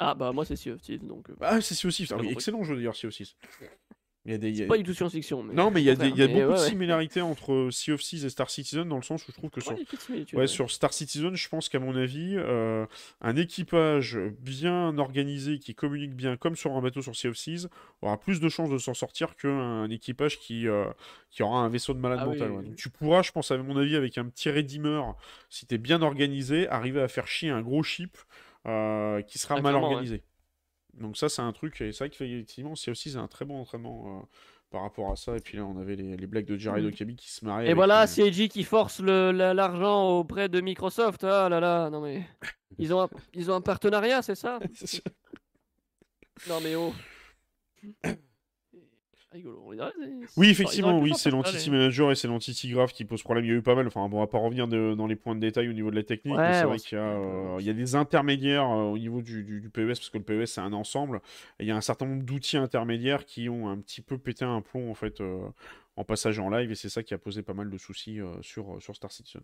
Ah, 0.00 0.14
bah, 0.14 0.30
moi, 0.32 0.44
c'est 0.44 0.54
Sea 0.56 0.70
of 0.70 0.80
Thieves, 0.80 1.04
donc. 1.06 1.28
Ah, 1.40 1.60
c'est 1.60 1.74
Sea 1.74 1.88
of 1.88 1.94
Thieves. 1.94 2.12
Ah 2.12 2.22
excellent 2.30 2.62
jeu 2.62 2.76
d'ailleurs, 2.76 2.94
Sea 2.96 3.06
of 3.08 3.14
Thieves. 3.14 3.34
Il 4.28 4.32
y 4.32 4.34
a 4.34 4.38
des. 4.38 4.50
il 4.50 4.56
y 4.58 4.62
a- 4.62 4.66
Pas 4.66 4.76
du 4.76 4.82
tout 4.82 4.92
science-fiction. 4.92 5.42
Mais... 5.42 5.54
Non, 5.54 5.70
mais 5.70 5.80
il 5.80 5.86
y 5.86 5.90
a, 5.90 5.94
au 5.94 5.96
des- 5.96 6.08
il 6.08 6.16
y 6.18 6.22
a 6.22 6.26
contraire, 6.26 6.28
mais 6.28 6.42
beaucoup 6.44 6.54
de 6.58 6.60
ouais. 6.62 6.68
similarités 6.68 7.20
entre 7.22 7.70
Sea 7.72 7.92
of 7.92 8.02
Thieves 8.02 8.26
et 8.26 8.28
Star 8.28 8.50
Citizen 8.50 8.86
dans 8.86 8.96
le 8.96 9.02
sens 9.02 9.26
où 9.26 9.32
je 9.32 9.36
trouve 9.38 9.48
que 9.48 9.62
sur 9.62 9.70
Ouais, 9.72 9.78
des 9.78 9.84
petites 9.86 10.00
similitudes, 10.02 10.34
Ouais, 10.36 10.42
ouais. 10.42 10.46
sur 10.46 10.70
Star 10.70 10.92
Citizen, 10.92 11.34
je 11.34 11.48
pense 11.48 11.70
qu'à 11.70 11.78
mon 11.78 11.96
avis, 11.96 12.34
euh, 12.36 12.84
un 13.22 13.36
équipage 13.36 14.18
bien 14.40 14.98
organisé 14.98 15.58
qui 15.58 15.74
communique 15.74 16.14
bien, 16.14 16.36
comme 16.36 16.56
sur 16.56 16.72
un 16.76 16.82
bateau 16.82 17.00
sur 17.00 17.16
Sea 17.16 17.28
of 17.28 17.36
Thieves, 17.36 17.68
aura 18.02 18.20
plus 18.20 18.38
de 18.38 18.48
chances 18.50 18.68
de 18.68 18.76
s'en 18.76 18.92
sortir 18.92 19.34
qu'un 19.34 19.88
équipage 19.88 20.38
qui, 20.38 20.68
euh, 20.68 20.84
qui 21.30 21.42
aura 21.42 21.60
un 21.60 21.70
vaisseau 21.70 21.94
de 21.94 21.98
malade 22.00 22.18
Ah 22.22 22.26
mental. 22.26 22.50
oui, 22.50 22.56
ouais. 22.56 22.62
oui. 22.62 22.66
Donc 22.68 22.76
tu 22.76 22.90
pourras, 22.90 23.22
je 23.22 23.32
pense, 23.32 23.50
à 23.50 23.56
mon 23.56 23.78
avis, 23.78 23.96
avec 23.96 24.18
un 24.18 24.26
petit 24.26 24.50
Redeemer, 24.50 25.14
si 25.48 25.64
t'es 25.66 25.78
bien 25.78 26.02
organisé, 26.02 26.68
arriver 26.68 27.00
à 27.00 27.08
faire 27.08 27.26
chier 27.26 27.48
un 27.48 27.62
gros 27.62 27.82
ship 27.82 28.18
euh, 28.66 29.22
qui 29.22 29.38
sera 29.38 29.54
Ah, 29.56 29.62
mal 29.62 29.74
organisé. 29.76 30.22
Donc 30.94 31.16
ça, 31.16 31.28
c'est 31.28 31.42
un 31.42 31.52
truc, 31.52 31.80
et 31.80 31.92
c'est 31.92 31.98
vrai 32.04 32.10
qu'effectivement, 32.10 32.74
c'est 32.74 33.16
un 33.16 33.28
très 33.28 33.44
bon 33.44 33.60
entraînement 33.60 34.20
euh, 34.20 34.26
par 34.70 34.82
rapport 34.82 35.12
à 35.12 35.16
ça. 35.16 35.36
Et 35.36 35.40
puis 35.40 35.56
là, 35.56 35.64
on 35.64 35.78
avait 35.78 35.96
les, 35.96 36.16
les 36.16 36.26
blagues 36.26 36.46
de 36.46 36.56
Jared 36.56 36.84
Mhm. 36.84 36.90
Okabe 36.92 37.14
qui 37.16 37.30
se 37.30 37.44
marraient. 37.44 37.68
Et 37.70 37.74
voilà, 37.74 38.02
les- 38.02 38.06
CIG 38.32 38.48
qui 38.50 38.64
force 38.64 39.00
l'argent 39.00 40.18
auprès 40.18 40.48
de 40.48 40.60
Microsoft. 40.60 41.22
Ah 41.24 41.48
là 41.48 41.60
là, 41.60 41.90
non 41.90 42.00
mais. 42.00 42.26
Ils 42.78 42.92
ont 42.94 43.00
un, 43.02 43.08
ils 43.34 43.50
ont 43.50 43.54
un 43.54 43.60
partenariat, 43.60 44.22
c'est 44.22 44.34
ça 44.36 44.60
Non 46.48 46.60
mais 46.62 46.76
oh. 46.76 46.92
Rigolo. 49.30 49.62
Oui, 50.38 50.48
effectivement, 50.48 50.98
oui, 51.00 51.12
c'est 51.18 51.30
les- 51.30 51.70
Manager 51.70 52.10
et 52.10 52.14
c'est 52.14 52.28
l'Entity 52.28 52.70
Graph 52.70 52.92
qui 52.94 53.04
pose 53.04 53.22
problème. 53.22 53.44
Il 53.44 53.48
y 53.48 53.50
a 53.52 53.56
eu 53.56 53.62
pas 53.62 53.74
mal, 53.74 53.86
enfin, 53.86 54.08
bon, 54.08 54.16
on 54.16 54.20
va 54.20 54.26
pas 54.26 54.38
revenir 54.38 54.68
de- 54.68 54.94
dans 54.96 55.06
les 55.06 55.16
points 55.16 55.34
de 55.34 55.40
détail 55.40 55.68
au 55.68 55.72
niveau 55.74 55.90
de 55.90 55.96
la 55.96 56.02
technique, 56.02 56.34
mais 56.38 56.42
Ouais, 56.42 56.52
c'est 56.54 56.64
vrai 56.64 56.78
qu'il 56.78 56.96
y, 56.96 57.00
a, 57.00 57.04
euh, 57.04 57.56
il 57.60 57.66
y 57.66 57.70
a 57.70 57.74
des 57.74 57.94
intermédiaires 57.94 58.64
euh, 58.70 58.84
au 58.90 58.98
niveau 58.98 59.20
du, 59.20 59.44
du- 59.44 59.60
du 59.60 59.68
PES, 59.68 59.98
parce 59.98 60.08
que 60.10 60.16
le 60.18 60.24
PES 60.24 60.46
c'est 60.46 60.60
un 60.62 60.72
ensemble, 60.72 61.20
et 61.58 61.64
il 61.64 61.66
y 61.68 61.70
a 61.70 61.76
un 61.76 61.80
certain 61.82 62.06
nombre 62.06 62.22
d'outils 62.22 62.56
intermédiaires 62.56 63.26
qui 63.26 63.48
ont 63.50 63.68
un 63.68 63.78
petit 63.78 64.00
peu 64.00 64.16
pété 64.16 64.44
un 64.46 64.62
plomb 64.62 64.90
en 64.90 64.94
fait. 64.94 65.20
euh, 65.20 65.40
en 65.96 66.04
passage 66.04 66.38
en 66.38 66.48
live 66.48 66.70
et 66.70 66.76
c'est 66.76 66.88
ça 66.90 67.02
qui 67.02 67.12
a 67.12 67.18
posé 67.18 67.42
pas 67.42 67.54
mal 67.54 67.68
de 67.70 67.76
soucis 67.76 68.20
euh, 68.20 68.40
sur, 68.40 68.76
euh, 68.76 68.78
sur 68.78 68.94
Star 68.94 69.10
Citizen. 69.10 69.42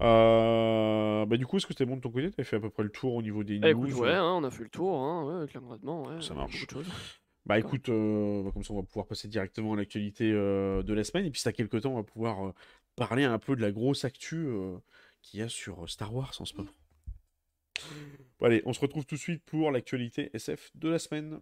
Euh, 0.00 1.26
bah 1.26 1.36
du 1.36 1.44
coup 1.44 1.56
est-ce 1.56 1.66
que 1.66 1.72
c'était 1.72 1.86
bon 1.86 1.96
de 1.96 2.00
ton 2.00 2.10
côté? 2.10 2.30
T'avais 2.30 2.44
fait 2.44 2.54
à 2.54 2.60
peu 2.60 2.70
près 2.70 2.84
le 2.84 2.90
tour 2.90 3.14
au 3.14 3.20
niveau 3.22 3.42
des 3.42 3.58
news 3.58 3.66
écoute, 3.66 3.92
ouais, 3.94 4.12
hein, 4.12 4.34
on 4.36 4.44
a 4.44 4.50
fait 4.52 4.62
le 4.62 4.68
tour, 4.68 4.96
hein, 4.96 5.40
ouais, 5.40 5.48
clairement, 5.48 6.04
ouais, 6.04 6.22
Ça 6.22 6.34
marche. 6.34 6.66
Bah 7.48 7.58
écoute, 7.58 7.88
euh, 7.88 8.50
comme 8.52 8.62
ça 8.62 8.74
on 8.74 8.76
va 8.76 8.82
pouvoir 8.82 9.06
passer 9.06 9.26
directement 9.26 9.72
à 9.72 9.76
l'actualité 9.76 10.30
euh, 10.30 10.82
de 10.82 10.92
la 10.92 11.02
semaine. 11.02 11.24
Et 11.24 11.30
puis 11.30 11.40
t'as 11.42 11.52
quelques 11.52 11.80
temps, 11.80 11.92
on 11.92 11.96
va 11.96 12.02
pouvoir 12.02 12.48
euh, 12.48 12.54
parler 12.94 13.24
un 13.24 13.38
peu 13.38 13.56
de 13.56 13.62
la 13.62 13.72
grosse 13.72 14.04
actu 14.04 14.48
qu'il 15.22 15.40
y 15.40 15.42
a 15.42 15.48
sur 15.48 15.88
Star 15.88 16.14
Wars 16.14 16.34
en 16.40 16.44
ce 16.44 16.54
moment. 16.54 16.70
Allez, 18.42 18.62
on 18.66 18.74
se 18.74 18.80
retrouve 18.80 19.06
tout 19.06 19.14
de 19.14 19.20
suite 19.20 19.42
pour 19.46 19.70
l'actualité 19.70 20.30
SF 20.34 20.70
de 20.74 20.90
la 20.90 20.98
semaine. 20.98 21.40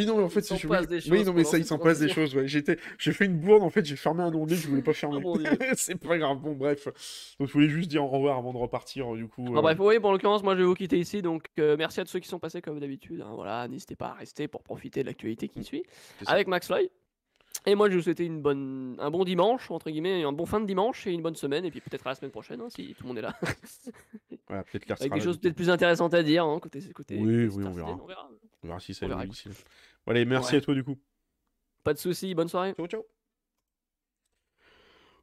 Oui, 0.00 0.06
non, 0.06 0.16
mais 0.16 0.22
en 0.22 0.28
fait, 0.28 0.40
c'est 0.40 0.66
passe 0.66 0.86
oui, 1.10 1.24
non, 1.24 1.32
mais 1.34 1.44
ça, 1.44 1.58
il 1.58 1.64
s'en 1.64 1.78
passe 1.78 1.98
des 1.98 2.08
choses. 2.08 2.34
Ouais. 2.34 2.48
J'étais, 2.48 2.78
j'ai 2.98 3.12
fait 3.12 3.26
une 3.26 3.38
bourde, 3.38 3.62
en 3.62 3.70
fait, 3.70 3.84
j'ai 3.84 3.96
fermé 3.96 4.22
un 4.22 4.32
onglet 4.32 4.56
que 4.56 4.62
je 4.62 4.68
voulais 4.68 4.82
pas 4.82 4.94
fermer. 4.94 5.20
Dieu. 5.38 5.58
c'est 5.74 5.96
pas 5.96 6.16
grave. 6.16 6.38
Bon, 6.38 6.52
bref. 6.52 6.86
Donc, 7.38 7.48
je 7.48 7.52
voulais 7.52 7.68
juste 7.68 7.90
dire 7.90 8.02
au 8.02 8.08
revoir 8.08 8.38
avant 8.38 8.52
de 8.52 8.58
repartir, 8.58 9.12
du 9.12 9.26
coup. 9.26 9.44
Ah, 9.48 9.58
euh, 9.58 9.62
bref, 9.62 9.78
oui, 9.80 9.98
bon, 9.98 10.08
en 10.08 10.12
l'occurrence, 10.12 10.42
moi 10.42 10.54
je 10.54 10.60
vais 10.60 10.66
vous 10.66 10.74
quitter 10.74 10.98
ici, 10.98 11.22
donc 11.22 11.44
euh, 11.58 11.76
merci 11.78 12.00
à 12.00 12.04
tous 12.04 12.10
ceux 12.10 12.20
qui 12.20 12.28
sont 12.28 12.38
passés 12.38 12.62
comme 12.62 12.80
d'habitude. 12.80 13.20
hein, 13.20 13.32
voilà, 13.34 13.68
n'hésitez 13.68 13.96
pas 13.96 14.08
à 14.08 14.14
rester 14.14 14.48
pour 14.48 14.62
profiter 14.62 15.02
de 15.02 15.06
l'actualité 15.06 15.48
qui 15.48 15.62
suit 15.64 15.82
C'est 16.18 16.24
ça. 16.24 16.32
avec 16.32 16.48
Max 16.48 16.66
Floyd. 16.66 16.90
Et 17.66 17.74
moi, 17.74 17.88
je 17.88 17.92
vais 17.92 17.96
vous 17.98 18.04
souhaiter 18.04 18.24
une 18.24 18.40
bonne, 18.40 18.96
un 18.98 19.10
bon 19.10 19.24
dimanche, 19.24 19.70
entre 19.70 19.90
guillemets, 19.90 20.22
un 20.22 20.32
bon 20.32 20.46
fin 20.46 20.60
de 20.60 20.66
dimanche 20.66 21.06
et 21.06 21.12
une 21.12 21.20
bonne 21.20 21.34
semaine, 21.34 21.64
et 21.64 21.70
puis 21.70 21.80
peut-être 21.80 22.06
à 22.06 22.10
la 22.10 22.14
semaine 22.14 22.30
prochaine, 22.30 22.60
hein, 22.60 22.68
si 22.70 22.94
tout 22.94 23.02
le 23.02 23.08
monde 23.08 23.18
est 23.18 23.22
là. 23.22 23.34
Voilà, 24.48 24.64
peut-être 24.64 24.90
avec 25.00 25.12
des 25.12 25.20
choses 25.20 25.38
peut-être 25.38 25.54
plus 25.54 25.70
intéressantes 25.70 26.12
à 26.12 26.24
dire, 26.24 26.44
hein, 26.44 26.58
côté, 26.58 26.80
côté 26.92 27.18
Oui, 27.20 27.46
côté 27.46 27.56
oui, 27.56 27.64
on 27.66 27.70
verra. 27.70 27.98
On 28.02 28.06
verra. 28.06 28.28
On 28.64 28.66
verra 28.66 28.80
si 28.80 28.94
ça 28.94 29.06
évolue. 29.06 29.30
Bon, 30.06 30.12
allez, 30.12 30.24
merci 30.24 30.52
Ouais. 30.52 30.58
à 30.58 30.60
toi, 30.60 30.74
du 30.74 30.84
coup. 30.84 30.96
Pas 31.84 31.94
de 31.94 31.98
soucis, 31.98 32.34
bonne 32.34 32.48
soirée. 32.48 32.74
Ciao, 32.74 32.86
ciao. 32.86 33.04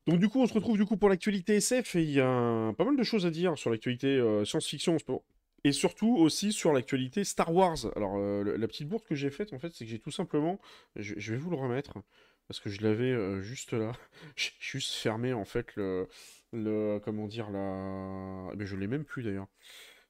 Donc 0.06 0.20
du 0.20 0.30
coup, 0.30 0.40
on 0.42 0.48
se 0.48 0.54
retrouve 0.54 0.78
du 0.78 0.86
coup 0.86 0.96
pour 0.96 1.10
l'actualité 1.10 1.56
SF 1.58 1.96
et 1.98 2.04
il 2.04 2.12
y 2.12 2.22
a 2.22 2.28
un- 2.30 2.74
pas 2.74 2.86
mal 2.86 2.96
de 2.96 3.04
choses 3.04 3.26
à 3.26 3.30
dire 3.30 3.58
sur 3.58 3.70
l'actualité 3.70 4.08
euh, 4.08 4.46
science-fiction 4.46 4.96
en 4.96 5.00
ce 5.00 5.04
moment. 5.08 5.24
Et 5.66 5.74
surtout 5.74 6.16
aussi 6.16 6.54
sur 6.54 6.72
l'actualité 6.72 7.26
Star 7.26 7.54
Wars. 7.54 7.78
Alors 7.98 8.16
euh, 8.18 8.58
la 8.58 8.68
petite 8.68 8.88
bourde 8.88 9.04
que 9.04 9.16
j'ai 9.16 9.30
faite 9.30 9.52
en 9.52 9.60
fait, 9.60 9.70
c'est 9.74 9.84
que 9.84 9.92
j'ai 9.92 10.00
tout 10.00 10.12
simplement, 10.12 10.60
je, 10.96 11.16
je 11.18 11.32
vais 11.34 11.38
vous 11.38 11.50
le 11.50 11.58
remettre 11.58 11.96
parce 12.48 12.62
que 12.62 12.70
je 12.70 12.82
l'avais 12.84 13.12
euh, 13.12 13.42
juste 13.42 13.74
là. 13.74 13.92
J'ai 14.38 14.52
juste 14.62 14.94
fermé 14.94 15.34
en 15.34 15.44
fait 15.44 15.76
le, 15.76 16.08
le 16.54 17.00
comment 17.04 17.28
dire 17.28 17.50
la, 17.50 18.50
eh 18.54 18.56
ben, 18.56 18.66
je 18.66 18.78
l'ai 18.78 18.88
même 18.88 19.04
plus 19.04 19.24
d'ailleurs. 19.24 19.48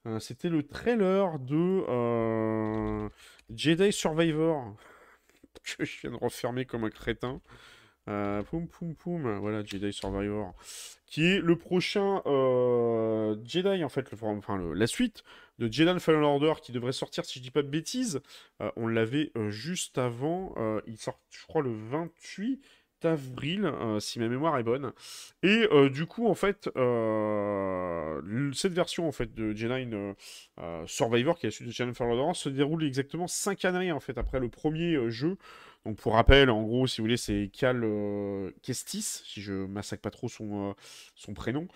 Euh, 0.06 0.20
C'était 0.20 0.50
le 0.50 0.62
trailer 0.64 1.40
de 1.40 1.56
euh, 1.90 3.10
Jedi 3.54 3.92
Survivor 3.92 4.76
que 5.78 5.86
je 5.86 6.02
viens 6.02 6.12
de 6.12 6.16
refermer 6.16 6.66
comme 6.66 6.84
un 6.84 6.90
crétin. 6.90 7.42
Euh, 8.10 8.42
poum 8.44 8.68
poum 8.70 8.96
poum, 8.96 9.38
voilà 9.40 9.66
Jedi 9.66 9.92
Survivor, 9.92 10.54
qui 11.06 11.26
est 11.26 11.40
le 11.40 11.58
prochain 11.58 12.22
euh, 12.26 13.36
Jedi 13.44 13.84
en 13.84 13.90
fait, 13.90 14.10
enfin 14.22 14.58
la 14.74 14.88
suite 14.88 15.24
de 15.60 15.70
Jedi 15.70 16.00
Fallen 16.00 16.24
Order 16.24 16.54
qui 16.62 16.72
devrait 16.72 16.94
sortir 16.94 17.26
si 17.26 17.40
je 17.40 17.44
dis 17.44 17.52
pas 17.52 17.64
de 17.64 17.68
bêtises. 17.68 18.22
Euh, 18.62 18.72
on 18.78 18.88
l'avait 18.88 19.32
euh, 19.36 19.50
juste 19.50 19.98
avant, 19.98 20.56
il 20.86 20.98
sort 20.98 21.20
je 21.32 21.46
crois 21.46 21.62
le 21.62 21.74
28 21.74 22.62
avril 23.04 23.66
euh, 23.66 24.00
si 24.00 24.20
ma 24.20 24.28
mémoire 24.28 24.58
est 24.58 24.64
bonne. 24.64 24.92
Et 25.44 25.68
euh, 25.72 25.90
du 25.90 26.06
coup 26.06 26.28
en 26.28 26.36
fait 26.36 26.70
euh, 26.76 28.52
cette 28.54 28.74
version 28.74 29.08
en 29.08 29.12
fait 29.12 29.34
de 29.34 29.54
Jedi 29.54 29.90
euh, 29.94 30.14
euh, 30.60 30.84
Survivor 30.88 31.38
qui 31.38 31.46
est 31.46 31.50
la 31.50 31.52
suite 31.52 31.68
de 31.68 31.74
Jedi 31.74 31.94
Fallen 31.94 32.18
Order 32.18 32.38
se 32.38 32.50
déroule 32.50 32.84
exactement 32.84 33.28
5 33.28 33.66
années 33.66 33.92
en 33.92 34.00
fait 34.00 34.18
après 34.18 34.40
le 34.40 34.50
premier 34.50 35.10
jeu. 35.10 35.38
Donc 35.86 35.98
pour 35.98 36.16
rappel, 36.16 36.50
en 36.50 36.64
gros, 36.64 36.86
si 36.86 36.98
vous 37.00 37.06
voulez, 37.06 37.16
c'est 37.16 37.50
Cal 37.54 37.82
euh, 37.82 38.52
Kestis, 38.62 39.22
si 39.24 39.42
je 39.42 39.54
massacre 39.54 40.02
pas 40.02 40.10
trop 40.10 40.28
son, 40.28 40.76
son 41.16 41.34
prénom, 41.34 41.68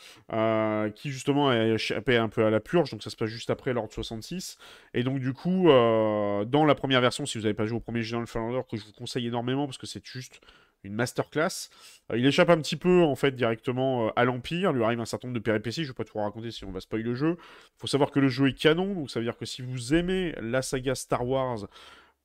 qui 0.96 1.12
justement 1.12 1.48
a 1.48 1.66
échappé 1.68 2.18
un 2.18 2.28
peu 2.28 2.44
à 2.44 2.50
la 2.50 2.60
purge, 2.60 2.92
donc 2.92 3.04
ça 3.04 3.10
se 3.10 3.16
passe 3.16 3.30
juste 3.30 3.52
après 3.52 3.72
l'Ordre 3.72 3.94
66. 3.94 4.58
Et 4.94 5.04
donc 5.04 5.20
du 5.20 5.32
coup, 5.32 5.68
dans 5.68 6.66
la 6.66 6.76
première 6.76 7.00
version, 7.00 7.26
si 7.26 7.38
vous 7.38 7.44
n'avez 7.46 7.54
pas 7.54 7.66
joué 7.66 7.78
au 7.78 7.82
premier 7.82 8.02
General 8.02 8.28
Fallen 8.28 8.50
Order, 8.50 8.68
que 8.70 8.76
je 8.76 8.84
vous 8.84 8.92
conseille 8.92 9.28
énormément 9.28 9.66
parce 9.66 9.78
que 9.78 9.88
c'est 9.88 10.06
juste 10.06 10.42
une 10.84 10.94
masterclass, 10.94 11.70
euh, 12.12 12.18
il 12.18 12.26
échappe 12.26 12.50
un 12.50 12.58
petit 12.58 12.76
peu 12.76 13.04
en 13.04 13.16
fait 13.16 13.36
directement 13.36 14.08
euh, 14.08 14.12
à 14.16 14.26
l'Empire, 14.26 14.74
lui 14.74 14.84
arrive 14.84 15.00
un 15.00 15.06
certain 15.06 15.28
nombre 15.28 15.40
de 15.40 15.44
péripéties, 15.44 15.84
je 15.84 15.90
vais 15.90 15.94
pas 15.94 16.04
tout 16.04 16.18
raconter 16.18 16.52
si 16.52 16.66
on 16.66 16.72
va 16.72 16.80
spoiler 16.80 17.04
le 17.04 17.16
jeu. 17.16 17.38
faut 17.78 17.88
savoir 17.88 18.12
que 18.12 18.20
le 18.20 18.30
jeu 18.30 18.50
est 18.50 18.54
canon, 18.54 18.94
donc 18.94 19.12
ça 19.12 19.20
veut 19.20 19.26
dire 19.26 19.38
que 19.38 19.46
si 19.46 19.62
vous 19.62 19.94
aimez 19.94 20.34
la 20.42 20.62
saga 20.62 20.96
Star 20.96 21.28
Wars, 21.28 21.68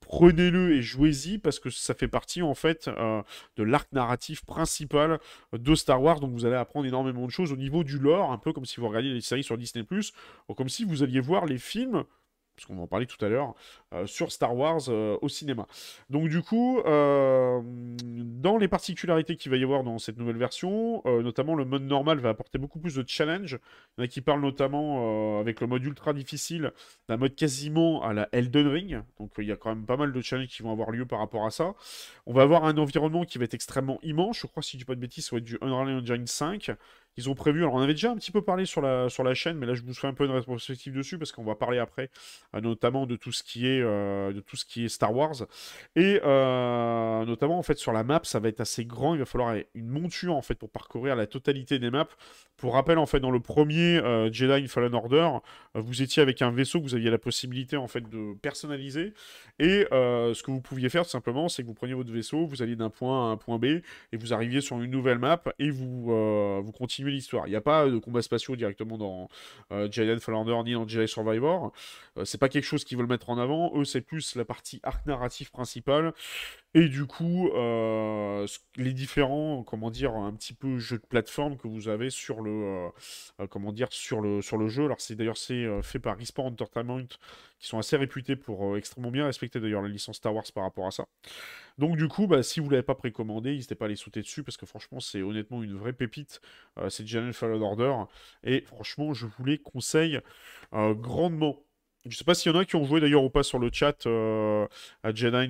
prenez-le 0.00 0.74
et 0.74 0.82
jouez-y 0.82 1.38
parce 1.38 1.58
que 1.58 1.70
ça 1.70 1.94
fait 1.94 2.08
partie 2.08 2.42
en 2.42 2.54
fait 2.54 2.88
de 3.56 3.62
l'arc 3.62 3.90
narratif 3.92 4.44
principal 4.44 5.18
de 5.52 5.74
Star 5.74 6.00
Wars. 6.02 6.20
Donc 6.20 6.32
vous 6.32 6.44
allez 6.44 6.54
apprendre 6.54 6.86
énormément 6.86 7.26
de 7.26 7.30
choses 7.30 7.50
au 7.50 7.56
niveau 7.56 7.82
du 7.82 7.98
lore, 7.98 8.30
un 8.30 8.38
peu 8.38 8.52
comme 8.52 8.66
si 8.66 8.78
vous 8.78 8.88
regardiez 8.88 9.12
les 9.12 9.22
séries 9.22 9.42
sur 9.42 9.58
Disney+, 9.58 9.84
ou 10.48 10.54
comme 10.54 10.68
si 10.68 10.84
vous 10.84 11.02
alliez 11.02 11.20
voir 11.20 11.46
les 11.46 11.58
films 11.58 12.04
parce 12.56 12.66
qu'on 12.66 12.74
va 12.74 12.82
en 12.82 12.86
parler 12.86 13.06
tout 13.06 13.22
à 13.24 13.28
l'heure, 13.28 13.54
euh, 13.92 14.06
sur 14.06 14.32
Star 14.32 14.56
Wars 14.56 14.80
euh, 14.88 15.18
au 15.20 15.28
cinéma. 15.28 15.66
Donc 16.08 16.28
du 16.28 16.42
coup, 16.42 16.80
euh, 16.80 17.60
dans 18.02 18.56
les 18.56 18.66
particularités 18.66 19.36
qu'il 19.36 19.50
va 19.50 19.58
y 19.58 19.62
avoir 19.62 19.84
dans 19.84 19.98
cette 19.98 20.16
nouvelle 20.16 20.38
version, 20.38 21.02
notamment 21.04 21.54
le 21.54 21.64
mode 21.64 21.82
normal 21.82 22.18
va 22.18 22.30
apporter 22.30 22.58
beaucoup 22.58 22.78
plus 22.78 22.94
de 22.94 23.04
challenge. 23.06 23.58
Il 23.96 24.00
y 24.00 24.02
en 24.02 24.04
a 24.04 24.08
qui 24.08 24.22
parlent 24.22 24.40
notamment 24.40 25.38
avec 25.40 25.60
le 25.60 25.66
mode 25.66 25.84
ultra 25.84 26.12
difficile 26.12 26.72
d'un 27.08 27.16
mode 27.16 27.34
quasiment 27.34 28.02
à 28.02 28.12
la 28.12 28.28
Elden 28.32 28.68
Ring. 28.68 29.02
Donc 29.18 29.32
il 29.38 29.44
y 29.44 29.52
a 29.52 29.56
quand 29.56 29.68
même 29.68 29.84
pas 29.84 29.96
mal 29.96 30.12
de 30.12 30.20
challenges 30.20 30.48
qui 30.48 30.62
vont 30.62 30.72
avoir 30.72 30.90
lieu 30.90 31.04
par 31.04 31.18
rapport 31.18 31.44
à 31.44 31.50
ça. 31.50 31.74
On 32.24 32.32
va 32.32 32.42
avoir 32.42 32.64
un 32.64 32.76
environnement 32.78 33.24
qui 33.24 33.38
va 33.38 33.44
être 33.44 33.54
extrêmement 33.54 33.98
immense. 34.02 34.38
Je 34.38 34.46
crois, 34.46 34.62
si 34.62 34.72
je 34.72 34.78
dis 34.78 34.84
pas 34.84 34.94
de 34.94 35.00
bêtises, 35.00 35.26
ça 35.26 35.36
va 35.36 35.38
être 35.38 35.44
du 35.44 35.58
Unreal 35.60 36.00
Engine 36.00 36.26
5. 36.26 36.70
Ils 37.16 37.30
ont 37.30 37.34
prévu, 37.34 37.60
alors 37.60 37.74
on 37.74 37.80
avait 37.80 37.94
déjà 37.94 38.10
un 38.10 38.16
petit 38.16 38.30
peu 38.30 38.42
parlé 38.42 38.66
sur 38.66 38.82
la, 38.82 39.08
sur 39.08 39.24
la 39.24 39.32
chaîne, 39.32 39.56
mais 39.56 39.66
là 39.66 39.74
je 39.74 39.82
vous 39.82 39.94
fais 39.94 40.06
un 40.06 40.12
peu 40.12 40.26
une 40.26 40.32
rétrospective 40.32 40.92
dessus 40.92 41.18
parce 41.18 41.32
qu'on 41.32 41.44
va 41.44 41.54
parler 41.54 41.78
après 41.78 42.10
euh, 42.54 42.60
notamment 42.60 43.06
de 43.06 43.16
tout 43.16 43.32
ce 43.32 43.42
qui 43.42 43.66
est, 43.66 43.80
euh, 43.80 44.32
de 44.32 44.40
tout 44.40 44.56
ce 44.56 44.64
qui 44.64 44.84
est 44.84 44.88
Star 44.88 45.14
Wars. 45.14 45.46
Et 45.94 46.20
euh, 46.24 47.24
notamment 47.24 47.58
en 47.58 47.62
fait 47.62 47.78
sur 47.78 47.92
la 47.92 48.04
map, 48.04 48.20
ça 48.24 48.38
va 48.38 48.48
être 48.48 48.60
assez 48.60 48.84
grand, 48.84 49.14
il 49.14 49.18
va 49.18 49.24
falloir 49.24 49.56
une 49.74 49.88
monture 49.88 50.34
en 50.34 50.42
fait 50.42 50.54
pour 50.54 50.70
parcourir 50.70 51.16
la 51.16 51.26
totalité 51.26 51.78
des 51.78 51.90
maps. 51.90 52.06
Pour 52.56 52.72
rappel, 52.72 52.96
en 52.96 53.04
fait, 53.04 53.20
dans 53.20 53.30
le 53.30 53.40
premier 53.40 54.00
Jedi 54.32 54.66
Fallen 54.66 54.94
Order, 54.94 55.28
vous 55.74 56.00
étiez 56.00 56.22
avec 56.22 56.40
un 56.40 56.50
vaisseau 56.50 56.78
que 56.78 56.84
vous 56.84 56.94
aviez 56.94 57.10
la 57.10 57.18
possibilité 57.18 57.76
en 57.76 57.86
fait 57.86 58.08
de 58.08 58.32
personnaliser. 58.40 59.12
Et 59.58 59.84
ce 59.90 60.42
que 60.42 60.50
vous 60.50 60.62
pouviez 60.62 60.88
faire 60.88 61.02
tout 61.02 61.10
simplement, 61.10 61.50
c'est 61.50 61.62
que 61.62 61.66
vous 61.66 61.74
preniez 61.74 61.92
votre 61.92 62.10
vaisseau, 62.10 62.46
vous 62.46 62.62
alliez 62.62 62.74
d'un 62.74 62.88
point 62.88 63.28
à 63.28 63.32
un 63.32 63.36
point 63.36 63.58
B, 63.58 63.64
et 63.66 64.16
vous 64.18 64.32
arriviez 64.32 64.62
sur 64.62 64.80
une 64.80 64.90
nouvelle 64.90 65.18
map, 65.18 65.42
et 65.58 65.68
vous, 65.68 66.06
vous 66.62 66.72
continuez 66.72 67.05
l'histoire. 67.12 67.46
Il 67.46 67.50
n'y 67.50 67.56
a 67.56 67.60
pas 67.60 67.86
de 67.86 67.98
combats 67.98 68.22
spatiaux 68.22 68.56
directement 68.56 68.98
dans 68.98 69.28
euh, 69.72 69.88
Fallen 69.90 70.20
Order 70.28 70.62
ni 70.64 70.74
dans 70.74 70.86
Jedi 70.86 71.08
Survivor. 71.08 71.72
Euh, 72.16 72.24
c'est 72.24 72.38
pas 72.38 72.48
quelque 72.48 72.64
chose 72.64 72.84
qu'ils 72.84 72.98
veulent 72.98 73.08
mettre 73.08 73.30
en 73.30 73.38
avant. 73.38 73.72
Eux, 73.76 73.84
c'est 73.84 74.00
plus 74.00 74.36
la 74.36 74.44
partie 74.44 74.80
arc 74.82 75.06
narratif 75.06 75.50
principale. 75.50 76.12
Et 76.78 76.90
du 76.90 77.06
coup, 77.06 77.48
euh, 77.54 78.46
les 78.76 78.92
différents, 78.92 79.62
comment 79.62 79.90
dire, 79.90 80.12
un 80.12 80.34
petit 80.34 80.52
peu 80.52 80.76
jeux 80.76 80.98
de 80.98 81.06
plateforme 81.06 81.56
que 81.56 81.66
vous 81.68 81.88
avez 81.88 82.10
sur 82.10 82.42
le, 82.42 82.90
comment 83.48 83.72
dire, 83.72 83.88
sur 83.90 84.20
le, 84.20 84.42
sur 84.42 84.58
le 84.58 84.68
jeu. 84.68 84.84
Alors 84.84 85.00
c'est 85.00 85.14
d'ailleurs 85.14 85.38
c'est 85.38 85.66
fait 85.82 85.98
par 85.98 86.18
Respawn 86.18 86.52
Entertainment, 86.52 87.06
qui 87.58 87.66
sont 87.66 87.78
assez 87.78 87.96
réputés 87.96 88.36
pour 88.36 88.76
extrêmement 88.76 89.10
bien 89.10 89.24
respecter 89.24 89.58
d'ailleurs 89.58 89.80
la 89.80 89.88
licence 89.88 90.16
Star 90.16 90.34
Wars 90.34 90.44
par 90.54 90.64
rapport 90.64 90.86
à 90.86 90.90
ça. 90.90 91.06
Donc 91.78 91.96
du 91.96 92.08
coup, 92.08 92.26
bah, 92.26 92.42
si 92.42 92.60
vous 92.60 92.68
l'avez 92.68 92.82
pas 92.82 92.94
précommandé, 92.94 93.52
n'hésitez 93.52 93.74
pas 93.74 93.86
à 93.86 93.88
les 93.88 93.96
sauter 93.96 94.20
dessus 94.20 94.42
parce 94.42 94.58
que 94.58 94.66
franchement, 94.66 95.00
c'est 95.00 95.22
honnêtement 95.22 95.62
une 95.62 95.76
vraie 95.76 95.94
pépite. 95.94 96.42
Euh, 96.78 96.90
c'est 96.90 97.06
Jedi 97.06 97.32
Fallen 97.32 97.62
Order. 97.62 97.94
Et 98.44 98.60
franchement, 98.62 99.14
je 99.14 99.26
vous 99.26 99.44
les 99.44 99.58
conseille 99.58 100.20
euh, 100.74 100.92
grandement. 100.94 101.62
Je 102.08 102.16
sais 102.16 102.24
pas 102.24 102.34
s'il 102.34 102.52
y 102.52 102.54
en 102.54 102.58
a 102.58 102.64
qui 102.64 102.76
ont 102.76 102.84
joué 102.84 103.00
d'ailleurs 103.00 103.24
ou 103.24 103.30
pas 103.30 103.42
sur 103.42 103.58
le 103.58 103.70
chat 103.72 104.06
euh, 104.06 104.66
à 105.02 105.14
Jedi 105.14 105.48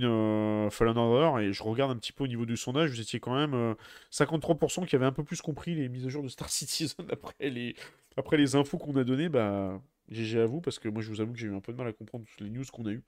Fallen 0.71 0.97
Order 0.97 1.45
et 1.45 1.53
je 1.53 1.63
regarde 1.63 1.91
un 1.91 1.97
petit 1.97 2.13
peu 2.13 2.25
au 2.25 2.27
niveau 2.27 2.47
du 2.47 2.57
sondage, 2.57 2.91
vous 2.91 3.01
étiez 3.01 3.21
quand 3.21 3.35
même 3.35 3.75
53% 4.13 4.87
qui 4.87 4.97
avaient 4.97 5.07
un 5.07 5.13
peu 5.13 5.25
plus 5.25 5.41
compris 5.41 5.75
les 5.75 5.89
mises 5.89 6.07
à 6.07 6.09
jour 6.09 6.23
de 6.23 6.29
Star 6.29 6.49
Citizen 6.51 7.07
après 7.11 7.51
les, 7.51 7.75
après 8.17 8.37
les 8.37 8.57
infos 8.57 8.79
qu'on 8.79 8.97
a 8.97 9.05
données. 9.05 9.29
Bah, 9.29 9.81
GG 10.11 10.41
à 10.41 10.47
vous 10.47 10.61
parce 10.61 10.79
que 10.79 10.89
moi 10.89 11.03
je 11.03 11.09
vous 11.09 11.21
avoue 11.21 11.33
que 11.33 11.39
j'ai 11.39 11.49
eu 11.49 11.55
un 11.55 11.61
peu 11.61 11.73
de 11.73 11.79
mal 11.79 11.89
à 11.89 11.93
comprendre 11.93 12.25
toutes 12.31 12.41
les 12.41 12.51
news 12.51 12.65
qu'on 12.73 12.87
a 12.87 12.91
eues 12.91 13.03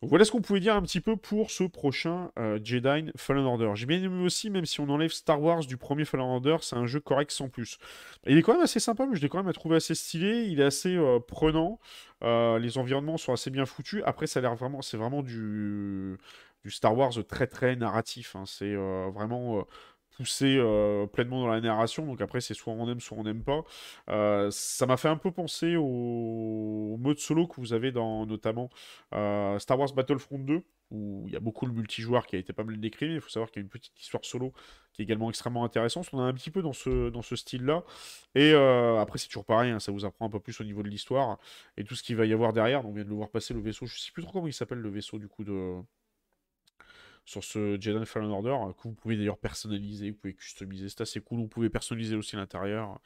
voilà 0.00 0.24
ce 0.24 0.30
qu'on 0.30 0.40
pouvait 0.40 0.60
dire 0.60 0.76
un 0.76 0.82
petit 0.82 1.00
peu 1.00 1.16
pour 1.16 1.50
ce 1.50 1.64
prochain 1.64 2.30
euh, 2.38 2.60
Jedi 2.62 3.10
Fallen 3.16 3.44
Order. 3.44 3.72
J'ai 3.74 3.86
bien 3.86 4.00
aimé 4.00 4.24
aussi, 4.24 4.48
même 4.48 4.64
si 4.64 4.80
on 4.80 4.88
enlève 4.90 5.10
Star 5.10 5.42
Wars 5.42 5.66
du 5.66 5.76
premier 5.76 6.04
Fallen 6.04 6.24
Order, 6.24 6.58
c'est 6.60 6.76
un 6.76 6.86
jeu 6.86 7.00
correct 7.00 7.32
sans 7.32 7.48
plus. 7.48 7.78
Il 8.24 8.38
est 8.38 8.42
quand 8.42 8.52
même 8.52 8.62
assez 8.62 8.78
sympa, 8.78 9.06
mais 9.06 9.16
je 9.16 9.22
l'ai 9.22 9.28
quand 9.28 9.42
même 9.42 9.52
trouvé 9.52 9.76
assez 9.76 9.96
stylé. 9.96 10.44
Il 10.44 10.60
est 10.60 10.64
assez 10.64 10.94
euh, 10.94 11.18
prenant. 11.18 11.80
Euh, 12.22 12.60
les 12.60 12.78
environnements 12.78 13.16
sont 13.16 13.32
assez 13.32 13.50
bien 13.50 13.66
foutus. 13.66 14.02
Après, 14.06 14.28
ça 14.28 14.38
a 14.38 14.42
l'air 14.42 14.54
vraiment, 14.54 14.82
c'est 14.82 14.96
vraiment 14.96 15.22
du, 15.22 16.16
Star 16.68 16.96
Wars 16.96 17.12
très 17.28 17.48
très 17.48 17.74
narratif. 17.74 18.36
Hein. 18.36 18.44
C'est 18.46 18.74
vraiment 18.76 19.64
poussé 20.18 20.56
euh, 20.58 21.06
pleinement 21.06 21.40
dans 21.40 21.48
la 21.48 21.60
narration. 21.60 22.04
Donc 22.04 22.20
après, 22.20 22.40
c'est 22.40 22.54
soit 22.54 22.72
on 22.72 22.90
aime, 22.90 23.00
soit 23.00 23.16
on 23.16 23.22
n'aime 23.22 23.44
pas. 23.44 23.62
Euh, 24.10 24.50
ça 24.50 24.84
m'a 24.84 24.96
fait 24.96 25.08
un 25.08 25.16
peu 25.16 25.30
penser 25.30 25.76
au... 25.76 26.96
mode 26.98 27.18
solo 27.20 27.46
que 27.46 27.60
vous 27.60 27.72
avez 27.72 27.92
dans 27.92 28.26
notamment 28.26 28.68
euh, 29.14 29.58
Star 29.60 29.78
Wars 29.78 29.92
Battlefront 29.94 30.40
2 30.40 30.62
où 30.90 31.24
il 31.26 31.34
y 31.34 31.36
a 31.36 31.40
beaucoup 31.40 31.66
de 31.66 31.72
multijoueur 31.72 32.26
qui 32.26 32.34
a 32.34 32.38
été 32.38 32.52
pas 32.52 32.64
mal 32.64 32.80
décrit. 32.80 33.14
Il 33.14 33.20
faut 33.20 33.28
savoir 33.28 33.50
qu'il 33.50 33.60
y 33.60 33.62
a 33.62 33.64
une 33.64 33.68
petite 33.68 34.00
histoire 34.00 34.24
solo 34.24 34.52
qui 34.92 35.02
est 35.02 35.04
également 35.04 35.28
extrêmement 35.28 35.64
intéressante. 35.64 36.08
On 36.12 36.18
a 36.18 36.22
un 36.22 36.32
petit 36.32 36.50
peu 36.50 36.62
dans 36.62 36.72
ce, 36.72 37.10
dans 37.10 37.22
ce 37.22 37.36
style-là. 37.36 37.84
Et 38.34 38.54
après, 38.54 39.18
c'est 39.18 39.28
toujours 39.28 39.44
pareil, 39.44 39.70
hein, 39.70 39.80
ça 39.80 39.92
vous 39.92 40.06
apprend 40.06 40.26
un 40.26 40.30
peu 40.30 40.40
plus 40.40 40.58
au 40.62 40.64
niveau 40.64 40.82
de 40.82 40.88
l'histoire 40.88 41.38
et 41.76 41.84
tout 41.84 41.94
ce 41.94 42.02
qu'il 42.02 42.16
va 42.16 42.24
y 42.24 42.32
avoir 42.32 42.54
derrière. 42.54 42.86
On 42.86 42.92
vient 42.92 43.04
de 43.04 43.10
le 43.10 43.14
voir 43.14 43.28
passer 43.28 43.52
le 43.52 43.60
vaisseau. 43.60 43.84
Je 43.84 43.98
sais 43.98 44.12
plus 44.12 44.22
trop 44.22 44.32
comment 44.32 44.46
il 44.46 44.54
s'appelle 44.54 44.78
le 44.78 44.88
vaisseau 44.88 45.18
du 45.18 45.28
coup 45.28 45.44
de 45.44 45.74
sur 47.28 47.44
ce 47.44 47.78
Jedi 47.78 48.06
Fallen 48.06 48.30
Order, 48.30 48.56
que 48.78 48.88
vous 48.88 48.94
pouvez 48.94 49.14
d'ailleurs 49.14 49.36
personnaliser, 49.36 50.12
vous 50.12 50.16
pouvez 50.16 50.32
customiser, 50.32 50.88
c'est 50.88 51.02
assez 51.02 51.20
cool, 51.20 51.40
vous 51.40 51.46
pouvez 51.46 51.68
personnaliser 51.68 52.16
aussi 52.16 52.36
l'intérieur. 52.36 52.98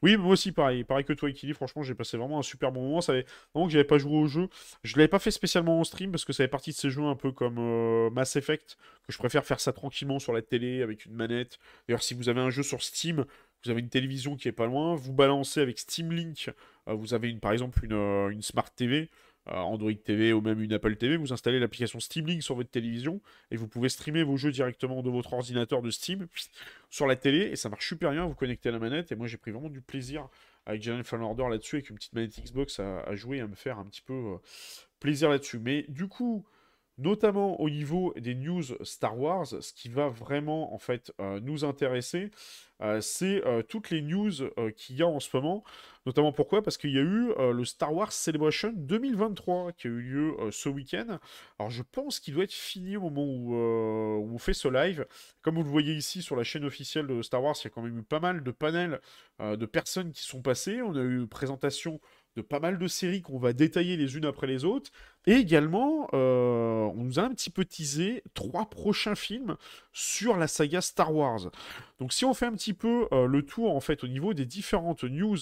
Oui, 0.00 0.16
moi 0.16 0.32
aussi 0.32 0.50
pareil, 0.50 0.82
pareil 0.82 1.04
que 1.04 1.12
toi 1.12 1.28
Ikili, 1.28 1.52
franchement 1.52 1.82
j'ai 1.82 1.94
passé 1.94 2.16
vraiment 2.16 2.38
un 2.38 2.42
super 2.42 2.72
bon 2.72 2.80
moment, 2.80 3.02
ça 3.02 3.12
fait 3.12 3.26
vraiment 3.52 3.66
que 3.66 3.72
j'avais 3.72 3.84
pas 3.84 3.98
joué 3.98 4.16
au 4.16 4.26
jeu, 4.26 4.48
je 4.82 4.96
l'avais 4.96 5.08
pas 5.08 5.18
fait 5.18 5.30
spécialement 5.30 5.78
en 5.78 5.84
stream 5.84 6.10
parce 6.10 6.24
que 6.24 6.32
ça 6.32 6.42
fait 6.42 6.48
partie 6.48 6.70
de 6.70 6.76
ces 6.76 6.88
jeux 6.88 7.04
un 7.04 7.16
peu 7.16 7.32
comme 7.32 7.58
euh, 7.58 8.08
Mass 8.08 8.34
Effect, 8.36 8.78
que 9.06 9.12
je 9.12 9.18
préfère 9.18 9.44
faire 9.44 9.60
ça 9.60 9.74
tranquillement 9.74 10.18
sur 10.18 10.32
la 10.32 10.40
télé 10.40 10.80
avec 10.80 11.04
une 11.04 11.12
manette. 11.12 11.58
D'ailleurs 11.86 12.02
si 12.02 12.14
vous 12.14 12.30
avez 12.30 12.40
un 12.40 12.48
jeu 12.48 12.62
sur 12.62 12.82
Steam, 12.82 13.26
vous 13.62 13.70
avez 13.70 13.80
une 13.80 13.90
télévision 13.90 14.36
qui 14.36 14.48
est 14.48 14.52
pas 14.52 14.64
loin, 14.64 14.94
vous 14.94 15.12
balancez 15.12 15.60
avec 15.60 15.78
Steam 15.78 16.12
Link, 16.12 16.50
euh, 16.88 16.94
vous 16.94 17.12
avez 17.12 17.28
une, 17.28 17.40
par 17.40 17.52
exemple 17.52 17.84
une, 17.84 17.92
euh, 17.92 18.30
une 18.30 18.40
Smart 18.40 18.70
TV, 18.74 19.10
Android 19.46 19.92
TV 19.92 20.32
ou 20.32 20.40
même 20.40 20.60
une 20.60 20.72
Apple 20.72 20.96
TV, 20.96 21.16
vous 21.16 21.32
installez 21.32 21.58
l'application 21.58 21.98
Steam 21.98 22.26
Link 22.26 22.42
sur 22.42 22.54
votre 22.54 22.70
télévision 22.70 23.20
et 23.50 23.56
vous 23.56 23.66
pouvez 23.66 23.88
streamer 23.88 24.22
vos 24.22 24.36
jeux 24.36 24.52
directement 24.52 25.02
de 25.02 25.10
votre 25.10 25.32
ordinateur 25.32 25.82
de 25.82 25.90
Steam 25.90 26.26
sur 26.90 27.06
la 27.06 27.16
télé 27.16 27.46
et 27.46 27.56
ça 27.56 27.68
marche 27.68 27.88
super 27.88 28.12
bien. 28.12 28.26
Vous 28.26 28.34
connectez 28.34 28.68
à 28.68 28.72
la 28.72 28.78
manette 28.78 29.12
et 29.12 29.16
moi 29.16 29.26
j'ai 29.26 29.38
pris 29.38 29.50
vraiment 29.50 29.70
du 29.70 29.80
plaisir 29.80 30.28
avec 30.66 30.82
Jedi 30.82 31.02
Fallen 31.04 31.24
Order 31.24 31.46
là-dessus 31.50 31.76
avec 31.76 31.90
une 31.90 31.96
petite 31.96 32.12
manette 32.12 32.38
Xbox 32.38 32.80
à, 32.80 33.14
jouer 33.16 33.38
et 33.38 33.40
à 33.40 33.46
me 33.46 33.54
faire 33.54 33.78
un 33.78 33.84
petit 33.86 34.02
peu 34.02 34.12
euh, 34.12 34.36
plaisir 35.00 35.30
là-dessus. 35.30 35.58
Mais 35.58 35.84
du 35.88 36.06
coup, 36.06 36.44
notamment 37.00 37.60
au 37.60 37.68
niveau 37.68 38.14
des 38.16 38.34
news 38.34 38.62
Star 38.82 39.18
Wars, 39.18 39.46
ce 39.46 39.72
qui 39.72 39.88
va 39.88 40.08
vraiment 40.08 40.74
en 40.74 40.78
fait 40.78 41.12
euh, 41.20 41.40
nous 41.40 41.64
intéresser, 41.64 42.30
c'est 43.02 43.42
toutes 43.68 43.90
les 43.90 44.00
news 44.00 44.32
qu'il 44.74 44.96
y 44.96 45.02
a 45.02 45.06
en 45.06 45.20
ce 45.20 45.28
moment. 45.34 45.64
Notamment 46.06 46.32
pourquoi? 46.32 46.62
Parce 46.62 46.78
qu'il 46.78 46.92
y 46.92 46.98
a 46.98 47.02
eu 47.02 47.30
euh, 47.38 47.52
le 47.52 47.64
Star 47.66 47.92
Wars 47.92 48.10
Celebration 48.10 48.72
2023 48.74 49.72
qui 49.72 49.86
a 49.86 49.90
eu 49.90 50.00
lieu 50.00 50.34
euh, 50.40 50.50
ce 50.50 50.70
week-end. 50.70 51.18
Alors 51.58 51.70
je 51.70 51.82
pense 51.82 52.20
qu'il 52.20 52.32
doit 52.32 52.44
être 52.44 52.54
fini 52.54 52.96
au 52.96 53.02
moment 53.02 53.26
euh, 53.26 54.16
où, 54.16 54.34
on 54.34 54.38
fait 54.38 54.54
ce 54.54 54.68
live. 54.68 55.06
Comme 55.42 55.56
vous 55.56 55.62
le 55.62 55.68
voyez 55.68 55.94
ici 55.94 56.22
sur 56.22 56.36
la 56.36 56.42
chaîne 56.42 56.64
officielle 56.64 57.06
de 57.06 57.20
Star 57.20 57.42
Wars, 57.42 57.54
il 57.60 57.64
y 57.64 57.66
a 57.66 57.70
quand 57.70 57.82
même 57.82 57.98
eu 57.98 58.02
pas 58.02 58.20
mal 58.20 58.42
de 58.42 58.50
panels 58.50 59.00
de 59.40 59.66
personnes 59.66 60.12
qui 60.12 60.22
sont 60.22 60.42
passées. 60.42 60.82
On 60.82 60.94
a 60.94 61.02
eu 61.02 61.26
présentation 61.26 61.98
de 62.36 62.42
pas 62.42 62.60
mal 62.60 62.78
de 62.78 62.86
séries 62.86 63.22
qu'on 63.22 63.38
va 63.38 63.52
détailler 63.52 63.96
les 63.96 64.16
unes 64.16 64.24
après 64.24 64.46
les 64.46 64.64
autres. 64.64 64.90
Et 65.26 65.34
également, 65.34 66.08
on 66.14 66.94
nous 66.96 67.18
a 67.18 67.22
un 67.22 67.30
petit 67.30 67.50
peu 67.50 67.64
teasé 67.66 68.22
trois 68.32 68.70
prochains 68.70 69.14
films 69.14 69.56
sur 69.92 70.38
la 70.38 70.48
saga 70.48 70.80
Star 70.80 71.14
Wars. 71.14 71.50
Donc 71.98 72.14
si 72.14 72.24
on 72.24 72.32
fait 72.32 72.46
un 72.46 72.54
petit 72.54 72.72
peu 72.72 73.06
le 73.12 73.42
tour 73.42 73.76
en 73.76 73.80
fait 73.80 74.02
au 74.02 74.08
niveau 74.08 74.32
des 74.32 74.46
différentes 74.46 75.04
news 75.04 75.36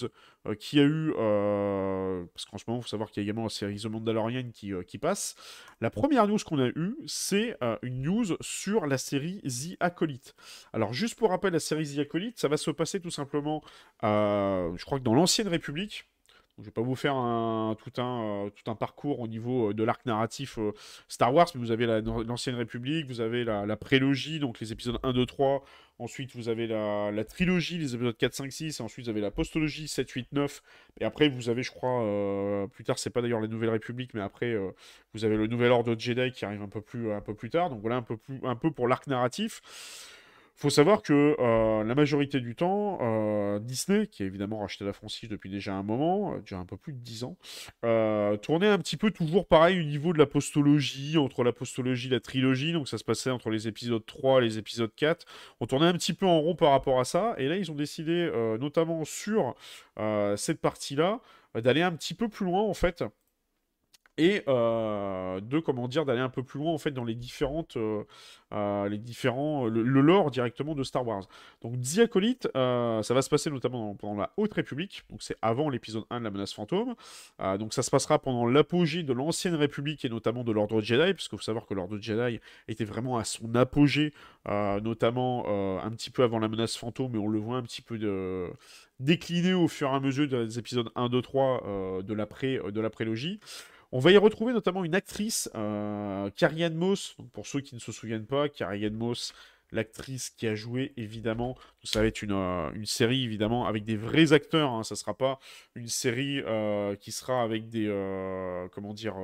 euh, 0.48 0.54
qui 0.54 0.78
a 0.78 0.84
eu, 0.84 1.12
euh, 1.18 2.24
parce 2.34 2.46
qu'en 2.46 2.58
ce 2.58 2.64
moment, 2.66 2.80
il 2.80 2.82
faut 2.82 2.88
savoir 2.88 3.10
qu'il 3.10 3.22
y 3.22 3.24
a 3.24 3.26
également 3.26 3.44
la 3.44 3.48
série 3.48 3.76
The 3.76 3.86
Mandalorian 3.86 4.50
qui, 4.52 4.72
euh, 4.72 4.82
qui 4.82 4.98
passe. 4.98 5.34
La 5.80 5.90
première 5.90 6.26
news 6.26 6.38
qu'on 6.44 6.58
a 6.58 6.68
eue, 6.68 6.96
c'est 7.06 7.56
une 7.82 8.02
news 8.02 8.36
sur 8.40 8.86
la 8.86 8.98
série 8.98 9.40
The 9.42 9.76
Acolyte. 9.80 10.34
Alors, 10.72 10.92
juste 10.92 11.16
pour 11.16 11.30
rappel, 11.30 11.52
la 11.52 11.60
série 11.60 11.94
The 11.94 12.00
Acolyte, 12.00 12.38
ça 12.38 12.48
va 12.48 12.56
se 12.56 12.70
passer 12.70 13.00
tout 13.00 13.10
simplement, 13.10 13.62
je 14.02 14.84
crois 14.84 14.98
que 14.98 15.04
dans 15.04 15.14
l'Ancienne 15.14 15.48
République, 15.48 16.04
je 16.58 16.62
ne 16.62 16.66
vais 16.66 16.72
pas 16.72 16.82
vous 16.82 16.96
faire 16.96 17.14
un, 17.14 17.76
tout, 17.76 18.00
un, 18.00 18.74
parcours 18.74 19.20
au 19.20 19.28
niveau 19.28 19.72
de 19.72 19.84
l'arc 19.84 20.04
narratif 20.06 20.58
Star 21.08 21.32
Wars, 21.32 21.46
mais 21.54 21.60
vous 21.60 21.70
avez 21.70 21.86
l'Ancienne 22.26 22.56
République, 22.56 23.06
vous 23.06 23.20
avez 23.20 23.44
la, 23.44 23.76
prélogie, 23.76 24.40
donc 24.40 24.60
les 24.60 24.72
épisodes 24.72 24.98
1, 25.02 25.12
2, 25.12 25.26
3, 25.26 25.62
Ensuite, 26.00 26.36
vous 26.36 26.48
avez 26.48 26.68
la, 26.68 27.24
trilogie, 27.24 27.76
les 27.76 27.96
épisodes 27.96 28.16
4, 28.16 28.32
5, 28.32 28.52
6. 28.52 28.78
Et 28.78 28.82
ensuite, 28.82 29.06
vous 29.06 29.10
avez 29.10 29.20
la 29.20 29.32
postologie 29.32 29.88
7, 29.88 30.08
8, 30.08 30.32
9. 30.32 30.62
Et 31.00 31.04
après, 31.04 31.28
vous 31.28 31.48
avez, 31.48 31.64
je 31.64 31.72
crois, 31.72 32.04
euh, 32.04 32.68
plus 32.68 32.84
tard, 32.84 33.00
c'est 33.00 33.10
pas 33.10 33.20
d'ailleurs 33.20 33.40
la 33.40 33.48
Nouvelle 33.48 33.70
République, 33.70 34.14
mais 34.14 34.20
après, 34.20 34.52
euh, 34.52 34.70
vous 35.12 35.24
avez 35.24 35.36
le 35.36 35.48
Nouvel 35.48 35.72
Ordre 35.72 35.96
de 35.96 36.00
Jedi 36.00 36.30
qui 36.30 36.44
arrive 36.44 36.62
un 36.62 36.68
peu 36.68 36.80
plus, 36.80 37.50
tard. 37.50 37.70
Donc 37.70 37.80
voilà, 37.80 37.96
un 38.44 38.54
peu 38.54 38.70
pour 38.70 38.86
l'arc 38.86 39.08
narratif 39.08 39.60
faut 40.58 40.70
savoir 40.70 41.02
que 41.02 41.36
euh, 41.38 41.84
la 41.84 41.94
majorité 41.94 42.40
du 42.40 42.56
temps, 42.56 42.98
euh, 43.00 43.60
Disney, 43.60 44.08
qui 44.08 44.24
a 44.24 44.26
évidemment 44.26 44.58
racheté 44.58 44.84
la 44.84 44.92
franchise 44.92 45.28
depuis 45.28 45.50
déjà 45.50 45.74
un 45.74 45.84
moment, 45.84 46.34
euh, 46.34 46.40
déjà 46.40 46.58
un 46.58 46.64
peu 46.64 46.76
plus 46.76 46.92
de 46.92 46.98
10 46.98 47.24
ans, 47.24 47.36
tournait 48.42 48.66
un 48.66 48.78
petit 48.78 48.96
peu 48.96 49.12
toujours 49.12 49.46
pareil 49.46 49.78
au 49.80 49.84
niveau 49.84 50.12
de 50.12 50.18
la 50.18 50.26
postologie, 50.26 51.16
entre 51.16 51.44
la 51.44 51.52
postologie 51.52 52.08
et 52.08 52.10
la 52.10 52.20
trilogie, 52.20 52.72
donc 52.72 52.88
ça 52.88 52.98
se 52.98 53.04
passait 53.04 53.30
entre 53.30 53.50
les 53.50 53.68
épisodes 53.68 54.04
3 54.04 54.40
et 54.40 54.44
les 54.44 54.58
épisodes 54.58 54.90
4. 54.96 55.24
On 55.60 55.66
tournait 55.66 55.86
un 55.86 55.92
petit 55.92 56.12
peu 56.12 56.26
en 56.26 56.40
rond 56.40 56.56
par 56.56 56.72
rapport 56.72 56.98
à 56.98 57.04
ça, 57.04 57.34
et 57.38 57.46
là 57.48 57.56
ils 57.56 57.70
ont 57.70 57.76
décidé, 57.76 58.28
notamment 58.60 59.04
sur 59.04 59.54
cette 60.36 60.60
partie-là, 60.60 61.20
d'aller 61.54 61.82
un 61.82 61.92
petit 61.92 62.14
peu 62.14 62.28
plus 62.28 62.46
loin 62.46 62.62
en 62.62 62.74
fait 62.74 63.04
et 64.18 64.42
euh, 64.48 65.40
de 65.40 65.60
comment 65.60 65.86
dire 65.86 66.04
d'aller 66.04 66.20
un 66.20 66.28
peu 66.28 66.42
plus 66.42 66.58
loin 66.58 66.72
en 66.72 66.78
fait 66.78 66.90
dans 66.90 67.04
les 67.04 67.14
différentes 67.14 67.76
euh, 67.76 68.02
euh, 68.52 68.88
les 68.88 68.98
différents 68.98 69.66
le, 69.66 69.82
lore 69.82 70.30
directement 70.30 70.74
de 70.74 70.82
Star 70.82 71.06
Wars. 71.06 71.22
Donc 71.62 71.76
Diacolite, 71.76 72.48
ça 72.54 73.14
va 73.14 73.22
se 73.22 73.30
passer 73.30 73.50
notamment 73.50 73.94
pendant 73.94 74.16
la 74.16 74.32
Haute 74.36 74.52
République, 74.54 75.04
donc 75.10 75.22
c'est 75.22 75.36
avant 75.40 75.68
l'épisode 75.68 76.04
1 76.10 76.18
de 76.18 76.24
la 76.24 76.30
menace 76.30 76.52
fantôme. 76.52 76.94
donc 77.58 77.72
ça 77.72 77.82
se 77.82 77.90
passera 77.90 78.18
pendant 78.18 78.46
l'apogée 78.46 79.02
de 79.02 79.12
l'ancienne 79.12 79.54
République 79.54 80.04
et 80.04 80.08
notamment 80.08 80.44
de 80.44 80.52
l'ordre 80.52 80.80
Jedi, 80.80 81.14
qu'il 81.14 81.38
faut 81.38 81.44
savoir 81.44 81.66
que 81.66 81.74
l'ordre 81.74 81.98
Jedi 82.00 82.40
était 82.66 82.84
vraiment 82.84 83.18
à 83.18 83.24
son 83.24 83.54
apogée, 83.54 84.12
notamment 84.46 85.46
un 85.82 85.90
petit 85.90 86.10
peu 86.10 86.22
avant 86.22 86.38
la 86.38 86.48
menace 86.48 86.76
fantôme, 86.76 87.14
et 87.14 87.18
on 87.18 87.28
le 87.28 87.38
voit 87.38 87.56
un 87.56 87.62
petit 87.62 87.82
peu 87.82 87.98
de 87.98 88.50
décliner 88.98 89.54
au 89.54 89.68
fur 89.68 89.88
et 89.90 89.94
à 89.94 90.00
mesure 90.00 90.26
des 90.26 90.58
épisodes 90.58 90.90
1, 90.96 91.08
2, 91.08 91.22
3 91.22 92.02
de 92.02 92.14
la 92.14 92.26
de 92.26 92.80
la 92.80 92.90
prélogie. 92.90 93.40
On 93.90 94.00
va 94.00 94.12
y 94.12 94.18
retrouver 94.18 94.52
notamment 94.52 94.84
une 94.84 94.94
actrice, 94.94 95.50
euh, 95.54 96.28
Carrie 96.36 96.68
Moss. 96.70 97.16
pour 97.32 97.46
ceux 97.46 97.60
qui 97.60 97.74
ne 97.74 97.80
se 97.80 97.90
souviennent 97.90 98.26
pas, 98.26 98.48
Carrie 98.48 98.90
Moss, 98.90 99.32
l'actrice 99.72 100.30
qui 100.30 100.46
a 100.46 100.54
joué 100.54 100.92
évidemment. 100.96 101.56
Ça 101.84 102.00
va 102.00 102.06
être 102.06 102.22
une, 102.22 102.32
euh, 102.32 102.70
une 102.74 102.86
série 102.86 103.24
évidemment 103.24 103.66
avec 103.66 103.84
des 103.84 103.96
vrais 103.96 104.32
acteurs. 104.32 104.70
Hein. 104.70 104.82
Ça 104.82 104.96
sera 104.96 105.14
pas 105.14 105.38
une 105.74 105.88
série 105.88 106.40
euh, 106.40 106.96
qui 106.96 107.12
sera 107.12 107.42
avec 107.42 107.68
des 107.68 107.86
euh, 107.88 108.68
comment 108.72 108.94
dire 108.94 109.14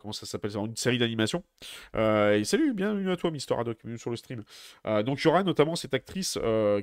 comment 0.00 0.12
ça 0.12 0.26
s'appelle 0.26 0.50
Une 0.56 0.76
série 0.76 0.98
d'animation. 0.98 1.42
et 1.94 2.42
salut, 2.44 2.74
bienvenue 2.74 3.10
à 3.10 3.16
toi, 3.16 3.30
Mister 3.30 3.54
Haddock, 3.54 3.78
bienvenue 3.82 3.98
sur 3.98 4.10
le 4.10 4.16
stream. 4.16 4.44
donc 5.04 5.20
il 5.20 5.24
y 5.24 5.28
aura 5.28 5.42
notamment 5.42 5.76
cette 5.76 5.94
actrice 5.94 6.38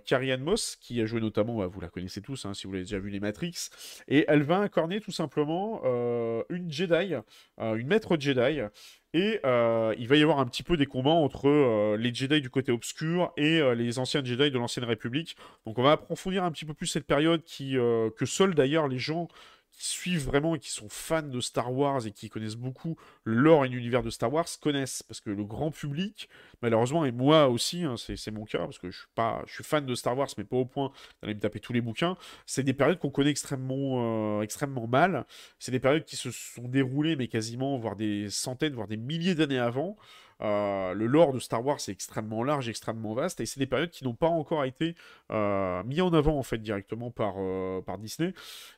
Carrie 0.05 0.31
Ann 0.31 0.41
Moss 0.41 0.75
qui 0.79 1.01
a 1.01 1.05
joué 1.05 1.19
notamment, 1.19 1.57
bah, 1.57 1.67
vous 1.67 1.79
la 1.81 1.89
connaissez 1.89 2.21
tous 2.21 2.45
hein, 2.45 2.53
si 2.53 2.67
vous 2.67 2.73
avez 2.73 2.83
déjà 2.83 2.99
vu 2.99 3.09
les 3.09 3.19
Matrix, 3.19 3.69
et 4.07 4.25
elle 4.27 4.43
va 4.43 4.57
incarner 4.57 5.01
tout 5.01 5.11
simplement 5.11 5.81
une 6.49 6.71
Jedi, 6.71 7.15
une 7.57 7.87
maître 7.87 8.17
Jedi 8.19 8.61
et 9.15 9.39
euh, 9.45 9.95
il 9.97 10.09
va 10.09 10.17
y 10.17 10.21
avoir 10.21 10.39
un 10.39 10.45
petit 10.45 10.61
peu 10.61 10.75
des 10.75 10.85
combats 10.85 11.09
entre 11.09 11.47
euh, 11.47 11.95
les 11.95 12.13
Jedi 12.13 12.41
du 12.41 12.49
côté 12.49 12.73
obscur 12.73 13.31
et 13.37 13.61
euh, 13.61 13.73
les 13.73 13.97
anciens 13.97 14.21
Jedi 14.21 14.51
de 14.51 14.57
l'ancienne 14.57 14.83
République. 14.83 15.37
Donc 15.65 15.79
on 15.79 15.83
va 15.83 15.93
approfondir 15.93 16.43
un 16.43 16.51
petit 16.51 16.65
peu 16.65 16.73
plus 16.73 16.87
cette 16.87 17.07
période 17.07 17.41
que 17.45 18.25
seuls 18.25 18.55
d'ailleurs 18.55 18.89
les 18.89 18.99
gens 18.99 19.29
suivent 19.77 20.25
vraiment 20.25 20.55
et 20.55 20.59
qui 20.59 20.71
sont 20.71 20.89
fans 20.89 21.21
de 21.21 21.41
Star 21.41 21.73
Wars 21.73 22.05
et 22.05 22.11
qui 22.11 22.29
connaissent 22.29 22.55
beaucoup 22.55 22.95
l'or 23.23 23.65
et 23.65 23.69
l'univers 23.69 24.03
de 24.03 24.09
Star 24.09 24.31
Wars 24.31 24.47
connaissent. 24.61 25.03
Parce 25.03 25.19
que 25.19 25.29
le 25.29 25.43
grand 25.43 25.71
public, 25.71 26.29
malheureusement, 26.61 27.05
et 27.05 27.11
moi 27.11 27.47
aussi, 27.47 27.83
hein, 27.83 27.95
c'est 27.97 28.31
mon 28.31 28.45
cas, 28.45 28.59
parce 28.59 28.79
que 28.79 28.89
je 28.89 28.99
suis, 28.99 29.07
pas, 29.15 29.43
je 29.47 29.53
suis 29.53 29.63
fan 29.63 29.85
de 29.85 29.95
Star 29.95 30.17
Wars, 30.17 30.29
mais 30.37 30.43
pas 30.43 30.57
au 30.57 30.65
point 30.65 30.91
d'aller 31.21 31.35
me 31.35 31.39
taper 31.39 31.59
tous 31.59 31.73
les 31.73 31.81
bouquins, 31.81 32.17
c'est 32.45 32.63
des 32.63 32.73
périodes 32.73 32.99
qu'on 32.99 33.09
connaît 33.09 33.31
extrêmement, 33.31 34.39
euh, 34.39 34.41
extrêmement 34.41 34.87
mal. 34.87 35.25
C'est 35.59 35.71
des 35.71 35.79
périodes 35.79 36.05
qui 36.05 36.15
se 36.15 36.31
sont 36.31 36.67
déroulées, 36.67 37.15
mais 37.15 37.27
quasiment, 37.27 37.77
voire 37.77 37.95
des 37.95 38.29
centaines, 38.29 38.73
voire 38.73 38.87
des 38.87 38.97
milliers 38.97 39.35
d'années 39.35 39.59
avant. 39.59 39.97
Euh, 40.41 40.93
le 40.93 41.05
lore 41.05 41.31
de 41.33 41.39
Star 41.39 41.65
Wars 41.65 41.77
est 41.77 41.91
extrêmement 41.91 42.43
large, 42.43 42.67
extrêmement 42.67 43.13
vaste, 43.13 43.39
et 43.39 43.45
c'est 43.45 43.59
des 43.59 43.65
périodes 43.65 43.89
qui 43.89 44.03
n'ont 44.03 44.15
pas 44.15 44.27
encore 44.27 44.65
été 44.65 44.95
euh, 45.31 45.81
mis 45.83 46.01
en 46.01 46.13
avant 46.13 46.37
en 46.37 46.43
fait 46.43 46.57
directement 46.57 47.09
par, 47.09 47.35
euh, 47.37 47.81
par 47.81 47.97
Disney. 47.97 48.33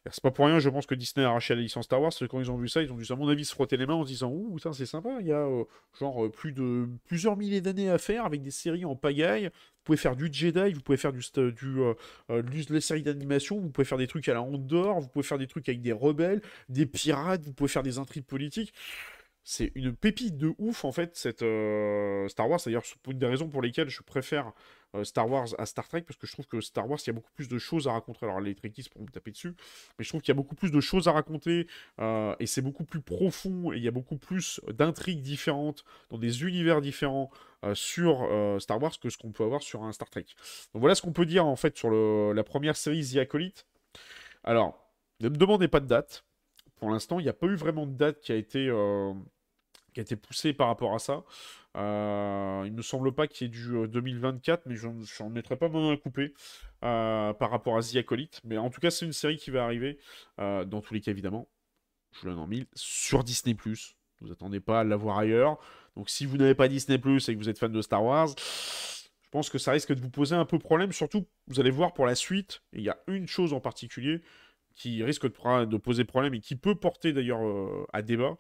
C'est 0.06 0.22
pas 0.22 0.32
pour 0.32 0.46
rien, 0.46 0.60
je 0.60 0.70
pense 0.70 0.86
que 0.86 0.96
Disney 0.96 1.26
a 1.26 1.30
arraché 1.30 1.56
la 1.56 1.62
licence 1.62 1.86
Star 1.86 2.02
Wars, 2.02 2.12
quand 2.30 2.40
ils 2.40 2.52
ont 2.52 2.58
vu 2.58 2.68
ça, 2.68 2.84
ils 2.84 2.92
ont 2.92 2.98
dû 2.98 3.06
à 3.12 3.16
mon 3.16 3.28
avis 3.28 3.46
se 3.46 3.54
frotter 3.54 3.78
les 3.78 3.86
mains 3.86 3.96
en 3.96 4.04
se 4.04 4.10
disant 4.10 4.32
ouh 4.32 4.58
c'est 4.60 4.86
sympa, 4.86 5.18
il 5.20 5.28
y 5.28 5.34
a 5.34 5.48
genre 6.00 6.30
plus 6.32 6.52
de 6.52 6.88
plusieurs 7.06 7.38
milliers 7.38 7.62
d'années 7.62 7.90
à 7.90 7.98
faire 7.98 8.26
avec 8.26 8.42
des 8.42 8.52
séries 8.52 8.86
en 8.86 8.96
pagaille. 8.96 9.46
Vous 9.46 9.94
pouvez 9.94 9.98
faire 9.98 10.18
du 10.18 10.28
Jedi, 10.30 10.74
vous 10.74 10.82
pouvez 10.82 10.98
faire 10.98 11.14
du, 11.14 11.22
du 11.22 12.82
séries 12.82 13.04
d'animation, 13.04 13.58
vous 13.58 13.70
pouvez 13.70 13.86
faire 13.86 13.98
des 13.98 14.08
trucs 14.08 14.28
à 14.28 14.34
la 14.34 14.42
Andorre, 14.42 15.00
vous 15.00 15.08
pouvez 15.08 15.24
faire 15.24 15.38
des 15.38 15.48
trucs 15.48 15.70
avec 15.70 15.82
des 15.82 15.94
rebelles, 15.94 16.42
des 16.68 16.86
pirates, 16.86 17.42
vous 17.44 17.54
pouvez 17.54 17.70
faire 17.70 17.84
des 17.84 17.98
intrigues 17.98 18.26
politiques 18.26 18.74
c'est 19.50 19.72
une 19.76 19.96
pépite 19.96 20.36
de 20.36 20.54
ouf 20.58 20.84
en 20.84 20.92
fait 20.92 21.16
cette 21.16 21.42
euh, 21.42 22.28
Star 22.28 22.50
Wars. 22.50 22.60
D'ailleurs, 22.66 22.86
c'est 22.86 22.98
une 23.10 23.18
des 23.18 23.28
raisons 23.28 23.48
pour 23.48 23.62
lesquelles 23.62 23.88
je 23.88 24.02
préfère 24.02 24.52
euh, 24.94 25.06
Star 25.06 25.30
Wars 25.30 25.48
à 25.58 25.66
Star 25.66 25.88
Trek 25.88 26.02
parce 26.02 26.18
que 26.18 26.28
je 26.28 26.34
trouve 26.34 26.48
que 26.48 26.60
Star 26.60 26.90
Wars 26.90 27.00
il 27.02 27.08
y 27.08 27.12
a 27.12 27.14
beaucoup 27.14 27.32
plus 27.34 27.48
de 27.48 27.58
choses 27.58 27.88
à 27.88 27.94
raconter. 27.94 28.26
Alors 28.26 28.42
les 28.42 28.56
Trekkies 28.56 28.90
pourront 28.92 29.06
me 29.06 29.10
taper 29.10 29.32
dessus, 29.32 29.56
mais 29.98 30.04
je 30.04 30.10
trouve 30.10 30.20
qu'il 30.20 30.34
y 30.34 30.36
a 30.36 30.36
beaucoup 30.36 30.56
plus 30.56 30.70
de 30.70 30.82
choses 30.82 31.08
à 31.08 31.14
raconter 31.14 31.66
euh, 32.02 32.36
et 32.42 32.46
c'est 32.46 32.62
beaucoup 32.62 32.84
plus 32.84 33.00
profond 33.00 33.72
et 33.72 33.78
il 33.78 33.84
y 33.84 33.88
a 33.88 33.92
beaucoup 33.92 34.18
plus 34.18 34.60
d'intrigues 34.68 35.22
différentes 35.22 35.86
dans 36.10 36.18
des 36.18 36.44
univers 36.44 36.82
différents 36.82 37.32
sur 37.74 38.30
Star 38.60 38.82
Wars 38.82 39.00
que 39.00 39.10
ce 39.10 39.18
qu'on 39.18 39.32
peut 39.32 39.46
avoir 39.46 39.64
sur 39.64 39.84
un 39.84 39.94
Star 39.94 40.10
Trek. 40.10 40.26
Donc 40.74 40.82
voilà 40.82 40.94
ce 40.94 41.02
qu'on 41.02 41.14
peut 41.14 41.26
dire 41.26 41.46
en 41.46 41.56
fait 41.56 41.78
sur 41.78 41.90
la 41.90 42.44
première 42.44 42.76
série 42.76 43.14
The 43.14 43.18
Acolyte. 43.18 43.66
Alors, 44.44 44.92
ne 45.22 45.30
me 45.30 45.38
demandez 45.38 45.70
pas 45.70 45.80
de 45.80 45.88
date. 45.88 46.26
Pour 46.76 46.92
l'instant, 46.92 47.20
il 47.20 47.24
n'y 47.24 47.30
a 47.30 47.34
pas 47.34 47.48
eu 47.48 47.56
vraiment 47.56 47.88
de 47.88 47.94
date 47.94 48.20
qui 48.20 48.32
a 48.32 48.36
été 48.36 48.70
qui 49.98 50.02
a 50.02 50.04
été 50.04 50.16
poussé 50.16 50.54
par 50.54 50.68
rapport 50.68 50.94
à 50.94 51.00
ça. 51.00 51.24
Euh, 51.76 52.64
il 52.68 52.72
me 52.72 52.84
semble 52.84 53.12
pas 53.14 53.26
qu'il 53.26 53.48
y 53.48 53.50
ait 53.50 53.52
du 53.52 53.88
2024, 53.88 54.60
euh, 54.60 54.64
mais 54.68 54.76
je 54.76 54.88
n'en 54.88 55.30
mettrai 55.30 55.56
pas 55.56 55.70
mon 55.70 55.92
à 55.92 55.98
couper 55.98 56.36
euh, 56.84 57.34
par 57.34 57.50
rapport 57.50 57.78
à 57.78 57.82
The 57.82 57.96
Acolyte. 57.96 58.42
Mais 58.44 58.60
en 58.60 58.70
tout 58.70 58.80
cas, 58.80 58.92
c'est 58.92 59.06
une 59.06 59.14
série 59.14 59.38
qui 59.38 59.50
va 59.50 59.64
arriver, 59.64 59.98
dans 60.38 60.82
tous 60.82 60.94
les 60.94 61.02
cas 61.02 61.10
évidemment, 61.10 61.48
je 62.12 62.30
l'en 62.30 62.38
en 62.38 62.48
mille, 62.48 62.68
sur 62.76 63.24
Disney+. 63.24 63.58
Vous 64.22 64.32
attendez 64.32 64.60
pas 64.60 64.82
à 64.82 64.84
la 64.84 64.98
voir 64.98 65.18
ailleurs. 65.18 65.58
Donc 65.96 66.12
si 66.12 66.28
vous 66.28 66.38
n'avez 66.38 66.54
pas 66.54 66.68
Disney+, 66.68 66.98
et 66.98 67.00
que 67.00 67.38
vous 67.38 67.50
êtes 67.50 67.58
fan 67.58 67.72
de 67.72 67.82
Star 67.82 68.04
Wars, 68.04 68.30
je 68.38 69.30
pense 69.32 69.50
que 69.50 69.58
ça 69.58 69.72
risque 69.72 69.94
de 69.94 70.00
vous 70.00 70.12
poser 70.12 70.36
un 70.36 70.46
peu 70.46 70.60
problème. 70.60 70.92
Surtout, 70.92 71.26
vous 71.48 71.60
allez 71.60 71.72
voir 71.72 71.96
pour 71.96 72.06
la 72.06 72.14
suite, 72.14 72.62
il 72.74 72.84
y 72.84 72.90
a 72.90 72.98
une 73.08 73.28
chose 73.28 73.52
en 73.52 73.60
particulier, 73.60 74.22
qui 74.78 75.04
risque 75.04 75.26
de, 75.26 75.78
poser 75.78 76.06
problème 76.06 76.36
et 76.36 76.40
qui 76.40 76.56
peut 76.56 76.76
porter 76.76 77.12
d'ailleurs 77.12 77.44
euh, 77.44 77.86
à 77.94 78.04
débat, 78.04 78.38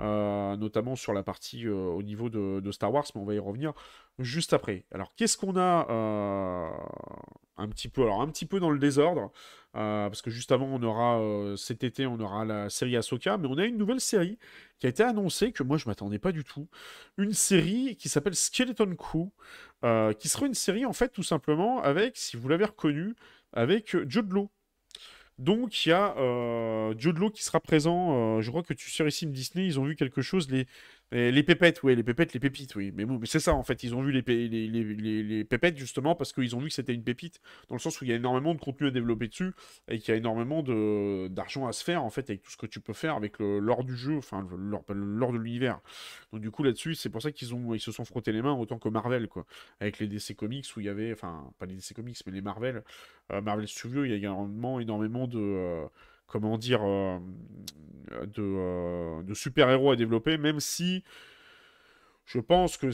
euh, 0.00 0.56
notamment 0.56 0.94
sur 0.94 1.12
la 1.12 1.24
partie 1.24 1.66
euh, 1.66 1.74
au 1.74 2.02
niveau 2.02 2.30
de, 2.30 2.70
Star 2.70 2.92
Wars, 2.94 3.04
mais 3.14 3.20
on 3.20 3.24
va 3.24 3.34
y 3.34 3.38
revenir 3.40 3.72
juste 4.20 4.52
après. 4.52 4.84
Alors 4.92 5.12
qu'est-ce 5.16 5.36
qu'on 5.36 5.56
a 5.56 5.86
un 7.56 7.68
petit 7.68 7.88
peu, 7.88 8.02
alors 8.02 8.22
un 8.22 8.28
petit 8.28 8.46
peu 8.46 8.60
dans 8.60 8.70
le 8.70 8.78
désordre, 8.78 9.32
parce 9.72 10.22
que 10.22 10.30
juste 10.30 10.52
avant 10.52 10.66
on 10.66 10.82
aura 10.82 11.20
cet 11.56 11.82
été 11.82 12.06
on 12.06 12.20
aura 12.20 12.44
la 12.44 12.70
série 12.70 12.96
Ahsoka, 12.96 13.36
mais 13.38 13.48
on 13.48 13.58
a 13.58 13.64
une 13.64 13.76
nouvelle 13.76 14.00
série 14.00 14.38
qui 14.78 14.86
a 14.86 14.88
été 14.88 15.02
annoncée 15.02 15.50
que 15.50 15.64
moi 15.64 15.76
je 15.76 15.88
m'attendais 15.88 16.20
pas 16.20 16.30
du 16.30 16.44
tout, 16.44 16.68
une 17.18 17.32
série 17.32 17.96
qui 17.96 18.08
s'appelle 18.08 18.36
Skeleton 18.36 18.94
Crew, 18.94 19.30
qui 20.18 20.28
sera 20.28 20.46
une 20.46 20.54
série 20.54 20.86
en 20.86 20.92
fait 20.92 21.08
tout 21.08 21.24
simplement 21.24 21.82
avec, 21.82 22.16
si 22.16 22.36
vous 22.36 22.48
l'avez 22.48 22.66
reconnu, 22.66 23.16
avec 23.52 23.96
Jude 24.08 24.30
Law. 24.30 24.48
Donc 25.40 25.86
il 25.86 25.88
y 25.88 25.92
a 25.92 26.14
euh, 26.18 26.94
qui 27.30 27.42
sera 27.42 27.60
présent. 27.60 28.36
Euh, 28.36 28.42
je 28.42 28.50
crois 28.50 28.62
que 28.62 28.74
tu 28.74 28.90
sur 28.90 29.08
ici 29.08 29.26
Disney, 29.26 29.66
ils 29.66 29.80
ont 29.80 29.84
vu 29.84 29.96
quelque 29.96 30.20
chose. 30.20 30.50
Les, 30.50 30.66
les, 31.12 31.42
pépettes, 31.42 31.82
oui, 31.82 31.96
les 31.96 32.02
pépettes, 32.02 32.32
les 32.34 32.40
pépites, 32.40 32.74
oui. 32.76 32.92
Mais, 32.94 33.04
bon, 33.04 33.18
mais 33.18 33.26
c'est 33.26 33.40
ça 33.40 33.54
en 33.54 33.62
fait. 33.62 33.82
Ils 33.82 33.94
ont 33.94 34.02
vu 34.02 34.12
les, 34.12 34.22
les, 34.22 35.22
les, 35.22 35.44
pépettes 35.44 35.76
justement 35.76 36.14
parce 36.14 36.32
qu'ils 36.32 36.54
ont 36.54 36.60
vu 36.60 36.68
que 36.68 36.74
c'était 36.74 36.94
une 36.94 37.02
pépite 37.02 37.40
dans 37.68 37.74
le 37.74 37.80
sens 37.80 38.00
où 38.00 38.04
il 38.04 38.10
y 38.10 38.12
a 38.12 38.16
énormément 38.16 38.54
de 38.54 38.60
contenu 38.60 38.88
à 38.88 38.90
développer 38.90 39.28
dessus 39.28 39.52
et 39.88 39.98
qu'il 39.98 40.12
y 40.12 40.14
a 40.14 40.16
énormément 40.16 40.62
d'argent 41.28 41.66
à 41.66 41.72
se 41.72 41.82
faire 41.82 42.04
en 42.04 42.10
fait 42.10 42.30
avec 42.30 42.42
tout 42.42 42.50
ce 42.50 42.56
que 42.56 42.66
tu 42.66 42.80
peux 42.80 42.92
faire 42.92 43.16
avec 43.16 43.38
l'or 43.38 43.84
du 43.84 43.96
jeu, 43.96 44.18
enfin 44.18 44.46
l'or 44.56 45.32
de 45.32 45.38
l'univers. 45.38 45.80
Donc 46.32 46.40
du 46.42 46.50
coup 46.50 46.62
là-dessus, 46.62 46.94
c'est 46.94 47.10
pour 47.10 47.22
ça 47.22 47.32
qu'ils 47.32 47.54
ont 47.54 47.74
ils 47.74 47.80
se 47.80 47.92
sont 47.92 48.04
frottés 48.04 48.32
les 48.32 48.42
mains 48.42 48.54
autant 48.54 48.78
que 48.78 48.88
Marvel 48.88 49.28
quoi, 49.28 49.46
avec 49.80 49.98
les 49.98 50.06
DC 50.06 50.36
Comics 50.36 50.66
où 50.76 50.80
il 50.80 50.86
y 50.86 50.88
avait, 50.88 51.12
enfin 51.12 51.50
pas 51.58 51.66
les 51.66 51.74
DC 51.74 51.94
Comics 51.94 52.18
mais 52.26 52.32
les 52.32 52.40
Marvel, 52.40 52.82
euh, 53.32 53.40
Marvel 53.40 53.66
Studios, 53.68 54.04
il 54.04 54.10
y 54.10 54.14
a 54.14 54.16
également 54.16 54.80
énormément 54.80 55.26
de 55.26 55.38
euh, 55.38 55.86
comment 56.30 56.56
dire, 56.56 56.80
euh, 56.82 57.18
de, 58.26 58.42
euh, 58.42 59.22
de 59.22 59.34
super-héros 59.34 59.90
à 59.90 59.96
développer, 59.96 60.38
même 60.38 60.60
si 60.60 61.04
je 62.24 62.38
pense 62.38 62.76
que 62.76 62.90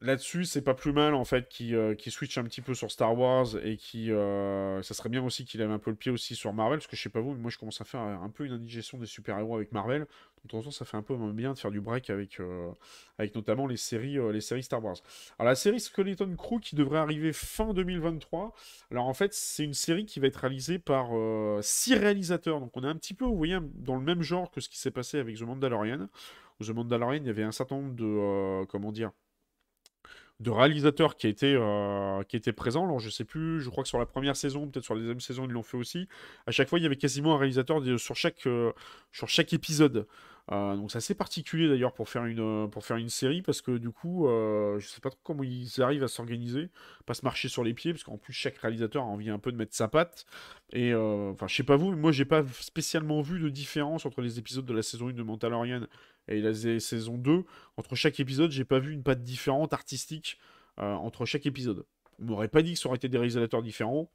là-dessus, 0.00 0.44
c'est 0.44 0.62
pas 0.62 0.74
plus 0.74 0.92
mal 0.92 1.14
en 1.14 1.24
fait 1.24 1.48
qui, 1.48 1.74
euh, 1.74 1.94
qui 1.94 2.10
switch 2.10 2.36
un 2.36 2.44
petit 2.44 2.60
peu 2.60 2.74
sur 2.74 2.90
Star 2.90 3.16
Wars 3.16 3.56
et 3.62 3.76
qui. 3.76 4.10
Euh, 4.10 4.82
ça 4.82 4.94
serait 4.94 5.08
bien 5.08 5.22
aussi 5.24 5.44
qu'il 5.44 5.60
ait 5.60 5.64
un 5.64 5.78
peu 5.78 5.90
le 5.90 5.96
pied 5.96 6.10
aussi 6.10 6.34
sur 6.34 6.52
Marvel, 6.52 6.78
parce 6.78 6.86
que 6.86 6.96
je 6.96 7.02
sais 7.02 7.08
pas 7.08 7.20
vous, 7.20 7.32
mais 7.32 7.40
moi 7.40 7.50
je 7.50 7.58
commence 7.58 7.80
à 7.80 7.84
faire 7.84 8.00
un 8.00 8.28
peu 8.28 8.44
une 8.44 8.52
indigestion 8.52 8.98
des 8.98 9.06
super-héros 9.06 9.56
avec 9.56 9.72
Marvel. 9.72 10.06
De 10.44 10.50
temps 10.50 10.58
en 10.58 10.62
temps, 10.62 10.70
ça 10.70 10.84
fait 10.84 10.96
un 10.96 11.02
peu 11.02 11.16
bien 11.32 11.54
de 11.54 11.58
faire 11.58 11.70
du 11.70 11.80
break 11.80 12.10
avec, 12.10 12.38
euh, 12.38 12.70
avec 13.18 13.34
notamment 13.34 13.66
les 13.66 13.76
séries, 13.76 14.18
les 14.32 14.40
séries 14.40 14.62
Star 14.62 14.84
Wars. 14.84 14.96
Alors 15.38 15.50
la 15.50 15.54
série 15.54 15.80
Skeleton 15.80 16.34
Crew 16.36 16.60
qui 16.60 16.76
devrait 16.76 16.98
arriver 16.98 17.32
fin 17.32 17.72
2023. 17.72 18.54
Alors 18.90 19.06
en 19.06 19.14
fait, 19.14 19.32
c'est 19.32 19.64
une 19.64 19.74
série 19.74 20.04
qui 20.04 20.20
va 20.20 20.26
être 20.26 20.36
réalisée 20.36 20.78
par 20.78 21.08
six 21.62 21.94
réalisateurs. 21.94 22.60
Donc 22.60 22.76
on 22.76 22.84
est 22.84 22.88
un 22.88 22.96
petit 22.96 23.14
peu, 23.14 23.24
vous 23.24 23.36
voyez, 23.36 23.58
dans 23.74 23.96
le 23.96 24.02
même 24.02 24.22
genre 24.22 24.50
que 24.50 24.60
ce 24.60 24.68
qui 24.68 24.78
s'est 24.78 24.90
passé 24.90 25.18
avec 25.18 25.36
The 25.36 25.42
Mandalorian. 25.42 26.08
The 26.60 26.70
Mandalorian, 26.70 27.22
il 27.22 27.26
y 27.26 27.30
avait 27.30 27.42
un 27.42 27.52
certain 27.52 27.76
nombre 27.76 27.94
de. 27.94 28.64
comment 28.66 28.92
dire 28.92 29.12
de 30.40 30.50
réalisateurs 30.50 31.16
qui 31.16 31.28
étaient, 31.28 31.54
euh, 31.56 32.22
qui 32.24 32.36
étaient 32.36 32.52
présents. 32.52 32.84
Alors, 32.84 32.98
je 32.98 33.10
sais 33.10 33.24
plus, 33.24 33.60
je 33.60 33.70
crois 33.70 33.82
que 33.82 33.88
sur 33.88 33.98
la 33.98 34.06
première 34.06 34.36
saison, 34.36 34.68
peut-être 34.68 34.84
sur 34.84 34.94
la 34.94 35.00
deuxième 35.00 35.20
saison, 35.20 35.44
ils 35.44 35.52
l'ont 35.52 35.62
fait 35.62 35.76
aussi. 35.76 36.08
À 36.46 36.50
chaque 36.50 36.68
fois, 36.68 36.78
il 36.78 36.82
y 36.82 36.86
avait 36.86 36.96
quasiment 36.96 37.34
un 37.34 37.38
réalisateur 37.38 37.80
sur 37.98 38.16
chaque, 38.16 38.46
euh, 38.46 38.72
sur 39.12 39.28
chaque 39.28 39.52
épisode. 39.52 40.06
Euh, 40.52 40.76
donc 40.76 40.90
c'est 40.90 40.98
assez 40.98 41.14
particulier 41.14 41.68
d'ailleurs 41.68 41.94
pour 41.94 42.08
faire 42.10 42.26
une 42.26 42.68
pour 42.70 42.84
faire 42.84 42.98
une 42.98 43.08
série 43.08 43.40
parce 43.40 43.62
que 43.62 43.78
du 43.78 43.90
coup 43.90 44.28
euh, 44.28 44.78
je 44.78 44.86
sais 44.86 45.00
pas 45.00 45.08
trop 45.08 45.20
comment 45.22 45.42
ils 45.42 45.80
arrivent 45.80 46.04
à 46.04 46.08
s'organiser, 46.08 46.68
pas 47.06 47.14
se 47.14 47.24
marcher 47.24 47.48
sur 47.48 47.64
les 47.64 47.72
pieds 47.72 47.94
parce 47.94 48.04
qu'en 48.04 48.18
plus 48.18 48.34
chaque 48.34 48.58
réalisateur 48.58 49.04
a 49.04 49.06
envie 49.06 49.30
un 49.30 49.38
peu 49.38 49.52
de 49.52 49.56
mettre 49.56 49.74
sa 49.74 49.88
patte 49.88 50.26
et 50.70 50.94
enfin 50.94 51.46
je 51.46 51.54
sais 51.54 51.62
pas 51.62 51.76
vous 51.76 51.92
mais 51.92 51.96
moi 51.96 52.12
j'ai 52.12 52.26
pas 52.26 52.44
spécialement 52.60 53.22
vu 53.22 53.40
de 53.40 53.48
différence 53.48 54.04
entre 54.04 54.20
les 54.20 54.38
épisodes 54.38 54.66
de 54.66 54.74
la 54.74 54.82
saison 54.82 55.08
1 55.08 55.14
de 55.14 55.22
Mandalorian 55.22 55.86
et 56.28 56.40
la 56.40 56.54
saison 56.54 57.18
2. 57.18 57.44
Entre 57.76 57.94
chaque 57.94 58.20
épisode, 58.20 58.50
j'ai 58.50 58.64
pas 58.64 58.78
vu 58.78 58.92
une 58.92 59.02
patte 59.02 59.22
différente 59.22 59.72
artistique 59.72 60.38
euh, 60.78 60.92
entre 60.94 61.24
chaque 61.24 61.46
épisode. 61.46 61.84
On 62.20 62.26
m'aurait 62.26 62.48
pas 62.48 62.62
dit 62.62 62.74
que 62.74 62.78
ça 62.78 62.88
aurait 62.88 62.96
été 62.96 63.08
des 63.08 63.18
réalisateurs 63.18 63.62
différents. 63.62 64.10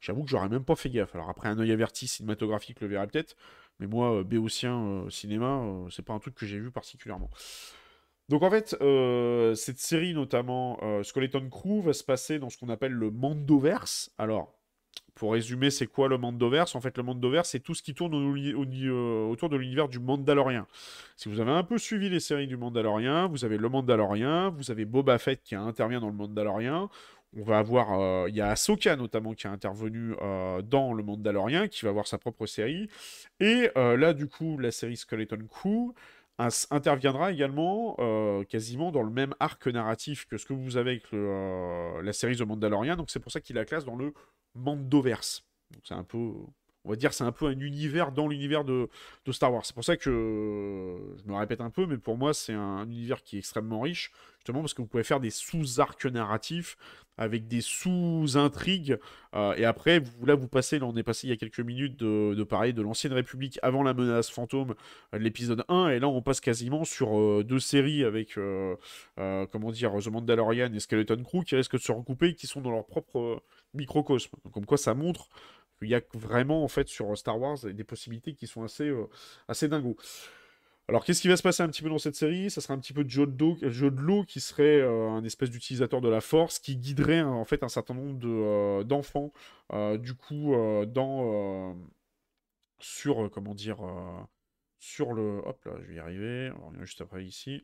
J'avoue 0.00 0.22
que 0.22 0.30
j'aurais 0.30 0.48
même 0.48 0.64
pas 0.64 0.76
fait 0.76 0.90
gaffe. 0.90 1.14
Alors 1.14 1.28
après, 1.28 1.48
un 1.48 1.58
œil 1.58 1.72
averti 1.72 2.06
cinématographique 2.06 2.80
le 2.80 2.86
verrait 2.86 3.06
peut-être. 3.06 3.36
Mais 3.82 3.88
moi, 3.88 4.20
euh, 4.20 4.22
béotien 4.22 4.78
euh, 4.78 5.10
cinéma, 5.10 5.60
c'est 5.90 6.04
pas 6.04 6.12
un 6.12 6.20
truc 6.20 6.36
que 6.36 6.46
j'ai 6.46 6.60
vu 6.60 6.70
particulièrement. 6.70 7.30
Donc 8.28 8.44
en 8.44 8.50
fait, 8.50 8.76
cette 9.56 9.78
série, 9.78 10.14
notamment 10.14 10.78
Skeleton 11.02 11.50
Crew, 11.50 11.82
va 11.82 11.92
se 11.92 12.04
passer 12.04 12.38
dans 12.38 12.48
ce 12.48 12.56
qu'on 12.56 12.68
appelle 12.68 12.92
le 12.92 13.10
Mandoverse. 13.10 14.10
Alors, 14.16 14.54
pour 15.14 15.32
résumer, 15.32 15.70
c'est 15.70 15.86
quoi 15.86 16.08
le 16.08 16.16
Mandoverse? 16.16 16.74
En 16.74 16.80
fait, 16.80 16.96
le 16.96 17.02
Mandoverse, 17.02 17.50
c'est 17.50 17.60
tout 17.60 17.74
ce 17.74 17.82
qui 17.82 17.94
tourne 17.94 18.14
euh, 18.14 19.26
autour 19.26 19.48
de 19.48 19.56
l'univers 19.56 19.88
du 19.88 19.98
Mandalorien. 19.98 20.66
Si 21.16 21.28
vous 21.28 21.40
avez 21.40 21.50
un 21.50 21.64
peu 21.64 21.78
suivi 21.78 22.08
les 22.08 22.20
séries 22.20 22.46
du 22.46 22.56
Mandalorien, 22.56 23.26
vous 23.26 23.44
avez 23.44 23.58
le 23.58 23.68
Mandalorien, 23.68 24.48
vous 24.50 24.70
avez 24.70 24.84
Boba 24.84 25.18
Fett 25.18 25.42
qui 25.42 25.54
intervient 25.54 26.00
dans 26.00 26.06
le 26.06 26.14
Mandalorien. 26.14 26.88
On 27.36 27.44
va 27.44 27.58
avoir, 27.58 27.98
euh, 27.98 28.28
il 28.28 28.36
y 28.36 28.40
a 28.40 28.50
Ahsoka 28.50 28.96
notamment 28.96 29.34
qui 29.34 29.46
a 29.46 29.50
intervenu 29.50 30.14
euh, 30.20 30.60
dans 30.62 30.92
le 30.92 31.02
Mandalorien, 31.02 31.68
qui 31.68 31.84
va 31.84 31.90
avoir 31.90 32.06
sa 32.06 32.18
propre 32.18 32.46
série. 32.46 32.88
Et 33.40 33.70
là, 33.74 34.12
du 34.12 34.28
coup, 34.28 34.58
la 34.58 34.70
série 34.70 34.96
Skeleton 34.96 35.46
Crew 35.48 35.94
interviendra 36.70 37.32
également 37.32 37.96
quasiment 38.48 38.90
dans 38.90 39.02
le 39.02 39.10
même 39.10 39.34
arc 39.40 39.66
narratif 39.66 40.26
que 40.26 40.38
ce 40.38 40.46
que 40.46 40.52
vous 40.52 40.76
avez 40.76 40.90
avec 40.92 41.04
la 41.12 42.12
série 42.12 42.36
The 42.36 42.42
Mandalorian. 42.42 42.96
Donc 42.96 43.10
c'est 43.10 43.20
pour 43.20 43.32
ça 43.32 43.40
qu'il 43.40 43.56
la 43.56 43.64
classe 43.64 43.84
dans 43.84 43.96
le 43.96 44.12
Mandoverse. 44.54 45.44
C'est 45.84 45.94
un 45.94 46.04
peu, 46.04 46.32
on 46.84 46.90
va 46.90 46.96
dire, 46.96 47.12
c'est 47.12 47.24
un 47.24 47.32
peu 47.32 47.46
un 47.46 47.58
univers 47.60 48.12
dans 48.12 48.26
l'univers 48.28 48.64
de, 48.64 48.88
Star 49.30 49.52
Wars. 49.52 49.64
C'est 49.64 49.74
pour 49.74 49.84
ça 49.84 49.96
que 49.96 50.10
je 50.10 51.30
me 51.30 51.36
répète 51.36 51.60
un 51.60 51.70
peu, 51.70 51.86
mais 51.86 51.98
pour 51.98 52.16
moi, 52.16 52.34
c'est 52.34 52.54
un 52.54 52.84
univers 52.84 53.22
qui 53.22 53.36
est 53.36 53.38
extrêmement 53.38 53.80
riche, 53.80 54.10
justement 54.38 54.60
parce 54.60 54.74
que 54.74 54.82
vous 54.82 54.88
pouvez 54.88 55.04
faire 55.04 55.20
des 55.20 55.30
sous-arcs 55.30 56.06
narratifs 56.06 56.76
avec 57.18 57.46
des 57.46 57.60
sous-intrigues. 57.60 58.98
Euh, 59.34 59.54
et 59.54 59.64
après, 59.64 60.00
vous, 60.00 60.26
là, 60.26 60.34
vous 60.34 60.48
passez, 60.48 60.78
là, 60.78 60.86
on 60.86 60.96
est 60.96 61.02
passé 61.02 61.26
il 61.26 61.30
y 61.30 61.32
a 61.32 61.36
quelques 61.36 61.60
minutes 61.60 61.96
de, 61.98 62.34
de 62.34 62.42
pareil, 62.42 62.72
de 62.72 62.82
l'Ancienne 62.82 63.12
République 63.12 63.58
avant 63.62 63.82
la 63.82 63.94
menace 63.94 64.30
fantôme 64.30 64.74
de 65.12 65.18
l'épisode 65.18 65.64
1, 65.68 65.90
et 65.90 65.98
là, 66.00 66.08
on 66.08 66.22
passe 66.22 66.40
quasiment 66.40 66.84
sur 66.84 67.18
euh, 67.18 67.44
deux 67.44 67.60
séries 67.60 68.04
avec, 68.04 68.38
euh, 68.38 68.76
comment 69.16 69.70
dire, 69.70 69.92
The 70.02 70.08
Mandalorian 70.08 70.72
et 70.72 70.80
Skeleton 70.80 71.22
Crew 71.22 71.44
qui 71.44 71.54
risquent 71.54 71.76
de 71.76 71.82
se 71.82 71.92
recouper, 71.92 72.34
qui 72.34 72.46
sont 72.46 72.60
dans 72.60 72.72
leur 72.72 72.86
propre 72.86 73.42
microcosme. 73.74 74.30
comme 74.52 74.66
quoi, 74.66 74.78
ça 74.78 74.94
montre 74.94 75.28
qu'il 75.82 75.90
y 75.90 75.94
a 75.94 76.00
vraiment, 76.14 76.64
en 76.64 76.68
fait, 76.68 76.88
sur 76.88 77.16
Star 77.16 77.40
Wars, 77.40 77.58
des 77.64 77.84
possibilités 77.84 78.34
qui 78.34 78.46
sont 78.46 78.62
assez, 78.62 78.92
assez 79.48 79.68
dingos. 79.68 79.96
Alors, 80.88 81.04
qu'est-ce 81.04 81.22
qui 81.22 81.28
va 81.28 81.36
se 81.36 81.42
passer 81.42 81.62
un 81.62 81.68
petit 81.68 81.82
peu 81.82 81.88
dans 81.88 81.98
cette 81.98 82.16
série? 82.16 82.50
Ça 82.50 82.60
sera 82.60 82.74
un 82.74 82.78
petit 82.78 82.92
peu 82.92 83.04
de 83.04 84.02
l'eau 84.02 84.24
qui 84.24 84.40
serait 84.40 84.80
euh, 84.80 85.10
un 85.10 85.24
espèce 85.24 85.50
d'utilisateur 85.50 86.00
de 86.00 86.08
la 86.08 86.20
force 86.20 86.58
qui 86.58 86.76
guiderait 86.76 87.20
hein, 87.20 87.28
en 87.28 87.44
fait 87.44 87.62
un 87.62 87.68
certain 87.68 87.94
nombre 87.94 88.18
euh, 88.24 88.84
d'enfants, 88.84 89.32
euh, 89.72 89.96
du 89.96 90.14
coup, 90.14 90.54
dans 90.86 91.76
sur 92.80 93.30
comment 93.30 93.54
dire 93.54 93.78
sur 94.82 95.12
le. 95.12 95.40
Hop 95.46 95.64
là, 95.64 95.72
je 95.80 95.86
vais 95.86 95.94
y 95.94 95.98
arriver. 96.00 96.50
On 96.60 96.68
revient 96.68 96.80
juste 96.80 97.00
après 97.00 97.24
ici. 97.24 97.62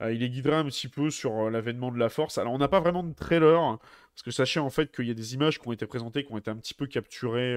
il 0.00 0.18
les 0.18 0.30
guiderait 0.30 0.56
un 0.56 0.64
petit 0.64 0.86
peu 0.86 1.10
sur 1.10 1.50
l'avènement 1.50 1.90
de 1.90 1.98
la 1.98 2.08
force. 2.08 2.38
Alors, 2.38 2.52
on 2.52 2.58
n'a 2.58 2.68
pas 2.68 2.78
vraiment 2.78 3.02
de 3.02 3.12
trailer. 3.12 3.60
Hein, 3.60 3.80
parce 4.14 4.22
que 4.22 4.30
sachez 4.30 4.60
en 4.60 4.70
fait 4.70 4.94
qu'il 4.94 5.06
y 5.06 5.10
a 5.10 5.14
des 5.14 5.34
images 5.34 5.58
qui 5.58 5.66
ont 5.66 5.72
été 5.72 5.86
présentées, 5.86 6.24
qui 6.24 6.32
ont 6.32 6.38
été 6.38 6.50
un 6.50 6.56
petit 6.56 6.74
peu 6.74 6.86
capturées 6.86 7.56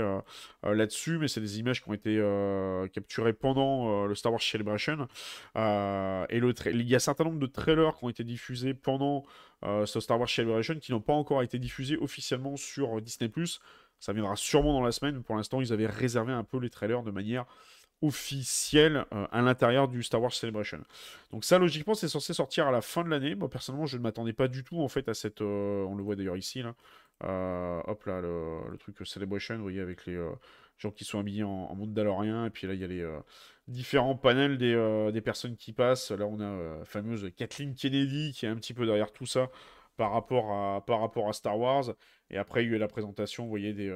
là-dessus. 0.64 1.20
Mais 1.20 1.28
c'est 1.28 1.42
des 1.42 1.60
images 1.60 1.84
qui 1.84 1.90
ont 1.90 1.94
été 1.94 2.16
capturées 2.92 3.34
pendant 3.34 4.06
le 4.06 4.16
Star 4.16 4.32
Wars 4.32 4.42
Celebration. 4.42 5.08
et 5.56 6.38
il 6.38 6.90
y 6.90 6.94
a 6.94 6.96
un 6.96 7.00
certain 7.00 7.26
nombre 7.26 7.40
de 7.40 7.48
trailers 7.48 7.96
qui 7.98 8.06
ont 8.06 8.10
été 8.10 8.24
diffusés 8.24 8.74
pendant 8.74 9.26
ce 9.62 10.00
Star 10.00 10.20
Wars 10.20 10.30
Celebration 10.30 10.76
qui 10.80 10.92
n'ont 10.92 11.02
pas 11.02 11.14
encore 11.14 11.44
été 11.44 11.60
diffusés 11.60 11.98
officiellement 11.98 12.56
sur 12.56 13.00
Disney. 13.02 13.30
Ça 14.00 14.12
viendra 14.12 14.36
sûrement 14.36 14.74
dans 14.74 14.84
la 14.84 14.92
semaine. 14.92 15.24
Pour 15.24 15.36
l'instant, 15.36 15.62
ils 15.62 15.72
avaient 15.72 15.88
réservé 15.88 16.34
un 16.34 16.44
peu 16.44 16.60
les 16.60 16.70
trailers 16.70 17.04
de 17.04 17.12
manière 17.12 17.46
officiel 18.04 19.06
euh, 19.14 19.26
à 19.32 19.42
l'intérieur 19.42 19.88
du 19.88 20.04
Star 20.04 20.22
Wars 20.22 20.34
Celebration. 20.34 20.80
Donc 21.32 21.46
ça, 21.46 21.58
logiquement, 21.58 21.94
c'est 21.94 22.10
censé 22.10 22.34
sortir 22.34 22.68
à 22.68 22.72
la 22.72 22.82
fin 22.82 23.04
de 23.04 23.10
l'année. 23.10 23.34
Moi, 23.34 23.50
personnellement, 23.50 23.86
je 23.86 23.98
ne 23.98 24.04
m'attendais 24.04 24.34
pas 24.34 24.50
du 24.50 24.64
tout, 24.64 24.82
en 24.82 24.90
fait, 24.90 25.08
à 25.08 25.14
cette... 25.14 25.42
Euh, 25.42 25.86
on 25.86 25.96
le 25.96 26.04
voit 26.04 26.16
d'ailleurs 26.16 26.38
ici, 26.38 26.62
là. 26.62 26.76
Euh, 27.24 27.82
hop 27.88 28.06
là, 28.06 28.20
le, 28.20 28.78
truc 28.78 28.98
Celebration, 29.06 29.56
vous 29.56 29.62
voyez, 29.62 29.80
avec 29.80 30.06
les 30.06 30.20
gens 30.78 30.92
qui 30.92 31.06
sont 31.06 31.20
habillés 31.20 31.44
en, 31.44 31.50
en 31.50 31.76
Mandalorien. 31.76 32.46
Et 32.46 32.50
puis 32.50 32.68
là, 32.68 32.74
il 32.74 32.82
y 32.82 32.84
a 32.84 32.88
les 32.88 33.08
différents 33.68 34.16
panels 34.16 34.58
des, 34.58 35.10
des, 35.14 35.22
personnes 35.22 35.56
qui 35.56 35.72
passent. 35.72 36.12
Là, 36.12 36.26
on 36.26 36.42
a 36.42 36.80
la 36.80 36.86
fameuse 36.86 37.32
Kathleen 37.38 37.76
Kennedy 37.76 38.34
qui 38.34 38.46
est 38.46 38.50
un 38.50 38.56
petit 38.56 38.74
peu 38.74 38.86
derrière 38.86 39.14
tout 39.14 39.26
ça 39.26 39.50
par 39.96 40.12
rapport 40.12 40.52
à, 40.52 40.86
par 40.86 41.00
rapport 41.00 41.30
à 41.30 41.34
Star 41.34 41.58
Wars. 41.58 41.94
Et 42.30 42.38
après, 42.38 42.66
il 42.66 42.72
y 42.72 42.74
a 42.74 42.76
eu 42.76 42.80
la 42.80 42.90
présentation, 42.90 43.44
vous 43.44 43.50
voyez, 43.50 43.72
des 43.72 43.90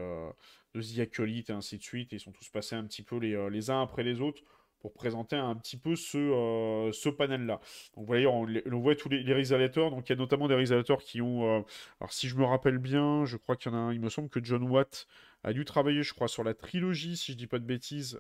de 0.75 0.81
The 0.81 1.49
et 1.49 1.53
ainsi 1.53 1.77
de 1.77 1.83
suite. 1.83 2.13
Et 2.13 2.17
ils 2.17 2.19
sont 2.19 2.31
tous 2.31 2.49
passés 2.49 2.75
un 2.75 2.83
petit 2.83 3.03
peu 3.03 3.17
les, 3.17 3.33
euh, 3.33 3.49
les 3.49 3.69
uns 3.69 3.81
après 3.81 4.03
les 4.03 4.21
autres 4.21 4.41
pour 4.79 4.93
présenter 4.93 5.35
un 5.35 5.55
petit 5.55 5.77
peu 5.77 5.95
ce, 5.95 6.17
euh, 6.17 6.91
ce 6.91 7.09
panel-là. 7.09 7.59
Donc 7.95 8.03
vous 8.03 8.05
voyez, 8.05 8.27
on, 8.27 8.45
voit 8.79 8.95
tous 8.95 9.09
les, 9.09 9.23
réalisateurs. 9.23 9.89
Donc 9.89 10.07
il 10.07 10.11
y 10.11 10.15
a 10.15 10.17
notamment 10.17 10.47
des 10.47 10.53
réalisateurs 10.53 10.99
qui 10.99 11.21
ont... 11.21 11.57
Euh, 11.57 11.61
alors 11.99 12.13
si 12.13 12.27
je 12.27 12.35
me 12.35 12.45
rappelle 12.45 12.77
bien, 12.77 13.25
je 13.25 13.37
crois 13.37 13.55
qu'il 13.55 13.71
y 13.71 13.75
en 13.75 13.77
a 13.77 13.81
un, 13.81 13.93
il 13.93 13.99
me 13.99 14.09
semble 14.09 14.29
que 14.29 14.43
John 14.43 14.63
Watt 14.63 15.07
a 15.43 15.51
dû 15.51 15.65
travailler, 15.65 16.03
je 16.03 16.13
crois, 16.13 16.27
sur 16.27 16.43
la 16.43 16.53
trilogie, 16.53 17.17
si 17.17 17.31
je 17.31 17.37
dis 17.37 17.47
pas 17.47 17.59
de 17.59 17.65
bêtises, 17.65 18.19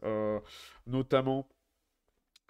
notamment. 0.87 1.47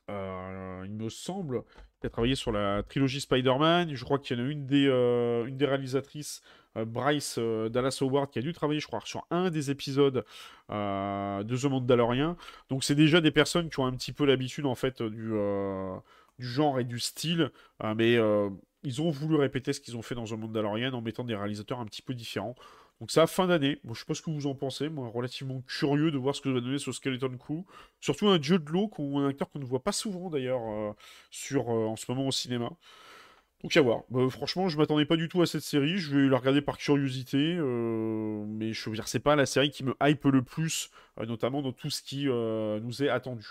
il 0.09 0.93
me 0.93 1.09
semble 1.09 1.63
qu'il 1.99 2.07
a 2.07 2.09
travaillé 2.09 2.35
sur 2.35 2.51
la 2.51 2.83
trilogie 2.83 3.19
Spider-Man. 3.19 3.93
Je 3.93 4.03
crois 4.05 4.19
qu'il 4.19 4.37
y 4.37 4.41
en 4.41 4.45
a 4.45 4.49
une 4.49 4.67
des, 4.67 4.85
une 4.85 5.57
des 5.57 5.65
réalisatrices 5.65 6.41
Bryce 6.85 7.35
euh, 7.37 7.69
Dallas 7.69 7.97
Howard 8.01 8.29
qui 8.29 8.39
a 8.39 8.41
dû 8.41 8.53
travailler, 8.53 8.79
je 8.79 8.87
crois, 8.87 9.01
sur 9.03 9.25
un 9.31 9.49
des 9.49 9.71
épisodes 9.71 10.25
euh, 10.69 11.43
de 11.43 11.57
The 11.57 11.65
Mandalorian. 11.65 12.35
Donc 12.69 12.83
c'est 12.83 12.95
déjà 12.95 13.21
des 13.21 13.31
personnes 13.31 13.69
qui 13.69 13.79
ont 13.79 13.85
un 13.85 13.93
petit 13.93 14.13
peu 14.13 14.25
l'habitude 14.25 14.65
en 14.65 14.75
fait 14.75 15.01
du, 15.01 15.33
genre 16.39 16.79
et 16.79 16.83
du 16.83 16.99
style, 16.99 17.51
mais 17.95 18.17
ils 18.83 19.01
ont 19.01 19.09
voulu 19.09 19.35
répéter 19.35 19.73
ce 19.73 19.81
qu'ils 19.81 19.97
ont 19.97 20.01
fait 20.01 20.15
dans 20.15 20.25
The 20.25 20.33
Mandalorian 20.33 20.93
en 20.93 21.01
mettant 21.01 21.23
des 21.23 21.35
réalisateurs 21.35 21.79
un 21.79 21.85
petit 21.85 22.01
peu 22.01 22.13
différents. 22.13 22.55
Donc 22.99 23.11
ça, 23.11 23.27
fin 23.27 23.45
d'année. 23.45 23.79
Bon, 23.83 23.93
je 23.93 23.99
sais 23.99 24.05
pas 24.05 24.15
ce 24.15 24.23
que 24.23 24.31
vous 24.31 24.47
en 24.47 24.55
pensez. 24.55 24.89
Moi, 24.89 25.07
relativement 25.07 25.61
curieux 25.61 26.09
de 26.09 26.17
voir 26.17 26.33
ce 26.33 26.41
que 26.41 26.49
va 26.49 26.61
donner 26.61 26.79
ce 26.79 26.91
Skeleton 26.91 27.37
Crew. 27.37 27.63
Surtout 28.01 28.27
un 28.27 28.41
Jude 28.41 28.67
Law, 28.69 28.89
un 28.99 29.29
acteur 29.29 29.49
qu'on 29.51 29.59
ne 29.59 29.65
voit 29.65 29.83
pas 29.83 29.91
souvent 29.91 30.31
d'ailleurs 30.31 30.61
en 30.61 30.95
ce 31.95 32.11
moment 32.11 32.27
au 32.27 32.31
cinéma. 32.31 32.71
Donc 33.63 33.75
à 33.75 33.81
voir. 33.81 34.03
Bah, 34.09 34.29
franchement, 34.29 34.69
je 34.69 34.77
m'attendais 34.77 35.05
pas 35.05 35.15
du 35.15 35.29
tout 35.29 35.41
à 35.41 35.47
cette 35.47 35.63
série. 35.63 35.97
Je 35.97 36.15
vais 36.15 36.29
la 36.29 36.37
regarder 36.37 36.61
par 36.61 36.77
curiosité, 36.77 37.55
euh, 37.57 38.45
mais 38.47 38.71
je 38.73 38.89
veux 38.89 38.95
dire, 38.95 39.07
c'est 39.07 39.19
pas 39.19 39.35
la 39.35 39.47
série 39.47 39.71
qui 39.71 39.83
me 39.83 39.95
hype 40.01 40.25
le 40.25 40.43
plus, 40.43 40.91
euh, 41.19 41.25
notamment 41.25 41.63
dans 41.63 41.71
tout 41.71 41.89
ce 41.89 42.03
qui 42.03 42.29
euh, 42.29 42.79
nous 42.79 43.01
est 43.01 43.09
attendu. 43.09 43.47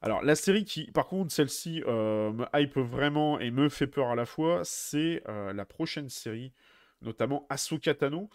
Alors 0.00 0.22
la 0.22 0.34
série 0.34 0.64
qui, 0.64 0.90
par 0.92 1.06
contre, 1.06 1.32
celle-ci 1.32 1.82
me 1.86 2.44
hype 2.54 2.76
vraiment 2.76 3.38
et 3.40 3.50
me 3.50 3.68
fait 3.70 3.86
peur 3.86 4.08
à 4.08 4.14
la 4.14 4.26
fois, 4.26 4.60
c'est 4.64 5.22
la 5.26 5.64
prochaine 5.64 6.10
série, 6.10 6.52
notamment 7.00 7.46
Ahsoka 7.48 7.94
Tano, 7.94 8.28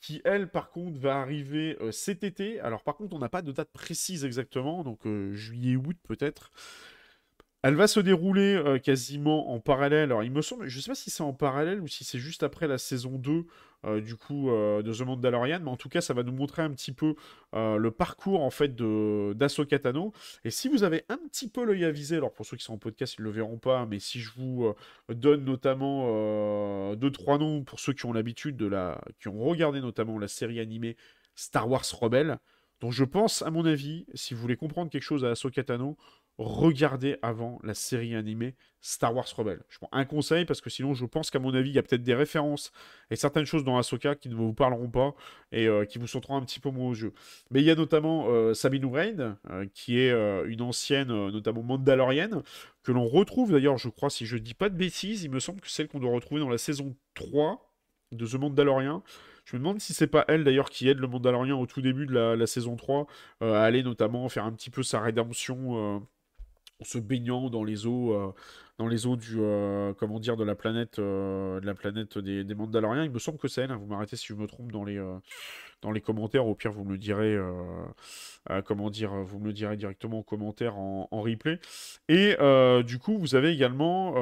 qui 0.00 0.20
elle, 0.24 0.48
par 0.48 0.70
contre, 0.70 1.00
va 1.00 1.16
arriver 1.16 1.76
cet 1.90 2.22
été. 2.22 2.60
Alors 2.60 2.84
par 2.84 2.94
contre, 2.96 3.16
on 3.16 3.18
n'a 3.18 3.28
pas 3.28 3.42
de 3.42 3.50
date 3.50 3.72
précise 3.72 4.24
exactement, 4.24 4.84
donc 4.84 5.00
juillet-août 5.32 5.96
peut-être. 6.04 6.52
Elle 7.66 7.74
va 7.74 7.88
se 7.88 7.98
dérouler 7.98 8.54
euh, 8.54 8.78
quasiment 8.78 9.50
en 9.50 9.58
parallèle. 9.58 10.04
Alors, 10.04 10.22
il 10.22 10.30
me 10.30 10.40
semble, 10.40 10.68
je 10.68 10.78
sais 10.78 10.88
pas 10.88 10.94
si 10.94 11.10
c'est 11.10 11.24
en 11.24 11.32
parallèle 11.32 11.80
ou 11.80 11.88
si 11.88 12.04
c'est 12.04 12.20
juste 12.20 12.44
après 12.44 12.68
la 12.68 12.78
saison 12.78 13.18
2 13.18 13.44
euh, 13.84 14.00
du 14.00 14.14
coup 14.14 14.50
euh, 14.50 14.82
de 14.82 14.92
The 14.94 15.00
Mandalorian, 15.00 15.58
mais 15.60 15.70
en 15.70 15.76
tout 15.76 15.88
cas, 15.88 16.00
ça 16.00 16.14
va 16.14 16.22
nous 16.22 16.30
montrer 16.30 16.62
un 16.62 16.70
petit 16.70 16.92
peu 16.92 17.16
le 17.52 17.88
parcours 17.88 18.44
en 18.44 18.50
fait. 18.50 18.70
Et 20.44 20.50
si 20.50 20.68
vous 20.68 20.84
avez 20.84 21.06
un 21.08 21.16
petit 21.16 21.48
peu 21.48 21.64
l'œil 21.64 21.84
avisé, 21.84 22.18
alors 22.18 22.32
pour 22.32 22.46
ceux 22.46 22.56
qui 22.56 22.62
sont 22.62 22.74
en 22.74 22.78
podcast, 22.78 23.16
ils 23.18 23.22
le 23.22 23.30
verront 23.30 23.58
pas, 23.58 23.84
mais 23.84 23.98
si 23.98 24.20
je 24.20 24.30
vous 24.36 24.72
donne 25.08 25.44
notamment 25.44 26.94
deux 26.94 27.10
trois 27.10 27.38
noms 27.38 27.64
pour 27.64 27.80
ceux 27.80 27.94
qui 27.94 28.06
ont 28.06 28.12
l'habitude 28.12 28.56
de 28.56 28.66
la, 28.66 29.00
qui 29.18 29.26
ont 29.26 29.40
regardé 29.40 29.80
notamment 29.80 30.20
la 30.20 30.28
série 30.28 30.60
animée 30.60 30.96
Star 31.34 31.68
Wars 31.68 31.84
Rebelle, 32.00 32.38
dont 32.80 32.90
je 32.90 33.04
pense, 33.04 33.42
à 33.42 33.50
mon 33.50 33.64
avis, 33.64 34.06
si 34.14 34.34
vous 34.34 34.40
voulez 34.40 34.56
comprendre 34.56 34.90
quelque 34.90 35.02
chose 35.02 35.24
à 35.24 35.30
Ahsoka 35.30 35.64
Tano, 35.64 35.96
regardez 36.38 37.16
avant 37.22 37.58
la 37.62 37.74
série 37.74 38.14
animée 38.14 38.54
Star 38.80 39.14
Wars 39.14 39.26
Rebelle. 39.36 39.62
Je 39.68 39.78
prends 39.78 39.88
un 39.92 40.04
conseil 40.04 40.44
parce 40.44 40.60
que 40.60 40.70
sinon 40.70 40.94
je 40.94 41.06
pense 41.06 41.30
qu'à 41.30 41.38
mon 41.38 41.54
avis 41.54 41.70
il 41.70 41.74
y 41.74 41.78
a 41.78 41.82
peut-être 41.82 42.02
des 42.02 42.14
références 42.14 42.72
et 43.10 43.16
certaines 43.16 43.46
choses 43.46 43.64
dans 43.64 43.78
Ahsoka 43.78 44.14
qui 44.14 44.28
ne 44.28 44.34
vous 44.34 44.52
parleront 44.52 44.90
pas 44.90 45.14
et 45.50 45.66
euh, 45.66 45.84
qui 45.84 45.98
vous 45.98 46.06
sauteront 46.06 46.36
un 46.36 46.42
petit 46.42 46.60
peu 46.60 46.70
moins 46.70 46.90
aux 46.90 46.94
yeux. 46.94 47.12
Mais 47.50 47.60
il 47.60 47.64
y 47.64 47.70
a 47.70 47.74
notamment 47.74 48.26
euh, 48.28 48.54
Sabine 48.54 48.84
Wren, 48.84 49.36
euh, 49.50 49.66
qui 49.72 49.98
est 49.98 50.12
une 50.46 50.62
ancienne, 50.62 51.08
notamment 51.08 51.62
mandalorienne, 51.62 52.42
que 52.82 52.92
l'on 52.92 53.06
retrouve 53.06 53.52
d'ailleurs, 53.52 53.78
je 53.78 53.88
crois, 53.88 54.10
si 54.10 54.26
je 54.26 54.36
dis 54.36 54.54
pas 54.54 54.68
de 54.68 54.76
bêtises, 54.76 55.24
il 55.24 55.30
me 55.30 55.40
semble 55.40 55.60
que 55.60 55.68
celle 55.68 55.88
qu'on 55.88 56.00
doit 56.00 56.12
retrouver 56.12 56.40
dans 56.40 56.50
la 56.50 56.58
saison 56.58 56.94
3 57.14 57.72
de 58.12 58.26
The 58.26 58.34
Mandalorian. 58.34 59.02
Je 59.44 59.56
me 59.56 59.60
demande 59.60 59.80
si 59.80 59.94
c'est 59.94 60.06
pas 60.06 60.24
elle 60.28 60.44
d'ailleurs 60.44 60.70
qui 60.70 60.88
aide 60.88 60.98
le 60.98 61.06
Mandalorian 61.06 61.60
au 61.60 61.66
tout 61.66 61.80
début 61.80 62.06
de 62.06 62.12
la, 62.12 62.46
saison 62.46 62.76
3 62.76 63.06
à 63.40 63.62
aller 63.62 63.82
notamment 63.82 64.28
faire 64.28 64.44
un 64.44 64.52
petit 64.52 64.70
peu 64.70 64.82
sa 64.82 65.00
rédemption 65.00 66.04
en 66.80 66.84
se 66.84 66.98
baignant 66.98 67.48
dans 67.50 67.64
les 67.64 67.86
eaux, 67.86 68.12
euh, 68.12 68.32
dans 68.78 68.86
les 68.86 69.06
eaux 69.06 69.16
du, 69.16 69.36
euh, 69.38 69.94
comment 69.94 70.20
dire, 70.20 70.36
de 70.36 70.44
la 70.44 70.54
planète, 70.54 70.98
euh, 70.98 71.60
de 71.60 71.66
la 71.66 71.74
planète 71.74 72.18
des, 72.18 72.44
des, 72.44 72.54
Mandaloriens. 72.54 73.04
Il 73.04 73.10
me 73.10 73.18
semble 73.18 73.38
que 73.38 73.48
c'est 73.48 73.62
elle. 73.62 73.70
Hein. 73.70 73.76
vous 73.76 73.86
m'arrêtez 73.86 74.16
si 74.16 74.26
je 74.26 74.34
me 74.34 74.46
trompe 74.46 74.70
dans 74.72 74.84
les, 74.84 76.00
commentaires. 76.00 76.46
Au 76.46 76.54
pire, 76.54 76.72
vous 76.72 76.84
me 76.84 76.92
le 76.92 76.98
direz, 76.98 77.38
comment 78.64 78.90
dire, 78.90 79.12
vous 79.24 79.38
me 79.38 79.52
direz 79.52 79.76
directement 79.76 80.18
en 80.18 80.22
commentaire 80.22 80.76
en, 80.76 81.08
replay. 81.10 81.58
Et 82.08 82.36
du 82.84 82.98
coup, 82.98 83.18
vous 83.18 83.34
avez 83.34 83.50
également 83.50 84.14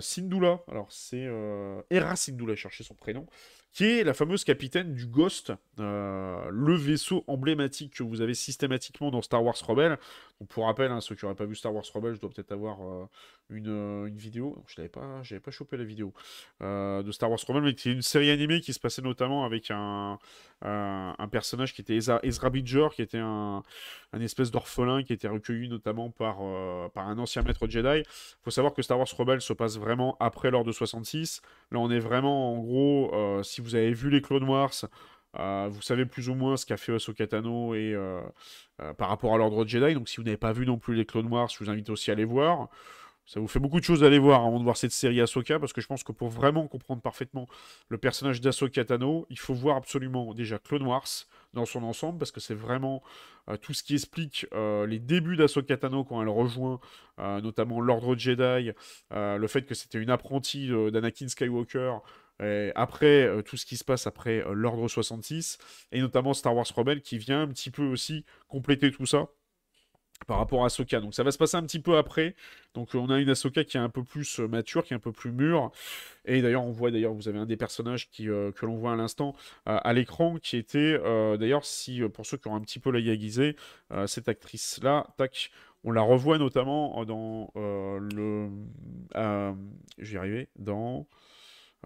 Sindula. 0.00 0.60
Alors 0.68 0.90
c'est 0.90 1.26
Hera 1.90 2.16
Sindula, 2.16 2.56
chercher 2.56 2.84
son 2.84 2.94
prénom 2.94 3.26
qui 3.72 3.84
est 3.84 4.04
la 4.04 4.14
fameuse 4.14 4.42
capitaine 4.42 4.94
du 4.94 5.06
Ghost, 5.06 5.52
euh, 5.78 6.48
le 6.50 6.74
vaisseau 6.74 7.24
emblématique 7.28 7.94
que 7.94 8.02
vous 8.02 8.20
avez 8.20 8.34
systématiquement 8.34 9.10
dans 9.10 9.22
Star 9.22 9.44
Wars 9.44 9.54
Rebelle. 9.64 9.96
Donc 10.40 10.48
pour 10.48 10.64
rappel, 10.64 10.90
hein, 10.90 11.00
ceux 11.00 11.14
qui 11.14 11.24
n'auraient 11.24 11.36
pas 11.36 11.44
vu 11.44 11.54
Star 11.54 11.72
Wars 11.72 11.84
Rebelle, 11.94 12.14
je 12.14 12.20
dois 12.20 12.30
peut-être 12.30 12.50
avoir 12.50 12.82
euh, 12.82 13.06
une, 13.48 13.68
euh, 13.68 14.06
une, 14.06 14.16
vidéo. 14.16 14.60
Je 14.66 14.74
n'avais 14.78 14.88
pas, 14.88 15.22
pas 15.44 15.50
chopé 15.50 15.76
la 15.76 15.84
vidéo 15.84 16.12
de 16.60 17.12
Star 17.12 17.30
Wars 17.30 17.38
Rebelle, 17.46 17.62
mais 17.62 17.74
qui 17.74 17.90
est 17.90 17.92
une 17.92 18.02
série 18.02 18.30
animée 18.30 18.60
qui 18.60 18.72
se 18.72 18.80
passait 18.80 19.02
notamment 19.02 19.44
avec 19.44 19.70
un, 19.70 20.18
un 20.62 21.28
personnage 21.30 21.72
qui 21.72 21.80
était 21.80 21.94
Ezra, 21.94 22.18
Ezra 22.22 22.50
Bridger, 22.50 22.88
qui 22.94 23.02
était 23.02 23.18
un, 23.18 23.62
un 24.12 24.20
espèce 24.20 24.50
d'orphelin 24.50 25.02
qui 25.04 25.12
était 25.12 25.28
recueilli 25.28 25.68
notamment 25.68 26.10
par, 26.10 26.38
par 26.92 27.08
un 27.08 27.18
ancien 27.18 27.42
maître 27.42 27.68
Jedi. 27.68 28.00
Il 28.00 28.42
faut 28.42 28.50
savoir 28.50 28.74
que 28.74 28.82
Star 28.82 28.98
Wars 28.98 29.08
Rebelle 29.16 29.40
se 29.40 29.52
passe 29.52 29.78
vraiment 29.78 30.16
après 30.20 30.50
l'ordre 30.50 30.66
de 30.66 30.72
66. 30.72 31.40
Là, 31.70 31.78
on 31.78 31.90
est 31.90 32.00
vraiment 32.00 32.52
en 32.54 32.58
gros, 32.58 33.42
si 33.42 33.59
vous 33.60 33.74
avez 33.74 33.92
vu 33.92 34.10
les 34.10 34.22
Clone 34.22 34.44
Wars, 34.44 34.72
euh, 35.38 35.68
vous 35.70 35.82
savez 35.82 36.06
plus 36.06 36.28
ou 36.28 36.34
moins 36.34 36.56
ce 36.56 36.66
qu'a 36.66 36.76
fait 36.76 36.94
Ahsoka 36.94 37.26
Tano 37.26 37.74
euh, 37.74 38.20
euh, 38.80 38.94
par 38.94 39.08
rapport 39.08 39.34
à 39.34 39.38
l'ordre 39.38 39.64
Jedi. 39.66 39.94
Donc 39.94 40.08
si 40.08 40.16
vous 40.16 40.24
n'avez 40.24 40.36
pas 40.36 40.52
vu 40.52 40.66
non 40.66 40.78
plus 40.78 40.94
les 40.94 41.06
Clone 41.06 41.26
Wars, 41.26 41.48
je 41.48 41.62
vous 41.62 41.70
invite 41.70 41.90
aussi 41.90 42.10
à 42.10 42.14
les 42.14 42.24
voir. 42.24 42.68
Ça 43.26 43.38
vous 43.38 43.46
fait 43.46 43.60
beaucoup 43.60 43.78
de 43.78 43.84
choses 43.84 44.02
à 44.02 44.08
aller 44.08 44.18
voir 44.18 44.44
avant 44.44 44.58
de 44.58 44.64
voir 44.64 44.76
cette 44.76 44.90
série 44.90 45.20
Ahsoka, 45.20 45.60
parce 45.60 45.72
que 45.72 45.80
je 45.80 45.86
pense 45.86 46.02
que 46.02 46.10
pour 46.10 46.30
vraiment 46.30 46.66
comprendre 46.66 47.00
parfaitement 47.00 47.46
le 47.88 47.96
personnage 47.96 48.40
d'Ahsoka 48.40 48.84
Tano, 48.84 49.26
il 49.30 49.38
faut 49.38 49.54
voir 49.54 49.76
absolument 49.76 50.34
déjà 50.34 50.58
Clone 50.58 50.82
Wars 50.82 51.06
dans 51.52 51.64
son 51.64 51.84
ensemble, 51.84 52.18
parce 52.18 52.32
que 52.32 52.40
c'est 52.40 52.54
vraiment 52.54 53.04
tout 53.60 53.72
ce 53.72 53.84
qui 53.84 53.94
explique 53.94 54.48
les 54.52 54.98
débuts 54.98 55.36
d'Ahsoka 55.36 55.76
Tano 55.76 56.02
quand 56.02 56.20
elle 56.20 56.28
rejoint 56.28 56.80
notamment 57.18 57.80
l'ordre 57.80 58.16
Jedi, 58.16 58.72
le 59.12 59.46
fait 59.46 59.62
que 59.62 59.74
c'était 59.74 60.02
une 60.02 60.10
apprentie 60.10 60.68
d'Anakin 60.90 61.28
Skywalker, 61.28 61.98
après 62.74 63.24
euh, 63.24 63.42
tout 63.42 63.56
ce 63.56 63.66
qui 63.66 63.76
se 63.76 63.84
passe 63.84 64.06
après 64.06 64.44
euh, 64.44 64.52
l'Ordre 64.52 64.88
66, 64.88 65.58
et 65.92 66.00
notamment 66.00 66.34
Star 66.34 66.56
Wars 66.56 66.66
Rebelle 66.74 67.02
qui 67.02 67.18
vient 67.18 67.42
un 67.42 67.48
petit 67.48 67.70
peu 67.70 67.84
aussi 67.84 68.24
compléter 68.48 68.90
tout 68.90 69.06
ça 69.06 69.28
par 70.26 70.36
rapport 70.38 70.62
à 70.64 70.66
Ahsoka. 70.66 71.00
Donc 71.00 71.14
ça 71.14 71.22
va 71.22 71.32
se 71.32 71.38
passer 71.38 71.56
un 71.56 71.62
petit 71.62 71.80
peu 71.80 71.96
après. 71.96 72.34
Donc 72.74 72.94
on 72.94 73.08
a 73.10 73.18
une 73.18 73.30
Ahsoka 73.30 73.64
qui 73.64 73.76
est 73.76 73.80
un 73.80 73.88
peu 73.88 74.04
plus 74.04 74.40
euh, 74.40 74.48
mature, 74.48 74.84
qui 74.84 74.92
est 74.94 74.96
un 74.96 75.00
peu 75.00 75.12
plus 75.12 75.32
mûre. 75.32 75.70
Et 76.24 76.40
d'ailleurs 76.40 76.64
on 76.64 76.70
voit 76.70 76.90
d'ailleurs 76.90 77.12
vous 77.14 77.28
avez 77.28 77.38
un 77.38 77.46
des 77.46 77.56
personnages 77.56 78.08
qui, 78.10 78.24
que 78.26 78.66
l'on 78.66 78.76
voit 78.76 78.92
à 78.92 78.96
l'instant 78.96 79.34
à 79.64 79.92
l'écran 79.94 80.36
qui 80.36 80.56
était 80.58 80.98
d'ailleurs 81.38 81.64
si 81.64 82.02
pour 82.12 82.26
ceux 82.26 82.36
qui 82.36 82.48
ont 82.48 82.54
un 82.54 82.60
petit 82.60 82.78
peu 82.78 82.90
la 82.90 82.98
aiguisé, 82.98 83.56
cette 84.06 84.28
actrice 84.28 84.80
là, 84.82 85.06
tac, 85.16 85.50
on 85.82 85.92
la 85.92 86.02
revoit 86.02 86.36
notamment 86.36 87.02
dans 87.06 87.50
le, 87.54 88.50
je 89.14 89.54
vais 90.04 90.14
y 90.14 90.16
arriver, 90.18 90.48
dans 90.56 91.06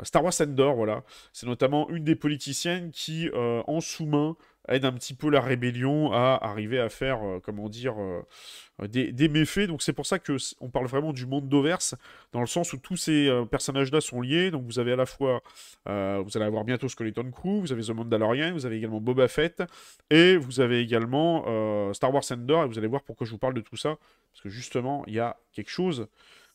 Star 0.03 0.25
Wars 0.25 0.35
Endor, 0.41 0.75
voilà. 0.75 1.05
C'est 1.33 1.47
notamment 1.47 1.89
une 1.91 2.05
des 2.05 2.17
politiciennes 2.17 2.91
qui, 2.91 3.29
euh, 3.29 3.63
en 3.67 3.81
sous-main, 3.81 4.37
aide 4.69 4.85
un 4.87 4.93
petit 4.93 5.15
peu 5.15 5.31
la 5.31 5.41
rébellion 5.41 6.11
à 6.13 6.39
arriver 6.43 6.81
à 6.81 6.89
faire, 6.89 7.23
euh, 7.23 7.39
comment 7.39 7.69
dire, 7.69 7.95
euh, 8.01 8.89
des, 8.89 9.29
méfaits. 9.29 9.69
Donc 9.69 9.83
c'est 9.83 9.93
pour 9.93 10.07
ça 10.07 10.19
que 10.19 10.37
on 10.61 10.69
parle 10.69 10.87
vraiment 10.87 11.13
du 11.13 11.27
monde 11.27 11.49
d'Overse, 11.49 11.95
dans 12.33 12.41
le 12.41 12.47
sens 12.47 12.73
où 12.73 12.79
tous 12.79 12.97
ces 12.97 13.31
personnages-là 13.51 14.01
sont 14.01 14.21
liés. 14.21 14.51
Donc 14.51 14.65
vous 14.65 14.81
avez 14.81 14.93
à 14.93 14.97
la 14.97 15.07
fois, 15.07 15.43
vous 15.87 16.37
allez 16.37 16.45
avoir 16.45 16.65
bientôt 16.65 16.89
Skeleton 16.89 17.31
Crew, 17.31 17.61
vous 17.61 17.73
avez 17.73 17.83
The 17.83 17.91
Mandalorian, 17.91 18.53
vous 18.53 18.67
avez 18.67 18.79
également 18.79 19.01
Boba 19.01 19.29
Fett, 19.29 19.63
et 20.11 20.37
vous 20.37 20.59
avez 20.59 20.81
également 20.81 21.93
Star 21.95 22.13
Wars 22.13 22.25
Endor, 22.33 22.65
et 22.65 22.67
vous 22.67 22.79
allez 22.79 22.89
voir 22.89 23.03
pourquoi 23.03 23.27
je 23.27 23.31
vous 23.31 23.39
parle 23.39 23.55
de 23.55 23.61
tout 23.61 23.77
ça. 23.77 23.97
Parce 24.33 24.43
que 24.43 24.49
justement, 24.49 25.05
il 25.07 25.15
y 25.15 25.21
a 25.21 25.37
quelque 25.53 25.71
chose 25.71 26.09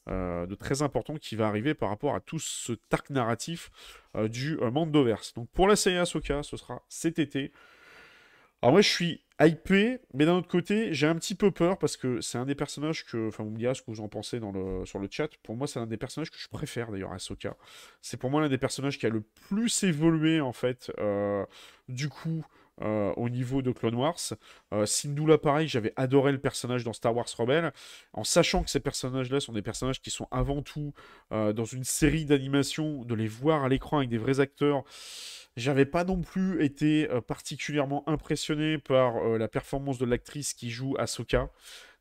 euh, 0.08 0.48
de 0.48 0.56
très 0.56 0.82
important 0.82 1.16
qui 1.18 1.36
va 1.36 1.48
arriver 1.48 1.74
par 1.74 1.90
rapport 1.90 2.16
à 2.16 2.20
tout 2.20 2.40
ce 2.40 2.74
arc 2.92 3.10
narratif 3.12 3.70
euh, 4.16 4.28
du 4.28 4.58
euh, 4.60 4.72
Mandoverse. 4.72 5.34
Donc 5.34 5.50
pour 5.52 5.68
la 5.68 5.76
série 5.76 5.98
Ahsoka, 5.98 6.42
ce 6.42 6.58
sera 6.58 6.82
cet 6.90 7.20
été. 7.20 7.52
Alors 8.62 8.74
moi 8.74 8.82
je 8.82 8.90
suis 8.90 9.24
hypé, 9.40 10.00
mais 10.14 10.26
d'un 10.26 10.36
autre 10.36 10.48
côté, 10.48 10.94
j'ai 10.94 11.06
un 11.06 11.16
petit 11.16 11.36
peu 11.36 11.52
peur 11.52 11.78
parce 11.78 11.96
que 11.96 12.22
c'est 12.22 12.38
un 12.38 12.46
des 12.46 12.56
personnages 12.56 13.06
que, 13.06 13.28
enfin 13.28 13.44
vous 13.44 13.52
me 13.52 13.58
direz 13.58 13.76
ce 13.76 13.82
que 13.82 13.92
vous 13.92 14.02
en 14.02 14.10
pensez 14.10 14.40
dans 14.40 14.52
le, 14.52 14.86
sur 14.86 15.00
le 15.00 15.08
chat, 15.10 15.30
pour 15.44 15.56
moi 15.56 15.68
c'est 15.68 15.80
un 15.80 15.88
des 15.88 15.98
personnages 15.98 16.32
que 16.32 16.40
je 16.40 16.50
préfère 16.50 16.92
d'ailleurs 16.92 17.14
Ahsoka. 17.14 17.56
C'est 18.02 18.18
pour 18.18 18.32
moi 18.32 18.42
l'un 18.42 18.50
des 18.50 18.58
personnages 18.58 18.98
qui 18.98 19.06
a 19.06 19.10
le 19.10 19.22
plus 19.22 19.84
évolué 19.84 20.42
en 20.42 20.54
fait, 20.54 20.92
du 21.88 22.10
coup, 22.10 22.44
euh, 22.82 23.14
au 23.18 23.30
niveau 23.30 23.62
de 23.62 23.72
Clone 23.72 23.96
Wars. 23.96 24.20
Euh, 24.74 24.86
Syndulla, 24.86 25.38
pareil, 25.38 25.68
j'avais 25.68 25.92
adoré 25.98 26.32
le 26.32 26.40
personnage 26.40 26.84
dans 26.86 26.94
Star 26.94 27.16
Wars 27.16 27.28
Rebelle, 27.38 27.74
en 28.14 28.24
sachant 28.24 28.64
que 28.64 28.70
ces 28.70 28.80
personnages-là 28.80 29.42
sont 29.42 29.52
des 29.52 29.62
personnages 29.62 30.02
qui 30.02 30.12
sont 30.12 30.28
avant 30.32 30.62
tout 30.62 30.94
euh, 31.34 31.52
dans 31.52 31.66
une 31.66 31.84
série 31.84 32.26
d'animation, 32.26 33.04
de 33.04 33.16
les 33.16 33.28
voir 33.28 33.66
à 33.66 33.70
l'écran 33.70 33.98
avec 33.98 34.10
des 34.10 34.18
vrais 34.18 34.40
acteurs. 34.40 34.84
J'avais 35.58 35.86
pas 35.86 36.06
non 36.06 36.22
plus 36.22 36.64
été 36.64 37.10
particulièrement 37.28 38.08
impressionné 38.08 38.78
par 38.78 39.22
la 39.22 39.48
performance 39.50 39.98
de 39.98 40.06
l'actrice 40.06 40.54
qui 40.54 40.70
joue 40.70 40.96
Ahsoka. 40.98 41.50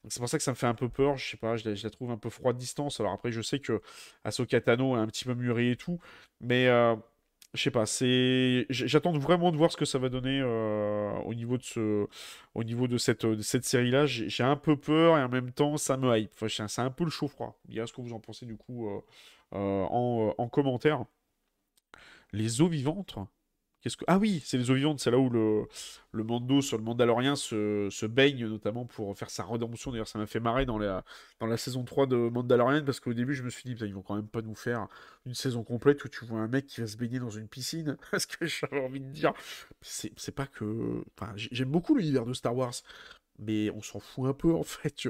C'est 0.08 0.20
pour 0.20 0.28
ça 0.28 0.36
que 0.38 0.44
ça 0.44 0.52
me 0.52 0.56
fait 0.56 0.66
un 0.66 0.74
peu 0.74 0.88
peur. 0.88 1.16
Je 1.16 1.30
sais 1.30 1.36
pas, 1.36 1.56
je 1.56 1.68
la, 1.68 1.90
trouve 1.90 2.12
un 2.12 2.18
peu 2.18 2.30
froide 2.30 2.56
distance. 2.56 3.00
Alors 3.00 3.12
après, 3.12 3.32
je 3.32 3.40
sais 3.40 3.58
que 3.58 3.80
Ahsoka 4.22 4.60
Tano 4.60 4.96
est 4.96 5.00
un 5.00 5.06
petit 5.08 5.24
peu 5.24 5.34
mûri 5.34 5.70
et 5.70 5.76
tout, 5.76 5.98
mais 6.40 6.68
je 7.54 7.62
sais 7.62 7.70
pas. 7.70 7.84
J'attends 8.70 9.12
vraiment 9.18 9.50
de 9.50 9.56
voir 9.56 9.72
ce 9.72 9.76
que 9.76 9.84
ça 9.84 9.98
va 9.98 10.08
donner 10.08 10.40
euh, 10.40 11.12
au 11.24 11.34
niveau 11.34 11.56
de 11.56 11.62
ce, 11.62 12.06
au 12.54 12.64
niveau 12.64 12.88
de 12.88 12.98
cette, 12.98 13.40
cette 13.42 13.64
série-là. 13.64 14.06
J'ai 14.06 14.44
un 14.44 14.56
peu 14.56 14.76
peur 14.76 15.18
et 15.18 15.22
en 15.22 15.28
même 15.28 15.52
temps, 15.52 15.76
ça 15.76 15.96
me 15.96 16.16
hype. 16.16 16.32
C'est 16.48 16.80
un 16.80 16.90
peu 16.90 17.04
le 17.04 17.10
chaud 17.10 17.28
froid. 17.28 17.58
Bien 17.66 17.86
ce 17.86 17.92
que 17.92 18.00
vous 18.02 18.12
en 18.12 18.20
pensez 18.20 18.46
du 18.46 18.56
coup 18.56 18.88
euh, 18.88 19.00
euh, 19.54 19.84
en, 19.90 20.34
en 20.36 20.48
commentaire. 20.48 21.04
Les 22.32 22.60
eaux 22.60 22.68
vivantes. 22.68 23.16
Ah 24.06 24.18
oui, 24.18 24.42
c'est 24.44 24.58
les 24.58 24.70
eaux 24.70 24.74
vivantes, 24.74 24.98
c'est 24.98 25.10
là 25.10 25.18
où 25.18 25.30
le, 25.30 25.66
le 26.12 26.24
Mando 26.24 26.60
sur 26.60 26.76
le 26.76 26.82
Mandalorien 26.82 27.36
se, 27.36 28.06
baigne, 28.06 28.46
notamment 28.46 28.84
pour 28.84 29.16
faire 29.16 29.30
sa 29.30 29.44
rédemption. 29.44 29.92
D'ailleurs, 29.92 30.08
ça 30.08 30.18
m'a 30.18 30.26
fait 30.26 30.40
marrer 30.40 30.66
dans 30.66 30.78
la, 30.78 31.04
saison 31.56 31.84
3 31.84 32.06
de 32.06 32.16
Mandalorian, 32.16 32.84
parce 32.84 32.98
qu'au 32.98 33.14
début, 33.14 33.34
je 33.34 33.42
me 33.42 33.50
suis 33.50 33.62
dit, 33.64 33.76
ils 33.84 33.94
vont 33.94 34.02
quand 34.02 34.16
même 34.16 34.28
pas 34.28 34.42
nous 34.42 34.56
faire 34.56 34.88
une 35.26 35.34
saison 35.34 35.62
complète 35.62 36.04
où 36.04 36.08
tu 36.08 36.24
vois 36.24 36.40
un 36.40 36.48
mec 36.48 36.66
qui 36.66 36.80
va 36.80 36.86
se 36.86 36.96
baigner 36.96 37.20
dans 37.20 37.30
une 37.30 37.48
piscine. 37.48 37.96
Parce 38.10 38.26
que 38.26 38.46
j'avais 38.46 38.84
envie 38.84 39.00
de 39.00 39.10
dire, 39.10 39.32
c'est, 39.80 40.12
c'est 40.16 40.34
pas 40.34 40.46
que. 40.46 41.04
Enfin, 41.18 41.32
j'aime 41.36 41.70
beaucoup 41.70 41.94
l'univers 41.94 42.26
de 42.26 42.32
Star 42.32 42.56
Wars, 42.56 42.74
mais 43.38 43.70
on 43.70 43.82
s'en 43.82 44.00
fout 44.00 44.28
un 44.28 44.32
peu 44.32 44.52
en 44.54 44.62
fait. 44.62 45.06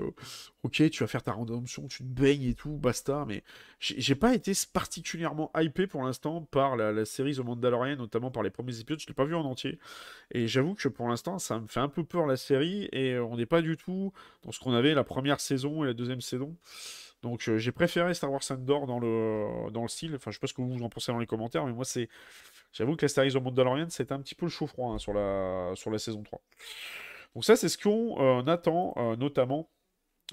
Ok, 0.63 0.91
tu 0.91 1.03
vas 1.03 1.07
faire 1.07 1.23
ta 1.23 1.33
rédemption, 1.33 1.87
tu 1.89 1.99
te 1.99 2.09
baignes 2.09 2.45
et 2.45 2.55
tout, 2.55 2.77
basta. 2.77 3.25
Mais 3.27 3.43
j'ai 3.81 4.15
pas 4.15 4.35
été 4.35 4.53
particulièrement 4.73 5.51
hypé 5.57 5.87
pour 5.87 6.03
l'instant 6.03 6.43
par 6.43 6.77
la, 6.77 7.05
série 7.05 7.35
The 7.35 7.41
Mandalorian, 7.41 7.97
notamment 7.97 8.31
par 8.31 8.43
les 8.43 8.51
premiers 8.51 8.79
épisodes. 8.81 9.01
Je 9.01 9.07
l'ai 9.07 9.15
pas 9.15 9.25
vu 9.25 9.35
en 9.35 9.45
entier. 9.45 9.79
Et 10.33 10.49
j'avoue 10.49 10.75
que 10.75 10.89
pour 10.89 11.09
l'instant, 11.09 11.39
ça 11.39 11.61
me 11.61 11.67
fait 11.67 11.81
un 11.81 11.89
peu 11.89 12.05
peur 12.05 12.27
la 12.27 12.37
série. 12.37 12.89
Et 12.93 13.19
on 13.19 13.37
n'est 13.37 13.47
pas 13.47 13.63
du 13.63 13.77
tout 13.77 14.13
dans 14.43 14.53
ce 14.53 14.61
qu'on 14.61 14.73
avait 14.73 14.95
la 14.95 15.05
première 15.05 15.41
saison 15.41 15.85
et 15.85 15.87
la 15.87 15.95
deuxième 15.95 16.21
saison. 16.21 16.57
Donc 17.23 17.49
euh, 17.49 17.59
j'ai 17.59 17.73
préféré 17.73 18.15
Star 18.15 18.31
Wars 18.31 18.43
Andor 18.51 18.87
dans 18.87 19.01
le, 19.01 19.71
dans 19.73 19.83
le 19.83 19.89
style. 19.89 20.15
Enfin, 20.15 20.31
je 20.31 20.37
sais 20.37 20.41
pas 20.41 20.47
ce 20.47 20.55
que 20.55 20.63
vous 20.63 20.83
en 20.83 20.89
pensez 20.89 21.11
dans 21.13 21.19
les 21.19 21.27
commentaires, 21.27 21.67
mais 21.67 21.73
moi 21.73 21.85
c'est. 21.85 22.09
J'avoue 22.73 22.97
que 22.97 23.05
la 23.05 23.09
série 23.09 23.33
The 23.33 23.37
Mandalorian, 23.37 23.89
c'était 23.89 24.13
un 24.13 24.21
petit 24.21 24.35
peu 24.35 24.47
le 24.47 24.51
chaud 24.51 24.67
froid 24.67 24.93
hein, 24.93 24.99
sur, 24.99 25.15
la, 25.15 25.73
sur 25.75 25.91
la 25.91 25.99
saison 25.99 26.23
3. 26.23 26.41
Donc 27.35 27.45
ça, 27.45 27.57
c'est 27.57 27.69
ce 27.69 27.79
qu'on 27.79 28.21
euh, 28.21 28.43
attend 28.47 28.95
euh, 28.97 29.17
notamment 29.17 29.71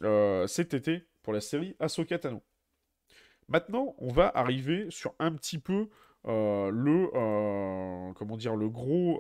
euh, 0.04 0.48
cet 0.48 0.74
été 0.74 1.06
pour 1.24 1.34
la 1.34 1.42
série 1.42 1.76
Ahsoka 1.80 2.18
Tano. 2.20 2.44
Maintenant, 3.48 3.96
on 4.00 4.12
va 4.12 4.32
arriver 4.34 4.88
sur 4.90 5.14
un 5.20 5.34
petit 5.34 5.60
peu 5.60 5.90
le 6.24 8.12
comment 8.14 8.38
dire 8.38 8.56
le 8.56 8.70
gros 8.70 9.20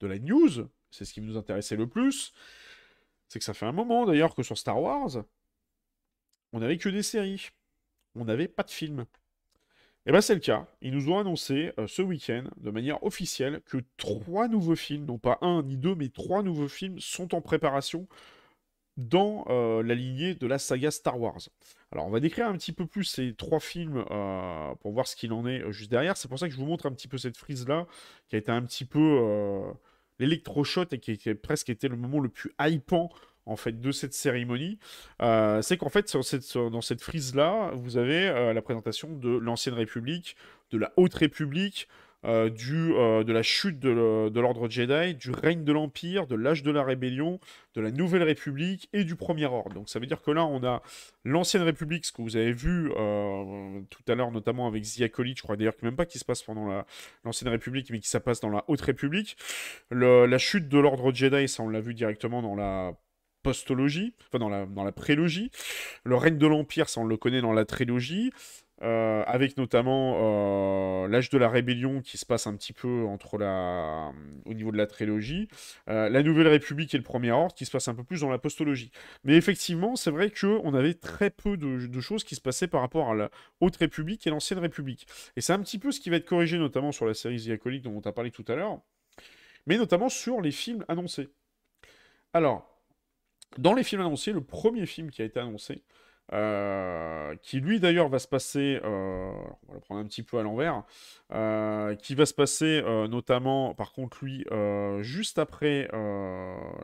de 0.00 0.06
la 0.08 0.18
news. 0.18 0.68
C'est 0.90 1.04
ce 1.04 1.12
qui 1.12 1.20
nous 1.20 1.36
intéressait 1.36 1.76
le 1.76 1.88
plus. 1.88 2.32
c'est 3.28 3.38
que 3.38 3.44
ça 3.44 3.54
fait 3.54 3.66
un 3.66 3.72
moment 3.72 4.04
d'ailleurs 4.04 4.34
que 4.34 4.42
sur 4.42 4.58
Star 4.58 4.82
Wars, 4.82 5.24
on 6.52 6.58
n'avait 6.58 6.78
que 6.78 6.88
des 6.88 7.04
séries. 7.04 7.50
On 8.16 8.24
n'avait 8.24 8.48
pas 8.48 8.64
de 8.64 8.70
films. 8.70 9.06
Et 10.04 10.08
eh 10.08 10.10
bien 10.10 10.20
c'est 10.20 10.34
le 10.34 10.40
cas. 10.40 10.66
Ils 10.80 10.92
nous 10.92 11.10
ont 11.10 11.18
annoncé 11.20 11.72
euh, 11.78 11.86
ce 11.86 12.02
week-end, 12.02 12.42
de 12.56 12.70
manière 12.72 13.00
officielle, 13.04 13.60
que 13.66 13.78
trois 13.98 14.48
nouveaux 14.48 14.74
films, 14.74 15.04
non 15.04 15.16
pas 15.16 15.38
un 15.42 15.62
ni 15.62 15.76
deux, 15.76 15.94
mais 15.94 16.08
trois 16.08 16.42
nouveaux 16.42 16.66
films 16.66 16.98
sont 16.98 17.36
en 17.36 17.40
préparation 17.40 18.08
dans 18.96 19.44
euh, 19.48 19.80
la 19.84 19.94
lignée 19.94 20.34
de 20.34 20.46
la 20.48 20.58
saga 20.58 20.90
Star 20.90 21.20
Wars. 21.20 21.38
Alors 21.92 22.06
on 22.08 22.10
va 22.10 22.18
décrire 22.18 22.48
un 22.48 22.54
petit 22.54 22.72
peu 22.72 22.84
plus 22.84 23.04
ces 23.04 23.32
trois 23.34 23.60
films 23.60 24.04
euh, 24.10 24.74
pour 24.80 24.90
voir 24.90 25.06
ce 25.06 25.14
qu'il 25.14 25.32
en 25.32 25.46
est 25.46 25.70
juste 25.70 25.92
derrière. 25.92 26.16
C'est 26.16 26.26
pour 26.26 26.40
ça 26.40 26.48
que 26.48 26.52
je 26.52 26.58
vous 26.58 26.66
montre 26.66 26.86
un 26.86 26.92
petit 26.92 27.06
peu 27.06 27.16
cette 27.16 27.36
frise-là, 27.36 27.86
qui 28.28 28.34
a 28.34 28.40
été 28.40 28.50
un 28.50 28.62
petit 28.62 28.84
peu 28.84 29.62
l'électroshot 30.18 30.86
et 30.90 30.98
qui 30.98 31.30
a 31.30 31.34
presque 31.36 31.70
été 31.70 31.86
le 31.86 31.96
moment 31.96 32.18
le 32.18 32.28
plus 32.28 32.52
hypant 32.60 33.08
en 33.46 33.56
fait 33.56 33.80
de 33.80 33.92
cette 33.92 34.14
cérémonie, 34.14 34.78
euh, 35.20 35.62
c'est 35.62 35.76
qu'en 35.76 35.88
fait 35.88 36.16
dans 36.56 36.80
cette 36.80 37.02
frise 37.02 37.34
là, 37.34 37.70
vous 37.74 37.96
avez 37.96 38.28
euh, 38.28 38.52
la 38.52 38.62
présentation 38.62 39.08
de 39.16 39.30
l'ancienne 39.30 39.74
République, 39.74 40.36
de 40.70 40.78
la 40.78 40.92
Haute 40.96 41.14
République, 41.14 41.88
euh, 42.24 42.50
du, 42.50 42.90
de 42.92 43.32
la 43.32 43.42
chute 43.42 43.80
de 43.80 44.38
l'ordre 44.38 44.70
Jedi, 44.70 45.16
du 45.16 45.32
règne 45.32 45.64
de 45.64 45.72
l'Empire, 45.72 46.28
de 46.28 46.36
l'âge 46.36 46.62
de 46.62 46.70
la 46.70 46.84
rébellion, 46.84 47.40
de 47.74 47.80
la 47.80 47.90
Nouvelle 47.90 48.22
République 48.22 48.88
et 48.92 49.02
du 49.02 49.16
Premier 49.16 49.46
Ordre. 49.46 49.74
Donc 49.74 49.88
ça 49.88 49.98
veut 49.98 50.06
dire 50.06 50.22
que 50.22 50.30
là, 50.30 50.44
on 50.44 50.62
a 50.62 50.82
l'ancienne 51.24 51.64
République, 51.64 52.06
ce 52.06 52.12
que 52.12 52.22
vous 52.22 52.36
avez 52.36 52.52
vu 52.52 52.92
tout 53.90 54.02
à 54.06 54.14
l'heure, 54.14 54.30
notamment 54.30 54.68
avec 54.68 54.84
Ziakolit, 54.84 55.34
je 55.36 55.42
crois 55.42 55.56
d'ailleurs 55.56 55.76
que 55.76 55.84
même 55.84 55.96
pas 55.96 56.06
qui 56.06 56.20
se 56.20 56.24
passe 56.24 56.44
pendant 56.44 56.84
l'ancienne 57.24 57.50
République, 57.50 57.90
mais 57.90 57.98
qui 57.98 58.08
se 58.08 58.18
passe 58.18 58.38
dans 58.38 58.50
la 58.50 58.62
Haute 58.68 58.82
République. 58.82 59.36
la 59.90 60.38
chute 60.38 60.68
de 60.68 60.78
l'ordre 60.78 61.12
Jedi, 61.12 61.48
ça 61.48 61.64
on 61.64 61.68
l'a 61.68 61.80
vu 61.80 61.92
directement 61.92 62.40
dans 62.40 62.54
la 62.54 62.92
postologie, 63.42 64.14
enfin 64.28 64.38
dans 64.38 64.48
la, 64.48 64.66
dans 64.66 64.84
la 64.84 64.92
prélogie. 64.92 65.50
Le 66.04 66.16
règne 66.16 66.38
de 66.38 66.46
l'Empire, 66.46 66.88
ça 66.88 67.00
on 67.00 67.04
le 67.04 67.16
connaît 67.16 67.40
dans 67.40 67.52
la 67.52 67.64
trilogie. 67.64 68.32
Euh, 68.82 69.22
avec 69.28 69.58
notamment 69.58 71.04
euh, 71.04 71.06
l'âge 71.06 71.30
de 71.30 71.38
la 71.38 71.48
rébellion 71.48 72.00
qui 72.00 72.18
se 72.18 72.26
passe 72.26 72.48
un 72.48 72.56
petit 72.56 72.72
peu 72.72 73.04
entre 73.04 73.38
la, 73.38 74.10
au 74.44 74.54
niveau 74.54 74.72
de 74.72 74.76
la 74.76 74.88
trilogie, 74.88 75.46
euh, 75.88 76.08
la 76.08 76.22
Nouvelle 76.24 76.48
République 76.48 76.92
et 76.92 76.96
le 76.96 77.04
Premier 77.04 77.30
Ordre 77.30 77.54
qui 77.54 77.64
se 77.64 77.70
passe 77.70 77.86
un 77.86 77.94
peu 77.94 78.02
plus 78.02 78.22
dans 78.22 78.30
la 78.30 78.38
postologie. 78.38 78.90
Mais 79.22 79.36
effectivement, 79.36 79.94
c'est 79.94 80.10
vrai 80.10 80.32
qu'on 80.32 80.74
avait 80.74 80.94
très 80.94 81.30
peu 81.30 81.56
de, 81.56 82.00
choses 82.00 82.24
qui 82.24 82.34
se 82.34 82.40
passaient 82.40 82.66
par 82.66 82.80
rapport 82.80 83.10
à 83.10 83.14
la 83.14 83.30
Haute 83.60 83.76
République 83.76 84.26
et 84.26 84.30
l'Ancienne 84.30 84.58
République. 84.58 85.06
Et 85.36 85.40
c'est 85.40 85.52
un 85.52 85.60
petit 85.60 85.78
peu 85.78 85.92
ce 85.92 86.00
qui 86.00 86.10
va 86.10 86.16
être 86.16 86.26
corrigé 86.26 86.58
notamment 86.58 86.90
sur 86.90 87.06
la 87.06 87.14
série 87.14 87.40
The 87.40 87.82
dont 87.82 87.96
on 87.96 88.00
t'a 88.00 88.10
parlé 88.10 88.32
tout 88.32 88.44
à 88.48 88.56
l'heure, 88.56 88.80
mais 89.66 89.78
notamment 89.78 90.08
sur 90.08 90.40
les 90.40 90.50
films 90.50 90.84
annoncés. 90.88 91.28
Alors, 92.32 92.71
dans 93.58 93.74
les 93.74 93.84
films 93.84 94.02
annoncés, 94.02 94.32
le 94.32 94.42
premier 94.42 94.86
film 94.86 95.10
qui 95.10 95.22
a 95.22 95.24
été 95.24 95.40
annoncé, 95.40 95.82
euh, 96.32 97.34
qui 97.42 97.60
lui 97.60 97.78
d'ailleurs 97.78 98.08
va 98.08 98.18
se 98.18 98.28
passer, 98.28 98.80
euh, 98.82 99.32
on 99.68 99.72
va 99.72 99.74
le 99.74 99.80
prendre 99.80 100.00
un 100.00 100.06
petit 100.06 100.22
peu 100.22 100.38
à 100.38 100.42
l'envers, 100.42 100.82
euh, 101.32 101.94
qui 101.96 102.14
va 102.14 102.24
se 102.24 102.32
passer 102.32 102.82
notamment, 103.08 103.74
par 103.74 103.92
contre 103.92 104.24
lui, 104.24 104.46
juste 105.00 105.38
après 105.38 105.88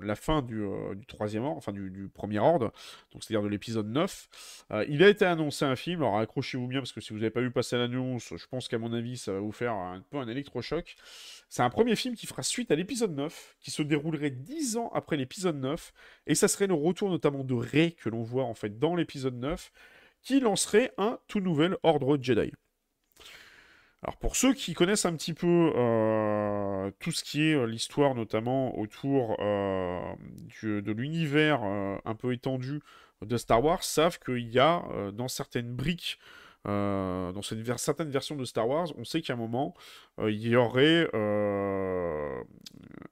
la 0.03 0.15
fin 0.17 0.43
du, 0.43 0.67
troisième 1.07 1.45
ordre, 1.45 1.57
enfin 1.57 1.73
du, 1.73 2.11
premier 2.13 2.39
ordre, 2.39 2.73
donc 3.13 3.23
c'est-à-dire 3.23 3.43
de 3.43 3.49
l'épisode 3.49 3.89
9. 3.89 4.67
il 4.89 5.03
a 5.03 5.09
été 5.09 5.25
annoncé 5.25 5.65
un 5.65 5.77
film, 5.77 6.03
alors 6.03 6.19
accrochez-vous 6.19 6.67
bien 6.67 6.81
parce 6.81 6.93
que 6.93 7.01
si 7.01 7.13
vous 7.13 7.21
n'avez 7.21 7.31
pas 7.31 7.41
vu 7.41 7.51
passer 7.51 7.79
l'annonce, 7.79 8.35
je 8.37 8.47
pense 8.49 8.69
qu'à 8.69 8.79
mon 8.79 8.93
avis 8.93 9.17
ça 9.17 9.33
va 9.33 9.41
vous 9.41 9.53
faire 9.53 9.73
un 9.73 10.03
peu 10.11 10.19
un 10.19 10.29
électrochoc. 10.29 10.97
C'est 11.49 11.63
un 11.63 11.71
premier 11.71 11.97
film 11.97 12.15
qui 12.15 12.27
fera 12.27 12.43
suite 12.43 12.71
à 12.71 12.75
l'épisode 12.75 13.15
9, 13.15 13.57
qui 13.61 13.71
se 13.71 13.83
déroulerait 13.83 14.31
10 14.31 14.77
ans 14.77 14.91
après 14.95 15.17
l'épisode 15.17 15.59
9, 15.59 15.93
et 16.27 16.35
ça 16.35 16.47
serait 16.47 16.67
le 16.67 16.75
retour 16.75 17.09
notamment 17.09 17.43
de 17.43 17.55
Rey 17.55 17.93
que 17.93 18.11
l'on 18.11 18.23
voit 18.23 18.45
en 18.45 18.55
fait 18.55 18.79
dans 18.79 18.95
l'épisode 18.95 19.37
9, 19.37 19.73
qui 20.21 20.41
lancerait 20.41 20.93
un 20.99 21.19
tout 21.27 21.41
nouvel 21.41 21.77
ordre 21.83 22.19
Jedi. 22.21 22.53
Alors 24.03 24.17
pour 24.19 24.37
ceux 24.37 24.53
qui 24.55 24.75
connaissent 24.75 25.07
un 25.07 25.17
petit 25.17 25.35
peu 25.35 25.73
euh, 25.75 26.91
tout 27.01 27.11
ce 27.11 27.25
qui 27.25 27.43
est 27.43 27.55
euh, 27.55 27.65
l'histoire 27.65 28.15
notamment 28.15 28.79
autour 28.79 29.37
euh, 29.41 30.01
de 30.63 30.93
l'univers 30.93 31.63
un 31.63 32.15
peu 32.15 32.33
étendu 32.33 32.81
de 33.23 33.37
Star 33.37 33.65
Wars, 33.65 33.83
savent 33.83 34.19
qu'il 34.21 34.49
y 34.49 34.61
a 34.61 34.85
dans 35.13 35.27
certaines 35.27 35.75
briques 35.75 36.19
euh, 36.67 37.33
dans 37.33 37.43
certaines 37.43 38.11
versions 38.11 38.37
de 38.37 38.45
Star 38.45 38.69
Wars, 38.69 38.89
on 38.97 39.05
sait 39.05 39.23
qu'à 39.23 39.35
un 39.35 39.37
moment, 39.37 39.75
euh, 40.19 40.31
il 40.31 40.47
y 40.47 40.57
aurait 40.57 41.09
euh, 41.15 42.43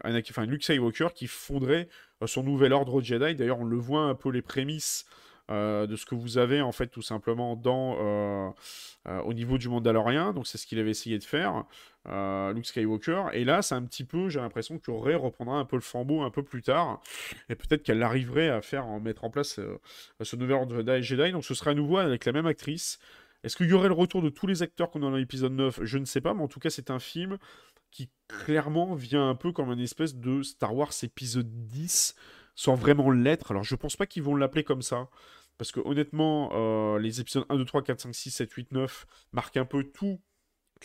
enfin, 0.05 0.45
Luke 0.47 0.65
Skywalker 0.65 1.09
qui 1.15 1.27
fonderait 1.27 1.89
son 2.27 2.43
nouvel 2.43 2.73
ordre 2.73 3.01
Jedi. 3.01 3.35
D'ailleurs, 3.35 3.61
on 3.61 3.65
le 3.65 3.77
voit 3.77 4.03
un 4.03 4.15
peu 4.15 4.31
les 4.31 4.43
prémices 4.43 5.07
de 5.49 5.95
ce 5.97 6.05
que 6.07 6.17
vous 6.17 6.39
avez 6.39 6.61
en 6.61 6.73
fait 6.73 6.89
tout 6.89 7.03
simplement 7.03 7.55
dans 7.55 8.53
au 9.07 9.33
niveau 9.33 9.59
du 9.59 9.69
Mandalorien. 9.69 10.33
Donc 10.33 10.49
c'est 10.49 10.59
ce 10.59 10.67
qu'il 10.67 10.81
avait 10.81 10.91
essayé 10.91 11.21
de 11.21 11.25
faire, 11.25 11.63
Luke 12.05 12.67
Skywalker. 12.67 13.27
Et 13.33 13.45
là, 13.45 13.63
c'est 13.63 13.77
un 13.77 13.85
petit 13.85 14.03
peu, 14.03 14.29
j'ai 14.29 14.41
l'impression 14.41 14.81
que 14.81 14.91
Rey 14.91 15.15
reprendra 15.15 15.59
un 15.59 15.65
peu 15.65 15.77
le 15.77 15.83
flambeau 15.83 16.23
un 16.23 16.31
peu 16.31 16.43
plus 16.43 16.63
tard, 16.63 17.01
et 17.49 17.55
peut-être 17.55 17.85
qu'elle 17.85 18.03
arriverait 18.03 18.49
à 18.49 18.61
faire 18.61 18.87
mettre 18.99 19.23
en 19.23 19.31
place 19.31 19.61
ce 20.21 20.37
nouvel 20.37 20.57
ordre 20.57 21.01
Jedi. 21.01 21.31
Donc 21.31 21.45
ce 21.45 21.55
sera 21.55 21.71
à 21.71 21.75
nouveau 21.75 21.99
avec 21.99 22.25
la 22.25 22.33
même 22.33 22.47
actrice. 22.47 22.99
Est-ce 23.47 23.57
qu'il 23.57 23.69
y 23.69 23.75
aurait 23.75 23.87
le 23.87 23.95
retour 23.95 24.23
de 24.23 24.29
tous 24.29 24.49
les 24.49 24.65
acteurs 24.65 24.91
qu'on 24.91 24.99
a 24.99 25.03
dans 25.03 25.15
l'épisode 25.15 25.53
9 25.53 25.85
Je 25.85 25.99
ne 25.99 26.05
sais 26.05 26.21
pas, 26.21 26.35
mais 26.35 26.43
en 26.43 26.49
tout 26.49 26.59
cas, 26.59 26.69
c'est 26.69 26.91
un 26.91 26.99
film 26.99 27.39
qui 27.93 28.11
clairement 28.27 28.97
vient 28.97 29.31
un 29.31 29.37
peu 29.37 29.53
comme 29.53 29.71
un 29.71 29.79
espèce 29.79 30.17
de 30.17 30.43
Star 30.43 30.75
Wars 30.75 30.91
épisode 31.05 31.69
10, 31.69 32.17
sans 32.57 32.75
vraiment 32.75 33.09
l'être. 33.13 33.53
Alors, 33.53 33.63
je 33.63 33.77
pense 33.77 33.95
pas 33.95 34.05
qu'ils 34.05 34.25
vont 34.25 34.35
l'appeler 34.35 34.65
comme 34.65 34.83
ça. 34.83 35.09
Parce 35.59 35.71
que 35.71 35.79
honnêtement, 35.85 36.51
euh, 36.55 36.99
les 36.99 37.21
épisodes 37.21 37.47
1, 37.49 37.57
2, 37.57 37.65
3, 37.65 37.83
4, 37.85 38.01
5, 38.01 38.15
6, 38.17 38.31
7, 38.33 38.51
8, 38.51 38.73
9 38.73 39.07
marquent 39.31 39.59
un 39.59 39.65
peu 39.65 39.85
tout 39.85 40.21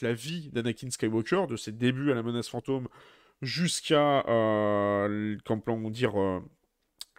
la 0.01 0.13
vie 0.13 0.51
d'Anakin 0.51 0.91
Skywalker, 0.91 1.47
de 1.49 1.55
ses 1.55 1.71
débuts 1.71 2.11
à 2.11 2.13
la 2.13 2.21
menace 2.21 2.47
fantôme 2.47 2.88
jusqu'à, 3.41 4.23
euh, 4.27 5.35
comment 5.45 5.89
dire, 5.89 6.21
euh, 6.21 6.41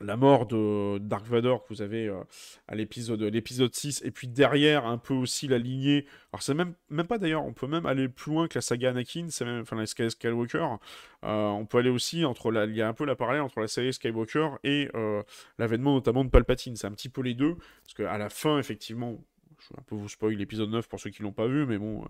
la 0.03 0.17
mort 0.17 0.47
de 0.47 0.99
Dark 0.99 1.27
Vador 1.27 1.63
que 1.65 1.69
vous 1.73 1.83
avez 1.83 2.07
euh, 2.07 2.23
à 2.69 2.75
l'épisode 2.75 3.23
l'épisode 3.23 3.75
6 3.75 4.03
et 4.05 4.11
puis 4.11 4.29
derrière 4.29 4.87
un 4.87 4.99
peu 4.99 5.15
aussi 5.15 5.49
la 5.49 5.59
lignée. 5.59 6.07
Alors 6.33 6.43
c'est 6.43 6.55
même 6.55 6.75
même 6.91 7.07
pas 7.07 7.19
d'ailleurs 7.19 7.45
on 7.45 7.53
peut 7.53 7.67
même 7.67 7.87
aller 7.87 8.09
plus 8.09 8.33
loin 8.33 8.49
que 8.49 8.57
la 8.57 8.63
saga 8.63 8.91
Anakin 8.91 9.27
c'est 9.31 9.45
même 9.45 9.63
enfin 9.63 9.77
la 9.77 9.87
Skywalker. 9.87 10.67
Euh, 11.25 11.47
on 11.49 11.67
peut 11.67 11.79
aller 11.79 11.91
aussi 11.91 12.25
entre 12.25 12.51
la 12.51 12.65
il 12.65 12.77
y 12.77 12.83
a 12.83 12.89
un 12.89 12.95
peu 12.95 13.05
la 13.05 13.17
parallèle 13.17 13.43
entre 13.43 13.61
la 13.61 13.69
série 13.69 13.93
Skywalker 13.93 14.51
et 14.65 14.89
euh, 14.95 15.23
l'avènement 15.59 15.95
notamment 15.95 16.25
de 16.25 16.31
Palpatine. 16.31 16.77
C'est 16.77 16.87
un 16.87 16.93
petit 16.93 17.09
peu 17.09 17.23
les 17.23 17.35
deux 17.35 17.57
parce 17.85 17.95
qu'à 17.95 18.19
la 18.19 18.29
fin 18.29 18.59
effectivement 18.59 19.19
je 19.63 19.75
vais 19.75 19.81
un 19.81 19.83
peu 19.83 19.95
vous 19.95 20.09
spoil 20.09 20.35
l'épisode 20.35 20.71
9 20.71 20.89
pour 20.89 21.01
ceux 21.01 21.11
qui 21.11 21.23
l'ont 21.23 21.33
pas 21.33 21.47
vu, 21.47 21.67
mais 21.67 21.79
bon, 21.79 22.05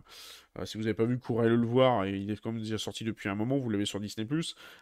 euh, 0.59 0.65
si 0.65 0.77
vous 0.77 0.85
n'avez 0.85 0.95
pas 0.95 1.05
vu, 1.05 1.19
courez 1.19 1.49
le 1.49 1.67
voir, 1.67 2.05
et 2.05 2.17
il 2.17 2.31
est 2.31 2.45
même 2.45 2.59
déjà 2.59 2.79
sorti 2.79 3.05
depuis 3.05 3.29
un 3.29 3.35
moment, 3.35 3.59
vous 3.59 3.71
l'avez 3.71 3.85
sur 3.85 4.01
Disney+. 4.01 4.27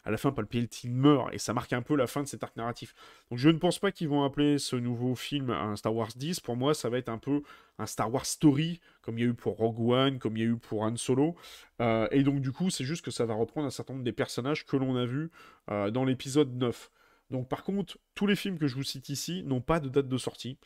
À 0.05 0.11
la 0.11 0.17
fin, 0.17 0.33
Palpatine 0.33 0.95
meurt, 0.95 1.33
et 1.33 1.39
ça 1.39 1.53
marque 1.53 1.73
un 1.73 1.83
peu 1.83 1.97
la 1.97 2.07
fin 2.07 2.23
de 2.23 2.29
cet 2.29 2.43
arc 2.43 2.57
narratif. 2.57 2.95
Donc 3.31 3.39
je 3.39 3.49
ne 3.49 3.59
pense 3.59 3.79
pas 3.79 3.93
qu'ils 3.93 4.09
vont 4.09 4.25
appeler 4.25 4.59
ce 4.59 4.77
nouveau 4.77 5.15
film 5.15 5.51
un 5.51 5.77
Star 5.77 5.95
Wars 5.95 6.11
10, 6.15 6.41
pour 6.41 6.57
moi 6.57 6.75
ça 6.75 6.89
va 6.89 6.99
être 6.99 7.09
un 7.09 7.19
peu 7.19 7.43
un 7.79 7.87
Star 7.87 8.13
Wars 8.13 8.27
Story, 8.27 8.81
comme 9.03 9.19
il 9.19 9.23
y 9.23 9.25
a 9.25 9.31
eu 9.31 9.35
pour 9.35 9.57
Rogue 9.57 9.81
One, 9.81 10.19
comme 10.19 10.37
il 10.37 10.41
y 10.41 10.47
a 10.47 10.49
eu 10.49 10.57
pour 10.57 10.83
Han 10.83 10.97
Solo, 10.97 11.35
euh, 11.81 12.09
et 12.11 12.23
donc 12.23 12.41
du 12.41 12.53
coup 12.53 12.71
c'est 12.71 12.85
juste 12.85 13.05
que 13.05 13.11
ça 13.11 13.27
va 13.27 13.35
reprendre 13.35 13.67
un 13.67 13.71
certain 13.71 13.95
nombre 13.95 14.05
des 14.05 14.13
personnages 14.13 14.67
que 14.67 14.77
l'on 14.77 14.97
a 14.97 15.07
vus 15.07 15.31
euh, 15.71 15.91
dans 15.91 16.05
l'épisode 16.05 16.55
9. 16.55 16.91
Donc 17.31 17.49
par 17.49 17.63
contre, 17.63 17.99
tous 18.15 18.27
les 18.27 18.37
films 18.37 18.59
que 18.59 18.67
je 18.67 18.75
vous 18.75 18.83
cite 18.83 19.09
ici 19.09 19.43
n'ont 19.45 19.61
pas 19.61 19.81
de 19.81 19.89
date 19.89 20.09
de 20.09 20.19
sortie. 20.19 20.59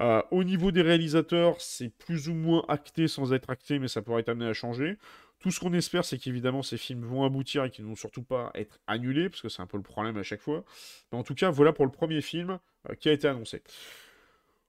Euh, 0.00 0.22
au 0.30 0.44
niveau 0.44 0.70
des 0.70 0.82
réalisateurs, 0.82 1.60
c'est 1.60 1.90
plus 1.90 2.28
ou 2.28 2.34
moins 2.34 2.64
acté 2.68 3.06
sans 3.06 3.32
être 3.32 3.50
acté, 3.50 3.78
mais 3.78 3.88
ça 3.88 4.00
pourrait 4.00 4.20
être 4.20 4.30
amené 4.30 4.48
à 4.48 4.54
changer. 4.54 4.96
Tout 5.40 5.50
ce 5.50 5.60
qu'on 5.60 5.72
espère, 5.74 6.04
c'est 6.04 6.18
qu'évidemment 6.18 6.62
ces 6.62 6.78
films 6.78 7.04
vont 7.04 7.24
aboutir 7.24 7.64
et 7.64 7.70
qu'ils 7.70 7.84
ne 7.84 7.90
vont 7.90 7.96
surtout 7.96 8.22
pas 8.22 8.50
être 8.54 8.78
annulés, 8.86 9.28
parce 9.28 9.42
que 9.42 9.48
c'est 9.48 9.62
un 9.62 9.66
peu 9.66 9.76
le 9.76 9.82
problème 9.82 10.16
à 10.16 10.22
chaque 10.22 10.40
fois. 10.40 10.64
Mais 11.12 11.18
en 11.18 11.22
tout 11.22 11.34
cas, 11.34 11.50
voilà 11.50 11.72
pour 11.72 11.84
le 11.84 11.92
premier 11.92 12.22
film 12.22 12.58
euh, 12.88 12.94
qui 12.94 13.08
a 13.08 13.12
été 13.12 13.28
annoncé. 13.28 13.62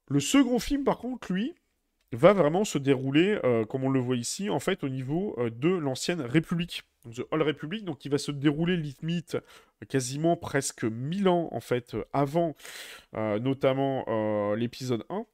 Le 0.08 0.20
second 0.20 0.58
film, 0.58 0.84
par 0.84 0.98
contre, 0.98 1.32
lui, 1.32 1.54
va 2.12 2.34
vraiment 2.34 2.64
se 2.64 2.76
dérouler, 2.76 3.38
euh, 3.44 3.64
comme 3.64 3.84
on 3.84 3.90
le 3.90 4.00
voit 4.00 4.16
ici, 4.16 4.50
en 4.50 4.60
fait, 4.60 4.84
au 4.84 4.90
niveau 4.90 5.38
de 5.50 5.68
l'ancienne 5.68 6.20
République. 6.20 6.82
The 7.10 7.22
All 7.30 7.42
Republic, 7.42 7.84
donc 7.84 7.98
qui 7.98 8.08
va 8.08 8.18
se 8.18 8.30
dérouler 8.30 8.76
limite 8.76 9.36
quasiment 9.88 10.36
presque 10.36 10.84
1000 10.84 11.28
ans 11.28 11.48
en 11.52 11.60
fait 11.60 11.96
avant 12.12 12.54
euh, 13.14 13.38
notamment 13.38 14.04
euh, 14.08 14.56
l'épisode 14.56 15.04
1. 15.08 15.26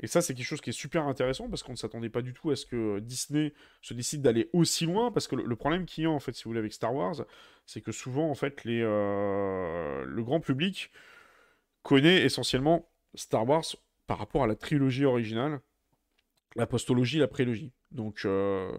Et 0.00 0.06
ça, 0.06 0.20
c'est 0.20 0.34
quelque 0.34 0.46
chose 0.46 0.60
qui 0.60 0.70
est 0.70 0.74
super 0.74 1.06
intéressant 1.06 1.48
parce 1.48 1.62
qu'on 1.62 1.72
ne 1.72 1.76
s'attendait 1.76 2.08
pas 2.08 2.22
du 2.22 2.34
tout 2.34 2.50
à 2.50 2.56
ce 2.56 2.66
que 2.66 2.98
Disney 2.98 3.54
se 3.80 3.94
décide 3.94 4.22
d'aller 4.22 4.50
aussi 4.52 4.86
loin. 4.86 5.12
Parce 5.12 5.28
que 5.28 5.36
le, 5.36 5.56
problème 5.56 5.86
qu'il 5.86 6.04
y 6.04 6.06
a, 6.06 6.10
en 6.10 6.18
fait, 6.18 6.32
si 6.32 6.44
vous 6.44 6.50
voulez, 6.50 6.58
avec 6.58 6.72
Star 6.72 6.92
Wars, 6.92 7.24
c'est 7.64 7.80
que 7.80 7.92
souvent, 7.92 8.28
en 8.28 8.34
fait, 8.34 8.64
les, 8.64 8.80
euh, 8.82 10.04
le 10.04 10.22
grand 10.24 10.40
public 10.40 10.90
connaît 11.82 12.22
essentiellement 12.22 12.90
Star 13.14 13.48
Wars 13.48 13.64
par 14.06 14.18
rapport 14.18 14.42
à 14.42 14.46
la 14.46 14.56
trilogie 14.56 15.04
originale, 15.04 15.60
la 16.56 16.66
postologie, 16.66 17.18
la 17.18 17.28
prélogie. 17.28 17.72
Donc, 17.94 18.22
euh, 18.24 18.70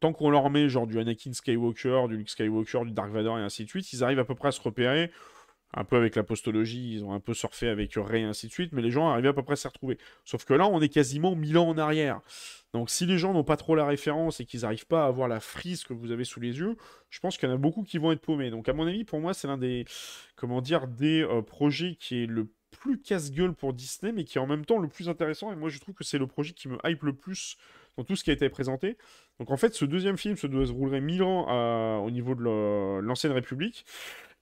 tant 0.00 0.12
qu'on 0.12 0.30
leur 0.30 0.50
met 0.50 0.68
genre 0.68 0.86
du 0.86 0.98
Anakin 0.98 1.32
Skywalker, 1.32 2.06
du 2.08 2.16
Luke 2.16 2.30
Skywalker, 2.30 2.84
du 2.84 2.92
Dark 2.92 3.10
Vador 3.10 3.38
et 3.38 3.42
ainsi 3.42 3.64
de 3.64 3.68
suite, 3.68 3.92
ils 3.92 4.04
arrivent 4.04 4.18
à 4.18 4.24
peu 4.24 4.34
près 4.34 4.48
à 4.48 4.52
se 4.52 4.60
repérer 4.60 5.10
un 5.74 5.84
peu 5.84 5.96
avec 5.96 6.16
la 6.16 6.22
postologie, 6.22 6.94
ils 6.94 7.04
ont 7.04 7.12
un 7.12 7.20
peu 7.20 7.34
surfé 7.34 7.68
avec 7.68 7.92
Ray 7.96 8.22
et 8.22 8.24
ainsi 8.24 8.46
de 8.46 8.52
suite, 8.52 8.72
mais 8.72 8.80
les 8.80 8.90
gens 8.90 9.08
arrivaient 9.08 9.28
à 9.28 9.32
peu 9.32 9.42
près 9.42 9.52
à 9.52 9.56
s'y 9.56 9.68
retrouver. 9.68 9.98
Sauf 10.24 10.44
que 10.44 10.54
là, 10.54 10.66
on 10.66 10.80
est 10.80 10.88
quasiment 10.88 11.34
1000 11.34 11.58
ans 11.58 11.68
en 11.68 11.78
arrière. 11.78 12.20
Donc 12.72 12.90
si 12.90 13.06
les 13.06 13.18
gens 13.18 13.32
n'ont 13.34 13.44
pas 13.44 13.56
trop 13.56 13.74
la 13.74 13.86
référence 13.86 14.40
et 14.40 14.46
qu'ils 14.46 14.60
n'arrivent 14.60 14.86
pas 14.86 15.04
à 15.04 15.08
avoir 15.08 15.28
la 15.28 15.40
frise 15.40 15.84
que 15.84 15.92
vous 15.92 16.10
avez 16.10 16.24
sous 16.24 16.40
les 16.40 16.58
yeux, 16.58 16.76
je 17.10 17.20
pense 17.20 17.36
qu'il 17.36 17.48
y 17.48 17.52
en 17.52 17.54
a 17.54 17.58
beaucoup 17.58 17.82
qui 17.82 17.98
vont 17.98 18.12
être 18.12 18.20
paumés. 18.20 18.50
Donc 18.50 18.68
à 18.68 18.72
mon 18.72 18.86
avis, 18.86 19.04
pour 19.04 19.20
moi, 19.20 19.34
c'est 19.34 19.46
l'un 19.46 19.58
des, 19.58 19.84
comment 20.36 20.62
dire, 20.62 20.86
des 20.86 21.22
euh, 21.22 21.42
projets 21.42 21.96
qui 22.00 22.22
est 22.22 22.26
le 22.26 22.50
plus 22.70 23.00
casse-gueule 23.00 23.54
pour 23.54 23.72
Disney, 23.72 24.12
mais 24.12 24.24
qui 24.24 24.38
est 24.38 24.40
en 24.40 24.46
même 24.46 24.64
temps 24.64 24.78
le 24.78 24.88
plus 24.88 25.08
intéressant. 25.08 25.52
Et 25.52 25.56
moi, 25.56 25.68
je 25.68 25.78
trouve 25.78 25.94
que 25.94 26.04
c'est 26.04 26.18
le 26.18 26.26
projet 26.26 26.52
qui 26.52 26.68
me 26.68 26.78
hype 26.84 27.02
le 27.02 27.14
plus 27.14 27.56
tout 28.04 28.16
ce 28.16 28.24
qui 28.24 28.30
a 28.30 28.32
été 28.32 28.48
présenté. 28.48 28.96
Donc 29.38 29.50
en 29.50 29.56
fait, 29.56 29.74
ce 29.74 29.84
deuxième 29.84 30.16
film 30.16 30.36
se 30.36 30.46
déroulerait 30.46 31.00
1000 31.00 31.22
ans 31.22 31.46
euh, 31.48 31.96
au 31.98 32.10
niveau 32.10 32.34
de 32.34 33.00
l'ancienne 33.00 33.32
République. 33.32 33.84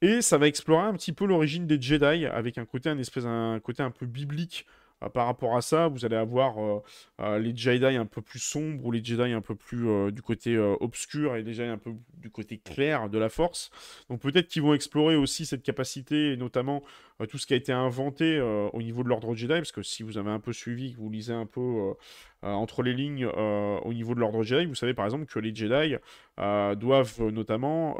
Et 0.03 0.21
ça 0.21 0.37
va 0.39 0.47
explorer 0.47 0.85
un 0.85 0.93
petit 0.93 1.13
peu 1.13 1.25
l'origine 1.25 1.67
des 1.67 1.81
Jedi 1.81 2.27
avec 2.27 2.59
un 2.59 2.67
côté, 2.67 2.91
un 2.91 2.99
espèce, 2.99 3.25
un 3.25 3.61
côté 3.61 3.83
un 3.83 3.91
peu 3.91 4.05
biblique 4.05 4.67
euh, 5.03 5.09
par 5.09 5.27
rapport 5.27 5.57
à 5.57 5.63
ça. 5.63 5.89
Vous 5.89 6.05
allez 6.05 6.17
avoir 6.17 6.57
euh, 7.21 7.39
les 7.39 7.57
Jedi 7.57 7.97
un 7.97 8.05
peu 8.05 8.21
plus 8.21 8.39
sombres 8.39 8.85
ou 8.85 8.93
les 8.93 9.03
Jedi 9.03 9.33
un 9.33 9.41
peu 9.41 9.55
plus 9.55 10.13
du 10.13 10.21
côté 10.23 10.59
obscur 10.59 11.37
et 11.37 11.43
les 11.43 11.55
Jedi 11.55 11.69
un 11.69 11.79
peu 11.79 11.93
du 12.19 12.31
côté 12.31 12.59
clair 12.59 13.09
de 13.09 13.19
la 13.19 13.31
Force. 13.31 13.71
Donc 14.11 14.21
peut-être 14.21 14.49
qu'ils 14.49 14.63
vont 14.63 14.75
explorer 14.75 15.17
aussi 15.17 15.47
cette 15.47 15.63
capacité 15.63 16.33
et 16.33 16.37
notamment 16.37 16.83
tout 17.29 17.39
ce 17.39 17.47
qui 17.47 17.55
a 17.55 17.57
été 17.57 17.73
inventé 17.73 18.41
au 18.41 18.83
niveau 18.83 19.03
de 19.03 19.09
l'ordre 19.09 19.35
Jedi, 19.35 19.55
parce 19.55 19.73
que 19.73 19.83
si 19.83 20.03
vous 20.03 20.19
avez 20.19 20.31
un 20.31 20.41
peu 20.41 20.53
suivi, 20.53 20.93
que 20.93 20.99
vous 20.99 21.11
lisez 21.11 21.33
un 21.33 21.47
peu 21.47 21.95
euh, 22.45 22.53
entre 22.53 22.83
les 22.83 22.93
lignes 22.93 23.25
euh, 23.25 23.79
au 23.81 23.95
niveau 23.95 24.15
de 24.15 24.21
l'ordre 24.21 24.43
Jedi. 24.43 24.67
Vous 24.67 24.75
savez 24.75 24.93
par 24.93 25.07
exemple 25.07 25.25
que 25.25 25.39
les 25.39 25.55
Jedi 25.55 25.97
euh, 26.39 26.75
doivent 26.75 27.23
notamment 27.31 27.97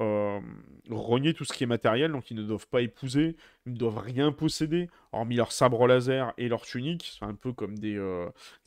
rogner 0.91 1.35
tout 1.35 1.45
ce 1.45 1.53
qui 1.53 1.65
est 1.65 1.67
matériel, 1.67 2.13
donc 2.13 2.31
ils 2.31 2.37
ne 2.37 2.43
doivent 2.43 2.69
pas 2.69 2.83
épouser, 2.83 3.37
ils 3.67 3.73
ne 3.73 3.79
doivent 3.79 3.99
rien 3.99 4.31
posséder, 4.31 4.89
hormis 5.13 5.37
leur 5.37 5.53
sabre 5.53 5.87
laser 5.87 6.33
et 6.39 6.49
leur 6.49 6.63
tunique. 6.63 7.19
Un 7.23 7.35
peu 7.35 7.53
comme 7.53 7.79
des, 7.79 7.99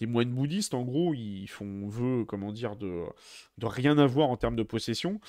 moines 0.02 0.32
bouddhistes, 0.32 0.74
en 0.74 0.82
gros, 0.82 1.14
ils 1.14 1.48
font 1.48 1.88
vœu, 1.88 2.26
comment 2.26 2.52
dire, 2.52 2.76
de, 2.76 3.04
de 3.58 3.66
rien 3.66 3.98
avoir 3.98 4.30
en 4.30 4.38
termes 4.38 4.56
de 4.56 4.64
possession. 4.64 5.22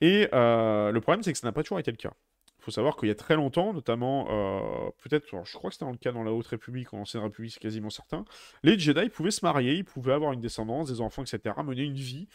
Et 0.00 0.28
le 0.32 0.98
problème, 1.00 1.22
c'est 1.22 1.32
que 1.32 1.38
ça 1.38 1.46
n'a 1.46 1.52
pas 1.52 1.62
toujours 1.62 1.78
été 1.78 1.90
le 1.90 1.96
cas 1.96 2.12
faut 2.64 2.70
savoir 2.70 2.96
qu'il 2.96 3.08
y 3.08 3.12
a 3.12 3.14
très 3.14 3.36
longtemps, 3.36 3.72
notamment, 3.72 4.26
euh, 4.30 4.90
peut-être, 5.02 5.26
je 5.44 5.52
crois 5.56 5.70
que 5.70 5.74
c'était 5.74 5.84
dans 5.84 5.92
le 5.92 5.98
cas 5.98 6.12
dans 6.12 6.22
la 6.22 6.32
Haute 6.32 6.46
République 6.46 6.92
ou 6.92 6.96
l'Ancienne 6.96 7.22
République, 7.22 7.52
c'est 7.52 7.60
quasiment 7.60 7.90
certain, 7.90 8.24
les 8.62 8.78
Jedi 8.78 9.10
pouvaient 9.10 9.30
se 9.30 9.44
marier, 9.44 9.74
ils 9.74 9.84
pouvaient 9.84 10.14
avoir 10.14 10.32
une 10.32 10.40
descendance, 10.40 10.88
des 10.88 11.00
enfants, 11.00 11.22
etc., 11.22 11.54
mener 11.62 11.82
une 11.82 11.94
vie. 11.94 12.28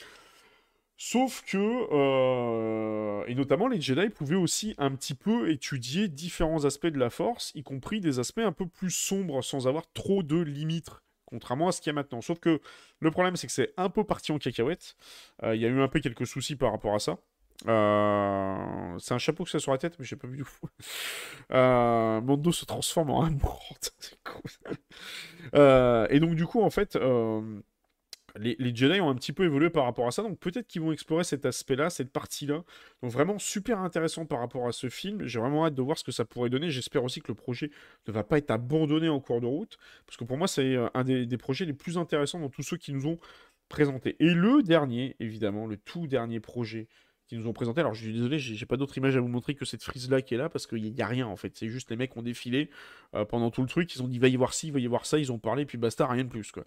Sauf 0.97 1.43
que, 1.45 1.57
euh, 1.57 3.23
et 3.25 3.33
notamment 3.33 3.67
les 3.67 3.81
Jedi 3.81 4.09
pouvaient 4.09 4.35
aussi 4.35 4.75
un 4.77 4.91
petit 4.91 5.15
peu 5.15 5.49
étudier 5.49 6.09
différents 6.09 6.65
aspects 6.65 6.87
de 6.87 6.99
la 6.99 7.09
Force, 7.09 7.51
y 7.55 7.63
compris 7.63 8.01
des 8.01 8.19
aspects 8.19 8.39
un 8.39 8.51
peu 8.51 8.67
plus 8.67 8.91
sombres, 8.91 9.41
sans 9.41 9.67
avoir 9.67 9.91
trop 9.93 10.23
de 10.23 10.39
limites 10.39 10.91
contrairement 11.29 11.67
à 11.67 11.71
ce 11.71 11.79
qu'il 11.79 11.89
y 11.89 11.91
a 11.91 11.93
maintenant. 11.93 12.21
Sauf 12.21 12.39
que 12.39 12.59
le 12.99 13.11
problème, 13.11 13.35
c'est 13.35 13.47
que 13.47 13.53
c'est 13.53 13.73
un 13.77 13.89
peu 13.89 14.03
parti 14.03 14.31
en 14.31 14.39
cacahuète. 14.39 14.95
Euh, 15.43 15.55
il 15.55 15.61
y 15.61 15.65
a 15.65 15.69
eu 15.69 15.79
un 15.79 15.87
peu 15.87 15.99
quelques 15.99 16.27
soucis 16.27 16.55
par 16.55 16.71
rapport 16.71 16.95
à 16.95 16.99
ça. 16.99 17.19
Euh, 17.67 18.95
c'est 18.99 19.13
un 19.13 19.17
chapeau 19.17 19.43
que 19.43 19.49
ça 19.49 19.59
sur 19.59 19.71
la 19.71 19.77
tête, 19.77 19.97
mais 19.99 20.05
j'ai 20.05 20.15
pas 20.15 20.27
vu 20.27 20.37
du 20.37 20.43
tout. 20.43 20.69
Euh... 21.51 22.21
Mondo 22.21 22.51
se 22.51 22.63
transforme 22.63 23.09
en 23.09 23.23
amourante. 23.23 23.91
euh... 25.55 26.05
Et 26.11 26.19
donc, 26.19 26.35
du 26.35 26.45
coup, 26.45 26.61
en 26.61 26.69
fait, 26.69 26.95
euh... 26.95 27.41
les, 28.35 28.55
les, 28.59 28.75
Jedi 28.75 29.01
ont 29.01 29.09
un 29.09 29.15
petit 29.15 29.33
peu 29.33 29.45
évolué 29.45 29.71
par 29.71 29.85
rapport 29.85 30.05
à 30.05 30.11
ça. 30.11 30.21
Donc, 30.21 30.37
peut-être 30.37 30.67
qu'ils 30.67 30.83
vont 30.83 30.91
explorer 30.91 31.23
cet 31.23 31.47
aspect-là, 31.47 31.89
cette 31.89 32.11
partie-là. 32.11 32.63
Donc, 33.01 33.11
vraiment 33.11 33.39
super 33.39 33.79
intéressant 33.79 34.27
par 34.27 34.41
rapport 34.41 34.67
à 34.67 34.71
ce 34.71 34.89
film. 34.89 35.25
J'ai 35.25 35.39
vraiment 35.39 35.65
hâte 35.65 35.73
de 35.73 35.81
voir 35.81 35.97
ce 35.97 36.03
que 36.03 36.11
ça 36.11 36.23
pourrait 36.23 36.51
donner. 36.51 36.69
J'espère 36.69 37.03
aussi 37.03 37.19
que 37.19 37.29
le 37.29 37.35
projet 37.35 37.71
ne 38.07 38.13
va 38.13 38.23
pas 38.23 38.37
être 38.37 38.51
abandonné 38.51 39.09
en 39.09 39.19
cours 39.19 39.41
de 39.41 39.47
route. 39.47 39.79
Parce 40.05 40.17
que 40.17 40.23
pour 40.23 40.37
moi, 40.37 40.47
c'est 40.47 40.75
euh, 40.75 40.87
un 40.93 41.03
des, 41.03 41.25
des 41.25 41.37
projets 41.37 41.65
les 41.65 41.73
plus 41.73 41.97
intéressants 41.97 42.39
dans 42.39 42.49
tous 42.49 42.61
ceux 42.63 42.77
qui 42.77 42.93
nous 42.93 43.07
ont 43.07 43.17
présentés. 43.69 44.15
Et 44.19 44.35
le 44.35 44.61
dernier, 44.61 45.15
évidemment, 45.19 45.65
le 45.65 45.77
tout 45.77 46.05
dernier 46.05 46.39
projet 46.39 46.87
qui 47.29 47.37
nous 47.37 47.47
ont 47.47 47.53
présenté. 47.53 47.79
Alors 47.79 47.93
je 47.93 48.03
suis 48.03 48.11
désolé, 48.11 48.39
j'ai 48.39 48.65
pas 48.65 48.75
d'autre 48.75 48.97
image 48.97 49.15
à 49.15 49.21
vous 49.21 49.27
montrer 49.27 49.53
que 49.53 49.63
cette 49.63 49.83
frise 49.83 50.09
là 50.09 50.21
qui 50.21 50.33
est 50.33 50.37
là 50.37 50.49
parce 50.49 50.65
qu'il 50.65 50.81
n'y 50.81 51.01
a, 51.01 51.07
rien 51.07 51.27
en 51.27 51.35
fait. 51.35 51.55
C'est 51.55 51.69
juste 51.69 51.91
les 51.91 51.95
mecs 51.95 52.17
ont 52.17 52.23
défilé 52.23 52.71
euh, 53.13 53.23
pendant 53.23 53.51
tout 53.51 53.61
le 53.61 53.67
truc. 53.67 53.93
Ils 53.95 54.01
ont 54.01 54.07
dit 54.07 54.17
va 54.17 54.27
y 54.27 54.33
avoir 54.33 54.53
ci, 54.53 54.71
va 54.71 54.79
y 54.79 54.85
avoir 54.85 55.05
ça. 55.05 55.19
Ils 55.19 55.31
ont 55.31 55.37
parlé, 55.37 55.65
puis 55.65 55.77
basta, 55.77 56.07
rien 56.07 56.23
de 56.23 56.29
plus 56.29 56.51
quoi. 56.51 56.65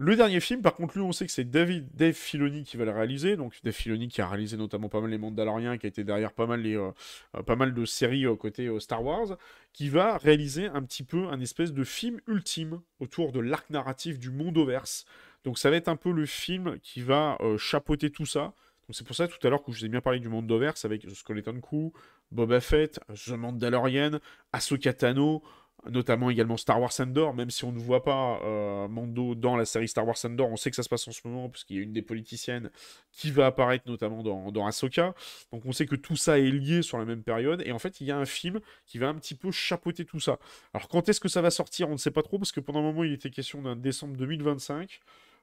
Le 0.00 0.14
dernier 0.14 0.38
film, 0.38 0.62
par 0.62 0.74
contre, 0.74 0.96
lui, 0.96 1.02
on 1.02 1.10
sait 1.10 1.26
que 1.26 1.32
c'est 1.32 1.48
David, 1.50 1.88
Dave 1.92 2.14
Filoni 2.14 2.62
qui 2.62 2.76
va 2.76 2.84
le 2.84 2.92
réaliser. 2.92 3.36
Donc, 3.36 3.58
Dave 3.64 3.74
Filoni 3.74 4.06
qui 4.06 4.20
a 4.20 4.28
réalisé 4.28 4.56
notamment 4.56 4.88
pas 4.88 5.00
mal 5.00 5.10
les 5.10 5.18
Mandaloriens, 5.18 5.76
qui 5.76 5.86
a 5.86 5.88
été 5.88 6.04
derrière 6.04 6.32
pas 6.32 6.46
mal, 6.46 6.60
les, 6.60 6.76
euh, 6.76 6.92
euh, 7.36 7.42
pas 7.42 7.56
mal 7.56 7.74
de 7.74 7.84
séries 7.84 8.24
côté 8.38 8.70
Star 8.78 9.02
Wars, 9.02 9.36
qui 9.72 9.88
va 9.88 10.16
réaliser 10.18 10.66
un 10.66 10.82
petit 10.84 11.02
peu 11.02 11.26
un 11.28 11.40
espèce 11.40 11.72
de 11.72 11.82
film 11.82 12.20
ultime 12.28 12.80
autour 13.00 13.32
de 13.32 13.40
l'arc 13.40 13.70
narratif 13.70 14.20
du 14.20 14.30
Mondoverse. 14.30 15.04
Donc, 15.42 15.58
ça 15.58 15.68
va 15.68 15.76
être 15.76 15.88
un 15.88 15.96
peu 15.96 16.12
le 16.12 16.26
film 16.26 16.78
qui 16.80 17.00
va 17.00 17.36
chapeauter 17.58 18.10
tout 18.10 18.26
ça 18.26 18.54
c'est 18.90 19.06
pour 19.06 19.16
ça 19.16 19.28
tout 19.28 19.44
à 19.46 19.50
l'heure 19.50 19.62
que 19.62 19.72
je 19.72 19.78
vous 19.78 19.84
ai 19.86 19.88
bien 19.88 20.00
parlé 20.00 20.20
du 20.20 20.28
monde 20.28 20.46
d'Overse 20.46 20.84
avec 20.84 21.02
The 21.02 21.14
Skeleton 21.14 21.60
Crew, 21.60 21.92
Boba 22.30 22.60
Fett, 22.60 23.00
The 23.14 23.30
Mandalorian, 23.30 24.18
Ahsoka 24.52 24.92
Tano, 24.92 25.42
notamment 25.86 26.30
également 26.30 26.56
Star 26.56 26.80
Wars 26.80 26.92
Andor, 26.98 27.34
même 27.34 27.50
si 27.50 27.64
on 27.64 27.72
ne 27.72 27.78
voit 27.78 28.02
pas 28.02 28.40
euh, 28.42 28.88
Mando 28.88 29.34
dans 29.34 29.56
la 29.56 29.64
série 29.64 29.88
Star 29.88 30.06
Wars 30.06 30.16
Andor, 30.24 30.50
on 30.50 30.56
sait 30.56 30.70
que 30.70 30.76
ça 30.76 30.82
se 30.82 30.88
passe 30.88 31.06
en 31.06 31.12
ce 31.12 31.20
moment, 31.24 31.48
puisqu'il 31.48 31.76
y 31.76 31.80
a 31.80 31.82
une 31.82 31.92
des 31.92 32.02
politiciennes 32.02 32.70
qui 33.12 33.30
va 33.30 33.46
apparaître 33.46 33.88
notamment 33.88 34.22
dans, 34.22 34.50
dans 34.50 34.66
Ahsoka. 34.66 35.14
Donc 35.52 35.64
on 35.66 35.72
sait 35.72 35.86
que 35.86 35.96
tout 35.96 36.16
ça 36.16 36.38
est 36.38 36.50
lié 36.50 36.82
sur 36.82 36.98
la 36.98 37.04
même 37.04 37.22
période, 37.22 37.62
et 37.64 37.72
en 37.72 37.78
fait 37.78 38.00
il 38.00 38.06
y 38.06 38.10
a 38.10 38.18
un 38.18 38.26
film 38.26 38.60
qui 38.86 38.98
va 38.98 39.08
un 39.08 39.14
petit 39.14 39.34
peu 39.34 39.50
chapeauter 39.50 40.04
tout 40.04 40.20
ça. 40.20 40.38
Alors 40.74 40.88
quand 40.88 41.08
est-ce 41.08 41.20
que 41.20 41.28
ça 41.28 41.42
va 41.42 41.50
sortir, 41.50 41.88
on 41.88 41.92
ne 41.92 41.96
sait 41.96 42.10
pas 42.10 42.22
trop, 42.22 42.38
parce 42.38 42.52
que 42.52 42.60
pendant 42.60 42.80
un 42.80 42.84
moment 42.84 43.04
il 43.04 43.12
était 43.12 43.30
question 43.30 43.62
d'un 43.62 43.76
décembre 43.76 44.16
2025. 44.16 45.00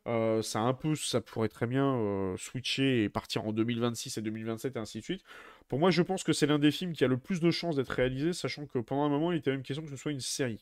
Euh, 0.08 0.44
ça 0.44 0.60
un 0.60 0.78
ça 0.96 1.20
pourrait 1.20 1.50
très 1.50 1.66
bien 1.66 1.96
euh, 1.96 2.38
switcher 2.38 3.04
et 3.04 3.10
partir 3.10 3.46
en 3.46 3.54
2026 3.54 4.18
et 4.18 4.22
2027 4.22 4.76
et 4.76 4.80
ainsi 4.80 5.00
de 5.00 5.04
suite. 5.04 5.24
Pour 5.68 5.80
moi, 5.80 5.90
je 5.90 6.04
pense 6.04 6.24
que 6.24 6.32
c'est 6.32 6.46
l'un 6.46 6.60
des 6.60 6.72
films 6.72 6.94
qui 6.94 7.04
a 7.04 7.08
le 7.08 7.18
plus 7.18 7.40
de 7.40 7.50
chances 7.50 7.76
d'être 7.76 7.90
réalisé, 7.90 8.34
sachant 8.34 8.68
que 8.68 8.78
pendant 8.80 9.04
un 9.04 9.10
moment, 9.10 9.32
il 9.32 9.40
était 9.40 9.52
même 9.52 9.64
question 9.64 9.84
que 9.84 9.90
ce 9.90 9.96
soit 9.96 10.12
une 10.12 10.20
série. 10.20 10.62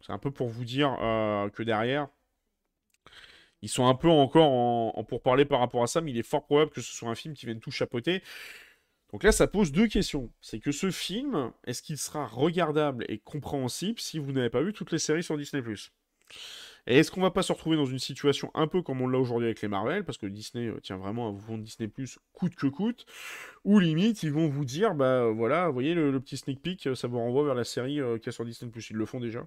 C'est 0.00 0.12
un 0.12 0.18
peu 0.18 0.30
pour 0.30 0.48
vous 0.48 0.64
dire 0.64 0.96
euh, 1.00 1.48
que 1.50 1.64
derrière, 1.64 2.08
ils 3.62 3.68
sont 3.68 3.86
un 3.88 3.94
peu 3.94 4.08
encore 4.08 4.50
en, 4.50 5.04
pour 5.04 5.22
parler 5.22 5.44
par 5.44 5.58
rapport 5.58 5.82
à 5.82 5.88
ça, 5.88 6.00
mais 6.00 6.12
il 6.12 6.18
est 6.18 6.22
fort 6.22 6.44
probable 6.44 6.70
que 6.70 6.80
ce 6.80 6.92
soit 6.92 7.08
un 7.08 7.16
film 7.16 7.34
qui 7.34 7.46
vienne 7.46 7.58
tout 7.58 7.72
chapeauter. 7.72 8.22
Donc 9.12 9.24
là, 9.24 9.32
ça 9.32 9.48
pose 9.48 9.72
deux 9.72 9.88
questions. 9.88 10.30
C'est 10.40 10.60
que 10.60 10.70
ce 10.70 10.90
film, 10.90 11.52
est-ce 11.66 11.82
qu'il 11.82 11.98
sera 11.98 12.26
regardable 12.26 13.04
et 13.08 13.18
compréhensible 13.18 13.98
si 13.98 14.18
vous 14.20 14.30
n'avez 14.32 14.50
pas 14.50 14.62
vu 14.62 14.72
toutes 14.72 14.92
les 14.92 14.98
séries 14.98 15.24
sur 15.24 15.36
Disney⁇ 15.36 15.62
et 16.88 16.96
est-ce 16.96 17.10
qu'on 17.10 17.20
va 17.20 17.30
pas 17.30 17.42
se 17.42 17.52
retrouver 17.52 17.76
dans 17.76 17.84
une 17.84 17.98
situation 17.98 18.50
un 18.54 18.66
peu 18.66 18.80
comme 18.80 19.02
on 19.02 19.08
l'a 19.08 19.18
aujourd'hui 19.18 19.46
avec 19.46 19.60
les 19.60 19.68
Marvel, 19.68 20.04
parce 20.04 20.16
que 20.16 20.24
Disney 20.24 20.68
euh, 20.68 20.80
tient 20.80 20.96
vraiment 20.96 21.28
à 21.28 21.30
vous 21.30 21.38
vendre 21.38 21.62
Disney 21.62 21.86
Plus 21.86 22.18
coûte 22.32 22.54
que 22.54 22.66
coûte, 22.66 23.04
ou 23.64 23.78
limite 23.78 24.22
ils 24.22 24.32
vont 24.32 24.48
vous 24.48 24.64
dire, 24.64 24.94
bah 24.94 25.28
voilà, 25.28 25.66
vous 25.66 25.74
voyez 25.74 25.94
le, 25.94 26.18
petit 26.18 26.38
sneak 26.38 26.62
peek, 26.62 26.86
euh, 26.86 26.94
ça 26.94 27.06
vous 27.06 27.18
renvoie 27.18 27.44
vers 27.44 27.54
la 27.54 27.64
série 27.64 28.00
euh, 28.00 28.16
qui 28.16 28.30
est 28.30 28.32
sur 28.32 28.46
Disney 28.46 28.70
Plus, 28.70 28.88
ils 28.88 28.96
le 28.96 29.04
font 29.04 29.20
déjà. 29.20 29.46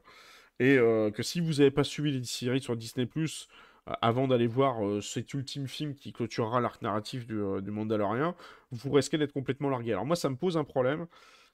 Et 0.59 0.75
que 0.75 1.23
si 1.23 1.39
vous 1.39 1.53
n'avez 1.53 1.71
pas 1.71 1.83
suivi 1.83 2.11
les 2.11 2.23
séries 2.23 2.61
sur 2.61 2.77
Disney 2.77 3.07
Plus, 3.07 3.47
avant 4.03 4.27
d'aller 4.27 4.45
voir 4.45 5.01
cet 5.01 5.33
ultime 5.33 5.67
film 5.67 5.95
qui 5.95 6.13
clôturera 6.13 6.61
l'arc 6.61 6.83
narratif 6.83 7.25
du, 7.25 7.41
du 7.63 7.71
Mandalorian, 7.71 8.35
vous 8.69 8.91
risquez 8.91 9.17
d'être 9.17 9.33
complètement 9.33 9.69
largué. 9.69 9.93
Alors 9.93 10.05
moi, 10.05 10.15
ça 10.15 10.29
me 10.29 10.35
pose 10.35 10.57
un 10.57 10.63
problème, 10.63 11.07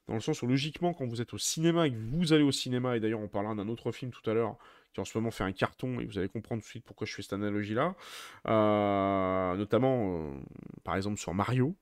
dans 0.09 0.15
le 0.15 0.19
sens 0.19 0.41
où 0.41 0.47
logiquement, 0.47 0.93
quand 0.93 1.05
vous 1.05 1.21
êtes 1.21 1.33
au 1.33 1.37
cinéma 1.37 1.87
et 1.87 1.91
que 1.91 1.97
vous 1.97 2.33
allez 2.33 2.43
au 2.43 2.51
cinéma, 2.51 2.97
et 2.97 2.99
d'ailleurs 2.99 3.21
on 3.21 3.29
parlera 3.29 3.55
d'un 3.55 3.69
autre 3.69 3.93
film 3.93 4.11
tout 4.11 4.29
à 4.29 4.33
l'heure, 4.33 4.57
en 5.01 5.05
ce 5.05 5.17
moment 5.17 5.31
fait 5.31 5.43
un 5.43 5.51
carton, 5.51 5.99
et 5.99 6.05
vous 6.05 6.17
allez 6.17 6.29
comprendre 6.29 6.61
tout 6.61 6.67
de 6.67 6.69
suite 6.69 6.85
pourquoi 6.85 7.05
je 7.07 7.13
fais 7.13 7.21
cette 7.21 7.33
analogie-là, 7.33 7.95
euh, 8.47 9.55
notamment 9.55 10.17
euh, 10.17 10.33
par 10.83 10.95
exemple 10.95 11.17
sur 11.17 11.33
Mario. 11.33 11.75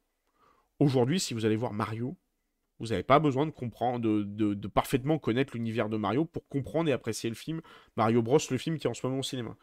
Aujourd'hui, 0.79 1.19
si 1.19 1.33
vous 1.33 1.45
allez 1.45 1.55
voir 1.55 1.73
Mario, 1.73 2.17
vous 2.79 2.87
n'avez 2.87 3.03
pas 3.03 3.19
besoin 3.19 3.45
de 3.45 3.51
comprendre, 3.51 3.99
de, 3.99 4.67
parfaitement 4.67 5.17
connaître 5.17 5.53
l'univers 5.53 5.87
de 5.89 5.97
Mario 5.97 6.25
pour 6.25 6.47
comprendre 6.47 6.89
et 6.89 6.93
apprécier 6.93 7.29
le 7.29 7.35
film 7.35 7.61
Mario 7.95 8.21
Bros, 8.21 8.39
le 8.49 8.57
film 8.57 8.77
qui 8.77 8.87
est 8.87 8.89
en 8.89 8.93
ce 8.93 9.05
moment 9.05 9.19
au 9.19 9.23
cinéma. 9.23 9.55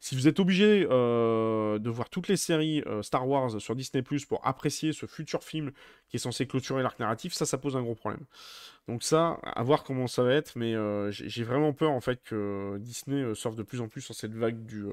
Si 0.00 0.14
vous 0.14 0.28
êtes 0.28 0.40
obligé 0.40 0.86
euh, 0.90 1.78
de 1.78 1.90
voir 1.90 2.08
toutes 2.08 2.28
les 2.28 2.36
séries 2.36 2.82
euh, 2.86 3.02
Star 3.02 3.28
Wars 3.28 3.60
sur 3.60 3.76
Disney 3.76 4.02
Plus 4.02 4.24
pour 4.24 4.46
apprécier 4.46 4.92
ce 4.92 5.06
futur 5.06 5.42
film 5.42 5.72
qui 6.08 6.16
est 6.16 6.20
censé 6.20 6.46
clôturer 6.46 6.82
l'arc 6.82 6.98
narratif, 6.98 7.34
ça, 7.34 7.44
ça 7.44 7.58
pose 7.58 7.76
un 7.76 7.82
gros 7.82 7.94
problème. 7.94 8.24
Donc 8.88 9.02
ça, 9.02 9.38
à 9.42 9.62
voir 9.62 9.84
comment 9.84 10.06
ça 10.06 10.22
va 10.22 10.32
être, 10.32 10.56
mais 10.56 10.74
euh, 10.74 11.10
j'ai 11.10 11.44
vraiment 11.44 11.72
peur 11.72 11.90
en 11.90 12.00
fait 12.00 12.22
que 12.22 12.76
Disney 12.80 13.34
sorte 13.34 13.56
de 13.56 13.62
plus 13.62 13.80
en 13.80 13.88
plus 13.88 14.00
sur 14.00 14.14
cette 14.14 14.34
vague 14.34 14.64
du, 14.64 14.84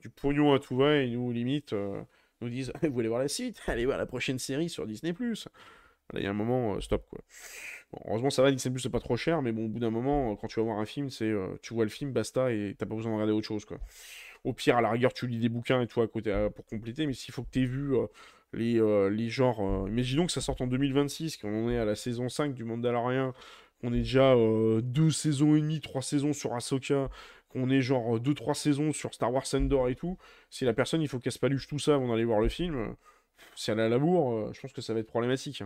du 0.00 0.08
pognon 0.08 0.52
à 0.54 0.58
tout 0.58 0.76
va 0.76 0.96
et 0.96 1.10
nous 1.10 1.32
limite 1.32 1.74
nous 2.40 2.48
disent 2.48 2.72
vous 2.82 2.92
voulez 2.92 3.08
voir 3.08 3.20
la 3.20 3.28
suite, 3.28 3.60
allez 3.66 3.86
voir 3.86 3.98
la 3.98 4.06
prochaine 4.06 4.38
série 4.38 4.68
sur 4.68 4.86
Disney 4.86 5.12
Plus 5.12 5.48
il 6.14 6.22
y 6.22 6.26
a 6.26 6.30
un 6.30 6.34
moment, 6.34 6.74
euh, 6.74 6.80
stop 6.80 7.06
quoi. 7.10 7.20
heureusement, 8.06 8.30
ça 8.30 8.42
va, 8.42 8.50
Disney 8.50 8.78
c'est 8.78 8.90
pas 8.90 9.00
trop 9.00 9.16
cher, 9.16 9.42
mais 9.42 9.52
bon, 9.52 9.66
au 9.66 9.68
bout 9.68 9.78
d'un 9.78 9.90
moment, 9.90 10.32
euh, 10.32 10.34
quand 10.36 10.48
tu 10.48 10.60
vas 10.60 10.64
voir 10.64 10.78
un 10.78 10.86
film, 10.86 11.10
c'est 11.10 11.28
euh, 11.28 11.48
tu 11.62 11.74
vois 11.74 11.84
le 11.84 11.90
film, 11.90 12.12
basta, 12.12 12.52
et 12.52 12.74
t'as 12.78 12.86
pas 12.86 12.94
besoin 12.94 13.12
de 13.12 13.16
regarder 13.16 13.32
autre 13.32 13.46
chose 13.46 13.64
quoi. 13.64 13.78
Au 14.44 14.52
pire, 14.52 14.76
à 14.76 14.80
la 14.80 14.90
rigueur, 14.90 15.12
tu 15.12 15.26
lis 15.26 15.38
des 15.38 15.48
bouquins 15.48 15.82
et 15.82 15.86
tout 15.86 16.00
à 16.00 16.08
côté 16.08 16.48
pour 16.54 16.64
compléter, 16.66 17.06
mais 17.06 17.12
s'il 17.12 17.34
faut 17.34 17.42
que 17.42 17.50
tu 17.50 17.62
aies 17.62 17.66
vu 17.66 17.96
les, 18.52 18.80
les 19.10 19.28
genres. 19.28 19.88
imaginons 19.88 20.26
que 20.26 20.32
ça 20.32 20.40
sorte 20.40 20.60
en 20.60 20.68
2026, 20.68 21.38
qu'on 21.38 21.66
en 21.66 21.70
est 21.70 21.76
à 21.76 21.84
la 21.84 21.96
saison 21.96 22.28
5 22.28 22.54
du 22.54 22.62
Mandalorian, 22.62 23.34
qu'on 23.80 23.92
est 23.92 23.98
déjà 23.98 24.36
deux 24.80 25.10
saisons 25.10 25.56
et 25.56 25.60
demie, 25.60 25.80
trois 25.80 26.02
saisons 26.02 26.32
sur 26.32 26.54
Ahsoka, 26.54 27.10
qu'on 27.48 27.70
est 27.70 27.80
genre 27.80 28.16
euh, 28.16 28.20
deux, 28.20 28.34
trois 28.34 28.54
saisons 28.54 28.92
sur 28.92 29.14
Star 29.14 29.32
Wars 29.32 29.44
Endor 29.54 29.88
et 29.88 29.94
tout. 29.94 30.18
Si 30.50 30.64
la 30.64 30.74
personne, 30.74 31.02
il 31.02 31.08
faut 31.08 31.18
qu'elle 31.18 31.32
se 31.32 31.38
paluche 31.38 31.66
tout 31.66 31.78
ça 31.78 31.94
avant 31.94 32.08
d'aller 32.08 32.24
voir 32.24 32.40
le 32.40 32.48
film, 32.48 32.94
si 33.56 33.70
elle 33.70 33.80
a 33.80 33.88
la 33.88 33.98
bourre, 33.98 34.52
je 34.52 34.60
pense 34.60 34.72
que 34.72 34.80
ça 34.80 34.94
va 34.94 35.00
être 35.00 35.06
problématique. 35.06 35.62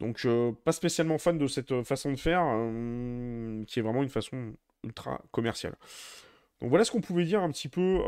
Donc, 0.00 0.24
euh, 0.24 0.52
pas 0.64 0.72
spécialement 0.72 1.18
fan 1.18 1.38
de 1.38 1.46
cette 1.46 1.72
euh, 1.72 1.82
façon 1.82 2.12
de 2.12 2.16
faire, 2.16 2.42
euh, 2.44 3.64
qui 3.64 3.80
est 3.80 3.82
vraiment 3.82 4.02
une 4.02 4.08
façon 4.08 4.54
ultra 4.84 5.20
commerciale. 5.32 5.74
Donc 6.60 6.70
voilà 6.70 6.84
ce 6.84 6.90
qu'on 6.90 7.00
pouvait 7.00 7.24
dire 7.24 7.40
un 7.40 7.50
petit 7.50 7.68
peu 7.68 8.00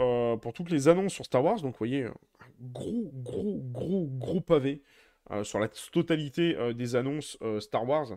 pour 0.42 0.52
toutes 0.52 0.70
les 0.70 0.88
annonces 0.88 1.12
sur 1.12 1.24
Star 1.24 1.44
Wars. 1.44 1.60
Donc 1.60 1.74
vous 1.74 1.78
voyez, 1.78 2.04
un 2.06 2.14
gros, 2.60 3.08
gros, 3.14 3.60
gros, 3.62 4.08
gros 4.08 4.40
pavé 4.40 4.82
sur 5.44 5.60
la 5.60 5.68
totalité 5.68 6.56
des 6.74 6.96
annonces 6.96 7.38
Star 7.60 7.88
Wars. 7.88 8.08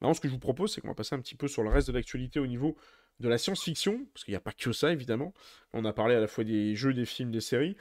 Maintenant, 0.00 0.14
ce 0.14 0.20
que 0.20 0.26
je 0.26 0.32
vous 0.32 0.40
propose, 0.40 0.74
c'est 0.74 0.80
qu'on 0.80 0.88
va 0.88 0.94
passer 0.94 1.14
un 1.14 1.20
petit 1.20 1.36
peu 1.36 1.46
sur 1.46 1.62
le 1.62 1.70
reste 1.70 1.86
de 1.86 1.92
l'actualité 1.92 2.40
au 2.40 2.48
niveau 2.48 2.76
de 3.20 3.28
la 3.28 3.38
science-fiction, 3.38 4.06
parce 4.12 4.24
qu'il 4.24 4.32
n'y 4.32 4.36
a 4.36 4.40
pas 4.40 4.52
que 4.52 4.72
ça, 4.72 4.92
évidemment. 4.92 5.34
On 5.72 5.84
a 5.84 5.92
parlé 5.92 6.14
à 6.14 6.20
la 6.20 6.28
fois 6.28 6.44
des 6.44 6.76
jeux, 6.76 6.94
des 6.94 7.04
films, 7.04 7.30
des 7.30 7.40
séries. 7.40 7.76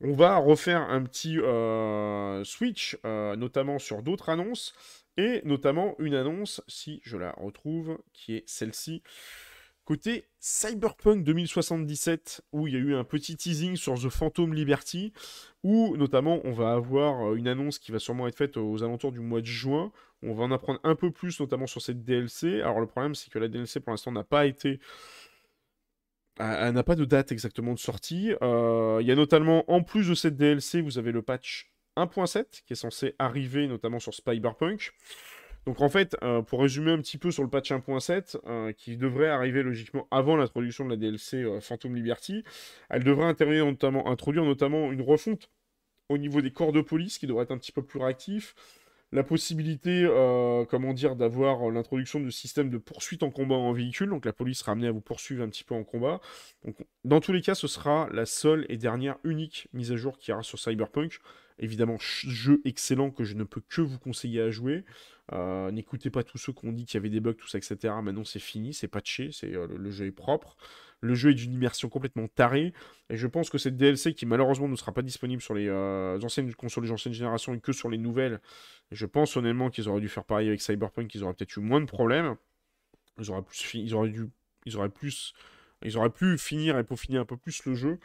On 0.00 0.12
va 0.12 0.36
refaire 0.36 0.82
un 0.82 1.02
petit 1.02 1.38
euh, 1.38 2.44
switch, 2.44 2.98
euh, 3.04 3.34
notamment 3.36 3.78
sur 3.78 4.02
d'autres 4.02 4.28
annonces, 4.28 4.74
et 5.16 5.40
notamment 5.44 5.94
une 5.98 6.14
annonce, 6.14 6.62
si 6.68 7.00
je 7.04 7.16
la 7.16 7.32
retrouve, 7.32 7.98
qui 8.12 8.36
est 8.36 8.44
celle-ci. 8.46 9.02
Côté 9.84 10.28
Cyberpunk 10.38 11.24
2077, 11.24 12.42
où 12.52 12.68
il 12.68 12.74
y 12.74 12.76
a 12.76 12.80
eu 12.80 12.94
un 12.94 13.02
petit 13.02 13.36
teasing 13.36 13.74
sur 13.74 13.94
The 13.94 14.08
Phantom 14.10 14.54
Liberty, 14.54 15.12
où 15.64 15.96
notamment 15.96 16.40
on 16.44 16.52
va 16.52 16.72
avoir 16.72 17.26
euh, 17.26 17.34
une 17.34 17.48
annonce 17.48 17.80
qui 17.80 17.90
va 17.90 17.98
sûrement 17.98 18.28
être 18.28 18.36
faite 18.36 18.56
aux 18.56 18.82
alentours 18.84 19.10
du 19.10 19.18
mois 19.18 19.40
de 19.40 19.46
juin. 19.46 19.90
On 20.22 20.34
va 20.34 20.44
en 20.44 20.52
apprendre 20.52 20.78
un 20.84 20.94
peu 20.94 21.10
plus, 21.10 21.40
notamment 21.40 21.66
sur 21.66 21.82
cette 21.82 22.04
DLC. 22.04 22.60
Alors 22.60 22.78
le 22.78 22.86
problème, 22.86 23.16
c'est 23.16 23.28
que 23.30 23.40
la 23.40 23.48
DLC 23.48 23.80
pour 23.80 23.90
l'instant 23.90 24.12
n'a 24.12 24.22
pas 24.22 24.46
été. 24.46 24.78
Elle 26.38 26.74
n'a 26.74 26.84
pas 26.84 26.94
de 26.94 27.04
date 27.04 27.32
exactement 27.32 27.74
de 27.74 27.78
sortie. 27.78 28.32
Euh, 28.40 28.98
Il 29.00 29.06
y 29.06 29.12
a 29.12 29.16
notamment, 29.16 29.70
en 29.70 29.82
plus 29.82 30.08
de 30.08 30.14
cette 30.14 30.36
DLC, 30.36 30.80
vous 30.80 30.96
avez 30.96 31.12
le 31.12 31.22
patch 31.22 31.72
1.7 31.96 32.62
qui 32.66 32.72
est 32.72 32.76
censé 32.76 33.14
arriver 33.18 33.66
notamment 33.66 33.98
sur 33.98 34.14
Cyberpunk. 34.14 34.92
Donc 35.66 35.80
en 35.80 35.88
fait, 35.88 36.16
euh, 36.22 36.42
pour 36.42 36.60
résumer 36.60 36.90
un 36.90 36.98
petit 36.98 37.18
peu 37.18 37.30
sur 37.30 37.42
le 37.42 37.48
patch 37.48 37.70
1.7, 37.70 38.36
euh, 38.46 38.72
qui 38.72 38.96
devrait 38.96 39.28
arriver 39.28 39.62
logiquement 39.62 40.08
avant 40.10 40.36
l'introduction 40.36 40.84
de 40.84 40.90
la 40.90 40.96
DLC 40.96 41.36
euh, 41.36 41.60
Phantom 41.60 41.94
Liberty, 41.94 42.42
elle 42.90 43.04
devrait 43.04 43.26
introduire 43.26 43.66
notamment, 43.66 44.08
introduire 44.08 44.44
notamment 44.44 44.90
une 44.90 45.02
refonte 45.02 45.50
au 46.08 46.18
niveau 46.18 46.40
des 46.40 46.50
corps 46.50 46.72
de 46.72 46.80
police 46.80 47.18
qui 47.18 47.26
devrait 47.26 47.44
être 47.44 47.52
un 47.52 47.58
petit 47.58 47.72
peu 47.72 47.82
plus 47.82 48.00
réactif, 48.00 48.54
la 49.12 49.22
possibilité, 49.22 50.06
comment 50.70 50.94
dire, 50.94 51.16
d'avoir 51.16 51.70
l'introduction 51.70 52.18
de 52.18 52.30
systèmes 52.30 52.70
de 52.70 52.78
poursuite 52.78 53.22
en 53.22 53.30
combat 53.30 53.56
en 53.56 53.72
véhicule, 53.72 54.08
donc 54.08 54.24
la 54.24 54.32
police 54.32 54.60
sera 54.60 54.72
amenée 54.72 54.88
à 54.88 54.90
vous 54.90 55.02
poursuivre 55.02 55.44
un 55.44 55.48
petit 55.48 55.64
peu 55.64 55.74
en 55.74 55.84
combat. 55.84 56.20
Dans 57.04 57.20
tous 57.20 57.32
les 57.32 57.42
cas, 57.42 57.54
ce 57.54 57.68
sera 57.68 58.08
la 58.10 58.24
seule 58.24 58.64
et 58.70 58.78
dernière 58.78 59.18
unique 59.22 59.68
mise 59.74 59.92
à 59.92 59.96
jour 59.96 60.16
qu'il 60.16 60.32
y 60.32 60.34
aura 60.34 60.42
sur 60.42 60.58
Cyberpunk. 60.58 61.20
Évidemment, 61.58 61.96
jeu 61.98 62.60
excellent 62.64 63.10
que 63.10 63.24
je 63.24 63.34
ne 63.34 63.44
peux 63.44 63.62
que 63.68 63.82
vous 63.82 63.98
conseiller 63.98 64.40
à 64.40 64.50
jouer. 64.50 64.84
Euh, 65.32 65.70
N'écoutez 65.70 66.10
pas 66.10 66.22
tous 66.22 66.38
ceux 66.38 66.52
qui 66.52 66.66
ont 66.66 66.72
dit 66.72 66.84
qu'il 66.84 66.94
y 66.94 66.98
avait 66.98 67.10
des 67.10 67.20
bugs, 67.20 67.34
tout 67.34 67.48
ça, 67.48 67.58
etc. 67.58 67.76
Maintenant, 68.02 68.24
c'est 68.24 68.38
fini, 68.38 68.74
c'est 68.74 68.88
patché, 68.88 69.30
euh, 69.44 69.66
le, 69.66 69.90
jeu 69.90 70.06
est 70.06 70.12
propre. 70.12 70.56
Le 71.00 71.14
jeu 71.14 71.30
est 71.30 71.34
d'une 71.34 71.52
immersion 71.52 71.88
complètement 71.88 72.28
tarée. 72.28 72.72
Et 73.10 73.16
je 73.16 73.26
pense 73.26 73.50
que 73.50 73.58
cette 73.58 73.76
DLC, 73.76 74.14
qui 74.14 74.26
malheureusement 74.26 74.68
ne 74.68 74.76
sera 74.76 74.92
pas 74.92 75.02
disponible 75.02 75.42
sur 75.42 75.54
les 75.54 75.68
euh, 75.68 76.20
anciennes 76.22 76.52
consoles 76.54 76.84
des 76.84 76.90
anciennes 76.90 77.14
générations 77.14 77.54
et 77.54 77.60
que 77.60 77.72
sur 77.72 77.88
les 77.88 77.98
nouvelles, 77.98 78.40
je 78.90 79.06
pense 79.06 79.36
honnêtement 79.36 79.70
qu'ils 79.70 79.88
auraient 79.88 80.00
dû 80.00 80.08
faire 80.08 80.24
pareil 80.24 80.48
avec 80.48 80.60
Cyberpunk, 80.60 81.14
ils 81.14 81.24
auraient 81.24 81.34
peut-être 81.34 81.56
eu 81.56 81.60
moins 81.60 81.80
de 81.80 81.86
problèmes. 81.86 82.36
Ils 83.18 83.30
auraient 83.30 83.42
plus, 84.88 85.34
ils 85.84 85.96
auraient 85.96 86.10
pu 86.10 86.38
finir 86.38 86.78
et 86.78 86.84
peaufiner 86.84 87.18
un 87.18 87.24
peu 87.24 87.36
plus 87.36 87.64
le 87.66 87.74
jeu. 87.74 87.98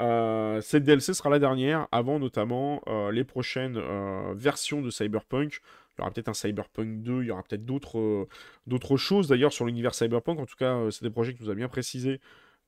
Euh, 0.00 0.60
cette 0.60 0.84
DLC 0.84 1.14
sera 1.14 1.30
la 1.30 1.38
dernière, 1.38 1.88
avant 1.92 2.18
notamment 2.18 2.82
euh, 2.86 3.10
les 3.12 3.24
prochaines 3.24 3.76
euh, 3.76 4.34
versions 4.34 4.82
de 4.82 4.90
Cyberpunk. 4.90 5.60
Il 5.96 6.00
y 6.00 6.02
aura 6.02 6.10
peut-être 6.10 6.28
un 6.28 6.34
Cyberpunk 6.34 7.02
2, 7.02 7.22
il 7.22 7.26
y 7.26 7.30
aura 7.30 7.42
peut-être 7.42 7.64
d'autres 7.64 8.96
choses 8.96 9.28
d'ailleurs 9.28 9.52
sur 9.52 9.64
l'univers 9.64 9.94
Cyberpunk. 9.94 10.40
En 10.40 10.46
tout 10.46 10.56
cas, 10.56 10.90
c'est 10.90 11.04
des 11.04 11.10
projets 11.10 11.34
qui 11.34 11.42
nous 11.42 11.50
a 11.50 11.54
bien 11.54 11.68
précisé 11.68 12.20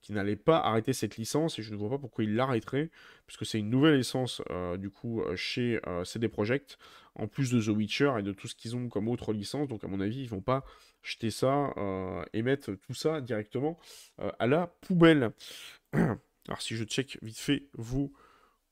qui 0.03 0.13
n'allait 0.13 0.37
pas 0.37 0.59
arrêter 0.59 0.93
cette 0.93 1.17
licence 1.17 1.59
et 1.59 1.63
je 1.63 1.73
ne 1.73 1.77
vois 1.77 1.89
pas 1.89 1.99
pourquoi 1.99 2.23
il 2.23 2.37
l'arrêterait 2.37 2.91
puisque 3.27 3.45
c'est 3.45 3.59
une 3.59 3.71
nouvelle 3.71 3.97
licence 3.97 4.43
du 4.79 4.91
coup 4.91 5.23
chez 5.35 5.81
CD 6.05 6.29
Projekt 6.29 6.79
en 7.17 7.27
plus 7.27 7.51
de 7.51 7.61
The 7.61 7.75
Witcher 7.75 8.13
et 8.19 8.23
de 8.23 8.33
tout 8.33 8.47
ce 8.47 8.55
qu'ils 8.55 8.77
ont 8.77 8.89
comme 8.89 9.09
autre 9.09 9.33
licence 9.33 9.67
donc 9.67 9.83
à 9.83 9.89
mon 9.89 10.01
avis 10.01 10.21
ils 10.21 10.29
vont 10.29 10.43
pas 10.43 10.65
jeter 11.07 11.31
ça 11.31 11.73
euh, 11.77 12.25
et 12.33 12.43
mettre 12.43 12.73
tout 12.73 12.95
ça 12.95 13.21
directement 13.21 13.79
euh, 14.21 14.31
à 14.39 14.47
la 14.47 14.67
poubelle 14.67 15.33
alors 15.93 16.61
si 16.61 16.77
je 16.77 16.85
check 16.85 17.19
vite 17.23 17.39
fait 17.39 17.69
vos 17.75 18.13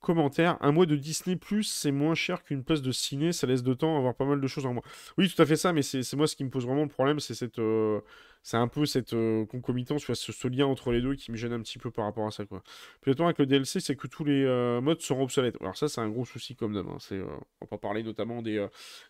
commentaires 0.01 0.59
un 0.61 0.73
mois 0.73 0.87
de 0.87 0.97
Disney 0.97 1.37
Plus 1.37 1.65
c'est 1.65 1.93
moins 1.93 2.15
cher 2.15 2.43
qu'une 2.43 2.65
place 2.65 2.83
de 2.83 2.93
ciné 2.93 3.33
ça 3.33 3.47
laisse 3.47 3.63
de 3.63 3.73
temps 3.73 3.95
à 3.95 3.99
avoir 3.99 4.15
pas 4.15 4.27
mal 4.27 4.41
de 4.41 4.47
choses 4.47 4.67
en 4.67 4.75
moins 4.75 4.83
oui 5.17 5.33
tout 5.33 5.41
à 5.41 5.47
fait 5.47 5.57
ça 5.57 5.73
mais 5.73 5.83
c'est 5.83 6.13
moi 6.15 6.27
ce 6.27 6.37
qui 6.37 6.45
me 6.45 6.51
pose 6.51 6.67
vraiment 6.67 6.83
le 6.83 6.89
problème 6.89 7.21
c'est 7.21 7.35
cette 7.35 7.59
euh, 7.59 8.01
c'est 8.43 8.59
un 8.59 8.69
peu 8.69 8.85
cette 8.85 9.15
euh, 9.15 9.47
concomitance, 9.47 10.05
ce, 10.05 10.15
ce 10.15 10.49
lien 10.49 10.67
entre 10.67 10.93
les 10.93 11.01
deux 11.01 11.15
qui 11.15 11.33
me 11.33 11.37
gêne 11.37 11.55
un 11.55 11.61
petit 11.61 11.79
peu 11.79 11.91
par 11.91 12.05
rapport 12.05 12.27
à 12.27 12.31
ça, 12.31 12.45
quoi. 12.45 12.63
Puis 13.01 13.11
le 13.11 13.25
avec 13.25 13.39
le 13.39 13.47
DLC, 13.47 13.81
c'est 13.81 13.97
que 13.97 14.07
tous 14.07 14.23
les 14.23 14.45
modes 14.83 15.01
seront 15.01 15.23
obsolètes. 15.23 15.57
Alors 15.63 15.79
ça, 15.79 15.89
c'est 15.89 16.03
un 16.03 16.11
gros 16.11 16.27
souci 16.27 16.55
comme 16.55 16.75
d'hab. 16.75 16.87
hein. 16.87 16.99
On 17.11 17.65
va 17.65 17.67
pas 17.67 17.79
parler 17.79 18.03
notamment 18.03 18.43
des, 18.43 18.67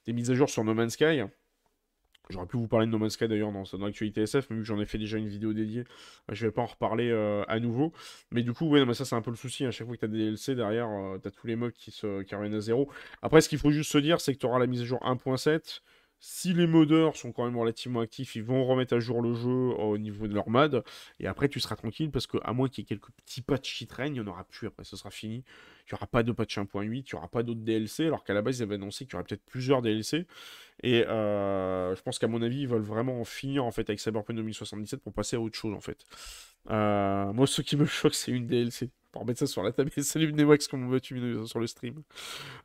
des 0.06 0.12
mises 0.12 0.30
à 0.30 0.34
jour 0.34 0.48
sur 0.48 0.62
No 0.62 0.72
Man's 0.72 0.92
Sky. 0.92 1.22
J'aurais 2.30 2.46
pu 2.46 2.56
vous 2.56 2.68
parler 2.68 2.86
de 2.86 2.90
No 2.90 2.98
Man's 2.98 3.12
Sky 3.12 3.28
d'ailleurs 3.28 3.52
dans, 3.52 3.64
dans 3.64 3.84
l'actualité 3.84 4.22
SF, 4.22 4.48
mais 4.48 4.56
vu 4.56 4.62
que 4.62 4.66
j'en 4.66 4.80
ai 4.80 4.86
fait 4.86 4.96
déjà 4.96 5.18
une 5.18 5.28
vidéo 5.28 5.52
dédiée, 5.52 5.82
euh, 6.30 6.34
je 6.34 6.46
vais 6.46 6.52
pas 6.52 6.62
en 6.62 6.66
reparler 6.66 7.10
euh, 7.10 7.44
à 7.48 7.60
nouveau. 7.60 7.92
Mais 8.30 8.42
du 8.42 8.52
coup, 8.52 8.66
ouais, 8.68 8.94
ça 8.94 9.04
c'est 9.04 9.14
un 9.14 9.20
peu 9.20 9.30
le 9.30 9.36
souci. 9.36 9.66
À 9.66 9.70
chaque 9.70 9.86
fois 9.86 9.96
que 9.96 10.00
tu 10.00 10.06
as 10.06 10.08
des 10.08 10.18
DLC 10.18 10.54
derrière, 10.54 10.88
euh, 10.88 11.18
tu 11.22 11.30
tous 11.30 11.46
les 11.46 11.56
modes 11.56 11.72
qui, 11.72 11.90
se, 11.90 12.22
qui 12.22 12.34
reviennent 12.34 12.54
à 12.54 12.60
zéro. 12.60 12.88
Après, 13.20 13.40
ce 13.40 13.48
qu'il 13.48 13.58
faut 13.58 13.70
juste 13.70 13.90
se 13.90 13.98
dire, 13.98 14.20
c'est 14.20 14.34
que 14.34 14.38
tu 14.38 14.46
auras 14.46 14.58
la 14.58 14.66
mise 14.66 14.80
à 14.80 14.84
jour 14.84 15.00
1.7. 15.00 15.80
Si 16.26 16.54
les 16.54 16.66
modeurs 16.66 17.16
sont 17.16 17.32
quand 17.32 17.44
même 17.44 17.58
relativement 17.58 18.00
actifs, 18.00 18.34
ils 18.34 18.42
vont 18.42 18.64
remettre 18.64 18.96
à 18.96 18.98
jour 18.98 19.20
le 19.20 19.34
jeu 19.34 19.50
au 19.50 19.98
niveau 19.98 20.26
de 20.26 20.32
leur 20.32 20.48
mode. 20.48 20.82
Et 21.20 21.26
après, 21.26 21.50
tu 21.50 21.60
seras 21.60 21.76
tranquille 21.76 22.10
parce 22.10 22.26
que, 22.26 22.38
à 22.42 22.54
moins 22.54 22.66
qu'il 22.66 22.80
y 22.80 22.84
ait 22.86 22.88
quelques 22.88 23.10
petits 23.10 23.42
patchs 23.42 23.76
qui 23.76 23.86
traînent, 23.86 24.16
il 24.16 24.22
n'y 24.22 24.26
en 24.26 24.32
aura 24.32 24.44
plus. 24.44 24.66
Après, 24.66 24.84
ce 24.84 24.96
sera 24.96 25.10
fini. 25.10 25.44
Il 25.86 25.92
n'y 25.92 25.96
aura 25.96 26.06
pas 26.06 26.22
de 26.22 26.32
patch 26.32 26.56
1.8, 26.56 26.86
il 26.86 26.88
n'y 26.90 27.04
aura 27.12 27.28
pas 27.28 27.42
d'autres 27.42 27.60
DLC. 27.60 28.06
Alors 28.06 28.24
qu'à 28.24 28.32
la 28.32 28.40
base, 28.40 28.58
ils 28.58 28.62
avaient 28.62 28.76
annoncé 28.76 29.04
qu'il 29.04 29.12
y 29.12 29.16
aurait 29.16 29.24
peut-être 29.24 29.44
plusieurs 29.44 29.82
DLC. 29.82 30.26
Et 30.82 31.04
euh, 31.06 31.94
je 31.94 32.00
pense 32.00 32.18
qu'à 32.18 32.26
mon 32.26 32.40
avis, 32.40 32.62
ils 32.62 32.68
veulent 32.68 32.80
vraiment 32.80 33.20
en 33.20 33.24
finir 33.24 33.66
en 33.66 33.70
fait 33.70 33.90
avec 33.90 34.00
Cyberpunk 34.00 34.34
2077 34.34 35.02
pour 35.02 35.12
passer 35.12 35.36
à 35.36 35.40
autre 35.40 35.58
chose 35.58 35.74
en 35.74 35.82
fait. 35.82 36.06
Euh, 36.70 37.34
moi, 37.34 37.46
ce 37.46 37.60
qui 37.60 37.76
me 37.76 37.84
choque, 37.84 38.14
c'est 38.14 38.32
une 38.32 38.46
DLC. 38.46 38.88
Pour 39.14 39.22
remettre 39.22 39.38
ça 39.38 39.46
sur 39.46 39.62
la 39.62 39.70
table. 39.70 39.92
Salut 40.02 40.32
Newax, 40.32 40.66
comment 40.66 40.88
vas-tu 40.88 41.46
sur 41.46 41.60
le 41.60 41.68
stream? 41.68 42.02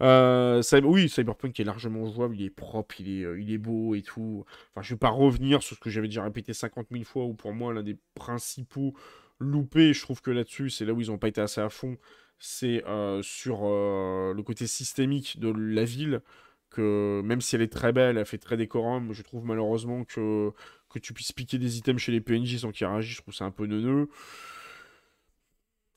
Euh, 0.01 0.63
Oui, 0.83 1.07
Cyberpunk 1.07 1.59
est 1.59 1.63
largement 1.63 2.11
jouable, 2.11 2.37
il 2.37 2.45
est 2.45 2.49
propre, 2.49 2.99
il 2.99 3.19
est, 3.19 3.23
euh, 3.23 3.39
il 3.39 3.53
est 3.53 3.59
beau 3.59 3.93
et 3.93 4.01
tout. 4.01 4.45
Enfin, 4.71 4.81
je 4.81 4.95
vais 4.95 4.97
pas 4.97 5.11
revenir 5.11 5.61
sur 5.61 5.75
ce 5.75 5.79
que 5.79 5.91
j'avais 5.91 6.07
déjà 6.07 6.23
répété 6.23 6.55
50 6.55 6.87
000 6.91 7.03
fois, 7.03 7.25
où 7.25 7.35
pour 7.35 7.53
moi, 7.53 7.71
l'un 7.71 7.83
des 7.83 7.97
principaux 8.15 8.95
loupés, 9.37 9.93
je 9.93 10.01
trouve 10.01 10.23
que 10.23 10.31
là-dessus, 10.31 10.71
c'est 10.71 10.85
là 10.85 10.93
où 10.93 10.99
ils 10.99 11.11
ont 11.11 11.19
pas 11.19 11.27
été 11.27 11.39
assez 11.39 11.61
à 11.61 11.69
fond, 11.69 11.99
c'est 12.39 12.83
euh, 12.87 13.21
sur 13.21 13.59
le 13.65 14.41
côté 14.41 14.65
systémique 14.65 15.39
de 15.39 15.53
la 15.55 15.83
ville, 15.85 16.23
que 16.71 17.21
même 17.23 17.41
si 17.41 17.57
elle 17.57 17.61
est 17.61 17.71
très 17.71 17.93
belle, 17.93 18.17
elle 18.17 18.25
fait 18.25 18.39
très 18.39 18.57
décorum, 18.57 19.13
je 19.13 19.21
trouve 19.21 19.45
malheureusement 19.45 20.03
que, 20.03 20.49
que 20.89 20.97
tu 20.97 21.13
puisses 21.13 21.31
piquer 21.31 21.59
des 21.59 21.77
items 21.77 22.01
chez 22.01 22.11
les 22.11 22.21
PNJ 22.21 22.57
sans 22.57 22.71
qu'ils 22.71 22.87
réagissent, 22.87 23.17
je 23.17 23.21
trouve 23.21 23.35
ça 23.35 23.45
un 23.45 23.51
peu 23.51 23.67
neuneux. 23.67 24.09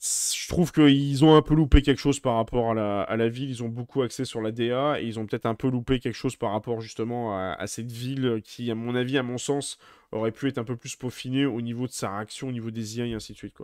Je 0.05 0.49
trouve 0.49 0.73
qu'ils 0.73 1.25
ont 1.25 1.37
un 1.37 1.43
peu 1.43 1.55
loupé 1.55 1.81
quelque 1.81 2.01
chose 2.01 2.19
par 2.19 2.35
rapport 2.35 2.73
à 2.73 3.17
la, 3.17 3.29
ville. 3.29 3.51
Ils 3.51 3.63
ont 3.63 3.69
beaucoup 3.69 4.03
axé 4.03 4.25
sur 4.25 4.41
la 4.41 4.51
DA 4.51 5.01
et 5.01 5.07
ils 5.07 5.21
ont 5.21 5.27
peut-être 5.27 5.47
un 5.47 5.55
peu 5.55 5.69
loupé 5.69 6.01
quelque 6.01 6.17
chose 6.17 6.35
par 6.35 6.51
rapport 6.51 6.81
justement 6.81 7.39
à, 7.39 7.67
cette 7.69 7.93
ville 7.93 8.41
qui, 8.43 8.69
à 8.73 8.75
mon 8.75 8.97
avis, 8.97 9.17
à 9.17 9.23
mon 9.23 9.39
sens, 9.39 9.79
aurait 10.11 10.33
pu 10.33 10.49
être 10.49 10.59
un 10.59 10.65
peu 10.65 10.77
plus 10.77 10.97
peaufinée 10.97 11.47
au 11.47 11.61
niveau 11.61 11.87
de 11.87 11.93
sa 11.93 12.17
réaction, 12.17 12.49
au 12.49 12.53
niveau 12.53 12.73
des 12.73 12.99
IA 12.99 13.07
et 13.07 13.15
ainsi 13.15 13.33
de 13.33 13.39
suite. 13.39 13.55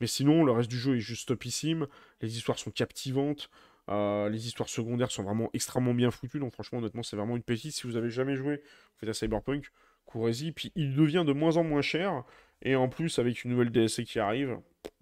Mais 0.00 0.06
sinon, 0.06 0.44
le 0.44 0.52
reste 0.52 0.70
du 0.70 0.78
jeu 0.78 0.96
est 0.96 1.00
juste 1.00 1.26
topissime. 1.28 1.88
Les 2.20 2.36
histoires 2.36 2.60
sont 2.60 2.70
captivantes. 2.70 3.50
euh, 3.88 4.28
les 4.28 4.46
histoires 4.46 4.68
secondaires 4.68 5.10
sont 5.10 5.24
vraiment 5.24 5.50
extrêmement 5.52 5.94
bien 5.94 6.12
foutues. 6.12 6.38
Donc 6.38 6.52
franchement, 6.52 6.78
honnêtement, 6.78 7.02
c'est 7.02 7.16
vraiment 7.16 7.34
une 7.34 7.42
pépite. 7.42 7.72
Si 7.72 7.88
vous 7.88 7.96
avez 7.96 8.10
jamais 8.10 8.36
joué, 8.36 8.58
vous 8.58 8.98
faites 9.00 9.08
à 9.08 9.14
Cyberpunk, 9.14 9.72
courez-y. 10.06 10.52
Puis 10.52 10.70
il 10.76 10.94
devient 10.94 11.24
de 11.26 11.32
moins 11.32 11.56
en 11.56 11.64
moins 11.64 11.82
cher. 11.82 12.22
Et 12.62 12.76
en 12.76 12.88
plus, 12.88 13.18
avec 13.18 13.44
une 13.44 13.50
nouvelle 13.50 13.70
DLC 13.70 14.04
qui 14.04 14.18
arrive, 14.18 14.58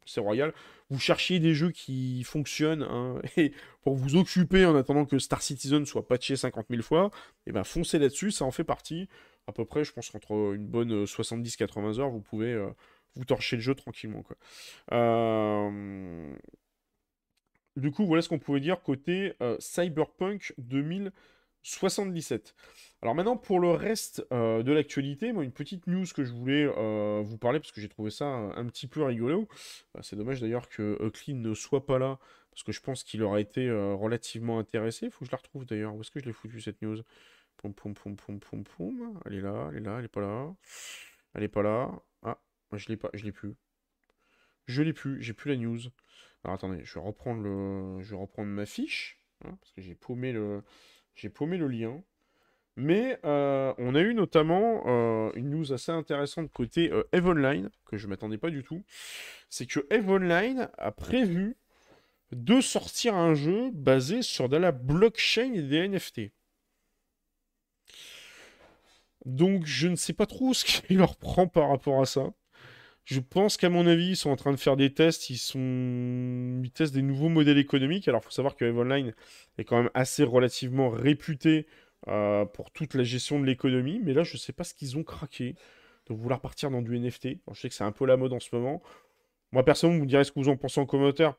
c'est 0.06 0.20
royal. 0.20 0.52
Vous 0.90 0.98
cherchiez 0.98 1.40
des 1.40 1.54
jeux 1.54 1.70
qui 1.70 2.22
fonctionnent, 2.24 2.82
hein, 2.82 3.20
et 3.36 3.52
pour 3.82 3.94
vous 3.94 4.16
occuper 4.16 4.64
en 4.64 4.76
attendant 4.76 5.04
que 5.04 5.18
Star 5.18 5.42
Citizen 5.42 5.84
soit 5.84 6.06
patché 6.06 6.36
50 6.36 6.66
000 6.70 6.82
fois, 6.82 7.10
et 7.46 7.52
ben 7.52 7.64
foncez 7.64 7.98
là-dessus, 7.98 8.30
ça 8.30 8.44
en 8.44 8.50
fait 8.50 8.64
partie. 8.64 9.08
À 9.46 9.52
peu 9.52 9.64
près, 9.64 9.84
je 9.84 9.92
pense 9.92 10.10
qu'entre 10.10 10.54
une 10.54 10.66
bonne 10.66 10.92
euh, 10.92 11.04
70-80 11.04 12.00
heures, 12.00 12.10
vous 12.10 12.20
pouvez 12.20 12.52
euh, 12.52 12.68
vous 13.14 13.24
torcher 13.24 13.56
le 13.56 13.62
jeu 13.62 13.74
tranquillement. 13.74 14.24
Euh, 14.92 16.34
du 17.76 17.90
coup, 17.92 18.06
voilà 18.06 18.22
ce 18.22 18.28
qu'on 18.28 18.38
pouvait 18.38 18.60
dire 18.60 18.82
côté 18.82 19.34
Cyberpunk 19.58 20.54
2077. 20.58 22.54
Alors 23.06 23.14
maintenant, 23.14 23.36
pour 23.36 23.60
le 23.60 23.70
reste 23.70 24.26
de 24.32 24.72
l'actualité, 24.72 25.32
moi, 25.32 25.44
une 25.44 25.52
petite 25.52 25.86
news 25.86 26.06
que 26.12 26.24
je 26.24 26.32
voulais 26.32 26.66
vous 26.66 27.38
parler, 27.38 27.60
parce 27.60 27.70
que 27.70 27.80
j'ai 27.80 27.88
trouvé 27.88 28.10
ça 28.10 28.26
un, 28.26 28.66
petit 28.66 28.88
peu 28.88 29.04
rigolo. 29.04 29.46
Bah, 29.94 30.00
c'est 30.02 30.16
dommage 30.16 30.40
d'ailleurs 30.40 30.68
que 30.68 31.08
Clean 31.10 31.36
ne 31.36 31.54
soit 31.54 31.86
pas 31.86 32.00
là, 32.00 32.18
parce 32.50 32.64
que 32.64 32.72
je 32.72 32.80
pense 32.80 33.04
qu'il 33.04 33.22
aurait 33.22 33.42
été 33.42 33.70
relativement 33.70 34.58
intéressé. 34.58 35.06
Il 35.06 35.12
faut 35.12 35.20
que 35.20 35.26
je 35.26 35.30
la 35.30 35.36
retrouve 35.36 35.64
d'ailleurs. 35.66 35.94
Où 35.94 36.00
est-ce 36.00 36.10
que 36.10 36.18
je 36.18 36.24
l'ai 36.24 36.32
foutu 36.32 36.60
cette 36.60 36.82
news? 36.82 36.96
Poum, 37.58 37.74
poum, 37.74 37.94
poum, 37.94 38.16
poum, 38.16 38.40
poum, 38.40 38.64
poum. 38.64 39.20
Elle 39.24 39.34
est 39.34 39.40
là, 39.40 39.68
elle 39.70 39.76
est 39.76 39.80
là, 39.82 39.98
elle 40.00 40.06
est 40.06 40.08
pas 40.08 40.22
là. 40.22 40.52
Elle 41.34 41.44
est 41.44 41.48
pas 41.48 41.62
là. 41.62 41.92
Ah, 42.24 42.40
je 42.72 42.88
l'ai 42.88 42.96
pas, 42.96 43.10
je 43.14 43.24
l'ai 43.24 43.30
plus. 43.30 43.54
Je 44.66 44.82
l'ai 44.82 44.92
plus, 44.92 45.22
j'ai 45.22 45.32
plus 45.32 45.52
la 45.52 45.56
news. 45.56 45.78
Alors 46.42 46.56
attendez, 46.56 46.84
je 46.84 46.94
vais 46.94 47.06
reprendre 47.06 47.40
le, 47.40 48.02
je 48.02 48.10
vais 48.10 48.20
reprendre 48.20 48.48
ma 48.48 48.66
fiche, 48.66 49.20
hein, 49.44 49.56
parce 49.60 49.72
que 49.74 49.80
j'ai 49.80 49.94
paumé 49.94 50.32
le, 50.32 50.64
j'ai 51.14 51.28
paumé 51.28 51.56
le 51.56 51.68
lien. 51.68 52.02
Mais 52.76 53.18
euh, 53.24 53.72
on 53.78 53.94
a 53.94 54.00
eu 54.00 54.14
notamment 54.14 54.82
euh, 54.86 55.30
une 55.34 55.50
news 55.50 55.72
assez 55.72 55.92
intéressante 55.92 56.52
côté 56.52 56.92
euh, 56.92 57.04
Eve 57.12 57.26
Online, 57.28 57.70
que 57.86 57.96
je 57.96 58.04
ne 58.04 58.10
m'attendais 58.10 58.36
pas 58.36 58.50
du 58.50 58.62
tout. 58.62 58.84
C'est 59.48 59.66
que 59.66 59.86
Eve 59.90 60.10
Online 60.10 60.68
a 60.76 60.92
prévu 60.92 61.56
de 62.32 62.60
sortir 62.60 63.14
un 63.14 63.34
jeu 63.34 63.70
basé 63.72 64.20
sur 64.20 64.50
de 64.50 64.58
la 64.58 64.72
blockchain 64.72 65.54
et 65.54 65.62
des 65.62 65.88
NFT. 65.88 66.32
Donc 69.24 69.64
je 69.64 69.88
ne 69.88 69.96
sais 69.96 70.12
pas 70.12 70.26
trop 70.26 70.52
ce 70.52 70.64
qui 70.86 70.94
leur 70.94 71.16
prend 71.16 71.46
par 71.46 71.70
rapport 71.70 72.02
à 72.02 72.06
ça. 72.06 72.32
Je 73.06 73.20
pense 73.20 73.56
qu'à 73.56 73.70
mon 73.70 73.86
avis, 73.86 74.10
ils 74.10 74.16
sont 74.16 74.30
en 74.30 74.36
train 74.36 74.50
de 74.50 74.56
faire 74.56 74.76
des 74.76 74.92
tests. 74.92 75.30
Ils, 75.30 75.38
sont... 75.38 76.60
ils 76.64 76.72
testent 76.72 76.92
des 76.92 77.02
nouveaux 77.02 77.28
modèles 77.28 77.56
économiques. 77.56 78.08
Alors, 78.08 78.20
il 78.22 78.24
faut 78.24 78.32
savoir 78.32 78.56
que 78.56 78.64
Eve 78.64 78.78
Online 78.78 79.14
est 79.58 79.64
quand 79.64 79.76
même 79.76 79.90
assez 79.94 80.24
relativement 80.24 80.90
réputé 80.90 81.68
euh, 82.08 82.44
pour 82.44 82.70
toute 82.70 82.94
la 82.94 83.04
gestion 83.04 83.40
de 83.40 83.46
l'économie. 83.46 84.00
Mais 84.02 84.14
là, 84.14 84.22
je 84.22 84.34
ne 84.34 84.38
sais 84.38 84.52
pas 84.52 84.64
ce 84.64 84.74
qu'ils 84.74 84.96
ont 84.96 85.02
craqué 85.02 85.54
de 86.08 86.14
vouloir 86.14 86.40
partir 86.40 86.70
dans 86.70 86.82
du 86.82 86.98
NFT. 86.98 87.38
je 87.52 87.60
sais 87.60 87.68
que 87.68 87.74
c'est 87.74 87.84
un 87.84 87.92
peu 87.92 88.06
la 88.06 88.16
mode 88.16 88.32
en 88.32 88.40
ce 88.40 88.54
moment. 88.54 88.82
Moi, 89.52 89.64
personnellement, 89.64 89.98
vous 89.98 90.04
me 90.04 90.08
direz 90.08 90.24
ce 90.24 90.32
que 90.32 90.38
vous 90.38 90.48
en 90.48 90.56
pensez 90.56 90.80
en 90.80 90.86
commentaire. 90.86 91.34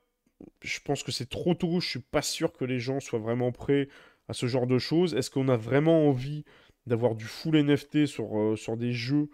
Je 0.62 0.80
pense 0.80 1.04
que 1.04 1.12
c'est 1.12 1.30
trop 1.30 1.54
tôt. 1.54 1.80
Je 1.80 1.88
suis 1.88 2.00
pas 2.00 2.22
sûr 2.22 2.54
que 2.54 2.66
les 2.66 2.80
gens 2.80 3.00
soient 3.00 3.20
vraiment 3.20 3.52
prêts 3.52 3.88
à 4.28 4.34
ce 4.34 4.46
genre 4.46 4.68
de 4.68 4.78
choses. 4.78 5.14
Est-ce 5.16 5.32
qu'on 5.32 5.48
a 5.50 5.58
vraiment 5.58 6.08
envie 6.08 6.44
d'avoir 6.86 7.16
du 7.16 7.26
full 7.26 7.56
NFT 7.56 8.06
sur, 8.06 8.38
euh, 8.38 8.56
sur 8.56 8.78
des 8.78 8.92
jeux? 8.92 9.30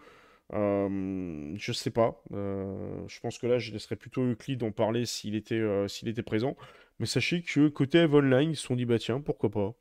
Euh, 0.53 1.53
je 1.55 1.71
sais 1.71 1.91
pas. 1.91 2.21
Euh, 2.33 2.95
je 3.07 3.19
pense 3.19 3.37
que 3.37 3.47
là, 3.47 3.59
je 3.59 3.71
laisserais 3.71 3.95
plutôt 3.95 4.23
Euclide 4.23 4.63
en 4.63 4.71
parler 4.71 5.05
s'il 5.05 5.35
était, 5.35 5.61
s'il 5.87 6.07
était 6.07 6.23
présent. 6.23 6.55
Mais 6.99 7.05
sachez 7.05 7.41
que 7.41 7.69
côté 7.69 7.99
Eve 7.99 8.15
Online, 8.15 8.51
ils 8.51 8.55
se 8.55 8.67
sont 8.67 8.75
dit, 8.75 8.85
bah 8.85 8.99
tiens, 8.99 9.19
pourquoi 9.19 9.49
pas 9.49 9.75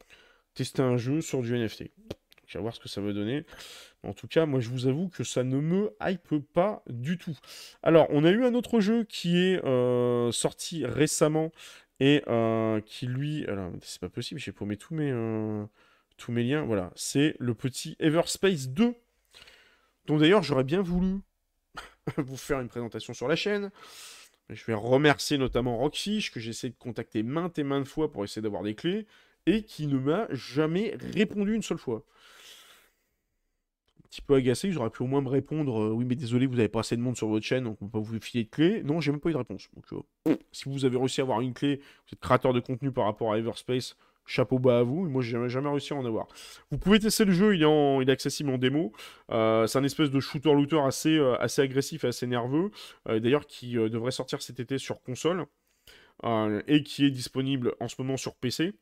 tester 0.55 0.83
un 0.83 0.97
jeu 0.97 1.21
sur 1.21 1.43
du 1.43 1.57
NFT. 1.57 1.91
Je 2.47 2.59
vais 2.59 2.63
voir 2.63 2.75
ce 2.75 2.81
que 2.81 2.89
ça 2.89 3.01
va 3.01 3.13
donner. 3.13 3.45
En 4.03 4.13
tout 4.13 4.29
cas, 4.29 4.47
moi, 4.47 4.61
je 4.61 4.69
vous 4.69 4.87
avoue 4.87 5.09
que 5.09 5.25
ça 5.25 5.45
ne 5.45 5.59
me 5.59 5.95
hype 6.03 6.37
pas 6.53 6.83
du 6.89 7.17
tout. 7.19 7.37
Alors, 7.83 8.07
on 8.11 8.25
a 8.25 8.31
eu 8.31 8.45
un 8.45 8.55
autre 8.55 8.81
jeu 8.81 9.05
qui 9.05 9.39
est 9.39 9.61
sorti 10.33 10.85
récemment 10.85 11.53
et 12.01 12.23
qui, 12.85 13.07
lui... 13.07 13.47
Alors, 13.47 13.71
c'est 13.81 14.01
pas 14.01 14.09
possible, 14.09 14.41
j'ai 14.41 14.53
paumé 14.53 14.77
tous 14.77 14.95
mes, 14.95 15.13
tous 16.19 16.33
mes 16.33 16.43
liens. 16.43 16.63
Voilà, 16.65 16.93
c'est 16.95 17.37
le 17.39 17.55
petit 17.55 17.97
Everspace 18.01 18.69
2 18.69 18.95
donc 20.07 20.21
d'ailleurs, 20.21 20.43
j'aurais 20.43 20.65
bien 20.65 20.83
voulu 20.83 21.21
vous 22.17 22.37
faire 22.37 22.61
une 22.61 22.69
présentation 22.69 23.15
sur 23.15 23.29
la 23.29 23.37
chaîne. 23.37 23.71
Je 24.49 24.65
vais 24.65 24.75
remercier 24.75 25.39
notamment 25.39 25.79
Rockfish, 25.79 26.31
que 26.33 26.41
j'ai 26.41 26.51
essayé 26.51 26.73
de 26.73 26.79
contacter 26.79 27.23
maintes 27.23 27.59
et 27.59 27.63
maintes 27.63 27.87
fois 27.87 28.11
pour 28.11 28.25
essayer 28.25 28.43
d'avoir 28.43 28.63
des 28.63 28.75
clés, 28.75 29.07
et 29.47 29.63
qui 29.63 29.87
ne 29.87 29.99
m'a 29.99 30.27
jamais 30.31 30.97
répondu 31.15 31.55
une 31.55 31.63
seule 31.63 31.79
fois. 31.79 32.05
Un 34.05 34.09
petit 34.09 34.23
peu 34.23 34.35
agacé, 34.35 34.71
j'aurais 34.71 34.91
pu 34.91 35.03
au 35.03 35.07
moins 35.07 35.23
me 35.23 35.29
répondre 35.29 35.81
euh, 35.81 35.91
Oui, 35.91 36.05
mais 36.05 36.17
désolé, 36.17 36.47
vous 36.47 36.57
n'avez 36.57 36.69
pas 36.69 36.81
assez 36.81 36.97
de 36.97 37.01
monde 37.01 37.17
sur 37.17 37.29
votre 37.29 37.47
chaîne, 37.47 37.65
donc 37.65 37.79
on 37.81 37.87
peut 37.87 37.99
pas 37.99 38.05
vous 38.05 38.21
filer 38.21 38.45
de 38.45 38.51
clés. 38.51 38.83
Non, 38.83 39.01
j'ai 39.01 39.11
même 39.11 39.21
pas 39.21 39.31
eu 39.31 39.33
de 39.33 39.39
réponse. 39.39 39.69
Donc, 39.75 40.05
si 40.53 40.69
vous 40.69 40.85
avez 40.85 40.99
réussi 40.99 41.21
à 41.21 41.25
avoir 41.25 41.41
une 41.41 41.55
clé, 41.55 41.77
vous 41.77 42.15
êtes 42.15 42.21
créateur 42.21 42.53
de 42.53 42.61
contenu 42.61 42.93
par 42.93 43.05
rapport 43.05 43.33
à 43.33 43.39
Everspace, 43.39 43.97
chapeau 44.27 44.59
bas 44.59 44.81
à 44.81 44.83
vous. 44.83 45.09
Moi, 45.09 45.23
j'ai 45.23 45.33
jamais, 45.33 45.49
jamais 45.49 45.71
réussi 45.71 45.95
à 45.95 45.97
en 45.97 46.05
avoir. 46.05 46.27
Vous 46.71 46.79
pouvez 46.79 46.99
tester 46.99 47.25
le 47.25 47.33
jeu, 47.33 47.57
il 47.57 47.63
est, 47.63 48.11
accessible 48.11 48.51
en 48.51 48.59
démo. 48.59 48.93
Euh, 49.31 49.67
c'est 49.67 49.79
un 49.79 49.85
espèce 49.85 50.11
de 50.11 50.21
shooter-looter 50.21 50.81
assez, 50.81 51.17
euh, 51.17 51.41
assez 51.41 51.63
agressif 51.63 52.05
et 52.05 52.09
assez 52.09 52.27
nerveux. 52.27 52.71
D'ailleurs, 53.07 53.47
qui 53.47 53.75
devrait 53.75 54.11
sortir 54.11 54.43
cet 54.43 54.61
été 54.61 54.77
sur 54.79 55.01
console. 55.03 55.47
et 56.69 56.83
qui 56.83 57.07
est 57.07 57.11
disponible 57.11 57.75
en 57.81 57.89
ce 57.89 57.97
moment 57.99 58.17
sur 58.19 58.37
PC 58.37 58.75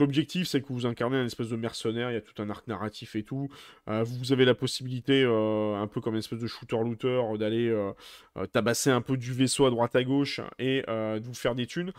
l'objectif, 0.00 0.46
c'est 0.48 0.60
que 0.60 0.68
vous 0.68 0.86
incarnez 0.86 1.16
un 1.16 1.26
espèce 1.26 1.48
de 1.48 1.56
mercenaire, 1.56 2.10
il 2.10 2.14
y 2.14 2.16
a 2.16 2.20
tout 2.20 2.40
un 2.42 2.50
arc 2.50 2.66
narratif 2.68 3.16
et 3.16 3.22
tout. 3.22 3.48
Euh, 3.88 4.04
vous 4.04 4.32
avez 4.32 4.44
la 4.44 4.54
possibilité, 4.54 5.22
euh, 5.24 5.74
un 5.74 5.86
peu 5.86 6.00
comme 6.00 6.14
une 6.14 6.20
espèce 6.20 6.38
de 6.38 6.46
shooter-looter, 6.46 7.22
d'aller 7.38 7.68
euh, 7.68 7.92
tabasser 8.52 8.90
un 8.90 9.00
peu 9.00 9.16
du 9.16 9.32
vaisseau 9.32 9.66
à 9.66 9.70
droite 9.70 9.96
à 9.96 10.04
gauche 10.04 10.40
et 10.58 10.82
de 10.82 11.24
vous 11.24 11.34
faire 11.34 11.54
des 11.54 11.66
thunes. 11.66 11.92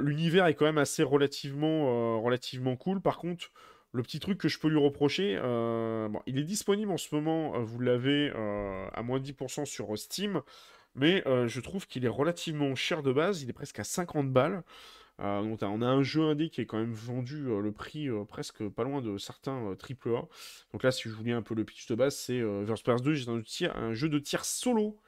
L'univers 0.00 0.46
est 0.46 0.54
quand 0.54 0.64
même 0.64 0.78
assez 0.78 1.02
relativement, 1.02 2.20
relativement 2.20 2.76
cool. 2.76 3.00
Par 3.00 3.18
contre, 3.18 3.50
le 3.92 4.02
petit 4.02 4.20
truc 4.20 4.38
que 4.38 4.48
je 4.48 4.58
peux 4.58 4.68
lui 4.68 4.78
reprocher, 4.78 5.38
il 6.26 6.38
est 6.38 6.44
disponible 6.44 6.90
en 6.90 6.96
ce 6.96 7.14
moment, 7.14 7.58
vous 7.60 7.80
l'avez 7.80 8.30
à 8.30 9.02
moins 9.02 9.20
de 9.20 9.24
10% 9.24 9.64
sur 9.64 9.96
Steam, 9.98 10.42
mais 10.94 11.22
je 11.26 11.60
trouve 11.60 11.86
qu'il 11.86 12.04
est 12.04 12.08
relativement 12.08 12.74
cher 12.74 13.02
de 13.02 13.12
base, 13.12 13.42
il 13.42 13.50
est 13.50 13.54
presque 13.54 13.78
à 13.78 13.84
50 13.84 14.32
balles. 14.32 14.62
Euh, 15.20 15.56
on 15.62 15.82
a 15.82 15.86
un 15.86 16.02
jeu 16.02 16.22
indé 16.24 16.50
qui 16.50 16.60
est 16.60 16.66
quand 16.66 16.78
même 16.78 16.92
vendu 16.92 17.46
euh, 17.48 17.60
le 17.60 17.72
prix 17.72 18.08
euh, 18.08 18.24
presque 18.24 18.68
pas 18.68 18.84
loin 18.84 19.00
de 19.00 19.16
certains 19.16 19.74
AAA. 19.74 20.28
Donc 20.72 20.82
là, 20.82 20.90
si 20.90 21.08
je 21.08 21.14
vous 21.14 21.24
lis 21.24 21.32
un 21.32 21.42
peu 21.42 21.54
le 21.54 21.64
pitch 21.64 21.86
de 21.86 21.94
base, 21.94 22.16
c'est 22.16 22.40
Versus 22.40 22.84
2, 23.02 23.16
c'est 23.46 23.66
un, 23.66 23.74
un, 23.76 23.94
jeu 23.94 24.08
de 24.08 24.18
tir 24.18 24.44
solo 24.44 25.00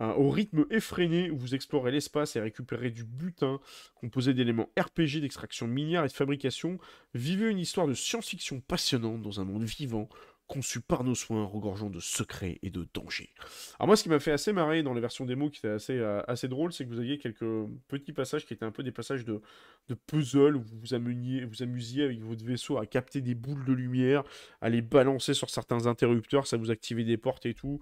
au 0.00 0.30
rythme 0.30 0.64
effréné 0.70 1.30
où 1.30 1.36
vous 1.36 1.54
explorez 1.54 1.92
l'espace 1.92 2.34
et 2.34 2.40
récupérez 2.40 2.90
du 2.90 3.04
butin 3.04 3.60
composé 3.94 4.34
d'éléments 4.34 4.68
RPG, 4.76 5.20
d'extraction 5.20 5.68
minière 5.68 6.04
et 6.04 6.08
de 6.08 6.12
fabrication. 6.12 6.78
Vivez 7.14 7.48
une 7.48 7.60
histoire 7.60 7.86
de 7.86 7.94
science-fiction 7.94 8.60
passionnante 8.60 9.22
dans 9.22 9.40
un 9.40 9.44
monde 9.44 9.62
vivant 9.62 10.08
conçu 10.52 10.82
par 10.82 11.02
nos 11.02 11.14
soins, 11.14 11.44
regorgeant 11.44 11.88
de 11.88 11.98
secrets 11.98 12.58
et 12.62 12.68
de 12.68 12.86
dangers. 12.92 13.30
Alors 13.78 13.86
moi, 13.86 13.96
ce 13.96 14.02
qui 14.02 14.10
m'a 14.10 14.20
fait 14.20 14.32
assez 14.32 14.52
marrer 14.52 14.82
dans 14.82 14.92
les 14.92 15.00
versions 15.00 15.24
démo, 15.24 15.48
qui 15.48 15.60
était 15.60 15.68
assez, 15.68 15.98
euh, 15.98 16.22
drôle, 16.44 16.74
c'est 16.74 16.84
que 16.84 16.90
vous 16.90 16.98
aviez 16.98 17.16
quelques 17.16 17.66
petits 17.88 18.12
passages 18.12 18.44
qui 18.44 18.52
étaient 18.52 18.66
un 18.66 18.70
peu 18.70 18.82
des 18.82 18.92
passages 18.92 19.24
de, 19.24 19.40
de 19.88 19.94
puzzle, 19.94 20.56
où 20.56 20.60
vous 20.60 20.78
vous, 20.78 20.92
amusiez, 20.92 21.46
vous 21.46 21.62
amusiez 21.62 22.04
avec 22.04 22.20
votre 22.20 22.44
vaisseau 22.44 22.76
à 22.76 22.84
capter 22.84 23.22
des 23.22 23.34
boules 23.34 23.64
de 23.64 23.72
lumière, 23.72 24.24
à 24.60 24.68
les 24.68 24.82
balancer 24.82 25.32
sur 25.32 25.48
certains 25.48 25.86
interrupteurs, 25.86 26.46
ça 26.46 26.58
vous 26.58 26.70
activait 26.70 27.04
des 27.04 27.16
portes 27.16 27.46
et 27.46 27.54
tout. 27.54 27.80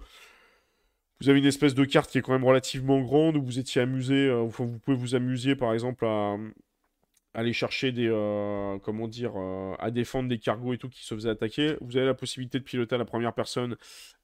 Vous 1.19 1.29
avez 1.29 1.39
une 1.39 1.45
espèce 1.45 1.75
de 1.75 1.83
carte 1.83 2.09
qui 2.09 2.19
est 2.19 2.21
quand 2.21 2.31
même 2.31 2.45
relativement 2.45 3.01
grande, 3.01 3.35
où 3.35 3.43
vous 3.43 3.59
étiez 3.59 3.81
amusé, 3.81 4.27
euh, 4.27 4.43
vous 4.43 4.79
pouvez 4.79 4.97
vous 4.97 5.13
amuser 5.13 5.57
par 5.57 5.73
exemple 5.73 6.05
à, 6.05 6.37
aller 7.33 7.53
chercher 7.53 7.91
des 7.91 8.07
euh, 8.09 8.77
comment 8.79 9.07
dire 9.07 9.33
euh, 9.35 9.73
à 9.79 9.91
défendre 9.91 10.29
des 10.29 10.39
cargos 10.39 10.73
et 10.73 10.77
tout 10.77 10.89
qui 10.89 11.03
se 11.03 11.15
faisaient 11.15 11.29
attaquer. 11.29 11.75
Vous 11.81 11.97
avez 11.97 12.05
la 12.05 12.13
possibilité 12.13 12.59
de 12.59 12.63
piloter 12.63 12.95
à 12.95 12.97
la 12.97 13.05
première 13.05 13.33
personne 13.33 13.77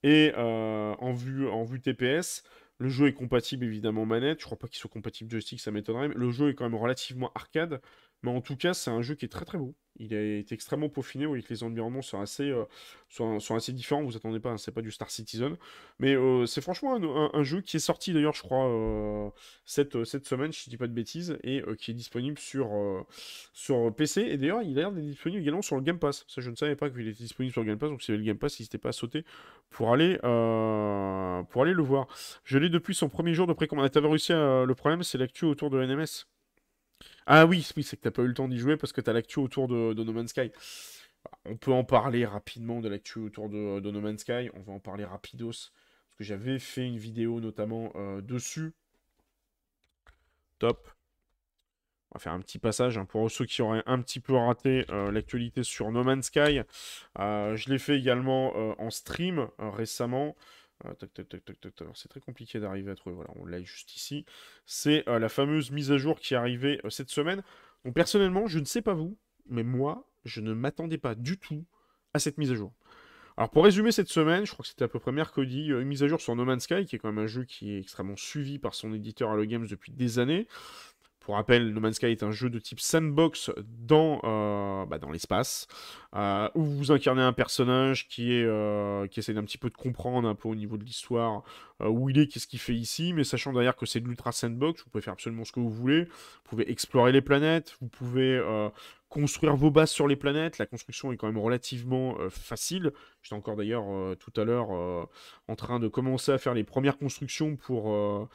et 0.04 0.34
euh, 0.38 0.94
en 1.00 1.14
vue 1.14 1.48
en 1.48 1.64
vue 1.64 1.80
TPS 1.80 2.44
le 2.80 2.90
jeu 2.90 3.08
est 3.08 3.14
compatible 3.14 3.66
évidemment 3.66 4.06
manette. 4.06 4.40
Je 4.40 4.46
crois 4.46 4.58
pas 4.60 4.68
qu'il 4.68 4.78
soit 4.78 4.90
compatible 4.90 5.32
joystick 5.32 5.60
ça 5.60 5.72
m'étonnerait 5.72 6.10
mais 6.10 6.16
le 6.16 6.32
jeu 6.32 6.50
est 6.50 6.54
quand 6.54 6.66
même 6.66 6.80
relativement 6.80 7.32
arcade 7.34 7.82
mais 8.24 8.32
en 8.32 8.42
tout 8.42 8.56
cas, 8.56 8.74
c'est 8.74 8.92
un 8.92 9.02
jeu 9.02 9.16
qui 9.16 9.26
est 9.26 9.30
très 9.30 9.46
très 9.46 9.58
beau. 9.58 9.76
Il 10.00 10.14
été 10.14 10.54
extrêmement 10.54 10.90
peaufiné, 10.90 11.26
vous 11.26 11.32
voyez 11.32 11.44
que 11.44 11.50
les 11.52 11.64
environnements 11.64 12.04
sont 12.04 12.20
assez, 12.22 12.50
euh, 12.52 12.66
sont, 13.10 13.56
assez 13.56 13.74
différents, 13.74 14.04
vous 14.04 14.16
attendez 14.16 14.40
pas, 14.40 14.52
hein, 14.52 14.58
c'est 14.58 14.72
pas 14.72 14.84
du 14.84 14.92
Star 14.92 15.10
Citizen. 15.10 15.58
Mais 16.00 16.16
euh, 16.16 16.46
c'est 16.46 16.62
franchement 16.62 16.96
un, 17.34 17.44
jeu 17.44 17.62
qui 17.62 17.78
est 17.78 17.80
sorti 17.80 18.14
d'ailleurs, 18.14 18.34
je 18.34 18.44
crois, 18.44 18.68
euh, 18.68 19.30
cette, 19.66 20.04
cette 20.04 20.28
semaine, 20.28 20.54
je 20.54 20.70
dis 20.70 20.78
pas 20.78 20.88
de 20.88 20.94
bêtises, 20.94 21.38
et 21.44 21.64
qui 21.80 21.92
est 21.92 21.94
disponible 21.96 22.38
sur, 22.38 22.70
sur 23.54 23.94
PC. 23.96 24.22
Et 24.22 24.38
d'ailleurs, 24.38 24.62
il 24.62 24.78
a 24.78 24.82
l'air 24.82 24.92
d'être 24.92 25.06
disponible 25.06 25.42
également 25.42 25.64
sur 25.64 25.76
le 25.76 25.82
Game 25.82 26.00
Pass. 26.00 26.26
Ça, 26.28 26.42
je 26.42 26.52
ne 26.52 26.56
savais 26.56 26.76
pas 26.76 26.90
qu'il 26.92 27.08
était 27.08 27.24
disponible 27.24 27.54
sur 27.54 27.62
le 27.64 27.68
Game 27.68 27.80
Pass, 27.80 27.90
donc 27.90 28.04
si 28.04 28.12
vous 28.12 28.18
le 28.20 28.24
Game 28.24 28.38
Pass, 28.38 28.60
n'hésitez 28.60 28.78
pas 28.78 28.90
à 28.90 28.94
sauter 28.94 29.26
pour 29.72 29.92
aller, 29.94 30.18
pour 30.20 31.64
aller 31.64 31.74
le 31.74 31.84
voir. 31.84 32.08
Je 32.44 32.60
l'ai 32.60 32.70
depuis 32.70 32.94
son 32.94 33.10
premier 33.10 33.34
jour 33.34 33.48
de 33.48 33.54
précommande. 33.54 33.90
T'avais 33.90 34.08
réussi. 34.08 34.34
Le 34.34 34.74
problème, 34.74 35.02
c'est 35.02 35.18
l'actu 35.18 35.46
autour 35.46 35.72
de 35.72 35.84
NMS. 35.84 36.28
Ah 37.30 37.46
oui, 37.46 37.70
oui 37.76 37.84
c'est 37.84 37.98
que 37.98 38.04
t'as 38.04 38.12
pas 38.12 38.22
eu 38.22 38.28
le 38.28 38.34
temps 38.34 38.48
d'y 38.48 38.58
jouer 38.58 38.78
parce 38.78 38.94
que 38.94 39.02
t'as 39.02 39.12
l'actu 39.12 39.40
autour 39.40 39.68
de, 39.68 39.94
No 39.94 40.14
Man's 40.14 40.30
Sky. 40.30 40.50
On 41.44 41.58
peut 41.58 41.74
en 41.74 41.84
parler 41.84 42.26
rapidement 42.26 42.80
de 42.80 42.88
l'actu 42.88 43.20
autour 43.20 43.50
de, 43.50 43.92
No 43.92 44.00
Man's 44.00 44.22
Sky. 44.22 44.50
On 44.54 44.62
va 44.62 44.72
en 44.72 44.80
parler 44.80 45.04
rapidos. 45.04 45.50
Parce 45.50 46.18
que 46.20 46.24
j'avais 46.24 46.58
fait 46.58 46.88
une 46.88 46.98
vidéo 46.98 47.42
notamment 47.42 47.92
euh, 47.96 48.22
dessus. 48.22 48.72
Top. 50.58 50.90
On 52.12 52.18
va 52.18 52.20
faire 52.22 52.32
un 52.32 52.40
petit 52.40 52.60
passage 52.60 52.98
hein, 52.98 53.04
pour 53.04 53.30
ceux 53.30 53.46
qui 53.46 53.62
auraient 53.62 53.84
un 53.88 54.02
petit 54.02 54.22
peu 54.22 54.34
raté 54.34 54.86
euh, 54.90 55.12
l'actualité 55.12 55.64
sur 55.64 55.92
No 55.92 56.06
Man's 56.06 56.28
Sky. 56.28 56.62
Euh, 57.20 57.58
je 57.58 57.70
l'ai 57.70 57.78
fait 57.78 58.00
également 58.00 58.56
en 58.80 58.90
stream 58.90 59.50
récemment. 59.60 60.38
C'est 61.94 62.08
très 62.10 62.20
compliqué 62.20 62.60
d'arriver 62.60 62.92
à 62.92 62.96
trouver. 62.96 63.16
Voilà, 63.16 63.32
on 63.36 63.46
l'a 63.46 63.62
juste 63.62 63.96
ici. 63.96 64.26
C'est 64.66 65.04
la 65.08 65.30
fameuse 65.30 65.72
mise 65.72 65.92
à 65.92 65.98
jour 65.98 66.20
qui 66.20 66.34
est 66.34 66.38
arrivée 66.38 66.80
cette 66.90 67.10
semaine. 67.10 67.44
Donc 67.86 67.94
personnellement, 67.94 68.48
je 68.48 68.60
ne 68.60 68.66
sais 68.66 68.82
pas 68.82 68.94
vous, 68.94 69.18
mais 69.50 69.64
moi, 69.64 70.08
je 70.26 70.42
ne 70.42 70.54
m'attendais 70.54 70.98
pas 70.98 71.16
du 71.16 71.38
tout 71.38 71.66
à 72.14 72.20
cette 72.20 72.38
mise 72.38 72.52
à 72.52 72.56
jour. 72.56 72.74
Alors 73.38 73.52
pour 73.52 73.64
résumer 73.64 73.92
cette 73.92 74.10
semaine, 74.10 74.46
je 74.48 74.52
crois 74.52 74.64
que 74.64 74.70
c'était 74.70 74.86
à 74.86 74.88
peu 74.88 75.00
près 75.00 75.12
mercredi, 75.12 75.68
une 75.68 75.84
mise 75.84 76.02
à 76.02 76.08
jour 76.08 76.20
sur 76.20 76.36
No 76.36 76.44
Man's 76.44 76.64
Sky, 76.64 76.86
qui 76.86 76.96
est 76.96 77.00
quand 77.00 77.12
même 77.12 77.24
un 77.24 77.28
jeu 77.28 77.44
qui 77.44 77.72
est 77.72 77.80
extrêmement 77.80 78.16
suivi 78.16 78.58
par 78.58 78.74
son 78.74 78.94
éditeur 78.94 79.32
Hello 79.32 79.46
Games 79.46 79.68
depuis 79.68 79.92
des 79.92 80.18
années. 80.18 80.48
Pour 81.28 81.36
rappel, 81.36 81.74
No 81.74 81.82
Man's 81.82 81.98
Sky 81.98 82.06
est 82.06 82.24
un 82.24 82.32
jeu 82.32 82.50
de 82.50 82.58
type 82.58 82.80
sandbox 82.80 83.52
dans, 83.86 84.22
euh, 84.24 84.86
bah, 84.86 84.98
dans 84.98 85.12
l'espace, 85.12 85.68
euh, 86.16 86.48
où 86.56 86.64
vous 86.64 86.94
incarnez 86.94 87.22
un 87.22 87.34
personnage 87.34 88.08
qui, 88.08 88.32
est, 88.32 88.46
euh, 88.46 89.08
qui 89.08 89.20
essaie 89.20 89.34
d'un 89.34 89.44
petit 89.44 89.58
peu 89.58 89.70
de 89.70 89.76
comprendre 89.76 90.26
un 90.26 90.36
peu 90.36 90.48
au 90.48 90.56
niveau 90.56 90.78
de 90.78 90.86
l'histoire 90.86 91.44
où 91.82 92.10
il 92.10 92.18
est, 92.18 92.26
qu'est-ce 92.26 92.48
qu'il 92.48 92.58
fait 92.58 92.74
ici, 92.74 93.14
mais 93.14 93.24
sachant 93.24 93.54
derrière 93.54 93.76
que 93.76 93.86
c'est 93.86 94.00
de 94.00 94.08
l'ultra 94.08 94.32
sandbox, 94.32 94.84
vous 94.84 94.90
pouvez 94.90 95.04
faire 95.04 95.14
absolument 95.14 95.44
ce 95.44 95.52
que 95.52 95.60
vous 95.60 95.70
voulez, 95.70 96.06
vous 96.06 96.50
pouvez 96.50 96.72
explorer 96.72 97.12
les 97.12 97.22
planètes, 97.22 97.76
vous 97.82 97.88
pouvez 97.88 98.42
construire 99.10 99.56
vos 99.56 99.70
bases 99.70 99.92
sur 99.92 100.08
les 100.08 100.16
planètes. 100.16 100.58
La 100.58 100.66
construction 100.66 101.12
est 101.12 101.18
quand 101.18 101.28
même 101.28 101.38
relativement 101.38 102.18
facile. 102.32 102.94
J'étais 103.22 103.36
encore 103.36 103.58
d'ailleurs 103.58 103.86
tout 104.18 104.34
à 104.42 104.44
l'heure 104.44 104.70
en 105.48 105.56
train 105.56 105.80
de 105.80 105.88
commencer 105.88 106.32
à 106.32 106.40
faire 106.40 106.56
les 106.56 106.64
premières 106.64 106.98
constructions 106.98 107.58
pour 107.58 108.28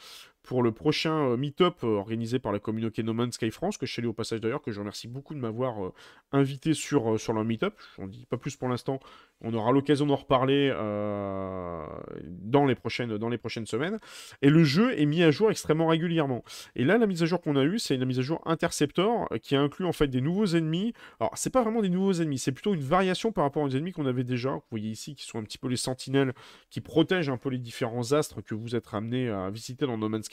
pour 0.42 0.62
le 0.62 0.72
prochain 0.72 1.30
euh, 1.30 1.36
meet-up 1.36 1.84
euh, 1.84 1.96
organisé 1.96 2.38
par 2.38 2.52
la 2.52 2.58
communauté 2.58 3.02
No 3.02 3.14
Man's 3.14 3.34
Sky 3.34 3.50
France, 3.50 3.76
que 3.76 3.86
je 3.86 3.94
salue 3.94 4.06
au 4.06 4.12
passage 4.12 4.40
d'ailleurs, 4.40 4.62
que 4.62 4.72
je 4.72 4.80
remercie 4.80 5.08
beaucoup 5.08 5.34
de 5.34 5.38
m'avoir 5.38 5.84
euh, 5.84 5.92
invité 6.32 6.74
sur, 6.74 7.18
sur 7.18 7.32
leur 7.32 7.44
meet-up. 7.44 7.74
Je 7.96 8.02
n'en 8.02 8.08
dis 8.08 8.26
pas 8.26 8.36
plus 8.36 8.56
pour 8.56 8.68
l'instant, 8.68 9.00
on 9.42 9.54
aura 9.54 9.72
l'occasion 9.72 10.06
d'en 10.06 10.16
reparler 10.16 10.70
dans, 12.24 12.64
les 12.64 12.74
prochaines, 12.74 13.16
dans 13.16 13.28
les 13.28 13.38
prochaines 13.38 13.66
semaines. 13.66 13.98
Et 14.40 14.50
le 14.50 14.64
jeu 14.64 14.98
est 14.98 15.06
mis 15.06 15.22
à 15.22 15.30
jour 15.30 15.50
extrêmement 15.50 15.86
régulièrement. 15.86 16.44
Et 16.76 16.84
là, 16.84 16.98
la 16.98 17.06
mise 17.06 17.22
à 17.22 17.26
jour 17.26 17.40
qu'on 17.40 17.56
a 17.56 17.62
eue, 17.62 17.78
c'est 17.78 17.94
une 17.94 18.04
mise 18.04 18.18
à 18.18 18.22
jour 18.22 18.40
Interceptor, 18.44 19.28
qui 19.42 19.56
inclut 19.56 19.86
en 19.86 19.92
fait 19.92 20.08
des 20.08 20.20
nouveaux 20.20 20.46
ennemis. 20.46 20.92
Alors, 21.20 21.32
c'est 21.34 21.50
pas 21.50 21.62
vraiment 21.62 21.82
des 21.82 21.88
nouveaux 21.88 22.12
ennemis, 22.12 22.38
c'est 22.38 22.52
plutôt 22.52 22.74
une 22.74 22.82
variation 22.82 23.32
par 23.32 23.44
rapport 23.44 23.62
aux 23.62 23.70
ennemis 23.70 23.92
qu'on 23.92 24.06
avait 24.06 24.24
déjà. 24.24 24.50
Vous 24.50 24.62
voyez 24.70 24.90
ici, 24.90 25.14
qui 25.14 25.24
sont 25.24 25.38
un 25.38 25.44
petit 25.44 25.58
peu 25.58 25.68
les 25.68 25.76
sentinelles, 25.76 26.32
qui 26.70 26.80
protègent 26.80 27.30
un 27.30 27.36
peu 27.36 27.48
les 27.48 27.58
différents 27.58 28.12
astres 28.12 28.40
que 28.42 28.54
vous 28.54 28.74
êtes 28.74 28.92
amenés 28.92 29.28
à 29.28 29.50
visiter 29.50 29.86
dans 29.86 29.98
No 29.98 30.08
Man's 30.08 30.28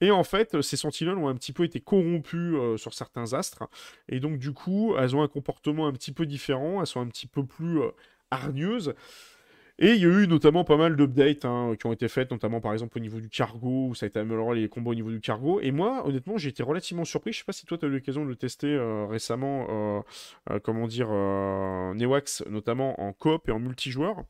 et 0.00 0.10
en 0.10 0.24
fait, 0.24 0.60
ces 0.62 0.76
sentinelles 0.76 1.16
ont 1.16 1.28
un 1.28 1.34
petit 1.34 1.52
peu 1.52 1.64
été 1.64 1.80
corrompues 1.80 2.56
euh, 2.56 2.76
sur 2.76 2.94
certains 2.94 3.34
astres. 3.34 3.68
Et 4.08 4.20
donc, 4.20 4.38
du 4.38 4.52
coup, 4.52 4.94
elles 4.98 5.14
ont 5.14 5.22
un 5.22 5.28
comportement 5.28 5.86
un 5.86 5.92
petit 5.92 6.12
peu 6.12 6.26
différent. 6.26 6.80
Elles 6.80 6.86
sont 6.86 7.00
un 7.00 7.08
petit 7.08 7.26
peu 7.26 7.44
plus 7.44 7.80
euh, 7.80 7.90
hargneuses. 8.30 8.94
Et 9.80 9.92
il 9.92 10.02
y 10.02 10.04
a 10.06 10.08
eu 10.08 10.26
notamment 10.26 10.64
pas 10.64 10.76
mal 10.76 10.96
d'updates 10.96 11.44
hein, 11.44 11.74
qui 11.78 11.86
ont 11.86 11.92
été 11.92 12.08
faites, 12.08 12.32
notamment 12.32 12.60
par 12.60 12.72
exemple 12.72 12.98
au 12.98 13.00
niveau 13.00 13.20
du 13.20 13.28
cargo, 13.28 13.88
où 13.90 13.94
ça 13.94 14.06
a 14.06 14.08
été 14.08 14.18
amélioré 14.18 14.60
les 14.60 14.68
combats 14.68 14.90
au 14.90 14.94
niveau 14.94 15.10
du 15.10 15.20
cargo. 15.20 15.60
Et 15.60 15.70
moi, 15.70 16.04
honnêtement, 16.04 16.36
j'ai 16.36 16.48
été 16.48 16.64
relativement 16.64 17.04
surpris. 17.04 17.32
Je 17.32 17.38
sais 17.38 17.44
pas 17.44 17.52
si 17.52 17.64
toi, 17.64 17.78
tu 17.78 17.84
as 17.84 17.88
eu 17.88 17.92
l'occasion 17.92 18.24
de 18.24 18.28
le 18.28 18.34
tester 18.36 18.66
euh, 18.66 19.06
récemment, 19.06 20.02
comment 20.64 20.88
dire, 20.88 21.10
Newax, 21.10 22.44
notamment 22.50 23.00
en 23.00 23.12
coop 23.12 23.48
et 23.48 23.52
en 23.52 23.60
multijoueur. 23.60 24.24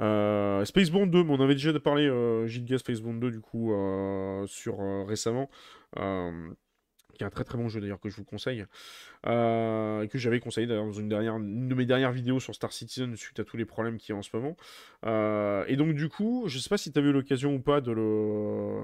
Euh, 0.00 0.64
Spaceborne 0.64 1.10
2, 1.10 1.24
on 1.28 1.40
avait 1.40 1.54
déjà 1.54 1.78
parlé, 1.78 2.06
euh, 2.06 2.46
Gilga 2.46 2.78
Spaceborne 2.78 3.20
2, 3.20 3.30
du 3.30 3.40
coup, 3.40 3.72
euh, 3.72 4.46
sur 4.46 4.80
euh, 4.80 5.04
récemment. 5.04 5.50
qui 5.96 7.24
est 7.24 7.26
un 7.26 7.30
très 7.30 7.44
très 7.44 7.58
bon 7.58 7.68
jeu 7.68 7.80
d'ailleurs 7.80 8.00
que 8.00 8.08
je 8.08 8.16
vous 8.16 8.24
conseille. 8.24 8.64
Euh, 9.26 10.06
que 10.06 10.16
j'avais 10.16 10.40
conseillé 10.40 10.66
dans 10.66 10.92
une, 10.92 11.08
de 11.08 11.74
mes 11.74 11.84
dernières 11.84 12.12
vidéos 12.12 12.40
sur 12.40 12.54
Star 12.54 12.72
Citizen 12.72 13.14
suite 13.16 13.38
à 13.38 13.44
tous 13.44 13.58
les 13.58 13.66
problèmes 13.66 13.98
qu'il 13.98 14.14
y 14.14 14.16
a 14.16 14.18
en 14.18 14.22
ce 14.22 14.30
moment. 14.32 14.56
Euh, 15.04 15.64
et 15.68 15.76
donc 15.76 15.94
du 15.94 16.08
coup, 16.08 16.44
je 16.46 16.58
sais 16.58 16.70
pas 16.70 16.78
si 16.78 16.90
tu 16.90 16.98
as 16.98 17.02
eu 17.02 17.12
l'occasion 17.12 17.54
ou 17.54 17.60
pas 17.60 17.80
de 17.82 17.92
le... 17.92 18.82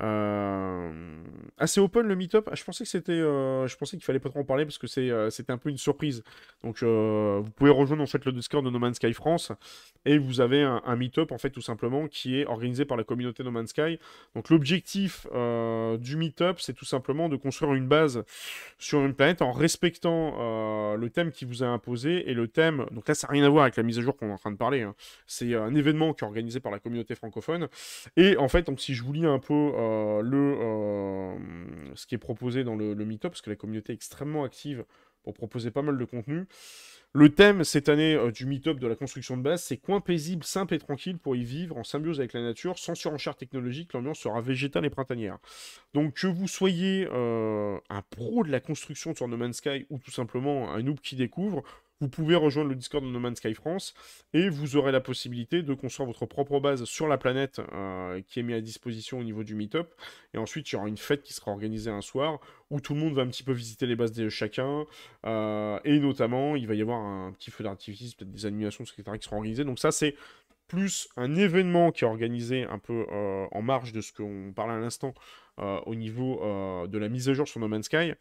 Euh, 0.00 1.22
assez 1.58 1.80
open 1.80 2.06
le 2.06 2.14
meetup. 2.14 2.48
Ah, 2.50 2.54
je 2.54 2.64
pensais 2.64 2.84
que 2.84 2.90
c'était, 2.90 3.18
je 3.18 3.76
pensais 3.76 3.96
qu'il 3.96 4.04
fallait 4.04 4.20
pas 4.20 4.28
trop 4.28 4.40
en 4.40 4.44
parler 4.44 4.64
parce 4.64 4.78
que 4.78 4.86
c'était 4.86 5.52
un 5.52 5.58
peu 5.58 5.70
une 5.70 5.78
surprise. 5.78 6.24
Donc 6.62 6.82
vous 6.82 7.50
pouvez 7.56 7.70
rejoindre 7.70 8.02
en 8.02 8.06
fait 8.06 8.24
le 8.26 8.32
Discord 8.32 8.64
de 8.64 8.70
No 8.70 8.78
Man's 8.78 8.96
Sky 8.96 9.14
France 9.14 9.52
et 10.04 10.18
vous 10.18 10.40
avez 10.40 10.62
un, 10.62 10.96
meetup 10.96 11.32
en 11.32 11.38
fait 11.38 11.50
tout 11.50 11.60
simplement 11.60 12.06
qui 12.06 12.38
est 12.38 12.46
organisé 12.46 12.84
par 12.84 12.96
la 12.96 13.04
communauté 13.04 13.42
No 13.42 13.50
Man's 13.50 13.70
Sky. 13.70 13.98
Donc 14.34 14.50
l'objectif 14.50 15.26
du 15.26 16.16
meetup, 16.16 16.60
c'est 16.60 16.74
tout 16.74 16.84
simplement 16.84 17.28
de 17.28 17.36
construire 17.36 17.74
une 17.74 17.88
base 17.88 18.24
sur 18.78 19.00
une 19.00 19.14
planète 19.14 19.42
en 19.42 19.52
respectant 19.70 20.34
euh, 20.40 20.96
le 20.96 21.10
thème 21.10 21.30
qui 21.30 21.44
vous 21.44 21.62
a 21.62 21.66
imposé 21.66 22.28
et 22.28 22.34
le 22.34 22.48
thème, 22.48 22.86
donc 22.90 23.06
là 23.06 23.14
ça 23.14 23.28
n'a 23.28 23.32
rien 23.32 23.44
à 23.44 23.48
voir 23.48 23.62
avec 23.62 23.76
la 23.76 23.84
mise 23.84 23.98
à 23.98 24.02
jour 24.02 24.16
qu'on 24.16 24.28
est 24.28 24.32
en 24.32 24.36
train 24.36 24.50
de 24.50 24.56
parler, 24.56 24.82
hein. 24.82 24.96
c'est 25.28 25.54
euh, 25.54 25.62
un 25.62 25.76
événement 25.76 26.12
qui 26.12 26.24
est 26.24 26.26
organisé 26.26 26.58
par 26.58 26.72
la 26.72 26.80
communauté 26.80 27.14
francophone 27.14 27.68
et 28.16 28.36
en 28.36 28.48
fait 28.48 28.68
si 28.80 28.94
je 28.94 29.04
vous 29.04 29.12
lis 29.12 29.26
un 29.26 29.38
peu 29.38 29.54
euh, 29.54 31.34
ce 31.94 32.06
qui 32.06 32.16
est 32.16 32.18
proposé 32.18 32.64
dans 32.64 32.74
le, 32.74 32.94
le 32.94 33.04
meetup, 33.04 33.30
parce 33.30 33.42
que 33.42 33.50
la 33.50 33.56
communauté 33.56 33.92
est 33.92 33.94
extrêmement 33.94 34.42
active 34.42 34.84
pour 35.22 35.34
proposer 35.34 35.70
pas 35.70 35.82
mal 35.82 35.96
de 35.96 36.04
contenu, 36.04 36.46
le 37.12 37.28
thème 37.28 37.64
cette 37.64 37.88
année 37.88 38.14
euh, 38.14 38.30
du 38.30 38.46
meet-up 38.46 38.78
de 38.78 38.86
la 38.86 38.94
construction 38.94 39.36
de 39.36 39.42
base, 39.42 39.64
c'est 39.64 39.76
coin 39.76 40.00
paisible, 40.00 40.44
simple 40.44 40.74
et 40.74 40.78
tranquille 40.78 41.18
pour 41.18 41.34
y 41.34 41.42
vivre 41.42 41.76
en 41.76 41.82
symbiose 41.82 42.20
avec 42.20 42.32
la 42.32 42.42
nature, 42.42 42.78
sans 42.78 42.94
surenchère 42.94 43.34
technologique, 43.34 43.92
l'ambiance 43.92 44.20
sera 44.20 44.40
végétale 44.40 44.84
et 44.84 44.90
printanière. 44.90 45.38
Donc 45.92 46.14
que 46.14 46.28
vous 46.28 46.46
soyez 46.46 47.08
euh, 47.10 47.78
un 47.88 48.02
pro 48.02 48.44
de 48.44 48.50
la 48.50 48.60
construction 48.60 49.14
sur 49.14 49.26
No 49.26 49.36
Man's 49.36 49.56
Sky 49.56 49.86
ou 49.90 49.98
tout 49.98 50.12
simplement 50.12 50.72
un 50.72 50.82
noob 50.82 51.00
qui 51.00 51.16
découvre, 51.16 51.64
vous 52.00 52.08
pouvez 52.08 52.34
rejoindre 52.34 52.70
le 52.70 52.76
Discord 52.76 53.04
de 53.04 53.10
No 53.10 53.18
Man's 53.18 53.38
Sky 53.38 53.54
France 53.54 53.94
et 54.32 54.48
vous 54.48 54.76
aurez 54.76 54.92
la 54.92 55.00
possibilité 55.00 55.62
de 55.62 55.74
construire 55.74 56.06
votre 56.06 56.26
propre 56.26 56.58
base 56.60 56.84
sur 56.84 57.06
la 57.06 57.18
planète 57.18 57.60
euh, 57.72 58.20
qui 58.26 58.40
est 58.40 58.42
mise 58.42 58.56
à 58.56 58.60
disposition 58.60 59.18
au 59.18 59.24
niveau 59.24 59.44
du 59.44 59.54
meetup. 59.54 59.88
Et 60.34 60.38
ensuite, 60.38 60.70
il 60.70 60.76
y 60.76 60.78
aura 60.78 60.88
une 60.88 60.96
fête 60.96 61.22
qui 61.22 61.34
sera 61.34 61.50
organisée 61.50 61.90
un 61.90 62.00
soir 62.00 62.40
où 62.70 62.80
tout 62.80 62.94
le 62.94 63.00
monde 63.00 63.14
va 63.14 63.22
un 63.22 63.26
petit 63.26 63.42
peu 63.42 63.52
visiter 63.52 63.86
les 63.86 63.96
bases 63.96 64.12
de 64.12 64.28
chacun. 64.28 64.86
Euh, 65.26 65.78
et 65.84 65.98
notamment, 65.98 66.56
il 66.56 66.66
va 66.66 66.74
y 66.74 66.82
avoir 66.82 67.00
un 67.00 67.32
petit 67.32 67.50
feu 67.50 67.64
d'artifice, 67.64 68.14
peut-être 68.14 68.30
des 68.30 68.46
animations, 68.46 68.84
etc. 68.84 69.18
qui 69.18 69.24
seront 69.24 69.36
organisées. 69.36 69.64
Donc 69.64 69.78
ça, 69.78 69.90
c'est 69.90 70.14
plus 70.70 71.08
un 71.16 71.34
événement 71.34 71.90
qui 71.90 72.04
est 72.04 72.06
organisé 72.06 72.62
un 72.62 72.78
peu 72.78 73.04
euh, 73.10 73.46
en 73.50 73.60
marge 73.60 73.92
de 73.92 74.00
ce 74.00 74.12
qu'on 74.12 74.52
parlait 74.54 74.74
à 74.74 74.78
l'instant 74.78 75.14
euh, 75.58 75.80
au 75.84 75.96
niveau 75.96 76.40
euh, 76.44 76.86
de 76.86 76.96
la 76.96 77.08
mise 77.08 77.28
à 77.28 77.34
jour 77.34 77.48
sur 77.48 77.58
No 77.58 77.66
Man's 77.66 77.86
Sky. 77.86 78.12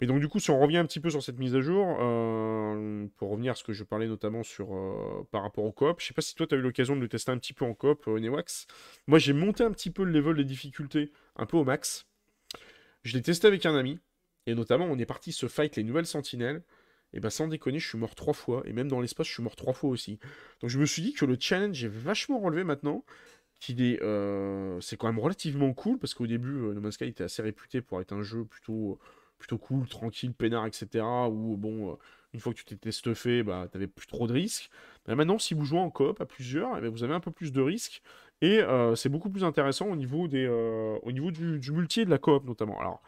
Mais 0.00 0.08
donc 0.08 0.18
du 0.18 0.26
coup, 0.26 0.40
si 0.40 0.50
on 0.50 0.58
revient 0.58 0.78
un 0.78 0.86
petit 0.86 0.98
peu 0.98 1.08
sur 1.08 1.22
cette 1.22 1.38
mise 1.38 1.54
à 1.54 1.60
jour, 1.60 1.86
pour 3.16 3.30
revenir 3.30 3.52
à 3.52 3.54
ce 3.54 3.62
que 3.62 3.72
je 3.72 3.84
parlais 3.84 4.08
notamment 4.08 4.42
sur 4.42 4.76
par 5.30 5.42
rapport 5.42 5.64
au 5.64 5.70
coop, 5.70 6.00
je 6.00 6.06
sais 6.06 6.14
pas 6.14 6.20
si 6.20 6.34
toi 6.34 6.48
tu 6.48 6.56
as 6.56 6.58
eu 6.58 6.62
l'occasion 6.62 6.96
de 6.96 7.00
le 7.00 7.08
tester 7.08 7.30
un 7.30 7.38
petit 7.38 7.52
peu 7.52 7.64
en 7.64 7.74
coop 7.74 8.08
Newax. 8.08 8.66
Moi 9.06 9.20
j'ai 9.20 9.32
monté 9.32 9.62
un 9.62 9.70
petit 9.70 9.90
peu 9.90 10.02
le 10.02 10.10
level 10.10 10.34
des 10.34 10.44
difficultés 10.44 11.12
un 11.36 11.46
peu 11.46 11.56
au 11.56 11.64
max. 11.64 12.08
Je 13.04 13.14
l'ai 13.14 13.22
testé 13.22 13.46
avec 13.46 13.66
un 13.66 13.76
ami, 13.76 14.00
et 14.46 14.56
notamment 14.56 14.86
on 14.86 14.98
est 14.98 15.06
parti 15.06 15.30
se 15.30 15.46
fight 15.46 15.76
les 15.76 15.84
nouvelles 15.84 16.06
sentinelles. 16.06 16.64
Et 17.14 17.20
ben 17.20 17.30
sans 17.30 17.48
déconner, 17.48 17.78
je 17.78 17.88
suis 17.88 17.98
mort 17.98 18.14
trois 18.14 18.34
fois, 18.34 18.62
et 18.66 18.72
même 18.72 18.88
dans 18.88 19.00
l'espace, 19.00 19.28
je 19.28 19.32
suis 19.32 19.42
mort 19.42 19.56
trois 19.56 19.72
fois 19.72 19.88
aussi. 19.88 20.18
Donc 20.60 20.68
je 20.68 20.78
me 20.78 20.84
suis 20.84 21.00
dit 21.00 21.14
que 21.14 21.24
le 21.24 21.36
challenge 21.40 21.82
est 21.82 21.88
vachement 21.88 22.38
relevé 22.40 22.64
maintenant, 22.64 23.04
est, 23.72 24.02
euh, 24.02 24.80
c'est 24.80 24.96
quand 24.96 25.06
même 25.06 25.18
relativement 25.18 25.72
cool 25.72 25.98
parce 25.98 26.14
qu'au 26.14 26.26
début, 26.26 26.56
euh, 26.56 26.74
No 26.74 26.80
Man's 26.80 26.94
Sky 26.94 27.04
était 27.04 27.24
assez 27.24 27.42
réputé 27.42 27.80
pour 27.80 28.00
être 28.00 28.12
un 28.12 28.22
jeu 28.22 28.44
plutôt, 28.44 28.98
plutôt 29.38 29.58
cool, 29.58 29.88
tranquille, 29.88 30.32
peinard, 30.34 30.66
etc. 30.66 31.04
Où 31.30 31.56
bon, 31.56 31.92
euh, 31.92 31.94
une 32.32 32.40
fois 32.40 32.52
que 32.52 32.58
tu 32.58 32.64
t'étais 32.64 32.92
stuffé, 32.92 33.42
bah, 33.42 33.68
t'avais 33.70 33.86
plus 33.86 34.06
trop 34.06 34.26
de 34.26 34.32
risques. 34.32 34.70
Mais 35.06 35.14
maintenant, 35.14 35.38
si 35.38 35.54
vous 35.54 35.64
jouez 35.64 35.78
en 35.78 35.90
coop 35.90 36.20
à 36.20 36.26
plusieurs, 36.26 36.76
eh 36.76 36.80
ben, 36.80 36.90
vous 36.90 37.04
avez 37.04 37.14
un 37.14 37.20
peu 37.20 37.30
plus 37.30 37.52
de 37.52 37.60
risques 37.60 38.02
et 38.40 38.60
c'est 38.96 39.08
beaucoup 39.08 39.30
plus 39.30 39.44
intéressant 39.44 39.86
au 39.86 39.96
niveau 39.96 40.28
des, 40.28 40.46
au 40.46 41.12
niveau 41.12 41.30
du, 41.30 41.58
du 41.58 41.72
multi 41.72 42.02
et 42.02 42.04
de 42.04 42.10
la 42.10 42.18
coop 42.18 42.44
notamment. 42.44 42.78
Alors, 42.78 43.00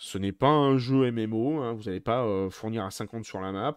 ce 0.00 0.18
n'est 0.18 0.32
pas 0.32 0.48
un 0.48 0.78
jeu 0.78 1.12
MMO, 1.12 1.60
hein, 1.60 1.74
vous 1.74 1.84
n'allez 1.84 2.00
pas 2.00 2.48
fournir 2.50 2.84
à 2.84 2.90
50 2.90 3.24
sur 3.24 3.40
la 3.40 3.52
map. 3.52 3.76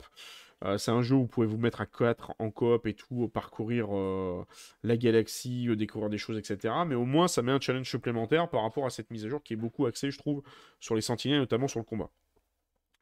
Euh, 0.64 0.78
c'est 0.78 0.92
un 0.92 1.02
jeu 1.02 1.16
où 1.16 1.22
vous 1.22 1.28
pouvez 1.28 1.48
vous 1.48 1.58
mettre 1.58 1.82
à 1.82 1.86
4 1.86 2.36
en 2.40 2.50
coop 2.50 2.88
et 2.88 2.94
tout, 2.94 3.28
parcourir 3.28 3.88
euh, 3.92 4.46
la 4.84 4.96
galaxie, 4.96 5.68
euh, 5.68 5.76
découvrir 5.76 6.10
des 6.10 6.18
choses, 6.18 6.38
etc. 6.38 6.74
Mais 6.88 6.96
au 6.96 7.06
moins, 7.06 7.28
ça 7.28 7.42
met 7.42 7.52
un 7.52 7.60
challenge 7.60 7.90
supplémentaire 7.90 8.50
par 8.50 8.62
rapport 8.62 8.86
à 8.86 8.90
cette 8.90 9.12
mise 9.12 9.26
à 9.26 9.30
jour 9.30 9.44
qui 9.44 9.54
est 9.54 9.58
beaucoup 9.58 9.86
axée, 9.86 10.10
je 10.10 10.18
trouve, 10.18 10.42
sur 10.80 10.96
les 10.96 11.02
sentinelles, 11.02 11.40
notamment 11.40 11.68
sur 11.68 11.80
le 11.80 11.86
combat. 11.86 12.10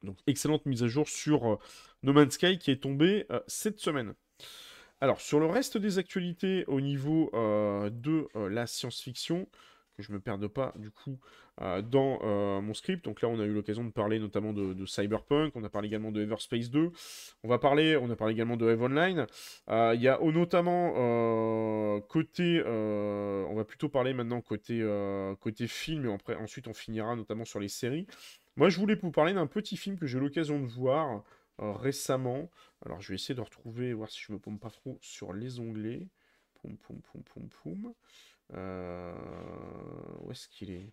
Donc, 0.02 0.18
excellente 0.26 0.66
mise 0.66 0.82
à 0.84 0.88
jour 0.88 1.08
sur 1.08 1.60
No 2.02 2.14
Man's 2.14 2.34
Sky 2.34 2.58
qui 2.58 2.72
est 2.72 2.82
tombée 2.82 3.28
cette 3.46 3.80
semaine. 3.80 4.16
Alors, 5.00 5.22
sur 5.22 5.40
le 5.40 5.46
reste 5.46 5.78
des 5.78 6.00
actualités 6.00 6.66
au 6.66 6.82
niveau 6.82 7.30
de 7.34 8.28
la 8.36 8.66
science-fiction, 8.66 9.48
je 10.02 10.12
me 10.12 10.20
perde 10.20 10.48
pas 10.48 10.74
du 10.78 10.92
coup 10.92 11.20
euh, 11.62 11.82
dans 11.82 12.20
euh, 12.24 12.62
mon 12.62 12.74
script. 12.74 13.06
Donc 13.06 13.22
là, 13.22 13.28
on 13.28 13.40
a 13.40 13.44
eu 13.44 13.54
l'occasion 13.54 13.84
de 13.84 13.92
parler 13.92 14.20
notamment 14.20 14.54
de, 14.54 14.86
Cyberpunk, 14.86 15.56
on 15.56 15.64
a 15.64 15.70
parlé 15.70 15.88
également 15.88 16.12
de 16.12 16.22
Everspace 16.22 16.70
2, 16.70 16.92
on 17.44 17.48
va 17.48 17.60
parler, 17.60 17.98
on 17.98 18.10
a 18.10 18.16
parlé 18.16 18.34
également 18.34 18.58
de 18.58 18.70
Eve 18.70 18.82
Online. 18.82 19.28
Euh, 19.70 19.94
il 19.96 20.02
y 20.02 20.08
a 20.08 20.20
notamment 20.22 20.92
côté, 22.08 22.64
on 22.66 23.54
va 23.56 23.64
plutôt 23.66 23.90
parler 23.90 24.14
maintenant 24.14 24.42
côté, 24.42 24.82
côté 25.40 25.68
film, 25.68 26.06
et 26.06 26.36
ensuite 26.36 26.68
on 26.68 26.74
finira 26.74 27.16
notamment 27.16 27.46
sur 27.46 27.60
les 27.60 27.68
séries. 27.68 28.08
Moi, 28.56 28.70
je 28.70 28.80
voulais 28.80 28.96
vous 28.96 29.12
parler 29.12 29.34
d'un 29.34 29.48
petit 29.48 29.78
film 29.78 29.98
que 29.98 30.06
j'ai 30.06 30.18
eu 30.18 30.22
l'occasion 30.22 30.60
de 30.60 30.68
voir 30.68 31.24
récemment. 31.60 32.50
Alors, 32.86 33.02
je 33.02 33.10
vais 33.10 33.16
essayer 33.16 33.36
de 33.36 33.42
retrouver, 33.42 33.94
voir 33.94 34.10
si 34.10 34.20
je 34.22 34.32
me 34.34 34.40
pompe 34.40 34.60
pas 34.60 34.72
trop 34.72 34.98
sur 35.02 35.34
les 35.34 35.60
onglets 35.60 36.08
poum, 36.62 36.78
poum, 36.78 37.02
poum, 37.02 37.24
poum, 37.24 37.50
poum. 37.50 37.94
Euh, 38.54 39.14
où 40.22 40.32
est-ce 40.32 40.48
qu'il 40.48 40.72
est? 40.72 40.92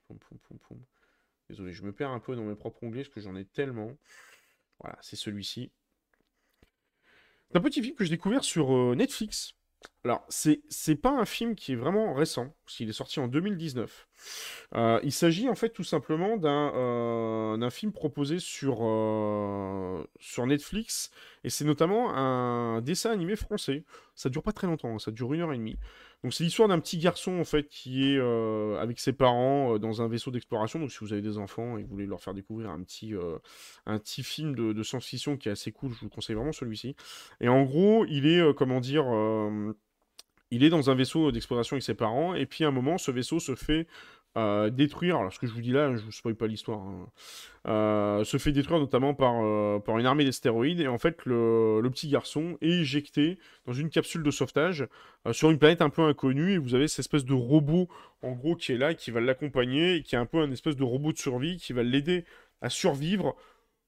Désolé, 1.49 1.73
je 1.73 1.83
me 1.83 1.93
perds 1.93 2.11
un 2.11 2.21
peu 2.21 2.37
dans 2.37 2.45
mes 2.45 2.55
propres 2.55 2.85
onglets 2.85 3.03
parce 3.03 3.15
que 3.15 3.21
j'en 3.21 3.37
ai 3.37 3.45
tellement. 3.45 3.97
Voilà, 4.81 4.99
c'est 5.01 5.17
celui-ci. 5.17 5.73
C'est 7.51 7.57
un 7.57 7.61
petit 7.61 7.83
film 7.83 7.97
que 7.97 8.05
j'ai 8.05 8.11
découvert 8.11 8.45
sur 8.45 8.75
euh, 8.75 8.95
Netflix. 8.95 9.55
Alors, 10.05 10.27
c'est 10.29 10.97
pas 10.97 11.11
un 11.11 11.25
film 11.25 11.55
qui 11.55 11.73
est 11.73 11.77
vraiment 11.77 12.13
récent, 12.15 12.55
parce 12.65 12.77
qu'il 12.77 12.89
est 12.89 12.93
sorti 12.93 13.21
en 13.21 13.29
2019. 13.29 14.08
Euh, 14.75 15.01
il 15.03 15.13
s'agit 15.13 15.49
en 15.49 15.55
fait 15.55 15.71
tout 15.71 15.85
simplement 15.85 16.37
d'un 16.37 16.73
euh, 16.75 17.71
film 17.71 17.93
proposé 17.93 18.39
sur, 18.39 18.79
euh, 18.83 20.05
sur 20.21 20.47
Netflix, 20.47 21.11
et 21.45 21.51
c'est 21.51 21.65
notamment 21.65 22.15
un 22.15 22.81
dessin 22.81 23.11
animé 23.11 23.37
français. 23.37 23.85
Ça 24.15 24.29
dure 24.29 24.43
pas 24.43 24.53
très 24.53 24.67
longtemps, 24.67 24.95
hein, 24.95 24.99
ça 24.99 25.11
dure 25.11 25.33
une 25.33 25.41
heure 25.41 25.53
et 25.53 25.59
demie. 25.59 25.79
Donc 26.25 26.35
c'est 26.35 26.43
l'histoire 26.43 26.69
d'un 26.69 26.81
petit 26.81 26.99
garçon 26.99 27.39
en 27.39 27.45
fait 27.45 27.69
qui 27.69 28.05
est 28.05 28.21
avec 28.81 28.99
ses 28.99 29.13
parents 29.13 29.79
dans 29.79 30.03
un 30.03 30.09
vaisseau 30.09 30.33
d'exploration. 30.33 30.81
Donc 30.81 30.91
si 30.91 30.99
vous 31.01 31.13
avez 31.13 31.23
des 31.23 31.39
enfants 31.39 31.79
et 31.79 31.83
que 31.83 31.87
vous 31.87 31.93
voulez 31.93 32.07
leur 32.07 32.21
faire 32.21 32.35
découvrir 32.35 32.71
un 32.71 32.83
petit, 32.83 33.15
un 33.87 33.99
petit 33.99 34.25
film 34.25 34.57
de, 34.57 34.73
de 34.73 34.83
science-fiction 34.83 35.37
qui 35.37 35.49
est 35.49 35.53
assez 35.53 35.71
cool, 35.71 35.93
je 35.93 36.01
vous 36.01 36.09
conseille 36.09 36.35
vraiment 36.35 36.51
celui-ci. 36.51 36.97
Et 37.41 37.49
en 37.49 37.63
gros, 37.63 38.05
il 38.07 38.27
est, 38.27 38.55
comment 38.55 38.81
dire, 38.81 39.05
il 40.51 40.65
est 40.65 40.71
dans 40.71 40.91
un 40.91 40.95
vaisseau 40.95 41.31
d'exploration 41.33 41.75
avec 41.75 41.83
ses 41.83 41.95
parents, 41.95 42.35
et 42.35 42.47
puis 42.47 42.65
à 42.65 42.69
un 42.69 42.73
moment, 42.73 42.99
ce 42.99 43.11
vaisseau 43.11 43.39
se 43.41 43.55
fait 43.55 43.87
euh, 44.37 44.71
détruire. 44.71 45.17
Alors, 45.17 45.33
ce 45.33 45.39
que 45.39 45.47
je 45.47 45.53
vous 45.53 45.61
dis 45.61 45.73
là, 45.73 45.95
je 45.97 46.03
vous 46.03 46.13
spoil 46.13 46.35
pas 46.35 46.47
l'histoire. 46.47 46.81
hein. 46.81 47.09
Euh, 47.67 48.25
se 48.25 48.39
fait 48.39 48.53
détruire 48.53 48.79
notamment 48.79 49.13
par, 49.13 49.35
euh, 49.43 49.79
par 49.79 49.99
une 49.99 50.07
armée 50.07 50.25
d'astéroïdes, 50.25 50.81
et 50.81 50.87
en 50.87 50.99
fait, 50.99 51.25
le, 51.25 51.87
petit 51.91 52.09
garçon 52.09 52.57
est 52.61 52.81
éjecté 52.81 53.39
dans 53.67 53.73
une 53.73 53.91
capsule 53.91 54.23
de 54.23 54.31
sauvetage 54.31 54.87
sur 55.33 55.51
une 55.51 55.59
planète 55.59 55.83
un 55.83 55.91
peu 55.91 56.03
inconnue, 56.03 56.53
et 56.53 56.59
vous 56.59 56.75
avez 56.75 56.89
cette 56.89 57.01
espèce 57.01 57.25
de 57.25 57.35
robot, 57.35 57.89
en 58.23 58.33
gros, 58.33 58.55
qui 58.55 58.73
est 58.73 58.79
là, 58.79 58.95
qui 58.95 59.11
va 59.11 59.21
l'accompagner, 59.21 60.03
qui 60.03 60.15
est 60.15 60.19
un 60.19 60.27
peu 60.27 60.39
un 60.39 60.51
espèce 60.53 60.77
de 60.77 60.85
robot 60.85 61.13
de 61.13 61.19
survie, 61.19 61.57
qui 61.57 61.73
va 61.73 61.83
l'aider 61.83 62.25
à 62.61 62.71
survivre 62.71 63.37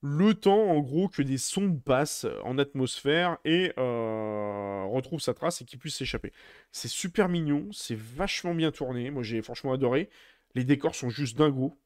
le 0.02 0.34
temps, 0.34 0.62
en 0.70 0.80
gros, 0.80 1.08
que 1.08 1.22
des 1.22 1.38
sondes 1.38 1.82
passent 1.82 2.26
en 2.44 2.56
atmosphère 2.58 3.36
et 3.44 3.72
euh, 3.78 4.84
retrouvent 4.88 5.20
sa 5.20 5.34
trace 5.34 5.60
et 5.60 5.64
qu'il 5.64 5.78
puisse 5.78 5.96
s'échapper. 5.96 6.32
C'est 6.72 6.88
super 6.88 7.28
mignon, 7.28 7.68
c'est 7.72 7.96
vachement 7.98 8.54
bien 8.54 8.70
tourné. 8.70 9.10
Moi, 9.10 9.22
j'ai 9.22 9.42
franchement 9.42 9.72
adoré. 9.72 10.08
Les 10.54 10.64
décors 10.64 10.94
sont 10.94 11.10
juste 11.10 11.36
dingos. 11.36 11.76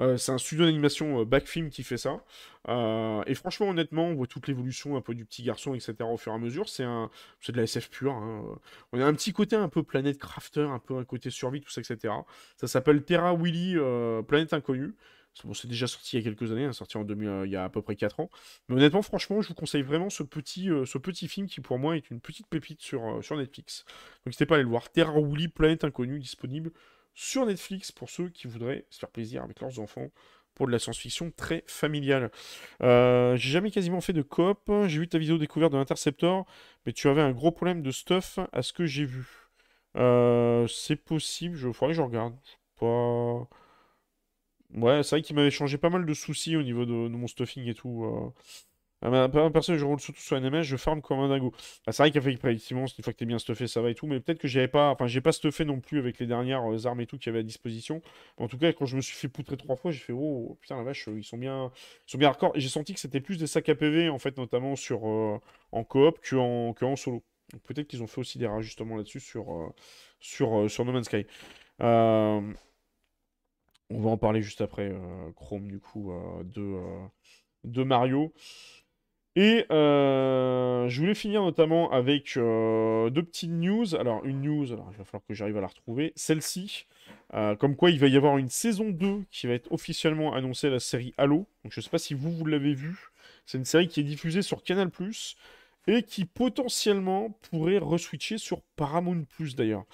Euh, 0.00 0.16
c'est 0.16 0.32
un 0.32 0.38
studio 0.38 0.64
d'animation 0.64 1.20
euh, 1.20 1.24
Backfilm 1.26 1.68
qui 1.68 1.82
fait 1.82 1.98
ça. 1.98 2.24
Euh, 2.68 3.22
et 3.26 3.34
franchement, 3.34 3.68
honnêtement, 3.68 4.06
on 4.06 4.14
voit 4.14 4.26
toute 4.26 4.48
l'évolution 4.48 4.96
un 4.96 5.02
peu 5.02 5.14
du 5.14 5.26
petit 5.26 5.42
garçon, 5.42 5.74
etc. 5.74 5.94
au 6.10 6.16
fur 6.16 6.32
et 6.32 6.34
à 6.34 6.38
mesure. 6.38 6.68
C'est 6.70 6.82
un... 6.84 7.10
de 7.46 7.56
la 7.56 7.64
SF 7.64 7.90
pure. 7.90 8.12
hein. 8.14 8.42
On 8.92 9.00
a 9.00 9.04
un 9.04 9.12
petit 9.14 9.34
côté 9.34 9.54
un 9.56 9.68
peu 9.68 9.82
planète 9.82 10.18
crafter, 10.18 10.62
un 10.62 10.78
peu 10.78 10.96
un 10.96 11.04
côté 11.04 11.28
survie, 11.28 11.60
tout 11.60 11.70
ça, 11.70 11.82
etc. 11.82 12.14
Ça 12.56 12.66
s'appelle 12.66 13.04
Terra 13.04 13.34
Willy, 13.34 13.74
euh, 13.76 14.22
Planète 14.22 14.54
Inconnue. 14.54 14.94
C'est 15.34 15.66
déjà 15.66 15.86
sorti 15.86 16.16
il 16.16 16.20
y 16.20 16.22
a 16.22 16.30
quelques 16.30 16.52
années, 16.52 16.64
hein, 16.64 16.72
sorti 16.72 16.96
en 16.96 17.04
2000, 17.04 17.28
euh, 17.28 17.46
il 17.46 17.52
y 17.52 17.56
a 17.56 17.64
à 17.64 17.68
peu 17.68 17.80
près 17.82 17.96
4 17.96 18.20
ans. 18.20 18.30
Mais 18.68 18.76
honnêtement, 18.76 19.02
franchement, 19.02 19.40
je 19.40 19.48
vous 19.48 19.54
conseille 19.54 19.82
vraiment 19.82 20.10
ce 20.10 20.22
petit, 20.22 20.70
euh, 20.70 20.84
ce 20.84 20.98
petit 20.98 21.26
film 21.26 21.46
qui, 21.46 21.60
pour 21.60 21.78
moi, 21.78 21.96
est 21.96 22.10
une 22.10 22.20
petite 22.20 22.46
pépite 22.48 22.82
sur, 22.82 23.04
euh, 23.04 23.22
sur 23.22 23.36
Netflix. 23.36 23.84
Donc, 23.86 24.26
n'hésitez 24.26 24.46
pas 24.46 24.54
à 24.54 24.56
aller 24.56 24.64
le 24.64 24.70
voir. 24.70 24.90
Terra 24.90 25.18
Willy, 25.20 25.48
Planète 25.48 25.84
Inconnue, 25.84 26.18
disponible 26.20 26.70
sur 27.14 27.46
Netflix 27.46 27.92
pour 27.92 28.10
ceux 28.10 28.28
qui 28.28 28.46
voudraient 28.46 28.86
se 28.90 28.98
faire 28.98 29.10
plaisir 29.10 29.42
avec 29.42 29.60
leurs 29.60 29.80
enfants 29.80 30.10
pour 30.54 30.66
de 30.66 30.72
la 30.72 30.78
science-fiction 30.78 31.32
très 31.34 31.64
familiale. 31.66 32.30
J'ai 32.80 33.36
jamais 33.36 33.70
quasiment 33.70 34.02
fait 34.02 34.12
de 34.12 34.22
coop. 34.22 34.70
J'ai 34.86 34.98
vu 34.98 35.08
ta 35.08 35.18
vidéo 35.18 35.38
découverte 35.38 35.72
de 35.72 35.78
l'Interceptor, 35.78 36.46
mais 36.84 36.92
tu 36.92 37.08
avais 37.08 37.22
un 37.22 37.32
gros 37.32 37.52
problème 37.52 37.82
de 37.82 37.90
stuff 37.90 38.38
à 38.52 38.62
ce 38.62 38.74
que 38.74 38.84
j'ai 38.84 39.06
vu. 39.06 39.26
C'est 39.94 40.96
possible, 40.96 41.56
je 41.56 41.72
faudrait 41.72 41.94
que 41.94 41.98
je 41.98 42.02
regarde. 42.02 42.34
Je 42.44 42.50
sais 42.50 42.56
Pas. 42.80 43.48
Ouais, 44.74 45.02
c'est 45.02 45.16
vrai 45.16 45.22
qu'il 45.22 45.36
m'avait 45.36 45.50
changé 45.50 45.76
pas 45.76 45.90
mal 45.90 46.06
de 46.06 46.14
soucis 46.14 46.56
au 46.56 46.62
niveau 46.62 46.86
de, 46.86 46.92
mon 46.92 47.26
stuffing 47.26 47.66
et 47.68 47.74
tout. 47.74 48.04
euh. 48.04 48.30
Ah, 49.02 49.10
ma- 49.10 49.28
ma- 49.28 49.50
Perso, 49.50 49.76
je 49.76 49.84
roule 49.84 50.00
surtout 50.00 50.20
sur 50.22 50.36
NMS, 50.36 50.64
je 50.64 50.76
farm 50.76 51.02
comme 51.02 51.20
un 51.20 51.28
dingo. 51.28 51.52
Bah, 51.86 51.92
c'est 51.92 52.02
vrai 52.04 52.10
qu'effectivement, 52.12 52.86
une 52.86 53.04
fois 53.04 53.12
que 53.12 53.18
t'es 53.18 53.26
bien 53.26 53.38
stuffé, 53.38 53.66
ça 53.68 53.82
va 53.82 53.90
et 53.90 53.94
tout, 53.96 54.06
mais 54.06 54.20
peut-être 54.20 54.38
que 54.40 54.48
j'avais 54.48 54.68
pas, 54.68 54.90
enfin, 54.90 55.06
j'ai 55.08 55.20
pas 55.20 55.32
stuffé 55.32 55.64
non 55.66 55.80
plus 55.80 55.98
avec 55.98 56.18
les 56.20 56.26
dernières 56.26 56.64
euh, 56.72 56.86
armes 56.86 57.00
et 57.02 57.06
tout 57.06 57.18
qu'il 57.18 57.28
y 57.28 57.30
avait 57.30 57.40
à 57.40 57.42
disposition. 57.44 58.02
En 58.38 58.48
tout 58.48 58.58
cas, 58.58 58.72
quand 58.72 58.86
je 58.86 58.96
me 58.96 59.02
suis 59.02 59.16
fait 59.16 59.28
poutrer 59.28 59.56
trois 59.58 59.76
fois, 59.76 59.90
j'ai 59.92 59.98
fait 60.00 60.14
oh 60.16 60.56
putain 60.60 60.76
la 60.76 60.84
vache, 60.84 61.08
ils 61.14 61.24
sont 61.24 61.38
bien, 61.38 61.72
ils 62.08 62.12
sont 62.12 62.18
bien 62.18 62.28
hardcore. 62.28 62.52
Et 62.56 62.60
j'ai 62.60 62.68
senti 62.70 62.94
que 62.94 63.00
c'était 63.00 63.20
plus 63.20 63.38
des 63.38 63.46
sacs 63.48 63.68
à 63.70 63.74
PV 63.74 64.08
en 64.10 64.18
fait, 64.18 64.36
notamment 64.38 64.76
sur 64.76 65.06
euh, 65.08 65.38
en 65.72 65.84
coop 65.84 66.20
que 66.22 66.36
en, 66.36 66.72
que 66.74 66.84
en 66.84 66.96
solo. 66.96 67.24
Peut-être 67.64 67.88
qu'ils 67.88 68.02
ont 68.02 68.06
fait 68.06 68.20
aussi 68.20 68.38
des 68.38 68.46
rajustements 68.46 68.96
là-dessus 68.96 69.20
sur 69.20 69.52
euh, 69.52 69.68
euh, 70.42 70.68
sur 70.68 70.84
No 70.84 70.92
Man's 70.92 71.06
Sky. 71.06 71.26
Euh, 71.82 72.40
on 73.94 74.00
va 74.00 74.10
en 74.10 74.16
parler 74.16 74.42
juste 74.42 74.60
après 74.60 74.90
euh, 74.90 75.30
Chrome 75.36 75.68
du 75.68 75.78
coup 75.78 76.12
euh, 76.12 76.42
de 76.44 76.62
euh, 76.62 77.06
de 77.64 77.82
Mario. 77.82 78.32
Et 79.34 79.64
je 79.70 81.00
voulais 81.00 81.14
finir 81.14 81.42
notamment 81.42 81.90
avec 81.90 82.34
deux 82.34 83.22
petites 83.22 83.50
news. 83.50 83.94
Alors, 83.94 84.22
une 84.26 84.42
news, 84.42 84.70
alors 84.74 84.88
il 84.92 84.98
va 84.98 85.04
falloir 85.04 85.24
que 85.26 85.32
j'arrive 85.32 85.56
à 85.56 85.62
la 85.62 85.68
retrouver. 85.68 86.12
Celle-ci, 86.16 86.86
comme 87.58 87.74
quoi 87.74 87.90
il 87.90 87.98
va 87.98 88.08
y 88.08 88.16
avoir 88.18 88.36
une 88.36 88.50
saison 88.50 88.90
2 88.90 89.22
qui 89.30 89.46
va 89.46 89.54
être 89.54 89.72
officiellement 89.72 90.34
annoncée 90.34 90.66
à 90.66 90.70
la 90.70 90.80
série 90.80 91.14
Halo. 91.16 91.46
Donc, 91.64 91.72
je 91.72 91.80
ne 91.80 91.82
sais 91.82 91.88
pas 91.88 91.96
si 91.96 92.12
vous, 92.12 92.30
vous 92.30 92.44
l'avez 92.44 92.74
vu. 92.74 93.08
C'est 93.46 93.56
une 93.56 93.64
série 93.64 93.88
qui 93.88 94.00
est 94.00 94.04
diffusée 94.04 94.42
sur 94.42 94.62
Canal+, 94.62 94.90
et 95.86 96.02
qui 96.02 96.24
potentiellement 96.24 97.30
pourrait 97.50 97.78
reswitcher 97.78 98.38
sur 98.38 98.62
Paramount+, 98.76 99.24
d'ailleurs. 99.56 99.84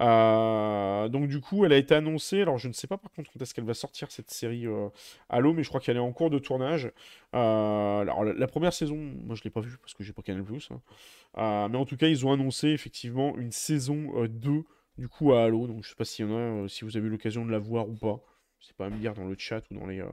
Euh, 0.00 1.08
donc, 1.08 1.28
du 1.28 1.40
coup, 1.40 1.64
elle 1.64 1.72
a 1.72 1.76
été 1.76 1.94
annoncée. 1.94 2.42
Alors, 2.42 2.58
je 2.58 2.68
ne 2.68 2.72
sais 2.72 2.86
pas 2.86 2.96
par 2.96 3.10
contre 3.12 3.30
quand 3.32 3.42
est-ce 3.42 3.54
qu'elle 3.54 3.64
va 3.64 3.74
sortir, 3.74 4.10
cette 4.10 4.30
série 4.30 4.66
euh, 4.66 4.88
Halo, 5.28 5.52
mais 5.52 5.62
je 5.62 5.68
crois 5.68 5.80
qu'elle 5.80 5.96
est 5.96 6.00
en 6.00 6.12
cours 6.12 6.30
de 6.30 6.38
tournage. 6.38 6.92
Euh, 7.34 8.00
alors, 8.00 8.24
la, 8.24 8.46
première 8.46 8.72
saison, 8.72 8.96
moi 8.96 9.34
je 9.34 9.42
l'ai 9.44 9.50
pas 9.50 9.60
vue 9.60 9.76
parce 9.78 9.94
que 9.94 10.04
j'ai 10.04 10.12
pas 10.12 10.22
Canal+. 10.22 10.44
hein. 10.70 10.80
Euh, 11.38 11.68
mais 11.68 11.78
en 11.78 11.86
tout 11.86 11.96
cas, 11.96 12.08
ils 12.08 12.26
ont 12.26 12.32
annoncé 12.32 12.68
effectivement 12.68 13.36
une 13.36 13.52
saison 13.52 14.12
euh, 14.22 14.28
2 14.28 14.64
du 14.98 15.08
coup 15.08 15.32
à 15.32 15.44
Halo. 15.44 15.66
Donc 15.66 15.84
je 15.84 15.88
sais 15.88 15.96
pas 15.96 16.04
si 16.04 16.22
vous 16.22 16.96
avez 16.96 17.06
eu 17.06 17.10
l'occasion 17.10 17.44
de 17.44 17.50
la 17.50 17.58
voir 17.58 17.88
ou 17.88 17.94
pas. 17.94 18.20
C'est 18.60 18.76
pas 18.76 18.86
à 18.86 18.90
me 18.90 18.98
dire 18.98 19.14
dans 19.14 19.24
le 19.24 19.34
chat 19.36 19.62
ou 19.70 19.74
dans 19.74 19.86
les 19.86 20.04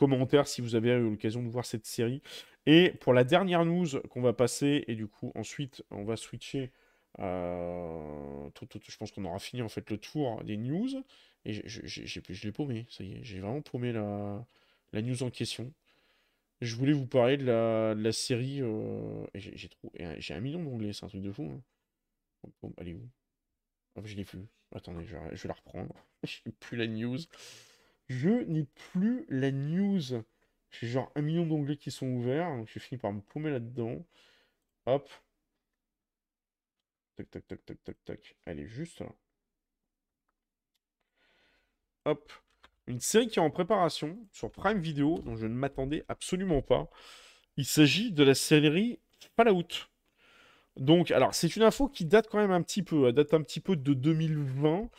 commentaires 0.00 0.48
si 0.48 0.60
vous 0.62 0.74
avez 0.74 0.90
eu 0.90 1.10
l'occasion 1.10 1.42
de 1.42 1.48
voir 1.50 1.64
cette 1.66 1.86
série. 1.86 2.22
Et 2.66 2.90
pour 3.00 3.12
la 3.14 3.24
dernière 3.24 3.64
news 3.64 3.86
qu'on 4.10 4.22
va 4.22 4.32
passer, 4.32 4.84
et 4.88 4.94
du 4.96 5.06
coup 5.08 5.32
ensuite 5.36 5.84
on 5.90 6.04
va 6.04 6.16
switcher. 6.16 6.72
euh, 7.20 8.48
je 8.88 8.96
pense 8.96 9.10
qu'on 9.12 9.24
aura 9.24 9.38
fini 9.40 9.62
en 9.62 9.68
fait 9.68 9.90
le 9.90 9.98
tour 9.98 10.42
des 10.44 10.56
news. 10.56 10.88
Et 11.44 11.52
j'ai- 11.54 11.62
j'ai- 11.66 12.06
j'ai- 12.06 12.22
je 12.28 12.44
l'ai 12.46 12.52
paumé, 12.52 12.86
ça 12.90 13.02
y 13.04 13.14
est, 13.14 13.24
j'ai 13.24 13.40
vraiment 13.40 13.62
paumé 13.62 13.92
la, 13.92 14.44
news 14.94 15.22
en 15.22 15.30
question. 15.30 15.72
Je 16.62 16.76
voulais 16.76 16.92
vous 16.94 17.06
parler 17.06 17.36
de 17.38 17.44
la, 17.46 18.12
série. 18.12 18.60
euh, 18.62 19.26
J'ai 19.34 19.52
j'ai 19.56 19.70
j'ai 20.18 20.34
un 20.34 20.40
million 20.40 20.62
d'onglets, 20.62 20.92
c'est 20.94 21.04
un 21.06 21.08
truc 21.08 21.22
de 21.22 21.32
fou. 21.32 21.44
hein. 21.44 21.62
Est 22.84 22.94
où? 22.94 23.08
Je 24.04 24.16
l'ai 24.16 24.24
plus. 24.24 24.46
Attendez, 24.74 25.04
je 25.06 25.16
vais, 25.16 25.48
la 25.48 25.54
reprendre. 25.54 25.94
Je 26.24 26.38
n'ai 26.46 26.52
plus 26.52 26.76
la 26.76 26.86
news. 26.86 27.18
Je 28.10 28.28
n'ai 28.28 28.64
plus 28.64 29.24
la 29.28 29.52
news. 29.52 30.24
J'ai 30.72 30.88
genre 30.88 31.12
un 31.14 31.22
million 31.22 31.46
d'onglets 31.46 31.76
qui 31.76 31.92
sont 31.92 32.08
ouverts. 32.08 32.48
Donc 32.56 32.68
j'ai 32.68 32.80
fini 32.80 32.98
par 32.98 33.12
me 33.12 33.20
paumer 33.20 33.50
là-dedans. 33.50 34.04
Hop. 34.86 35.08
Tac, 37.16 37.30
tac, 37.30 37.46
tac, 37.46 37.64
tac, 37.64 37.84
tac, 37.84 38.04
tac. 38.04 38.36
Elle 38.46 38.58
est 38.58 38.66
juste 38.66 38.98
là. 38.98 39.06
Hop. 42.04 42.32
Une 42.88 42.98
série 42.98 43.28
qui 43.28 43.38
est 43.38 43.42
en 43.42 43.50
préparation 43.50 44.18
sur 44.32 44.50
Prime 44.50 44.80
Video, 44.80 45.20
dont 45.20 45.36
je 45.36 45.46
ne 45.46 45.54
m'attendais 45.54 46.04
absolument 46.08 46.62
pas. 46.62 46.90
Il 47.56 47.64
s'agit 47.64 48.10
de 48.10 48.24
la 48.24 48.34
série 48.34 48.98
Fallout. 49.36 49.86
Donc, 50.74 51.12
alors, 51.12 51.32
c'est 51.32 51.54
une 51.54 51.62
info 51.62 51.88
qui 51.88 52.06
date 52.06 52.28
quand 52.28 52.38
même 52.38 52.50
un 52.50 52.62
petit 52.62 52.82
peu. 52.82 53.06
Elle 53.06 53.14
date 53.14 53.34
un 53.34 53.42
petit 53.42 53.60
peu 53.60 53.76
de 53.76 53.94
2020. 53.94 54.90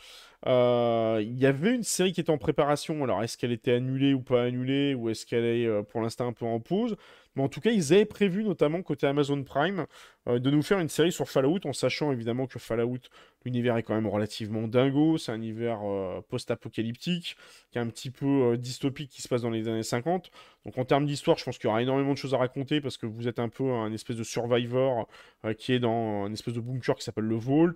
Euh, 0.46 1.20
Il 1.22 1.38
y 1.38 1.46
avait 1.46 1.74
une 1.74 1.82
série 1.84 2.12
qui 2.12 2.20
était 2.20 2.30
en 2.30 2.38
préparation. 2.38 3.02
Alors, 3.04 3.22
est-ce 3.22 3.36
qu'elle 3.38 3.52
était 3.52 3.72
annulée 3.72 4.14
ou 4.14 4.20
pas 4.22 4.42
annulée, 4.44 4.94
ou 4.94 5.08
est-ce 5.08 5.24
qu'elle 5.26 5.44
est 5.44 5.66
euh, 5.66 5.82
pour 5.82 6.00
l'instant 6.00 6.26
un 6.28 6.32
peu 6.32 6.46
en 6.46 6.60
pause? 6.60 6.96
Mais 7.34 7.42
en 7.42 7.48
tout 7.48 7.60
cas, 7.60 7.70
ils 7.70 7.92
avaient 7.92 8.04
prévu, 8.04 8.44
notamment 8.44 8.82
côté 8.82 9.06
Amazon 9.06 9.42
Prime, 9.42 9.86
euh, 10.28 10.38
de 10.38 10.50
nous 10.50 10.62
faire 10.62 10.78
une 10.78 10.88
série 10.88 11.12
sur 11.12 11.28
Fallout, 11.28 11.60
en 11.64 11.72
sachant 11.72 12.12
évidemment 12.12 12.46
que 12.46 12.58
Fallout, 12.58 12.98
l'univers 13.44 13.76
est 13.76 13.82
quand 13.82 13.94
même 13.94 14.06
relativement 14.06 14.68
dingo. 14.68 15.16
C'est 15.16 15.32
un 15.32 15.36
univers 15.36 15.80
euh, 15.82 16.20
post-apocalyptique, 16.28 17.36
qui 17.70 17.78
est 17.78 17.80
un 17.80 17.88
petit 17.88 18.10
peu 18.10 18.26
euh, 18.52 18.56
dystopique, 18.56 19.10
qui 19.10 19.22
se 19.22 19.28
passe 19.28 19.42
dans 19.42 19.50
les 19.50 19.66
années 19.66 19.82
50. 19.82 20.30
Donc 20.66 20.78
en 20.78 20.84
termes 20.84 21.06
d'histoire, 21.06 21.38
je 21.38 21.44
pense 21.44 21.58
qu'il 21.58 21.68
y 21.68 21.70
aura 21.70 21.82
énormément 21.82 22.12
de 22.12 22.18
choses 22.18 22.34
à 22.34 22.38
raconter, 22.38 22.80
parce 22.80 22.98
que 22.98 23.06
vous 23.06 23.26
êtes 23.28 23.38
un 23.38 23.48
peu 23.48 23.64
un 23.64 23.92
espèce 23.92 24.16
de 24.16 24.24
survivor 24.24 25.08
qui 25.58 25.72
est 25.72 25.80
dans 25.80 26.24
un 26.24 26.32
espèce 26.32 26.54
de 26.54 26.60
bunker 26.60 26.94
qui 26.94 27.02
s'appelle 27.02 27.24
le 27.24 27.34
Vault. 27.34 27.74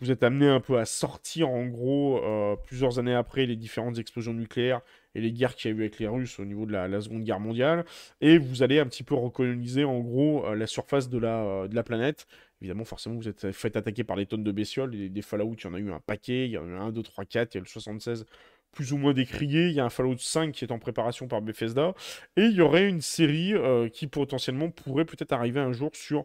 Vous 0.00 0.12
êtes 0.12 0.22
amené 0.22 0.46
un 0.46 0.60
peu 0.60 0.78
à 0.78 0.84
sortir, 0.84 1.48
en 1.48 1.66
gros, 1.66 2.22
plusieurs 2.62 3.00
années 3.00 3.14
après 3.14 3.44
les 3.46 3.56
différentes 3.56 3.98
explosions 3.98 4.34
nucléaires 4.34 4.82
et 5.18 5.20
les 5.20 5.32
guerres 5.32 5.56
qu'il 5.56 5.70
y 5.70 5.74
a 5.74 5.76
eu 5.76 5.80
avec 5.80 5.98
les 5.98 6.06
Russes 6.06 6.38
au 6.38 6.44
niveau 6.44 6.64
de 6.64 6.72
la, 6.72 7.00
Seconde 7.00 7.24
Guerre 7.24 7.40
mondiale. 7.40 7.84
Et 8.20 8.38
vous 8.38 8.62
allez 8.62 8.78
un 8.78 8.86
petit 8.86 9.02
peu 9.02 9.14
recoloniser, 9.14 9.84
en 9.84 9.98
gros, 9.98 10.46
euh, 10.46 10.54
la 10.54 10.68
surface 10.68 11.08
de 11.08 11.18
la, 11.18 11.42
euh, 11.44 11.68
de 11.68 11.74
la 11.74 11.82
planète 11.82 12.26
évidemment, 12.60 12.84
forcément, 12.84 13.14
vous 13.14 13.28
êtes 13.28 13.52
fait 13.52 13.76
attaquer 13.76 14.02
par 14.02 14.16
les 14.16 14.26
tonnes 14.26 14.42
de 14.42 14.50
bestioles. 14.50 14.90
Des, 14.90 15.22
Fallout, 15.22 15.54
il 15.58 15.64
y 15.64 15.66
en 15.68 15.74
a 15.74 15.78
eu 15.78 15.92
un 15.92 16.00
paquet. 16.00 16.46
Il 16.46 16.50
y 16.50 16.58
en 16.58 16.64
a 16.64 16.66
eu 16.66 16.74
un, 16.74 16.90
2, 16.90 17.02
3, 17.04 17.24
4. 17.24 17.54
Il 17.54 17.58
y 17.58 17.58
a 17.58 17.60
le 17.60 17.68
76 17.68 18.26
plus 18.72 18.92
ou 18.92 18.96
moins 18.96 19.12
décrié. 19.12 19.68
Il 19.68 19.74
y 19.74 19.80
a 19.80 19.84
un 19.84 19.90
Fallout 19.90 20.18
5 20.18 20.50
qui 20.50 20.64
est 20.64 20.72
en 20.72 20.80
préparation 20.80 21.28
par 21.28 21.40
Bethesda. 21.40 21.94
Et 22.36 22.42
il 22.42 22.54
y 22.54 22.60
aurait 22.60 22.88
une 22.88 23.00
série 23.00 23.54
euh, 23.54 23.88
qui 23.88 24.08
potentiellement 24.08 24.70
pourrait 24.70 25.04
peut-être 25.04 25.32
arriver 25.32 25.60
un 25.60 25.70
jour 25.70 25.90
sur 25.94 26.24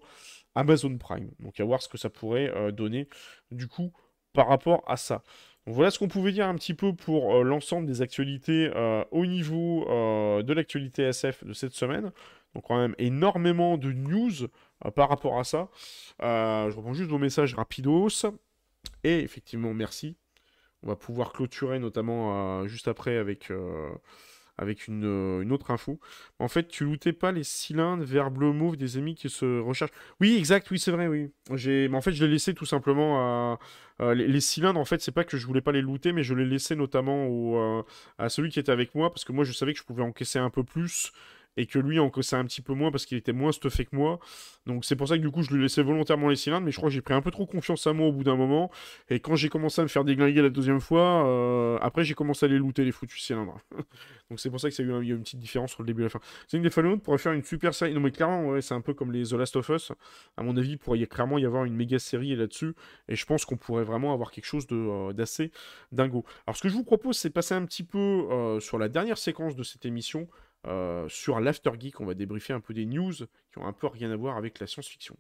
Amazon 0.56 0.98
Prime. 0.98 1.30
Donc 1.40 1.60
à 1.60 1.66
voir 1.66 1.84
ce 1.84 1.88
que 1.88 2.00
ça 2.00 2.10
pourrait 2.10 2.52
donner 2.72 3.08
du 3.52 3.68
coup 3.68 3.94
par 4.34 4.48
rapport 4.48 4.84
à 4.88 4.98
ça. 4.98 5.22
Voilà 5.66 5.92
ce 5.92 6.00
qu'on 6.00 6.08
pouvait 6.08 6.32
dire 6.32 6.48
un 6.48 6.56
petit 6.56 6.74
peu 6.74 6.94
pour 6.94 7.36
euh, 7.36 7.44
l'ensemble 7.44 7.88
des 7.88 8.02
actualités 8.02 8.70
au 9.12 9.26
niveau 9.26 9.86
de 9.88 10.54
l'actualité 10.54 11.04
SF 11.04 11.46
de 11.46 11.54
cette 11.54 11.74
semaine. 11.74 12.12
Donc 12.54 12.66
quand 12.68 12.78
même 12.78 12.96
énormément 12.98 13.78
de 13.78 13.92
news 13.92 14.48
par 14.96 15.10
rapport 15.10 15.40
à 15.40 15.44
ça. 15.44 15.70
je 16.20 16.76
reprends 16.76 16.94
juste 16.94 17.10
vos 17.10 17.18
messages 17.18 17.56
rapidos. 17.56 18.26
Et 19.06 19.20
effectivement, 19.20 19.74
merci 19.74 20.18
on 20.84 20.88
va 20.88 20.96
pouvoir 20.96 21.32
clôturer 21.32 21.80
notamment 21.80 22.62
euh, 22.62 22.68
juste 22.68 22.88
après 22.88 23.18
avec, 23.18 23.50
euh, 24.60 24.64
avec 24.64 24.90
euh, 24.90 25.42
une, 25.42 25.52
autre 25.52 25.72
info. 25.72 26.00
En 26.40 26.48
fait, 26.48 26.68
tu 26.68 26.86
lootais 26.86 27.14
pas 27.14 27.32
les 27.32 27.44
cylindres 27.44 28.04
vert 28.04 28.32
bleu 28.32 28.52
mauve 28.52 28.78
des 28.78 28.98
ennemis 28.98 29.16
qui 29.16 29.30
se 29.30 29.60
recherchent. 29.60 29.92
Oui, 30.20 30.36
exact, 30.38 30.70
oui, 30.72 30.80
c'est 30.80 30.92
vrai, 30.92 31.08
oui. 31.08 31.32
J'ai... 31.54 31.90
En 31.94 32.02
fait, 32.02 32.12
je 32.12 32.26
l'ai 32.26 32.32
laissé 32.32 32.54
tout 32.54 32.66
simplement 32.66 33.58
à. 34.00 34.14
les, 34.14 34.42
cylindres, 34.42 34.80
en 34.80 34.86
fait, 34.86 35.02
c'est 35.02 35.12
pas 35.12 35.24
que 35.24 35.38
je 35.38 35.46
voulais 35.46 35.62
pas 35.62 35.72
les 35.72 35.82
looter, 35.82 36.14
mais 36.14 36.24
je 36.24 36.34
les 36.34 36.46
laissé 36.46 36.76
notamment 36.76 37.28
au, 37.28 37.86
à 38.18 38.30
celui 38.30 38.50
qui 38.50 38.60
était 38.60 38.72
avec 38.72 38.96
moi, 38.96 39.12
parce 39.12 39.26
que 39.26 39.32
moi, 39.32 39.44
je 39.44 39.54
savais 39.54 39.74
que 39.74 39.80
je 39.80 39.86
pouvais 39.86 40.04
encaisser 40.04 40.40
un 40.40 40.50
peu 40.50 40.64
plus 40.64 41.12
et 41.58 41.66
que 41.66 41.80
lui 41.80 42.00
encaissait 42.00 42.36
un 42.36 42.46
petit 42.46 42.62
peu 42.62 42.74
moins 42.74 42.92
parce 42.92 43.06
qu'il 43.06 43.18
était 43.18 43.34
moins 43.34 43.52
stuffé 43.52 43.86
que 43.86 43.96
moi. 43.96 44.20
Donc 44.66 44.86
c'est 44.86 44.96
pour 44.96 45.08
ça 45.08 45.18
que 45.18 45.22
du 45.22 45.30
coup 45.30 45.44
je 45.44 45.54
lui 45.54 45.62
laissais 45.62 45.84
volontairement 45.84 46.30
les 46.30 46.36
cylindres, 46.36 46.66
mais 46.66 46.72
je 46.72 46.78
crois 46.78 46.90
que 46.90 46.96
j'ai 46.96 47.02
pris 47.02 47.14
un 47.14 47.22
peu 47.22 47.32
trop 47.32 47.46
confiance 47.46 47.86
à 47.88 47.94
moi 47.94 48.08
au 48.08 48.12
bout 48.12 48.24
d'un 48.24 48.36
moment. 48.36 48.72
Et 49.10 49.20
quand 49.20 49.36
j'ai 49.36 49.50
commencé 49.50 49.82
à 49.82 49.84
me 49.84 49.90
faire 49.90 50.04
déglinguer 50.04 50.42
la 50.42 50.50
deuxième 50.50 50.80
fois, 50.80 51.28
euh, 51.28 51.78
après 51.82 52.04
j'ai 52.04 52.14
commencé 52.14 52.46
à 52.46 52.50
les 52.50 52.58
looter 52.58 52.86
les 52.86 52.92
foutus 52.92 53.24
cylindres. 53.24 53.60
Donc 54.30 54.40
c'est 54.40 54.50
pour 54.50 54.60
ça 54.60 54.70
que 54.70 54.76
ça 54.76 54.84
a 54.84 54.86
eu 54.86 55.06
y 55.06 55.12
a 55.12 55.16
une 55.16 55.24
petite 55.24 55.40
différence 55.40 55.72
sur 55.72 55.84
le 55.84 55.88
début 55.88 56.02
et 56.02 56.06
la 56.06 56.10
fin. 56.10 56.20
C'est 56.48 56.58
une 56.58 56.64
des 56.64 56.70
Fallout 56.70 56.98
pourrait 56.98 57.18
faire 57.18 57.34
une 57.34 57.44
super 57.44 57.74
série. 57.74 57.94
Non 57.94 58.00
mais 58.00 58.12
clairement 58.12 58.60
c'est 58.62 58.74
un 58.74 58.82
peu 58.82 58.94
comme 58.94 59.12
les 59.12 59.24
The 59.26 59.34
Last 59.34 59.56
of 59.56 59.70
Us. 59.70 59.92
À 60.38 60.44
mon 60.44 60.56
avis, 60.58 60.72
il 60.72 60.78
pourrait 60.78 61.06
clairement 61.06 61.38
y 61.38 61.46
avoir 61.46 61.66
une 61.66 61.76
méga 61.76 62.00
série 62.00 62.36
là-dessus. 62.36 62.74
Et 63.08 63.16
je 63.16 63.26
pense 63.26 63.46
qu'on 63.46 63.58
pourrait 63.58 63.84
vraiment 63.84 64.14
avoir 64.14 64.32
quelque 64.32 64.46
chose 64.46 64.66
euh, 64.72 65.14
d'assez 65.14 65.52
dingo. 65.92 66.26
Alors 66.48 66.58
ce 66.58 66.62
que 66.62 66.70
je 66.70 66.74
vous 66.74 66.84
propose, 66.84 67.18
c'est 67.18 67.30
passer 67.30 67.54
un 67.54 67.66
petit 67.66 67.84
peu 67.84 67.98
euh, 67.98 68.60
sur 68.60 68.78
la 68.78 68.90
dernière 68.90 69.18
séquence 69.18 69.56
de 69.56 69.64
cette 69.64 69.86
émission. 69.86 70.28
Euh, 70.66 71.08
sur 71.10 71.40
l'After 71.40 71.72
Geek, 71.80 72.00
on 72.00 72.06
va 72.06 72.14
débriefer 72.14 72.54
un 72.54 72.62
peu 72.62 72.74
des 72.74 72.86
news 72.86 73.14
qui 73.14 73.58
ont 73.58 73.66
un 73.66 73.74
peu 73.74 73.88
rien 73.88 74.12
à 74.12 74.16
voir 74.16 74.38
avec 74.38 74.60
la 74.60 74.68
science-fiction. 74.68 75.18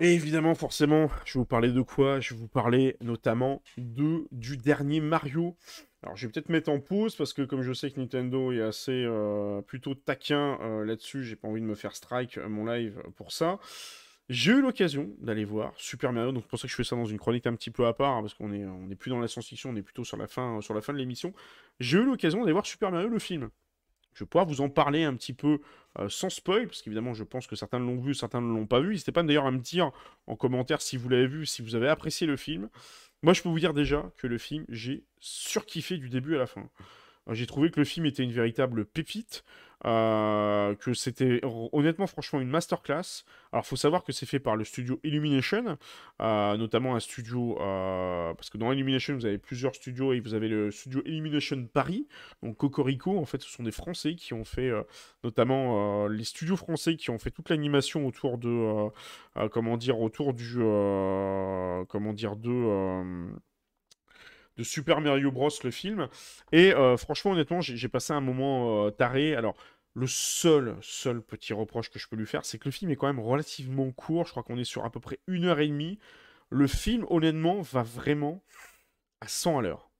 Et 0.00 0.14
évidemment, 0.14 0.54
forcément, 0.54 1.08
je 1.24 1.34
vais 1.34 1.40
vous 1.40 1.44
parler 1.44 1.72
de 1.72 1.82
quoi? 1.82 2.20
Je 2.20 2.32
vais 2.32 2.40
vous 2.40 2.46
parler 2.46 2.96
notamment 3.00 3.62
de, 3.76 4.28
du 4.30 4.56
dernier 4.56 5.00
Mario. 5.00 5.56
Alors, 6.04 6.16
je 6.16 6.26
vais 6.26 6.32
peut-être 6.32 6.50
mettre 6.50 6.70
en 6.70 6.78
pause 6.78 7.16
parce 7.16 7.32
que, 7.32 7.42
comme 7.42 7.62
je 7.62 7.72
sais 7.72 7.90
que 7.90 7.98
Nintendo 7.98 8.52
est 8.52 8.62
assez 8.62 9.04
euh, 9.04 9.60
plutôt 9.60 9.96
taquin 9.96 10.56
euh, 10.60 10.84
là-dessus, 10.84 11.24
j'ai 11.24 11.34
pas 11.34 11.48
envie 11.48 11.60
de 11.60 11.66
me 11.66 11.74
faire 11.74 11.96
strike 11.96 12.38
euh, 12.38 12.48
mon 12.48 12.64
live 12.64 13.02
pour 13.16 13.32
ça. 13.32 13.58
J'ai 14.28 14.52
eu 14.52 14.62
l'occasion 14.62 15.10
d'aller 15.18 15.44
voir 15.44 15.72
Super 15.76 16.12
Mario, 16.12 16.30
donc 16.30 16.44
c'est 16.44 16.50
pour 16.50 16.60
ça 16.60 16.68
que 16.68 16.70
je 16.70 16.76
fais 16.76 16.84
ça 16.84 16.94
dans 16.94 17.06
une 17.06 17.18
chronique 17.18 17.48
un 17.48 17.56
petit 17.56 17.72
peu 17.72 17.86
à 17.86 17.92
part, 17.92 18.18
hein, 18.18 18.20
parce 18.20 18.34
qu'on 18.34 18.52
est, 18.52 18.64
on 18.64 18.88
est 18.90 18.94
plus 18.94 19.10
dans 19.10 19.18
la 19.18 19.26
science-fiction, 19.26 19.70
on 19.70 19.76
est 19.76 19.82
plutôt 19.82 20.04
sur 20.04 20.16
la 20.16 20.28
fin, 20.28 20.60
sur 20.60 20.74
la 20.74 20.80
fin 20.80 20.92
de 20.92 20.98
l'émission. 20.98 21.32
J'ai 21.80 21.98
eu 21.98 22.04
l'occasion 22.04 22.40
d'aller 22.40 22.52
voir 22.52 22.66
Super 22.66 22.92
Mario 22.92 23.08
le 23.08 23.18
film. 23.18 23.50
Je 24.18 24.24
vais 24.24 24.28
pouvoir 24.28 24.46
vous 24.46 24.60
en 24.60 24.68
parler 24.68 25.04
un 25.04 25.14
petit 25.14 25.32
peu 25.32 25.60
euh, 26.00 26.08
sans 26.08 26.28
spoil, 26.28 26.66
parce 26.66 26.82
qu'évidemment, 26.82 27.14
je 27.14 27.22
pense 27.22 27.46
que 27.46 27.54
certains 27.54 27.78
l'ont 27.78 28.00
vu, 28.00 28.14
certains 28.14 28.40
ne 28.40 28.52
l'ont 28.52 28.66
pas 28.66 28.80
vu. 28.80 28.90
N'hésitez 28.90 29.12
pas 29.12 29.22
d'ailleurs 29.22 29.46
à 29.46 29.52
me 29.52 29.60
dire 29.60 29.92
en 30.26 30.34
commentaire 30.34 30.82
si 30.82 30.96
vous 30.96 31.08
l'avez 31.08 31.28
vu, 31.28 31.46
si 31.46 31.62
vous 31.62 31.76
avez 31.76 31.88
apprécié 31.88 32.26
le 32.26 32.36
film. 32.36 32.68
Moi, 33.22 33.32
je 33.32 33.42
peux 33.42 33.48
vous 33.48 33.60
dire 33.60 33.74
déjà 33.74 34.10
que 34.16 34.26
le 34.26 34.36
film, 34.36 34.64
j'ai 34.68 35.04
surkiffé 35.20 35.98
du 35.98 36.08
début 36.08 36.34
à 36.34 36.38
la 36.38 36.46
fin. 36.48 36.68
J'ai 37.30 37.46
trouvé 37.46 37.70
que 37.70 37.78
le 37.78 37.84
film 37.84 38.06
était 38.06 38.24
une 38.24 38.32
véritable 38.32 38.86
pépite. 38.86 39.44
Euh, 39.84 40.74
que 40.74 40.92
c'était 40.92 41.40
honnêtement 41.72 42.08
franchement 42.08 42.40
une 42.40 42.48
masterclass. 42.48 43.22
Alors 43.52 43.64
faut 43.64 43.76
savoir 43.76 44.02
que 44.02 44.10
c'est 44.10 44.26
fait 44.26 44.40
par 44.40 44.56
le 44.56 44.64
studio 44.64 44.98
Illumination, 45.04 45.78
euh, 46.20 46.56
notamment 46.56 46.96
un 46.96 47.00
studio 47.00 47.56
euh, 47.60 48.34
parce 48.34 48.50
que 48.50 48.58
dans 48.58 48.72
Illumination 48.72 49.14
vous 49.14 49.24
avez 49.24 49.38
plusieurs 49.38 49.76
studios 49.76 50.12
et 50.12 50.20
vous 50.20 50.34
avez 50.34 50.48
le 50.48 50.72
studio 50.72 51.00
Illumination 51.04 51.64
Paris, 51.72 52.08
donc 52.42 52.56
Cocorico 52.56 53.18
en 53.18 53.24
fait 53.24 53.40
ce 53.40 53.48
sont 53.48 53.62
des 53.62 53.70
Français 53.70 54.16
qui 54.16 54.34
ont 54.34 54.44
fait 54.44 54.72
notamment 55.22 56.08
les 56.08 56.24
studios 56.24 56.56
français 56.56 56.96
qui 56.96 57.10
ont 57.10 57.18
fait 57.18 57.30
toute 57.30 57.48
l'animation 57.48 58.04
autour 58.06 58.38
de 58.38 58.88
comment 59.52 59.76
dire 59.76 60.00
autour 60.00 60.34
du 60.34 60.56
comment 61.88 62.12
dire 62.12 62.34
de 62.34 63.30
de 64.58 64.64
Super 64.64 65.00
Mario 65.00 65.30
Bros. 65.30 65.50
le 65.62 65.70
film. 65.70 66.08
Et 66.52 66.74
euh, 66.74 66.96
franchement, 66.96 67.30
honnêtement, 67.30 67.60
j'ai 67.60 67.88
passé 67.88 68.12
un 68.12 68.20
moment 68.20 68.86
euh, 68.86 68.90
taré. 68.90 69.34
Alors, 69.34 69.56
le 69.94 70.06
seul, 70.06 70.76
seul 70.82 71.22
petit 71.22 71.52
reproche 71.52 71.90
que 71.90 71.98
je 71.98 72.08
peux 72.08 72.16
lui 72.16 72.26
faire, 72.26 72.44
c'est 72.44 72.58
que 72.58 72.66
le 72.66 72.72
film 72.72 72.90
est 72.90 72.96
quand 72.96 73.06
même 73.06 73.20
relativement 73.20 73.90
court. 73.92 74.26
Je 74.26 74.32
crois 74.32 74.42
qu'on 74.42 74.58
est 74.58 74.64
sur 74.64 74.84
à 74.84 74.90
peu 74.90 75.00
près 75.00 75.20
une 75.28 75.44
heure 75.44 75.60
et 75.60 75.68
demie. 75.68 75.98
Le 76.50 76.66
film, 76.66 77.06
honnêtement, 77.08 77.60
va 77.62 77.82
vraiment 77.82 78.42
à 79.20 79.28
100 79.28 79.58
à 79.58 79.62
l'heure. 79.62 79.90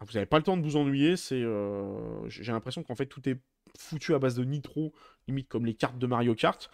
Vous 0.00 0.12
n'avez 0.12 0.26
pas 0.26 0.38
le 0.38 0.44
temps 0.44 0.56
de 0.56 0.62
vous 0.62 0.76
ennuyer. 0.76 1.16
C'est, 1.16 1.42
euh, 1.42 2.28
j'ai 2.28 2.52
l'impression 2.52 2.82
qu'en 2.82 2.94
fait 2.94 3.06
tout 3.06 3.26
est 3.28 3.38
foutu 3.78 4.14
à 4.14 4.18
base 4.18 4.34
de 4.34 4.44
nitro, 4.44 4.92
limite 5.28 5.48
comme 5.48 5.66
les 5.66 5.74
cartes 5.74 5.98
de 5.98 6.06
Mario 6.06 6.34
Kart. 6.34 6.70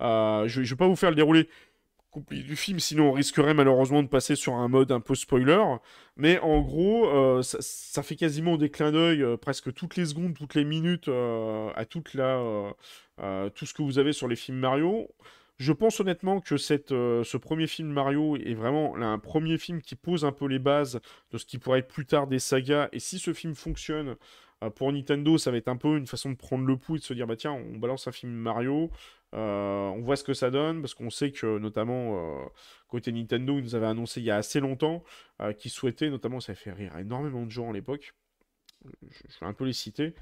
je, 0.00 0.60
vais 0.60 0.76
pas 0.76 0.86
vous 0.86 0.96
faire 0.96 1.10
le 1.10 1.16
dérouler 1.16 1.48
du 2.30 2.56
film, 2.56 2.80
sinon 2.80 3.10
on 3.10 3.12
risquerait 3.12 3.54
malheureusement 3.54 4.02
de 4.02 4.08
passer 4.08 4.34
sur 4.34 4.54
un 4.54 4.68
mode 4.68 4.92
un 4.92 5.00
peu 5.00 5.14
spoiler. 5.14 5.62
Mais 6.16 6.38
en 6.40 6.60
gros, 6.60 7.08
euh, 7.08 7.42
ça, 7.42 8.02
fait 8.02 8.16
quasiment 8.16 8.56
des 8.56 8.70
clins 8.70 8.92
d'œil 8.92 9.22
euh, 9.22 9.36
presque 9.36 9.72
toutes 9.72 9.96
les 9.96 10.06
secondes, 10.06 10.34
toutes 10.34 10.54
les 10.54 10.64
minutes 10.64 11.08
euh, 11.08 11.70
à 11.76 11.84
toute 11.84 12.14
la, 12.14 12.72
tout 13.54 13.66
ce 13.66 13.74
que 13.74 13.82
vous 13.82 13.98
avez 13.98 14.12
sur 14.12 14.28
les 14.28 14.36
films 14.36 14.58
Mario. 14.58 15.08
Je 15.58 15.72
pense 15.72 15.98
honnêtement 15.98 16.40
que 16.40 16.56
cette, 16.56 16.90
ce 16.90 17.36
premier 17.36 17.66
film 17.66 17.88
Mario 17.88 18.36
est 18.36 18.54
vraiment 18.54 18.94
un 18.96 19.18
premier 19.18 19.58
film 19.58 19.82
qui 19.82 19.96
pose 19.96 20.24
un 20.24 20.30
peu 20.30 20.46
les 20.46 20.60
bases 20.60 21.00
de 21.32 21.38
ce 21.38 21.44
qui 21.44 21.58
pourrait 21.58 21.80
être 21.80 21.88
plus 21.88 22.06
tard 22.06 22.28
des 22.28 22.38
sagas. 22.38 22.88
Et 22.92 23.00
si 23.00 23.18
ce 23.18 23.32
film 23.32 23.56
fonctionne, 23.56 24.14
pour 24.74 24.92
Nintendo, 24.92 25.38
ça 25.38 25.50
va 25.50 25.56
être 25.56 25.68
un 25.68 25.76
peu 25.76 25.96
une 25.96 26.06
façon 26.06 26.30
de 26.30 26.36
prendre 26.36 26.64
le 26.66 26.76
pouls 26.76 26.96
et 26.96 26.98
de 26.98 27.04
se 27.04 27.14
dire 27.14 27.26
bah 27.26 27.36
tiens, 27.36 27.52
on 27.52 27.78
balance 27.78 28.08
un 28.08 28.12
film 28.12 28.32
Mario, 28.32 28.90
euh, 29.34 29.88
on 29.88 30.00
voit 30.00 30.16
ce 30.16 30.24
que 30.24 30.34
ça 30.34 30.50
donne 30.50 30.80
parce 30.80 30.94
qu'on 30.94 31.10
sait 31.10 31.30
que 31.30 31.58
notamment 31.58 32.42
euh, 32.42 32.46
côté 32.88 33.12
Nintendo, 33.12 33.58
ils 33.58 33.62
nous 33.62 33.74
avaient 33.74 33.86
annoncé 33.86 34.20
il 34.20 34.24
y 34.24 34.30
a 34.30 34.36
assez 34.36 34.58
longtemps 34.58 35.04
euh, 35.40 35.52
qu'ils 35.52 35.70
souhaitaient, 35.70 36.10
notamment 36.10 36.40
ça 36.40 36.54
fait 36.54 36.72
rire 36.72 36.96
énormément 36.98 37.44
de 37.44 37.50
gens 37.50 37.70
à 37.70 37.72
l'époque, 37.72 38.14
je, 38.84 39.38
vais 39.40 39.46
un 39.46 39.52
peu 39.52 39.64
les 39.64 39.72
citer, 39.72 40.14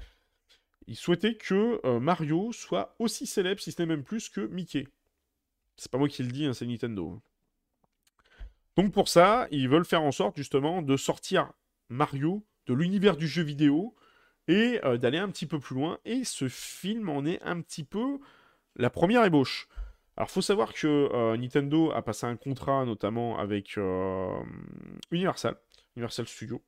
ils 0.87 0.95
souhaitaient 0.95 1.35
que 1.35 1.97
Mario 1.99 2.51
soit 2.51 2.95
aussi 2.99 3.25
célèbre, 3.27 3.59
si 3.59 3.71
ce 3.71 3.81
n'est 3.81 3.87
même 3.87 4.03
plus 4.03 4.29
que 4.29 4.41
Mickey. 4.41 4.87
C'est 5.77 5.91
pas 5.91 5.97
moi 5.97 6.07
qui 6.07 6.23
le 6.23 6.31
dis, 6.31 6.45
hein, 6.45 6.53
c'est 6.53 6.65
Nintendo. 6.65 7.11
Hein. 7.11 7.21
Donc 8.77 8.93
pour 8.93 9.09
ça, 9.09 9.47
ils 9.51 9.67
veulent 9.67 9.85
faire 9.85 10.03
en 10.03 10.11
sorte 10.11 10.37
justement 10.37 10.81
de 10.81 10.95
sortir 10.97 11.51
Mario 11.89 12.45
de 12.67 12.73
l'univers 12.73 13.17
du 13.17 13.27
jeu 13.27 13.43
vidéo 13.43 13.95
et 14.47 14.79
d'aller 14.99 15.17
un 15.17 15.29
petit 15.29 15.45
peu 15.45 15.59
plus 15.59 15.75
loin. 15.75 15.99
Et 16.05 16.23
ce 16.23 16.47
film 16.47 17.09
en 17.09 17.25
est 17.25 17.41
un 17.43 17.61
petit 17.61 17.83
peu 17.83 18.19
la 18.77 18.89
première 18.89 19.25
ébauche. 19.25 19.67
Alors, 20.17 20.31
faut 20.31 20.41
savoir 20.41 20.73
que 20.73 20.87
euh, 20.87 21.37
Nintendo 21.37 21.91
a 21.91 22.01
passé 22.01 22.25
un 22.25 22.35
contrat 22.35 22.85
notamment 22.85 23.37
avec 23.37 23.77
euh, 23.77 24.35
Universal, 25.11 25.55
Universal 25.95 26.27
Studios, 26.27 26.63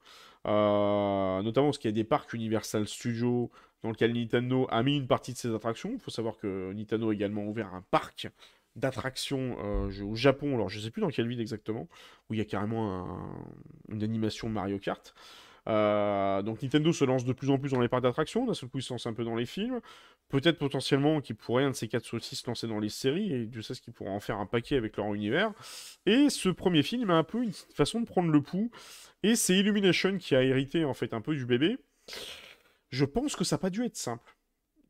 euh, 0.45 1.41
notamment 1.41 1.68
parce 1.68 1.80
qu'il 1.80 1.89
y 1.89 1.93
a 1.93 1.95
des 1.95 2.03
parcs 2.03 2.31
Universal 2.34 2.88
Studios 2.88 3.49
dans 3.81 3.89
lesquels 3.89 4.14
Nintendo 4.14 4.68
a 4.69 4.84
mis 4.84 4.97
une 4.97 5.07
partie 5.07 5.34
de 5.34 5.38
ses 5.38 5.53
attractions. 5.53 5.89
Il 5.91 5.99
faut 5.99 6.11
savoir 6.11 6.38
que 6.38 6.72
Nintendo 6.73 7.10
a 7.10 7.14
également 7.14 7.43
ouvert 7.43 7.73
un 7.73 7.84
parc 7.89 8.30
d'attractions 8.76 9.57
au 9.60 10.15
Japon, 10.15 10.53
alors 10.53 10.69
je 10.69 10.80
sais 10.80 10.91
plus 10.91 11.01
dans 11.01 11.10
quelle 11.10 11.27
ville 11.27 11.41
exactement, 11.41 11.89
où 12.30 12.35
il 12.35 12.38
y 12.38 12.41
a 12.41 12.45
carrément 12.45 13.19
une 13.89 14.03
animation 14.03 14.47
Mario 14.47 14.77
Kart. 14.77 15.15
Donc 16.44 16.62
Nintendo 16.64 16.91
se 16.91 17.06
lance 17.06 17.26
de 17.26 17.34
plus 17.34 17.50
en 17.50 17.60
plus 17.60 17.72
dans 17.72 17.82
les 17.82 17.88
parcs 17.88 18.04
d'attractions, 18.04 18.46
d'un 18.46 18.54
seul 18.54 18.70
coup 18.70 18.80
ils 18.80 18.84
se 18.84 18.94
lance 18.94 19.06
un 19.06 19.14
peu 19.14 19.24
dans 19.24 19.36
les 19.36 19.46
films. 19.46 19.80
Peut-être 20.30 20.58
potentiellement 20.58 21.22
qu'ils 21.22 21.36
pourraient, 21.36 21.64
un 21.64 21.72
de 21.72 21.76
ces 21.76 21.88
quatre 21.88 22.14
aussi, 22.16 22.36
se 22.36 22.48
lancer 22.48 22.68
dans 22.68 22.80
les 22.80 22.90
séries, 22.90 23.34
et 23.34 23.46
Dieu 23.46 23.62
sait 23.62 23.74
ce 23.74 23.82
qu'ils 23.82 23.94
pourraient 23.94 24.10
en 24.10 24.20
faire 24.20 24.38
un 24.38 24.46
paquet 24.46 24.76
avec 24.76 24.98
leur 24.98 25.14
univers. 25.14 25.52
Et 26.06 26.30
ce 26.30 26.50
premier 26.50 26.84
film 26.84 27.10
a 27.10 27.16
un 27.16 27.24
peu 27.24 27.44
une 27.44 27.54
façon 27.74 28.02
de 28.02 28.06
prendre 28.06 28.32
le 28.32 28.41
pouls, 28.41 28.72
et 29.24 29.36
c'est 29.36 29.58
Illumination 29.58 30.18
qui 30.18 30.36
a 30.36 30.44
hérité 30.44 30.86
en 30.86 30.94
fait 30.94 31.14
un 31.14 31.22
peu 31.22 31.36
du 31.36 31.46
bébé. 31.46 31.78
Je 32.90 33.06
pense 33.06 33.36
que 33.36 33.44
ça 33.44 33.56
n'a 33.56 33.60
pas 33.60 33.70
dû 33.70 33.84
être 33.84 33.98
simple. 33.98 34.36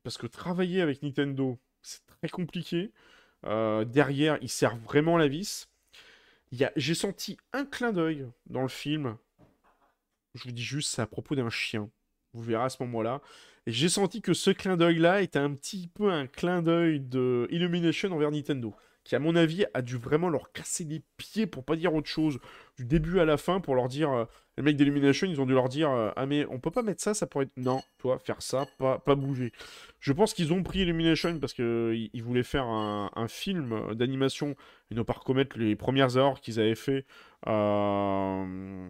Parce 0.03 0.17
que 0.17 0.27
travailler 0.27 0.81
avec 0.81 1.03
Nintendo, 1.03 1.59
c'est 1.81 2.05
très 2.05 2.29
compliqué. 2.29 2.91
Euh, 3.45 3.85
derrière, 3.85 4.37
ils 4.41 4.49
servent 4.49 4.79
vraiment 4.79 5.17
la 5.17 5.27
vis. 5.27 5.67
J'ai 6.75 6.95
senti 6.95 7.37
un 7.53 7.65
clin 7.65 7.91
d'œil 7.91 8.25
dans 8.47 8.61
le 8.61 8.69
film. 8.69 9.17
Je 10.39 10.45
vous 10.45 10.51
dis 10.51 10.63
juste, 10.63 10.91
c'est 10.95 11.01
à 11.01 11.07
propos 11.07 11.35
d'un 11.35 11.49
chien. 11.49 11.89
Vous 12.33 12.41
verrez 12.41 12.63
à 12.63 12.69
ce 12.69 12.81
moment-là. 12.83 13.21
Et 13.65 13.71
j'ai 13.71 13.89
senti 13.89 14.21
que 14.21 14.33
ce 14.33 14.51
clin 14.51 14.77
d'œil-là 14.77 15.21
était 15.21 15.39
un 15.39 15.53
petit 15.53 15.89
peu 15.93 16.11
un 16.11 16.27
clin 16.27 16.61
d'œil 16.61 17.01
de 17.01 17.47
Illumination 17.51 18.11
envers 18.11 18.31
Nintendo 18.31 18.73
qui, 19.09 19.15
à 19.15 19.19
mon 19.19 19.35
avis, 19.35 19.65
a 19.73 19.81
dû 19.81 19.97
vraiment 19.97 20.29
leur 20.29 20.51
casser 20.51 20.83
les 20.83 21.01
pieds 21.17 21.47
pour 21.47 21.63
pas 21.63 21.75
dire 21.75 21.95
autre 21.95 22.07
chose, 22.07 22.39
du 22.77 22.85
début 22.85 23.19
à 23.19 23.25
la 23.25 23.37
fin, 23.37 23.59
pour 23.59 23.73
leur 23.73 23.87
dire, 23.87 24.11
euh, 24.11 24.25
les 24.55 24.61
mecs 24.61 24.77
d'Illumination, 24.77 25.25
ils 25.25 25.41
ont 25.41 25.47
dû 25.47 25.53
leur 25.53 25.67
dire, 25.67 25.89
euh, 25.89 26.11
ah 26.15 26.27
mais 26.27 26.45
on 26.51 26.59
peut 26.59 26.69
pas 26.69 26.83
mettre 26.83 27.01
ça, 27.01 27.15
ça 27.15 27.25
pourrait 27.25 27.45
être, 27.45 27.57
non, 27.57 27.81
toi, 27.97 28.19
faire 28.19 28.41
ça, 28.43 28.67
pas, 28.77 28.99
bouger. 29.15 29.51
Je 29.99 30.13
pense 30.13 30.35
qu'ils 30.35 30.53
ont 30.53 30.61
pris 30.61 30.81
Illumination 30.81 31.39
parce 31.39 31.53
qu'ils 31.53 32.11
ils 32.13 32.23
voulaient 32.23 32.43
faire 32.43 32.65
un, 32.65 33.09
un 33.15 33.27
film 33.27 33.95
d'animation 33.95 34.55
et 34.91 34.95
ne 34.95 35.01
pas 35.01 35.13
recommettre 35.13 35.57
les 35.57 35.75
premières 35.75 36.15
erreurs 36.15 36.39
qu'ils 36.39 36.59
avaient 36.59 36.75
fait. 36.75 37.07
Euh, 37.47 38.89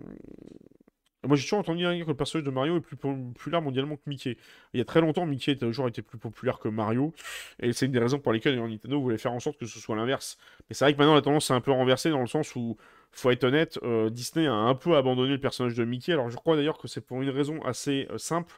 moi, 1.27 1.35
j'ai 1.35 1.43
toujours 1.43 1.59
entendu 1.59 1.79
dire 1.79 2.05
que 2.05 2.11
le 2.11 2.15
personnage 2.15 2.45
de 2.45 2.51
Mario 2.51 2.77
est 2.77 2.81
plus 2.81 2.95
populaire 2.95 3.61
mondialement 3.61 3.97
que 3.97 4.03
Mickey. 4.07 4.37
Il 4.73 4.77
y 4.77 4.81
a 4.81 4.85
très 4.85 5.01
longtemps, 5.01 5.25
Mickey 5.25 5.51
a 5.51 5.55
toujours 5.55 5.87
été 5.89 6.01
plus 6.01 6.17
populaire 6.17 6.59
que 6.59 6.69
Mario. 6.69 7.13
Et 7.59 7.73
c'est 7.73 7.87
une 7.87 7.91
des 7.91 7.99
raisons 7.99 8.19
pour 8.19 8.31
lesquelles 8.31 8.57
Nintendo 8.57 9.01
voulait 9.01 9.17
faire 9.17 9.33
en 9.33 9.39
sorte 9.41 9.57
que 9.57 9.65
ce 9.65 9.79
soit 9.79 9.97
l'inverse. 9.97 10.37
Mais 10.69 10.75
c'est 10.75 10.85
vrai 10.85 10.93
que 10.93 10.97
maintenant, 10.97 11.15
la 11.15 11.21
tendance 11.21 11.47
s'est 11.47 11.53
un 11.53 11.59
peu 11.61 11.71
renversée 11.71 12.09
dans 12.09 12.21
le 12.21 12.27
sens 12.27 12.55
où, 12.55 12.77
faut 13.11 13.31
être 13.31 13.43
honnête, 13.43 13.79
euh, 13.83 14.09
Disney 14.09 14.47
a 14.47 14.53
un 14.53 14.75
peu 14.75 14.95
abandonné 14.95 15.31
le 15.31 15.39
personnage 15.39 15.73
de 15.73 15.83
Mickey. 15.83 16.13
Alors, 16.13 16.29
je 16.29 16.37
crois 16.37 16.55
d'ailleurs 16.55 16.77
que 16.77 16.87
c'est 16.87 17.01
pour 17.01 17.21
une 17.21 17.29
raison 17.29 17.61
assez 17.63 18.07
euh, 18.11 18.17
simple. 18.17 18.55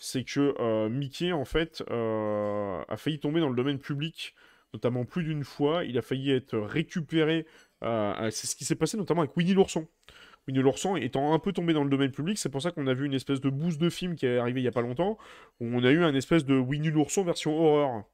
C'est 0.00 0.24
que 0.24 0.54
euh, 0.58 0.88
Mickey, 0.88 1.30
en 1.30 1.44
fait, 1.44 1.84
a 1.88 2.96
failli 2.96 3.20
tomber 3.20 3.40
dans 3.40 3.50
le 3.50 3.56
domaine 3.56 3.78
public, 3.78 4.34
notamment 4.72 5.04
plus 5.04 5.22
d'une 5.22 5.44
fois. 5.44 5.84
Il 5.84 5.96
a 5.96 6.02
failli 6.02 6.32
être 6.32 6.58
récupéré. 6.58 7.46
c'est 7.82 8.46
ce 8.46 8.56
qui 8.56 8.64
s'est 8.64 8.74
passé 8.74 8.96
notamment 8.96 9.20
avec 9.20 9.36
Winnie 9.36 9.54
l'ourson. 9.54 9.86
Winnie 10.48 10.60
l'ourson 10.60 10.96
étant 10.96 11.32
un 11.32 11.38
peu 11.38 11.52
tombé 11.52 11.72
dans 11.72 11.84
le 11.84 11.90
domaine 11.90 12.12
public, 12.12 12.38
c'est 12.38 12.48
pour 12.48 12.62
ça 12.62 12.70
qu'on 12.70 12.86
a 12.86 12.94
vu 12.94 13.06
une 13.06 13.14
espèce 13.14 13.40
de 13.40 13.50
boost 13.50 13.80
de 13.80 13.90
film 13.90 14.16
qui 14.16 14.26
est 14.26 14.38
arrivé 14.38 14.60
il 14.60 14.64
y 14.64 14.68
a 14.68 14.72
pas 14.72 14.80
longtemps, 14.80 15.18
où 15.60 15.66
on 15.66 15.84
a 15.84 15.90
eu 15.90 16.02
un 16.02 16.14
espèce 16.14 16.44
de 16.44 16.58
Winnie 16.58 16.90
l'ourson 16.90 17.22
version 17.24 17.58
horreur. 17.58 18.04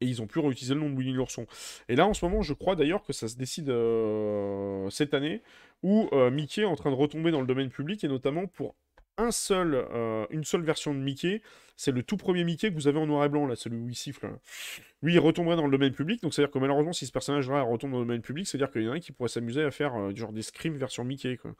Et 0.00 0.06
ils 0.06 0.20
ont 0.20 0.26
pu 0.26 0.40
réutiliser 0.40 0.74
le 0.74 0.80
nom 0.80 0.90
de 0.90 0.96
Winnie 0.96 1.12
l'ourson. 1.12 1.46
Et 1.88 1.94
là, 1.94 2.06
en 2.06 2.14
ce 2.14 2.24
moment, 2.24 2.42
je 2.42 2.54
crois 2.54 2.74
d'ailleurs 2.74 3.02
que 3.02 3.12
ça 3.12 3.28
se 3.28 3.36
décide 3.36 3.70
euh, 3.70 4.90
cette 4.90 5.14
année, 5.14 5.42
où 5.82 6.08
euh, 6.12 6.30
Mickey 6.30 6.62
est 6.62 6.66
en 6.66 6.76
train 6.76 6.90
de 6.90 6.96
retomber 6.96 7.30
dans 7.30 7.40
le 7.40 7.46
domaine 7.46 7.70
public, 7.70 8.02
et 8.02 8.08
notamment 8.08 8.46
pour 8.46 8.74
un 9.18 9.30
seul, 9.30 9.74
euh, 9.74 10.26
une 10.30 10.44
seule 10.44 10.62
version 10.62 10.94
de 10.94 10.98
Mickey. 10.98 11.42
C'est 11.76 11.92
le 11.92 12.02
tout 12.02 12.16
premier 12.16 12.44
Mickey 12.44 12.70
que 12.70 12.74
vous 12.74 12.86
avez 12.86 12.98
en 12.98 13.06
noir 13.06 13.24
et 13.24 13.28
blanc, 13.28 13.46
là, 13.46 13.56
celui 13.56 13.78
où 13.78 13.88
il 13.88 13.96
siffle. 13.96 14.30
Lui, 15.02 15.14
il 15.14 15.18
retomberait 15.18 15.56
dans 15.56 15.66
le 15.66 15.72
domaine 15.72 15.92
public. 15.92 16.22
Donc, 16.22 16.32
c'est-à-dire 16.32 16.52
que 16.52 16.58
malheureusement, 16.58 16.92
si 16.92 17.06
ce 17.06 17.12
personnage-là 17.12 17.62
retombe 17.62 17.92
dans 17.92 17.98
le 17.98 18.04
domaine 18.04 18.22
public, 18.22 18.46
c'est-à-dire 18.46 18.70
qu'il 18.70 18.82
y 18.82 18.88
en 18.88 18.92
a 18.92 18.96
un 18.96 19.00
qui 19.00 19.12
pourrait 19.12 19.28
s'amuser 19.28 19.62
à 19.62 19.70
faire 19.70 19.94
euh, 19.96 20.14
genre 20.14 20.32
des 20.32 20.42
scrims 20.42 20.76
version 20.76 21.04
Mickey, 21.04 21.36
quoi. 21.36 21.54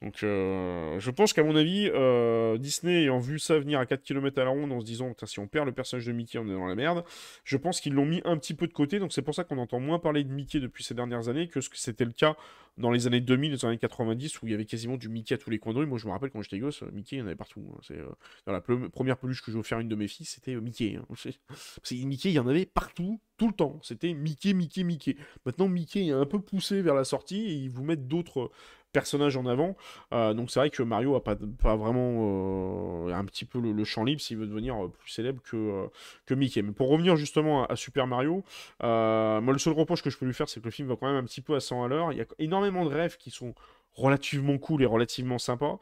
Donc, 0.00 0.22
euh, 0.22 1.00
je 1.00 1.10
pense 1.10 1.32
qu'à 1.32 1.42
mon 1.42 1.56
avis, 1.56 1.90
euh, 1.92 2.56
Disney 2.56 3.02
ayant 3.02 3.18
vu 3.18 3.40
ça 3.40 3.58
venir 3.58 3.80
à 3.80 3.86
4 3.86 4.02
km 4.02 4.40
à 4.40 4.44
la 4.44 4.50
ronde 4.50 4.70
en 4.70 4.80
se 4.80 4.84
disant, 4.84 5.12
si 5.24 5.40
on 5.40 5.48
perd 5.48 5.66
le 5.66 5.72
personnage 5.72 6.06
de 6.06 6.12
Mickey, 6.12 6.38
on 6.38 6.46
est 6.46 6.52
dans 6.52 6.68
la 6.68 6.76
merde, 6.76 7.04
je 7.42 7.56
pense 7.56 7.80
qu'ils 7.80 7.94
l'ont 7.94 8.06
mis 8.06 8.22
un 8.24 8.36
petit 8.36 8.54
peu 8.54 8.68
de 8.68 8.72
côté. 8.72 9.00
Donc, 9.00 9.12
c'est 9.12 9.22
pour 9.22 9.34
ça 9.34 9.42
qu'on 9.42 9.58
entend 9.58 9.80
moins 9.80 9.98
parler 9.98 10.22
de 10.22 10.32
Mickey 10.32 10.60
depuis 10.60 10.84
ces 10.84 10.94
dernières 10.94 11.28
années 11.28 11.48
que 11.48 11.60
ce 11.60 11.68
que 11.68 11.76
c'était 11.76 12.04
le 12.04 12.12
cas 12.12 12.36
dans 12.76 12.92
les 12.92 13.08
années 13.08 13.20
2000, 13.20 13.50
les 13.50 13.64
années 13.64 13.76
90, 13.76 14.40
où 14.40 14.46
il 14.46 14.52
y 14.52 14.54
avait 14.54 14.66
quasiment 14.66 14.96
du 14.96 15.08
Mickey 15.08 15.34
à 15.34 15.38
tous 15.38 15.50
les 15.50 15.58
coins 15.58 15.72
de 15.72 15.78
rue. 15.78 15.86
Moi, 15.86 15.98
je 15.98 16.06
me 16.06 16.12
rappelle 16.12 16.30
quand 16.30 16.42
j'étais 16.42 16.60
gosse, 16.60 16.82
Mickey, 16.92 17.16
il 17.16 17.18
y 17.18 17.22
en 17.22 17.26
avait 17.26 17.34
partout. 17.34 17.64
Hein. 17.74 17.80
C'est, 17.82 17.98
dans 18.46 18.52
la 18.52 18.60
première 18.60 19.16
peluche 19.16 19.42
que 19.42 19.50
j'ai 19.50 19.58
offert 19.58 19.78
à 19.78 19.80
une 19.80 19.88
de 19.88 19.96
mes 19.96 20.06
filles, 20.06 20.26
c'était 20.26 20.54
Mickey. 20.54 20.96
Hein. 20.96 21.06
Mickey, 21.90 22.28
il 22.28 22.34
y 22.34 22.38
en 22.38 22.46
avait 22.46 22.66
partout, 22.66 23.20
tout 23.36 23.48
le 23.48 23.54
temps. 23.54 23.80
C'était 23.82 24.14
Mickey, 24.14 24.52
Mickey, 24.52 24.84
Mickey. 24.84 25.16
Maintenant, 25.44 25.66
Mickey 25.66 26.06
est 26.06 26.12
un 26.12 26.26
peu 26.26 26.40
poussé 26.40 26.82
vers 26.82 26.94
la 26.94 27.02
sortie 27.02 27.46
et 27.46 27.54
ils 27.54 27.70
vous 27.70 27.82
mettent 27.82 28.06
d'autres 28.06 28.52
personnage 28.98 29.36
en 29.36 29.46
avant. 29.46 29.76
Euh, 30.12 30.34
donc 30.34 30.50
c'est 30.50 30.58
vrai 30.58 30.70
que 30.70 30.82
Mario 30.82 31.14
a 31.14 31.22
pas, 31.22 31.36
pas 31.36 31.76
vraiment 31.76 33.06
euh, 33.06 33.14
un 33.14 33.24
petit 33.24 33.44
peu 33.44 33.60
le, 33.60 33.84
champ 33.84 34.02
libre 34.02 34.20
s'il 34.20 34.36
veut 34.36 34.46
devenir 34.46 34.74
euh, 34.84 34.88
plus 34.88 35.10
célèbre 35.12 35.40
que, 35.42 35.88
que 36.26 36.34
Mickey. 36.34 36.62
Mais 36.62 36.72
pour 36.72 36.88
revenir 36.88 37.14
justement 37.14 37.64
à, 37.64 37.76
Super 37.76 38.08
Mario, 38.08 38.42
moi 38.80 39.52
le 39.52 39.58
seul 39.58 39.74
reproche 39.74 40.02
que 40.02 40.10
je 40.10 40.18
peux 40.18 40.26
lui 40.26 40.34
faire 40.34 40.48
c'est 40.48 40.58
que 40.58 40.64
le 40.64 40.72
film 40.72 40.88
va 40.88 40.96
quand 40.96 41.06
même 41.06 41.22
un 41.22 41.24
petit 41.24 41.40
peu 41.40 41.54
à 41.54 41.60
100 41.60 41.84
à 41.84 41.88
l'heure. 41.88 42.12
Il 42.12 42.18
y 42.18 42.20
a 42.20 42.26
énormément 42.40 42.84
de 42.84 42.90
rêves 42.90 43.18
qui 43.18 43.30
sont 43.30 43.54
relativement 43.92 44.58
cool 44.58 44.82
et 44.82 44.86
relativement 44.86 45.38
sympas. 45.38 45.78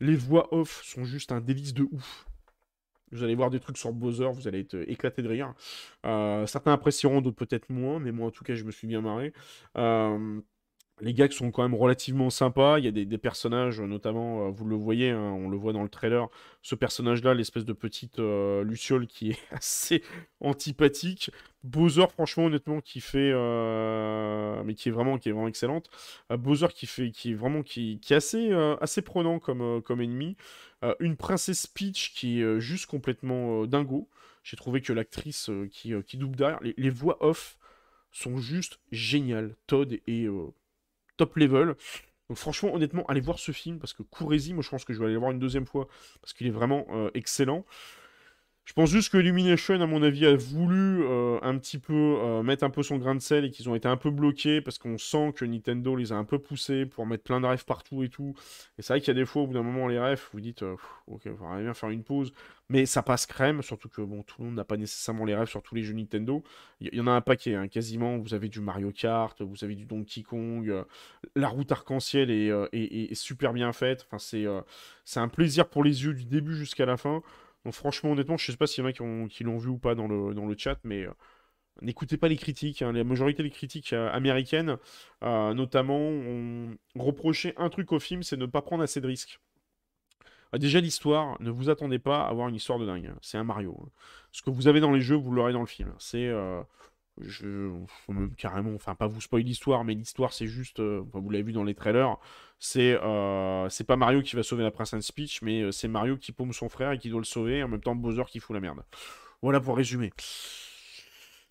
Les 0.00 0.16
voix 0.16 0.52
off 0.52 0.82
sont 0.82 1.04
juste 1.04 1.30
un 1.30 1.40
délice 1.40 1.74
de 1.74 1.86
ouf. 1.92 2.26
Vous 3.12 3.22
allez 3.22 3.36
voir 3.36 3.50
des 3.50 3.60
trucs 3.60 3.78
sur 3.78 3.92
Bowser, 3.92 4.28
vous 4.34 4.48
allez 4.48 4.60
être 4.60 4.74
éclaté 4.86 5.22
de 5.22 5.28
rire. 5.28 5.54
certains 6.46 6.72
apprécieront, 6.72 7.20
d'autres 7.20 7.36
peut-être 7.36 7.70
moins, 7.70 8.00
mais 8.00 8.10
moi 8.10 8.26
en 8.26 8.30
tout 8.32 8.44
cas 8.44 8.54
je 8.54 8.64
me 8.64 8.72
suis 8.72 8.88
bien 8.88 9.00
marré. 9.00 9.32
Les 11.00 11.14
gags 11.14 11.32
sont 11.32 11.50
quand 11.50 11.62
même 11.62 11.74
relativement 11.74 12.30
sympas. 12.30 12.78
Il 12.78 12.84
y 12.84 12.88
a 12.88 12.90
des, 12.90 13.18
personnages, 13.18 13.80
notamment, 13.80 14.46
euh, 14.46 14.50
vous 14.50 14.64
le 14.64 14.76
voyez, 14.76 15.10
hein, 15.10 15.32
on 15.32 15.48
le 15.48 15.56
voit 15.56 15.72
dans 15.72 15.82
le 15.82 15.88
trailer, 15.88 16.28
ce 16.62 16.74
personnage-là, 16.74 17.34
l'espèce 17.34 17.64
de 17.64 17.72
petite 17.72 18.18
euh, 18.18 18.64
Luciole 18.64 19.06
qui 19.06 19.30
est 19.30 19.38
assez 19.52 20.02
antipathique. 20.40 21.30
Bowser, 21.64 22.06
franchement, 22.08 22.46
honnêtement, 22.46 22.80
qui 22.80 23.00
fait, 23.00 23.30
euh, 23.34 24.62
mais 24.64 24.74
qui 24.74 24.88
est 24.88 24.92
vraiment, 24.92 25.18
qui 25.18 25.28
est 25.28 25.32
vraiment 25.32 25.48
excellente. 25.48 25.90
Bowser 26.30 26.68
qui 26.68 26.86
fait, 26.86 27.10
qui 27.10 27.32
est 27.32 27.34
vraiment, 27.34 27.62
qui, 27.62 28.00
est 28.08 28.14
assez, 28.14 28.52
assez 28.80 29.02
prenant 29.02 29.40
comme, 29.40 29.82
ennemi. 30.00 30.36
une 31.00 31.16
princesse 31.16 31.66
Peach 31.66 32.12
qui 32.14 32.40
est 32.40 32.60
juste 32.60 32.86
complètement 32.86 33.66
dingo. 33.66 34.08
J'ai 34.44 34.56
trouvé 34.56 34.80
que 34.80 34.92
l'actrice 34.92 35.50
qui, 35.72 35.92
double 36.16 36.36
derrière, 36.36 36.62
les, 36.62 36.74
les, 36.76 36.90
voix 36.90 37.18
off 37.20 37.58
sont 38.12 38.38
juste 38.38 38.78
géniales. 38.92 39.56
Todd 39.66 39.98
et 40.06 40.28
top 41.18 41.36
level. 41.36 41.74
Donc 42.28 42.38
franchement, 42.38 42.74
honnêtement, 42.74 43.04
allez 43.06 43.20
voir 43.20 43.38
ce 43.38 43.52
film 43.52 43.78
parce 43.78 43.92
que 43.92 44.02
Courez-y, 44.02 44.54
moi 44.54 44.62
je 44.62 44.70
pense 44.70 44.84
que 44.84 44.92
je 44.92 44.98
vais 44.98 45.06
aller 45.06 45.14
le 45.14 45.20
voir 45.20 45.32
une 45.32 45.38
deuxième 45.38 45.66
fois 45.66 45.88
parce 46.22 46.32
qu'il 46.32 46.46
est 46.46 46.50
vraiment 46.50 46.86
euh, 46.90 47.10
excellent. 47.14 47.64
Je 48.68 48.74
pense 48.74 48.90
juste 48.90 49.10
que 49.10 49.16
Illumination, 49.16 49.80
à 49.80 49.86
mon 49.86 50.02
avis, 50.02 50.26
a 50.26 50.36
voulu 50.36 51.02
euh, 51.02 51.38
un 51.40 51.56
petit 51.56 51.78
peu 51.78 52.18
euh, 52.20 52.42
mettre 52.42 52.64
un 52.64 52.70
peu 52.70 52.82
son 52.82 52.98
grain 52.98 53.14
de 53.14 53.20
sel 53.20 53.46
et 53.46 53.50
qu'ils 53.50 53.66
ont 53.70 53.74
été 53.74 53.88
un 53.88 53.96
peu 53.96 54.10
bloqués 54.10 54.60
parce 54.60 54.76
qu'on 54.76 54.98
sent 54.98 55.32
que 55.34 55.46
Nintendo 55.46 55.96
les 55.96 56.12
a 56.12 56.16
un 56.16 56.24
peu 56.24 56.38
poussés 56.38 56.84
pour 56.84 57.06
mettre 57.06 57.24
plein 57.24 57.40
de 57.40 57.46
rêves 57.46 57.64
partout 57.64 58.02
et 58.02 58.10
tout. 58.10 58.34
Et 58.78 58.82
c'est 58.82 58.92
vrai 58.92 59.00
qu'il 59.00 59.08
y 59.08 59.12
a 59.12 59.14
des 59.14 59.24
fois, 59.24 59.40
au 59.40 59.46
bout 59.46 59.54
d'un 59.54 59.62
moment, 59.62 59.88
les 59.88 59.98
rêves, 59.98 60.22
vous 60.34 60.40
dites, 60.42 60.62
ok, 61.06 61.22
on 61.40 61.48
va 61.48 61.62
bien 61.62 61.72
faire 61.72 61.88
une 61.88 62.04
pause. 62.04 62.34
Mais 62.68 62.84
ça 62.84 63.02
passe 63.02 63.24
crème, 63.24 63.62
surtout 63.62 63.88
que 63.88 64.02
bon, 64.02 64.22
tout 64.22 64.42
le 64.42 64.48
monde 64.48 64.56
n'a 64.56 64.64
pas 64.64 64.76
nécessairement 64.76 65.24
les 65.24 65.34
rêves 65.34 65.48
sur 65.48 65.62
tous 65.62 65.74
les 65.74 65.82
jeux 65.82 65.94
Nintendo. 65.94 66.44
Il 66.82 66.94
y, 66.94 67.00
en 67.00 67.06
a 67.06 67.12
un 67.12 67.22
paquet, 67.22 67.54
hein, 67.54 67.68
quasiment. 67.68 68.18
Vous 68.18 68.34
avez 68.34 68.50
du 68.50 68.60
Mario 68.60 68.92
Kart, 68.92 69.40
vous 69.40 69.64
avez 69.64 69.76
du 69.76 69.86
Donkey 69.86 70.20
Kong. 70.20 70.68
Euh, 70.68 70.84
la 71.36 71.48
route 71.48 71.72
arc-en-ciel 71.72 72.30
est, 72.30 72.52
est, 72.74 73.14
super 73.14 73.54
bien 73.54 73.72
faite. 73.72 74.06
Enfin, 74.10 74.18
c'est 74.18 75.20
un 75.20 75.28
plaisir 75.28 75.70
pour 75.70 75.82
les 75.82 76.04
yeux 76.04 76.12
du 76.12 76.26
début 76.26 76.54
jusqu'à 76.54 76.84
la 76.84 76.98
fin. 76.98 77.22
Franchement, 77.72 78.12
honnêtement, 78.12 78.36
je 78.36 78.50
sais 78.50 78.56
pas 78.56 78.66
s'il 78.66 78.82
y 78.82 78.86
en 78.86 78.90
a 78.90 79.28
qui, 79.28 79.44
l'ont 79.44 79.58
vu 79.58 79.68
ou 79.68 79.78
pas 79.78 79.94
dans 79.94 80.06
le, 80.08 80.56
chat, 80.56 80.78
mais 80.84 81.04
euh, 81.04 81.12
n'écoutez 81.82 82.16
pas 82.16 82.28
les 82.28 82.36
critiques. 82.36 82.82
Hein. 82.82 82.92
La 82.92 83.04
majorité 83.04 83.42
des 83.42 83.50
critiques 83.50 83.92
euh, 83.92 84.10
américaines, 84.12 84.76
euh, 85.22 85.54
notamment, 85.54 85.98
ont 85.98 86.76
reproché 86.96 87.54
un 87.56 87.68
truc 87.68 87.92
au 87.92 87.98
film, 87.98 88.22
c'est 88.22 88.36
ne 88.36 88.46
pas 88.46 88.62
prendre 88.62 88.82
assez 88.82 89.00
de 89.00 89.06
risques. 89.06 89.40
déjà, 90.54 90.80
l'histoire, 90.80 91.36
ne 91.40 91.50
vous 91.50 91.70
attendez 91.70 91.98
pas 91.98 92.22
à 92.22 92.28
avoir 92.28 92.48
une 92.48 92.54
histoire 92.54 92.78
de 92.78 92.86
dingue. 92.86 93.12
C'est 93.22 93.38
un 93.38 93.44
Mario. 93.44 93.76
Hein. 93.82 93.88
Ce 94.32 94.42
que 94.42 94.50
vous 94.50 94.68
avez 94.68 94.80
dans 94.80 94.92
les 94.92 95.00
jeux, 95.00 95.16
vous 95.16 95.32
l'aurez 95.32 95.52
dans 95.52 95.60
le 95.60 95.66
film. 95.66 95.92
C'est 95.98 96.30
même 98.08 98.34
carrément 98.36 98.74
enfin 98.74 98.94
pas 98.94 99.06
vous 99.06 99.20
spoiler 99.20 99.44
l'histoire 99.44 99.84
mais 99.84 99.94
l'histoire 99.94 100.32
c'est 100.32 100.46
juste 100.46 100.80
vous 100.80 101.30
l'avez 101.30 101.42
vu 101.42 101.52
dans 101.52 101.64
les 101.64 101.74
trailers 101.74 102.16
c'est 102.58 102.94
euh, 102.94 103.68
c'est 103.68 103.84
pas 103.84 103.96
Mario 103.96 104.22
qui 104.22 104.34
va 104.36 104.42
sauver 104.42 104.64
la 104.64 104.70
princesse 104.70 105.12
Peach, 105.12 105.42
mais 105.42 105.62
euh, 105.62 105.72
c'est 105.72 105.88
Mario 105.88 106.16
qui 106.16 106.32
paume 106.32 106.52
son 106.52 106.68
frère 106.68 106.92
et 106.92 106.98
qui 106.98 107.08
doit 107.08 107.20
le 107.20 107.24
sauver, 107.24 107.62
en 107.62 107.68
même 107.68 107.80
temps 107.80 107.94
Bowser 107.94 108.24
qui 108.26 108.40
fout 108.40 108.54
la 108.54 108.60
merde. 108.60 108.82
Voilà 109.42 109.60
pour 109.60 109.76
résumer. 109.76 110.12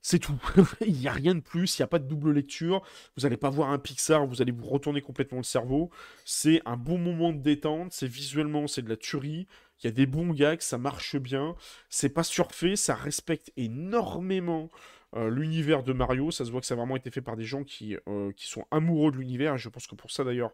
C'est 0.01 0.19
tout. 0.19 0.39
il 0.85 0.93
n'y 0.93 1.07
a 1.07 1.11
rien 1.11 1.35
de 1.35 1.39
plus, 1.39 1.77
il 1.77 1.81
n'y 1.81 1.85
a 1.85 1.87
pas 1.87 1.99
de 1.99 2.07
double 2.07 2.33
lecture. 2.33 2.81
Vous 3.15 3.23
n'allez 3.23 3.37
pas 3.37 3.49
voir 3.49 3.69
un 3.69 3.79
Pixar, 3.79 4.25
vous 4.25 4.41
allez 4.41 4.51
vous 4.51 4.65
retourner 4.65 5.01
complètement 5.01 5.37
le 5.37 5.43
cerveau. 5.43 5.89
C'est 6.25 6.61
un 6.65 6.77
bon 6.77 6.97
moment 6.97 7.31
de 7.31 7.39
détente, 7.39 7.93
c'est 7.93 8.07
visuellement, 8.07 8.67
c'est 8.67 8.81
de 8.81 8.89
la 8.89 8.97
tuerie. 8.97 9.47
Il 9.79 9.85
y 9.85 9.87
a 9.87 9.91
des 9.91 10.05
bons 10.05 10.33
gags, 10.33 10.61
ça 10.61 10.77
marche 10.77 11.15
bien. 11.17 11.55
C'est 11.89 12.09
pas 12.09 12.23
surfait, 12.23 12.75
ça 12.75 12.95
respecte 12.95 13.51
énormément 13.55 14.69
euh, 15.15 15.29
l'univers 15.29 15.83
de 15.83 15.93
Mario. 15.93 16.31
Ça 16.31 16.45
se 16.45 16.51
voit 16.51 16.61
que 16.61 16.67
ça 16.67 16.73
a 16.73 16.77
vraiment 16.77 16.95
été 16.95 17.11
fait 17.11 17.21
par 17.21 17.35
des 17.35 17.45
gens 17.45 17.63
qui, 17.63 17.95
qui 18.35 18.47
sont 18.47 18.65
amoureux 18.71 19.11
de 19.11 19.17
l'univers. 19.17 19.55
Et 19.55 19.57
je 19.57 19.69
pense 19.69 19.87
que 19.87 19.95
pour 19.95 20.11
ça 20.11 20.23
d'ailleurs, 20.23 20.51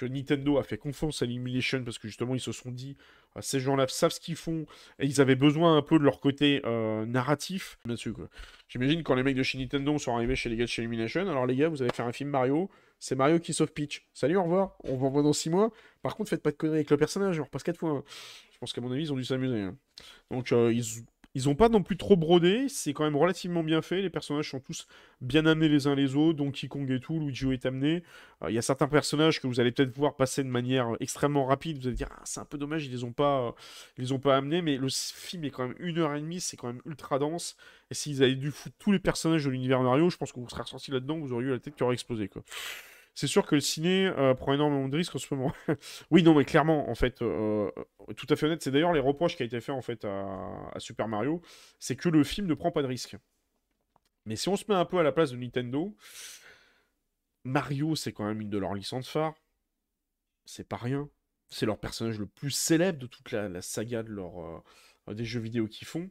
que 0.00 0.06
Nintendo 0.06 0.56
a 0.56 0.62
fait 0.62 0.78
confiance 0.78 1.20
à 1.20 1.26
Illumination 1.26 1.84
parce 1.84 1.98
que 1.98 2.08
justement 2.08 2.34
ils 2.34 2.40
se 2.40 2.52
sont 2.52 2.70
dit 2.70 2.96
euh, 3.36 3.40
ces 3.42 3.60
gens-là 3.60 3.86
savent 3.86 4.12
ce 4.12 4.20
qu'ils 4.20 4.36
font 4.36 4.64
et 4.98 5.04
ils 5.04 5.20
avaient 5.20 5.36
besoin 5.36 5.76
un 5.76 5.82
peu 5.82 5.98
de 5.98 6.04
leur 6.04 6.20
côté 6.20 6.62
euh, 6.64 7.04
narratif 7.04 7.78
J'imagine 8.68 9.02
quand 9.02 9.14
les 9.14 9.22
mecs 9.22 9.36
de 9.36 9.42
chez 9.42 9.58
Nintendo 9.58 9.98
sont 9.98 10.14
arrivés 10.14 10.36
chez 10.36 10.48
les 10.48 10.56
gars 10.56 10.64
de 10.64 10.70
chez 10.70 10.80
Illumination, 10.80 11.28
alors 11.28 11.44
les 11.44 11.54
gars 11.54 11.68
vous 11.68 11.82
allez 11.82 11.92
faire 11.92 12.06
un 12.06 12.12
film 12.12 12.30
Mario, 12.30 12.70
c'est 12.98 13.14
Mario 13.14 13.38
qui 13.38 13.52
sauve 13.52 13.72
Peach. 13.72 14.06
Salut, 14.14 14.36
au 14.36 14.44
revoir, 14.44 14.76
on 14.84 14.96
vous 14.96 15.06
revoit 15.08 15.22
dans 15.22 15.32
6 15.34 15.50
mois. 15.50 15.70
Par 16.02 16.16
contre 16.16 16.30
faites 16.30 16.42
pas 16.42 16.50
de 16.50 16.56
conneries 16.56 16.78
avec 16.78 16.90
le 16.90 16.96
personnage, 16.96 17.38
on 17.38 17.44
repasse 17.44 17.62
4 17.62 17.78
fois. 17.78 18.02
pense 18.60 18.72
qu'à 18.72 18.80
mon 18.80 18.92
avis, 18.92 19.04
ils 19.04 19.12
ont 19.12 19.16
dû 19.16 19.24
s'amuser. 19.24 19.60
hein. 19.60 19.76
Donc, 20.30 20.52
euh, 20.52 20.72
ils, 20.72 20.84
ils 21.34 21.48
ont 21.48 21.54
pas 21.54 21.68
non 21.68 21.82
plus 21.82 21.96
trop 21.96 22.16
brodé. 22.16 22.68
C'est 22.68 22.92
quand 22.92 23.04
même 23.04 23.16
relativement 23.16 23.62
bien 23.62 23.82
fait. 23.82 24.02
Les 24.02 24.10
personnages 24.10 24.50
sont 24.50 24.60
tous 24.60 24.86
bien 25.20 25.46
amenés 25.46 25.68
les 25.68 25.86
uns 25.86 25.94
les 25.94 26.16
autres. 26.16 26.38
Donkey 26.38 26.66
Kong 26.66 26.90
et 26.90 26.98
tout, 26.98 27.20
Luigi 27.20 27.52
est 27.52 27.66
amené. 27.66 28.02
Euh, 28.42 28.50
Il 28.50 28.54
y 28.54 28.58
a 28.58 28.62
certains 28.62 28.88
personnages 28.88 29.40
que 29.40 29.46
vous 29.46 29.60
allez 29.60 29.70
peut-être 29.70 29.96
voir 29.96 30.16
passer 30.16 30.42
de 30.42 30.48
manière 30.48 30.96
extrêmement 30.98 31.46
rapide. 31.46 31.78
Vous 31.78 31.86
allez 31.86 31.96
dire, 31.96 32.08
ah, 32.12 32.22
c'est 32.24 32.40
un 32.40 32.44
peu 32.44 32.58
dommage, 32.58 32.86
ils 32.86 32.92
les 32.92 33.04
ont 33.04 33.12
pas, 33.12 33.48
euh, 33.48 33.52
les 33.96 34.12
ont 34.12 34.18
pas 34.18 34.36
amenés. 34.36 34.62
Mais 34.62 34.76
le 34.76 34.88
film 34.90 35.44
est 35.44 35.50
quand 35.50 35.68
même 35.68 35.76
une 35.78 35.98
heure 35.98 36.14
et 36.14 36.20
demie. 36.20 36.40
C'est 36.40 36.56
quand 36.56 36.66
même 36.66 36.82
ultra 36.84 37.18
dense. 37.18 37.56
Et 37.90 37.94
s'ils 37.94 38.22
avaient 38.22 38.34
dû 38.34 38.50
foutre 38.50 38.76
tous 38.78 38.92
les 38.92 38.98
personnages 38.98 39.44
de 39.44 39.50
l'univers 39.50 39.82
Mario, 39.82 40.10
je 40.10 40.16
pense 40.16 40.32
que 40.32 40.40
vous 40.40 40.48
serez 40.48 40.62
ressorti 40.62 40.90
là-dedans. 40.90 41.18
Vous 41.18 41.32
auriez 41.32 41.48
eu 41.48 41.52
la 41.52 41.58
tête 41.60 41.76
qui 41.76 41.82
aurait 41.82 41.94
explosé, 41.94 42.28
quoi. 42.28 42.42
C'est 43.14 43.26
sûr 43.26 43.46
que 43.46 43.54
le 43.54 43.60
ciné 43.60 44.06
euh, 44.06 44.34
prend 44.34 44.54
énormément 44.54 44.88
de 44.88 44.96
risques 44.96 45.14
en 45.14 45.18
ce 45.18 45.34
moment. 45.34 45.52
oui, 46.10 46.22
non, 46.22 46.34
mais 46.34 46.44
clairement, 46.44 46.88
en 46.88 46.94
fait, 46.94 47.22
euh, 47.22 47.70
tout 48.16 48.26
à 48.30 48.36
fait 48.36 48.46
honnête, 48.46 48.62
c'est 48.62 48.70
d'ailleurs 48.70 48.92
les 48.92 49.00
reproches 49.00 49.36
qui 49.36 49.42
a 49.42 49.46
été 49.46 49.60
fait 49.60 49.72
en 49.72 49.82
fait 49.82 50.04
à, 50.04 50.72
Super 50.78 51.08
Mario, 51.08 51.42
c'est 51.78 51.96
que 51.96 52.08
le 52.08 52.24
film 52.24 52.46
ne 52.46 52.54
prend 52.54 52.70
pas 52.70 52.82
de 52.82 52.86
risques. 52.86 53.16
Mais 54.26 54.36
si 54.36 54.48
on 54.48 54.56
se 54.56 54.64
met 54.68 54.74
un 54.74 54.84
peu 54.84 54.98
à 54.98 55.02
la 55.02 55.12
place 55.12 55.32
de 55.32 55.36
Nintendo, 55.36 55.96
Mario, 57.44 57.96
c'est 57.96 58.12
quand 58.12 58.24
même 58.24 58.40
une 58.40 58.50
de 58.50 58.58
leurs 58.58 58.74
licences 58.74 59.08
phares. 59.08 59.34
C'est 60.44 60.68
pas 60.68 60.76
rien. 60.76 61.08
C'est 61.48 61.66
leur 61.66 61.78
personnage 61.78 62.18
le 62.18 62.26
plus 62.26 62.50
célèbre 62.50 62.98
de 62.98 63.06
toute 63.06 63.32
la, 63.32 63.60
saga 63.62 64.02
de 64.02 64.14
euh, 64.18 65.14
des 65.14 65.24
jeux 65.24 65.40
vidéo 65.40 65.66
qu'ils 65.66 65.88
font. 65.88 66.10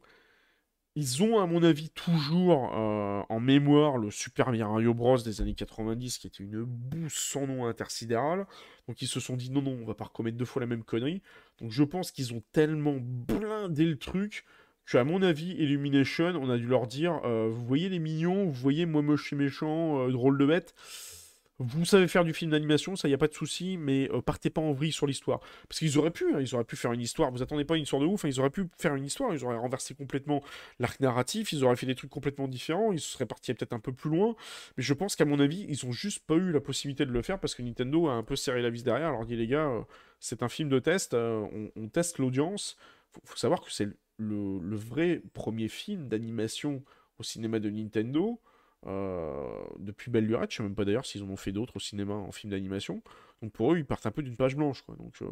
Ils 0.96 1.22
ont, 1.22 1.38
à 1.38 1.46
mon 1.46 1.62
avis, 1.62 1.90
toujours 1.90 2.72
euh, 2.74 3.22
en 3.28 3.38
mémoire 3.38 3.96
le 3.96 4.10
Super 4.10 4.50
Mario 4.50 4.92
Bros. 4.92 5.18
des 5.18 5.40
années 5.40 5.54
90, 5.54 6.18
qui 6.18 6.26
était 6.26 6.42
une 6.42 6.64
bouse 6.64 7.12
sans 7.12 7.46
nom 7.46 7.66
intersidérale. 7.66 8.46
Donc 8.88 9.00
ils 9.00 9.06
se 9.06 9.20
sont 9.20 9.36
dit 9.36 9.50
non, 9.50 9.62
non, 9.62 9.78
on 9.80 9.86
va 9.86 9.94
pas 9.94 10.04
recommettre 10.04 10.36
deux 10.36 10.44
fois 10.44 10.60
la 10.60 10.66
même 10.66 10.82
connerie. 10.82 11.22
Donc 11.60 11.70
je 11.70 11.84
pense 11.84 12.10
qu'ils 12.10 12.34
ont 12.34 12.42
tellement 12.52 12.96
blindé 13.00 13.84
le 13.84 13.98
truc 13.98 14.44
que, 14.84 14.98
à 14.98 15.04
mon 15.04 15.22
avis, 15.22 15.52
Illumination, 15.52 16.34
on 16.40 16.50
a 16.50 16.58
dû 16.58 16.66
leur 16.66 16.88
dire 16.88 17.20
euh, 17.24 17.48
vous 17.48 17.64
voyez 17.64 17.88
les 17.88 18.00
mignons, 18.00 18.46
vous 18.46 18.52
voyez 18.52 18.84
moi 18.84 19.02
moche 19.02 19.32
et 19.32 19.36
méchant, 19.36 20.00
euh, 20.00 20.10
drôle 20.10 20.38
de 20.38 20.46
bête? 20.46 20.74
Vous 21.62 21.84
savez 21.84 22.08
faire 22.08 22.24
du 22.24 22.32
film 22.32 22.52
d'animation, 22.52 22.96
ça 22.96 23.06
y 23.06 23.12
a 23.12 23.18
pas 23.18 23.28
de 23.28 23.34
souci, 23.34 23.76
mais 23.76 24.10
euh, 24.12 24.22
partez 24.22 24.48
pas 24.48 24.62
en 24.62 24.72
vrille 24.72 24.92
sur 24.92 25.06
l'histoire. 25.06 25.40
Parce 25.68 25.78
qu'ils 25.78 25.98
auraient 25.98 26.10
pu, 26.10 26.34
hein, 26.34 26.40
ils 26.40 26.54
auraient 26.54 26.64
pu 26.64 26.74
faire 26.74 26.90
une 26.94 27.02
histoire. 27.02 27.30
Vous 27.30 27.42
attendez 27.42 27.66
pas 27.66 27.76
une 27.76 27.82
histoire 27.82 28.00
de 28.00 28.06
ouf, 28.06 28.24
hein, 28.24 28.28
ils 28.28 28.40
auraient 28.40 28.48
pu 28.48 28.66
faire 28.78 28.94
une 28.94 29.04
histoire, 29.04 29.34
ils 29.34 29.44
auraient 29.44 29.58
renversé 29.58 29.94
complètement 29.94 30.42
l'arc 30.78 30.98
narratif, 31.00 31.52
ils 31.52 31.62
auraient 31.62 31.76
fait 31.76 31.84
des 31.84 31.94
trucs 31.94 32.08
complètement 32.08 32.48
différents, 32.48 32.92
ils 32.92 33.00
seraient 33.00 33.26
partis 33.26 33.52
peut-être 33.52 33.74
un 33.74 33.78
peu 33.78 33.92
plus 33.92 34.08
loin. 34.08 34.34
Mais 34.78 34.82
je 34.82 34.94
pense 34.94 35.16
qu'à 35.16 35.26
mon 35.26 35.38
avis, 35.38 35.66
ils 35.68 35.84
ont 35.84 35.92
juste 35.92 36.24
pas 36.26 36.36
eu 36.36 36.50
la 36.50 36.60
possibilité 36.60 37.04
de 37.04 37.12
le 37.12 37.20
faire 37.20 37.38
parce 37.38 37.54
que 37.54 37.60
Nintendo 37.60 38.08
a 38.08 38.12
un 38.12 38.22
peu 38.22 38.36
serré 38.36 38.62
la 38.62 38.70
vis 38.70 38.82
derrière. 38.82 39.08
Alors 39.08 39.26
dit 39.26 39.36
les 39.36 39.46
gars, 39.46 39.68
euh, 39.68 39.82
c'est 40.18 40.42
un 40.42 40.48
film 40.48 40.70
de 40.70 40.78
test, 40.78 41.12
euh, 41.12 41.46
on, 41.76 41.88
teste 41.88 42.16
l'audience. 42.16 42.78
Faut, 43.12 43.20
faut 43.22 43.36
savoir 43.36 43.60
que 43.60 43.70
c'est 43.70 43.88
le 44.16 44.76
vrai 44.76 45.20
premier 45.34 45.68
film 45.68 46.08
d'animation 46.08 46.82
au 47.18 47.22
cinéma 47.22 47.58
de 47.58 47.68
Nintendo. 47.68 48.40
Euh, 48.86 49.46
depuis 49.78 50.10
Belle 50.10 50.24
Lurette, 50.26 50.50
je 50.52 50.56
sais 50.58 50.62
même 50.62 50.74
pas 50.74 50.84
d'ailleurs 50.84 51.04
s'ils 51.04 51.22
en 51.22 51.28
ont 51.28 51.36
fait 51.36 51.52
d'autres 51.52 51.76
au 51.76 51.80
cinéma 51.80 52.14
en 52.14 52.32
film 52.32 52.50
d'animation. 52.50 53.02
Donc 53.42 53.52
pour 53.52 53.72
eux, 53.72 53.78
ils 53.78 53.84
partent 53.84 54.06
un 54.06 54.10
peu 54.10 54.22
d'une 54.22 54.36
page 54.36 54.56
blanche. 54.56 54.84
Donc 54.98 55.14
euh, 55.22 55.26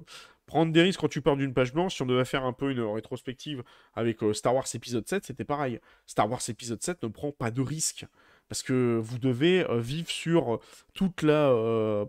prendre 0.46 0.72
des 0.72 0.82
risques 0.82 1.00
quand 1.00 1.08
tu 1.08 1.22
pars 1.22 1.36
d'une 1.36 1.54
page 1.54 1.72
blanche, 1.72 1.94
si 1.96 2.02
on 2.02 2.06
devait 2.06 2.24
faire 2.24 2.44
un 2.44 2.52
peu 2.52 2.70
une 2.70 2.80
rétrospective 2.80 3.62
avec 3.94 4.22
euh, 4.22 4.32
Star 4.34 4.54
Wars 4.54 4.66
épisode 4.74 5.06
7, 5.08 5.24
c'était 5.24 5.44
pareil. 5.44 5.80
Star 6.06 6.30
Wars 6.30 6.42
épisode 6.48 6.82
7 6.82 7.02
ne 7.02 7.08
prend 7.08 7.32
pas 7.32 7.50
de 7.50 7.60
risques. 7.62 8.06
Parce 8.48 8.62
que 8.62 8.98
vous 9.02 9.18
devez 9.18 9.66
vivre 9.78 10.08
sur 10.08 10.58
toute 10.94 11.20
la 11.20 11.52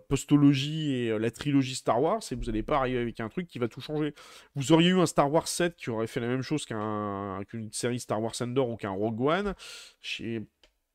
postologie 0.08 0.92
et 0.94 1.18
la 1.18 1.30
trilogie 1.30 1.74
Star 1.74 2.00
Wars 2.00 2.22
et 2.30 2.34
vous 2.34 2.44
n'allez 2.44 2.62
pas 2.62 2.78
arriver 2.78 2.98
avec 2.98 3.20
un 3.20 3.28
truc 3.28 3.46
qui 3.46 3.58
va 3.58 3.68
tout 3.68 3.82
changer. 3.82 4.14
Vous 4.54 4.72
auriez 4.72 4.88
eu 4.88 4.98
un 4.98 5.04
Star 5.04 5.30
Wars 5.30 5.48
7 5.48 5.76
qui 5.76 5.90
aurait 5.90 6.06
fait 6.06 6.18
la 6.20 6.28
même 6.28 6.40
chose 6.40 6.64
qu'un 6.64 7.42
qu'une 7.46 7.70
série 7.72 8.00
Star 8.00 8.22
Wars 8.22 8.32
Andor 8.40 8.70
ou 8.70 8.76
qu'un 8.76 8.88
Rogue 8.88 9.20
One. 9.20 9.54
Chez- 10.00 10.40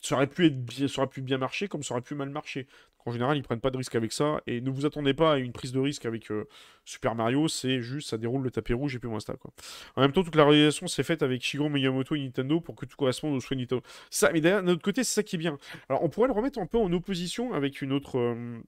Ça 0.05 0.13
aurait 0.13 0.27
pu 0.27 0.45
être 0.45 0.63
bien, 0.63 0.87
ça 0.87 1.07
pu 1.07 1.21
bien 1.23 1.39
marcher 1.39 1.67
comme 1.67 1.81
ça 1.81 1.95
aurait 1.95 2.03
pu 2.03 2.13
mal 2.13 2.29
marcher. 2.29 2.67
En 3.07 3.11
général, 3.11 3.37
ils 3.37 3.41
prennent 3.41 3.59
pas 3.59 3.71
de 3.71 3.77
risque 3.77 3.95
avec 3.95 4.11
ça 4.11 4.39
et 4.45 4.61
ne 4.61 4.69
vous 4.69 4.85
attendez 4.85 5.15
pas 5.15 5.33
à 5.33 5.37
une 5.37 5.51
prise 5.51 5.71
de 5.71 5.79
risque 5.79 6.05
avec 6.05 6.29
euh, 6.29 6.47
Super 6.85 7.15
Mario. 7.15 7.47
C'est 7.47 7.81
juste, 7.81 8.09
ça 8.09 8.19
déroule 8.19 8.43
le 8.43 8.51
tapis 8.51 8.73
rouge 8.73 8.95
et 8.95 8.99
puis 8.99 9.09
basta 9.09 9.33
quoi. 9.33 9.51
En 9.95 10.01
même 10.01 10.11
temps, 10.11 10.23
toute 10.23 10.35
la 10.35 10.45
réalisation 10.45 10.87
s'est 10.87 11.01
faite 11.01 11.23
avec 11.23 11.41
Shigeru 11.41 11.71
Miyamoto 11.71 12.13
et 12.13 12.19
Nintendo 12.19 12.61
pour 12.61 12.75
que 12.75 12.85
tout 12.85 12.95
corresponde 12.97 13.33
au 13.33 13.39
souhait 13.39 13.55
de 13.55 13.61
Nintendo. 13.61 13.81
Ça, 14.11 14.31
mais 14.31 14.41
d'un 14.41 14.67
autre 14.67 14.83
côté, 14.83 15.03
c'est 15.03 15.15
ça 15.15 15.23
qui 15.23 15.37
est 15.37 15.39
bien. 15.39 15.57
Alors, 15.89 16.03
on 16.03 16.09
pourrait 16.09 16.27
le 16.27 16.33
remettre 16.33 16.59
un 16.59 16.67
peu 16.67 16.77
en 16.77 16.93
opposition 16.93 17.53
avec 17.53 17.81
une 17.81 17.93
autre, 17.93 18.19
euh, 18.19 18.59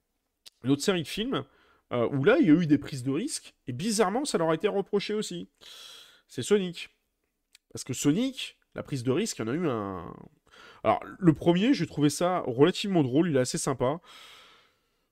une 0.64 0.72
autre 0.72 0.82
série 0.82 1.04
de 1.04 1.08
films, 1.08 1.44
euh, 1.92 2.10
où 2.10 2.24
là, 2.24 2.38
il 2.40 2.48
y 2.48 2.50
a 2.50 2.56
eu 2.56 2.66
des 2.66 2.80
prises 2.80 3.04
de 3.04 3.12
risques, 3.12 3.54
et 3.68 3.74
bizarrement, 3.74 4.26
ça 4.26 4.40
leur 4.40 4.50
a 4.50 4.56
été 4.56 4.68
reproché 4.68 5.14
aussi. 5.14 5.50
C'est 6.28 6.42
Sonic. 6.42 6.90
Parce 7.72 7.84
que 7.84 7.94
Sonic, 7.94 8.58
la 8.74 8.82
prise 8.82 9.04
de 9.04 9.12
risque, 9.12 9.38
il 9.38 9.42
y 9.42 9.46
en 9.46 9.52
a 9.52 9.54
eu 9.54 9.68
un... 9.68 10.14
Alors, 10.88 11.04
le 11.20 11.34
premier, 11.34 11.74
j'ai 11.74 11.86
trouvé 11.86 12.10
ça 12.10 12.46
relativement 12.48 13.04
drôle, 13.04 13.30
il 13.30 13.36
est 13.36 13.42
assez 13.42 13.58
sympa. 13.58 14.00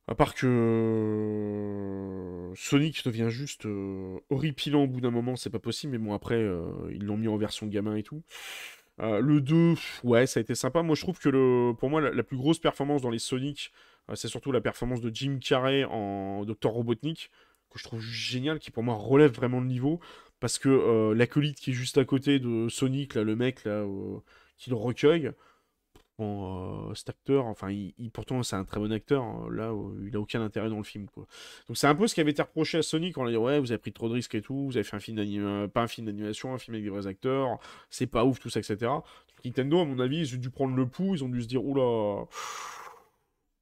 À 0.07 0.15
part 0.15 0.33
que 0.33 0.47
euh, 0.47 2.55
Sonic 2.55 3.03
devient 3.03 3.27
juste 3.29 3.65
euh, 3.65 4.17
horripilant 4.29 4.83
au 4.83 4.87
bout 4.87 5.01
d'un 5.01 5.11
moment, 5.11 5.35
c'est 5.35 5.49
pas 5.49 5.59
possible, 5.59 5.91
mais 5.91 5.97
bon, 5.97 6.13
après, 6.13 6.35
euh, 6.35 6.63
ils 6.93 7.03
l'ont 7.03 7.17
mis 7.17 7.27
en 7.27 7.35
version 7.35 7.67
gamin 7.67 7.97
et 7.97 8.03
tout. 8.03 8.23
Le 8.99 9.41
2, 9.41 9.73
pff, 9.73 9.99
ouais, 10.05 10.27
ça 10.27 10.39
a 10.39 10.41
été 10.41 10.55
sympa. 10.55 10.81
Moi, 10.81 10.95
je 10.95 11.01
trouve 11.01 11.19
que 11.19 11.27
le, 11.27 11.73
pour 11.77 11.89
moi, 11.89 11.99
la, 11.99 12.23
plus 12.23 12.37
grosse 12.37 12.59
performance 12.59 13.01
dans 13.01 13.09
les 13.09 13.19
Sonic, 13.19 13.73
c'est 14.13 14.29
surtout 14.29 14.53
la 14.53 14.61
performance 14.61 15.01
de 15.01 15.13
Jim 15.13 15.39
Carrey 15.41 15.83
en 15.83 16.45
Dr. 16.45 16.69
Robotnik, 16.69 17.31
que 17.69 17.79
je 17.79 17.83
trouve 17.83 17.99
génial, 17.99 18.59
qui 18.59 18.71
pour 18.71 18.83
moi 18.83 18.95
relève 18.95 19.33
vraiment 19.33 19.59
le 19.59 19.67
niveau. 19.67 19.99
Parce 20.39 20.57
que 20.57 21.11
l'acolyte 21.11 21.59
qui 21.59 21.71
est 21.71 21.73
juste 21.73 21.97
à 21.97 22.05
côté 22.05 22.39
de 22.39 22.69
Sonic, 22.69 23.15
le 23.15 23.35
mec 23.35 23.65
là, 23.65 23.85
qui 24.57 24.69
le 24.69 24.77
recueille, 24.77 25.33
bon, 26.17 26.89
euh, 26.89 26.93
cet 26.95 27.09
acteur, 27.09 27.45
enfin, 27.45 27.69
pourtant 28.13 28.43
c'est 28.43 28.55
un 28.55 28.63
très 28.63 28.79
bon 28.79 28.91
acteur, 28.91 29.23
hein, 29.23 29.47
là, 29.51 29.71
euh, 29.71 30.07
il 30.07 30.15
a 30.15 30.19
aucun 30.19 30.41
intérêt 30.41 30.69
dans 30.69 30.77
le 30.77 30.83
film, 30.83 31.07
quoi. 31.07 31.25
Donc 31.67 31.77
c'est 31.77 31.87
un 31.87 31.95
peu 31.95 32.07
ce 32.07 32.15
qui 32.15 32.21
avait 32.21 32.31
été 32.31 32.41
reproché 32.41 32.77
à 32.79 32.81
Sonic, 32.83 33.17
on 33.17 33.25
a 33.25 33.29
dit 33.29 33.37
ouais, 33.37 33.59
vous 33.59 33.71
avez 33.71 33.79
pris 33.79 33.93
trop 33.93 34.09
de 34.09 34.13
risques 34.13 34.35
et 34.35 34.41
tout, 34.41 34.65
vous 34.65 34.77
avez 34.77 34.83
fait 34.83 34.95
un 34.95 34.99
film 34.99 35.17
d'animation, 35.17 35.69
pas 35.69 35.81
un 35.83 35.87
film 35.87 36.07
d'animation, 36.07 36.53
un 36.53 36.57
film 36.57 36.75
avec 36.75 36.83
des 36.83 36.89
vrais 36.89 37.07
acteurs, 37.07 37.59
c'est 37.89 38.07
pas 38.07 38.25
ouf, 38.25 38.39
tout 38.39 38.49
ça, 38.49 38.59
etc. 38.59 38.91
Nintendo, 39.43 39.79
à 39.79 39.85
mon 39.85 39.99
avis, 39.99 40.19
ils 40.19 40.35
ont 40.35 40.39
dû 40.39 40.49
prendre 40.49 40.75
le 40.75 40.87
pouls, 40.87 41.15
ils 41.15 41.23
ont 41.23 41.29
dû 41.29 41.41
se 41.41 41.47
dire, 41.47 41.63
oula, 41.63 42.25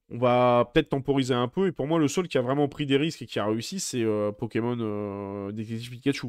on 0.09 0.17
va 0.17 0.69
peut-être 0.73 0.89
temporiser 0.89 1.33
un 1.33 1.47
peu. 1.47 1.67
Et 1.67 1.71
pour 1.71 1.87
moi, 1.87 1.99
le 1.99 2.07
seul 2.07 2.27
qui 2.27 2.37
a 2.37 2.41
vraiment 2.41 2.67
pris 2.67 2.85
des 2.85 2.97
risques 2.97 3.21
et 3.21 3.25
qui 3.25 3.39
a 3.39 3.45
réussi, 3.45 3.79
c'est 3.79 4.03
euh, 4.03 4.31
Pokémon 4.31 4.77
euh, 4.79 5.51
Détective 5.51 5.91
Pikachu, 5.91 6.27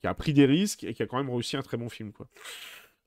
qui 0.00 0.06
a 0.06 0.14
pris 0.14 0.32
des 0.32 0.46
risques 0.46 0.84
et 0.84 0.94
qui 0.94 1.02
a 1.02 1.06
quand 1.06 1.16
même 1.16 1.30
réussi 1.30 1.56
un 1.56 1.62
très 1.62 1.76
bon 1.76 1.88
film, 1.88 2.12
quoi. 2.12 2.28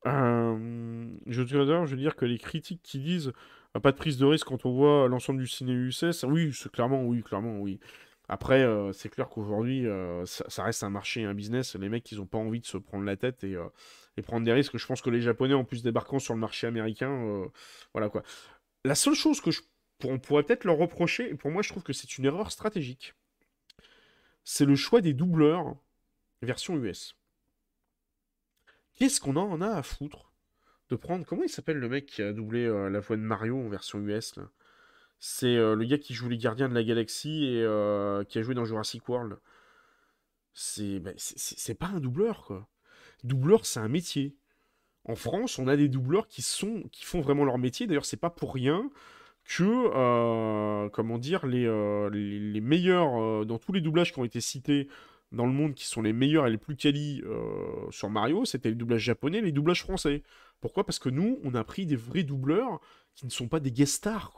Je, 0.06 1.46
je 1.46 1.58
veux 1.58 1.98
dire 1.98 2.16
que 2.16 2.26
les 2.26 2.38
critiques 2.38 2.82
qui 2.84 3.00
disent 3.00 3.34
euh, 3.76 3.80
pas 3.80 3.92
de 3.92 3.98
prise 3.98 4.18
de 4.18 4.26
risque 4.26 4.48
quand 4.48 4.66
on 4.66 4.72
voit 4.72 5.08
l'ensemble 5.08 5.40
du 5.40 5.48
ciné 5.48 5.74
UCS, 5.74 6.24
oui, 6.24 6.52
clairement, 6.72 7.04
oui, 7.04 7.24
clairement, 7.24 7.60
oui. 7.60 7.80
Après, 8.30 8.66
c'est 8.92 9.08
clair 9.08 9.30
qu'aujourd'hui, 9.30 9.86
ça, 10.26 10.64
reste 10.64 10.84
un 10.84 10.90
marché, 10.90 11.24
un 11.24 11.34
business. 11.34 11.76
Les 11.76 11.88
mecs, 11.88 12.12
ils 12.12 12.20
ont 12.20 12.26
pas 12.26 12.38
envie 12.38 12.60
de 12.60 12.66
se 12.66 12.78
prendre 12.78 13.06
la 13.06 13.16
tête 13.16 13.46
et, 13.46 13.56
prendre 14.22 14.46
des 14.46 14.52
risques. 14.52 14.78
Je 14.78 14.86
pense 14.86 15.02
que 15.02 15.10
les 15.10 15.22
Japonais, 15.22 15.54
en 15.54 15.64
plus 15.64 15.82
débarquant 15.82 16.20
sur 16.20 16.34
le 16.34 16.40
marché 16.42 16.68
américain, 16.68 17.48
voilà 17.94 18.10
quoi. 18.10 18.24
La 18.84 18.96
seule 18.96 19.16
chose 19.16 19.40
que 19.40 19.52
je, 19.52 19.62
on 20.04 20.20
pourrait 20.20 20.44
peut-être 20.44 20.66
leur 20.66 20.78
reprocher, 20.78 21.30
et 21.30 21.36
pour 21.36 21.52
moi, 21.52 21.62
je 21.62 21.70
trouve 21.70 21.84
que 21.84 21.94
c'est 21.94 22.18
une 22.18 22.26
erreur 22.26 22.52
stratégique, 22.52 23.16
c'est 24.44 24.66
le 24.66 24.76
choix 24.76 25.02
des 25.02 25.14
doubleurs 25.14 25.76
version 26.42 26.78
US. 26.78 27.17
Qu'est-ce 28.98 29.22
qu'on 29.22 29.36
en 29.36 29.62
a 29.62 29.70
à 29.70 29.84
foutre 29.84 30.32
de 30.90 30.96
prendre. 30.96 31.26
Comment 31.26 31.44
il 31.44 31.50
s'appelle 31.50 31.78
le 31.78 31.90
mec 31.90 32.08
qui 32.08 32.22
a 32.22 32.34
doublé 32.34 32.66
euh, 32.66 32.90
la 32.90 33.00
voix 33.00 33.16
de 33.16 33.22
Mario 33.22 33.58
en 33.58 33.70
version 33.70 34.00
US 34.00 34.36
C'est 35.20 35.56
euh, 35.56 35.76
le 35.76 35.86
gars 35.86 35.98
qui 35.98 36.14
joue 36.14 36.30
les 36.30 36.38
Gardiens 36.38 36.70
de 36.70 36.74
la 36.74 36.84
Galaxie 36.84 37.46
et 37.46 37.64
euh, 37.64 38.24
qui 38.24 38.40
a 38.40 38.42
joué 38.42 38.56
dans 38.56 38.66
Jurassic 38.66 39.08
World. 39.08 39.38
C'est 40.54 41.00
bah, 41.00 41.12
c'est 41.18 41.76
pas 41.76 41.88
un 41.88 42.00
doubleur 42.00 42.44
quoi. 42.46 42.68
Doubleur, 43.24 43.66
c'est 43.66 43.80
un 43.80 43.88
métier. 43.88 44.36
En 45.04 45.16
France, 45.16 45.60
on 45.60 45.68
a 45.68 45.78
des 45.78 45.90
doubleurs 45.90 46.28
qui 46.28 46.42
sont 46.42 46.84
qui 46.92 47.06
font 47.06 47.22
vraiment 47.22 47.46
leur 47.46 47.60
métier. 47.60 47.86
D'ailleurs, 47.86 48.06
c'est 48.06 48.18
pas 48.18 48.30
pour 48.32 48.54
rien 48.54 48.90
que 49.44 50.88
comment 50.90 51.18
dire 51.20 51.46
les, 51.46 52.62
meilleurs 52.62 53.46
dans 53.46 53.60
tous 53.60 53.72
les 53.72 53.82
doublages 53.82 54.12
qui 54.14 54.20
ont 54.20 54.26
été 54.26 54.42
cités 54.42 54.88
dans 55.32 55.46
le 55.46 55.52
monde 55.52 55.74
qui 55.74 55.86
sont 55.86 56.02
les 56.02 56.14
meilleurs 56.14 56.48
et 56.48 56.52
les 56.52 56.58
plus 56.58 56.76
qualis 56.76 57.22
euh, 57.26 57.90
sur 57.92 58.10
Mario, 58.10 58.46
c'était 58.46 58.70
les 58.70 58.76
doublages 58.76 59.02
japonais, 59.02 59.42
les 59.42 59.52
doublages 59.52 59.82
français. 59.82 60.24
Pourquoi? 60.62 60.86
Parce 60.86 61.00
que 61.00 61.10
nous, 61.10 61.40
on 61.44 61.54
a 61.54 61.64
pris 61.64 61.86
des 61.86 61.96
vrais 61.96 62.24
doubleurs 62.24 62.80
qui 63.14 63.26
ne 63.26 63.32
sont 63.32 63.48
pas 63.48 63.60
des 63.60 63.72
guest 63.72 63.96
stars. 63.96 64.34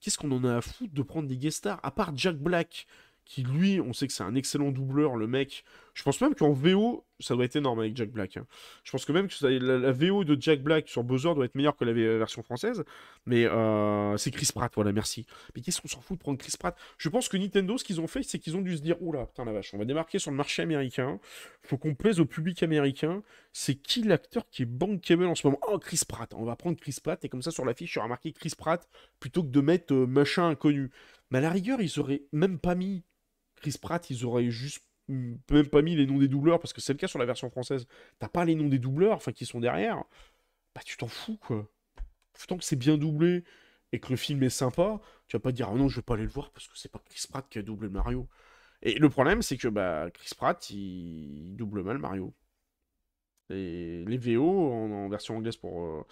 Qu'est-ce 0.00 0.18
qu'on 0.18 0.32
en 0.32 0.44
a 0.44 0.56
à 0.56 0.60
foutre 0.60 0.92
de 0.92 1.02
prendre 1.02 1.28
des 1.28 1.38
guest 1.38 1.58
stars? 1.58 1.80
À 1.82 1.90
part 1.90 2.16
Jack 2.16 2.36
Black, 2.36 2.86
qui 3.26 3.42
lui, 3.42 3.80
on 3.80 3.92
sait 3.92 4.06
que 4.06 4.12
c'est 4.12 4.22
un 4.22 4.36
excellent 4.36 4.70
doubleur, 4.70 5.16
le 5.16 5.26
mec, 5.26 5.64
Je 5.94 6.02
pense 6.04 6.20
même 6.20 6.34
qu'en 6.36 6.52
VO, 6.52 7.04
ça 7.18 7.34
doit 7.34 7.44
être 7.44 7.56
énorme 7.56 7.80
avec 7.80 7.96
Jack 7.96 8.10
Black. 8.10 8.36
Hein. 8.36 8.46
Je 8.84 8.92
pense 8.92 9.04
que 9.04 9.10
même 9.12 9.26
que 9.26 9.46
la, 9.46 9.90
VO 9.90 10.22
de 10.22 10.40
Jack 10.40 10.62
Black 10.62 10.88
sur 10.88 11.02
Bowser 11.02 11.34
doit 11.34 11.44
être 11.44 11.56
meilleure 11.56 11.74
que 11.76 11.84
la 11.84 11.92
version 11.92 12.44
française. 12.44 12.84
Mais 13.26 13.44
euh, 13.44 14.16
c'est 14.16 14.30
Chris 14.30 14.48
Pratt, 14.54 14.72
voilà, 14.76 14.92
merci. 14.92 15.26
Mais 15.54 15.60
qu'est-ce 15.60 15.80
qu'on 15.80 15.88
s'en 15.88 16.00
fout 16.00 16.18
de 16.18 16.22
prendre 16.22 16.38
Chris 16.38 16.52
Pratt? 16.56 16.78
Je 16.98 17.08
pense 17.08 17.28
que 17.28 17.36
Nintendo, 17.36 17.76
ce 17.76 17.84
qu'ils 17.84 18.00
ont 18.00 18.06
fait, 18.06 18.22
c'est 18.22 18.38
qu'ils 18.38 18.56
ont 18.56 18.62
dû 18.62 18.76
se 18.76 18.82
dire 18.82 19.02
Oula, 19.02 19.26
putain 19.26 19.44
la 19.44 19.52
vache, 19.52 19.74
on 19.74 19.78
va 19.78 19.84
démarquer 19.84 20.20
sur 20.20 20.30
le 20.30 20.36
marché 20.36 20.62
américain. 20.62 21.18
Faut 21.62 21.78
qu'on 21.78 21.96
plaise 21.96 22.20
au 22.20 22.26
public 22.26 22.62
américain. 22.62 23.24
C'est 23.52 23.74
qui 23.74 24.02
l'acteur 24.02 24.48
qui 24.50 24.62
est 24.62 24.66
bankable 24.66 25.26
en 25.26 25.34
ce 25.34 25.44
moment? 25.46 25.58
Oh, 25.66 25.78
Chris 25.80 26.02
Pratt. 26.06 26.32
On 26.34 26.44
va 26.44 26.54
prendre 26.54 26.78
Chris 26.78 26.98
Pratt 27.02 27.24
et 27.24 27.28
comme 27.28 27.42
ça 27.42 27.50
sur 27.50 27.64
l'affiche, 27.64 27.94
il 27.94 27.96
y 27.96 27.98
aura 27.98 28.08
marqué 28.08 28.32
Chris 28.32 28.52
Pratt 28.56 28.88
plutôt 29.18 29.42
que 29.42 29.48
de 29.48 29.60
mettre 29.60 29.94
euh, 29.94 30.06
machin 30.06 30.48
inconnu. 30.48 30.90
Mais 31.30 31.38
à 31.38 31.40
la 31.40 31.50
rigueur, 31.50 31.80
ils 31.80 31.98
auraient 31.98 32.22
même 32.32 32.58
pas 32.58 32.76
mis 32.76 33.02
Chris 33.56 33.76
Pratt, 33.80 34.08
ils 34.10 34.24
auraient 34.24 34.50
juste 34.50 34.84
même 35.08 35.68
pas 35.70 35.82
mis 35.82 35.94
les 35.96 36.06
noms 36.06 36.18
des 36.18 36.28
doubleurs, 36.28 36.58
parce 36.58 36.72
que 36.72 36.80
c'est 36.80 36.92
le 36.92 36.98
cas 36.98 37.08
sur 37.08 37.18
la 37.18 37.26
version 37.26 37.48
française. 37.50 37.86
T'as 38.18 38.28
pas 38.28 38.44
les 38.44 38.54
noms 38.54 38.68
des 38.68 38.78
doubleurs, 38.78 39.16
enfin, 39.16 39.32
qui 39.32 39.46
sont 39.46 39.60
derrière. 39.60 40.02
Bah, 40.74 40.80
tu 40.84 40.96
t'en 40.96 41.08
fous, 41.08 41.38
quoi. 41.38 41.68
Tant 42.48 42.58
que 42.58 42.64
c'est 42.64 42.76
bien 42.76 42.98
doublé 42.98 43.44
et 43.92 44.00
que 44.00 44.10
le 44.10 44.16
film 44.16 44.42
est 44.42 44.50
sympa, 44.50 45.00
tu 45.26 45.36
vas 45.36 45.40
pas 45.40 45.52
dire, 45.52 45.68
ah 45.70 45.74
non, 45.74 45.88
je 45.88 45.96
vais 45.96 46.02
pas 46.02 46.14
aller 46.14 46.24
le 46.24 46.28
voir 46.28 46.50
parce 46.50 46.66
que 46.68 46.76
c'est 46.76 46.90
pas 46.90 47.00
Chris 47.04 47.24
Pratt 47.30 47.48
qui 47.48 47.58
a 47.58 47.62
doublé 47.62 47.88
Mario. 47.88 48.28
Et 48.82 48.98
le 48.98 49.08
problème, 49.08 49.42
c'est 49.42 49.56
que 49.56 49.68
bah, 49.68 50.10
Chris 50.12 50.30
Pratt, 50.36 50.70
il... 50.70 51.56
double 51.56 51.82
mal 51.82 51.98
Mario. 51.98 52.34
Et 53.50 54.04
les 54.06 54.18
VO 54.18 54.72
en, 54.72 55.08
version 55.08 55.36
anglaise 55.36 55.56
pour 55.56 55.82
euh, 55.82 56.04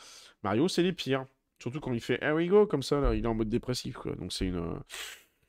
Mario, 0.42 0.68
c'est 0.68 0.82
les 0.82 0.92
pires. 0.92 1.26
Surtout 1.58 1.80
quand 1.80 1.92
il 1.92 2.00
fait 2.00 2.18
Here 2.22 2.34
we 2.34 2.48
go, 2.48 2.66
comme 2.66 2.82
ça, 2.82 3.00
là, 3.00 3.14
il 3.14 3.24
est 3.24 3.28
en 3.28 3.34
mode 3.34 3.48
dépressif, 3.48 3.96
quoi. 3.96 4.14
Donc 4.16 4.32
c'est 4.32 4.46
une. 4.46 4.56
Euh, 4.56 4.78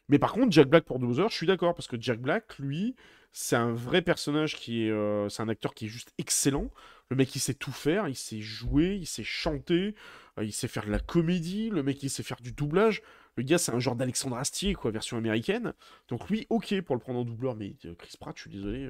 mais 0.10 0.20
par 0.20 0.34
contre, 0.34 0.52
Jack 0.52 0.68
Black 0.68 0.86
pour 0.86 1.00
Bowser, 1.00 1.26
je 1.30 1.36
suis 1.36 1.48
d'accord, 1.48 1.74
parce 1.74 1.88
que 1.88 1.98
Jack 2.00 2.20
Black, 2.20 2.58
lui, 2.60 2.96
c'est 3.38 3.58
un 3.58 3.74
vrai 3.74 4.02
personnage 4.02 4.56
qui 4.56 4.86
est. 4.86 4.92
Euh, 4.92 5.28
c'est 5.28 5.44
un 5.44 5.50
acteur 5.50 5.74
qui 5.74 5.86
est 5.86 5.90
juste 5.90 6.14
excellent. 6.18 6.70
Le 7.10 7.18
mec, 7.18 7.36
il 7.36 7.40
sait 7.40 7.54
tout 7.54 7.74
faire, 7.74 8.08
il 8.08 8.16
sait 8.16 8.40
jouer, 8.40 8.98
il 9.00 9.06
sait 9.06 9.26
chanter, 9.26 9.94
euh, 10.40 10.46
il 10.46 10.54
sait 10.54 10.70
faire 10.70 10.86
de 10.86 10.92
la 10.92 11.00
comédie, 11.00 11.70
le 11.70 11.84
mec, 11.84 12.02
il 12.02 12.10
sait 12.10 12.24
faire 12.24 12.40
du 12.42 12.54
doublage. 12.54 13.02
Le 13.36 13.44
gars, 13.44 13.58
c'est 13.58 13.74
un 13.74 13.80
genre 13.80 13.98
d'Alexandre 13.98 14.38
Astier, 14.38 14.74
quoi, 14.74 14.90
version 14.92 15.18
américaine. 15.18 15.74
Donc 16.08 16.30
lui, 16.30 16.48
ok 16.50 16.80
pour 16.82 16.96
le 16.96 17.02
prendre 17.02 17.20
en 17.20 17.26
doubleur, 17.26 17.56
mais 17.56 17.76
euh, 17.84 17.94
Chris 17.96 18.16
Pratt, 18.18 18.34
je 18.38 18.44
suis 18.44 18.50
désolé. 18.50 18.90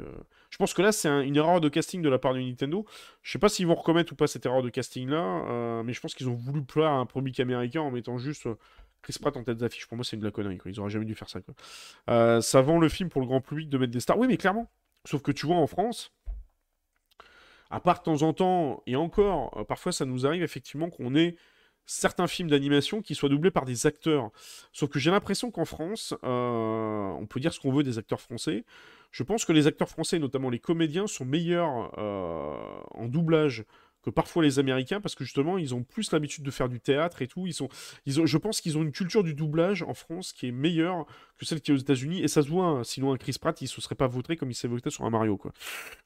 Je 0.51 0.57
pense 0.57 0.75
que 0.75 0.83
là, 0.83 0.91
c'est 0.91 1.09
une 1.09 1.35
erreur 1.35 1.59
de 1.59 1.67
casting 1.67 2.03
de 2.03 2.09
la 2.09 2.19
part 2.19 2.35
de 2.35 2.39
Nintendo. 2.39 2.85
Je 3.23 3.31
sais 3.31 3.39
pas 3.39 3.49
s'ils 3.49 3.65
vont 3.65 3.73
recommettre 3.73 4.13
ou 4.13 4.15
pas 4.15 4.27
cette 4.27 4.45
erreur 4.45 4.61
de 4.61 4.69
casting-là, 4.69 5.81
mais 5.83 5.93
je 5.93 5.99
pense 5.99 6.13
qu'ils 6.13 6.29
ont 6.29 6.35
voulu 6.35 6.63
plaire 6.63 6.89
à 6.89 6.97
un 6.97 7.07
public 7.07 7.39
américain 7.39 7.81
en 7.81 7.89
mettant 7.89 8.19
juste 8.19 8.47
Chris 9.05 9.17
Pratt 9.21 9.37
en 9.37 9.43
tête 9.43 9.59
d'affiche, 9.59 9.85
pour 9.85 9.97
moi, 9.97 10.03
c'est 10.03 10.17
de 10.17 10.23
la 10.23 10.31
connerie. 10.31 10.57
Ils 10.65 10.79
auraient 10.79 10.89
jamais 10.89 11.05
dû 11.05 11.13
faire 11.13 11.29
ça. 11.29 11.39
Euh, 12.09 12.41
ça 12.41 12.61
vend 12.61 12.79
le 12.79 12.89
film 12.89 13.09
pour 13.09 13.21
le 13.21 13.27
grand 13.27 13.39
public 13.39 13.69
de 13.69 13.77
mettre 13.77 13.91
des 13.91 13.99
stars. 13.99 14.17
Oui, 14.17 14.25
mais 14.27 14.35
clairement. 14.35 14.71
Sauf 15.05 15.21
que 15.21 15.31
tu 15.31 15.45
vois, 15.45 15.57
en 15.57 15.67
France, 15.67 16.11
à 17.69 17.79
part 17.79 17.99
de 17.99 18.03
temps 18.03 18.23
en 18.23 18.33
temps, 18.33 18.81
et 18.87 18.95
encore, 18.95 19.55
euh, 19.59 19.63
parfois 19.63 19.91
ça 19.91 20.05
nous 20.05 20.25
arrive 20.25 20.41
effectivement 20.41 20.89
qu'on 20.89 21.13
ait 21.13 21.35
certains 21.85 22.25
films 22.25 22.49
d'animation 22.49 23.03
qui 23.03 23.13
soient 23.13 23.29
doublés 23.29 23.51
par 23.51 23.65
des 23.65 23.85
acteurs. 23.85 24.31
Sauf 24.73 24.89
que 24.89 24.97
j'ai 24.97 25.11
l'impression 25.11 25.51
qu'en 25.51 25.65
France, 25.65 26.15
euh, 26.23 27.11
on 27.11 27.27
peut 27.27 27.39
dire 27.39 27.53
ce 27.53 27.59
qu'on 27.59 27.71
veut 27.71 27.83
des 27.83 27.99
acteurs 27.99 28.21
français. 28.21 28.65
Je 29.11 29.21
pense 29.21 29.45
que 29.45 29.51
les 29.51 29.67
acteurs 29.67 29.89
français, 29.89 30.17
notamment 30.17 30.49
les 30.49 30.57
comédiens, 30.57 31.05
sont 31.05 31.25
meilleurs 31.25 31.95
en 31.99 33.05
doublage 33.05 33.65
que 34.05 34.11
parfois 34.11 34.43
les 34.43 34.59
Américains, 34.59 35.01
parce 35.01 35.15
que 35.15 35.23
justement, 35.23 35.57
ils 35.57 35.73
ont 35.73 35.83
plus 35.83 36.11
l'habitude 36.11 36.43
de 36.43 36.51
faire 36.51 36.69
du 36.69 36.79
théâtre 36.79 37.21
et 37.21 37.27
tout. 37.27 37.47
Ils 37.47 37.53
sont, 37.53 37.67
ils 38.05 38.21
ont, 38.21 38.25
je 38.25 38.37
pense 38.37 38.61
qu'ils 38.61 38.77
ont 38.77 38.83
une 38.83 38.91
culture 38.91 39.23
du 39.23 39.33
doublage 39.33 39.81
en 39.81 39.93
France 39.93 40.31
qui 40.31 40.47
est 40.47 40.51
meilleure 40.51 41.05
que 41.37 41.45
celle 41.45 41.59
qui 41.59 41.71
est 41.71 41.73
aux 41.73 41.77
États-Unis. 41.77 42.21
Et 42.23 42.27
ça 42.27 42.41
se 42.41 42.49
voit, 42.49 42.65
hein. 42.65 42.83
sinon 42.83 43.13
un 43.13 43.17
Chris 43.17 43.35
Pratt, 43.39 43.59
il 43.61 43.67
se 43.67 43.81
serait 43.81 43.95
pas 43.95 44.07
voté 44.07 44.35
comme 44.37 44.51
il 44.51 44.55
s'est 44.55 44.67
voté 44.67 44.89
sur 44.89 45.05
un 45.05 45.09
Mario. 45.09 45.37
Quoi. 45.37 45.51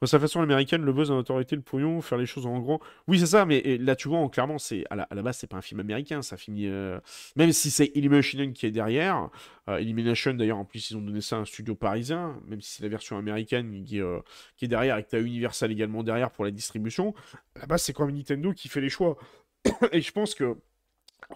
De 0.02 0.08
sa 0.08 0.20
façon 0.20 0.42
américaine, 0.42 0.82
le 0.84 0.94
buzz, 0.94 1.12
l'autorité, 1.12 1.56
le 1.56 1.62
pognon, 1.62 2.02
faire 2.02 2.18
les 2.18 2.26
choses 2.26 2.46
en 2.46 2.60
grand. 2.60 2.80
Oui, 3.08 3.20
c'est 3.20 3.28
ça, 3.28 3.46
mais 3.46 3.78
là, 3.78 3.96
tu 3.96 4.08
vois, 4.08 4.28
clairement, 4.30 4.58
c'est 4.58 4.84
à 4.90 4.96
la, 4.96 5.22
base, 5.22 5.38
c'est 5.38 5.48
pas 5.48 5.58
un 5.58 5.62
film 5.62 5.80
américain. 5.80 6.22
Ça 6.22 6.38
finit, 6.38 6.68
euh, 6.68 7.00
même 7.36 7.52
si 7.52 7.70
c'est 7.70 7.92
Illumination 7.96 8.54
qui 8.54 8.66
est 8.66 8.72
derrière. 8.72 9.30
Euh, 9.68 9.82
Illumination, 9.82 10.34
d'ailleurs, 10.34 10.58
en 10.58 10.66
plus, 10.66 10.90
ils 10.90 10.98
ont 10.98 11.02
donné 11.02 11.22
ça 11.22 11.36
à 11.38 11.40
un 11.40 11.46
studio 11.46 11.76
parisien, 11.76 12.40
même 12.48 12.62
si 12.62 12.78
c'est 12.78 12.84
la 12.84 12.90
version 12.90 13.18
américaine 13.18 13.84
qui, 13.84 14.02
euh, 14.02 14.20
est 14.62 14.68
derrière 14.68 14.98
et 14.98 15.04
que 15.04 15.10
tu 15.10 15.16
as 15.16 15.20
Universal 15.20 15.72
également 15.72 16.04
derrière 16.04 16.32
pour 16.32 16.46
la 16.46 16.52
distribution. 16.52 17.14
À 17.56 17.60
la 17.60 17.66
base, 17.68 17.84
c'est 17.90 17.94
quand 17.94 18.06
même 18.06 18.16
Nintendo 18.16 18.54
qui 18.54 18.68
fait 18.68 18.82
les 18.82 18.90
choix. 18.90 19.18
et 19.92 20.02
je 20.02 20.12
pense 20.12 20.36
que 20.36 20.56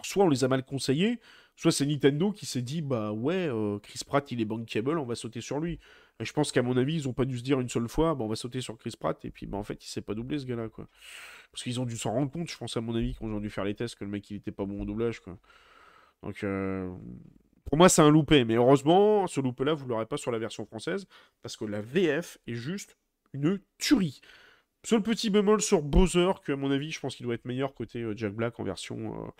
soit 0.02 0.24
on 0.24 0.28
les 0.28 0.44
a 0.44 0.48
mal 0.48 0.64
conseillés, 0.64 1.18
soit 1.56 1.72
c'est 1.72 1.84
Nintendo 1.84 2.30
qui 2.30 2.46
s'est 2.46 2.62
dit 2.62 2.80
bah 2.80 3.10
ouais, 3.10 3.48
euh, 3.48 3.80
Chris 3.80 4.00
Pratt 4.06 4.30
il 4.30 4.40
est 4.40 4.44
bankable, 4.44 4.98
on 4.98 5.04
va 5.04 5.16
sauter 5.16 5.40
sur 5.40 5.58
lui. 5.58 5.80
Et 6.20 6.24
je 6.24 6.32
pense 6.32 6.52
qu'à 6.52 6.62
mon 6.62 6.76
avis, 6.76 6.94
ils 6.94 7.08
ont 7.08 7.12
pas 7.12 7.24
dû 7.24 7.38
se 7.38 7.42
dire 7.42 7.58
une 7.58 7.68
seule 7.68 7.88
fois, 7.88 8.14
bah, 8.14 8.24
on 8.24 8.28
va 8.28 8.36
sauter 8.36 8.60
sur 8.60 8.78
Chris 8.78 8.94
Pratt, 8.98 9.24
et 9.24 9.32
puis 9.32 9.46
bah 9.46 9.58
en 9.58 9.64
fait, 9.64 9.84
il 9.84 9.88
s'est 9.88 10.00
pas 10.00 10.14
doublé 10.14 10.38
ce 10.38 10.46
gars-là, 10.46 10.68
quoi. 10.68 10.86
Parce 11.50 11.64
qu'ils 11.64 11.80
ont 11.80 11.86
dû 11.86 11.96
s'en 11.96 12.12
rendre 12.12 12.30
compte, 12.30 12.48
je 12.48 12.56
pense 12.56 12.76
à 12.76 12.80
mon 12.80 12.94
avis, 12.94 13.16
quand 13.16 13.26
ils 13.26 13.34
ont 13.34 13.40
dû 13.40 13.50
faire 13.50 13.64
les 13.64 13.74
tests, 13.74 13.96
que 13.96 14.04
le 14.04 14.10
mec 14.10 14.30
il 14.30 14.36
était 14.36 14.52
pas 14.52 14.64
bon 14.64 14.80
au 14.80 14.84
doublage, 14.84 15.18
quoi. 15.18 15.36
Donc, 16.22 16.44
euh, 16.44 16.88
pour 17.64 17.76
moi, 17.76 17.88
c'est 17.88 18.02
un 18.02 18.10
loupé, 18.10 18.44
mais 18.44 18.54
heureusement, 18.54 19.26
ce 19.26 19.40
loupé-là, 19.40 19.74
vous 19.74 19.88
l'aurez 19.88 20.06
pas 20.06 20.16
sur 20.16 20.30
la 20.30 20.38
version 20.38 20.64
française, 20.64 21.08
parce 21.42 21.56
que 21.56 21.64
la 21.64 21.80
VF 21.80 22.38
est 22.46 22.54
juste 22.54 22.96
une 23.32 23.60
tuerie. 23.78 24.20
Seul 24.84 25.00
petit 25.00 25.30
bémol 25.30 25.62
sur 25.62 25.80
Bowser, 25.80 26.30
que 26.44 26.52
à 26.52 26.56
mon 26.56 26.70
avis, 26.70 26.90
je 26.90 27.00
pense 27.00 27.16
qu'il 27.16 27.24
doit 27.24 27.34
être 27.34 27.46
meilleur 27.46 27.72
côté 27.72 28.02
euh, 28.02 28.14
Jack 28.14 28.34
Black 28.34 28.60
en 28.60 28.64
version, 28.64 28.98
euh, 28.98 29.30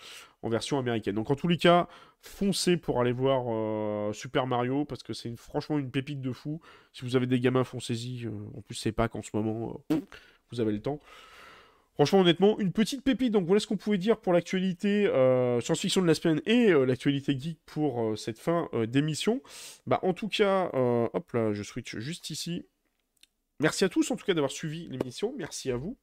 en 0.41 0.49
version 0.49 0.79
américaine. 0.79 1.16
Donc 1.16 1.31
en 1.31 1.37
tous 1.37 1.49
les 1.49 1.59
cas, 1.59 1.87
foncez 2.23 2.79
pour 2.79 2.99
aller 2.99 3.12
voir 3.12 3.45
euh, 3.49 4.15
Super 4.15 4.47
Mario, 4.47 4.87
parce 4.87 5.03
que 5.03 5.12
c'est 5.12 5.37
franchement 5.37 5.79
une 5.79 5.91
pépite 5.91 6.23
de 6.23 6.33
fou. 6.33 6.62
Si 6.95 7.03
vous 7.03 7.15
avez 7.15 7.27
des 7.27 7.41
gamins, 7.41 7.62
foncez-y. 7.62 8.27
en 8.27 8.62
plus, 8.62 8.75
c'est 8.75 8.93
pas 8.93 9.09
qu'en 9.09 9.21
ce 9.21 9.31
moment, 9.35 9.85
vous 10.51 10.61
avez 10.62 10.73
le 10.73 10.81
temps. 10.81 10.99
Franchement, 11.93 12.21
honnêtement, 12.21 12.59
une 12.59 12.73
petite 12.73 13.05
pépite. 13.05 13.33
Donc 13.33 13.45
voilà 13.45 13.61
ce 13.61 13.66
qu'on 13.66 13.77
pouvait 13.77 13.99
dire 13.99 14.16
pour 14.16 14.33
l'actualité 14.33 15.05
science-fiction 15.61 16.01
de 16.01 16.07
la 16.07 16.15
semaine 16.15 16.41
et 16.47 16.73
l'actualité 16.73 17.39
geek 17.39 17.59
pour 17.66 18.19
cette 18.19 18.39
fin 18.39 18.71
d'émission. 18.89 19.43
Bah, 19.87 20.01
en 20.03 20.15
tout 20.15 20.29
cas, 20.29 20.71
hop 20.73 21.33
là, 21.33 21.53
je 21.53 21.62
switch 21.62 21.99
juste 21.99 22.31
ici. 22.31 22.65
Merci 23.60 23.85
à 23.85 23.89
tous 23.89 24.10
en 24.10 24.16
tout 24.16 24.24
cas 24.24 24.35
d'avoir 24.35 24.51
suivi 24.51 24.89
l'émission. 24.89 25.35
Merci 25.36 25.70
à 25.70 25.76
vous. 25.76 25.97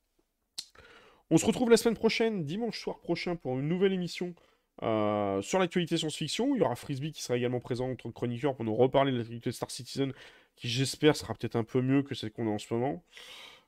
On 1.30 1.38
se 1.38 1.46
retrouve 1.46 1.70
la 1.70 1.78
semaine 1.78 1.96
prochaine, 1.96 2.44
dimanche 2.44 2.80
soir 2.80 3.00
prochain, 3.00 3.36
pour 3.36 3.60
une 3.60 3.68
nouvelle 3.68 3.94
émission 3.94 4.36
euh, 4.84 5.42
sur 5.42 5.60
l'actualité 5.60 5.98
science-fiction. 5.98 6.56
Il 6.56 6.60
y 6.60 6.62
aura 6.62 6.76
Frisbee 6.76 7.12
qui 7.12 7.22
sera 7.22 7.38
également 7.38 7.60
présent 7.60 7.90
en 7.90 7.96
tant 7.96 8.10
que 8.10 8.16
chroniqueur 8.16 8.56
pour 8.56 8.66
nous 8.66 8.76
reparler 8.76 9.12
de 9.12 9.18
l'actualité 9.18 9.52
Star 9.52 9.72
Citizen, 9.72 10.14
qui 10.56 10.70
j'espère 10.70 11.16
sera 11.16 11.34
peut-être 11.34 11.56
un 11.56 11.64
peu 11.64 11.82
mieux 11.82 12.04
que 12.04 12.16
celle 12.16 12.32
qu'on 12.32 12.48
a 12.48 12.52
en 12.52 12.58
ce 12.58 12.74
moment. 12.74 13.04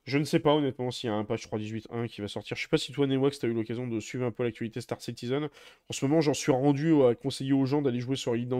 Je 0.04 0.18
ne 0.18 0.24
sais 0.24 0.38
pas 0.38 0.52
honnêtement 0.52 0.90
s'il 0.90 1.08
y 1.08 1.12
a 1.12 1.16
un 1.16 1.24
patch 1.24 1.46
3.18.1 1.46 2.08
qui 2.08 2.20
va 2.20 2.28
sortir. 2.28 2.58
Je 2.58 2.62
sais 2.62 2.68
pas 2.68 2.76
si 2.76 2.92
toi, 2.92 3.06
Newax, 3.06 3.38
tu 3.38 3.46
as 3.46 3.48
eu 3.48 3.54
l'occasion 3.54 3.86
de 3.86 4.00
suivre 4.00 4.26
un 4.26 4.30
peu 4.30 4.42
l'actualité 4.42 4.82
Star 4.82 5.00
Citizen. 5.00 5.48
En 5.88 5.92
ce 5.94 6.04
moment, 6.04 6.20
j'en 6.20 6.34
suis 6.34 6.52
rendu 6.52 7.02
à 7.04 7.14
conseiller 7.14 7.54
aux 7.54 7.64
gens 7.64 7.80
d'aller 7.80 8.00
jouer 8.00 8.16
sur 8.16 8.34
Elite 8.34 8.52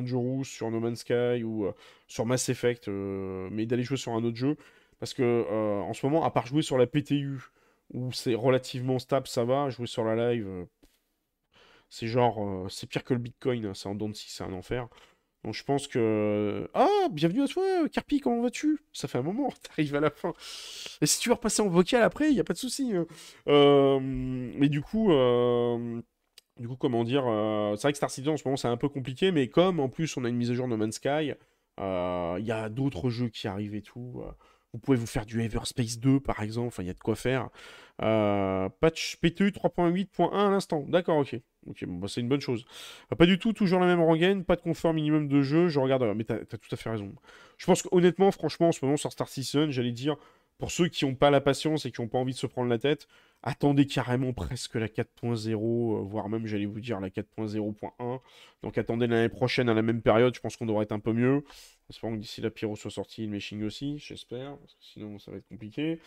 sur 0.44 0.70
No 0.70 0.80
Man's 0.80 1.00
Sky 1.00 1.42
ou 1.44 1.66
euh, 1.66 1.72
sur 2.08 2.24
Mass 2.24 2.48
Effect, 2.48 2.88
euh, 2.88 3.48
mais 3.52 3.66
d'aller 3.66 3.82
jouer 3.82 3.98
sur 3.98 4.12
un 4.12 4.24
autre 4.24 4.36
jeu. 4.36 4.56
Parce 5.04 5.12
que 5.12 5.22
euh, 5.22 5.82
en 5.82 5.92
ce 5.92 6.06
moment, 6.06 6.24
à 6.24 6.30
part 6.30 6.46
jouer 6.46 6.62
sur 6.62 6.78
la 6.78 6.86
PTU, 6.86 7.38
où 7.92 8.10
c'est 8.12 8.34
relativement 8.34 8.98
stable, 8.98 9.26
ça 9.26 9.44
va, 9.44 9.68
jouer 9.68 9.86
sur 9.86 10.02
la 10.02 10.32
live, 10.32 10.48
euh, 10.48 10.64
c'est 11.90 12.06
genre, 12.06 12.42
euh, 12.42 12.70
c'est 12.70 12.86
pire 12.86 13.04
que 13.04 13.12
le 13.12 13.20
Bitcoin, 13.20 13.66
hein, 13.66 13.74
c'est 13.74 13.86
en 13.86 13.98
si 14.14 14.30
c'est 14.30 14.44
un 14.44 14.54
enfer. 14.54 14.88
Donc 15.44 15.52
je 15.52 15.62
pense 15.62 15.88
que... 15.88 16.70
Ah, 16.72 17.08
bienvenue 17.10 17.42
à 17.42 17.48
toi, 17.48 17.86
Carpi, 17.92 18.20
comment 18.20 18.40
vas-tu? 18.40 18.80
Ça 18.94 19.06
fait 19.06 19.18
un 19.18 19.22
moment, 19.22 19.52
t'arrives 19.62 19.94
à 19.94 20.00
la 20.00 20.08
fin. 20.08 20.32
Et 21.02 21.06
si 21.06 21.20
tu 21.20 21.28
veux 21.28 21.34
repasser 21.34 21.60
en 21.60 21.68
vocal 21.68 22.02
après, 22.02 22.30
il 22.30 22.32
n'y 22.32 22.40
a 22.40 22.44
pas 22.44 22.54
de 22.54 22.58
souci. 22.58 22.94
Hein. 22.94 24.00
mais 24.00 24.70
du 24.70 24.80
coup... 24.80 25.12
Du 26.60 26.68
coup, 26.68 26.76
comment 26.76 27.04
dire, 27.04 27.24
c'est 27.76 27.82
vrai 27.82 27.92
que 27.92 27.98
Star 27.98 28.10
Citizen 28.10 28.32
en 28.32 28.36
ce 28.38 28.44
moment 28.46 28.56
c'est 28.56 28.68
un 28.68 28.78
peu 28.78 28.88
compliqué, 28.88 29.32
mais 29.32 29.48
comme 29.48 29.80
en 29.80 29.90
plus 29.90 30.16
on 30.16 30.24
a 30.24 30.30
une 30.30 30.36
mise 30.36 30.50
à 30.50 30.54
jour 30.54 30.66
No 30.66 30.78
Man's 30.78 30.94
Sky, 30.94 31.34
il 31.78 32.46
y 32.46 32.52
a 32.52 32.68
d'autres 32.70 33.10
jeux 33.10 33.28
qui 33.28 33.48
arrivent 33.48 33.74
et 33.74 33.82
tout. 33.82 34.24
Vous 34.74 34.80
pouvez 34.80 34.96
vous 34.96 35.06
faire 35.06 35.24
du 35.24 35.40
Everspace 35.40 36.00
2 36.00 36.18
par 36.18 36.42
exemple, 36.42 36.66
enfin 36.66 36.82
il 36.82 36.86
y 36.86 36.90
a 36.90 36.94
de 36.94 36.98
quoi 36.98 37.14
faire. 37.14 37.48
Euh, 38.02 38.68
patch 38.80 39.16
PTU 39.22 39.50
3.8.1 39.50 40.48
à 40.48 40.50
l'instant, 40.50 40.84
d'accord, 40.88 41.18
ok. 41.18 41.36
Ok, 41.66 41.84
bah, 41.86 42.08
c'est 42.08 42.20
une 42.20 42.28
bonne 42.28 42.40
chose. 42.40 42.66
Euh, 43.12 43.16
pas 43.16 43.24
du 43.24 43.38
tout, 43.38 43.52
toujours 43.52 43.78
la 43.78 43.86
même 43.86 44.00
rengaine, 44.00 44.44
pas 44.44 44.56
de 44.56 44.62
confort 44.62 44.92
minimum 44.92 45.28
de 45.28 45.42
jeu, 45.42 45.68
je 45.68 45.78
regarde, 45.78 46.04
mais 46.16 46.24
t'as 46.24 46.38
as 46.38 46.58
tout 46.58 46.68
à 46.72 46.76
fait 46.76 46.90
raison. 46.90 47.14
Je 47.56 47.66
pense 47.66 47.82
qu'honnêtement, 47.82 48.32
franchement, 48.32 48.68
en 48.68 48.72
ce 48.72 48.84
moment 48.84 48.96
sur 48.96 49.12
Star 49.12 49.28
Citizen, 49.28 49.70
j'allais 49.70 49.92
dire, 49.92 50.16
pour 50.58 50.70
ceux 50.70 50.88
qui 50.88 51.04
n'ont 51.04 51.14
pas 51.14 51.30
la 51.30 51.40
patience 51.40 51.86
et 51.86 51.90
qui 51.90 52.00
n'ont 52.00 52.08
pas 52.08 52.18
envie 52.18 52.32
de 52.32 52.38
se 52.38 52.46
prendre 52.46 52.68
la 52.68 52.78
tête, 52.78 53.08
attendez 53.44 53.86
carrément 53.86 54.32
presque 54.32 54.74
la 54.74 54.88
4.0, 54.88 55.52
euh, 55.54 56.00
voire 56.02 56.28
même, 56.28 56.46
j'allais 56.46 56.66
vous 56.66 56.80
dire, 56.80 57.00
la 57.00 57.10
4.0.1. 57.10 58.20
Donc 58.62 58.78
attendez 58.78 59.06
l'année 59.06 59.28
prochaine 59.28 59.68
à 59.68 59.74
la 59.74 59.82
même 59.82 60.00
période, 60.00 60.34
je 60.34 60.40
pense 60.40 60.56
qu'on 60.56 60.66
devrait 60.66 60.84
être 60.84 60.92
un 60.92 61.00
peu 61.00 61.12
mieux. 61.12 61.44
J'espère 61.90 62.12
que 62.12 62.16
d'ici 62.16 62.40
la 62.40 62.50
Pyro 62.50 62.74
soit 62.76 62.90
sorti, 62.90 63.26
le 63.26 63.32
meshing 63.32 63.62
aussi, 63.62 63.98
j'espère, 63.98 64.56
parce 64.56 64.72
que 64.72 64.84
sinon 64.84 65.18
ça 65.18 65.30
va 65.30 65.36
être 65.36 65.48
compliqué. 65.48 66.00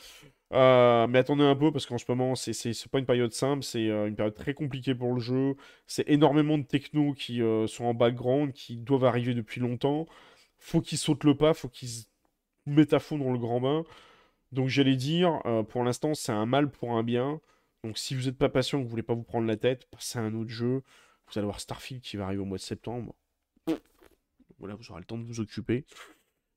Euh, 0.53 1.05
mais 1.05 1.19
attendez 1.19 1.43
un 1.43 1.55
peu, 1.55 1.71
parce 1.71 1.85
qu'en 1.85 1.99
ce 1.99 2.05
moment, 2.07 2.33
c'est 2.33 2.89
pas 2.89 2.97
une 2.97 3.05
période 3.05 3.31
simple, 3.31 3.63
c'est 3.63 3.89
euh, 3.89 4.07
une 4.07 4.15
période 4.15 4.33
très 4.33 4.55
compliquée 4.55 4.95
pour 4.95 5.13
le 5.13 5.19
jeu. 5.19 5.55
C'est 5.85 6.09
énormément 6.09 6.57
de 6.57 6.63
technos 6.63 7.13
qui 7.13 7.41
sont 7.67 7.85
en 7.85 7.93
background, 7.93 8.53
qui 8.53 8.77
doivent 8.77 9.05
arriver 9.05 9.35
depuis 9.35 9.61
longtemps. 9.61 10.07
Faut 10.57 10.81
qu'ils 10.81 10.97
sautent 10.97 11.23
le 11.23 11.37
pas, 11.37 11.53
faut 11.53 11.69
qu'ils 11.69 12.05
mettent 12.65 12.93
à 12.93 12.99
fond 12.99 13.19
dans 13.19 13.31
le 13.31 13.37
grand 13.37 13.61
bain. 13.61 13.83
Donc 14.51 14.69
j'allais 14.69 14.95
dire, 14.95 15.41
euh, 15.45 15.63
pour 15.63 15.83
l'instant, 15.83 16.13
c'est 16.13 16.31
un 16.31 16.45
mal 16.45 16.69
pour 16.69 16.91
un 16.93 17.03
bien. 17.03 17.41
Donc 17.83 17.97
si 17.97 18.15
vous 18.15 18.23
n'êtes 18.23 18.37
pas 18.37 18.49
patient, 18.49 18.79
que 18.79 18.83
vous 18.83 18.89
voulez 18.89 19.03
pas 19.03 19.13
vous 19.13 19.23
prendre 19.23 19.47
la 19.47 19.57
tête, 19.57 19.85
passez 19.91 20.19
à 20.19 20.21
un 20.21 20.33
autre 20.33 20.49
jeu. 20.49 20.83
Vous 21.27 21.37
allez 21.37 21.45
voir 21.45 21.59
Starfield 21.59 22.01
qui 22.01 22.17
va 22.17 22.25
arriver 22.25 22.41
au 22.41 22.45
mois 22.45 22.57
de 22.57 22.63
septembre. 22.63 23.13
Voilà, 24.59 24.75
vous 24.75 24.89
aurez 24.91 25.01
le 25.01 25.05
temps 25.05 25.17
de 25.17 25.23
vous 25.23 25.39
occuper. 25.39 25.85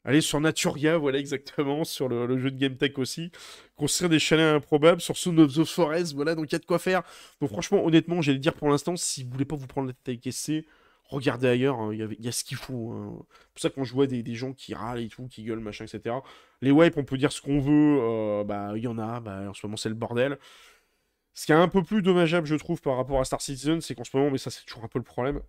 Allez 0.05 0.23
sur 0.23 0.41
Naturia, 0.41 0.97
voilà 0.97 1.19
exactement, 1.19 1.85
sur 1.85 2.09
le, 2.09 2.39
jeu 2.39 2.51
de 2.51 2.59
Game 2.59 2.77
Tech 2.77 2.93
aussi. 2.97 3.31
Construire 3.77 4.09
des 4.09 4.19
chalets 4.19 4.57
improbables 4.57 5.03
sur 5.03 5.17
Son 5.17 5.37
of 5.37 5.53
the 5.53 5.65
Forest, 5.65 6.15
voilà, 6.15 6.35
donc 6.35 6.47
il 6.51 6.53
y 6.53 6.57
a 6.57 6.59
de 6.59 6.65
quoi 6.65 6.79
faire. 6.79 7.03
Donc 7.41 7.51
franchement, 7.51 7.85
honnêtement, 7.85 8.23
j'allais 8.23 8.39
dire 8.39 8.55
pour 8.55 8.71
l'instant, 8.71 8.97
si 8.97 9.25
vous 9.25 9.31
voulez 9.31 9.45
pas 9.45 9.57
vous 9.57 9.67
prendre 9.67 9.89
la 9.89 9.93
tête 9.93 10.09
avec 10.09 10.35
SC, 10.35 10.65
regardez 11.11 11.49
ailleurs, 11.49 11.79
hein, 11.81 11.93
il 11.93 12.17
y, 12.21 12.29
a 12.29 12.33
ce 12.33 12.45
qu'il 12.45 12.57
faut. 12.57 12.93
Hein. 12.93 13.27
C'est 13.29 13.53
pour 13.53 13.61
ça 13.61 13.71
quand 13.71 13.85
je 13.85 13.93
vois 13.93 14.07
des, 14.07 14.35
gens 14.35 14.53
qui 14.53 14.75
râlent 14.75 15.01
et 15.01 15.09
tout, 15.09 15.27
qui 15.29 15.45
gueulent, 15.45 15.61
machin, 15.61 15.85
etc. 15.85 16.17
Les 16.63 16.71
wipes, 16.71 16.97
on 16.97 17.05
peut 17.05 17.19
dire 17.19 17.33
ce 17.33 17.41
qu'on 17.41 17.61
veut, 17.61 17.99
euh, 18.01 18.45
bah 18.45 18.73
il 18.77 18.83
y 18.83 18.89
en 18.89 18.99
a, 18.99 19.21
bah, 19.21 19.51
en 19.51 19.55
ce 19.55 19.67
moment 19.67 19.77
c'est 19.77 19.89
le 19.89 19.95
bordel. 19.95 20.39
Ce 21.35 21.47
qui 21.47 21.53
est 21.53 21.57
un 21.57 21.69
peu 21.69 21.83
plus 21.83 22.03
dommageable, 22.03 22.47
je 22.47 22.57
trouve, 22.57 22.81
par 22.81 22.97
rapport 22.97 23.21
à 23.21 23.25
Star 23.25 23.41
Citizen, 23.41 23.81
c'est 23.81 23.95
qu'en 23.95 24.05
ce 24.05 24.17
moment, 24.17 24.31
mais 24.31 24.39
ça 24.39 24.51
c'est 24.51 24.65
toujours 24.65 24.85
un 24.85 24.89
peu 24.89 24.99
le 24.99 25.05
problème, 25.05 25.43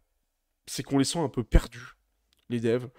c'est 0.67 0.83
qu'on 0.83 0.97
les 0.97 1.05
sent 1.05 1.19
un 1.19 1.29
peu 1.29 1.43
perdus, 1.43 1.95
les 2.49 2.59
devs. 2.59 2.89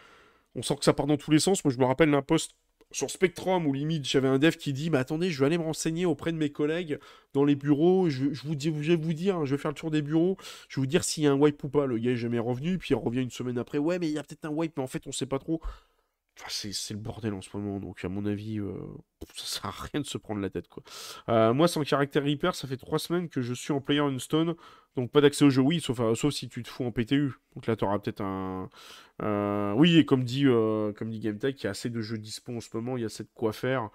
On 0.55 0.63
sent 0.63 0.77
que 0.77 0.85
ça 0.85 0.93
part 0.93 1.07
dans 1.07 1.17
tous 1.17 1.31
les 1.31 1.39
sens. 1.39 1.65
Moi, 1.65 1.73
je 1.73 1.79
me 1.79 1.85
rappelle 1.85 2.11
d'un 2.11 2.23
post 2.23 2.53
sur 2.93 3.11
Spectrum 3.11 3.67
où 3.67 3.73
limite 3.73 4.07
j'avais 4.07 4.29
un 4.29 4.39
dev 4.39 4.53
qui 4.57 4.73
dit 4.73 4.91
mais 4.91 4.99
attendez 4.99 5.31
je 5.31 5.41
vais 5.41 5.47
aller 5.47 5.59
me 5.59 5.65
renseigner 5.65 6.07
auprès 6.07 6.33
de 6.33 6.37
mes 6.37 6.51
collègues 6.51 6.99
dans 7.33 7.45
les 7.45 7.55
bureaux. 7.55 8.09
Je, 8.09 8.25
vous 8.45 8.55
dis 8.55 8.73
je 8.81 8.93
vais 8.93 8.97
vous 8.97 9.13
dire 9.13 9.37
hein, 9.37 9.45
je 9.45 9.55
vais 9.55 9.61
faire 9.61 9.71
le 9.71 9.77
tour 9.77 9.91
des 9.91 10.03
bureaux. 10.03 10.37
Je 10.69 10.77
vais 10.77 10.83
vous 10.83 10.87
dire 10.87 11.05
s'il 11.05 11.25
y 11.25 11.27
a 11.27 11.33
un 11.33 11.39
wipe 11.39 11.63
ou 11.65 11.69
pas. 11.69 11.87
Le 11.87 11.99
gars 11.99 12.13
est 12.13 12.17
jamais 12.17 12.39
revenu. 12.39 12.79
Puis 12.79 12.91
il 12.93 12.97
revient 12.97 13.23
une 13.23 13.31
semaine 13.31 13.59
après. 13.59 13.79
Ouais 13.79 13.99
mais 13.99 14.09
il 14.09 14.13
y 14.13 14.19
a 14.19 14.23
peut-être 14.23 14.45
un 14.45 14.51
wipe 14.51 14.77
mais 14.77 14.83
en 14.83 14.89
fait 14.89 15.07
on 15.07 15.13
sait 15.13 15.27
pas 15.27 15.39
trop 15.39 15.61
c'est 16.49 16.95
le 16.95 17.01
bordel 17.01 17.35
en 17.35 17.41
ce 17.41 17.57
moment, 17.57 17.79
donc 17.79 18.05
à 18.05 18.09
mon 18.09 18.27
avis, 18.27 18.59
euh, 18.59 18.75
ça 19.35 19.45
sert 19.45 19.67
à 19.67 19.71
rien 19.71 20.01
de 20.01 20.07
se 20.07 20.19
prendre 20.19 20.41
la 20.41 20.51
tête. 20.51 20.69
quoi. 20.69 20.83
Euh, 21.29 21.55
moi, 21.55 21.69
sans 21.69 21.83
caractère 21.83 22.27
hyper, 22.27 22.55
ça 22.55 22.67
fait 22.67 22.77
trois 22.77 22.99
semaines 22.99 23.29
que 23.29 23.43
je 23.43 23.55
suis 23.55 23.73
en 23.73 23.81
Player 23.81 24.03
Stone, 24.19 24.55
donc 24.97 25.11
pas 25.11 25.21
d'accès 25.21 25.45
au 25.45 25.51
jeu, 25.51 25.63
oui, 25.63 25.81
sauf, 25.81 26.01
euh, 26.01 26.31
si 26.31 26.49
tu 26.49 26.63
te 26.63 26.69
fous 26.69 26.85
en 26.85 26.93
PTU. 26.93 27.33
Donc 27.55 27.67
là, 27.67 27.77
tu 27.77 27.85
auras 27.85 27.99
peut-être 27.99 28.23
un. 28.23 28.69
oui, 29.77 29.97
et 29.99 30.05
comme 30.05 30.25
dit, 30.25 30.45
comme 30.97 31.11
dit 31.11 31.21
GameTech, 31.21 31.61
il 31.61 31.65
y 31.65 31.67
a 31.67 31.71
assez 31.71 31.91
de 31.91 32.01
jeux 32.01 32.19
dispo 32.19 32.57
en 32.57 32.61
ce 32.61 32.69
moment, 32.75 32.97
il 32.97 33.01
y 33.01 33.05
a 33.05 33.07
assez 33.07 33.25
de 33.25 33.31
quoi 33.35 33.53
faire. 33.53 33.91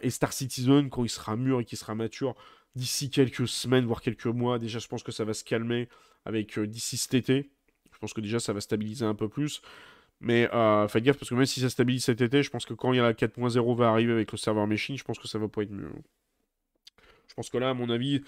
et 0.00 0.10
Star 0.10 0.32
Citizen, 0.32 0.90
quand 0.90 1.04
il 1.04 1.10
sera 1.10 1.36
mûr 1.36 1.60
et 1.60 1.64
qu'il 1.64 1.78
sera 1.78 1.94
mature, 1.94 2.34
d'ici 2.76 3.10
quelques 3.10 3.48
semaines, 3.48 3.84
voire 3.84 4.00
quelques 4.02 4.26
mois, 4.26 4.58
déjà, 4.58 4.78
je 4.78 4.88
pense 4.88 5.02
que 5.02 5.12
ça 5.12 5.24
va 5.24 5.34
se 5.34 5.44
calmer 5.44 5.88
avec 6.24 6.58
d'ici 6.58 6.96
cet 6.96 7.14
été. 7.14 7.50
Je 7.92 7.98
pense 7.98 8.12
que 8.12 8.20
déjà, 8.20 8.40
ça 8.40 8.52
va 8.52 8.60
stabiliser 8.60 9.04
un 9.04 9.14
peu 9.14 9.28
plus. 9.28 9.62
Mais 10.24 10.50
euh, 10.54 10.88
faites 10.88 11.04
gaffe 11.04 11.18
parce 11.18 11.28
que 11.28 11.34
même 11.34 11.44
si 11.44 11.60
ça 11.60 11.68
stabilise 11.68 12.04
cet 12.04 12.22
été, 12.22 12.42
je 12.42 12.48
pense 12.48 12.64
que 12.64 12.72
quand 12.72 12.94
il 12.94 12.96
y 12.96 13.00
a 13.00 13.02
la 13.02 13.12
4.0 13.12 13.76
va 13.76 13.90
arriver 13.90 14.12
avec 14.12 14.32
le 14.32 14.38
serveur 14.38 14.66
machine, 14.66 14.96
je 14.96 15.04
pense 15.04 15.18
que 15.18 15.28
ça 15.28 15.38
va 15.38 15.48
pas 15.48 15.62
être 15.62 15.70
mieux. 15.70 15.92
Je 17.28 17.34
pense 17.34 17.50
que 17.50 17.58
là, 17.58 17.68
à 17.68 17.74
mon 17.74 17.90
avis, 17.90 18.22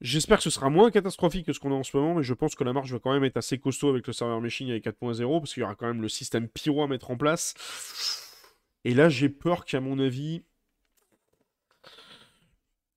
j'espère 0.00 0.38
que 0.38 0.44
ce 0.44 0.48
sera 0.48 0.70
moins 0.70 0.90
catastrophique 0.90 1.44
que 1.44 1.52
ce 1.52 1.60
qu'on 1.60 1.72
a 1.72 1.74
en 1.74 1.82
ce 1.82 1.94
moment, 1.94 2.14
mais 2.14 2.22
je 2.22 2.32
pense 2.32 2.54
que 2.54 2.64
la 2.64 2.72
marche 2.72 2.90
va 2.90 2.98
quand 2.98 3.12
même 3.12 3.24
être 3.24 3.36
assez 3.36 3.58
costaud 3.58 3.90
avec 3.90 4.06
le 4.06 4.14
serveur 4.14 4.40
machine 4.40 4.70
avec 4.70 4.86
4.0 4.86 5.40
parce 5.40 5.52
qu'il 5.52 5.60
y 5.60 5.64
aura 5.64 5.74
quand 5.74 5.88
même 5.88 6.00
le 6.00 6.08
système 6.08 6.48
pyro 6.48 6.82
à 6.82 6.86
mettre 6.86 7.10
en 7.10 7.18
place. 7.18 7.52
Et 8.84 8.94
là, 8.94 9.10
j'ai 9.10 9.28
peur 9.28 9.66
qu'à 9.66 9.80
mon 9.80 9.98
avis, 9.98 10.42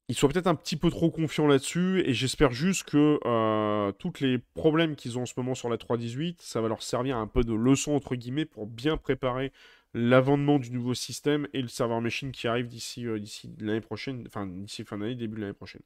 ils 0.10 0.15
soient 0.15 0.27
peut-être 0.27 0.48
un 0.48 0.56
petit 0.56 0.76
peu 0.76 0.90
trop 0.90 1.11
confiants 1.11 1.45
là-dessus, 1.45 2.02
et 2.03 2.15
j'espère 2.15 2.52
juste 2.52 2.90
que 2.90 3.19
euh, 3.26 3.91
tous 3.94 4.14
les 4.22 4.40
problèmes 4.40 4.95
qu'ils 4.95 5.19
ont 5.19 5.22
en 5.22 5.27
ce 5.27 5.36
moment 5.38 5.53
sur 5.53 5.69
la 5.69 5.77
3.18, 5.77 6.38
ça 6.40 6.61
va 6.61 6.68
leur 6.68 6.81
servir 6.81 7.15
un 7.18 7.27
peu 7.27 7.44
de 7.44 7.53
leçon, 7.53 7.94
entre 7.94 8.15
guillemets, 8.15 8.45
pour 8.45 8.65
bien 8.65 8.98
préparer 8.98 9.53
l'avènement 9.94 10.57
du 10.57 10.72
nouveau 10.72 10.95
système 10.95 11.48
et 11.53 11.61
le 11.61 11.68
serveur 11.68 12.02
machine 12.02 12.31
qui 12.31 12.48
arrive 12.48 12.68
d'ici 12.68 13.06
euh, 13.06 13.19
l'année 13.60 13.81
prochaine, 13.81 14.23
enfin 14.26 14.48
d'ici 14.48 14.84
fin 14.84 14.98
d'année, 14.98 15.14
début 15.14 15.36
de 15.36 15.41
l'année 15.41 15.53
prochaine. 15.53 15.81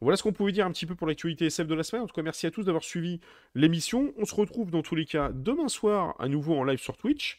voilà 0.00 0.16
ce 0.16 0.24
qu'on 0.24 0.32
pouvait 0.32 0.52
dire 0.52 0.66
un 0.66 0.72
petit 0.72 0.86
peu 0.86 0.96
pour 0.96 1.06
l'actualité 1.06 1.46
SF 1.46 1.68
de 1.68 1.74
la 1.74 1.84
semaine. 1.84 2.02
En 2.02 2.06
tout 2.06 2.14
cas, 2.14 2.22
merci 2.22 2.46
à 2.48 2.50
tous 2.50 2.64
d'avoir 2.64 2.82
suivi 2.82 3.20
l'émission. 3.54 4.12
On 4.18 4.24
se 4.24 4.34
retrouve 4.34 4.72
dans 4.72 4.82
tous 4.82 4.96
les 4.96 5.04
cas 5.04 5.30
demain 5.32 5.68
soir 5.68 6.16
à 6.18 6.26
nouveau 6.26 6.56
en 6.56 6.64
live 6.64 6.80
sur 6.80 6.96
Twitch 6.96 7.38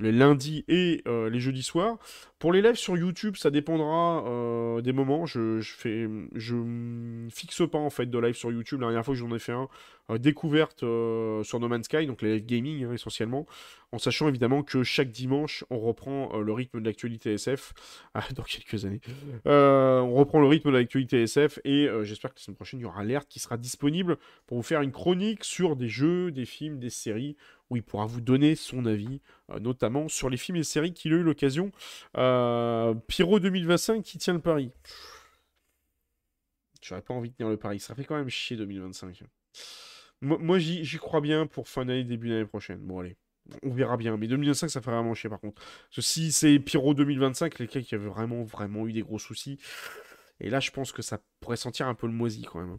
les 0.00 0.12
lundis 0.12 0.64
et 0.68 1.02
euh, 1.06 1.28
les 1.28 1.40
jeudis 1.40 1.62
soirs. 1.62 1.98
Pour 2.38 2.52
les 2.52 2.62
lives 2.62 2.76
sur 2.76 2.96
YouTube, 2.96 3.34
ça 3.36 3.50
dépendra 3.50 4.24
euh, 4.26 4.80
des 4.80 4.92
moments. 4.92 5.26
Je, 5.26 5.60
je 5.60 5.72
fais, 5.72 6.08
je 6.34 6.56
fixe 7.30 7.62
pas 7.68 7.78
en 7.78 7.90
fait 7.90 8.06
de 8.06 8.18
live 8.18 8.36
sur 8.36 8.52
YouTube. 8.52 8.80
La 8.80 8.88
dernière 8.88 9.04
fois 9.04 9.14
que 9.14 9.18
j'en 9.18 9.34
ai 9.34 9.40
fait 9.40 9.52
un, 9.52 9.68
euh, 10.10 10.18
découverte 10.18 10.80
sur 10.80 11.60
No 11.60 11.68
Man's 11.68 11.86
Sky, 11.86 12.06
donc 12.06 12.22
les 12.22 12.34
live 12.34 12.46
gaming 12.46 12.84
hein, 12.84 12.92
essentiellement, 12.92 13.46
en 13.90 13.98
sachant 13.98 14.28
évidemment 14.28 14.62
que 14.62 14.84
chaque 14.84 15.10
dimanche, 15.10 15.64
on 15.68 15.80
reprend 15.80 16.38
le 16.38 16.52
rythme 16.52 16.80
de 16.80 16.86
l'actualité 16.86 17.34
SF. 17.34 17.72
Ah, 18.14 18.24
dans 18.34 18.42
quelques 18.42 18.84
années, 18.84 19.00
on 19.44 20.14
reprend 20.14 20.40
le 20.40 20.48
rythme 20.48 20.70
de 20.72 20.76
l'actualité 20.76 21.22
SF 21.22 21.60
et 21.64 21.88
j'espère 22.02 22.32
que 22.32 22.38
la 22.38 22.42
semaine 22.42 22.56
prochaine, 22.56 22.80
il 22.80 22.82
y 22.82 22.86
aura 22.86 23.02
l'alerte 23.02 23.28
qui 23.28 23.38
sera 23.38 23.56
disponible 23.56 24.16
pour 24.46 24.56
vous 24.56 24.62
faire 24.64 24.82
une 24.82 24.90
chronique 24.90 25.44
sur 25.44 25.76
des 25.76 25.88
jeux, 25.88 26.32
des 26.32 26.46
films, 26.46 26.80
des 26.80 26.90
séries 26.90 27.36
où 27.70 27.76
il 27.76 27.82
pourra 27.82 28.06
vous 28.06 28.20
donner 28.20 28.54
son 28.54 28.86
avis, 28.86 29.20
euh, 29.50 29.58
notamment 29.60 30.08
sur 30.08 30.30
les 30.30 30.36
films 30.36 30.56
et 30.56 30.64
séries 30.64 30.92
qu'il 30.92 31.12
a 31.12 31.16
eu 31.16 31.22
l'occasion. 31.22 31.70
Euh, 32.16 32.94
Pyro 33.06 33.40
2025 33.40 34.02
qui 34.02 34.18
tient 34.18 34.34
le 34.34 34.40
pari. 34.40 34.72
J'aurais 36.82 37.02
pas 37.02 37.14
envie 37.14 37.30
de 37.30 37.34
tenir 37.34 37.50
le 37.50 37.56
pari, 37.56 37.80
ça 37.80 37.94
fait 37.94 38.04
quand 38.04 38.16
même 38.16 38.28
chier 38.28 38.56
2025. 38.56 39.22
Moi, 40.20 40.58
j'y 40.58 40.98
crois 40.98 41.20
bien 41.20 41.46
pour 41.46 41.68
fin 41.68 41.84
d'année, 41.84 42.04
début 42.04 42.28
d'année 42.28 42.44
prochaine. 42.44 42.78
Bon, 42.78 43.00
allez, 43.00 43.16
on 43.62 43.70
verra 43.70 43.96
bien. 43.96 44.16
Mais 44.16 44.26
2025, 44.26 44.68
ça 44.68 44.80
fait 44.80 44.90
vraiment 44.90 45.14
chier 45.14 45.30
par 45.30 45.40
contre. 45.40 45.60
Parce 45.60 45.96
que 45.96 46.02
si 46.02 46.32
c'est 46.32 46.58
Pyro 46.58 46.94
2025, 46.94 47.58
les 47.58 47.68
qui 47.68 47.94
avaient 47.94 48.08
vraiment, 48.08 48.42
vraiment 48.42 48.86
eu 48.86 48.92
des 48.92 49.02
gros 49.02 49.18
soucis. 49.18 49.58
Et 50.40 50.50
là, 50.50 50.60
je 50.60 50.70
pense 50.70 50.92
que 50.92 51.02
ça 51.02 51.20
pourrait 51.40 51.56
sentir 51.56 51.86
un 51.86 51.94
peu 51.94 52.06
le 52.06 52.12
moisi 52.12 52.42
quand 52.42 52.60
même. 52.60 52.78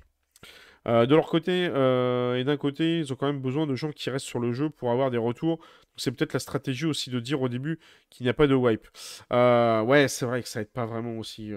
Euh, 0.88 1.06
de 1.06 1.16
leur 1.16 1.28
côté, 1.28 1.68
euh, 1.72 2.38
et 2.38 2.44
d'un 2.44 2.58
côté, 2.58 3.00
ils 3.00 3.12
ont 3.12 3.16
quand 3.16 3.28
même 3.28 3.42
besoin 3.42 3.68
de 3.68 3.76
gens 3.76 3.92
qui 3.92 4.10
restent 4.10 4.26
sur 4.26 4.40
le 4.40 4.54
jeu 4.54 4.70
pour 4.70 4.92
avoir 4.92 5.12
des 5.12 5.18
retours. 5.18 5.60
C'est 5.98 6.12
peut-être 6.12 6.34
la 6.34 6.40
stratégie 6.40 6.86
aussi 6.86 7.10
de 7.10 7.20
dire 7.20 7.42
au 7.42 7.50
début 7.50 7.80
qu'il 8.10 8.24
n'y 8.24 8.30
a 8.30 8.34
pas 8.34 8.48
de 8.48 8.56
wipe. 8.56 8.88
Euh, 9.34 9.82
ouais, 9.82 10.08
c'est 10.08 10.26
vrai 10.26 10.42
que 10.42 10.48
ça 10.48 10.62
aide 10.62 10.72
pas 10.72 10.86
vraiment 10.86 11.18
aussi. 11.18 11.52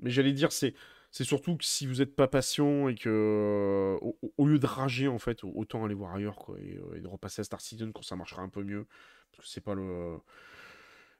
Mais 0.00 0.10
j'allais 0.10 0.32
dire, 0.32 0.52
c'est 0.52 0.74
c'est 1.12 1.24
surtout 1.24 1.58
que 1.58 1.64
si 1.64 1.86
vous 1.86 1.96
n'êtes 1.96 2.16
pas 2.16 2.26
patient 2.26 2.88
et 2.88 2.94
que 2.94 3.98
au, 4.38 4.46
lieu 4.46 4.58
de 4.58 4.66
rager 4.66 5.08
en 5.08 5.18
fait, 5.18 5.44
autant 5.44 5.84
aller 5.84 5.94
voir 5.94 6.14
ailleurs 6.14 6.36
quoi 6.36 6.56
et, 6.58 7.00
de 7.00 7.06
repasser 7.06 7.40
à 7.40 7.44
Star 7.44 7.60
Citizen 7.60 7.92
quand 7.92 8.02
ça 8.02 8.16
marchera 8.16 8.40
un 8.42 8.48
peu 8.48 8.64
mieux. 8.64 8.86
Parce 9.30 9.46
que 9.46 9.52
c'est 9.52 9.60
pas 9.60 9.74
le. 9.74 10.18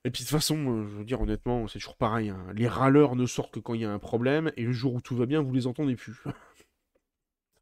Et 0.04 0.10
puis 0.10 0.24
de 0.24 0.28
toute 0.28 0.36
façon, 0.36 0.82
je 0.82 0.96
veux 0.96 1.04
dire 1.04 1.20
honnêtement, 1.20 1.68
c'est 1.68 1.78
toujours 1.78 1.96
pareil. 1.96 2.30
Hein. 2.30 2.46
Les 2.54 2.66
râleurs 2.66 3.14
ne 3.16 3.26
sortent 3.26 3.52
que 3.52 3.60
quand 3.60 3.74
il 3.74 3.82
y 3.82 3.84
a 3.84 3.92
un 3.92 3.98
problème 3.98 4.50
et 4.56 4.64
le 4.64 4.72
jour 4.72 4.94
où 4.94 5.00
tout 5.00 5.14
va 5.14 5.26
bien, 5.26 5.42
vous 5.42 5.52
les 5.52 5.66
entendez 5.66 5.94
plus. 5.94 6.16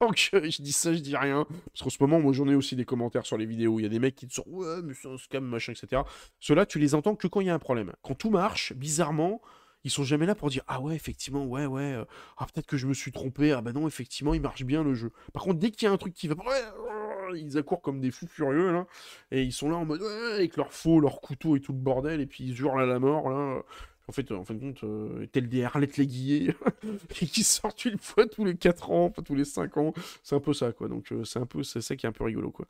Donc 0.06 0.30
je 0.32 0.62
dis 0.62 0.72
ça, 0.72 0.94
je 0.94 1.00
dis 1.00 1.16
rien. 1.16 1.46
Parce 1.66 1.82
qu'en 1.82 1.90
ce 1.90 1.98
moment, 2.00 2.20
moi 2.20 2.32
j'en 2.32 2.48
ai 2.48 2.54
aussi 2.54 2.74
des 2.74 2.86
commentaires 2.86 3.26
sur 3.26 3.36
les 3.36 3.44
vidéos. 3.44 3.78
Il 3.78 3.82
y 3.82 3.86
a 3.86 3.90
des 3.90 3.98
mecs 3.98 4.14
qui 4.14 4.26
te 4.26 4.32
sortent 4.32 4.48
Ouais, 4.48 4.80
mais 4.82 4.94
c'est 4.94 5.08
un 5.08 5.18
scam, 5.18 5.44
machin, 5.44 5.72
etc. 5.72 6.02
Ceux-là, 6.38 6.64
tu 6.64 6.78
les 6.78 6.94
entends 6.94 7.14
que 7.14 7.26
quand 7.26 7.40
il 7.40 7.48
y 7.48 7.50
a 7.50 7.54
un 7.54 7.58
problème. 7.58 7.92
Quand 8.02 8.14
tout 8.14 8.30
marche, 8.30 8.72
bizarrement, 8.72 9.42
ils 9.84 9.90
sont 9.90 10.02
jamais 10.04 10.24
là 10.24 10.34
pour 10.34 10.48
dire 10.48 10.62
Ah 10.68 10.80
ouais, 10.80 10.94
effectivement, 10.94 11.44
ouais, 11.44 11.66
ouais. 11.66 11.92
Euh, 11.92 12.04
ah, 12.38 12.46
peut-être 12.46 12.66
que 12.66 12.78
je 12.78 12.86
me 12.86 12.94
suis 12.94 13.12
trompé. 13.12 13.52
Ah 13.52 13.60
bah 13.60 13.72
non, 13.72 13.86
effectivement, 13.86 14.32
il 14.32 14.40
marche 14.40 14.64
bien 14.64 14.82
le 14.82 14.94
jeu. 14.94 15.12
Par 15.34 15.42
contre, 15.42 15.58
dès 15.58 15.70
qu'il 15.70 15.86
y 15.86 15.88
a 15.88 15.92
un 15.92 15.98
truc 15.98 16.14
qui 16.14 16.28
va. 16.28 16.34
Ils 17.36 17.58
accourent 17.58 17.80
comme 17.82 18.00
des 18.00 18.10
fous 18.10 18.26
furieux, 18.26 18.72
là. 18.72 18.86
Et 19.30 19.42
ils 19.42 19.52
sont 19.52 19.68
là 19.70 19.76
en 19.76 19.84
mode 19.84 20.00
Ouais, 20.02 20.34
avec 20.34 20.56
leur 20.56 20.72
faux, 20.72 20.98
leur 20.98 21.20
couteau 21.20 21.56
et 21.56 21.60
tout 21.60 21.72
le 21.72 21.78
bordel. 21.78 22.20
Et 22.20 22.26
puis 22.26 22.44
ils 22.44 22.58
hurlent 22.60 22.82
à 22.82 22.86
la 22.86 22.98
mort, 22.98 23.28
là. 23.28 23.62
En 24.10 24.12
fait, 24.12 24.32
en 24.32 24.44
fin 24.44 24.54
de 24.54 24.58
compte, 24.58 24.82
euh, 24.82 25.26
tel 25.30 25.48
des 25.48 25.62
Arlette 25.62 25.96
Léguillé, 25.96 26.52
et 27.22 27.26
qui 27.26 27.44
sortent 27.44 27.84
une 27.84 27.96
fois 27.96 28.26
tous 28.26 28.44
les 28.44 28.56
4 28.56 28.90
ans, 28.90 29.08
pas 29.08 29.22
tous 29.22 29.36
les 29.36 29.44
5 29.44 29.76
ans. 29.76 29.94
C'est 30.24 30.34
un 30.34 30.40
peu 30.40 30.52
ça, 30.52 30.72
quoi. 30.72 30.88
Donc, 30.88 31.12
euh, 31.12 31.22
c'est 31.22 31.38
un 31.38 31.46
peu 31.46 31.62
c'est 31.62 31.80
ça 31.80 31.94
qui 31.94 32.06
est 32.06 32.08
un 32.08 32.12
peu 32.12 32.24
rigolo, 32.24 32.50
quoi. 32.50 32.66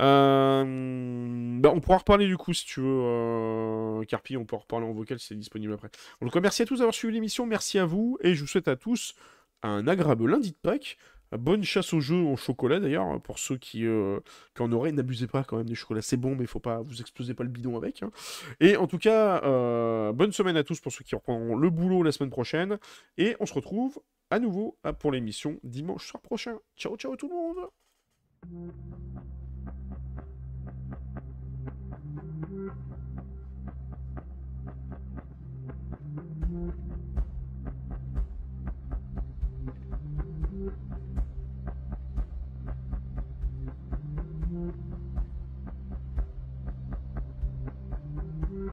Euh, 0.00 1.58
bah, 1.60 1.70
on 1.74 1.80
pourra 1.80 1.98
reparler 1.98 2.26
du 2.26 2.38
coup, 2.38 2.54
si 2.54 2.64
tu 2.64 2.80
veux, 2.80 4.02
Carpi, 4.06 4.38
on 4.38 4.46
peut 4.46 4.56
reparler 4.56 4.86
en 4.86 4.94
vocal 4.94 5.18
si 5.18 5.26
c'est 5.26 5.34
disponible 5.34 5.74
après. 5.74 5.90
Donc, 6.22 6.34
merci 6.36 6.62
à 6.62 6.64
tous 6.64 6.78
d'avoir 6.78 6.94
suivi 6.94 7.12
l'émission, 7.12 7.44
merci 7.44 7.78
à 7.78 7.84
vous, 7.84 8.16
et 8.22 8.32
je 8.32 8.40
vous 8.40 8.46
souhaite 8.46 8.68
à 8.68 8.76
tous 8.76 9.14
un 9.62 9.86
agréable 9.86 10.26
lundi 10.26 10.52
de 10.52 10.56
Pâques. 10.56 10.96
Bonne 11.32 11.62
chasse 11.62 11.92
au 11.92 12.00
jeu 12.00 12.16
en 12.16 12.36
chocolat 12.36 12.80
d'ailleurs, 12.80 13.20
pour 13.20 13.38
ceux 13.38 13.56
qui, 13.56 13.86
euh, 13.86 14.20
en 14.58 14.72
auraient, 14.72 14.92
n'abusez 14.92 15.26
pas 15.26 15.44
quand 15.44 15.56
même 15.56 15.68
des 15.68 15.74
chocolats, 15.74 16.02
c'est 16.02 16.16
bon, 16.16 16.34
mais 16.34 16.46
faut 16.46 16.60
pas, 16.60 16.80
vous 16.80 17.00
explosez 17.00 17.34
pas 17.34 17.44
le 17.44 17.50
bidon 17.50 17.76
avec. 17.76 18.02
Hein. 18.02 18.10
Et 18.60 18.76
en 18.76 18.86
tout 18.86 18.98
cas, 18.98 19.42
euh, 19.44 20.12
bonne 20.12 20.32
semaine 20.32 20.56
à 20.56 20.64
tous 20.64 20.80
pour 20.80 20.92
ceux 20.92 21.04
qui 21.04 21.14
reprendront 21.14 21.56
le 21.56 21.70
boulot 21.70 22.02
la 22.02 22.12
semaine 22.12 22.30
prochaine, 22.30 22.78
et 23.18 23.36
on 23.40 23.46
se 23.46 23.54
retrouve 23.54 24.00
à 24.30 24.38
nouveau 24.38 24.76
pour 25.00 25.12
l'émission 25.12 25.58
dimanche 25.62 26.06
soir 26.06 26.22
prochain. 26.22 26.58
Ciao 26.76 26.96
ciao 26.96 27.16
tout 27.16 27.28
le 27.28 27.34
monde 27.34 29.28